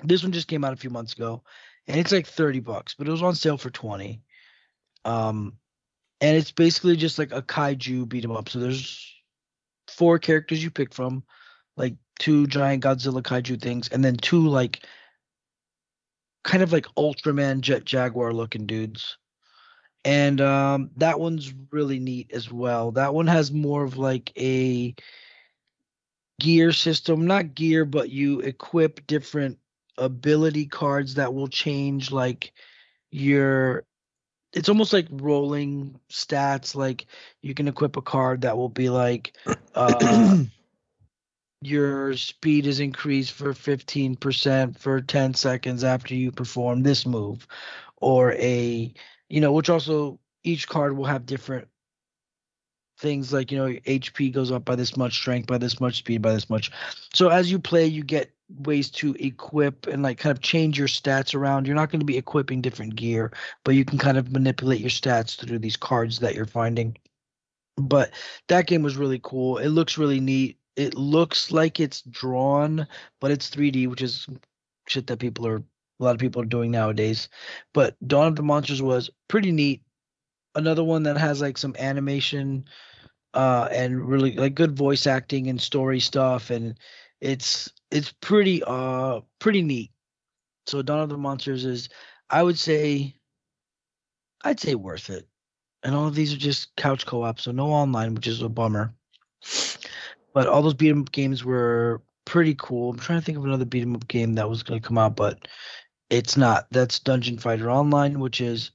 This 0.02 0.22
one 0.22 0.32
just 0.32 0.48
came 0.48 0.64
out 0.64 0.72
a 0.72 0.76
few 0.76 0.90
months 0.90 1.12
ago, 1.12 1.42
and 1.86 2.00
it's 2.00 2.12
like 2.12 2.26
thirty 2.26 2.60
bucks, 2.60 2.94
but 2.94 3.06
it 3.06 3.10
was 3.10 3.22
on 3.22 3.34
sale 3.34 3.58
for 3.58 3.68
twenty. 3.68 4.22
Um, 5.04 5.58
and 6.22 6.34
it's 6.34 6.50
basically 6.50 6.96
just 6.96 7.18
like 7.18 7.32
a 7.32 7.42
kaiju 7.42 8.08
beat 8.08 8.24
'em 8.24 8.32
up. 8.32 8.48
So 8.48 8.58
there's 8.58 9.06
four 9.86 10.18
characters 10.18 10.64
you 10.64 10.70
pick 10.70 10.94
from, 10.94 11.24
like 11.76 11.94
two 12.18 12.46
giant 12.46 12.84
Godzilla 12.84 13.22
kaiju 13.22 13.60
things, 13.60 13.88
and 13.88 14.04
then 14.04 14.16
two 14.16 14.46
like 14.46 14.84
kind 16.44 16.62
of 16.62 16.72
like 16.72 16.86
Ultraman 16.96 17.60
Jet 17.60 17.84
Jaguar 17.84 18.32
looking 18.32 18.66
dudes. 18.66 19.16
And 20.04 20.40
um, 20.42 20.90
that 20.96 21.18
one's 21.18 21.52
really 21.70 21.98
neat 21.98 22.30
as 22.32 22.52
well. 22.52 22.92
That 22.92 23.14
one 23.14 23.26
has 23.26 23.50
more 23.50 23.84
of 23.84 23.96
like 23.96 24.32
a 24.38 24.94
gear 26.40 26.72
system, 26.72 27.26
not 27.26 27.54
gear, 27.54 27.86
but 27.86 28.10
you 28.10 28.40
equip 28.40 29.06
different 29.06 29.58
ability 29.96 30.66
cards 30.66 31.14
that 31.14 31.32
will 31.32 31.48
change 31.48 32.10
like 32.10 32.52
your 33.10 33.84
it's 34.52 34.68
almost 34.68 34.92
like 34.92 35.06
rolling 35.10 35.98
stats 36.10 36.74
like 36.74 37.06
you 37.42 37.54
can 37.54 37.68
equip 37.68 37.96
a 37.96 38.02
card 38.02 38.40
that 38.40 38.56
will 38.56 38.68
be 38.68 38.88
like 38.88 39.36
uh 39.76 40.38
your 41.66 42.16
speed 42.16 42.66
is 42.66 42.80
increased 42.80 43.32
for 43.32 43.52
15% 43.52 44.78
for 44.78 45.00
10 45.00 45.34
seconds 45.34 45.84
after 45.84 46.14
you 46.14 46.30
perform 46.30 46.82
this 46.82 47.06
move 47.06 47.46
or 47.96 48.32
a 48.32 48.92
you 49.28 49.40
know 49.40 49.52
which 49.52 49.70
also 49.70 50.18
each 50.42 50.68
card 50.68 50.96
will 50.96 51.04
have 51.04 51.26
different 51.26 51.68
things 52.98 53.32
like 53.32 53.50
you 53.50 53.58
know 53.58 53.66
hp 53.66 54.32
goes 54.32 54.52
up 54.52 54.64
by 54.64 54.76
this 54.76 54.96
much 54.96 55.14
strength 55.14 55.46
by 55.46 55.58
this 55.58 55.80
much 55.80 55.98
speed 55.98 56.22
by 56.22 56.32
this 56.32 56.50
much. 56.50 56.70
So 57.12 57.28
as 57.28 57.50
you 57.50 57.58
play 57.58 57.86
you 57.86 58.04
get 58.04 58.30
ways 58.58 58.90
to 58.90 59.14
equip 59.18 59.86
and 59.86 60.02
like 60.02 60.18
kind 60.18 60.30
of 60.36 60.42
change 60.42 60.78
your 60.78 60.86
stats 60.86 61.34
around. 61.34 61.66
You're 61.66 61.76
not 61.76 61.90
going 61.90 62.00
to 62.00 62.06
be 62.06 62.18
equipping 62.18 62.60
different 62.60 62.94
gear 62.94 63.32
but 63.64 63.74
you 63.74 63.84
can 63.84 63.98
kind 63.98 64.18
of 64.18 64.32
manipulate 64.32 64.80
your 64.80 64.90
stats 64.90 65.36
through 65.36 65.60
these 65.60 65.76
cards 65.76 66.18
that 66.18 66.34
you're 66.34 66.44
finding. 66.44 66.96
But 67.76 68.10
that 68.48 68.66
game 68.66 68.82
was 68.82 68.96
really 68.96 69.20
cool. 69.22 69.58
It 69.58 69.70
looks 69.70 69.98
really 69.98 70.20
neat 70.20 70.58
it 70.76 70.94
looks 70.94 71.50
like 71.52 71.80
it's 71.80 72.02
drawn, 72.02 72.86
but 73.20 73.30
it's 73.30 73.50
3D, 73.50 73.88
which 73.88 74.02
is 74.02 74.26
shit 74.88 75.06
that 75.06 75.18
people 75.18 75.46
are 75.46 75.62
a 76.00 76.02
lot 76.04 76.14
of 76.14 76.20
people 76.20 76.42
are 76.42 76.46
doing 76.46 76.70
nowadays. 76.70 77.28
But 77.72 77.96
Dawn 78.06 78.26
of 78.26 78.36
the 78.36 78.42
Monsters 78.42 78.82
was 78.82 79.10
pretty 79.28 79.52
neat. 79.52 79.82
Another 80.56 80.82
one 80.84 81.04
that 81.04 81.16
has 81.16 81.40
like 81.40 81.58
some 81.58 81.74
animation 81.78 82.64
uh 83.32 83.68
and 83.72 84.08
really 84.08 84.32
like 84.36 84.54
good 84.54 84.76
voice 84.76 85.08
acting 85.08 85.48
and 85.48 85.60
story 85.60 85.98
stuff 85.98 86.50
and 86.50 86.78
it's 87.20 87.72
it's 87.90 88.12
pretty 88.20 88.62
uh 88.64 89.20
pretty 89.38 89.62
neat. 89.62 89.92
So 90.66 90.82
Dawn 90.82 91.00
of 91.00 91.08
the 91.08 91.18
Monsters 91.18 91.64
is 91.64 91.88
I 92.30 92.42
would 92.42 92.58
say 92.58 93.14
I'd 94.44 94.60
say 94.60 94.74
worth 94.74 95.10
it. 95.10 95.26
And 95.82 95.94
all 95.94 96.06
of 96.06 96.14
these 96.14 96.32
are 96.32 96.38
just 96.38 96.74
couch 96.76 97.06
co-op, 97.06 97.40
so 97.40 97.52
no 97.52 97.66
online, 97.70 98.14
which 98.14 98.26
is 98.26 98.40
a 98.40 98.48
bummer. 98.48 98.94
But 100.34 100.48
all 100.48 100.62
those 100.62 100.74
beat 100.74 100.90
'em 100.90 101.02
up 101.02 101.12
games 101.12 101.44
were 101.44 102.02
pretty 102.26 102.54
cool. 102.58 102.90
I'm 102.90 102.98
trying 102.98 103.20
to 103.20 103.24
think 103.24 103.38
of 103.38 103.44
another 103.44 103.64
beat 103.64 103.82
'em 103.82 103.94
up 103.96 104.08
game 104.08 104.34
that 104.34 104.50
was 104.50 104.62
going 104.62 104.80
to 104.80 104.86
come 104.86 104.98
out, 104.98 105.16
but 105.16 105.48
it's 106.10 106.36
not. 106.36 106.66
That's 106.70 106.98
Dungeon 107.00 107.38
Fighter 107.38 107.70
Online, 107.70 108.20
which 108.20 108.40
is 108.40 108.72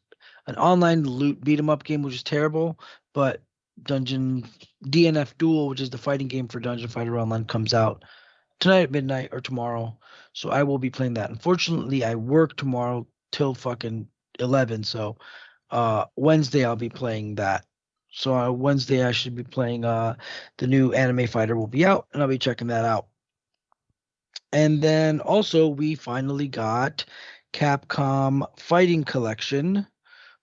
an 0.47 0.55
online 0.55 1.03
loot 1.03 1.43
beat 1.43 1.59
'em 1.59 1.69
up 1.69 1.83
game, 1.83 2.01
which 2.03 2.15
is 2.15 2.23
terrible. 2.23 2.79
But 3.13 3.43
Dungeon 3.83 4.45
DNF 4.89 5.37
Duel, 5.37 5.69
which 5.69 5.81
is 5.81 5.89
the 5.91 5.97
fighting 5.97 6.27
game 6.29 6.47
for 6.47 6.59
Dungeon 6.59 6.89
Fighter 6.89 7.19
Online, 7.19 7.45
comes 7.45 7.73
out 7.73 8.03
tonight 8.59 8.83
at 8.83 8.91
midnight 8.91 9.29
or 9.33 9.41
tomorrow. 9.41 9.97
So 10.33 10.49
I 10.51 10.63
will 10.63 10.79
be 10.79 10.89
playing 10.89 11.15
that. 11.15 11.29
Unfortunately, 11.29 12.03
I 12.05 12.15
work 12.15 12.57
tomorrow 12.57 13.07
till 13.31 13.53
fucking 13.55 14.07
eleven. 14.39 14.83
So 14.83 15.17
uh 15.71 16.05
Wednesday 16.15 16.65
I'll 16.65 16.75
be 16.77 16.89
playing 16.89 17.35
that. 17.35 17.65
So 18.11 18.33
on 18.33 18.59
Wednesday, 18.59 19.03
I 19.03 19.11
should 19.11 19.35
be 19.35 19.43
playing 19.43 19.85
uh, 19.85 20.15
the 20.57 20.67
new 20.67 20.93
Anime 20.93 21.27
Fighter 21.27 21.55
will 21.55 21.67
be 21.67 21.85
out, 21.85 22.07
and 22.13 22.21
I'll 22.21 22.29
be 22.29 22.39
checking 22.39 22.67
that 22.67 22.85
out. 22.85 23.07
And 24.51 24.81
then 24.81 25.19
also, 25.19 25.67
we 25.67 25.95
finally 25.95 26.47
got 26.47 27.05
Capcom 27.53 28.47
Fighting 28.57 29.03
Collection, 29.03 29.85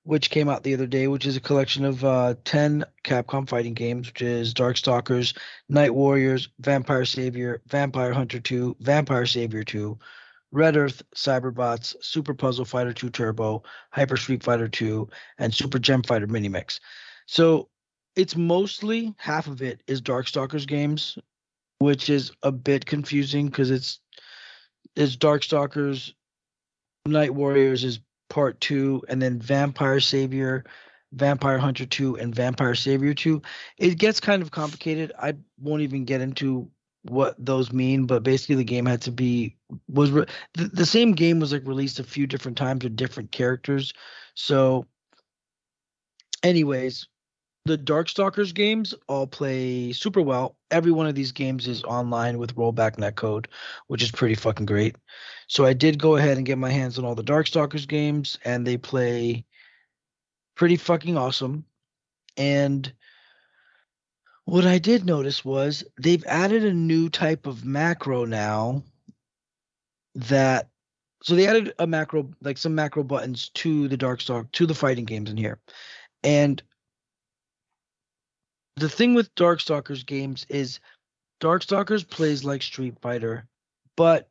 which 0.04 0.30
came 0.30 0.48
out 0.48 0.62
the 0.62 0.74
other 0.74 0.86
day, 0.86 1.08
which 1.08 1.26
is 1.26 1.36
a 1.36 1.40
collection 1.40 1.84
of 1.84 2.04
uh, 2.04 2.34
10 2.44 2.84
Capcom 3.02 3.48
fighting 3.48 3.74
games, 3.74 4.06
which 4.06 4.22
is 4.22 4.54
Darkstalkers, 4.54 5.36
Night 5.68 5.92
Warriors, 5.92 6.48
Vampire 6.60 7.04
Savior, 7.04 7.60
Vampire 7.66 8.12
Hunter 8.12 8.38
2, 8.38 8.76
Vampire 8.78 9.26
Savior 9.26 9.64
2, 9.64 9.98
Red 10.52 10.76
Earth, 10.76 11.02
Cyberbots, 11.16 11.96
Super 12.00 12.34
Puzzle 12.34 12.64
Fighter 12.64 12.92
2 12.92 13.10
Turbo, 13.10 13.64
Hyper 13.90 14.16
Street 14.16 14.44
Fighter 14.44 14.68
2, 14.68 15.08
and 15.38 15.52
Super 15.52 15.80
Gem 15.80 16.04
Fighter 16.04 16.28
Mini 16.28 16.48
Mix. 16.48 16.78
So 17.26 17.68
it's 18.14 18.36
mostly 18.36 19.14
half 19.18 19.46
of 19.46 19.62
it 19.62 19.82
is 19.86 20.00
Darkstalkers 20.00 20.66
games, 20.66 21.18
which 21.78 22.08
is 22.08 22.32
a 22.42 22.52
bit 22.52 22.86
confusing 22.86 23.46
because 23.46 23.70
it's 23.70 24.00
it's 24.94 25.16
Darkstalkers, 25.16 26.14
Night 27.06 27.34
Warriors 27.34 27.84
is 27.84 28.00
part 28.30 28.60
two, 28.60 29.02
and 29.08 29.20
then 29.20 29.38
Vampire 29.38 30.00
Savior, 30.00 30.64
Vampire 31.12 31.58
Hunter 31.58 31.84
2, 31.84 32.16
and 32.16 32.34
Vampire 32.34 32.74
Savior 32.74 33.12
2. 33.12 33.42
It 33.78 33.98
gets 33.98 34.20
kind 34.20 34.42
of 34.42 34.50
complicated. 34.50 35.12
I 35.20 35.34
won't 35.60 35.82
even 35.82 36.04
get 36.04 36.22
into 36.22 36.70
what 37.02 37.34
those 37.38 37.72
mean, 37.72 38.06
but 38.06 38.22
basically 38.22 38.56
the 38.56 38.64
game 38.64 38.86
had 38.86 39.02
to 39.02 39.12
be 39.12 39.56
was 39.88 40.10
re- 40.10 40.26
the, 40.54 40.64
the 40.64 40.86
same 40.86 41.12
game 41.12 41.40
was 41.40 41.52
like 41.52 41.66
released 41.66 42.00
a 42.00 42.04
few 42.04 42.26
different 42.26 42.56
times 42.56 42.82
with 42.82 42.96
different 42.96 43.30
characters. 43.30 43.92
So 44.34 44.86
anyways, 46.42 47.06
the 47.66 47.78
Darkstalkers 47.78 48.54
games 48.54 48.94
all 49.08 49.26
play 49.26 49.92
super 49.92 50.22
well. 50.22 50.56
Every 50.70 50.92
one 50.92 51.06
of 51.06 51.14
these 51.14 51.32
games 51.32 51.68
is 51.68 51.84
online 51.84 52.38
with 52.38 52.56
rollback 52.56 52.96
netcode, 52.96 53.46
which 53.88 54.02
is 54.02 54.10
pretty 54.10 54.34
fucking 54.36 54.66
great. 54.66 54.96
So 55.48 55.64
I 55.64 55.72
did 55.74 55.98
go 55.98 56.16
ahead 56.16 56.36
and 56.36 56.46
get 56.46 56.58
my 56.58 56.70
hands 56.70 56.98
on 56.98 57.04
all 57.04 57.14
the 57.14 57.24
Darkstalkers 57.24 57.88
games, 57.88 58.38
and 58.44 58.66
they 58.66 58.76
play 58.76 59.44
pretty 60.54 60.76
fucking 60.76 61.16
awesome. 61.18 61.64
And 62.36 62.92
What 64.46 64.64
I 64.64 64.78
did 64.78 65.04
notice 65.04 65.44
was 65.44 65.84
they've 66.00 66.24
added 66.26 66.64
a 66.64 66.72
new 66.72 67.08
type 67.10 67.46
of 67.46 67.64
macro 67.64 68.24
now 68.24 68.84
that 70.14 70.68
so 71.22 71.34
they 71.34 71.48
added 71.48 71.74
a 71.80 71.86
macro 71.86 72.30
like 72.40 72.56
some 72.56 72.74
macro 72.74 73.02
buttons 73.02 73.48
to 73.54 73.88
the 73.88 73.98
Darkstalk 73.98 74.52
to 74.52 74.66
the 74.66 74.74
fighting 74.74 75.04
games 75.04 75.30
in 75.30 75.36
here. 75.36 75.58
And 76.22 76.62
the 78.76 78.88
thing 78.88 79.14
with 79.14 79.34
Darkstalkers 79.34 80.04
games 80.04 80.46
is 80.48 80.80
Darkstalkers 81.40 82.08
plays 82.08 82.44
like 82.44 82.62
Street 82.62 82.98
Fighter, 83.00 83.46
but 83.96 84.28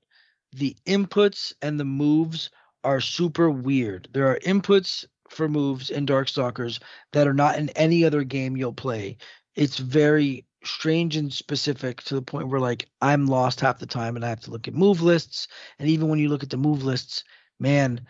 the 0.54 0.76
inputs 0.86 1.54
and 1.62 1.80
the 1.80 1.86
moves 1.86 2.50
are 2.84 3.02
super 3.02 3.50
weird. 3.50 4.08
There 4.14 4.28
are 4.28 4.40
inputs 4.40 5.06
for 5.30 5.50
moves 5.50 5.90
in 5.90 6.06
Darkstalkers 6.06 6.80
that 7.14 7.28
are 7.28 7.34
not 7.34 7.58
in 7.58 7.70
any 7.70 8.06
other 8.06 8.24
game 8.24 8.56
you'll 8.56 8.74
play 8.74 9.18
it's 9.56 9.78
very 9.78 10.46
strange 10.64 11.16
and 11.16 11.32
specific 11.32 12.02
to 12.04 12.16
the 12.16 12.22
point 12.22 12.48
where 12.48 12.60
like 12.60 12.88
I'm 13.02 13.28
lost 13.28 13.62
half 13.62 13.80
the 13.80 13.86
time 13.86 14.16
and 14.16 14.26
I 14.26 14.30
have 14.30 14.42
to 14.42 14.52
look 14.52 14.68
at 14.68 14.74
move 14.74 15.02
lists. 15.02 15.48
And 15.80 15.90
even 15.90 16.10
when 16.10 16.20
you 16.20 16.30
look 16.30 16.44
at 16.44 16.50
the 16.50 16.58
move 16.58 16.84
lists, 16.84 17.24
man, 17.60 18.02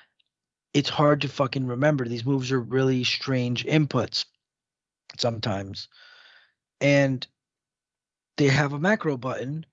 it's 0.73 0.89
hard 0.89 1.21
to 1.21 1.27
fucking 1.27 1.67
remember. 1.67 2.07
These 2.07 2.25
moves 2.25 2.51
are 2.51 2.59
really 2.59 3.03
strange 3.03 3.65
inputs 3.65 4.25
sometimes. 5.17 5.87
And 6.81 7.25
they 8.37 8.47
have 8.47 8.73
a 8.73 8.79
macro 8.79 9.17
button 9.17 9.65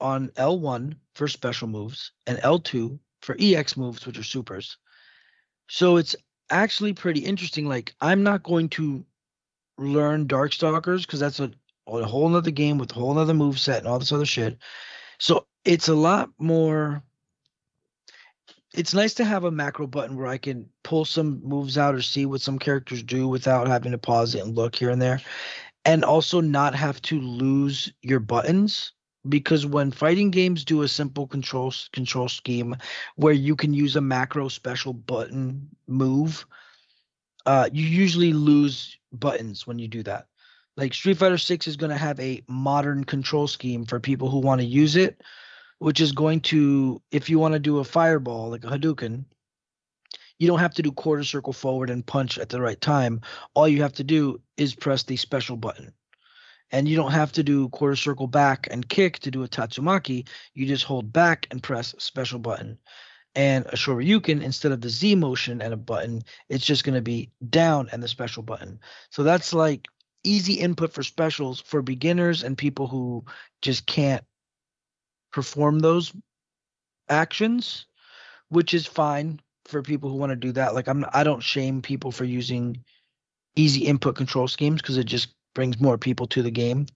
on 0.00 0.28
L1 0.30 0.96
for 1.14 1.28
special 1.28 1.68
moves 1.68 2.12
and 2.26 2.38
L2 2.38 2.98
for 3.20 3.36
EX 3.38 3.76
moves, 3.76 4.04
which 4.04 4.18
are 4.18 4.24
supers. 4.24 4.78
So 5.68 5.96
it's 5.96 6.16
actually 6.50 6.92
pretty 6.92 7.20
interesting. 7.20 7.66
Like, 7.66 7.94
I'm 8.00 8.22
not 8.22 8.42
going 8.42 8.68
to 8.70 9.04
learn 9.78 10.26
Darkstalkers 10.26 11.02
because 11.02 11.20
that's 11.20 11.40
a, 11.40 11.50
a 11.86 12.04
whole 12.04 12.28
nother 12.28 12.50
game 12.50 12.78
with 12.78 12.90
a 12.92 12.94
whole 12.94 13.14
nother 13.14 13.34
move 13.34 13.58
set 13.58 13.78
and 13.78 13.88
all 13.88 13.98
this 13.98 14.12
other 14.12 14.26
shit. 14.26 14.58
So 15.18 15.46
it's 15.64 15.88
a 15.88 15.94
lot 15.94 16.30
more. 16.38 17.02
It's 18.74 18.94
nice 18.94 19.14
to 19.14 19.24
have 19.24 19.44
a 19.44 19.50
macro 19.50 19.86
button 19.86 20.16
where 20.16 20.26
I 20.26 20.38
can 20.38 20.68
pull 20.82 21.04
some 21.04 21.42
moves 21.44 21.76
out 21.76 21.94
or 21.94 22.00
see 22.00 22.24
what 22.24 22.40
some 22.40 22.58
characters 22.58 23.02
do 23.02 23.28
without 23.28 23.68
having 23.68 23.92
to 23.92 23.98
pause 23.98 24.34
it 24.34 24.42
and 24.42 24.56
look 24.56 24.74
here 24.74 24.88
and 24.88 25.00
there. 25.00 25.20
And 25.84 26.04
also 26.04 26.40
not 26.40 26.74
have 26.74 27.02
to 27.02 27.20
lose 27.20 27.92
your 28.02 28.20
buttons 28.20 28.92
because 29.28 29.66
when 29.66 29.90
fighting 29.90 30.30
games 30.30 30.64
do 30.64 30.82
a 30.82 30.88
simple 30.88 31.26
control 31.26 31.72
control 31.92 32.28
scheme 32.28 32.76
where 33.16 33.32
you 33.32 33.56
can 33.56 33.72
use 33.72 33.96
a 33.96 34.00
macro 34.00 34.48
special 34.48 34.92
button 34.92 35.68
move, 35.86 36.46
uh, 37.46 37.68
you 37.72 37.84
usually 37.84 38.32
lose 38.32 38.96
buttons 39.12 39.66
when 39.66 39.78
you 39.78 39.88
do 39.88 40.02
that. 40.02 40.26
Like 40.76 40.94
Street 40.94 41.18
Fighter 41.18 41.38
6 41.38 41.66
is 41.66 41.76
going 41.76 41.90
to 41.90 41.98
have 41.98 42.18
a 42.18 42.42
modern 42.48 43.04
control 43.04 43.46
scheme 43.46 43.84
for 43.84 44.00
people 44.00 44.30
who 44.30 44.38
want 44.38 44.60
to 44.60 44.66
use 44.66 44.96
it, 44.96 45.20
which 45.78 46.00
is 46.00 46.12
going 46.12 46.40
to, 46.42 47.02
if 47.10 47.28
you 47.28 47.38
want 47.38 47.52
to 47.52 47.58
do 47.58 47.78
a 47.78 47.84
fireball 47.84 48.50
like 48.50 48.64
a 48.64 48.68
Hadouken, 48.68 49.24
you 50.42 50.48
don't 50.48 50.58
have 50.58 50.74
to 50.74 50.82
do 50.82 50.90
quarter 50.90 51.22
circle 51.22 51.52
forward 51.52 51.88
and 51.88 52.04
punch 52.04 52.36
at 52.36 52.48
the 52.48 52.60
right 52.60 52.80
time. 52.80 53.20
All 53.54 53.68
you 53.68 53.80
have 53.82 53.92
to 53.92 54.02
do 54.02 54.40
is 54.56 54.74
press 54.74 55.04
the 55.04 55.16
special 55.16 55.56
button. 55.56 55.92
And 56.72 56.88
you 56.88 56.96
don't 56.96 57.12
have 57.12 57.30
to 57.32 57.44
do 57.44 57.68
quarter 57.68 57.94
circle 57.94 58.26
back 58.26 58.66
and 58.68 58.88
kick 58.88 59.20
to 59.20 59.30
do 59.30 59.44
a 59.44 59.48
Tatsumaki. 59.48 60.26
You 60.54 60.66
just 60.66 60.82
hold 60.82 61.12
back 61.12 61.46
and 61.52 61.62
press 61.62 61.94
special 61.98 62.40
button 62.40 62.76
and 63.36 63.66
a 63.66 63.76
Shoryuken 63.76 64.42
instead 64.42 64.72
of 64.72 64.80
the 64.80 64.88
Z 64.88 65.14
motion 65.14 65.62
and 65.62 65.72
a 65.72 65.76
button, 65.76 66.22
it's 66.48 66.66
just 66.66 66.82
going 66.82 66.96
to 66.96 67.02
be 67.02 67.30
down 67.48 67.88
and 67.92 68.02
the 68.02 68.08
special 68.08 68.42
button. 68.42 68.80
So 69.10 69.22
that's 69.22 69.54
like 69.54 69.86
easy 70.24 70.54
input 70.54 70.92
for 70.92 71.04
specials 71.04 71.60
for 71.60 71.82
beginners 71.82 72.42
and 72.42 72.58
people 72.58 72.88
who 72.88 73.24
just 73.60 73.86
can't 73.86 74.24
perform 75.30 75.78
those 75.78 76.12
actions, 77.08 77.86
which 78.48 78.74
is 78.74 78.88
fine 78.88 79.40
for 79.66 79.82
people 79.82 80.10
who 80.10 80.16
want 80.16 80.30
to 80.30 80.36
do 80.36 80.52
that. 80.52 80.74
Like 80.74 80.88
I'm 80.88 81.04
I 81.12 81.24
don't 81.24 81.42
shame 81.42 81.82
people 81.82 82.12
for 82.12 82.24
using 82.24 82.84
easy 83.56 83.86
input 83.86 84.16
control 84.16 84.48
schemes 84.48 84.80
because 84.80 84.96
it 84.96 85.04
just 85.04 85.34
brings 85.54 85.80
more 85.80 85.98
people 85.98 86.26
to 86.28 86.42
the 86.42 86.50
game. 86.50 86.86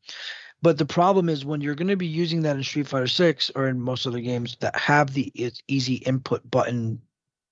But 0.63 0.79
the 0.79 0.87
problem 0.87 1.29
is 1.29 1.45
when 1.45 1.61
you're 1.61 1.75
going 1.75 1.89
to 1.89 1.97
be 1.97 2.07
using 2.07 2.43
that 2.43 2.57
in 2.57 2.65
Street 2.65 2.89
Fighter 2.89 3.07
6 3.07 3.51
or 3.55 3.69
in 3.69 3.81
most 3.81 4.07
other 4.07 4.21
games 4.21 4.57
that 4.61 4.75
have 4.75 5.13
the 5.13 5.33
easy 5.69 5.97
input 5.97 6.51
button 6.51 7.01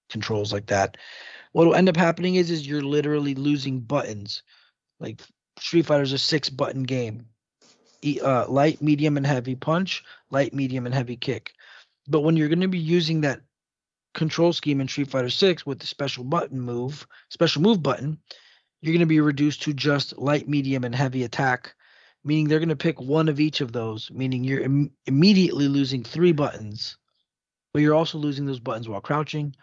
controls 0.09 0.53
like 0.53 0.67
that, 0.67 0.97
what 1.53 1.67
will 1.67 1.75
end 1.75 1.89
up 1.89 1.97
happening 1.97 2.37
is 2.37 2.51
is 2.51 2.67
you're 2.67 2.83
literally 2.83 3.35
losing 3.35 3.81
buttons. 3.81 4.43
Like 5.01 5.21
Street 5.59 5.87
Fighter 5.87 6.03
is 6.03 6.13
a 6.13 6.19
six 6.19 6.49
button 6.49 6.83
game. 6.83 7.27
Uh, 8.23 8.47
light, 8.49 8.83
medium, 8.83 9.17
and 9.17 9.27
heavy 9.27 9.55
punch, 9.55 10.05
light, 10.31 10.53
medium, 10.53 10.85
and 10.85 10.95
heavy 10.95 11.17
kick. 11.17 11.53
But 12.07 12.21
when 12.21 12.37
you're 12.37 12.49
going 12.49 12.61
to 12.61 12.69
be 12.69 12.79
using 12.79 13.23
that 13.23 13.41
control 14.15 14.53
scheme 14.53 14.81
in 14.81 14.89
Street 14.89 15.11
Fighter 15.11 15.31
6 15.31 15.67
with 15.67 15.79
the 15.79 15.87
special 15.87 16.25
button 16.25 16.61
move, 16.61 17.07
special 17.31 17.63
move 17.63 17.83
button, 17.83 18.19
you're 18.81 18.93
going 18.93 19.01
to 19.01 19.07
be 19.07 19.21
reduced 19.21 19.63
to 19.63 19.73
just 19.73 20.17
light, 20.19 20.49
medium, 20.49 20.85
and 20.85 20.95
heavy 20.95 21.25
attack 21.25 21.75
meaning 22.25 22.49
they're 22.49 22.59
going 22.59 22.69
to 22.71 22.77
pick 22.77 23.01
one 23.01 23.29
of 23.29 23.39
each 23.39 23.61
of 23.61 23.73
those, 23.73 24.11
meaning 24.11 24.43
you're 24.43 24.63
Im- 24.63 24.91
immediately 25.07 25.69
losing 25.69 26.03
three 26.03 26.33
buttons, 26.33 26.97
but 27.73 27.83
you're 27.83 27.95
also 27.95 28.19
losing 28.19 28.47
those 28.47 28.61
buttons 28.61 28.89
while 28.89 29.01
crouching, 29.01 29.55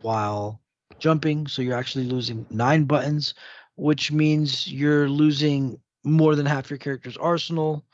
while 0.00 0.60
jumping. 0.98 1.46
So 1.46 1.62
you're 1.62 1.78
actually 1.78 2.06
losing 2.06 2.46
nine 2.50 2.84
buttons, 2.84 3.34
which 3.76 4.10
means 4.10 4.70
you're 4.70 5.08
losing 5.08 5.80
more 6.02 6.34
than 6.34 6.46
half 6.46 6.68
your 6.68 6.78
character's 6.78 7.16
arsenal. 7.16 7.84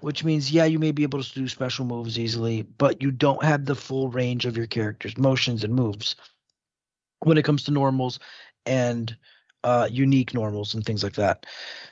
Which 0.00 0.24
means, 0.24 0.50
yeah, 0.50 0.66
you 0.66 0.78
may 0.78 0.92
be 0.92 1.04
able 1.04 1.22
to 1.22 1.34
do 1.34 1.48
special 1.48 1.84
moves 1.86 2.18
easily, 2.18 2.62
but 2.62 3.02
you 3.02 3.10
don't 3.10 3.42
have 3.42 3.64
the 3.64 3.74
full 3.74 4.08
range 4.08 4.44
of 4.44 4.56
your 4.56 4.66
character's 4.66 5.16
motions 5.16 5.64
and 5.64 5.74
moves 5.74 6.16
when 7.20 7.38
it 7.38 7.44
comes 7.44 7.64
to 7.64 7.70
normals 7.70 8.18
and 8.66 9.16
uh, 9.64 9.88
unique 9.90 10.34
normals 10.34 10.74
and 10.74 10.84
things 10.84 11.02
like 11.02 11.14
that. 11.14 11.46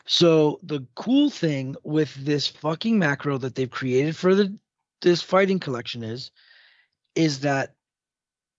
So 0.06 0.60
the 0.62 0.86
cool 0.94 1.30
thing 1.30 1.76
with 1.82 2.14
this 2.14 2.46
fucking 2.46 2.98
macro 2.98 3.38
that 3.38 3.54
they've 3.54 3.70
created 3.70 4.16
for 4.16 4.34
the 4.34 4.56
this 5.02 5.22
fighting 5.22 5.58
collection 5.58 6.02
is, 6.02 6.30
is 7.14 7.40
that 7.40 7.74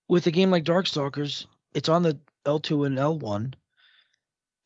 with 0.08 0.28
a 0.28 0.32
game 0.32 0.52
like 0.52 0.64
Darkstalkers, 0.64 1.48
it's 1.74 1.90
on 1.90 2.04
the 2.04 2.20
L2 2.46 2.86
and 2.86 2.98
L1, 2.98 3.54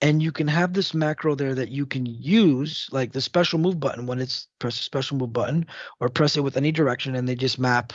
and 0.01 0.23
you 0.23 0.31
can 0.31 0.47
have 0.47 0.73
this 0.73 0.93
macro 0.93 1.35
there 1.35 1.55
that 1.55 1.69
you 1.69 1.85
can 1.85 2.05
use, 2.05 2.87
like 2.91 3.11
the 3.11 3.21
special 3.21 3.59
move 3.59 3.79
button 3.79 4.05
when 4.05 4.19
it's 4.19 4.47
press 4.59 4.79
a 4.79 4.83
special 4.83 5.17
move 5.17 5.33
button, 5.33 5.65
or 5.99 6.09
press 6.09 6.37
it 6.37 6.41
with 6.41 6.57
any 6.57 6.71
direction, 6.71 7.15
and 7.15 7.27
they 7.27 7.35
just 7.35 7.59
map 7.59 7.93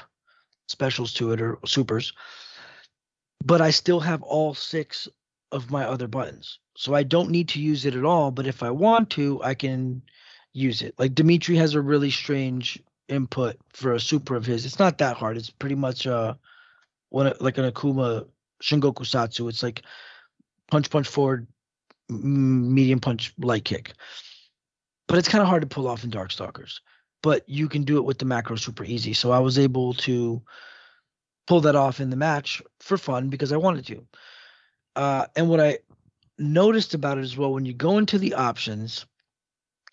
specials 0.68 1.12
to 1.14 1.32
it 1.32 1.40
or 1.40 1.58
supers. 1.66 2.12
But 3.44 3.60
I 3.60 3.70
still 3.70 4.00
have 4.00 4.22
all 4.22 4.54
six 4.54 5.08
of 5.52 5.70
my 5.70 5.84
other 5.84 6.08
buttons. 6.08 6.58
So 6.76 6.94
I 6.94 7.04
don't 7.04 7.30
need 7.30 7.48
to 7.50 7.60
use 7.60 7.86
it 7.86 7.94
at 7.94 8.04
all, 8.04 8.30
but 8.30 8.46
if 8.46 8.62
I 8.62 8.70
want 8.70 9.10
to, 9.10 9.42
I 9.42 9.54
can 9.54 10.02
use 10.52 10.82
it. 10.82 10.94
Like 10.98 11.14
Demitri 11.14 11.56
has 11.56 11.74
a 11.74 11.80
really 11.80 12.10
strange 12.10 12.82
input 13.08 13.56
for 13.72 13.92
a 13.92 14.00
super 14.00 14.34
of 14.34 14.46
his. 14.46 14.64
It's 14.66 14.78
not 14.78 14.98
that 14.98 15.16
hard. 15.16 15.36
It's 15.36 15.50
pretty 15.50 15.74
much 15.74 16.06
uh 16.06 16.34
one 17.10 17.32
like 17.40 17.58
an 17.58 17.70
Akuma 17.70 18.26
Shingoku 18.62 19.04
Satsu. 19.04 19.48
It's 19.48 19.62
like 19.62 19.82
punch 20.70 20.90
punch 20.90 21.06
forward, 21.06 21.46
medium 22.08 23.00
punch 23.00 23.32
light 23.38 23.64
kick. 23.64 23.92
But 25.06 25.18
it's 25.18 25.28
kind 25.28 25.42
of 25.42 25.48
hard 25.48 25.62
to 25.62 25.68
pull 25.68 25.88
off 25.88 26.04
in 26.04 26.10
Darkstalkers. 26.10 26.80
But 27.22 27.48
you 27.48 27.68
can 27.68 27.84
do 27.84 27.96
it 27.98 28.04
with 28.04 28.18
the 28.18 28.24
macro 28.24 28.56
super 28.56 28.84
easy. 28.84 29.14
So 29.14 29.30
I 29.30 29.38
was 29.38 29.58
able 29.58 29.94
to 29.94 30.42
pull 31.46 31.60
that 31.62 31.76
off 31.76 32.00
in 32.00 32.10
the 32.10 32.16
match 32.16 32.62
for 32.80 32.96
fun 32.96 33.28
because 33.28 33.52
I 33.52 33.56
wanted 33.56 33.86
to. 33.86 34.06
Uh, 34.96 35.26
and 35.36 35.48
what 35.48 35.60
I 35.60 35.78
noticed 36.38 36.94
about 36.94 37.18
it 37.18 37.22
as 37.22 37.36
well, 37.36 37.52
when 37.52 37.66
you 37.66 37.72
go 37.72 37.98
into 37.98 38.18
the 38.18 38.34
options 38.34 39.06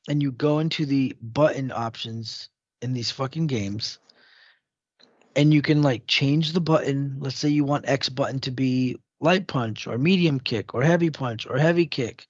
and 0.07 0.21
you 0.21 0.31
go 0.31 0.59
into 0.59 0.85
the 0.85 1.15
button 1.21 1.71
options 1.71 2.49
in 2.81 2.93
these 2.93 3.11
fucking 3.11 3.47
games, 3.47 3.99
and 5.35 5.53
you 5.53 5.61
can 5.61 5.81
like 5.81 6.07
change 6.07 6.51
the 6.51 6.61
button. 6.61 7.15
Let's 7.19 7.38
say 7.38 7.49
you 7.49 7.63
want 7.63 7.88
X 7.88 8.09
button 8.09 8.39
to 8.41 8.51
be 8.51 8.97
light 9.22 9.48
punch 9.48 9.88
or 9.88 9.98
medium 9.98 10.39
kick 10.39 10.73
or 10.73 10.84
heavy 10.84 11.10
punch 11.10 11.48
or 11.48 11.57
heavy 11.57 11.85
kick. 11.85 12.27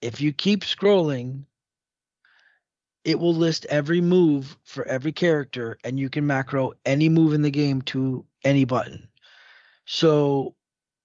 If 0.00 0.20
you 0.20 0.32
keep 0.32 0.60
scrolling, 0.60 1.44
it 3.04 3.18
will 3.18 3.34
list 3.34 3.66
every 3.66 4.00
move 4.00 4.56
for 4.64 4.86
every 4.86 5.12
character, 5.12 5.78
and 5.84 5.98
you 5.98 6.10
can 6.10 6.26
macro 6.26 6.72
any 6.84 7.08
move 7.08 7.32
in 7.32 7.42
the 7.42 7.50
game 7.50 7.82
to 7.82 8.24
any 8.44 8.64
button. 8.64 9.08
So 9.86 10.54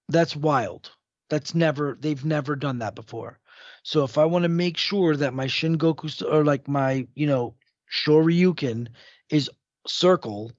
that's 0.09 0.35
wild. 0.35 0.91
That's 1.29 1.55
never 1.55 1.97
they've 1.99 2.25
never 2.25 2.55
done 2.55 2.79
that 2.79 2.95
before. 2.95 3.39
So 3.83 4.03
if 4.03 4.17
I 4.17 4.25
want 4.25 4.43
to 4.43 4.49
make 4.49 4.77
sure 4.77 5.15
that 5.15 5.33
my 5.33 5.45
Shingoku 5.45 6.23
or 6.31 6.43
like 6.43 6.67
my, 6.67 7.07
you 7.15 7.27
know, 7.27 7.55
Shoryuken 7.91 8.89
is 9.29 9.49
circle, 9.87 10.51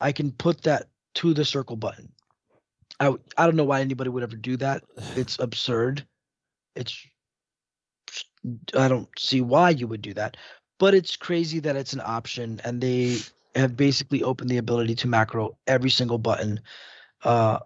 I 0.00 0.12
can 0.12 0.32
put 0.32 0.62
that 0.62 0.88
to 1.14 1.34
the 1.34 1.44
circle 1.44 1.76
button. 1.76 2.12
I 3.00 3.14
I 3.36 3.46
don't 3.46 3.56
know 3.56 3.64
why 3.64 3.80
anybody 3.80 4.10
would 4.10 4.22
ever 4.22 4.36
do 4.36 4.56
that. 4.58 4.84
It's 5.16 5.38
absurd. 5.38 6.06
It's 6.76 7.06
I 8.76 8.88
don't 8.88 9.08
see 9.18 9.40
why 9.40 9.70
you 9.70 9.88
would 9.88 10.02
do 10.02 10.14
that. 10.14 10.36
But 10.78 10.94
it's 10.94 11.16
crazy 11.16 11.60
that 11.60 11.76
it's 11.76 11.92
an 11.92 12.02
option, 12.04 12.60
and 12.64 12.80
they 12.80 13.18
have 13.54 13.76
basically 13.76 14.22
opened 14.22 14.50
the 14.50 14.58
ability 14.58 14.94
to 14.96 15.08
macro 15.08 15.56
every 15.66 15.90
single 15.90 16.18
button, 16.18 16.60
uh, 17.24 17.58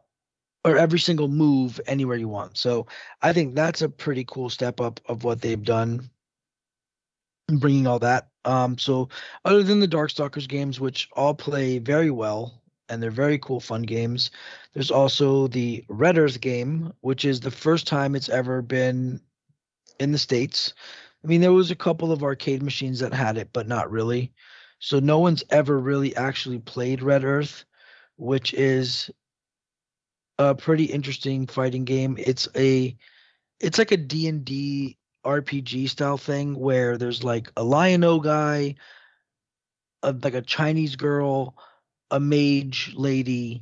or 0.65 0.78
every 0.78 0.98
single 0.98 1.28
move 1.28 1.81
anywhere 1.86 2.16
you 2.16 2.28
want. 2.28 2.56
So 2.56 2.86
I 3.23 3.32
think 3.32 3.55
that's 3.55 3.82
a 3.82 3.89
pretty 3.89 4.24
cool 4.24 4.51
step 4.51 4.81
up 4.81 5.01
of 5.06 5.23
what 5.24 5.43
they've 5.43 5.62
done, 5.62 6.11
bringing 7.48 7.86
all 7.86 7.98
that. 8.01 8.28
Um, 8.44 8.78
so 8.78 9.09
other 9.44 9.62
than 9.62 9.81
the 9.81 9.89
Darkstalkers 9.89 10.48
games, 10.48 10.81
which 10.81 11.09
all 11.12 11.35
play 11.35 11.78
very 11.78 12.11
well 12.11 12.64
and 12.89 13.02
they're 13.02 13.11
very 13.11 13.39
cool, 13.39 13.61
fun 13.61 13.82
games. 13.82 14.31
There's 14.73 14.90
also 14.90 15.48
the 15.48 15.85
Red 15.89 16.19
Earth 16.19 16.40
game, 16.40 16.93
which 17.01 17.24
is 17.24 17.40
the 17.40 17.51
first 17.51 17.86
time 17.86 18.15
it's 18.15 18.28
ever 18.28 18.62
been 18.62 19.20
in 19.98 20.12
the 20.12 20.19
states. 20.19 20.74
I 21.24 21.27
mean, 21.27 21.40
there 21.40 21.52
was 21.52 21.70
a 21.70 21.77
couple 21.77 22.12
of 22.12 22.23
arcade 22.23 22.62
machines 22.62 23.01
that 23.01 23.15
had 23.15 23.39
it, 23.39 23.51
but 23.52 23.66
not 23.66 23.90
really. 23.90 24.32
So 24.78 25.01
no 25.01 25.19
one's 25.19 25.44
ever 25.51 25.78
really 25.78 26.15
actually 26.16 26.59
played 26.59 27.02
Red 27.02 27.24
Earth, 27.24 27.65
which 28.16 28.52
is 28.52 29.11
a 30.39 30.55
pretty 30.55 30.85
interesting 30.85 31.47
fighting 31.47 31.85
game. 31.85 32.16
It's 32.19 32.48
a 32.55 32.97
it's 33.61 33.78
like 33.78 33.93
a 33.93 33.97
D&D 33.97 34.98
RPG 35.24 35.89
style 35.89 36.19
thing 36.19 36.59
where 36.59 36.98
there's 36.98 37.24
like 37.24 37.51
a 37.56 37.62
Lion-O 37.62 38.20
guy, 38.20 38.74
a, 40.02 40.12
like 40.12 40.35
a 40.35 40.43
Chinese 40.43 40.97
girl, 40.97 41.56
a 42.15 42.20
mage 42.20 42.93
lady, 42.95 43.61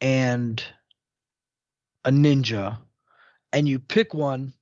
and 0.00 0.60
a 2.04 2.10
ninja. 2.10 2.76
And 3.52 3.68
you 3.68 3.78
pick 3.78 4.12
one 4.12 4.52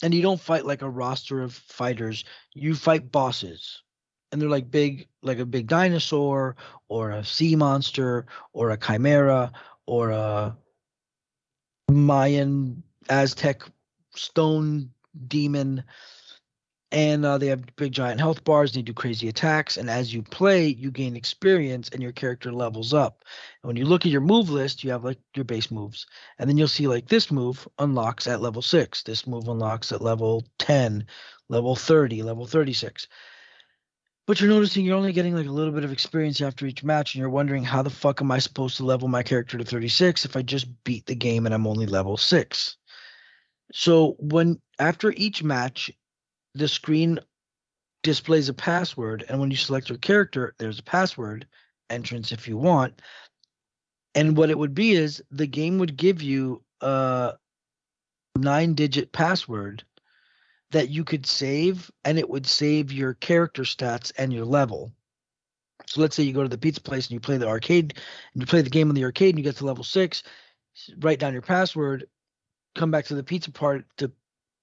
and 0.00 0.14
you 0.14 0.22
don't 0.22 0.40
fight 0.40 0.64
like 0.64 0.82
a 0.82 0.88
roster 0.88 1.42
of 1.42 1.52
fighters. 1.52 2.24
You 2.54 2.76
fight 2.76 3.10
bosses. 3.10 3.82
And 4.30 4.40
they're 4.40 4.48
like 4.48 4.70
big, 4.70 5.08
like 5.22 5.40
a 5.40 5.44
big 5.44 5.66
dinosaur 5.66 6.54
or 6.88 7.10
a 7.10 7.24
sea 7.24 7.56
monster 7.56 8.26
or 8.52 8.70
a 8.70 8.76
chimera 8.76 9.50
or 9.86 10.10
a 10.10 10.56
Mayan 11.90 12.80
Aztec 13.08 13.62
stone 14.14 14.88
demon. 15.26 15.82
And 16.94 17.26
uh, 17.26 17.38
they 17.38 17.48
have 17.48 17.74
big 17.74 17.90
giant 17.90 18.20
health 18.20 18.44
bars. 18.44 18.70
And 18.70 18.78
they 18.78 18.82
do 18.82 18.94
crazy 18.94 19.28
attacks. 19.28 19.76
And 19.76 19.90
as 19.90 20.14
you 20.14 20.22
play, 20.22 20.68
you 20.68 20.92
gain 20.92 21.16
experience 21.16 21.88
and 21.88 22.00
your 22.00 22.12
character 22.12 22.52
levels 22.52 22.94
up. 22.94 23.24
And 23.62 23.68
when 23.68 23.76
you 23.76 23.84
look 23.84 24.06
at 24.06 24.12
your 24.12 24.20
move 24.20 24.48
list, 24.48 24.84
you 24.84 24.92
have 24.92 25.04
like 25.04 25.18
your 25.34 25.44
base 25.44 25.72
moves. 25.72 26.06
And 26.38 26.48
then 26.48 26.56
you'll 26.56 26.68
see 26.68 26.86
like 26.86 27.08
this 27.08 27.32
move 27.32 27.66
unlocks 27.80 28.28
at 28.28 28.40
level 28.40 28.62
six. 28.62 29.02
This 29.02 29.26
move 29.26 29.48
unlocks 29.48 29.90
at 29.90 30.02
level 30.02 30.44
10, 30.60 31.04
level 31.48 31.74
30, 31.74 32.22
level 32.22 32.46
36. 32.46 33.08
But 34.26 34.40
you're 34.40 34.48
noticing 34.48 34.84
you're 34.84 34.96
only 34.96 35.12
getting 35.12 35.34
like 35.34 35.48
a 35.48 35.52
little 35.52 35.72
bit 35.72 35.84
of 35.84 35.92
experience 35.92 36.40
after 36.40 36.64
each 36.64 36.84
match, 36.84 37.14
and 37.14 37.20
you're 37.20 37.28
wondering 37.28 37.64
how 37.64 37.82
the 37.82 37.90
fuck 37.90 38.22
am 38.22 38.30
I 38.30 38.38
supposed 38.38 38.76
to 38.76 38.84
level 38.84 39.08
my 39.08 39.24
character 39.24 39.58
to 39.58 39.64
36 39.64 40.24
if 40.24 40.36
I 40.36 40.42
just 40.42 40.66
beat 40.84 41.06
the 41.06 41.16
game 41.16 41.44
and 41.44 41.54
I'm 41.54 41.66
only 41.66 41.86
level 41.86 42.16
six? 42.16 42.76
So 43.72 44.16
when 44.20 44.60
after 44.78 45.12
each 45.16 45.42
match, 45.42 45.90
the 46.54 46.68
screen 46.68 47.18
displays 48.02 48.48
a 48.48 48.54
password, 48.54 49.24
and 49.28 49.40
when 49.40 49.50
you 49.50 49.56
select 49.56 49.88
your 49.88 49.98
character, 49.98 50.54
there's 50.58 50.78
a 50.78 50.84
password 50.84 51.46
entrance 51.90 52.32
if 52.32 52.46
you 52.46 52.56
want. 52.56 53.00
And 54.14 54.36
what 54.36 54.50
it 54.50 54.58
would 54.58 54.74
be 54.74 54.92
is 54.92 55.22
the 55.30 55.46
game 55.46 55.78
would 55.78 55.96
give 55.96 56.22
you 56.22 56.62
a 56.80 57.34
nine 58.36 58.74
digit 58.74 59.12
password 59.12 59.82
that 60.70 60.88
you 60.88 61.04
could 61.04 61.26
save 61.26 61.90
and 62.04 62.18
it 62.18 62.28
would 62.28 62.46
save 62.46 62.92
your 62.92 63.14
character 63.14 63.62
stats 63.62 64.12
and 64.18 64.32
your 64.32 64.44
level. 64.44 64.92
So 65.86 66.00
let's 66.00 66.16
say 66.16 66.22
you 66.22 66.32
go 66.32 66.42
to 66.42 66.48
the 66.48 66.58
pizza 66.58 66.80
place 66.80 67.06
and 67.06 67.12
you 67.12 67.20
play 67.20 67.36
the 67.36 67.48
arcade 67.48 67.94
and 68.32 68.42
you 68.42 68.46
play 68.46 68.62
the 68.62 68.70
game 68.70 68.88
on 68.88 68.94
the 68.94 69.04
arcade 69.04 69.30
and 69.30 69.38
you 69.38 69.44
get 69.44 69.56
to 69.56 69.66
level 69.66 69.84
six, 69.84 70.22
write 70.98 71.18
down 71.18 71.32
your 71.32 71.42
password, 71.42 72.06
come 72.74 72.90
back 72.90 73.04
to 73.06 73.14
the 73.14 73.22
pizza 73.22 73.50
part 73.50 73.84
to 73.98 74.10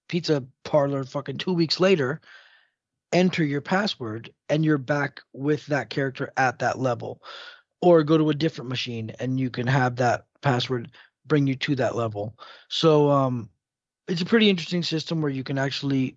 pizza 0.09 0.43
parlor 0.71 1.03
fucking 1.03 1.37
two 1.37 1.53
weeks 1.53 1.81
later, 1.81 2.21
enter 3.11 3.43
your 3.43 3.59
password, 3.59 4.33
and 4.47 4.63
you're 4.63 4.77
back 4.77 5.19
with 5.33 5.65
that 5.65 5.89
character 5.89 6.31
at 6.37 6.59
that 6.59 6.79
level. 6.79 7.21
Or 7.81 8.03
go 8.03 8.17
to 8.17 8.29
a 8.29 8.35
different 8.35 8.69
machine 8.69 9.11
and 9.19 9.39
you 9.39 9.49
can 9.49 9.67
have 9.67 9.97
that 9.97 10.25
password 10.41 10.91
bring 11.25 11.45
you 11.45 11.55
to 11.55 11.75
that 11.75 11.95
level. 11.95 12.37
So 12.69 13.09
um 13.09 13.49
it's 14.07 14.21
a 14.21 14.25
pretty 14.25 14.49
interesting 14.49 14.83
system 14.83 15.21
where 15.21 15.31
you 15.31 15.43
can 15.43 15.57
actually 15.57 16.15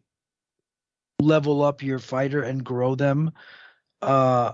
level 1.21 1.63
up 1.63 1.83
your 1.83 1.99
fighter 1.99 2.43
and 2.43 2.65
grow 2.65 2.95
them 2.95 3.33
uh 4.03 4.53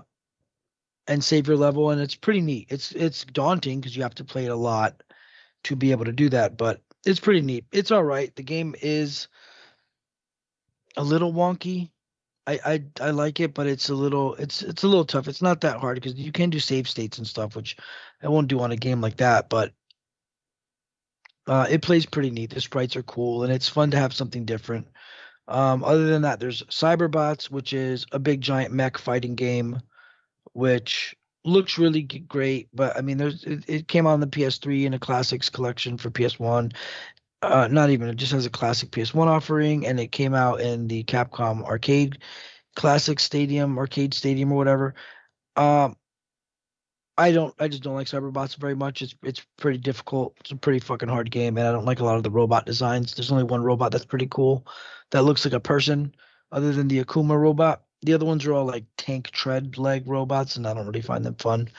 and 1.07 1.23
save 1.23 1.47
your 1.47 1.57
level 1.57 1.89
and 1.89 1.99
it's 1.99 2.15
pretty 2.15 2.39
neat 2.39 2.67
it's 2.69 2.91
it's 2.91 3.25
daunting 3.25 3.79
because 3.79 3.95
you 3.95 4.03
have 4.03 4.15
to 4.15 4.23
play 4.23 4.45
it 4.45 4.51
a 4.51 4.55
lot 4.55 5.01
to 5.63 5.75
be 5.75 5.91
able 5.91 6.05
to 6.05 6.11
do 6.11 6.29
that 6.29 6.55
but 6.55 6.81
it's 7.05 7.19
pretty 7.19 7.41
neat 7.41 7.65
it's 7.71 7.89
all 7.89 8.03
right 8.03 8.35
the 8.35 8.43
game 8.43 8.75
is 8.81 9.27
a 10.97 11.03
little 11.03 11.33
wonky 11.33 11.89
I, 12.47 12.59
I 12.65 12.83
I 12.99 13.09
like 13.11 13.39
it, 13.39 13.53
but 13.53 13.67
it's 13.67 13.89
a 13.89 13.95
little 13.95 14.35
it's 14.35 14.61
it's 14.63 14.83
a 14.83 14.87
little 14.87 15.05
tough. 15.05 15.27
It's 15.27 15.41
not 15.41 15.61
that 15.61 15.77
hard 15.77 15.95
because 15.95 16.15
you 16.15 16.31
can 16.31 16.49
do 16.49 16.59
save 16.59 16.89
states 16.89 17.17
and 17.17 17.27
stuff, 17.27 17.55
which 17.55 17.77
I 18.21 18.29
won't 18.29 18.47
do 18.47 18.59
on 18.61 18.71
a 18.71 18.75
game 18.75 18.99
like 18.99 19.17
that. 19.17 19.47
But 19.49 19.73
uh, 21.47 21.67
it 21.69 21.81
plays 21.81 22.05
pretty 22.05 22.31
neat. 22.31 22.51
The 22.51 22.61
sprites 22.61 22.95
are 22.95 23.03
cool, 23.03 23.43
and 23.43 23.53
it's 23.53 23.69
fun 23.69 23.91
to 23.91 23.97
have 23.97 24.13
something 24.13 24.45
different. 24.45 24.87
Um, 25.47 25.83
other 25.83 26.07
than 26.07 26.23
that, 26.23 26.39
there's 26.39 26.63
Cyberbots, 26.63 27.51
which 27.51 27.73
is 27.73 28.05
a 28.11 28.19
big 28.19 28.41
giant 28.41 28.73
mech 28.73 28.97
fighting 28.97 29.35
game, 29.35 29.79
which 30.53 31.15
looks 31.45 31.77
really 31.77 32.03
great. 32.03 32.69
But 32.73 32.97
I 32.97 33.01
mean, 33.01 33.17
there's 33.17 33.43
it, 33.43 33.65
it 33.67 33.87
came 33.87 34.07
on 34.07 34.19
the 34.19 34.27
PS3 34.27 34.85
in 34.85 34.93
a 34.95 34.99
classics 34.99 35.49
collection 35.49 35.97
for 35.97 36.09
PS1. 36.09 36.73
Uh, 37.41 37.67
not 37.71 37.89
even 37.89 38.07
it 38.07 38.15
just 38.15 38.33
has 38.33 38.45
a 38.45 38.51
classic 38.51 38.91
PS1 38.91 39.25
offering, 39.25 39.87
and 39.87 39.99
it 39.99 40.11
came 40.11 40.35
out 40.35 40.61
in 40.61 40.87
the 40.87 41.03
Capcom 41.03 41.63
Arcade 41.63 42.19
Classic 42.75 43.19
Stadium, 43.19 43.77
Arcade 43.77 44.13
Stadium, 44.13 44.51
or 44.51 44.57
whatever. 44.57 44.93
Um, 45.55 45.97
I 47.17 47.31
don't. 47.31 47.53
I 47.59 47.67
just 47.67 47.83
don't 47.83 47.95
like 47.95 48.07
Cyberbots 48.07 48.57
very 48.57 48.75
much. 48.75 49.01
It's 49.01 49.15
it's 49.23 49.45
pretty 49.57 49.79
difficult. 49.79 50.35
It's 50.39 50.51
a 50.51 50.55
pretty 50.55 50.79
fucking 50.79 51.09
hard 51.09 51.31
game, 51.31 51.57
and 51.57 51.67
I 51.67 51.71
don't 51.71 51.85
like 51.85 51.99
a 51.99 52.05
lot 52.05 52.17
of 52.17 52.23
the 52.23 52.31
robot 52.31 52.65
designs. 52.65 53.13
There's 53.13 53.31
only 53.31 53.43
one 53.43 53.63
robot 53.63 53.91
that's 53.91 54.05
pretty 54.05 54.27
cool, 54.27 54.65
that 55.11 55.23
looks 55.23 55.43
like 55.45 55.53
a 55.53 55.59
person, 55.59 56.15
other 56.51 56.71
than 56.71 56.87
the 56.87 57.03
Akuma 57.03 57.39
robot. 57.39 57.83
The 58.03 58.13
other 58.13 58.25
ones 58.25 58.45
are 58.45 58.53
all 58.53 58.65
like 58.65 58.85
tank 58.97 59.29
tread 59.31 59.77
leg 59.77 60.07
robots, 60.07 60.55
and 60.55 60.65
I 60.67 60.73
don't 60.73 60.87
really 60.87 61.01
find 61.01 61.25
them 61.25 61.35
fun. 61.35 61.69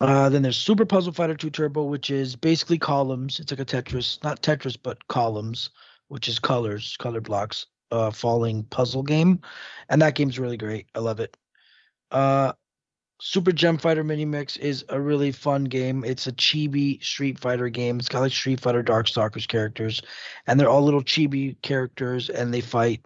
Uh, 0.00 0.28
then 0.28 0.42
there's 0.42 0.56
Super 0.58 0.84
Puzzle 0.84 1.12
Fighter 1.12 1.34
2 1.34 1.50
Turbo, 1.50 1.84
which 1.84 2.10
is 2.10 2.36
basically 2.36 2.78
columns. 2.78 3.40
It's 3.40 3.50
like 3.50 3.60
a 3.60 3.64
Tetris, 3.64 4.22
not 4.22 4.42
Tetris, 4.42 4.76
but 4.80 5.06
columns, 5.08 5.70
which 6.08 6.28
is 6.28 6.38
colors, 6.38 6.96
color 6.98 7.20
blocks, 7.20 7.66
uh, 7.90 8.10
falling 8.10 8.64
puzzle 8.64 9.02
game, 9.02 9.40
and 9.88 10.02
that 10.02 10.14
game's 10.14 10.38
really 10.38 10.56
great. 10.56 10.86
I 10.94 10.98
love 10.98 11.20
it. 11.20 11.36
Uh, 12.10 12.52
Super 13.20 13.52
Gem 13.52 13.78
Fighter 13.78 14.04
Mini 14.04 14.26
Mix 14.26 14.58
is 14.58 14.84
a 14.90 15.00
really 15.00 15.32
fun 15.32 15.64
game. 15.64 16.04
It's 16.04 16.26
a 16.26 16.32
chibi 16.32 17.02
Street 17.02 17.38
Fighter 17.38 17.70
game. 17.70 17.98
It's 17.98 18.10
got 18.10 18.20
like 18.20 18.32
Street 18.32 18.60
Fighter 18.60 18.82
Darkstalkers 18.82 19.48
characters, 19.48 20.02
and 20.46 20.60
they're 20.60 20.68
all 20.68 20.82
little 20.82 21.02
chibi 21.02 21.60
characters, 21.62 22.28
and 22.28 22.52
they 22.52 22.60
fight, 22.60 23.02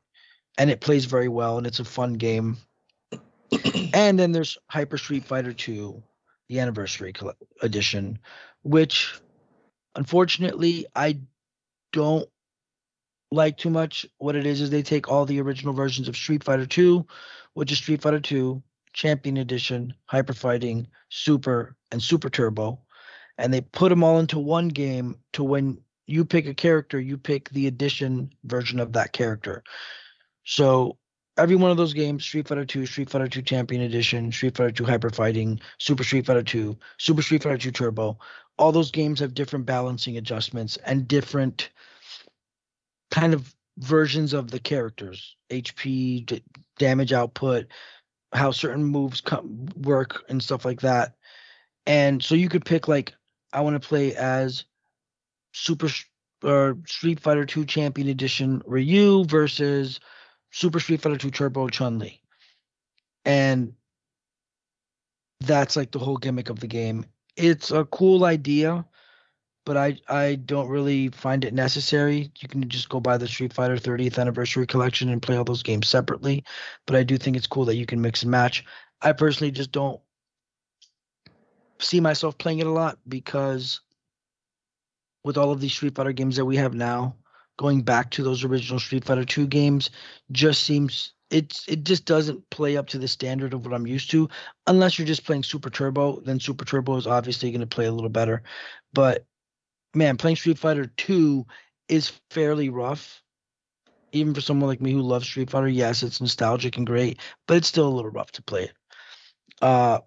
and 0.58 0.70
it 0.70 0.80
plays 0.80 1.04
very 1.04 1.28
well, 1.28 1.58
and 1.58 1.66
it's 1.66 1.78
a 1.78 1.84
fun 1.84 2.14
game. 2.14 2.56
and 3.94 4.18
then 4.18 4.32
there's 4.32 4.58
Hyper 4.68 4.98
Street 4.98 5.24
Fighter 5.24 5.52
2, 5.52 6.02
the 6.50 6.58
Anniversary 6.58 7.14
Edition, 7.62 8.18
which 8.64 9.14
unfortunately 9.94 10.84
I 10.96 11.20
don't 11.92 12.28
like 13.30 13.56
too 13.56 13.70
much. 13.70 14.04
What 14.18 14.34
it 14.34 14.44
is 14.44 14.60
is 14.60 14.68
they 14.68 14.82
take 14.82 15.08
all 15.08 15.24
the 15.24 15.40
original 15.40 15.72
versions 15.72 16.08
of 16.08 16.16
Street 16.16 16.42
Fighter 16.42 16.66
2, 16.66 17.06
which 17.54 17.70
is 17.70 17.78
Street 17.78 18.02
Fighter 18.02 18.18
2, 18.18 18.60
Champion 18.92 19.36
Edition, 19.36 19.94
Hyper 20.06 20.32
Fighting, 20.32 20.88
Super, 21.08 21.76
and 21.92 22.02
Super 22.02 22.28
Turbo, 22.28 22.80
and 23.38 23.54
they 23.54 23.60
put 23.60 23.90
them 23.90 24.02
all 24.02 24.18
into 24.18 24.40
one 24.40 24.66
game 24.66 25.14
to 25.34 25.44
when 25.44 25.80
you 26.08 26.24
pick 26.24 26.48
a 26.48 26.54
character, 26.54 26.98
you 26.98 27.16
pick 27.16 27.48
the 27.50 27.68
edition 27.68 28.32
version 28.42 28.80
of 28.80 28.94
that 28.94 29.12
character. 29.12 29.62
So 30.42 30.98
every 31.36 31.56
one 31.56 31.70
of 31.70 31.76
those 31.76 31.94
games, 31.94 32.24
Street 32.24 32.48
Fighter 32.48 32.64
2, 32.64 32.86
Street 32.86 33.10
Fighter 33.10 33.28
2 33.28 33.42
Champion 33.42 33.82
Edition, 33.82 34.32
Street 34.32 34.56
Fighter 34.56 34.70
2 34.70 34.84
Hyper 34.84 35.10
Fighting, 35.10 35.60
Super 35.78 36.04
Street 36.04 36.26
Fighter 36.26 36.42
2, 36.42 36.76
Super 36.98 37.22
Street 37.22 37.42
Fighter 37.42 37.58
2 37.58 37.70
Turbo, 37.70 38.18
all 38.58 38.72
those 38.72 38.90
games 38.90 39.20
have 39.20 39.34
different 39.34 39.66
balancing 39.66 40.16
adjustments 40.16 40.76
and 40.84 41.08
different 41.08 41.70
kind 43.10 43.32
of 43.34 43.54
versions 43.78 44.32
of 44.34 44.50
the 44.50 44.60
characters, 44.60 45.36
HP, 45.50 46.26
d- 46.26 46.42
damage 46.78 47.12
output, 47.12 47.66
how 48.32 48.50
certain 48.50 48.84
moves 48.84 49.20
come, 49.20 49.66
work 49.76 50.24
and 50.28 50.42
stuff 50.42 50.64
like 50.64 50.80
that. 50.82 51.14
And 51.86 52.22
so 52.22 52.34
you 52.34 52.48
could 52.48 52.64
pick 52.64 52.86
like 52.86 53.14
I 53.52 53.62
want 53.62 53.80
to 53.80 53.88
play 53.88 54.14
as 54.14 54.64
Super 55.52 55.88
or 56.44 56.78
Street 56.86 57.20
Fighter 57.20 57.44
2 57.44 57.64
Champion 57.64 58.08
Edition 58.08 58.62
Ryu 58.66 59.24
versus 59.24 60.00
Super 60.50 60.80
Street 60.80 61.00
Fighter 61.00 61.16
2 61.16 61.30
Turbo 61.30 61.68
Chun 61.68 61.98
Li. 61.98 62.20
And 63.24 63.74
that's 65.40 65.76
like 65.76 65.90
the 65.90 65.98
whole 65.98 66.16
gimmick 66.16 66.50
of 66.50 66.60
the 66.60 66.66
game. 66.66 67.06
It's 67.36 67.70
a 67.70 67.84
cool 67.84 68.24
idea, 68.24 68.84
but 69.64 69.76
I 69.76 69.98
I 70.08 70.34
don't 70.34 70.68
really 70.68 71.08
find 71.08 71.44
it 71.44 71.54
necessary. 71.54 72.30
You 72.38 72.48
can 72.48 72.68
just 72.68 72.88
go 72.88 73.00
buy 73.00 73.16
the 73.16 73.28
Street 73.28 73.52
Fighter 73.52 73.76
30th 73.76 74.18
Anniversary 74.18 74.66
Collection 74.66 75.08
and 75.08 75.22
play 75.22 75.36
all 75.36 75.44
those 75.44 75.62
games 75.62 75.88
separately. 75.88 76.44
But 76.86 76.96
I 76.96 77.02
do 77.02 77.16
think 77.16 77.36
it's 77.36 77.46
cool 77.46 77.64
that 77.66 77.76
you 77.76 77.86
can 77.86 78.00
mix 78.00 78.22
and 78.22 78.30
match. 78.30 78.64
I 79.00 79.12
personally 79.12 79.50
just 79.50 79.72
don't 79.72 80.00
see 81.78 82.00
myself 82.00 82.36
playing 82.36 82.58
it 82.58 82.66
a 82.66 82.70
lot 82.70 82.98
because 83.08 83.80
with 85.24 85.38
all 85.38 85.52
of 85.52 85.60
these 85.60 85.72
Street 85.72 85.94
Fighter 85.94 86.12
games 86.12 86.36
that 86.36 86.44
we 86.44 86.56
have 86.56 86.74
now, 86.74 87.16
going 87.60 87.82
back 87.82 88.10
to 88.10 88.22
those 88.22 88.42
original 88.42 88.80
Street 88.80 89.04
Fighter 89.04 89.22
2 89.22 89.46
games 89.46 89.90
just 90.32 90.62
seems 90.62 91.12
it's 91.28 91.68
it 91.68 91.84
just 91.84 92.06
doesn't 92.06 92.48
play 92.48 92.78
up 92.78 92.86
to 92.86 92.98
the 92.98 93.06
standard 93.06 93.52
of 93.52 93.66
what 93.66 93.74
I'm 93.74 93.86
used 93.86 94.10
to. 94.12 94.30
Unless 94.66 94.98
you're 94.98 95.06
just 95.06 95.26
playing 95.26 95.42
Super 95.42 95.68
Turbo, 95.68 96.20
then 96.20 96.40
Super 96.40 96.64
Turbo 96.64 96.96
is 96.96 97.06
obviously 97.06 97.50
going 97.50 97.60
to 97.60 97.66
play 97.66 97.84
a 97.84 97.92
little 97.92 98.08
better. 98.08 98.42
But 98.94 99.26
man, 99.94 100.16
playing 100.16 100.36
Street 100.36 100.56
Fighter 100.58 100.86
2 100.86 101.44
is 101.90 102.10
fairly 102.30 102.70
rough. 102.70 103.22
Even 104.12 104.32
for 104.32 104.40
someone 104.40 104.70
like 104.70 104.80
me 104.80 104.92
who 104.92 105.02
loves 105.02 105.26
Street 105.26 105.50
Fighter, 105.50 105.68
yes, 105.68 106.02
it's 106.02 106.22
nostalgic 106.22 106.78
and 106.78 106.86
great, 106.86 107.20
but 107.46 107.58
it's 107.58 107.68
still 107.68 107.88
a 107.88 107.94
little 107.94 108.10
rough 108.10 108.32
to 108.32 108.42
play 108.42 108.64
it. 108.64 108.72
Uh, 109.60 109.98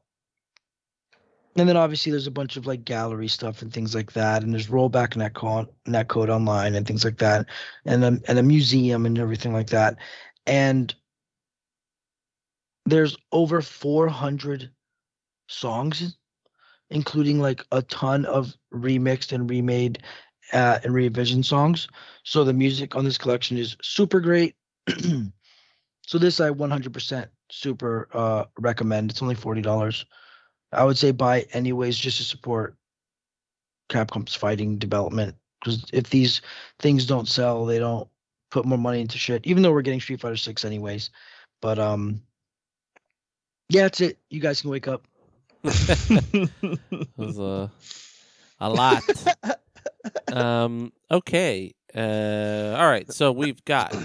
and 1.56 1.69
then 1.69 1.77
obviously 1.77 2.11
there's 2.11 2.27
a 2.27 2.32
bunch 2.32 2.57
of 2.57 2.65
like 2.65 2.83
gallery 2.83 3.27
stuff 3.27 3.61
and 3.61 3.72
things 3.72 3.93
like 3.93 4.14
that, 4.14 4.43
and 4.43 4.53
there's 4.53 4.67
rollback 4.67 5.15
netcode 5.15 5.67
netcode 5.88 6.30
online 6.30 6.75
and 6.75 6.88
things 6.88 7.03
like 7.06 7.17
that, 7.17 7.45
and 7.85 8.03
a, 8.03 8.19
and 8.27 8.40
a 8.40 8.43
museum 8.43 9.06
and 9.06 9.19
everything 9.19 9.53
like 9.53 9.67
that, 9.69 9.98
and 10.45 10.95
there's 12.85 13.15
over 13.32 13.61
400 13.61 14.69
songs, 15.48 16.17
including 16.90 17.40
like 17.40 17.65
a 17.72 17.82
ton 17.83 18.25
of 18.25 18.56
remixed 18.73 19.32
and 19.32 19.49
remade 19.49 20.03
uh, 20.51 20.80
and 20.83 20.93
revision 20.93 21.43
songs. 21.43 21.88
So 22.23 22.43
the 22.43 22.53
music 22.53 22.95
on 22.95 23.06
this 23.06 23.17
collection 23.17 23.57
is 23.57 23.77
super 23.82 24.19
great. 24.19 24.56
so 26.06 26.17
this 26.17 26.40
I 26.40 26.49
100% 26.49 27.27
super 27.49 28.09
uh, 28.14 28.45
recommend. 28.59 29.11
It's 29.11 29.22
only 29.22 29.35
forty 29.35 29.61
dollars. 29.61 30.06
I 30.74 30.84
would 30.84 30.98
say 30.98 31.11
buy 31.11 31.45
anyways 31.53 31.98
just 31.98 32.18
to 32.18 32.24
support 32.24 32.76
Capcom's 33.90 34.35
fighting 34.35 34.77
development. 34.77 35.35
Because 35.60 35.85
if 35.93 36.10
these 36.10 36.42
things 36.80 37.06
don't 37.06 37.27
sell, 37.27 37.66
they 37.66 37.80
don't 37.80 38.08
put 38.52 38.66
more 38.66 38.77
money 38.77 39.02
into 39.02 39.18
shit. 39.18 39.45
Even 39.45 39.64
though 39.64 39.72
we're 39.72 39.82
getting 39.82 40.02
Street 40.02 40.22
Fighter 40.22 40.35
Six 40.35 40.66
anyways. 40.66 41.10
But 41.61 41.80
um, 41.80 42.22
yeah, 43.69 43.84
that's 43.84 44.02
it. 44.02 44.18
You 44.30 44.40
guys 44.40 44.61
can 44.61 44.69
wake 44.69 44.88
up. 44.88 45.06
Was 45.64 47.40
a, 47.40 47.72
a 48.60 48.69
lot. 48.69 49.03
um, 50.34 50.92
okay. 51.10 51.74
Uh, 51.95 52.76
all 52.77 52.88
right. 52.88 53.11
So 53.11 53.32
we've 53.32 53.64
got 53.64 53.95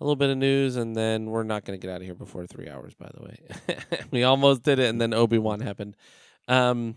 a 0.00 0.04
little 0.04 0.16
bit 0.16 0.30
of 0.30 0.38
news, 0.38 0.76
and 0.76 0.94
then 0.94 1.26
we're 1.26 1.42
not 1.42 1.64
going 1.64 1.78
to 1.78 1.84
get 1.84 1.92
out 1.92 2.00
of 2.00 2.06
here 2.06 2.14
before 2.14 2.46
three 2.46 2.68
hours. 2.68 2.94
By 2.94 3.10
the 3.14 3.22
way, 3.22 3.38
we 4.10 4.22
almost 4.22 4.62
did 4.62 4.78
it, 4.78 4.88
and 4.88 5.00
then 5.00 5.12
Obi 5.12 5.38
Wan 5.38 5.60
happened. 5.60 5.96
Um, 6.46 6.96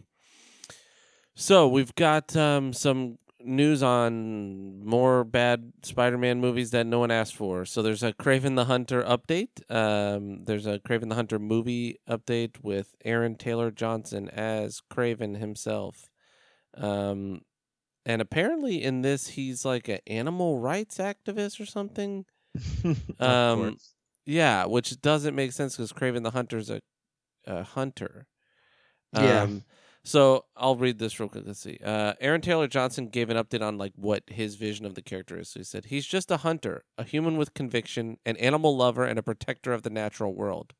so 1.35 1.67
we've 1.67 1.95
got 1.95 2.35
um, 2.35 2.73
some 2.73 3.17
news 3.43 3.81
on 3.83 4.85
more 4.85 5.23
bad 5.23 5.73
Spider-Man 5.83 6.39
movies 6.39 6.71
that 6.71 6.85
no 6.85 6.99
one 6.99 7.11
asked 7.11 7.35
for. 7.35 7.65
So 7.65 7.81
there's 7.81 8.03
a 8.03 8.13
Kraven 8.13 8.55
the 8.55 8.65
Hunter 8.65 9.03
update. 9.03 9.69
Um, 9.69 10.45
there's 10.45 10.65
a 10.65 10.79
Kraven 10.79 11.09
the 11.09 11.15
Hunter 11.15 11.39
movie 11.39 11.97
update 12.09 12.61
with 12.61 12.95
Aaron 13.03 13.35
Taylor 13.35 13.71
Johnson 13.71 14.29
as 14.29 14.81
Kraven 14.91 15.37
himself. 15.37 16.09
Um, 16.75 17.41
and 18.05 18.21
apparently 18.21 18.83
in 18.83 19.01
this 19.01 19.29
he's 19.29 19.65
like 19.65 19.87
an 19.87 19.99
animal 20.07 20.59
rights 20.59 20.97
activist 20.97 21.59
or 21.59 21.65
something. 21.65 22.25
Um, 23.19 23.77
Yeah, 24.25 24.65
which 24.65 24.99
doesn't 25.01 25.35
make 25.35 25.51
sense 25.51 25.77
because 25.77 25.93
Kraven 25.93 26.23
the 26.23 26.31
Hunter's 26.31 26.69
a, 26.69 26.79
a 27.45 27.63
hunter. 27.63 28.27
Yeah. 29.13 29.43
Um, 29.43 29.63
so 30.03 30.45
I'll 30.55 30.75
read 30.75 30.97
this 30.97 31.19
real 31.19 31.29
quick. 31.29 31.43
Let's 31.45 31.59
see. 31.59 31.79
Uh, 31.83 32.13
Aaron 32.19 32.41
Taylor 32.41 32.67
Johnson 32.67 33.07
gave 33.07 33.29
an 33.29 33.37
update 33.37 33.61
on 33.61 33.77
like 33.77 33.93
what 33.95 34.23
his 34.27 34.55
vision 34.55 34.85
of 34.85 34.95
the 34.95 35.01
character 35.01 35.39
is. 35.39 35.49
So 35.49 35.59
he 35.59 35.63
said 35.63 35.85
he's 35.85 36.07
just 36.07 36.31
a 36.31 36.37
hunter, 36.37 36.83
a 36.97 37.03
human 37.03 37.37
with 37.37 37.53
conviction, 37.53 38.17
an 38.25 38.37
animal 38.37 38.75
lover, 38.75 39.05
and 39.05 39.19
a 39.19 39.23
protector 39.23 39.73
of 39.73 39.83
the 39.83 39.89
natural 39.89 40.33
world. 40.33 40.73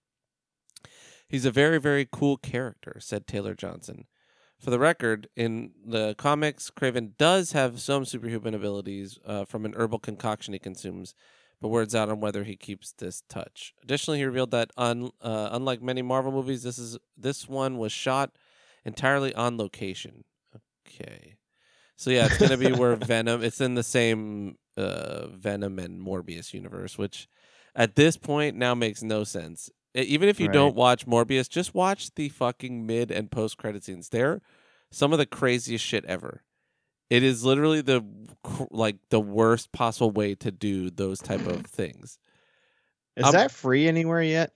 He's 1.27 1.45
a 1.45 1.51
very 1.51 1.79
very 1.79 2.07
cool 2.11 2.37
character," 2.37 2.97
said 2.99 3.27
Taylor 3.27 3.53
Johnson. 3.53 4.05
For 4.59 4.69
the 4.69 4.79
record, 4.79 5.27
in 5.35 5.71
the 5.83 6.13
comics, 6.19 6.69
Kraven 6.69 7.17
does 7.17 7.53
have 7.53 7.81
some 7.81 8.05
superhuman 8.05 8.53
abilities 8.53 9.17
uh, 9.25 9.45
from 9.45 9.65
an 9.65 9.73
herbal 9.75 9.97
concoction 9.99 10.53
he 10.53 10.59
consumes, 10.59 11.15
but 11.61 11.69
words 11.69 11.93
out 11.95 12.09
on 12.09 12.19
whether 12.19 12.43
he 12.43 12.55
keeps 12.55 12.91
this 12.93 13.23
touch. 13.29 13.73
Additionally, 13.83 14.17
he 14.17 14.25
revealed 14.25 14.51
that 14.51 14.71
un, 14.77 15.11
uh, 15.21 15.49
unlike 15.51 15.81
many 15.81 16.01
Marvel 16.01 16.31
movies, 16.31 16.63
this 16.63 16.77
is 16.79 16.97
this 17.15 17.47
one 17.47 17.77
was 17.77 17.91
shot 17.91 18.31
entirely 18.83 19.33
on 19.35 19.57
location. 19.57 20.23
Okay, 20.87 21.35
so 21.95 22.09
yeah, 22.09 22.25
it's 22.25 22.37
gonna 22.37 22.57
be 22.57 22.71
where 22.73 22.95
Venom. 22.95 23.43
It's 23.43 23.61
in 23.61 23.75
the 23.75 23.83
same 23.83 24.57
uh, 24.75 25.27
Venom 25.27 25.79
and 25.79 26.01
Morbius 26.01 26.53
universe, 26.53 26.97
which 26.97 27.27
at 27.75 27.95
this 27.95 28.17
point 28.17 28.57
now 28.57 28.73
makes 28.73 29.01
no 29.03 29.23
sense. 29.23 29.69
Even 29.93 30.29
if 30.29 30.39
you 30.39 30.47
Right. 30.47 30.53
don't 30.53 30.75
watch 30.75 31.05
Morbius, 31.05 31.49
just 31.49 31.73
watch 31.75 32.13
the 32.15 32.29
fucking 32.29 32.85
mid 32.85 33.11
and 33.11 33.29
post 33.29 33.57
credit 33.57 33.83
scenes. 33.83 34.09
They're 34.09 34.41
some 34.89 35.11
of 35.13 35.19
the 35.19 35.25
craziest 35.25 35.83
shit 35.85 36.05
ever. 36.05 36.43
It 37.11 37.23
is 37.23 37.43
literally 37.43 37.81
the 37.81 38.03
like 38.71 38.95
the 39.09 39.19
worst 39.19 39.73
possible 39.73 40.11
way 40.11 40.33
to 40.35 40.49
do 40.49 40.89
those 40.89 41.19
type 41.19 41.45
of 41.45 41.65
things. 41.67 42.17
Is 43.17 43.25
Um, 43.25 43.33
that 43.33 43.51
free 43.51 43.85
anywhere 43.87 44.23
yet? 44.23 44.55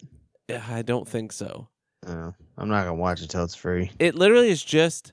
I 0.49 0.81
don't 0.81 1.05
think 1.07 1.33
so. 1.33 1.67
Oh, 2.07 2.33
I'm 2.57 2.69
not 2.69 2.85
gonna 2.85 2.95
watch 2.95 3.21
it 3.21 3.29
till 3.29 3.43
it's 3.43 3.55
free. 3.55 3.91
It 3.99 4.15
literally 4.15 4.49
is 4.49 4.63
just 4.63 5.11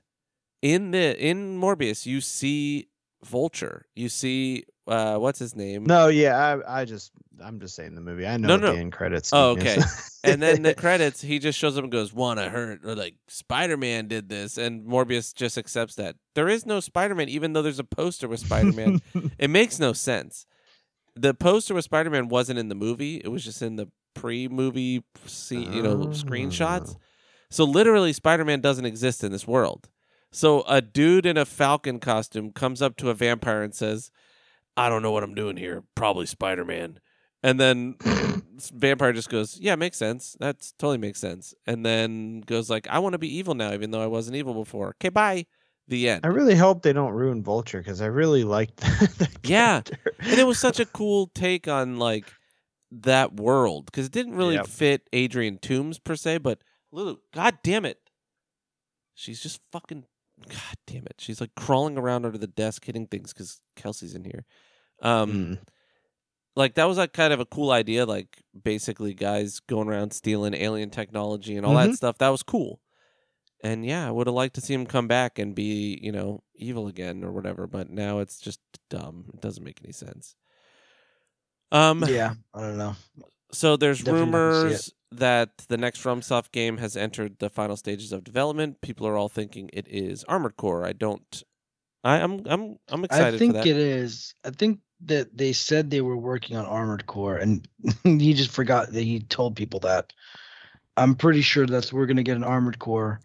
in 0.62 0.92
the 0.92 1.18
in 1.18 1.58
Morbius. 1.60 2.06
You 2.06 2.20
see 2.20 2.86
Vulture. 3.24 3.86
You 3.96 4.08
see 4.08 4.64
uh 4.86 5.16
what's 5.16 5.38
his 5.38 5.54
name? 5.54 5.84
No, 5.84 6.08
yeah, 6.08 6.36
I, 6.66 6.80
I 6.80 6.84
just, 6.84 7.12
I'm 7.42 7.60
just 7.60 7.74
saying 7.74 7.94
the 7.94 8.00
movie. 8.00 8.26
I 8.26 8.36
know 8.36 8.48
No, 8.48 8.56
no. 8.56 8.72
the 8.72 8.78
end 8.80 8.92
credits. 8.92 9.30
Oh, 9.32 9.50
okay. 9.50 9.78
and 10.24 10.42
then 10.42 10.62
the 10.62 10.74
credits, 10.84 11.20
he 11.20 11.38
just 11.38 11.58
shows 11.58 11.76
up 11.78 11.84
and 11.84 11.92
goes, 11.92 12.12
"One, 12.12 12.38
I 12.38 12.48
heard, 12.48 12.84
or 12.84 12.94
like 12.96 13.14
Spider 13.28 13.76
Man 13.76 14.08
did 14.08 14.28
this," 14.28 14.58
and 14.58 14.84
Morbius 14.86 15.34
just 15.34 15.56
accepts 15.58 15.94
that 15.96 16.16
there 16.34 16.48
is 16.48 16.66
no 16.66 16.80
Spider 16.80 17.14
Man, 17.14 17.28
even 17.28 17.52
though 17.52 17.62
there's 17.62 17.78
a 17.78 17.84
poster 17.84 18.26
with 18.28 18.40
Spider 18.40 18.72
Man. 18.72 19.00
it 19.38 19.50
makes 19.50 19.78
no 19.78 19.92
sense. 19.92 20.46
The 21.14 21.34
poster 21.34 21.74
with 21.74 21.84
Spider 21.84 22.10
Man 22.10 22.28
wasn't 22.28 22.58
in 22.58 22.68
the 22.68 22.74
movie; 22.74 23.16
it 23.16 23.28
was 23.28 23.44
just 23.44 23.62
in 23.62 23.76
the 23.76 23.88
pre-movie, 24.14 25.02
scene, 25.26 25.72
you 25.72 25.82
know, 25.82 25.96
screenshots. 26.08 26.94
Oh. 26.96 27.00
So 27.50 27.64
literally, 27.64 28.12
Spider 28.12 28.44
Man 28.44 28.60
doesn't 28.60 28.84
exist 28.84 29.22
in 29.22 29.30
this 29.32 29.46
world. 29.46 29.88
So 30.30 30.62
a 30.66 30.80
dude 30.80 31.26
in 31.26 31.36
a 31.36 31.44
Falcon 31.44 31.98
costume 32.00 32.52
comes 32.52 32.80
up 32.80 32.96
to 32.96 33.10
a 33.10 33.14
vampire 33.14 33.62
and 33.62 33.74
says, 33.74 34.10
"I 34.76 34.88
don't 34.88 35.02
know 35.02 35.12
what 35.12 35.22
I'm 35.22 35.34
doing 35.34 35.56
here. 35.56 35.82
Probably 35.94 36.26
Spider 36.26 36.64
Man." 36.64 36.98
And 37.42 37.58
then 37.58 37.96
vampire 38.74 39.12
just 39.12 39.28
goes, 39.30 39.58
"Yeah, 39.60 39.74
makes 39.76 39.96
sense. 39.98 40.36
That 40.40 40.60
totally 40.78 40.98
makes 40.98 41.18
sense." 41.20 41.54
And 41.66 41.84
then 41.84 42.40
goes 42.42 42.70
like, 42.70 42.86
"I 42.88 42.98
want 43.00 43.12
to 43.14 43.18
be 43.18 43.36
evil 43.36 43.54
now, 43.54 43.72
even 43.72 43.90
though 43.90 44.02
I 44.02 44.06
wasn't 44.06 44.36
evil 44.36 44.54
before." 44.54 44.88
Okay, 45.00 45.08
bye. 45.08 45.46
The 45.88 46.08
end. 46.08 46.24
I 46.24 46.28
really 46.28 46.54
hope 46.54 46.82
they 46.82 46.92
don't 46.92 47.12
ruin 47.12 47.42
Vulture 47.42 47.78
because 47.78 48.00
I 48.00 48.06
really 48.06 48.44
liked 48.44 48.76
that 49.18 49.36
Yeah. 49.42 49.80
character. 49.82 49.98
and 50.20 50.38
it 50.38 50.46
was 50.46 50.58
such 50.58 50.78
a 50.78 50.86
cool 50.86 51.26
take 51.34 51.66
on 51.66 51.98
like 51.98 52.32
that 52.92 53.34
world 53.34 53.86
because 53.86 54.06
it 54.06 54.12
didn't 54.12 54.36
really 54.36 54.54
Yep. 54.54 54.66
fit 54.68 55.08
Adrian 55.12 55.58
Toombs 55.58 55.98
per 55.98 56.14
se, 56.14 56.38
but 56.38 56.60
Lulu, 56.92 57.16
god 57.34 57.58
damn 57.64 57.84
it, 57.84 57.98
she's 59.14 59.42
just 59.42 59.60
fucking, 59.72 60.04
god 60.48 60.76
damn 60.86 61.04
it, 61.06 61.14
she's 61.18 61.40
like 61.40 61.54
crawling 61.54 61.98
around 61.98 62.24
under 62.24 62.38
the 62.38 62.46
desk 62.46 62.84
hitting 62.84 63.06
things 63.06 63.32
because 63.32 63.60
Kelsey's 63.76 64.14
in 64.14 64.24
here. 64.24 64.44
Um, 65.00 65.32
Mm. 65.32 65.58
like 66.54 66.74
that 66.74 66.84
was 66.88 66.98
like 66.98 67.12
kind 67.12 67.32
of 67.32 67.40
a 67.40 67.46
cool 67.46 67.70
idea, 67.70 68.04
like 68.06 68.42
basically 68.62 69.14
guys 69.14 69.60
going 69.60 69.88
around 69.88 70.12
stealing 70.12 70.54
alien 70.54 70.90
technology 70.90 71.56
and 71.56 71.64
all 71.66 71.74
that 71.74 71.90
Mhm. 71.90 71.96
stuff. 71.96 72.18
That 72.18 72.28
was 72.28 72.42
cool. 72.42 72.80
And 73.64 73.86
yeah, 73.86 74.06
I 74.06 74.10
would 74.10 74.26
have 74.26 74.34
liked 74.34 74.54
to 74.56 74.60
see 74.60 74.74
him 74.74 74.86
come 74.86 75.06
back 75.06 75.38
and 75.38 75.54
be, 75.54 75.98
you 76.02 76.10
know, 76.12 76.42
evil 76.54 76.88
again 76.88 77.22
or 77.22 77.30
whatever, 77.32 77.66
but 77.66 77.90
now 77.90 78.18
it's 78.18 78.40
just 78.40 78.60
dumb. 78.90 79.30
It 79.34 79.40
doesn't 79.40 79.62
make 79.64 79.80
any 79.82 79.92
sense. 79.92 80.34
Um 81.70 82.04
yeah, 82.06 82.34
I 82.52 82.60
don't 82.60 82.76
know. 82.76 82.94
So 83.52 83.76
there's 83.76 83.98
Definitely 84.00 84.26
not 84.26 84.32
gonna 84.32 84.52
see 84.52 84.62
rumors 84.62 84.94
that 85.12 85.58
the 85.68 85.76
next 85.76 86.02
FromSoft 86.02 86.52
game 86.52 86.78
has 86.78 86.96
entered 86.96 87.38
the 87.38 87.50
final 87.50 87.76
stages 87.76 88.12
of 88.12 88.24
development. 88.24 88.80
People 88.80 89.06
are 89.06 89.16
all 89.16 89.28
thinking 89.28 89.68
it 89.72 89.86
is 89.88 90.24
Armored 90.24 90.56
Core. 90.56 90.86
I 90.86 90.92
don't 90.92 91.44
I, 92.04 92.16
I'm 92.20 92.42
I'm 92.46 92.78
I'm 92.88 93.04
excited 93.04 93.34
I 93.34 93.38
think 93.38 93.56
it 93.56 93.76
is. 93.76 94.34
I 94.44 94.50
think 94.50 94.80
that 95.04 95.36
they 95.36 95.52
said 95.52 95.90
they 95.90 96.00
were 96.00 96.16
working 96.16 96.56
on 96.56 96.64
Armored 96.64 97.06
Core, 97.06 97.36
and 97.36 97.66
he 98.04 98.34
just 98.34 98.50
forgot 98.50 98.92
that 98.92 99.02
he 99.02 99.20
told 99.20 99.56
people 99.56 99.80
that. 99.80 100.12
I'm 100.96 101.14
pretty 101.14 101.40
sure 101.40 101.66
that's 101.66 101.92
we're 101.92 102.06
gonna 102.06 102.22
get 102.22 102.36
an 102.36 102.44
Armored 102.44 102.78
Core. 102.78 103.20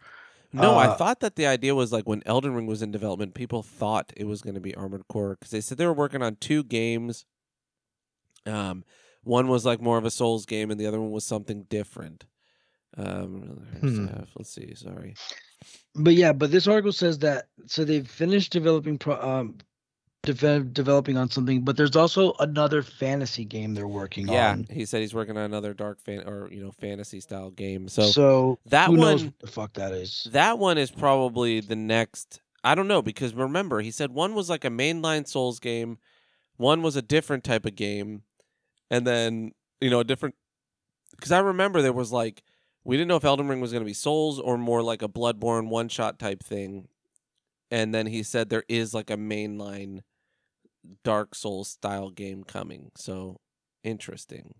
no, 0.53 0.75
I 0.75 0.87
uh, 0.87 0.95
thought 0.95 1.19
that 1.21 1.35
the 1.35 1.47
idea 1.47 1.75
was 1.75 1.91
like 1.91 2.07
when 2.07 2.23
Elden 2.25 2.53
Ring 2.53 2.67
was 2.67 2.81
in 2.81 2.91
development, 2.91 3.33
people 3.33 3.63
thought 3.63 4.13
it 4.15 4.25
was 4.25 4.41
going 4.41 4.55
to 4.55 4.61
be 4.61 4.73
Armored 4.75 5.07
Core 5.09 5.35
because 5.37 5.51
they 5.51 5.61
said 5.61 5.77
they 5.77 5.85
were 5.85 5.93
working 5.93 6.23
on 6.23 6.37
two 6.37 6.63
games. 6.63 7.25
Um, 8.45 8.85
one 9.27 9.47
was 9.47 9.65
like 9.65 9.81
more 9.81 9.97
of 9.97 10.05
a 10.05 10.11
Souls 10.11 10.45
game, 10.45 10.71
and 10.71 10.79
the 10.79 10.87
other 10.87 10.99
one 10.99 11.11
was 11.11 11.25
something 11.25 11.63
different. 11.69 12.25
Um, 12.97 13.61
Hmm. 13.79 14.07
let's 14.35 14.49
see. 14.53 14.73
Sorry. 14.75 15.15
But 15.95 16.13
yeah, 16.15 16.33
but 16.33 16.51
this 16.51 16.67
article 16.67 16.91
says 16.93 17.19
that 17.19 17.47
so 17.67 17.83
they've 17.83 18.07
finished 18.07 18.51
developing 18.51 18.97
pro, 18.97 19.15
um 19.21 19.57
deve- 20.23 20.73
developing 20.73 21.17
on 21.17 21.29
something, 21.29 21.61
but 21.63 21.77
there's 21.77 21.95
also 21.95 22.33
another 22.39 22.81
fantasy 22.81 23.45
game 23.45 23.73
they're 23.73 23.87
working 23.87 24.27
Yeah, 24.27 24.51
on. 24.51 24.65
Yeah, 24.69 24.75
he 24.75 24.85
said 24.85 25.01
he's 25.01 25.13
working 25.13 25.37
on 25.37 25.43
another 25.43 25.73
dark 25.73 26.01
fan 26.01 26.27
or 26.27 26.49
you 26.51 26.61
know 26.63 26.71
fantasy 26.71 27.19
style 27.19 27.51
game. 27.51 27.87
So, 27.87 28.03
So, 28.11 28.59
that 28.67 28.87
who 28.87 28.97
knows 28.97 29.21
one- 29.21 29.25
what 29.27 29.39
the 29.39 29.47
fuck 29.47 29.73
that 29.73 29.93
is? 29.93 30.27
that 30.31 30.57
one 30.59 30.77
is 30.77 30.91
probably 30.91 31.59
the 31.59 31.75
next. 31.75 32.41
I 32.63 32.75
don't 32.75 32.87
know 32.87 33.01
because 33.01 33.33
remember 33.33 33.81
he 33.81 33.91
said 33.91 34.11
one 34.11 34.33
was 34.33 34.49
like 34.49 34.65
a 34.65 34.69
mainline 34.69 35.27
Souls 35.27 35.59
game, 35.59 35.99
one 36.57 36.81
was 36.81 36.95
a 36.95 37.01
different 37.01 37.43
type 37.43 37.65
of 37.65 37.75
game, 37.75 38.23
and 38.89 39.05
then 39.05 39.51
you 39.81 39.89
know 39.89 39.99
a 39.99 40.03
different. 40.03 40.35
Because 41.11 41.31
I 41.31 41.39
remember 41.39 41.81
there 41.81 41.93
was 41.93 42.11
like 42.11 42.43
we 42.83 42.95
didn't 42.95 43.09
know 43.09 43.15
if 43.15 43.25
Elden 43.25 43.47
Ring 43.47 43.61
was 43.61 43.71
going 43.71 43.83
to 43.83 43.85
be 43.85 43.93
Souls 43.93 44.39
or 44.39 44.57
more 44.57 44.81
like 44.81 45.01
a 45.01 45.09
Bloodborne 45.09 45.67
one 45.67 45.89
shot 45.89 46.19
type 46.19 46.43
thing, 46.43 46.87
and 47.69 47.93
then 47.93 48.07
he 48.07 48.23
said 48.23 48.49
there 48.49 48.63
is 48.69 48.93
like 48.93 49.09
a 49.09 49.17
mainline 49.17 50.01
Dark 51.03 51.35
Souls 51.35 51.69
style 51.69 52.09
game 52.09 52.43
coming. 52.43 52.91
So 52.95 53.39
interesting. 53.83 54.53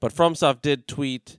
But 0.00 0.14
FromSoft 0.14 0.62
did 0.62 0.86
tweet 0.86 1.38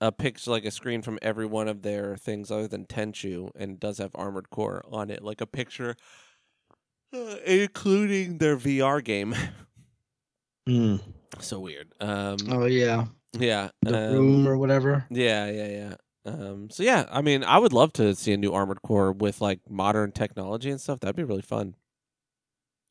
a 0.00 0.10
picture, 0.10 0.50
like 0.50 0.64
a 0.64 0.70
screen 0.70 1.02
from 1.02 1.18
every 1.20 1.46
one 1.46 1.68
of 1.68 1.82
their 1.82 2.16
things 2.16 2.50
other 2.50 2.66
than 2.66 2.86
Tenchu, 2.86 3.50
and 3.54 3.78
does 3.78 3.98
have 3.98 4.12
Armored 4.14 4.50
Core 4.50 4.82
on 4.90 5.10
it, 5.10 5.22
like 5.22 5.40
a 5.40 5.46
picture, 5.46 5.96
uh, 7.12 7.36
including 7.44 8.38
their 8.38 8.56
VR 8.56 9.04
game. 9.04 9.34
Hmm. 10.70 10.96
so 11.40 11.58
weird. 11.58 11.92
Um, 12.00 12.36
Oh 12.48 12.66
yeah, 12.66 13.06
yeah. 13.32 13.70
the 13.82 14.10
um, 14.10 14.12
room 14.12 14.46
or 14.46 14.56
whatever. 14.56 15.04
yeah, 15.10 15.50
yeah, 15.50 15.68
yeah. 15.68 15.94
Um, 16.24 16.70
so 16.70 16.84
yeah, 16.84 17.06
I 17.10 17.22
mean, 17.22 17.42
I 17.42 17.58
would 17.58 17.72
love 17.72 17.92
to 17.94 18.14
see 18.14 18.32
a 18.32 18.36
new 18.36 18.52
Armored 18.52 18.82
Core 18.82 19.10
with 19.10 19.40
like 19.40 19.58
modern 19.68 20.12
technology 20.12 20.70
and 20.70 20.80
stuff. 20.80 21.00
That'd 21.00 21.16
be 21.16 21.24
really 21.24 21.42
fun. 21.42 21.74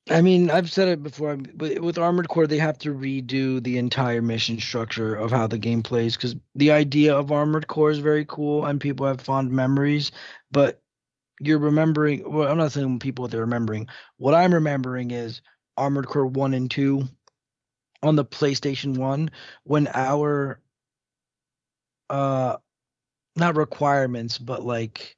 I 0.09 0.21
mean, 0.21 0.49
I've 0.49 0.69
said 0.71 0.87
it 0.89 1.03
before, 1.03 1.37
with 1.57 1.97
Armored 1.97 2.27
Core, 2.27 2.47
they 2.47 2.57
have 2.57 2.79
to 2.79 2.93
redo 2.93 3.63
the 3.63 3.77
entire 3.77 4.21
mission 4.21 4.59
structure 4.59 5.15
of 5.15 5.31
how 5.31 5.47
the 5.47 5.59
game 5.59 5.83
plays 5.83 6.17
because 6.17 6.35
the 6.55 6.71
idea 6.71 7.15
of 7.15 7.31
Armored 7.31 7.67
Core 7.67 7.91
is 7.91 7.99
very 7.99 8.25
cool 8.25 8.65
and 8.65 8.81
people 8.81 9.05
have 9.05 9.21
fond 9.21 9.51
memories, 9.51 10.11
but 10.51 10.81
you're 11.39 11.59
remembering. 11.59 12.29
Well, 12.29 12.49
I'm 12.49 12.57
not 12.57 12.71
saying 12.73 12.99
people 12.99 13.27
they're 13.27 13.41
remembering. 13.41 13.87
What 14.17 14.33
I'm 14.33 14.53
remembering 14.53 15.11
is 15.11 15.41
Armored 15.77 16.07
Core 16.07 16.25
one 16.25 16.53
and 16.53 16.69
two 16.69 17.07
on 18.01 18.15
the 18.15 18.25
PlayStation 18.25 18.97
One 18.97 19.29
when 19.63 19.87
our 19.93 20.59
uh 22.09 22.57
not 23.35 23.55
requirements, 23.55 24.37
but 24.37 24.65
like 24.65 25.15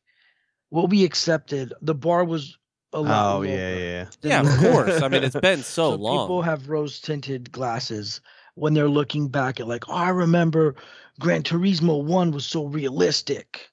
what 0.69 0.89
we 0.89 1.03
accepted, 1.03 1.73
the 1.81 1.95
bar 1.95 2.23
was 2.23 2.57
a 2.93 3.01
lot. 3.01 3.35
Oh 3.35 3.39
lower 3.39 3.45
yeah, 3.45 3.77
yeah. 3.77 4.05
Yeah, 4.21 4.41
of 4.41 4.59
course. 4.59 5.01
I 5.03 5.07
mean, 5.07 5.23
it's 5.23 5.35
been 5.35 5.63
so, 5.63 5.95
long. 5.95 6.19
People 6.19 6.41
have 6.41 6.69
rose 6.69 6.99
tinted 6.99 7.51
glasses 7.51 8.21
when 8.55 8.73
they're 8.73 8.89
looking 8.89 9.27
back 9.27 9.59
at 9.59 9.67
like, 9.67 9.87
oh, 9.89 9.93
I 9.93 10.09
remember 10.09 10.75
Gran 11.19 11.43
Turismo 11.43 12.03
One 12.03 12.31
was 12.31 12.45
so 12.45 12.65
realistic. 12.65 13.70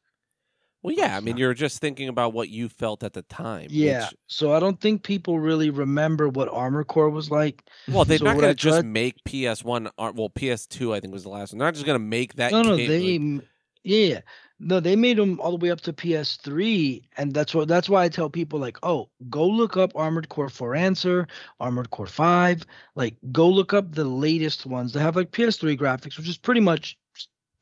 Well, 0.82 0.94
oh, 0.96 1.00
yeah. 1.02 1.16
I 1.16 1.20
mean, 1.20 1.36
you're 1.36 1.54
just 1.54 1.80
thinking 1.80 2.08
about 2.08 2.32
what 2.32 2.48
you 2.48 2.68
felt 2.68 3.02
at 3.02 3.12
the 3.12 3.22
time. 3.22 3.66
Yeah. 3.70 4.06
which- 4.06 4.14
So 4.28 4.52
I 4.52 4.60
don't 4.60 4.80
think 4.80 5.02
people 5.02 5.38
really 5.40 5.70
remember 5.70 6.28
what 6.28 6.48
Armor 6.48 6.84
Core 6.84 7.10
was 7.10 7.30
like. 7.30 7.64
well, 7.88 8.04
they're 8.04 8.18
So 8.18 8.24
not 8.26 8.36
going 8.36 8.48
to 8.48 8.54
just 8.54 8.76
tried- 8.78 8.86
make 8.86 9.16
PS1. 9.24 9.90
Or, 9.98 10.08
uh, 10.08 10.12
well, 10.12 10.30
PS2, 10.30 10.94
I 10.94 11.00
think 11.00 11.12
was 11.12 11.24
the 11.24 11.30
last 11.30 11.52
one. 11.52 11.58
They're 11.58 11.66
not 11.68 11.74
just 11.74 11.86
going 11.86 11.98
to 11.98 12.04
make 12.04 12.34
that. 12.34 12.52
no, 12.52 12.62
no, 12.62 12.76
game, 12.76 12.88
they, 12.88 13.34
like- 13.36 13.44
yeah, 13.84 14.20
no, 14.60 14.80
they 14.80 14.96
made 14.96 15.16
them 15.18 15.40
all 15.40 15.52
the 15.56 15.56
way 15.64 15.70
up 15.70 15.80
to 15.82 15.92
PS3, 15.92 17.02
and 17.16 17.32
that's 17.32 17.54
what 17.54 17.68
that's 17.68 17.88
why 17.88 18.04
I 18.04 18.08
tell 18.08 18.28
people 18.28 18.58
like, 18.58 18.76
oh, 18.82 19.08
go 19.30 19.46
look 19.46 19.76
up 19.76 19.92
Armored 19.94 20.28
Core 20.28 20.48
4 20.48 20.74
Answer, 20.74 21.26
Armored 21.60 21.90
Core 21.90 22.06
5, 22.06 22.64
like 22.96 23.14
go 23.32 23.48
look 23.48 23.72
up 23.72 23.94
the 23.94 24.04
latest 24.04 24.66
ones 24.66 24.92
They 24.92 25.00
have 25.00 25.16
like 25.16 25.30
PS3 25.30 25.78
graphics, 25.78 26.18
which 26.18 26.28
is 26.28 26.36
pretty 26.38 26.60
much 26.60 26.98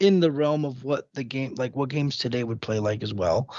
in 0.01 0.21
the 0.21 0.31
realm 0.31 0.65
of 0.65 0.85
what 0.85 1.09
the 1.15 1.25
game 1.25 1.55
like 1.57 1.75
what 1.75 1.89
games 1.89 2.17
today 2.17 2.45
would 2.45 2.61
play 2.61 2.79
like 2.79 3.03
as 3.03 3.15
well. 3.15 3.55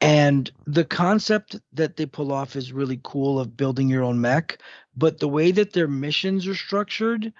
And 0.00 0.50
the 0.66 0.84
concept 0.84 1.56
that 1.72 1.96
they 1.96 2.06
pull 2.06 2.32
off 2.32 2.54
is 2.54 2.72
really 2.72 3.00
cool 3.02 3.40
of 3.40 3.56
building 3.56 3.88
your 3.88 4.02
own 4.02 4.20
mech, 4.20 4.58
but 4.94 5.18
the 5.20 5.28
way 5.28 5.52
that 5.52 5.72
their 5.72 5.88
missions 5.88 6.46
are 6.46 6.54
structured, 6.54 7.32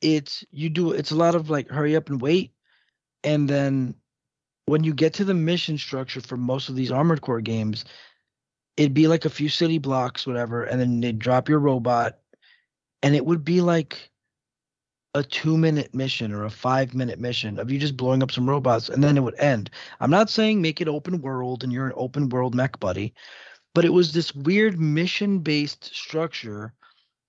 it's 0.00 0.44
you 0.50 0.70
do 0.70 0.92
it's 0.92 1.10
a 1.10 1.16
lot 1.16 1.34
of 1.34 1.50
like 1.50 1.68
hurry 1.68 1.96
up 1.96 2.08
and 2.08 2.20
wait 2.20 2.52
and 3.24 3.48
then 3.48 3.94
when 4.66 4.84
you 4.84 4.94
get 4.94 5.14
to 5.14 5.24
the 5.24 5.34
mission 5.34 5.76
structure 5.76 6.20
for 6.20 6.36
most 6.36 6.68
of 6.68 6.76
these 6.76 6.92
armored 6.92 7.20
core 7.20 7.40
games 7.40 7.84
it'd 8.76 8.94
be 8.94 9.08
like 9.08 9.24
a 9.24 9.30
few 9.30 9.48
city 9.48 9.78
blocks 9.78 10.26
whatever 10.26 10.62
and 10.64 10.80
then 10.80 11.00
they'd 11.00 11.18
drop 11.18 11.48
your 11.48 11.58
robot 11.58 12.18
and 13.02 13.16
it 13.16 13.26
would 13.26 13.44
be 13.44 13.60
like 13.60 14.10
a 15.18 15.22
two 15.22 15.58
minute 15.58 15.94
mission 15.94 16.32
or 16.32 16.44
a 16.44 16.50
five 16.50 16.94
minute 16.94 17.18
mission 17.18 17.58
of 17.58 17.70
you 17.70 17.78
just 17.78 17.96
blowing 17.96 18.22
up 18.22 18.30
some 18.30 18.48
robots 18.48 18.88
and 18.88 19.02
then 19.02 19.16
it 19.16 19.22
would 19.22 19.38
end. 19.38 19.70
I'm 20.00 20.10
not 20.10 20.30
saying 20.30 20.62
make 20.62 20.80
it 20.80 20.88
open 20.88 21.20
world 21.20 21.62
and 21.62 21.72
you're 21.72 21.86
an 21.86 21.92
open 21.96 22.28
world 22.28 22.54
mech 22.54 22.78
buddy 22.80 23.14
but 23.74 23.84
it 23.84 23.92
was 23.92 24.12
this 24.12 24.34
weird 24.34 24.80
mission 24.80 25.40
based 25.40 25.94
structure 25.94 26.72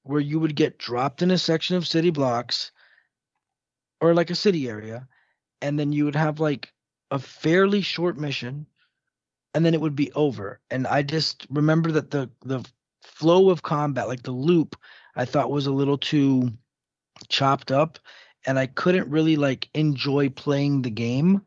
where 0.04 0.22
you 0.22 0.40
would 0.40 0.56
get 0.56 0.80
dropped 0.80 1.22
in 1.22 1.32
a 1.32 1.38
section 1.38 1.76
of 1.76 1.88
city 1.88 2.10
blocks 2.10 2.72
or 4.02 4.14
like 4.14 4.30
a 4.30 4.36
city 4.36 4.70
area 4.70 5.08
and 5.62 5.78
then 5.78 5.92
you 5.92 6.06
would 6.06 6.16
have 6.16 6.40
like 6.40 6.72
a 7.12 7.20
fairly 7.20 7.82
short 7.82 8.18
mission 8.18 8.66
and 9.54 9.66
then 9.66 9.74
it 9.74 9.82
would 9.82 9.96
be 9.96 10.12
over. 10.14 10.60
And 10.72 10.88
i 10.88 11.02
just 11.02 11.46
remember 11.50 11.92
that 11.92 12.12
the 12.12 12.30
the 12.42 12.64
flow 13.04 13.50
of 13.50 13.64
combat 13.64 14.08
like 14.08 14.24
the 14.24 14.32
loop 14.32 14.76
i 15.16 15.26
thought 15.26 15.52
was 15.52 15.68
a 15.68 15.72
little 15.72 15.98
too 15.98 16.52
chopped 17.28 17.72
up 17.72 18.00
and 18.46 18.58
i 18.58 18.66
couldn't 18.66 19.10
really 19.10 19.36
like 19.36 19.70
enjoy 19.74 20.30
playing 20.30 20.82
the 20.82 20.90
game 20.90 21.42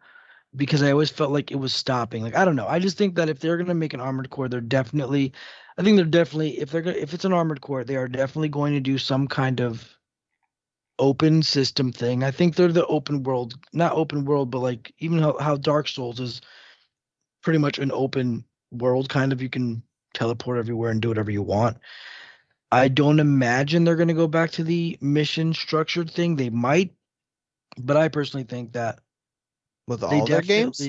because 0.55 0.83
i 0.83 0.91
always 0.91 1.11
felt 1.11 1.31
like 1.31 1.51
it 1.51 1.57
was 1.57 1.73
stopping 1.73 2.23
like 2.23 2.37
i 2.37 2.45
don't 2.45 2.57
know 2.57 2.69
i 2.69 2.79
just 2.79 2.99
think 2.99 3.15
that 3.15 3.29
if 3.29 3.41
they're 3.41 3.57
to 3.57 3.75
make 3.75 3.95
an 3.95 4.01
armored 4.01 4.31
core 4.31 4.49
they're 4.49 4.61
definitely 4.61 5.33
i 5.79 5.83
think 5.83 5.97
they're 5.97 6.05
definitely 6.05 6.59
if 6.61 6.71
they're 6.71 6.83
to 6.83 7.01
if 7.01 7.15
it's 7.15 7.25
an 7.25 7.33
armored 7.33 7.61
core 7.61 7.85
they 7.85 7.97
are 7.97 8.09
definitely 8.09 8.49
going 8.49 8.75
to 8.75 8.81
do 8.81 8.99
some 8.99 9.27
kind 9.27 9.61
of 9.61 9.97
open 10.99 11.43
system 11.43 11.93
thing. 11.93 12.23
I 12.23 12.31
think 12.31 12.55
they're 12.55 12.69
the 12.69 12.87
open 12.87 13.25
world, 13.25 13.55
not 13.73 13.93
open 13.93 14.25
world, 14.25 14.51
but 14.51 14.61
like 14.61 14.95
even 14.99 15.19
how, 15.19 15.37
how 15.39 15.57
Dark 15.57 15.89
Souls 15.89 16.21
is 16.21 16.41
pretty 17.43 17.59
much 17.59 17.79
an 17.79 17.91
open 17.93 18.45
world 18.71 19.09
kind 19.09 19.33
of 19.33 19.43
you 19.43 19.49
can 19.49 19.83
teleport 20.15 20.59
everywhere 20.59 20.91
and 20.91 21.03
do 21.03 21.09
whatever 21.09 21.31
you 21.31 21.43
want. 21.43 21.79
I 22.73 22.89
don't 22.89 23.21
imagine 23.21 23.85
they're 23.85 23.97
going 23.97 24.09
to 24.09 24.15
go 24.15 24.29
back 24.29 24.53
to 24.53 24.65
the 24.65 24.99
mission 25.01 25.53
structured 25.53 26.11
thing. 26.11 26.37
They 26.37 26.51
might, 26.51 26.95
but 27.79 27.97
I 27.97 28.09
personally 28.09 28.45
think 28.45 28.73
that 28.73 29.01
With 29.87 30.03
all 30.03 30.27
their 30.27 30.41
games? 30.41 30.81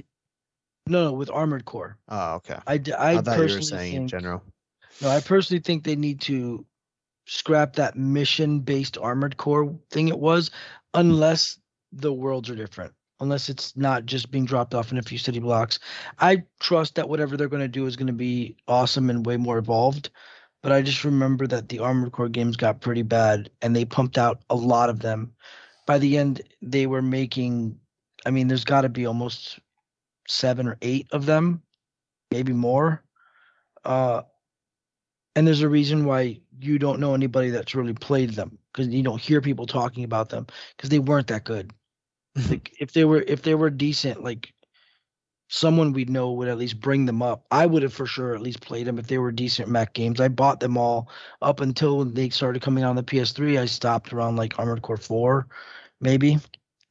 No, 0.88 1.06
no, 1.06 1.14
with 1.14 1.30
Armored 1.30 1.66
Core. 1.66 1.98
Oh, 2.10 2.36
okay. 2.36 2.58
I, 2.66 2.74
I, 2.74 3.18
I, 3.18 3.22
thought 3.22 3.36
you 3.36 3.42
were 3.42 3.48
personally 3.48 3.64
saying 3.64 3.96
in 3.96 4.08
general. 4.08 4.44
No, 5.02 5.10
I 5.10 5.20
personally 5.20 5.62
think 5.62 5.84
they 5.84 5.96
need 5.96 6.22
to 6.22 6.66
scrap 7.26 7.76
that 7.76 7.98
mission 7.98 8.60
based 8.60 8.98
armored 8.98 9.38
core 9.38 9.78
thing 9.90 10.08
it 10.10 10.20
was, 10.20 10.52
unless 10.94 11.58
the 11.92 12.12
worlds 12.12 12.50
are 12.50 12.56
different. 12.56 12.94
Unless 13.20 13.48
it's 13.48 13.78
not 13.78 14.06
just 14.06 14.32
being 14.32 14.46
dropped 14.46 14.74
off 14.74 14.92
in 14.92 14.98
a 14.98 15.02
few 15.02 15.18
city 15.18 15.40
blocks. 15.40 15.80
I 16.20 16.44
trust 16.60 16.96
that 16.96 17.08
whatever 17.08 17.38
they're 17.38 17.48
going 17.48 17.62
to 17.62 17.68
do 17.70 17.86
is 17.86 17.96
going 17.96 18.08
to 18.08 18.14
be 18.14 18.58
awesome 18.68 19.10
and 19.10 19.26
way 19.26 19.38
more 19.38 19.58
evolved. 19.58 20.10
But 20.64 20.72
I 20.72 20.82
just 20.82 21.04
remember 21.04 21.46
that 21.48 21.68
the 21.68 21.80
Armored 21.80 22.14
Core 22.14 22.30
games 22.30 22.56
got 22.56 22.80
pretty 22.82 23.02
bad 23.02 23.50
and 23.62 23.76
they 23.76 23.84
pumped 23.84 24.18
out 24.18 24.44
a 24.50 24.56
lot 24.56 24.90
of 24.90 25.02
them. 25.02 25.34
By 25.86 26.00
the 26.00 26.18
end, 26.18 26.42
they 26.62 26.88
were 26.88 27.02
making, 27.02 27.78
I 28.26 28.32
mean, 28.32 28.48
there's 28.48 28.64
got 28.64 28.82
to 28.82 28.90
be 28.90 29.06
almost 29.06 29.60
seven 30.28 30.66
or 30.68 30.78
eight 30.82 31.08
of 31.12 31.26
them, 31.26 31.62
maybe 32.32 32.54
more. 32.54 33.04
Uh, 33.84 34.22
and 35.36 35.46
there's 35.46 35.62
a 35.62 35.70
reason 35.70 36.06
why 36.06 36.40
you 36.62 36.80
don't 36.80 37.02
know 37.02 37.14
anybody 37.14 37.50
that's 37.50 37.76
really 37.76 37.94
played 37.94 38.32
them 38.32 38.58
because 38.72 38.88
you 38.88 39.04
don't 39.04 39.22
hear 39.22 39.42
people 39.42 39.66
talking 39.66 40.06
about 40.06 40.30
them 40.30 40.48
because 40.78 40.90
they 40.90 41.00
weren't 41.00 41.28
that 41.28 41.44
good. 41.44 41.74
like 42.50 42.74
if 42.80 42.94
they 42.94 43.04
were 43.04 43.24
if 43.28 43.42
they 43.42 43.56
were 43.56 43.70
decent, 43.70 44.24
like 44.24 44.54
someone 45.56 45.94
we'd 45.94 46.10
know 46.10 46.32
would 46.32 46.48
at 46.48 46.58
least 46.58 46.80
bring 46.82 47.06
them 47.06 47.22
up. 47.22 47.46
I 47.52 47.68
would 47.68 47.84
have 47.84 47.94
for 47.94 48.08
sure 48.08 48.34
at 48.34 48.42
least 48.42 48.62
played 48.62 48.88
them 48.88 48.98
if 48.98 49.06
they 49.06 49.20
were 49.20 49.32
decent 49.32 49.70
mech 49.70 49.94
games. 49.94 50.20
I 50.20 50.28
bought 50.28 50.60
them 50.60 50.78
all 50.78 51.10
up 51.44 51.60
until 51.62 52.00
when 52.00 52.16
they 52.16 52.30
started 52.30 52.64
coming 52.64 52.84
out 52.84 52.90
on 52.90 52.96
the 52.96 53.04
PS3. 53.04 53.60
I 53.60 53.66
stopped 53.68 54.12
around 54.12 54.36
like 54.36 54.58
Armored 54.58 54.82
Core 54.82 54.98
4, 54.98 55.48
maybe. 56.02 56.40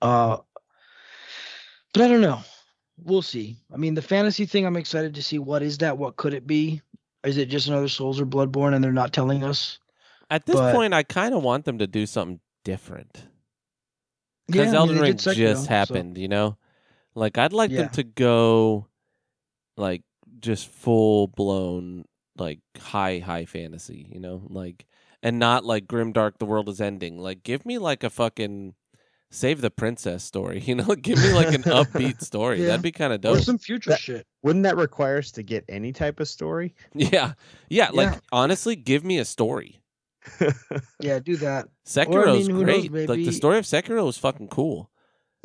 Uh, 0.00 0.36
but 1.92 2.02
I 2.02 2.08
don't 2.08 2.20
know. 2.20 2.38
We'll 3.02 3.20
see. 3.22 3.56
I 3.74 3.78
mean, 3.78 3.94
the 3.94 4.02
fantasy 4.02 4.46
thing, 4.46 4.64
I'm 4.64 4.76
excited 4.76 5.16
to 5.16 5.22
see 5.24 5.40
what 5.40 5.62
is 5.62 5.78
that? 5.78 5.98
What 5.98 6.14
could 6.14 6.32
it 6.32 6.46
be? 6.46 6.82
Is 7.24 7.38
it 7.38 7.46
just 7.46 7.66
another 7.66 7.88
Souls 7.88 8.20
or 8.20 8.26
Bloodborne 8.26 8.74
and 8.76 8.84
they're 8.84 8.92
not 8.92 9.12
telling 9.12 9.42
us? 9.42 9.80
At 10.30 10.46
this 10.46 10.54
But- 10.54 10.72
point, 10.72 10.94
I 10.94 11.02
kind 11.02 11.34
of 11.34 11.42
want 11.42 11.64
them 11.64 11.78
to 11.78 11.88
do 11.88 12.06
something 12.06 12.38
different 12.64 13.10
Yeah, 13.16 13.22
because 14.46 14.68
I 14.68 14.70
mean, 14.70 14.76
Elden 14.76 14.98
Ring 15.00 15.14
Sekiro, 15.14 15.34
just 15.34 15.64
so- 15.64 15.68
happened. 15.68 16.16
You 16.16 16.28
know, 16.28 16.56
like 17.14 17.38
I'd 17.38 17.52
like 17.52 17.70
them 17.70 17.88
to 17.90 18.02
go 18.02 18.86
like 19.76 20.02
just 20.40 20.68
full 20.68 21.26
blown 21.28 22.04
like 22.36 22.60
high 22.80 23.18
high 23.18 23.44
fantasy. 23.44 24.08
You 24.12 24.20
know, 24.20 24.42
like 24.48 24.86
and 25.22 25.38
not 25.38 25.64
like 25.64 25.86
grim 25.86 26.12
dark 26.12 26.38
The 26.38 26.46
world 26.46 26.68
is 26.68 26.80
ending. 26.80 27.18
Like 27.18 27.42
give 27.42 27.64
me 27.66 27.78
like 27.78 28.02
a 28.04 28.10
fucking 28.10 28.74
save 29.30 29.60
the 29.60 29.70
princess 29.70 30.24
story. 30.24 30.60
You 30.66 30.74
know, 30.76 30.94
give 30.94 31.18
me 31.18 31.32
like 31.32 31.54
an 31.54 31.62
upbeat 31.62 32.20
story. 32.24 32.60
Yeah. 32.60 32.68
That'd 32.68 32.82
be 32.82 32.92
kind 32.92 33.12
of 33.12 33.20
dope. 33.20 33.38
or 33.38 33.42
some 33.42 33.58
future 33.58 33.90
That- 33.90 34.00
shit. 34.00 34.26
Wouldn't 34.42 34.64
that 34.64 34.76
require 34.76 35.18
us 35.18 35.30
to 35.32 35.42
get 35.42 35.64
any 35.68 35.92
type 35.92 36.18
of 36.20 36.28
story? 36.28 36.74
Yeah, 36.94 37.34
yeah. 37.68 37.90
Like 37.92 38.10
Yeah. 38.12 38.18
honestly, 38.32 38.74
give 38.76 39.04
me 39.04 39.18
a 39.18 39.24
story. 39.24 39.78
Yeah, 41.00 41.18
do 41.18 41.36
that. 41.38 41.66
Sekiro's 41.86 42.46
who 42.46 42.64
knows, 42.64 42.88
great. 42.88 43.08
like 43.08 43.18
the 43.24 43.32
story 43.32 43.58
of 43.58 43.64
Sekiro 43.64 44.08
is 44.08 44.16
fucking 44.18 44.48
cool, 44.48 44.88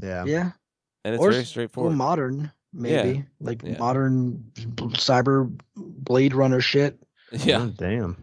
yeah. 0.02 0.24
Yeah. 0.26 0.52
And 1.08 1.16
it's 1.16 1.22
Or 1.24 1.32
very 1.32 1.42
s- 1.42 1.48
Go 1.48 1.52
straightforward. 1.52 1.96
modern, 1.96 2.52
maybe. 2.74 3.24
Like 3.40 3.64
Yeah. 3.64 3.78
modern 3.78 4.44
cyber 4.56 5.50
Blade 5.76 6.36
Runner 6.36 6.60
shit. 6.62 7.00
yeah, 7.32 7.64
Oh, 7.64 7.68
damn. 7.76 8.18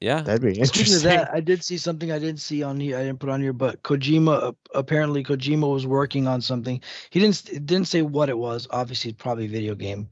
yeah. 0.00 0.22
That'd 0.22 0.40
be 0.42 0.48
interesting. 0.58 0.84
Speaking 0.86 0.96
of 0.96 1.02
that, 1.02 1.30
I 1.34 1.40
did 1.40 1.62
see 1.62 1.76
something 1.78 2.10
I 2.10 2.18
didn't 2.18 2.40
see 2.40 2.62
on 2.62 2.80
here. 2.80 2.96
I 2.98 3.02
didn't 3.04 3.20
put 3.20 3.28
on 3.30 3.40
here, 3.42 3.52
but 3.52 3.82
Kojima 3.82 4.54
apparently 4.74 5.22
Kojima 5.22 5.70
was 5.72 5.86
working 5.86 6.26
on 6.26 6.40
something. 6.40 6.80
He 7.10 7.20
didn't 7.20 7.44
didn't 7.66 7.86
say 7.88 8.02
what 8.02 8.28
it 8.28 8.38
was. 8.38 8.66
Obviously, 8.70 9.12
probably 9.12 9.46
video 9.46 9.74
game. 9.74 10.08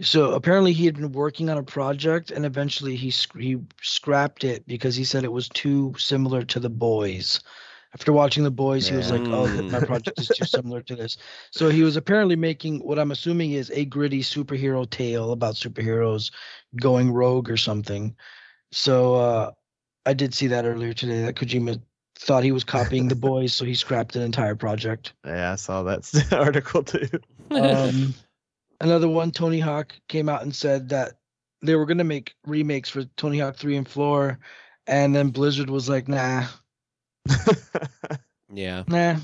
So 0.00 0.32
apparently, 0.32 0.72
he 0.72 0.86
had 0.86 0.96
been 0.96 1.12
working 1.12 1.48
on 1.50 1.56
a 1.58 1.62
project, 1.62 2.32
and 2.32 2.44
eventually 2.44 2.96
he 2.96 3.12
sc- 3.12 3.38
he 3.38 3.58
scrapped 3.80 4.42
it 4.42 4.66
because 4.66 4.96
he 4.96 5.04
said 5.04 5.22
it 5.22 5.30
was 5.32 5.48
too 5.50 5.94
similar 5.98 6.42
to 6.46 6.58
the 6.58 6.68
boys. 6.70 7.40
After 7.94 8.12
watching 8.12 8.42
the 8.42 8.50
boys, 8.50 8.88
he 8.88 8.96
was 8.96 9.12
like, 9.12 9.22
"Oh, 9.26 9.46
my 9.62 9.78
project 9.78 10.20
is 10.20 10.26
too 10.28 10.44
similar 10.44 10.82
to 10.82 10.96
this." 10.96 11.16
So 11.52 11.68
he 11.68 11.82
was 11.84 11.96
apparently 11.96 12.34
making 12.34 12.80
what 12.80 12.98
I'm 12.98 13.12
assuming 13.12 13.52
is 13.52 13.70
a 13.70 13.84
gritty 13.84 14.20
superhero 14.20 14.88
tale 14.88 15.30
about 15.30 15.54
superheroes 15.54 16.32
going 16.80 17.12
rogue 17.12 17.48
or 17.48 17.56
something. 17.56 18.16
So 18.72 19.14
uh, 19.14 19.52
I 20.04 20.14
did 20.14 20.34
see 20.34 20.48
that 20.48 20.64
earlier 20.64 20.92
today 20.92 21.22
that 21.22 21.36
Kojima 21.36 21.80
thought 22.18 22.42
he 22.42 22.52
was 22.52 22.64
copying 22.64 23.06
the 23.06 23.14
boys, 23.14 23.54
so 23.54 23.64
he 23.64 23.74
scrapped 23.74 24.16
an 24.16 24.22
entire 24.22 24.56
project. 24.56 25.12
Yeah, 25.24 25.52
I 25.52 25.56
saw 25.56 25.84
that 25.84 26.28
article 26.32 26.82
too. 26.82 27.08
Um, 27.50 28.14
another 28.80 29.08
one, 29.08 29.30
Tony 29.30 29.60
Hawk 29.60 29.94
came 30.08 30.28
out 30.28 30.42
and 30.42 30.54
said 30.54 30.88
that 30.88 31.12
they 31.62 31.76
were 31.76 31.86
gonna 31.86 32.02
make 32.02 32.34
remakes 32.44 32.88
for 32.88 33.04
Tony 33.16 33.38
Hawk 33.38 33.56
3 33.56 33.76
and 33.76 33.88
4, 33.88 34.38
and 34.88 35.14
then 35.14 35.30
Blizzard 35.30 35.70
was 35.70 35.88
like, 35.88 36.08
nah, 36.08 36.46
yeah, 38.52 38.84
nah. 38.86 39.16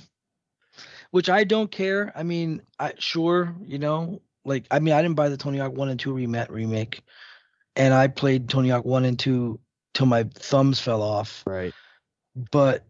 Which 1.11 1.29
I 1.29 1.45
don't 1.45 1.71
care. 1.71 2.13
I 2.15 2.23
mean, 2.23 2.63
I 2.79 2.95
sure, 2.99 3.55
you 3.65 3.79
know, 3.79 4.23
like 4.45 4.67
I 4.71 4.79
mean, 4.79 4.95
I 4.95 5.03
didn't 5.03 5.17
buy 5.17 5.29
the 5.29 5.37
Tony 5.37 5.59
Hawk 5.59 5.73
1 5.73 5.89
and 5.89 6.01
2 6.01 6.13
remake 6.13 6.51
remake. 6.51 7.03
And 7.77 7.95
I 7.95 8.09
played 8.09 8.49
Tony 8.49 8.69
Hawk 8.69 8.85
1 8.85 9.05
and 9.05 9.19
2 9.19 9.59
till 9.95 10.07
my 10.07 10.25
thumbs 10.35 10.81
fell 10.81 11.03
off. 11.03 11.43
right. 11.47 11.73
but 12.51 12.87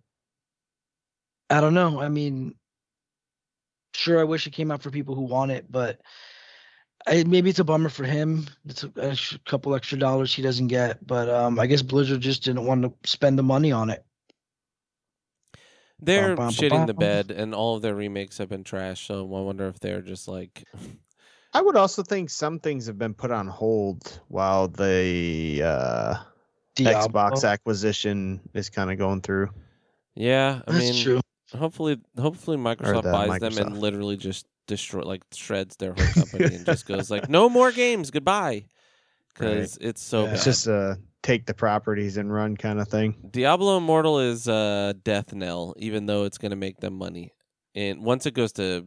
I 1.48 1.60
don't 1.60 1.74
know. 1.74 2.00
I 2.00 2.08
mean, 2.08 2.54
sure, 3.94 4.20
I 4.20 4.24
wish 4.24 4.46
it 4.46 4.52
came 4.52 4.70
out 4.70 4.82
for 4.82 4.90
people 4.90 5.14
who 5.14 5.22
want 5.22 5.50
it, 5.50 5.66
but 5.70 6.00
I, 7.06 7.24
maybe 7.24 7.50
it's 7.50 7.58
a 7.58 7.64
bummer 7.64 7.88
for 7.88 8.04
him. 8.04 8.46
It's 8.66 8.84
a, 8.84 8.90
a 8.96 9.16
couple 9.48 9.74
extra 9.74 9.98
dollars 9.98 10.32
he 10.32 10.42
doesn't 10.42 10.68
get, 10.68 11.04
but 11.04 11.28
um, 11.28 11.58
I 11.58 11.66
guess 11.66 11.82
Blizzard 11.82 12.20
just 12.20 12.44
didn't 12.44 12.66
want 12.66 12.82
to 12.82 13.08
spend 13.08 13.38
the 13.38 13.42
money 13.42 13.72
on 13.72 13.90
it. 13.90 14.04
They're 16.02 16.36
bum, 16.36 16.46
bum, 16.46 16.54
shitting 16.54 16.86
the 16.86 16.94
bum. 16.94 17.00
bed, 17.00 17.30
and 17.30 17.54
all 17.54 17.76
of 17.76 17.82
their 17.82 17.94
remakes 17.94 18.38
have 18.38 18.48
been 18.48 18.64
trash. 18.64 19.06
So 19.06 19.20
I 19.22 19.40
wonder 19.40 19.68
if 19.68 19.80
they're 19.80 20.02
just 20.02 20.28
like, 20.28 20.64
I 21.52 21.60
would 21.62 21.76
also 21.76 22.02
think 22.02 22.30
some 22.30 22.58
things 22.60 22.86
have 22.86 22.98
been 22.98 23.14
put 23.14 23.30
on 23.30 23.46
hold 23.48 24.20
while 24.28 24.68
the 24.68 25.62
uh, 25.64 26.14
Xbox 26.76 27.48
acquisition 27.48 28.40
is 28.54 28.70
kind 28.70 28.90
of 28.90 28.98
going 28.98 29.20
through. 29.20 29.50
yeah. 30.14 30.60
I 30.66 30.72
That's 30.72 30.94
mean, 30.94 31.02
true. 31.04 31.20
hopefully, 31.56 31.98
hopefully 32.18 32.56
Microsoft 32.56 33.02
the 33.02 33.12
buys 33.12 33.40
them 33.40 33.58
and 33.58 33.78
literally 33.78 34.16
just 34.16 34.46
destroy, 34.66 35.02
like 35.02 35.22
shreds 35.32 35.76
their 35.76 35.92
whole 35.92 36.06
company 36.06 36.54
and 36.54 36.64
just 36.64 36.86
goes 36.86 37.10
like, 37.10 37.28
no 37.28 37.48
more 37.48 37.72
games, 37.72 38.10
goodbye, 38.10 38.64
because 39.34 39.76
it's 39.80 40.02
so 40.02 40.22
Yeah. 40.22 40.26
bad. 40.26 40.34
It's 40.36 40.44
just 40.44 40.66
a 40.68 40.98
take 41.22 41.46
the 41.46 41.54
properties 41.54 42.16
and 42.16 42.32
run 42.32 42.56
kind 42.56 42.80
of 42.80 42.88
thing. 42.88 43.14
Diablo 43.30 43.76
Immortal 43.76 44.18
is 44.20 44.48
a 44.48 44.94
death 45.04 45.32
knell, 45.34 45.74
even 45.78 46.06
though 46.06 46.24
it's 46.24 46.38
going 46.38 46.50
to 46.50 46.56
make 46.56 46.78
them 46.80 46.94
money. 46.94 47.32
And 47.74 48.02
once 48.04 48.26
it 48.26 48.32
goes 48.34 48.52
to 48.54 48.86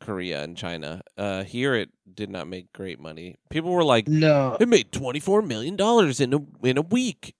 Korea 0.00 0.42
and 0.42 0.56
China, 0.56 1.02
uh, 1.16 1.44
here 1.44 1.74
it 1.74 1.88
did 2.12 2.30
not 2.30 2.46
make 2.48 2.72
great 2.72 3.00
money. 3.00 3.36
People 3.50 3.72
were 3.72 3.84
like, 3.84 4.06
No, 4.08 4.56
"It 4.60 4.68
made 4.68 4.92
twenty 4.92 5.18
four 5.20 5.42
million 5.42 5.76
dollars 5.76 6.20
in 6.20 6.32
a 6.34 6.38
in 6.66 6.78
a 6.78 6.82
week." 6.82 7.34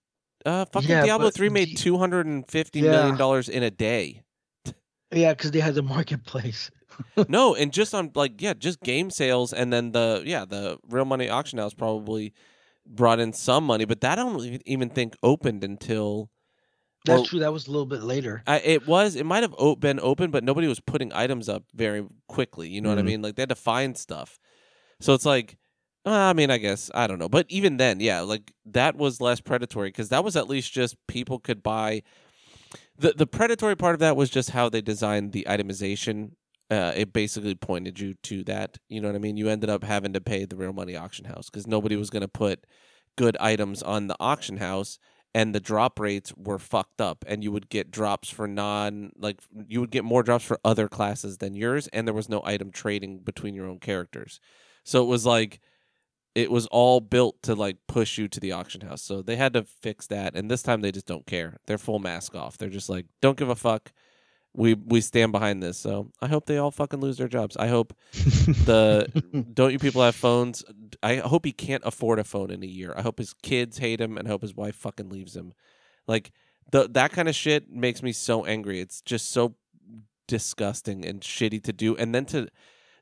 Uh, 0.45 0.65
fucking 0.65 0.89
Yeah, 0.89 1.05
Diablo 1.05 1.29
three 1.29 1.49
made 1.49 1.69
the- 1.69 1.75
two 1.75 1.97
hundred 1.97 2.25
and 2.25 2.45
fifty 2.49 2.81
million 2.81 3.11
Yeah. 3.11 3.17
dollars 3.17 3.47
in 3.49 3.63
a 3.63 3.71
day. 3.71 4.23
yeah, 5.13 5.33
because 5.33 5.51
they 5.51 5.59
had 5.59 5.75
the 5.75 5.83
marketplace. 5.83 6.69
no, 7.29 7.55
and 7.55 7.71
just 7.71 7.93
on 7.95 8.11
like 8.15 8.41
yeah, 8.41 8.53
just 8.53 8.81
game 8.81 9.09
sales, 9.09 9.53
and 9.53 9.71
then 9.71 9.91
the 9.93 10.21
yeah 10.25 10.43
the 10.45 10.77
real 10.89 11.05
money 11.05 11.29
auction 11.29 11.59
house 11.59 11.73
probably 11.73 12.33
brought 12.85 13.19
in 13.19 13.33
some 13.33 13.63
money, 13.65 13.85
but 13.85 14.01
that 14.01 14.19
I 14.19 14.23
don't 14.23 14.61
even- 14.65 14.89
think 14.89 15.15
opened 15.23 15.63
until 15.63 16.29
That's 17.05 17.17
Well- 17.17 17.25
true. 17.25 17.39
That 17.39 17.51
was 17.51 17.67
a 17.67 17.71
little 17.71 17.85
bit 17.85 18.01
later. 18.01 18.43
I, 18.47 18.59
it 18.59 18.87
was. 18.87 19.17
It 19.17 19.25
might 19.25 19.43
have 19.43 19.53
been 19.81 19.99
open, 20.01 20.31
but 20.31 20.41
nobody 20.45 20.67
was 20.69 20.79
putting 20.79 21.11
items 21.11 21.49
up 21.49 21.63
very 21.75 22.05
quickly. 22.29 22.69
You 22.69 22.79
know 22.79 22.87
what 22.87 22.97
I 22.97 23.01
Mhm. 23.01 23.05
mean? 23.05 23.21
Like 23.21 23.35
they 23.35 23.41
had 23.41 23.49
to 23.49 23.55
find 23.55 23.97
stuff. 23.97 24.39
So 25.01 25.13
it's 25.13 25.25
like, 25.25 25.57
uh, 26.05 26.11
I 26.11 26.31
mean, 26.31 26.49
I 26.49 26.57
guess 26.59 26.89
I 26.93 27.07
don't 27.07 27.19
know, 27.19 27.27
but 27.27 27.45
even 27.49 27.75
then, 27.75 27.99
yeah, 27.99 28.21
like 28.21 28.53
that 28.65 28.95
was 28.95 29.19
less 29.19 29.41
predatory 29.41 29.89
because 29.89 30.07
that 30.09 30.23
was 30.23 30.37
at 30.37 30.47
least 30.47 30.71
just 30.71 30.95
people 31.07 31.39
could 31.39 31.61
buy. 31.61 32.03
The 32.97 33.11
the 33.11 33.27
predatory 33.27 33.75
part 33.75 33.95
of 33.95 33.99
that 33.99 34.15
was 34.15 34.29
just 34.29 34.51
how 34.51 34.69
they 34.69 34.79
designed 34.81 35.33
the 35.33 35.45
itemization. 35.49 36.35
Uh, 36.73 36.91
it 36.95 37.13
basically 37.13 37.53
pointed 37.53 37.99
you 37.99 38.15
to 38.23 38.43
that. 38.45 38.79
You 38.89 38.99
know 38.99 39.07
what 39.09 39.15
I 39.15 39.19
mean? 39.19 39.37
You 39.37 39.47
ended 39.47 39.69
up 39.69 39.83
having 39.83 40.13
to 40.13 40.21
pay 40.21 40.45
the 40.45 40.55
real 40.55 40.73
money 40.73 40.95
auction 40.95 41.25
house 41.25 41.47
because 41.47 41.67
nobody 41.67 41.95
was 41.95 42.09
going 42.09 42.21
to 42.21 42.27
put 42.27 42.65
good 43.15 43.37
items 43.39 43.83
on 43.83 44.07
the 44.07 44.15
auction 44.19 44.57
house 44.57 44.97
and 45.35 45.53
the 45.53 45.59
drop 45.59 45.99
rates 45.99 46.33
were 46.35 46.57
fucked 46.57 46.99
up 46.99 47.23
and 47.27 47.43
you 47.43 47.51
would 47.51 47.69
get 47.69 47.91
drops 47.91 48.27
for 48.29 48.47
non 48.47 49.11
like 49.15 49.39
you 49.67 49.81
would 49.81 49.91
get 49.91 50.03
more 50.03 50.23
drops 50.23 50.43
for 50.45 50.59
other 50.65 50.87
classes 50.87 51.37
than 51.37 51.53
yours 51.53 51.87
and 51.87 52.07
there 52.07 52.13
was 52.13 52.27
no 52.27 52.41
item 52.43 52.71
trading 52.71 53.19
between 53.19 53.53
your 53.53 53.67
own 53.67 53.77
characters 53.77 54.39
so 54.83 55.03
it 55.03 55.07
was 55.07 55.27
like 55.27 55.59
it 56.33 56.49
was 56.49 56.65
all 56.67 56.99
built 56.99 57.41
to 57.43 57.53
like 57.53 57.77
push 57.87 58.17
you 58.17 58.27
to 58.27 58.39
the 58.39 58.51
auction 58.51 58.81
house 58.81 59.03
so 59.03 59.21
they 59.21 59.35
had 59.35 59.53
to 59.53 59.63
fix 59.63 60.07
that 60.07 60.35
and 60.35 60.49
this 60.49 60.63
time 60.63 60.81
they 60.81 60.91
just 60.91 61.05
don't 61.05 61.27
care 61.27 61.57
they're 61.67 61.77
full 61.77 61.99
mask 61.99 62.33
off 62.33 62.57
they're 62.57 62.69
just 62.69 62.89
like 62.89 63.05
don't 63.21 63.37
give 63.37 63.49
a 63.49 63.55
fuck 63.55 63.91
we 64.55 64.73
we 64.73 65.01
stand 65.01 65.31
behind 65.31 65.61
this 65.63 65.77
so 65.77 66.11
i 66.21 66.27
hope 66.27 66.45
they 66.45 66.57
all 66.57 66.71
fucking 66.71 66.99
lose 66.99 67.17
their 67.17 67.27
jobs 67.27 67.57
i 67.57 67.67
hope 67.67 67.93
the 68.13 69.07
don't 69.53 69.71
you 69.71 69.79
people 69.79 70.01
have 70.01 70.15
phones? 70.15 70.63
I 71.01 71.17
hope 71.17 71.45
he 71.45 71.51
can't 71.51 71.83
afford 71.85 72.19
a 72.19 72.23
phone 72.23 72.49
in 72.49 72.63
a 72.63 72.67
year. 72.67 72.93
I 72.95 73.01
hope 73.01 73.17
his 73.17 73.33
kids 73.33 73.77
hate 73.77 73.99
him 73.99 74.17
and 74.17 74.27
I 74.27 74.31
hope 74.31 74.41
his 74.41 74.55
wife 74.55 74.75
fucking 74.75 75.09
leaves 75.09 75.35
him. 75.35 75.53
Like 76.07 76.31
the 76.71 76.87
that 76.89 77.11
kind 77.11 77.27
of 77.27 77.35
shit 77.35 77.69
makes 77.69 78.01
me 78.01 78.13
so 78.13 78.45
angry. 78.45 78.79
It's 78.79 79.01
just 79.01 79.31
so 79.31 79.55
disgusting 80.27 81.05
and 81.05 81.21
shitty 81.21 81.61
to 81.63 81.73
do. 81.73 81.95
And 81.97 82.15
then 82.15 82.25
to 82.27 82.47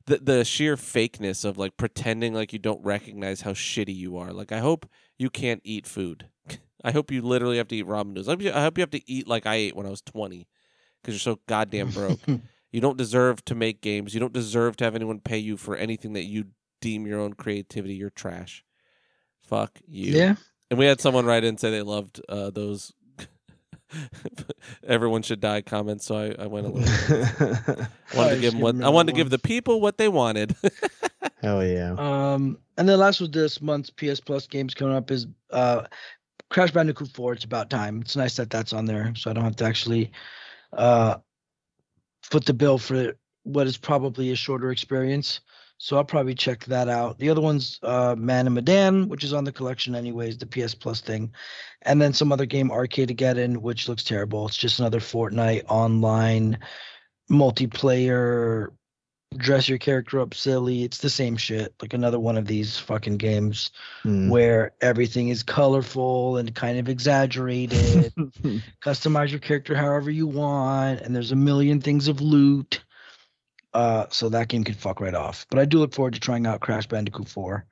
the 0.05 0.17
the 0.17 0.43
sheer 0.43 0.75
fakeness 0.75 1.45
of 1.45 1.57
like 1.57 1.77
pretending 1.77 2.33
like 2.33 2.53
you 2.53 2.59
don't 2.59 2.83
recognize 2.83 3.41
how 3.41 3.51
shitty 3.51 3.95
you 3.95 4.17
are. 4.17 4.33
Like 4.33 4.51
I 4.51 4.59
hope 4.59 4.89
you 5.19 5.29
can't 5.29 5.61
eat 5.63 5.85
food. 5.85 6.29
I 6.83 6.91
hope 6.91 7.11
you 7.11 7.21
literally 7.21 7.57
have 7.57 7.67
to 7.67 7.75
eat 7.75 7.85
ramen 7.85 8.07
noodles. 8.07 8.27
I 8.27 8.31
hope 8.31 8.41
you, 8.41 8.51
I 8.51 8.61
hope 8.61 8.77
you 8.77 8.81
have 8.81 8.89
to 8.91 9.11
eat 9.11 9.27
like 9.27 9.45
I 9.45 9.55
ate 9.55 9.75
when 9.75 9.85
I 9.85 9.91
was 9.91 10.01
20 10.01 10.47
because 11.01 11.13
you're 11.13 11.35
so 11.35 11.39
goddamn 11.47 11.89
broke. 11.91 12.19
You 12.71 12.81
don't 12.81 12.97
deserve 12.97 13.43
to 13.45 13.55
make 13.55 13.81
games. 13.81 14.13
You 14.13 14.19
don't 14.19 14.33
deserve 14.33 14.77
to 14.77 14.83
have 14.83 14.95
anyone 14.95 15.19
pay 15.19 15.37
you 15.37 15.57
for 15.57 15.75
anything 15.75 16.13
that 16.13 16.23
you 16.23 16.45
deem 16.79 17.05
your 17.05 17.19
own 17.19 17.33
creativity. 17.33 17.95
You're 17.95 18.09
trash. 18.09 18.63
Fuck 19.43 19.79
you. 19.87 20.13
yeah. 20.13 20.35
And 20.69 20.79
we 20.79 20.85
had 20.85 21.01
someone 21.01 21.25
write 21.25 21.43
in 21.43 21.49
and 21.49 21.59
say 21.59 21.69
they 21.69 21.81
loved 21.81 22.21
uh, 22.29 22.49
those 22.49 22.93
everyone 24.87 25.21
should 25.21 25.39
die 25.39 25.61
comments. 25.61 26.05
So 26.05 26.15
I, 26.15 26.43
I 26.43 26.47
went 26.47 26.67
a 26.67 26.69
little. 26.69 27.85
I 28.13 28.17
wanted 28.17 28.35
to 28.35 28.41
give 28.41 28.41
just 28.41 28.51
them 28.53 28.61
what 28.61 28.83
I 28.83 28.89
wanted 28.89 29.11
to 29.11 29.17
give 29.17 29.29
the 29.29 29.39
people 29.39 29.81
what 29.81 29.97
they 29.97 30.07
wanted. 30.07 30.55
Hell 31.41 31.65
yeah. 31.65 31.95
Um, 31.97 32.57
and 32.77 32.87
then 32.87 32.99
last 32.99 33.19
was 33.19 33.31
this 33.31 33.61
month's 33.61 33.89
PS 33.89 34.19
Plus 34.19 34.47
games 34.47 34.73
coming 34.73 34.95
up 34.95 35.11
is 35.11 35.27
uh, 35.51 35.83
Crash 36.49 36.71
Bandicoot 36.71 37.09
4. 37.09 37.33
It's 37.33 37.45
about 37.45 37.69
time. 37.69 38.01
It's 38.01 38.15
nice 38.15 38.35
that 38.35 38.49
that's 38.49 38.73
on 38.73 38.85
there, 38.85 39.13
so 39.15 39.29
I 39.29 39.33
don't 39.33 39.43
have 39.43 39.55
to 39.57 39.65
actually 39.65 40.11
uh, 40.73 41.17
foot 42.23 42.45
the 42.45 42.53
bill 42.53 42.77
for 42.77 43.13
what 43.43 43.67
is 43.67 43.77
probably 43.77 44.31
a 44.31 44.35
shorter 44.35 44.71
experience. 44.71 45.41
So 45.77 45.97
I'll 45.97 46.03
probably 46.03 46.35
check 46.35 46.63
that 46.65 46.87
out. 46.89 47.17
The 47.17 47.29
other 47.29 47.41
one's 47.41 47.79
uh, 47.81 48.15
Man 48.15 48.45
of 48.45 48.53
Medan, 48.53 49.09
which 49.09 49.23
is 49.23 49.33
on 49.33 49.45
the 49.45 49.51
collection 49.51 49.95
anyways, 49.95 50.37
the 50.37 50.45
PS 50.45 50.75
Plus 50.75 51.01
thing, 51.01 51.33
and 51.81 51.99
then 51.99 52.13
some 52.13 52.31
other 52.31 52.45
game 52.45 52.69
Arcadegeddon, 52.69 53.57
which 53.57 53.89
looks 53.89 54.03
terrible. 54.03 54.47
It's 54.47 54.57
just 54.57 54.79
another 54.79 54.99
Fortnite 54.99 55.63
online 55.67 56.59
multiplayer 57.31 58.67
dress 59.37 59.69
your 59.69 59.77
character 59.77 60.19
up 60.19 60.33
silly. 60.33 60.83
It's 60.83 60.97
the 60.99 61.09
same 61.09 61.37
shit. 61.37 61.73
Like 61.81 61.93
another 61.93 62.19
one 62.19 62.37
of 62.37 62.45
these 62.47 62.77
fucking 62.77 63.17
games 63.17 63.71
Mm. 64.03 64.29
where 64.29 64.73
everything 64.81 65.29
is 65.29 65.43
colorful 65.43 66.37
and 66.37 66.53
kind 66.55 66.77
of 66.79 66.89
exaggerated. 66.89 68.13
Customize 68.83 69.29
your 69.29 69.39
character 69.39 69.75
however 69.75 70.09
you 70.11 70.27
want, 70.27 71.01
and 71.01 71.15
there's 71.15 71.31
a 71.31 71.35
million 71.35 71.79
things 71.81 72.07
of 72.07 72.19
loot. 72.21 72.83
Uh, 73.73 74.05
so 74.09 74.27
that 74.29 74.49
game 74.49 74.63
could 74.65 74.75
fuck 74.75 74.99
right 74.99 75.13
off. 75.15 75.45
But 75.49 75.59
I 75.59 75.65
do 75.65 75.79
look 75.79 75.93
forward 75.93 76.13
to 76.15 76.19
trying 76.19 76.45
out 76.45 76.59
Crash 76.59 76.87
Bandicoot 76.87 77.29
4. 77.29 77.65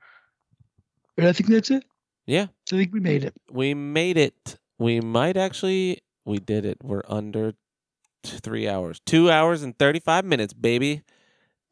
And 1.18 1.26
I 1.28 1.32
think 1.32 1.50
that's 1.50 1.70
it. 1.70 1.84
Yeah, 2.26 2.46
I 2.72 2.76
think 2.76 2.94
we 2.94 3.00
made 3.00 3.24
it. 3.24 3.34
we 3.50 3.74
made 3.74 4.16
it. 4.16 4.56
We 4.78 5.00
might 5.00 5.36
actually. 5.36 5.98
We 6.24 6.38
did 6.38 6.64
it. 6.64 6.78
We're 6.82 7.02
under 7.08 7.54
three 8.24 8.68
hours. 8.68 9.00
Two 9.04 9.30
hours 9.30 9.62
and 9.62 9.76
thirty-five 9.78 10.24
minutes, 10.24 10.52
baby. 10.52 11.02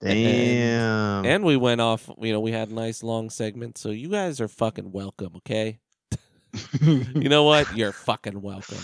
Damn. 0.00 1.24
And 1.24 1.44
we 1.44 1.56
went 1.56 1.80
off. 1.80 2.08
You 2.20 2.32
know, 2.32 2.40
we 2.40 2.52
had 2.52 2.68
a 2.68 2.74
nice 2.74 3.02
long 3.02 3.30
segments. 3.30 3.80
So 3.80 3.90
you 3.90 4.08
guys 4.08 4.40
are 4.40 4.48
fucking 4.48 4.92
welcome. 4.92 5.36
Okay. 5.36 5.78
you 6.80 7.28
know 7.28 7.44
what? 7.44 7.76
You're 7.76 7.92
fucking 7.92 8.40
welcome. 8.40 8.78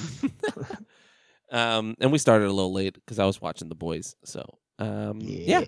um, 1.53 1.95
and 2.01 2.13
we 2.13 2.19
started 2.19 2.47
a 2.47 2.53
little 2.53 2.73
late 2.73 2.95
because 2.95 3.19
I 3.19 3.25
was 3.25 3.41
watching 3.41 3.69
the 3.69 3.75
boys. 3.75 4.17
So, 4.25 4.45
um, 4.79 5.21
yeah. 5.23 5.65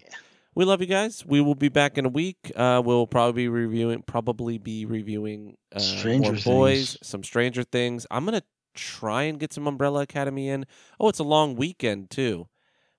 we 0.55 0.65
love 0.65 0.81
you 0.81 0.87
guys. 0.87 1.25
We 1.25 1.41
will 1.41 1.55
be 1.55 1.69
back 1.69 1.97
in 1.97 2.07
a 2.07 2.11
week. 2.11 2.53
Uh, 2.55 2.83
we'll 2.85 3.07
probably 3.07 3.45
be 3.45 3.49
reviewing, 3.49 4.03
probably 4.03 4.59
be 4.59 4.85
reviewing 4.85 5.57
uh, 5.75 5.79
Stranger 5.79 6.33
more 6.33 6.41
boys, 6.45 6.95
Things. 6.95 7.09
some 7.09 7.23
Stranger 7.23 7.63
Things. 7.63 8.07
I'm 8.11 8.25
gonna 8.25 8.43
try 8.75 9.25
and 9.25 9.39
get 9.41 9.53
some 9.53 9.67
Umbrella 9.67 10.03
Academy 10.03 10.49
in. 10.49 10.67
Oh, 11.01 11.09
it's 11.09 11.19
a 11.19 11.25
long 11.25 11.57
weekend 11.57 12.11
too. 12.11 12.49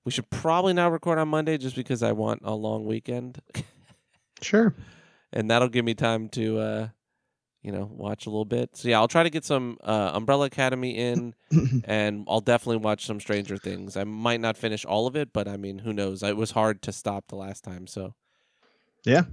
We 0.07 0.11
should 0.11 0.29
probably 0.29 0.71
not 0.71 0.93
record 0.93 1.19
on 1.19 1.27
Monday 1.27 1.57
just 1.57 1.75
because 1.75 2.01
I 2.01 2.13
want 2.13 2.43
a 2.45 2.55
long 2.55 2.85
weekend, 2.85 3.41
Sure. 4.41 4.73
and 5.33 5.51
that'll 5.51 5.67
give 5.67 5.83
me 5.83 5.95
time 5.95 6.29
to, 6.29 6.59
uh, 6.59 6.87
you 7.61 7.73
know, 7.73 7.89
watch 7.91 8.25
a 8.25 8.29
little 8.29 8.45
bit. 8.45 8.69
So 8.77 8.87
yeah, 8.87 8.99
I'll 8.99 9.09
try 9.09 9.23
to 9.23 9.29
get 9.29 9.43
some 9.43 9.77
uh, 9.83 10.11
Umbrella 10.13 10.45
Academy 10.45 10.91
in 10.91 11.35
and 11.83 12.25
I'll 12.29 12.39
definitely 12.39 12.77
watch 12.77 13.05
some 13.05 13.19
Stranger 13.19 13.57
Things. 13.57 13.97
I 13.97 14.05
might 14.05 14.39
not 14.39 14.55
finish 14.55 14.85
all 14.85 15.07
of 15.07 15.17
it, 15.17 15.33
but 15.33 15.49
I 15.49 15.57
mean, 15.57 15.77
who 15.77 15.91
knows? 15.91 16.23
It 16.23 16.37
was 16.37 16.51
hard 16.51 16.83
to 16.83 16.93
stop 16.93 17.27
the 17.27 17.35
last 17.35 17.65
time, 17.65 17.85
so 17.85 18.13
Yeah. 19.03 19.23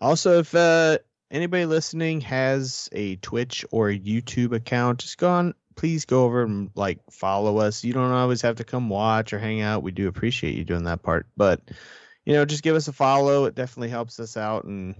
Also, 0.00 0.40
if 0.40 0.52
uh, 0.56 0.98
anybody 1.30 1.66
listening 1.66 2.22
has 2.22 2.88
a 2.90 3.14
Twitch 3.14 3.64
or 3.70 3.90
a 3.90 3.96
YouTube 3.96 4.56
account, 4.56 4.98
just 4.98 5.18
go 5.18 5.30
on. 5.30 5.54
Please 5.76 6.04
go 6.04 6.24
over 6.24 6.42
and 6.42 6.70
like 6.74 6.98
follow 7.10 7.58
us. 7.58 7.84
You 7.84 7.92
don't 7.92 8.10
always 8.10 8.42
have 8.42 8.56
to 8.56 8.64
come 8.64 8.88
watch 8.88 9.32
or 9.32 9.38
hang 9.38 9.60
out. 9.60 9.82
We 9.82 9.92
do 9.92 10.08
appreciate 10.08 10.54
you 10.54 10.64
doing 10.64 10.84
that 10.84 11.02
part, 11.02 11.26
but 11.36 11.60
you 12.26 12.34
know, 12.34 12.44
just 12.44 12.62
give 12.62 12.76
us 12.76 12.88
a 12.88 12.92
follow. 12.92 13.44
It 13.46 13.54
definitely 13.54 13.88
helps 13.88 14.20
us 14.20 14.36
out, 14.36 14.64
and 14.64 14.94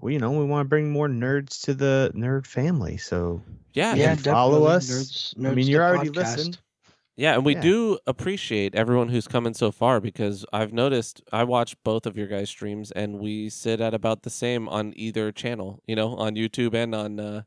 we, 0.00 0.14
you 0.14 0.18
know, 0.18 0.32
we 0.32 0.44
want 0.44 0.64
to 0.64 0.68
bring 0.68 0.90
more 0.90 1.08
nerds 1.08 1.62
to 1.62 1.74
the 1.74 2.10
nerd 2.14 2.46
family. 2.46 2.96
So 2.96 3.42
yeah, 3.74 3.94
yeah, 3.94 4.14
follow 4.16 4.64
us. 4.64 4.88
Nerds, 4.88 5.46
I 5.46 5.54
mean, 5.54 5.66
you're 5.68 5.84
already 5.84 6.10
podcast. 6.10 6.16
listened. 6.36 6.58
yeah, 7.16 7.34
and 7.34 7.44
we 7.44 7.54
Yeah. 7.54 7.60
do 7.60 7.98
appreciate 8.06 8.74
everyone 8.74 9.08
who's 9.10 9.28
coming 9.28 9.54
so 9.54 9.70
far 9.70 10.00
because 10.00 10.44
I've 10.52 10.72
noticed 10.72 11.22
I 11.32 11.44
watch 11.44 11.76
both 11.84 12.06
of 12.06 12.16
your 12.16 12.26
guys' 12.26 12.48
streams 12.50 12.90
and 12.90 13.20
we 13.20 13.50
sit 13.50 13.80
at 13.80 13.94
about 13.94 14.22
the 14.22 14.30
same 14.30 14.68
on 14.68 14.92
either 14.96 15.30
channel, 15.30 15.80
you 15.86 15.94
know, 15.94 16.16
on 16.16 16.34
YouTube 16.34 16.74
and 16.74 16.94
on 16.94 17.20
uh, 17.20 17.42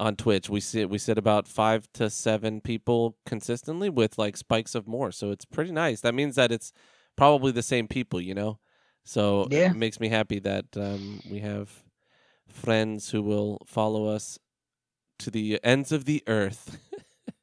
on 0.00 0.16
Twitch. 0.16 0.48
We 0.50 0.60
sit 0.60 0.90
we 0.90 0.98
sit 0.98 1.18
about 1.18 1.46
five 1.46 1.86
to 1.94 2.10
seven 2.10 2.60
people 2.60 3.16
consistently 3.26 3.88
with 3.90 4.18
like 4.18 4.36
spikes 4.36 4.74
of 4.74 4.88
more, 4.88 5.12
so 5.12 5.30
it's 5.30 5.44
pretty 5.44 5.70
nice. 5.72 6.00
That 6.00 6.14
means 6.14 6.34
that 6.36 6.50
it's 6.50 6.72
probably 7.16 7.52
the 7.52 7.62
same 7.62 7.86
people, 7.86 8.20
you 8.20 8.34
know. 8.34 8.58
So 9.04 9.46
Yeah. 9.50 9.70
it 9.70 9.76
makes 9.76 10.00
me 10.00 10.08
happy 10.08 10.40
that 10.40 10.66
um, 10.76 11.20
we 11.30 11.40
have 11.40 11.70
friends 12.48 13.10
who 13.10 13.22
will 13.22 13.58
follow 13.66 14.06
us 14.06 14.38
to 15.20 15.30
the 15.30 15.60
ends 15.62 15.92
of 15.92 16.04
the 16.06 16.22
earth. 16.26 16.78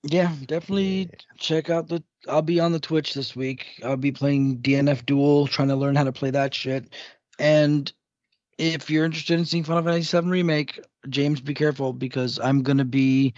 Yeah, 0.04 0.32
definitely 0.46 1.10
check 1.38 1.70
out 1.70 1.90
the. 1.90 2.02
I'll 2.30 2.42
be 2.42 2.60
on 2.62 2.72
the 2.72 2.80
Twitch 2.80 3.14
this 3.14 3.36
week. 3.36 3.82
I'll 3.84 3.98
be 3.98 4.12
playing 4.12 4.60
DNF 4.60 5.06
Duel, 5.06 5.48
trying 5.48 5.68
to 5.68 5.76
learn 5.76 5.96
how 5.96 6.06
to 6.06 6.14
play 6.14 6.30
that 6.32 6.54
shit. 6.54 6.94
And 7.40 7.92
if 8.58 8.90
you're 8.90 9.06
interested 9.06 9.40
in 9.40 9.46
seeing 9.46 9.64
Final 9.64 9.84
Fantasy 9.84 10.20
VII 10.20 10.28
Remake, 10.28 10.80
James, 11.10 11.42
be 11.42 11.54
careful 11.54 11.94
because 11.94 12.40
I'm 12.40 12.64
gonna 12.64 12.86
be. 12.86 13.34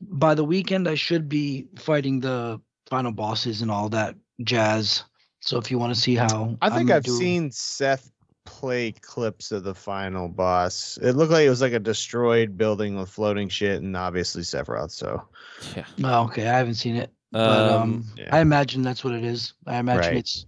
By 0.00 0.34
the 0.34 0.44
weekend, 0.44 0.86
I 0.88 0.96
should 0.96 1.28
be 1.28 1.66
fighting 1.78 2.20
the 2.20 2.60
final 2.90 3.12
bosses 3.12 3.62
and 3.62 3.70
all 3.70 3.88
that 3.90 4.16
jazz. 4.42 5.04
So 5.40 5.56
if 5.58 5.70
you 5.70 5.78
want 5.78 5.94
to 5.94 6.00
see 6.00 6.14
how, 6.14 6.56
I 6.60 6.68
think 6.70 6.90
I'm 6.90 6.96
I've 6.96 7.04
doing- 7.04 7.18
seen 7.20 7.50
Seth 7.52 8.10
play 8.44 8.92
clips 8.92 9.50
of 9.52 9.64
the 9.64 9.74
final 9.74 10.28
boss. 10.28 10.98
It 11.00 11.12
looked 11.12 11.32
like 11.32 11.46
it 11.46 11.50
was 11.50 11.62
like 11.62 11.72
a 11.72 11.78
destroyed 11.78 12.58
building 12.58 12.96
with 12.98 13.08
floating 13.08 13.48
shit, 13.48 13.80
and 13.82 13.96
obviously 13.96 14.42
Sephiroth. 14.42 14.90
So 14.90 15.22
yeah. 15.74 15.86
Oh, 16.02 16.24
okay, 16.24 16.46
I 16.48 16.58
haven't 16.58 16.74
seen 16.74 16.96
it, 16.96 17.10
but 17.32 17.70
um, 17.70 17.82
Um, 17.82 18.04
yeah. 18.16 18.28
I 18.30 18.40
imagine 18.40 18.82
that's 18.82 19.02
what 19.04 19.14
it 19.14 19.24
is. 19.24 19.54
I 19.66 19.76
imagine 19.78 20.10
Right. 20.12 20.18
it's 20.18 20.44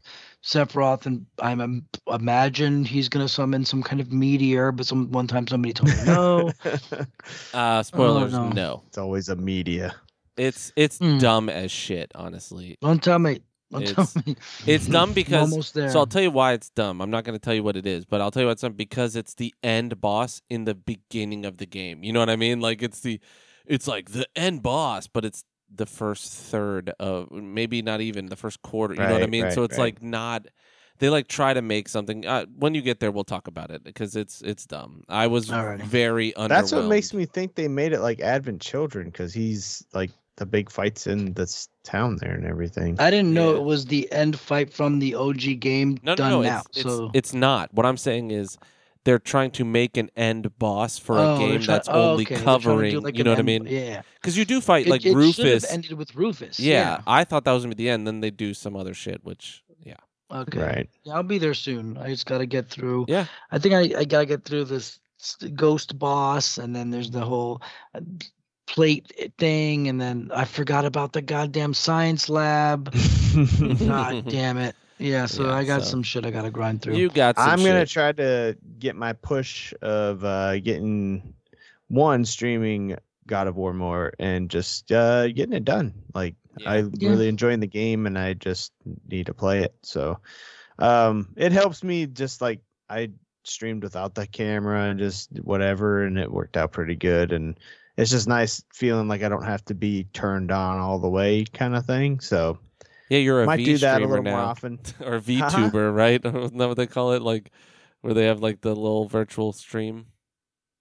Sephiroth, 0.46 1.06
and 1.06 1.26
I 1.42 1.50
am 1.50 1.86
imagine 2.08 2.84
he's 2.84 3.08
gonna 3.08 3.28
summon 3.28 3.64
some 3.64 3.82
kind 3.82 4.00
of 4.00 4.12
meteor. 4.12 4.70
But 4.70 4.86
some 4.86 5.10
one 5.10 5.26
time 5.26 5.46
somebody 5.48 5.72
told 5.74 5.88
me 5.90 6.04
no. 6.06 6.52
uh, 7.54 7.82
spoilers, 7.82 8.32
no. 8.32 8.48
no. 8.50 8.82
it's 8.86 8.98
always 8.98 9.28
a 9.28 9.34
media. 9.36 9.94
It's 10.36 10.72
it's 10.76 10.98
Mm. 10.98 11.18
dumb 11.18 11.48
as 11.48 11.72
shit, 11.72 12.12
honestly. 12.14 12.76
Don't 12.80 13.02
tell 13.02 13.18
me. 13.18 13.40
Don't 13.72 13.86
tell 13.88 14.04
It's- 14.04 14.26
me. 14.26 14.36
It's 14.66 14.86
dumb 14.86 15.12
because 15.14 15.50
almost 15.50 15.74
there. 15.74 15.90
So 15.90 15.98
I'll 15.98 16.06
tell 16.06 16.22
you 16.22 16.30
why 16.30 16.52
it's 16.52 16.70
dumb. 16.70 17.00
I'm 17.00 17.10
not 17.10 17.24
going 17.24 17.34
to 17.36 17.42
tell 17.44 17.54
you 17.54 17.64
what 17.64 17.76
it 17.76 17.86
is, 17.86 18.04
but 18.04 18.20
I'll 18.20 18.30
tell 18.30 18.42
you 18.42 18.46
why 18.46 18.52
it's 18.52 18.62
dumb 18.62 18.74
because 18.74 19.16
it's 19.16 19.34
the 19.34 19.52
end 19.64 20.00
boss 20.00 20.42
in 20.48 20.64
the 20.64 20.74
beginning 20.76 21.44
of 21.44 21.56
the 21.56 21.66
game. 21.66 22.04
You 22.04 22.12
know 22.12 22.20
what 22.20 22.30
I 22.30 22.36
mean? 22.36 22.60
Like 22.60 22.82
it's 22.82 23.00
the, 23.00 23.18
it's 23.66 23.88
like 23.88 24.10
the 24.12 24.28
end 24.36 24.62
boss, 24.62 25.08
but 25.08 25.24
it's 25.24 25.42
the 25.74 25.86
first 25.86 26.32
third 26.32 26.90
of 27.00 27.30
maybe 27.30 27.82
not 27.82 28.00
even 28.00 28.26
the 28.26 28.36
first 28.36 28.62
quarter. 28.62 28.94
You 28.94 29.00
know 29.00 29.06
what 29.12 29.16
I 29.18 29.20
Right, 29.24 29.30
mean? 29.30 29.50
so 29.50 29.62
it's 29.64 29.76
right. 29.78 29.84
like 29.84 30.02
not. 30.02 30.46
They 30.98 31.10
like 31.10 31.28
try 31.28 31.52
to 31.52 31.60
make 31.60 31.88
something. 31.90 32.24
Uh, 32.26 32.46
when 32.56 32.74
you 32.74 32.80
get 32.80 33.00
there, 33.00 33.10
we'll 33.10 33.24
talk 33.24 33.48
about 33.48 33.70
it 33.70 33.84
because 33.84 34.16
it's 34.16 34.40
it's 34.40 34.64
dumb. 34.66 35.02
I 35.10 35.26
was 35.26 35.50
Alrighty. 35.50 35.82
very 35.82 36.32
underwhelmed. 36.32 36.48
That's 36.48 36.72
what 36.72 36.86
makes 36.86 37.12
me 37.12 37.26
think 37.26 37.54
they 37.54 37.68
made 37.68 37.92
it 37.92 38.00
like 38.00 38.20
Advent 38.20 38.62
Children 38.62 39.06
because 39.10 39.34
he's 39.34 39.84
like 39.92 40.10
the 40.36 40.46
big 40.46 40.70
fights 40.70 41.06
in 41.06 41.32
this 41.34 41.68
town 41.84 42.16
there 42.20 42.32
and 42.34 42.46
everything. 42.46 42.96
I 42.98 43.10
didn't 43.10 43.34
know 43.34 43.52
Yeah. 43.52 43.58
it 43.58 43.62
was 43.64 43.84
the 43.86 44.10
end 44.12 44.38
fight 44.40 44.72
from 44.72 44.98
the 44.98 45.14
OG 45.14 45.60
game 45.60 45.98
No, 46.02 46.12
no, 46.12 46.16
done 46.16 46.30
no. 46.30 46.42
now. 46.42 46.62
It's, 46.70 46.78
it's, 46.78 46.82
so 46.82 47.10
it's 47.12 47.34
not. 47.34 47.72
What 47.74 47.84
I'm 47.84 47.96
saying 47.98 48.30
is 48.30 48.56
they're 49.06 49.18
trying 49.18 49.50
to 49.52 49.64
make 49.64 49.96
an 49.96 50.10
end 50.16 50.58
boss 50.58 50.98
for 50.98 51.16
Oh, 51.16 51.36
a 51.36 51.38
game 51.38 51.60
try- 51.62 51.74
that's 51.76 51.88
oh, 51.88 52.10
only 52.12 52.24
okay, 52.24 52.34
they're 52.34 52.44
trying 52.44 52.58
to 52.58 52.62
do, 52.62 52.68
covering. 52.68 53.00
like, 53.02 53.14
you 53.16 53.20
an 53.20 53.24
know 53.24 53.30
what 53.30 53.38
I 53.38 53.42
mean? 53.42 53.66
Yeah. 53.66 54.02
Because 54.16 54.36
you 54.36 54.44
do 54.44 54.60
fight 54.60 54.86
It- 54.86 54.90
like 54.90 55.06
it 55.06 55.10
should 55.10 55.16
Rufus. 55.16 55.64
have 55.64 55.72
ended 55.72 55.92
with 55.92 56.14
Rufus. 56.14 56.58
yeah, 56.60 57.00
I 57.06 57.24
thought 57.24 57.44
that 57.44 57.52
was 57.52 57.62
gonna 57.64 57.74
be 57.74 57.84
the 57.84 57.90
end. 57.90 58.06
Then 58.06 58.20
they 58.20 58.30
do 58.30 58.52
some 58.52 58.76
other 58.76 58.92
shit, 58.92 59.24
which 59.24 59.62
yeah, 59.82 59.94
Okay. 60.30 60.58
Right. 60.58 60.90
Yeah, 61.04 61.14
I'll 61.14 61.22
be 61.22 61.38
there 61.38 61.54
soon. 61.54 61.96
I 61.96 62.08
just 62.08 62.26
got 62.26 62.38
to 62.38 62.46
get 62.46 62.68
through. 62.68 63.06
Yeah. 63.08 63.26
I 63.52 63.58
think 63.60 63.74
I, 63.74 64.00
I 64.00 64.04
got 64.04 64.20
to 64.20 64.26
get 64.26 64.44
through 64.44 64.64
this 64.64 64.98
ghost 65.54 65.96
boss, 65.98 66.58
and 66.58 66.74
then 66.74 66.90
there's 66.90 67.12
the 67.12 67.24
whole 67.24 67.62
uh, 67.94 68.00
plate 68.66 69.32
thing, 69.38 69.86
and 69.88 70.00
then 70.00 70.30
I 70.34 70.44
forgot 70.44 70.84
about 70.84 71.12
the 71.12 71.22
goddamn 71.22 71.72
science 71.74 72.28
lab. 72.28 72.92
God 73.78 74.28
damn 74.28 74.58
it. 74.58 74.74
Yeah, 74.98 75.26
so 75.26 75.44
Yeah, 75.46 75.54
I 75.54 75.64
got 75.64 75.82
so- 75.82 75.90
some 75.90 76.02
shit 76.02 76.24
I 76.26 76.30
got 76.30 76.42
to 76.42 76.50
grind 76.50 76.82
through. 76.82 76.96
you 76.96 77.08
got. 77.10 77.36
Some 77.36 77.48
I'm 77.48 77.58
gonna 77.58 77.80
shit. 77.80 77.88
try 77.90 78.12
to 78.12 78.56
get 78.78 78.96
my 78.96 79.12
push 79.12 79.74
of 79.82 80.24
uh, 80.24 80.58
getting 80.60 81.34
one 81.88 82.24
streaming 82.24 82.96
God 83.26 83.46
of 83.46 83.56
War 83.56 83.72
more 83.74 84.12
and 84.18 84.48
just 84.48 84.90
uh, 84.92 85.28
getting 85.28 85.52
it 85.52 85.64
done. 85.64 85.92
Like 86.14 86.34
Yeah. 86.58 86.70
I 86.70 86.76
Yeah. 86.94 87.10
really 87.10 87.28
enjoying 87.28 87.60
the 87.60 87.66
game 87.66 88.06
and 88.06 88.18
I 88.18 88.34
just 88.34 88.72
need 89.08 89.26
to 89.26 89.34
play 89.34 89.62
it. 89.64 89.74
So 89.82 90.18
um, 90.78 91.28
it 91.36 91.52
helps 91.52 91.82
me 91.84 92.06
just 92.06 92.40
like 92.40 92.60
I 92.88 93.10
streamed 93.44 93.82
without 93.82 94.14
the 94.14 94.26
camera 94.26 94.84
and 94.84 94.98
just 94.98 95.30
whatever, 95.42 96.04
and 96.04 96.18
it 96.18 96.30
worked 96.32 96.56
out 96.56 96.72
pretty 96.72 96.96
good. 96.96 97.32
And 97.32 97.58
it's 97.96 98.10
just 98.10 98.28
nice 98.28 98.62
feeling 98.72 99.08
like 99.08 99.22
I 99.22 99.28
don't 99.28 99.44
have 99.44 99.64
to 99.66 99.74
be 99.74 100.04
turned 100.12 100.50
on 100.50 100.78
all 100.78 100.98
the 100.98 101.08
way, 101.08 101.44
kind 101.44 101.74
of 101.76 101.84
thing. 101.86 102.20
So 102.20 102.58
Yeah, 103.08 103.18
you're 103.18 103.42
a 103.42 103.46
might 103.46 103.58
V 103.58 103.64
do 103.64 103.78
that 103.78 103.92
a 103.92 103.94
streamer 103.96 104.08
little 104.10 104.24
now, 104.24 104.30
more 104.32 104.40
often. 104.40 104.78
or 105.00 105.20
VTuber, 105.20 105.94
right? 105.94 106.20
Isn't 106.24 106.58
that 106.58 106.68
what 106.68 106.76
they 106.76 106.86
call 106.86 107.12
it? 107.12 107.22
Like 107.22 107.50
where 108.00 108.14
they 108.14 108.24
have 108.26 108.40
like 108.40 108.60
the 108.60 108.70
little 108.74 109.06
virtual 109.08 109.52
stream. 109.52 110.06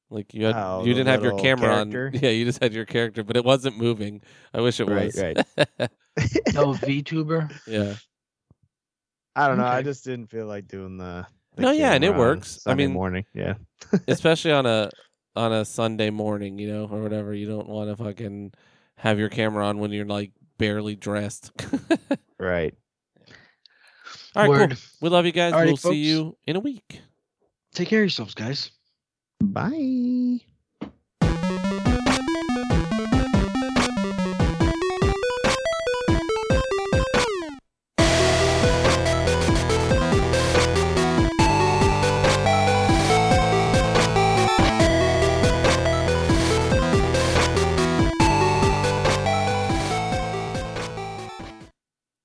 Like 0.10 0.34
you 0.34 0.45
had, 0.45 0.56
Oh, 0.56 0.80
you 0.82 0.94
the 0.94 1.00
didn't 1.00 1.08
have 1.08 1.24
your 1.24 1.34
little 1.34 1.44
camera 1.44 1.68
character? 1.76 2.12
on. 2.14 2.20
Yeah, 2.22 2.30
you 2.30 2.45
just 2.45 2.62
had 2.62 2.74
your 2.74 2.86
character, 2.86 3.24
but 3.24 3.36
it 3.38 3.44
wasn't 3.44 3.78
moving. 3.78 4.22
I 4.54 4.62
wish 4.62 4.80
it 4.80 4.88
Right, 4.88 5.06
was. 5.06 5.18
right. 5.18 5.38
Oh, 6.56 6.74
VTuber. 6.80 7.52
yeah. 7.68 7.95
I 9.36 9.48
don't 9.48 9.58
know. 9.58 9.66
I 9.66 9.78
Okay. 9.80 9.84
just 9.86 10.06
didn't 10.06 10.30
feel 10.30 10.45
like 10.45 10.68
doing 10.68 10.98
the. 10.98 11.26
the 11.56 11.62
No, 11.64 11.72
yeah, 11.72 11.94
and 11.94 12.04
it 12.04 12.08
camera 12.10 12.22
on 12.22 12.28
works. 12.38 12.58
I 12.66 12.72
Sunday 12.72 12.86
mean- 12.86 12.94
morning. 12.94 13.26
Yeah. 13.34 13.56
especially 14.08 14.52
on 14.52 14.66
a 14.66 14.90
on 15.36 15.52
a 15.52 15.66
Sunday 15.66 16.10
morning, 16.12 16.58
you 16.60 16.72
know, 16.72 16.88
or 16.90 17.02
whatever. 17.02 17.34
You 17.34 17.48
don't 17.48 17.68
want 17.68 17.90
to 17.90 18.02
fucking 18.02 18.54
have 18.98 19.20
your 19.20 19.28
camera 19.30 19.66
on 19.66 19.80
when 19.80 19.92
you're 19.92 20.06
like 20.06 20.32
barely 20.58 20.95
dressed. 20.95 21.51
Right. 22.38 22.75
All 24.35 24.43
right, 24.43 24.50
Word. 24.50 24.69
cool. 24.72 24.77
We 25.00 25.09
love 25.09 25.25
you 25.25 25.32
guys. 25.32 25.53
Alrighty, 25.53 25.66
we'll 25.67 25.77
folks. 25.77 25.93
see 25.93 26.03
you 26.03 26.35
in 26.45 26.58
a 26.58 26.59
week. 26.59 27.00
Take 27.74 27.88
care 27.88 28.00
of 28.01 28.03
yourselves, 28.03 28.34
guys. 28.34 28.72
Bye. 29.42 30.42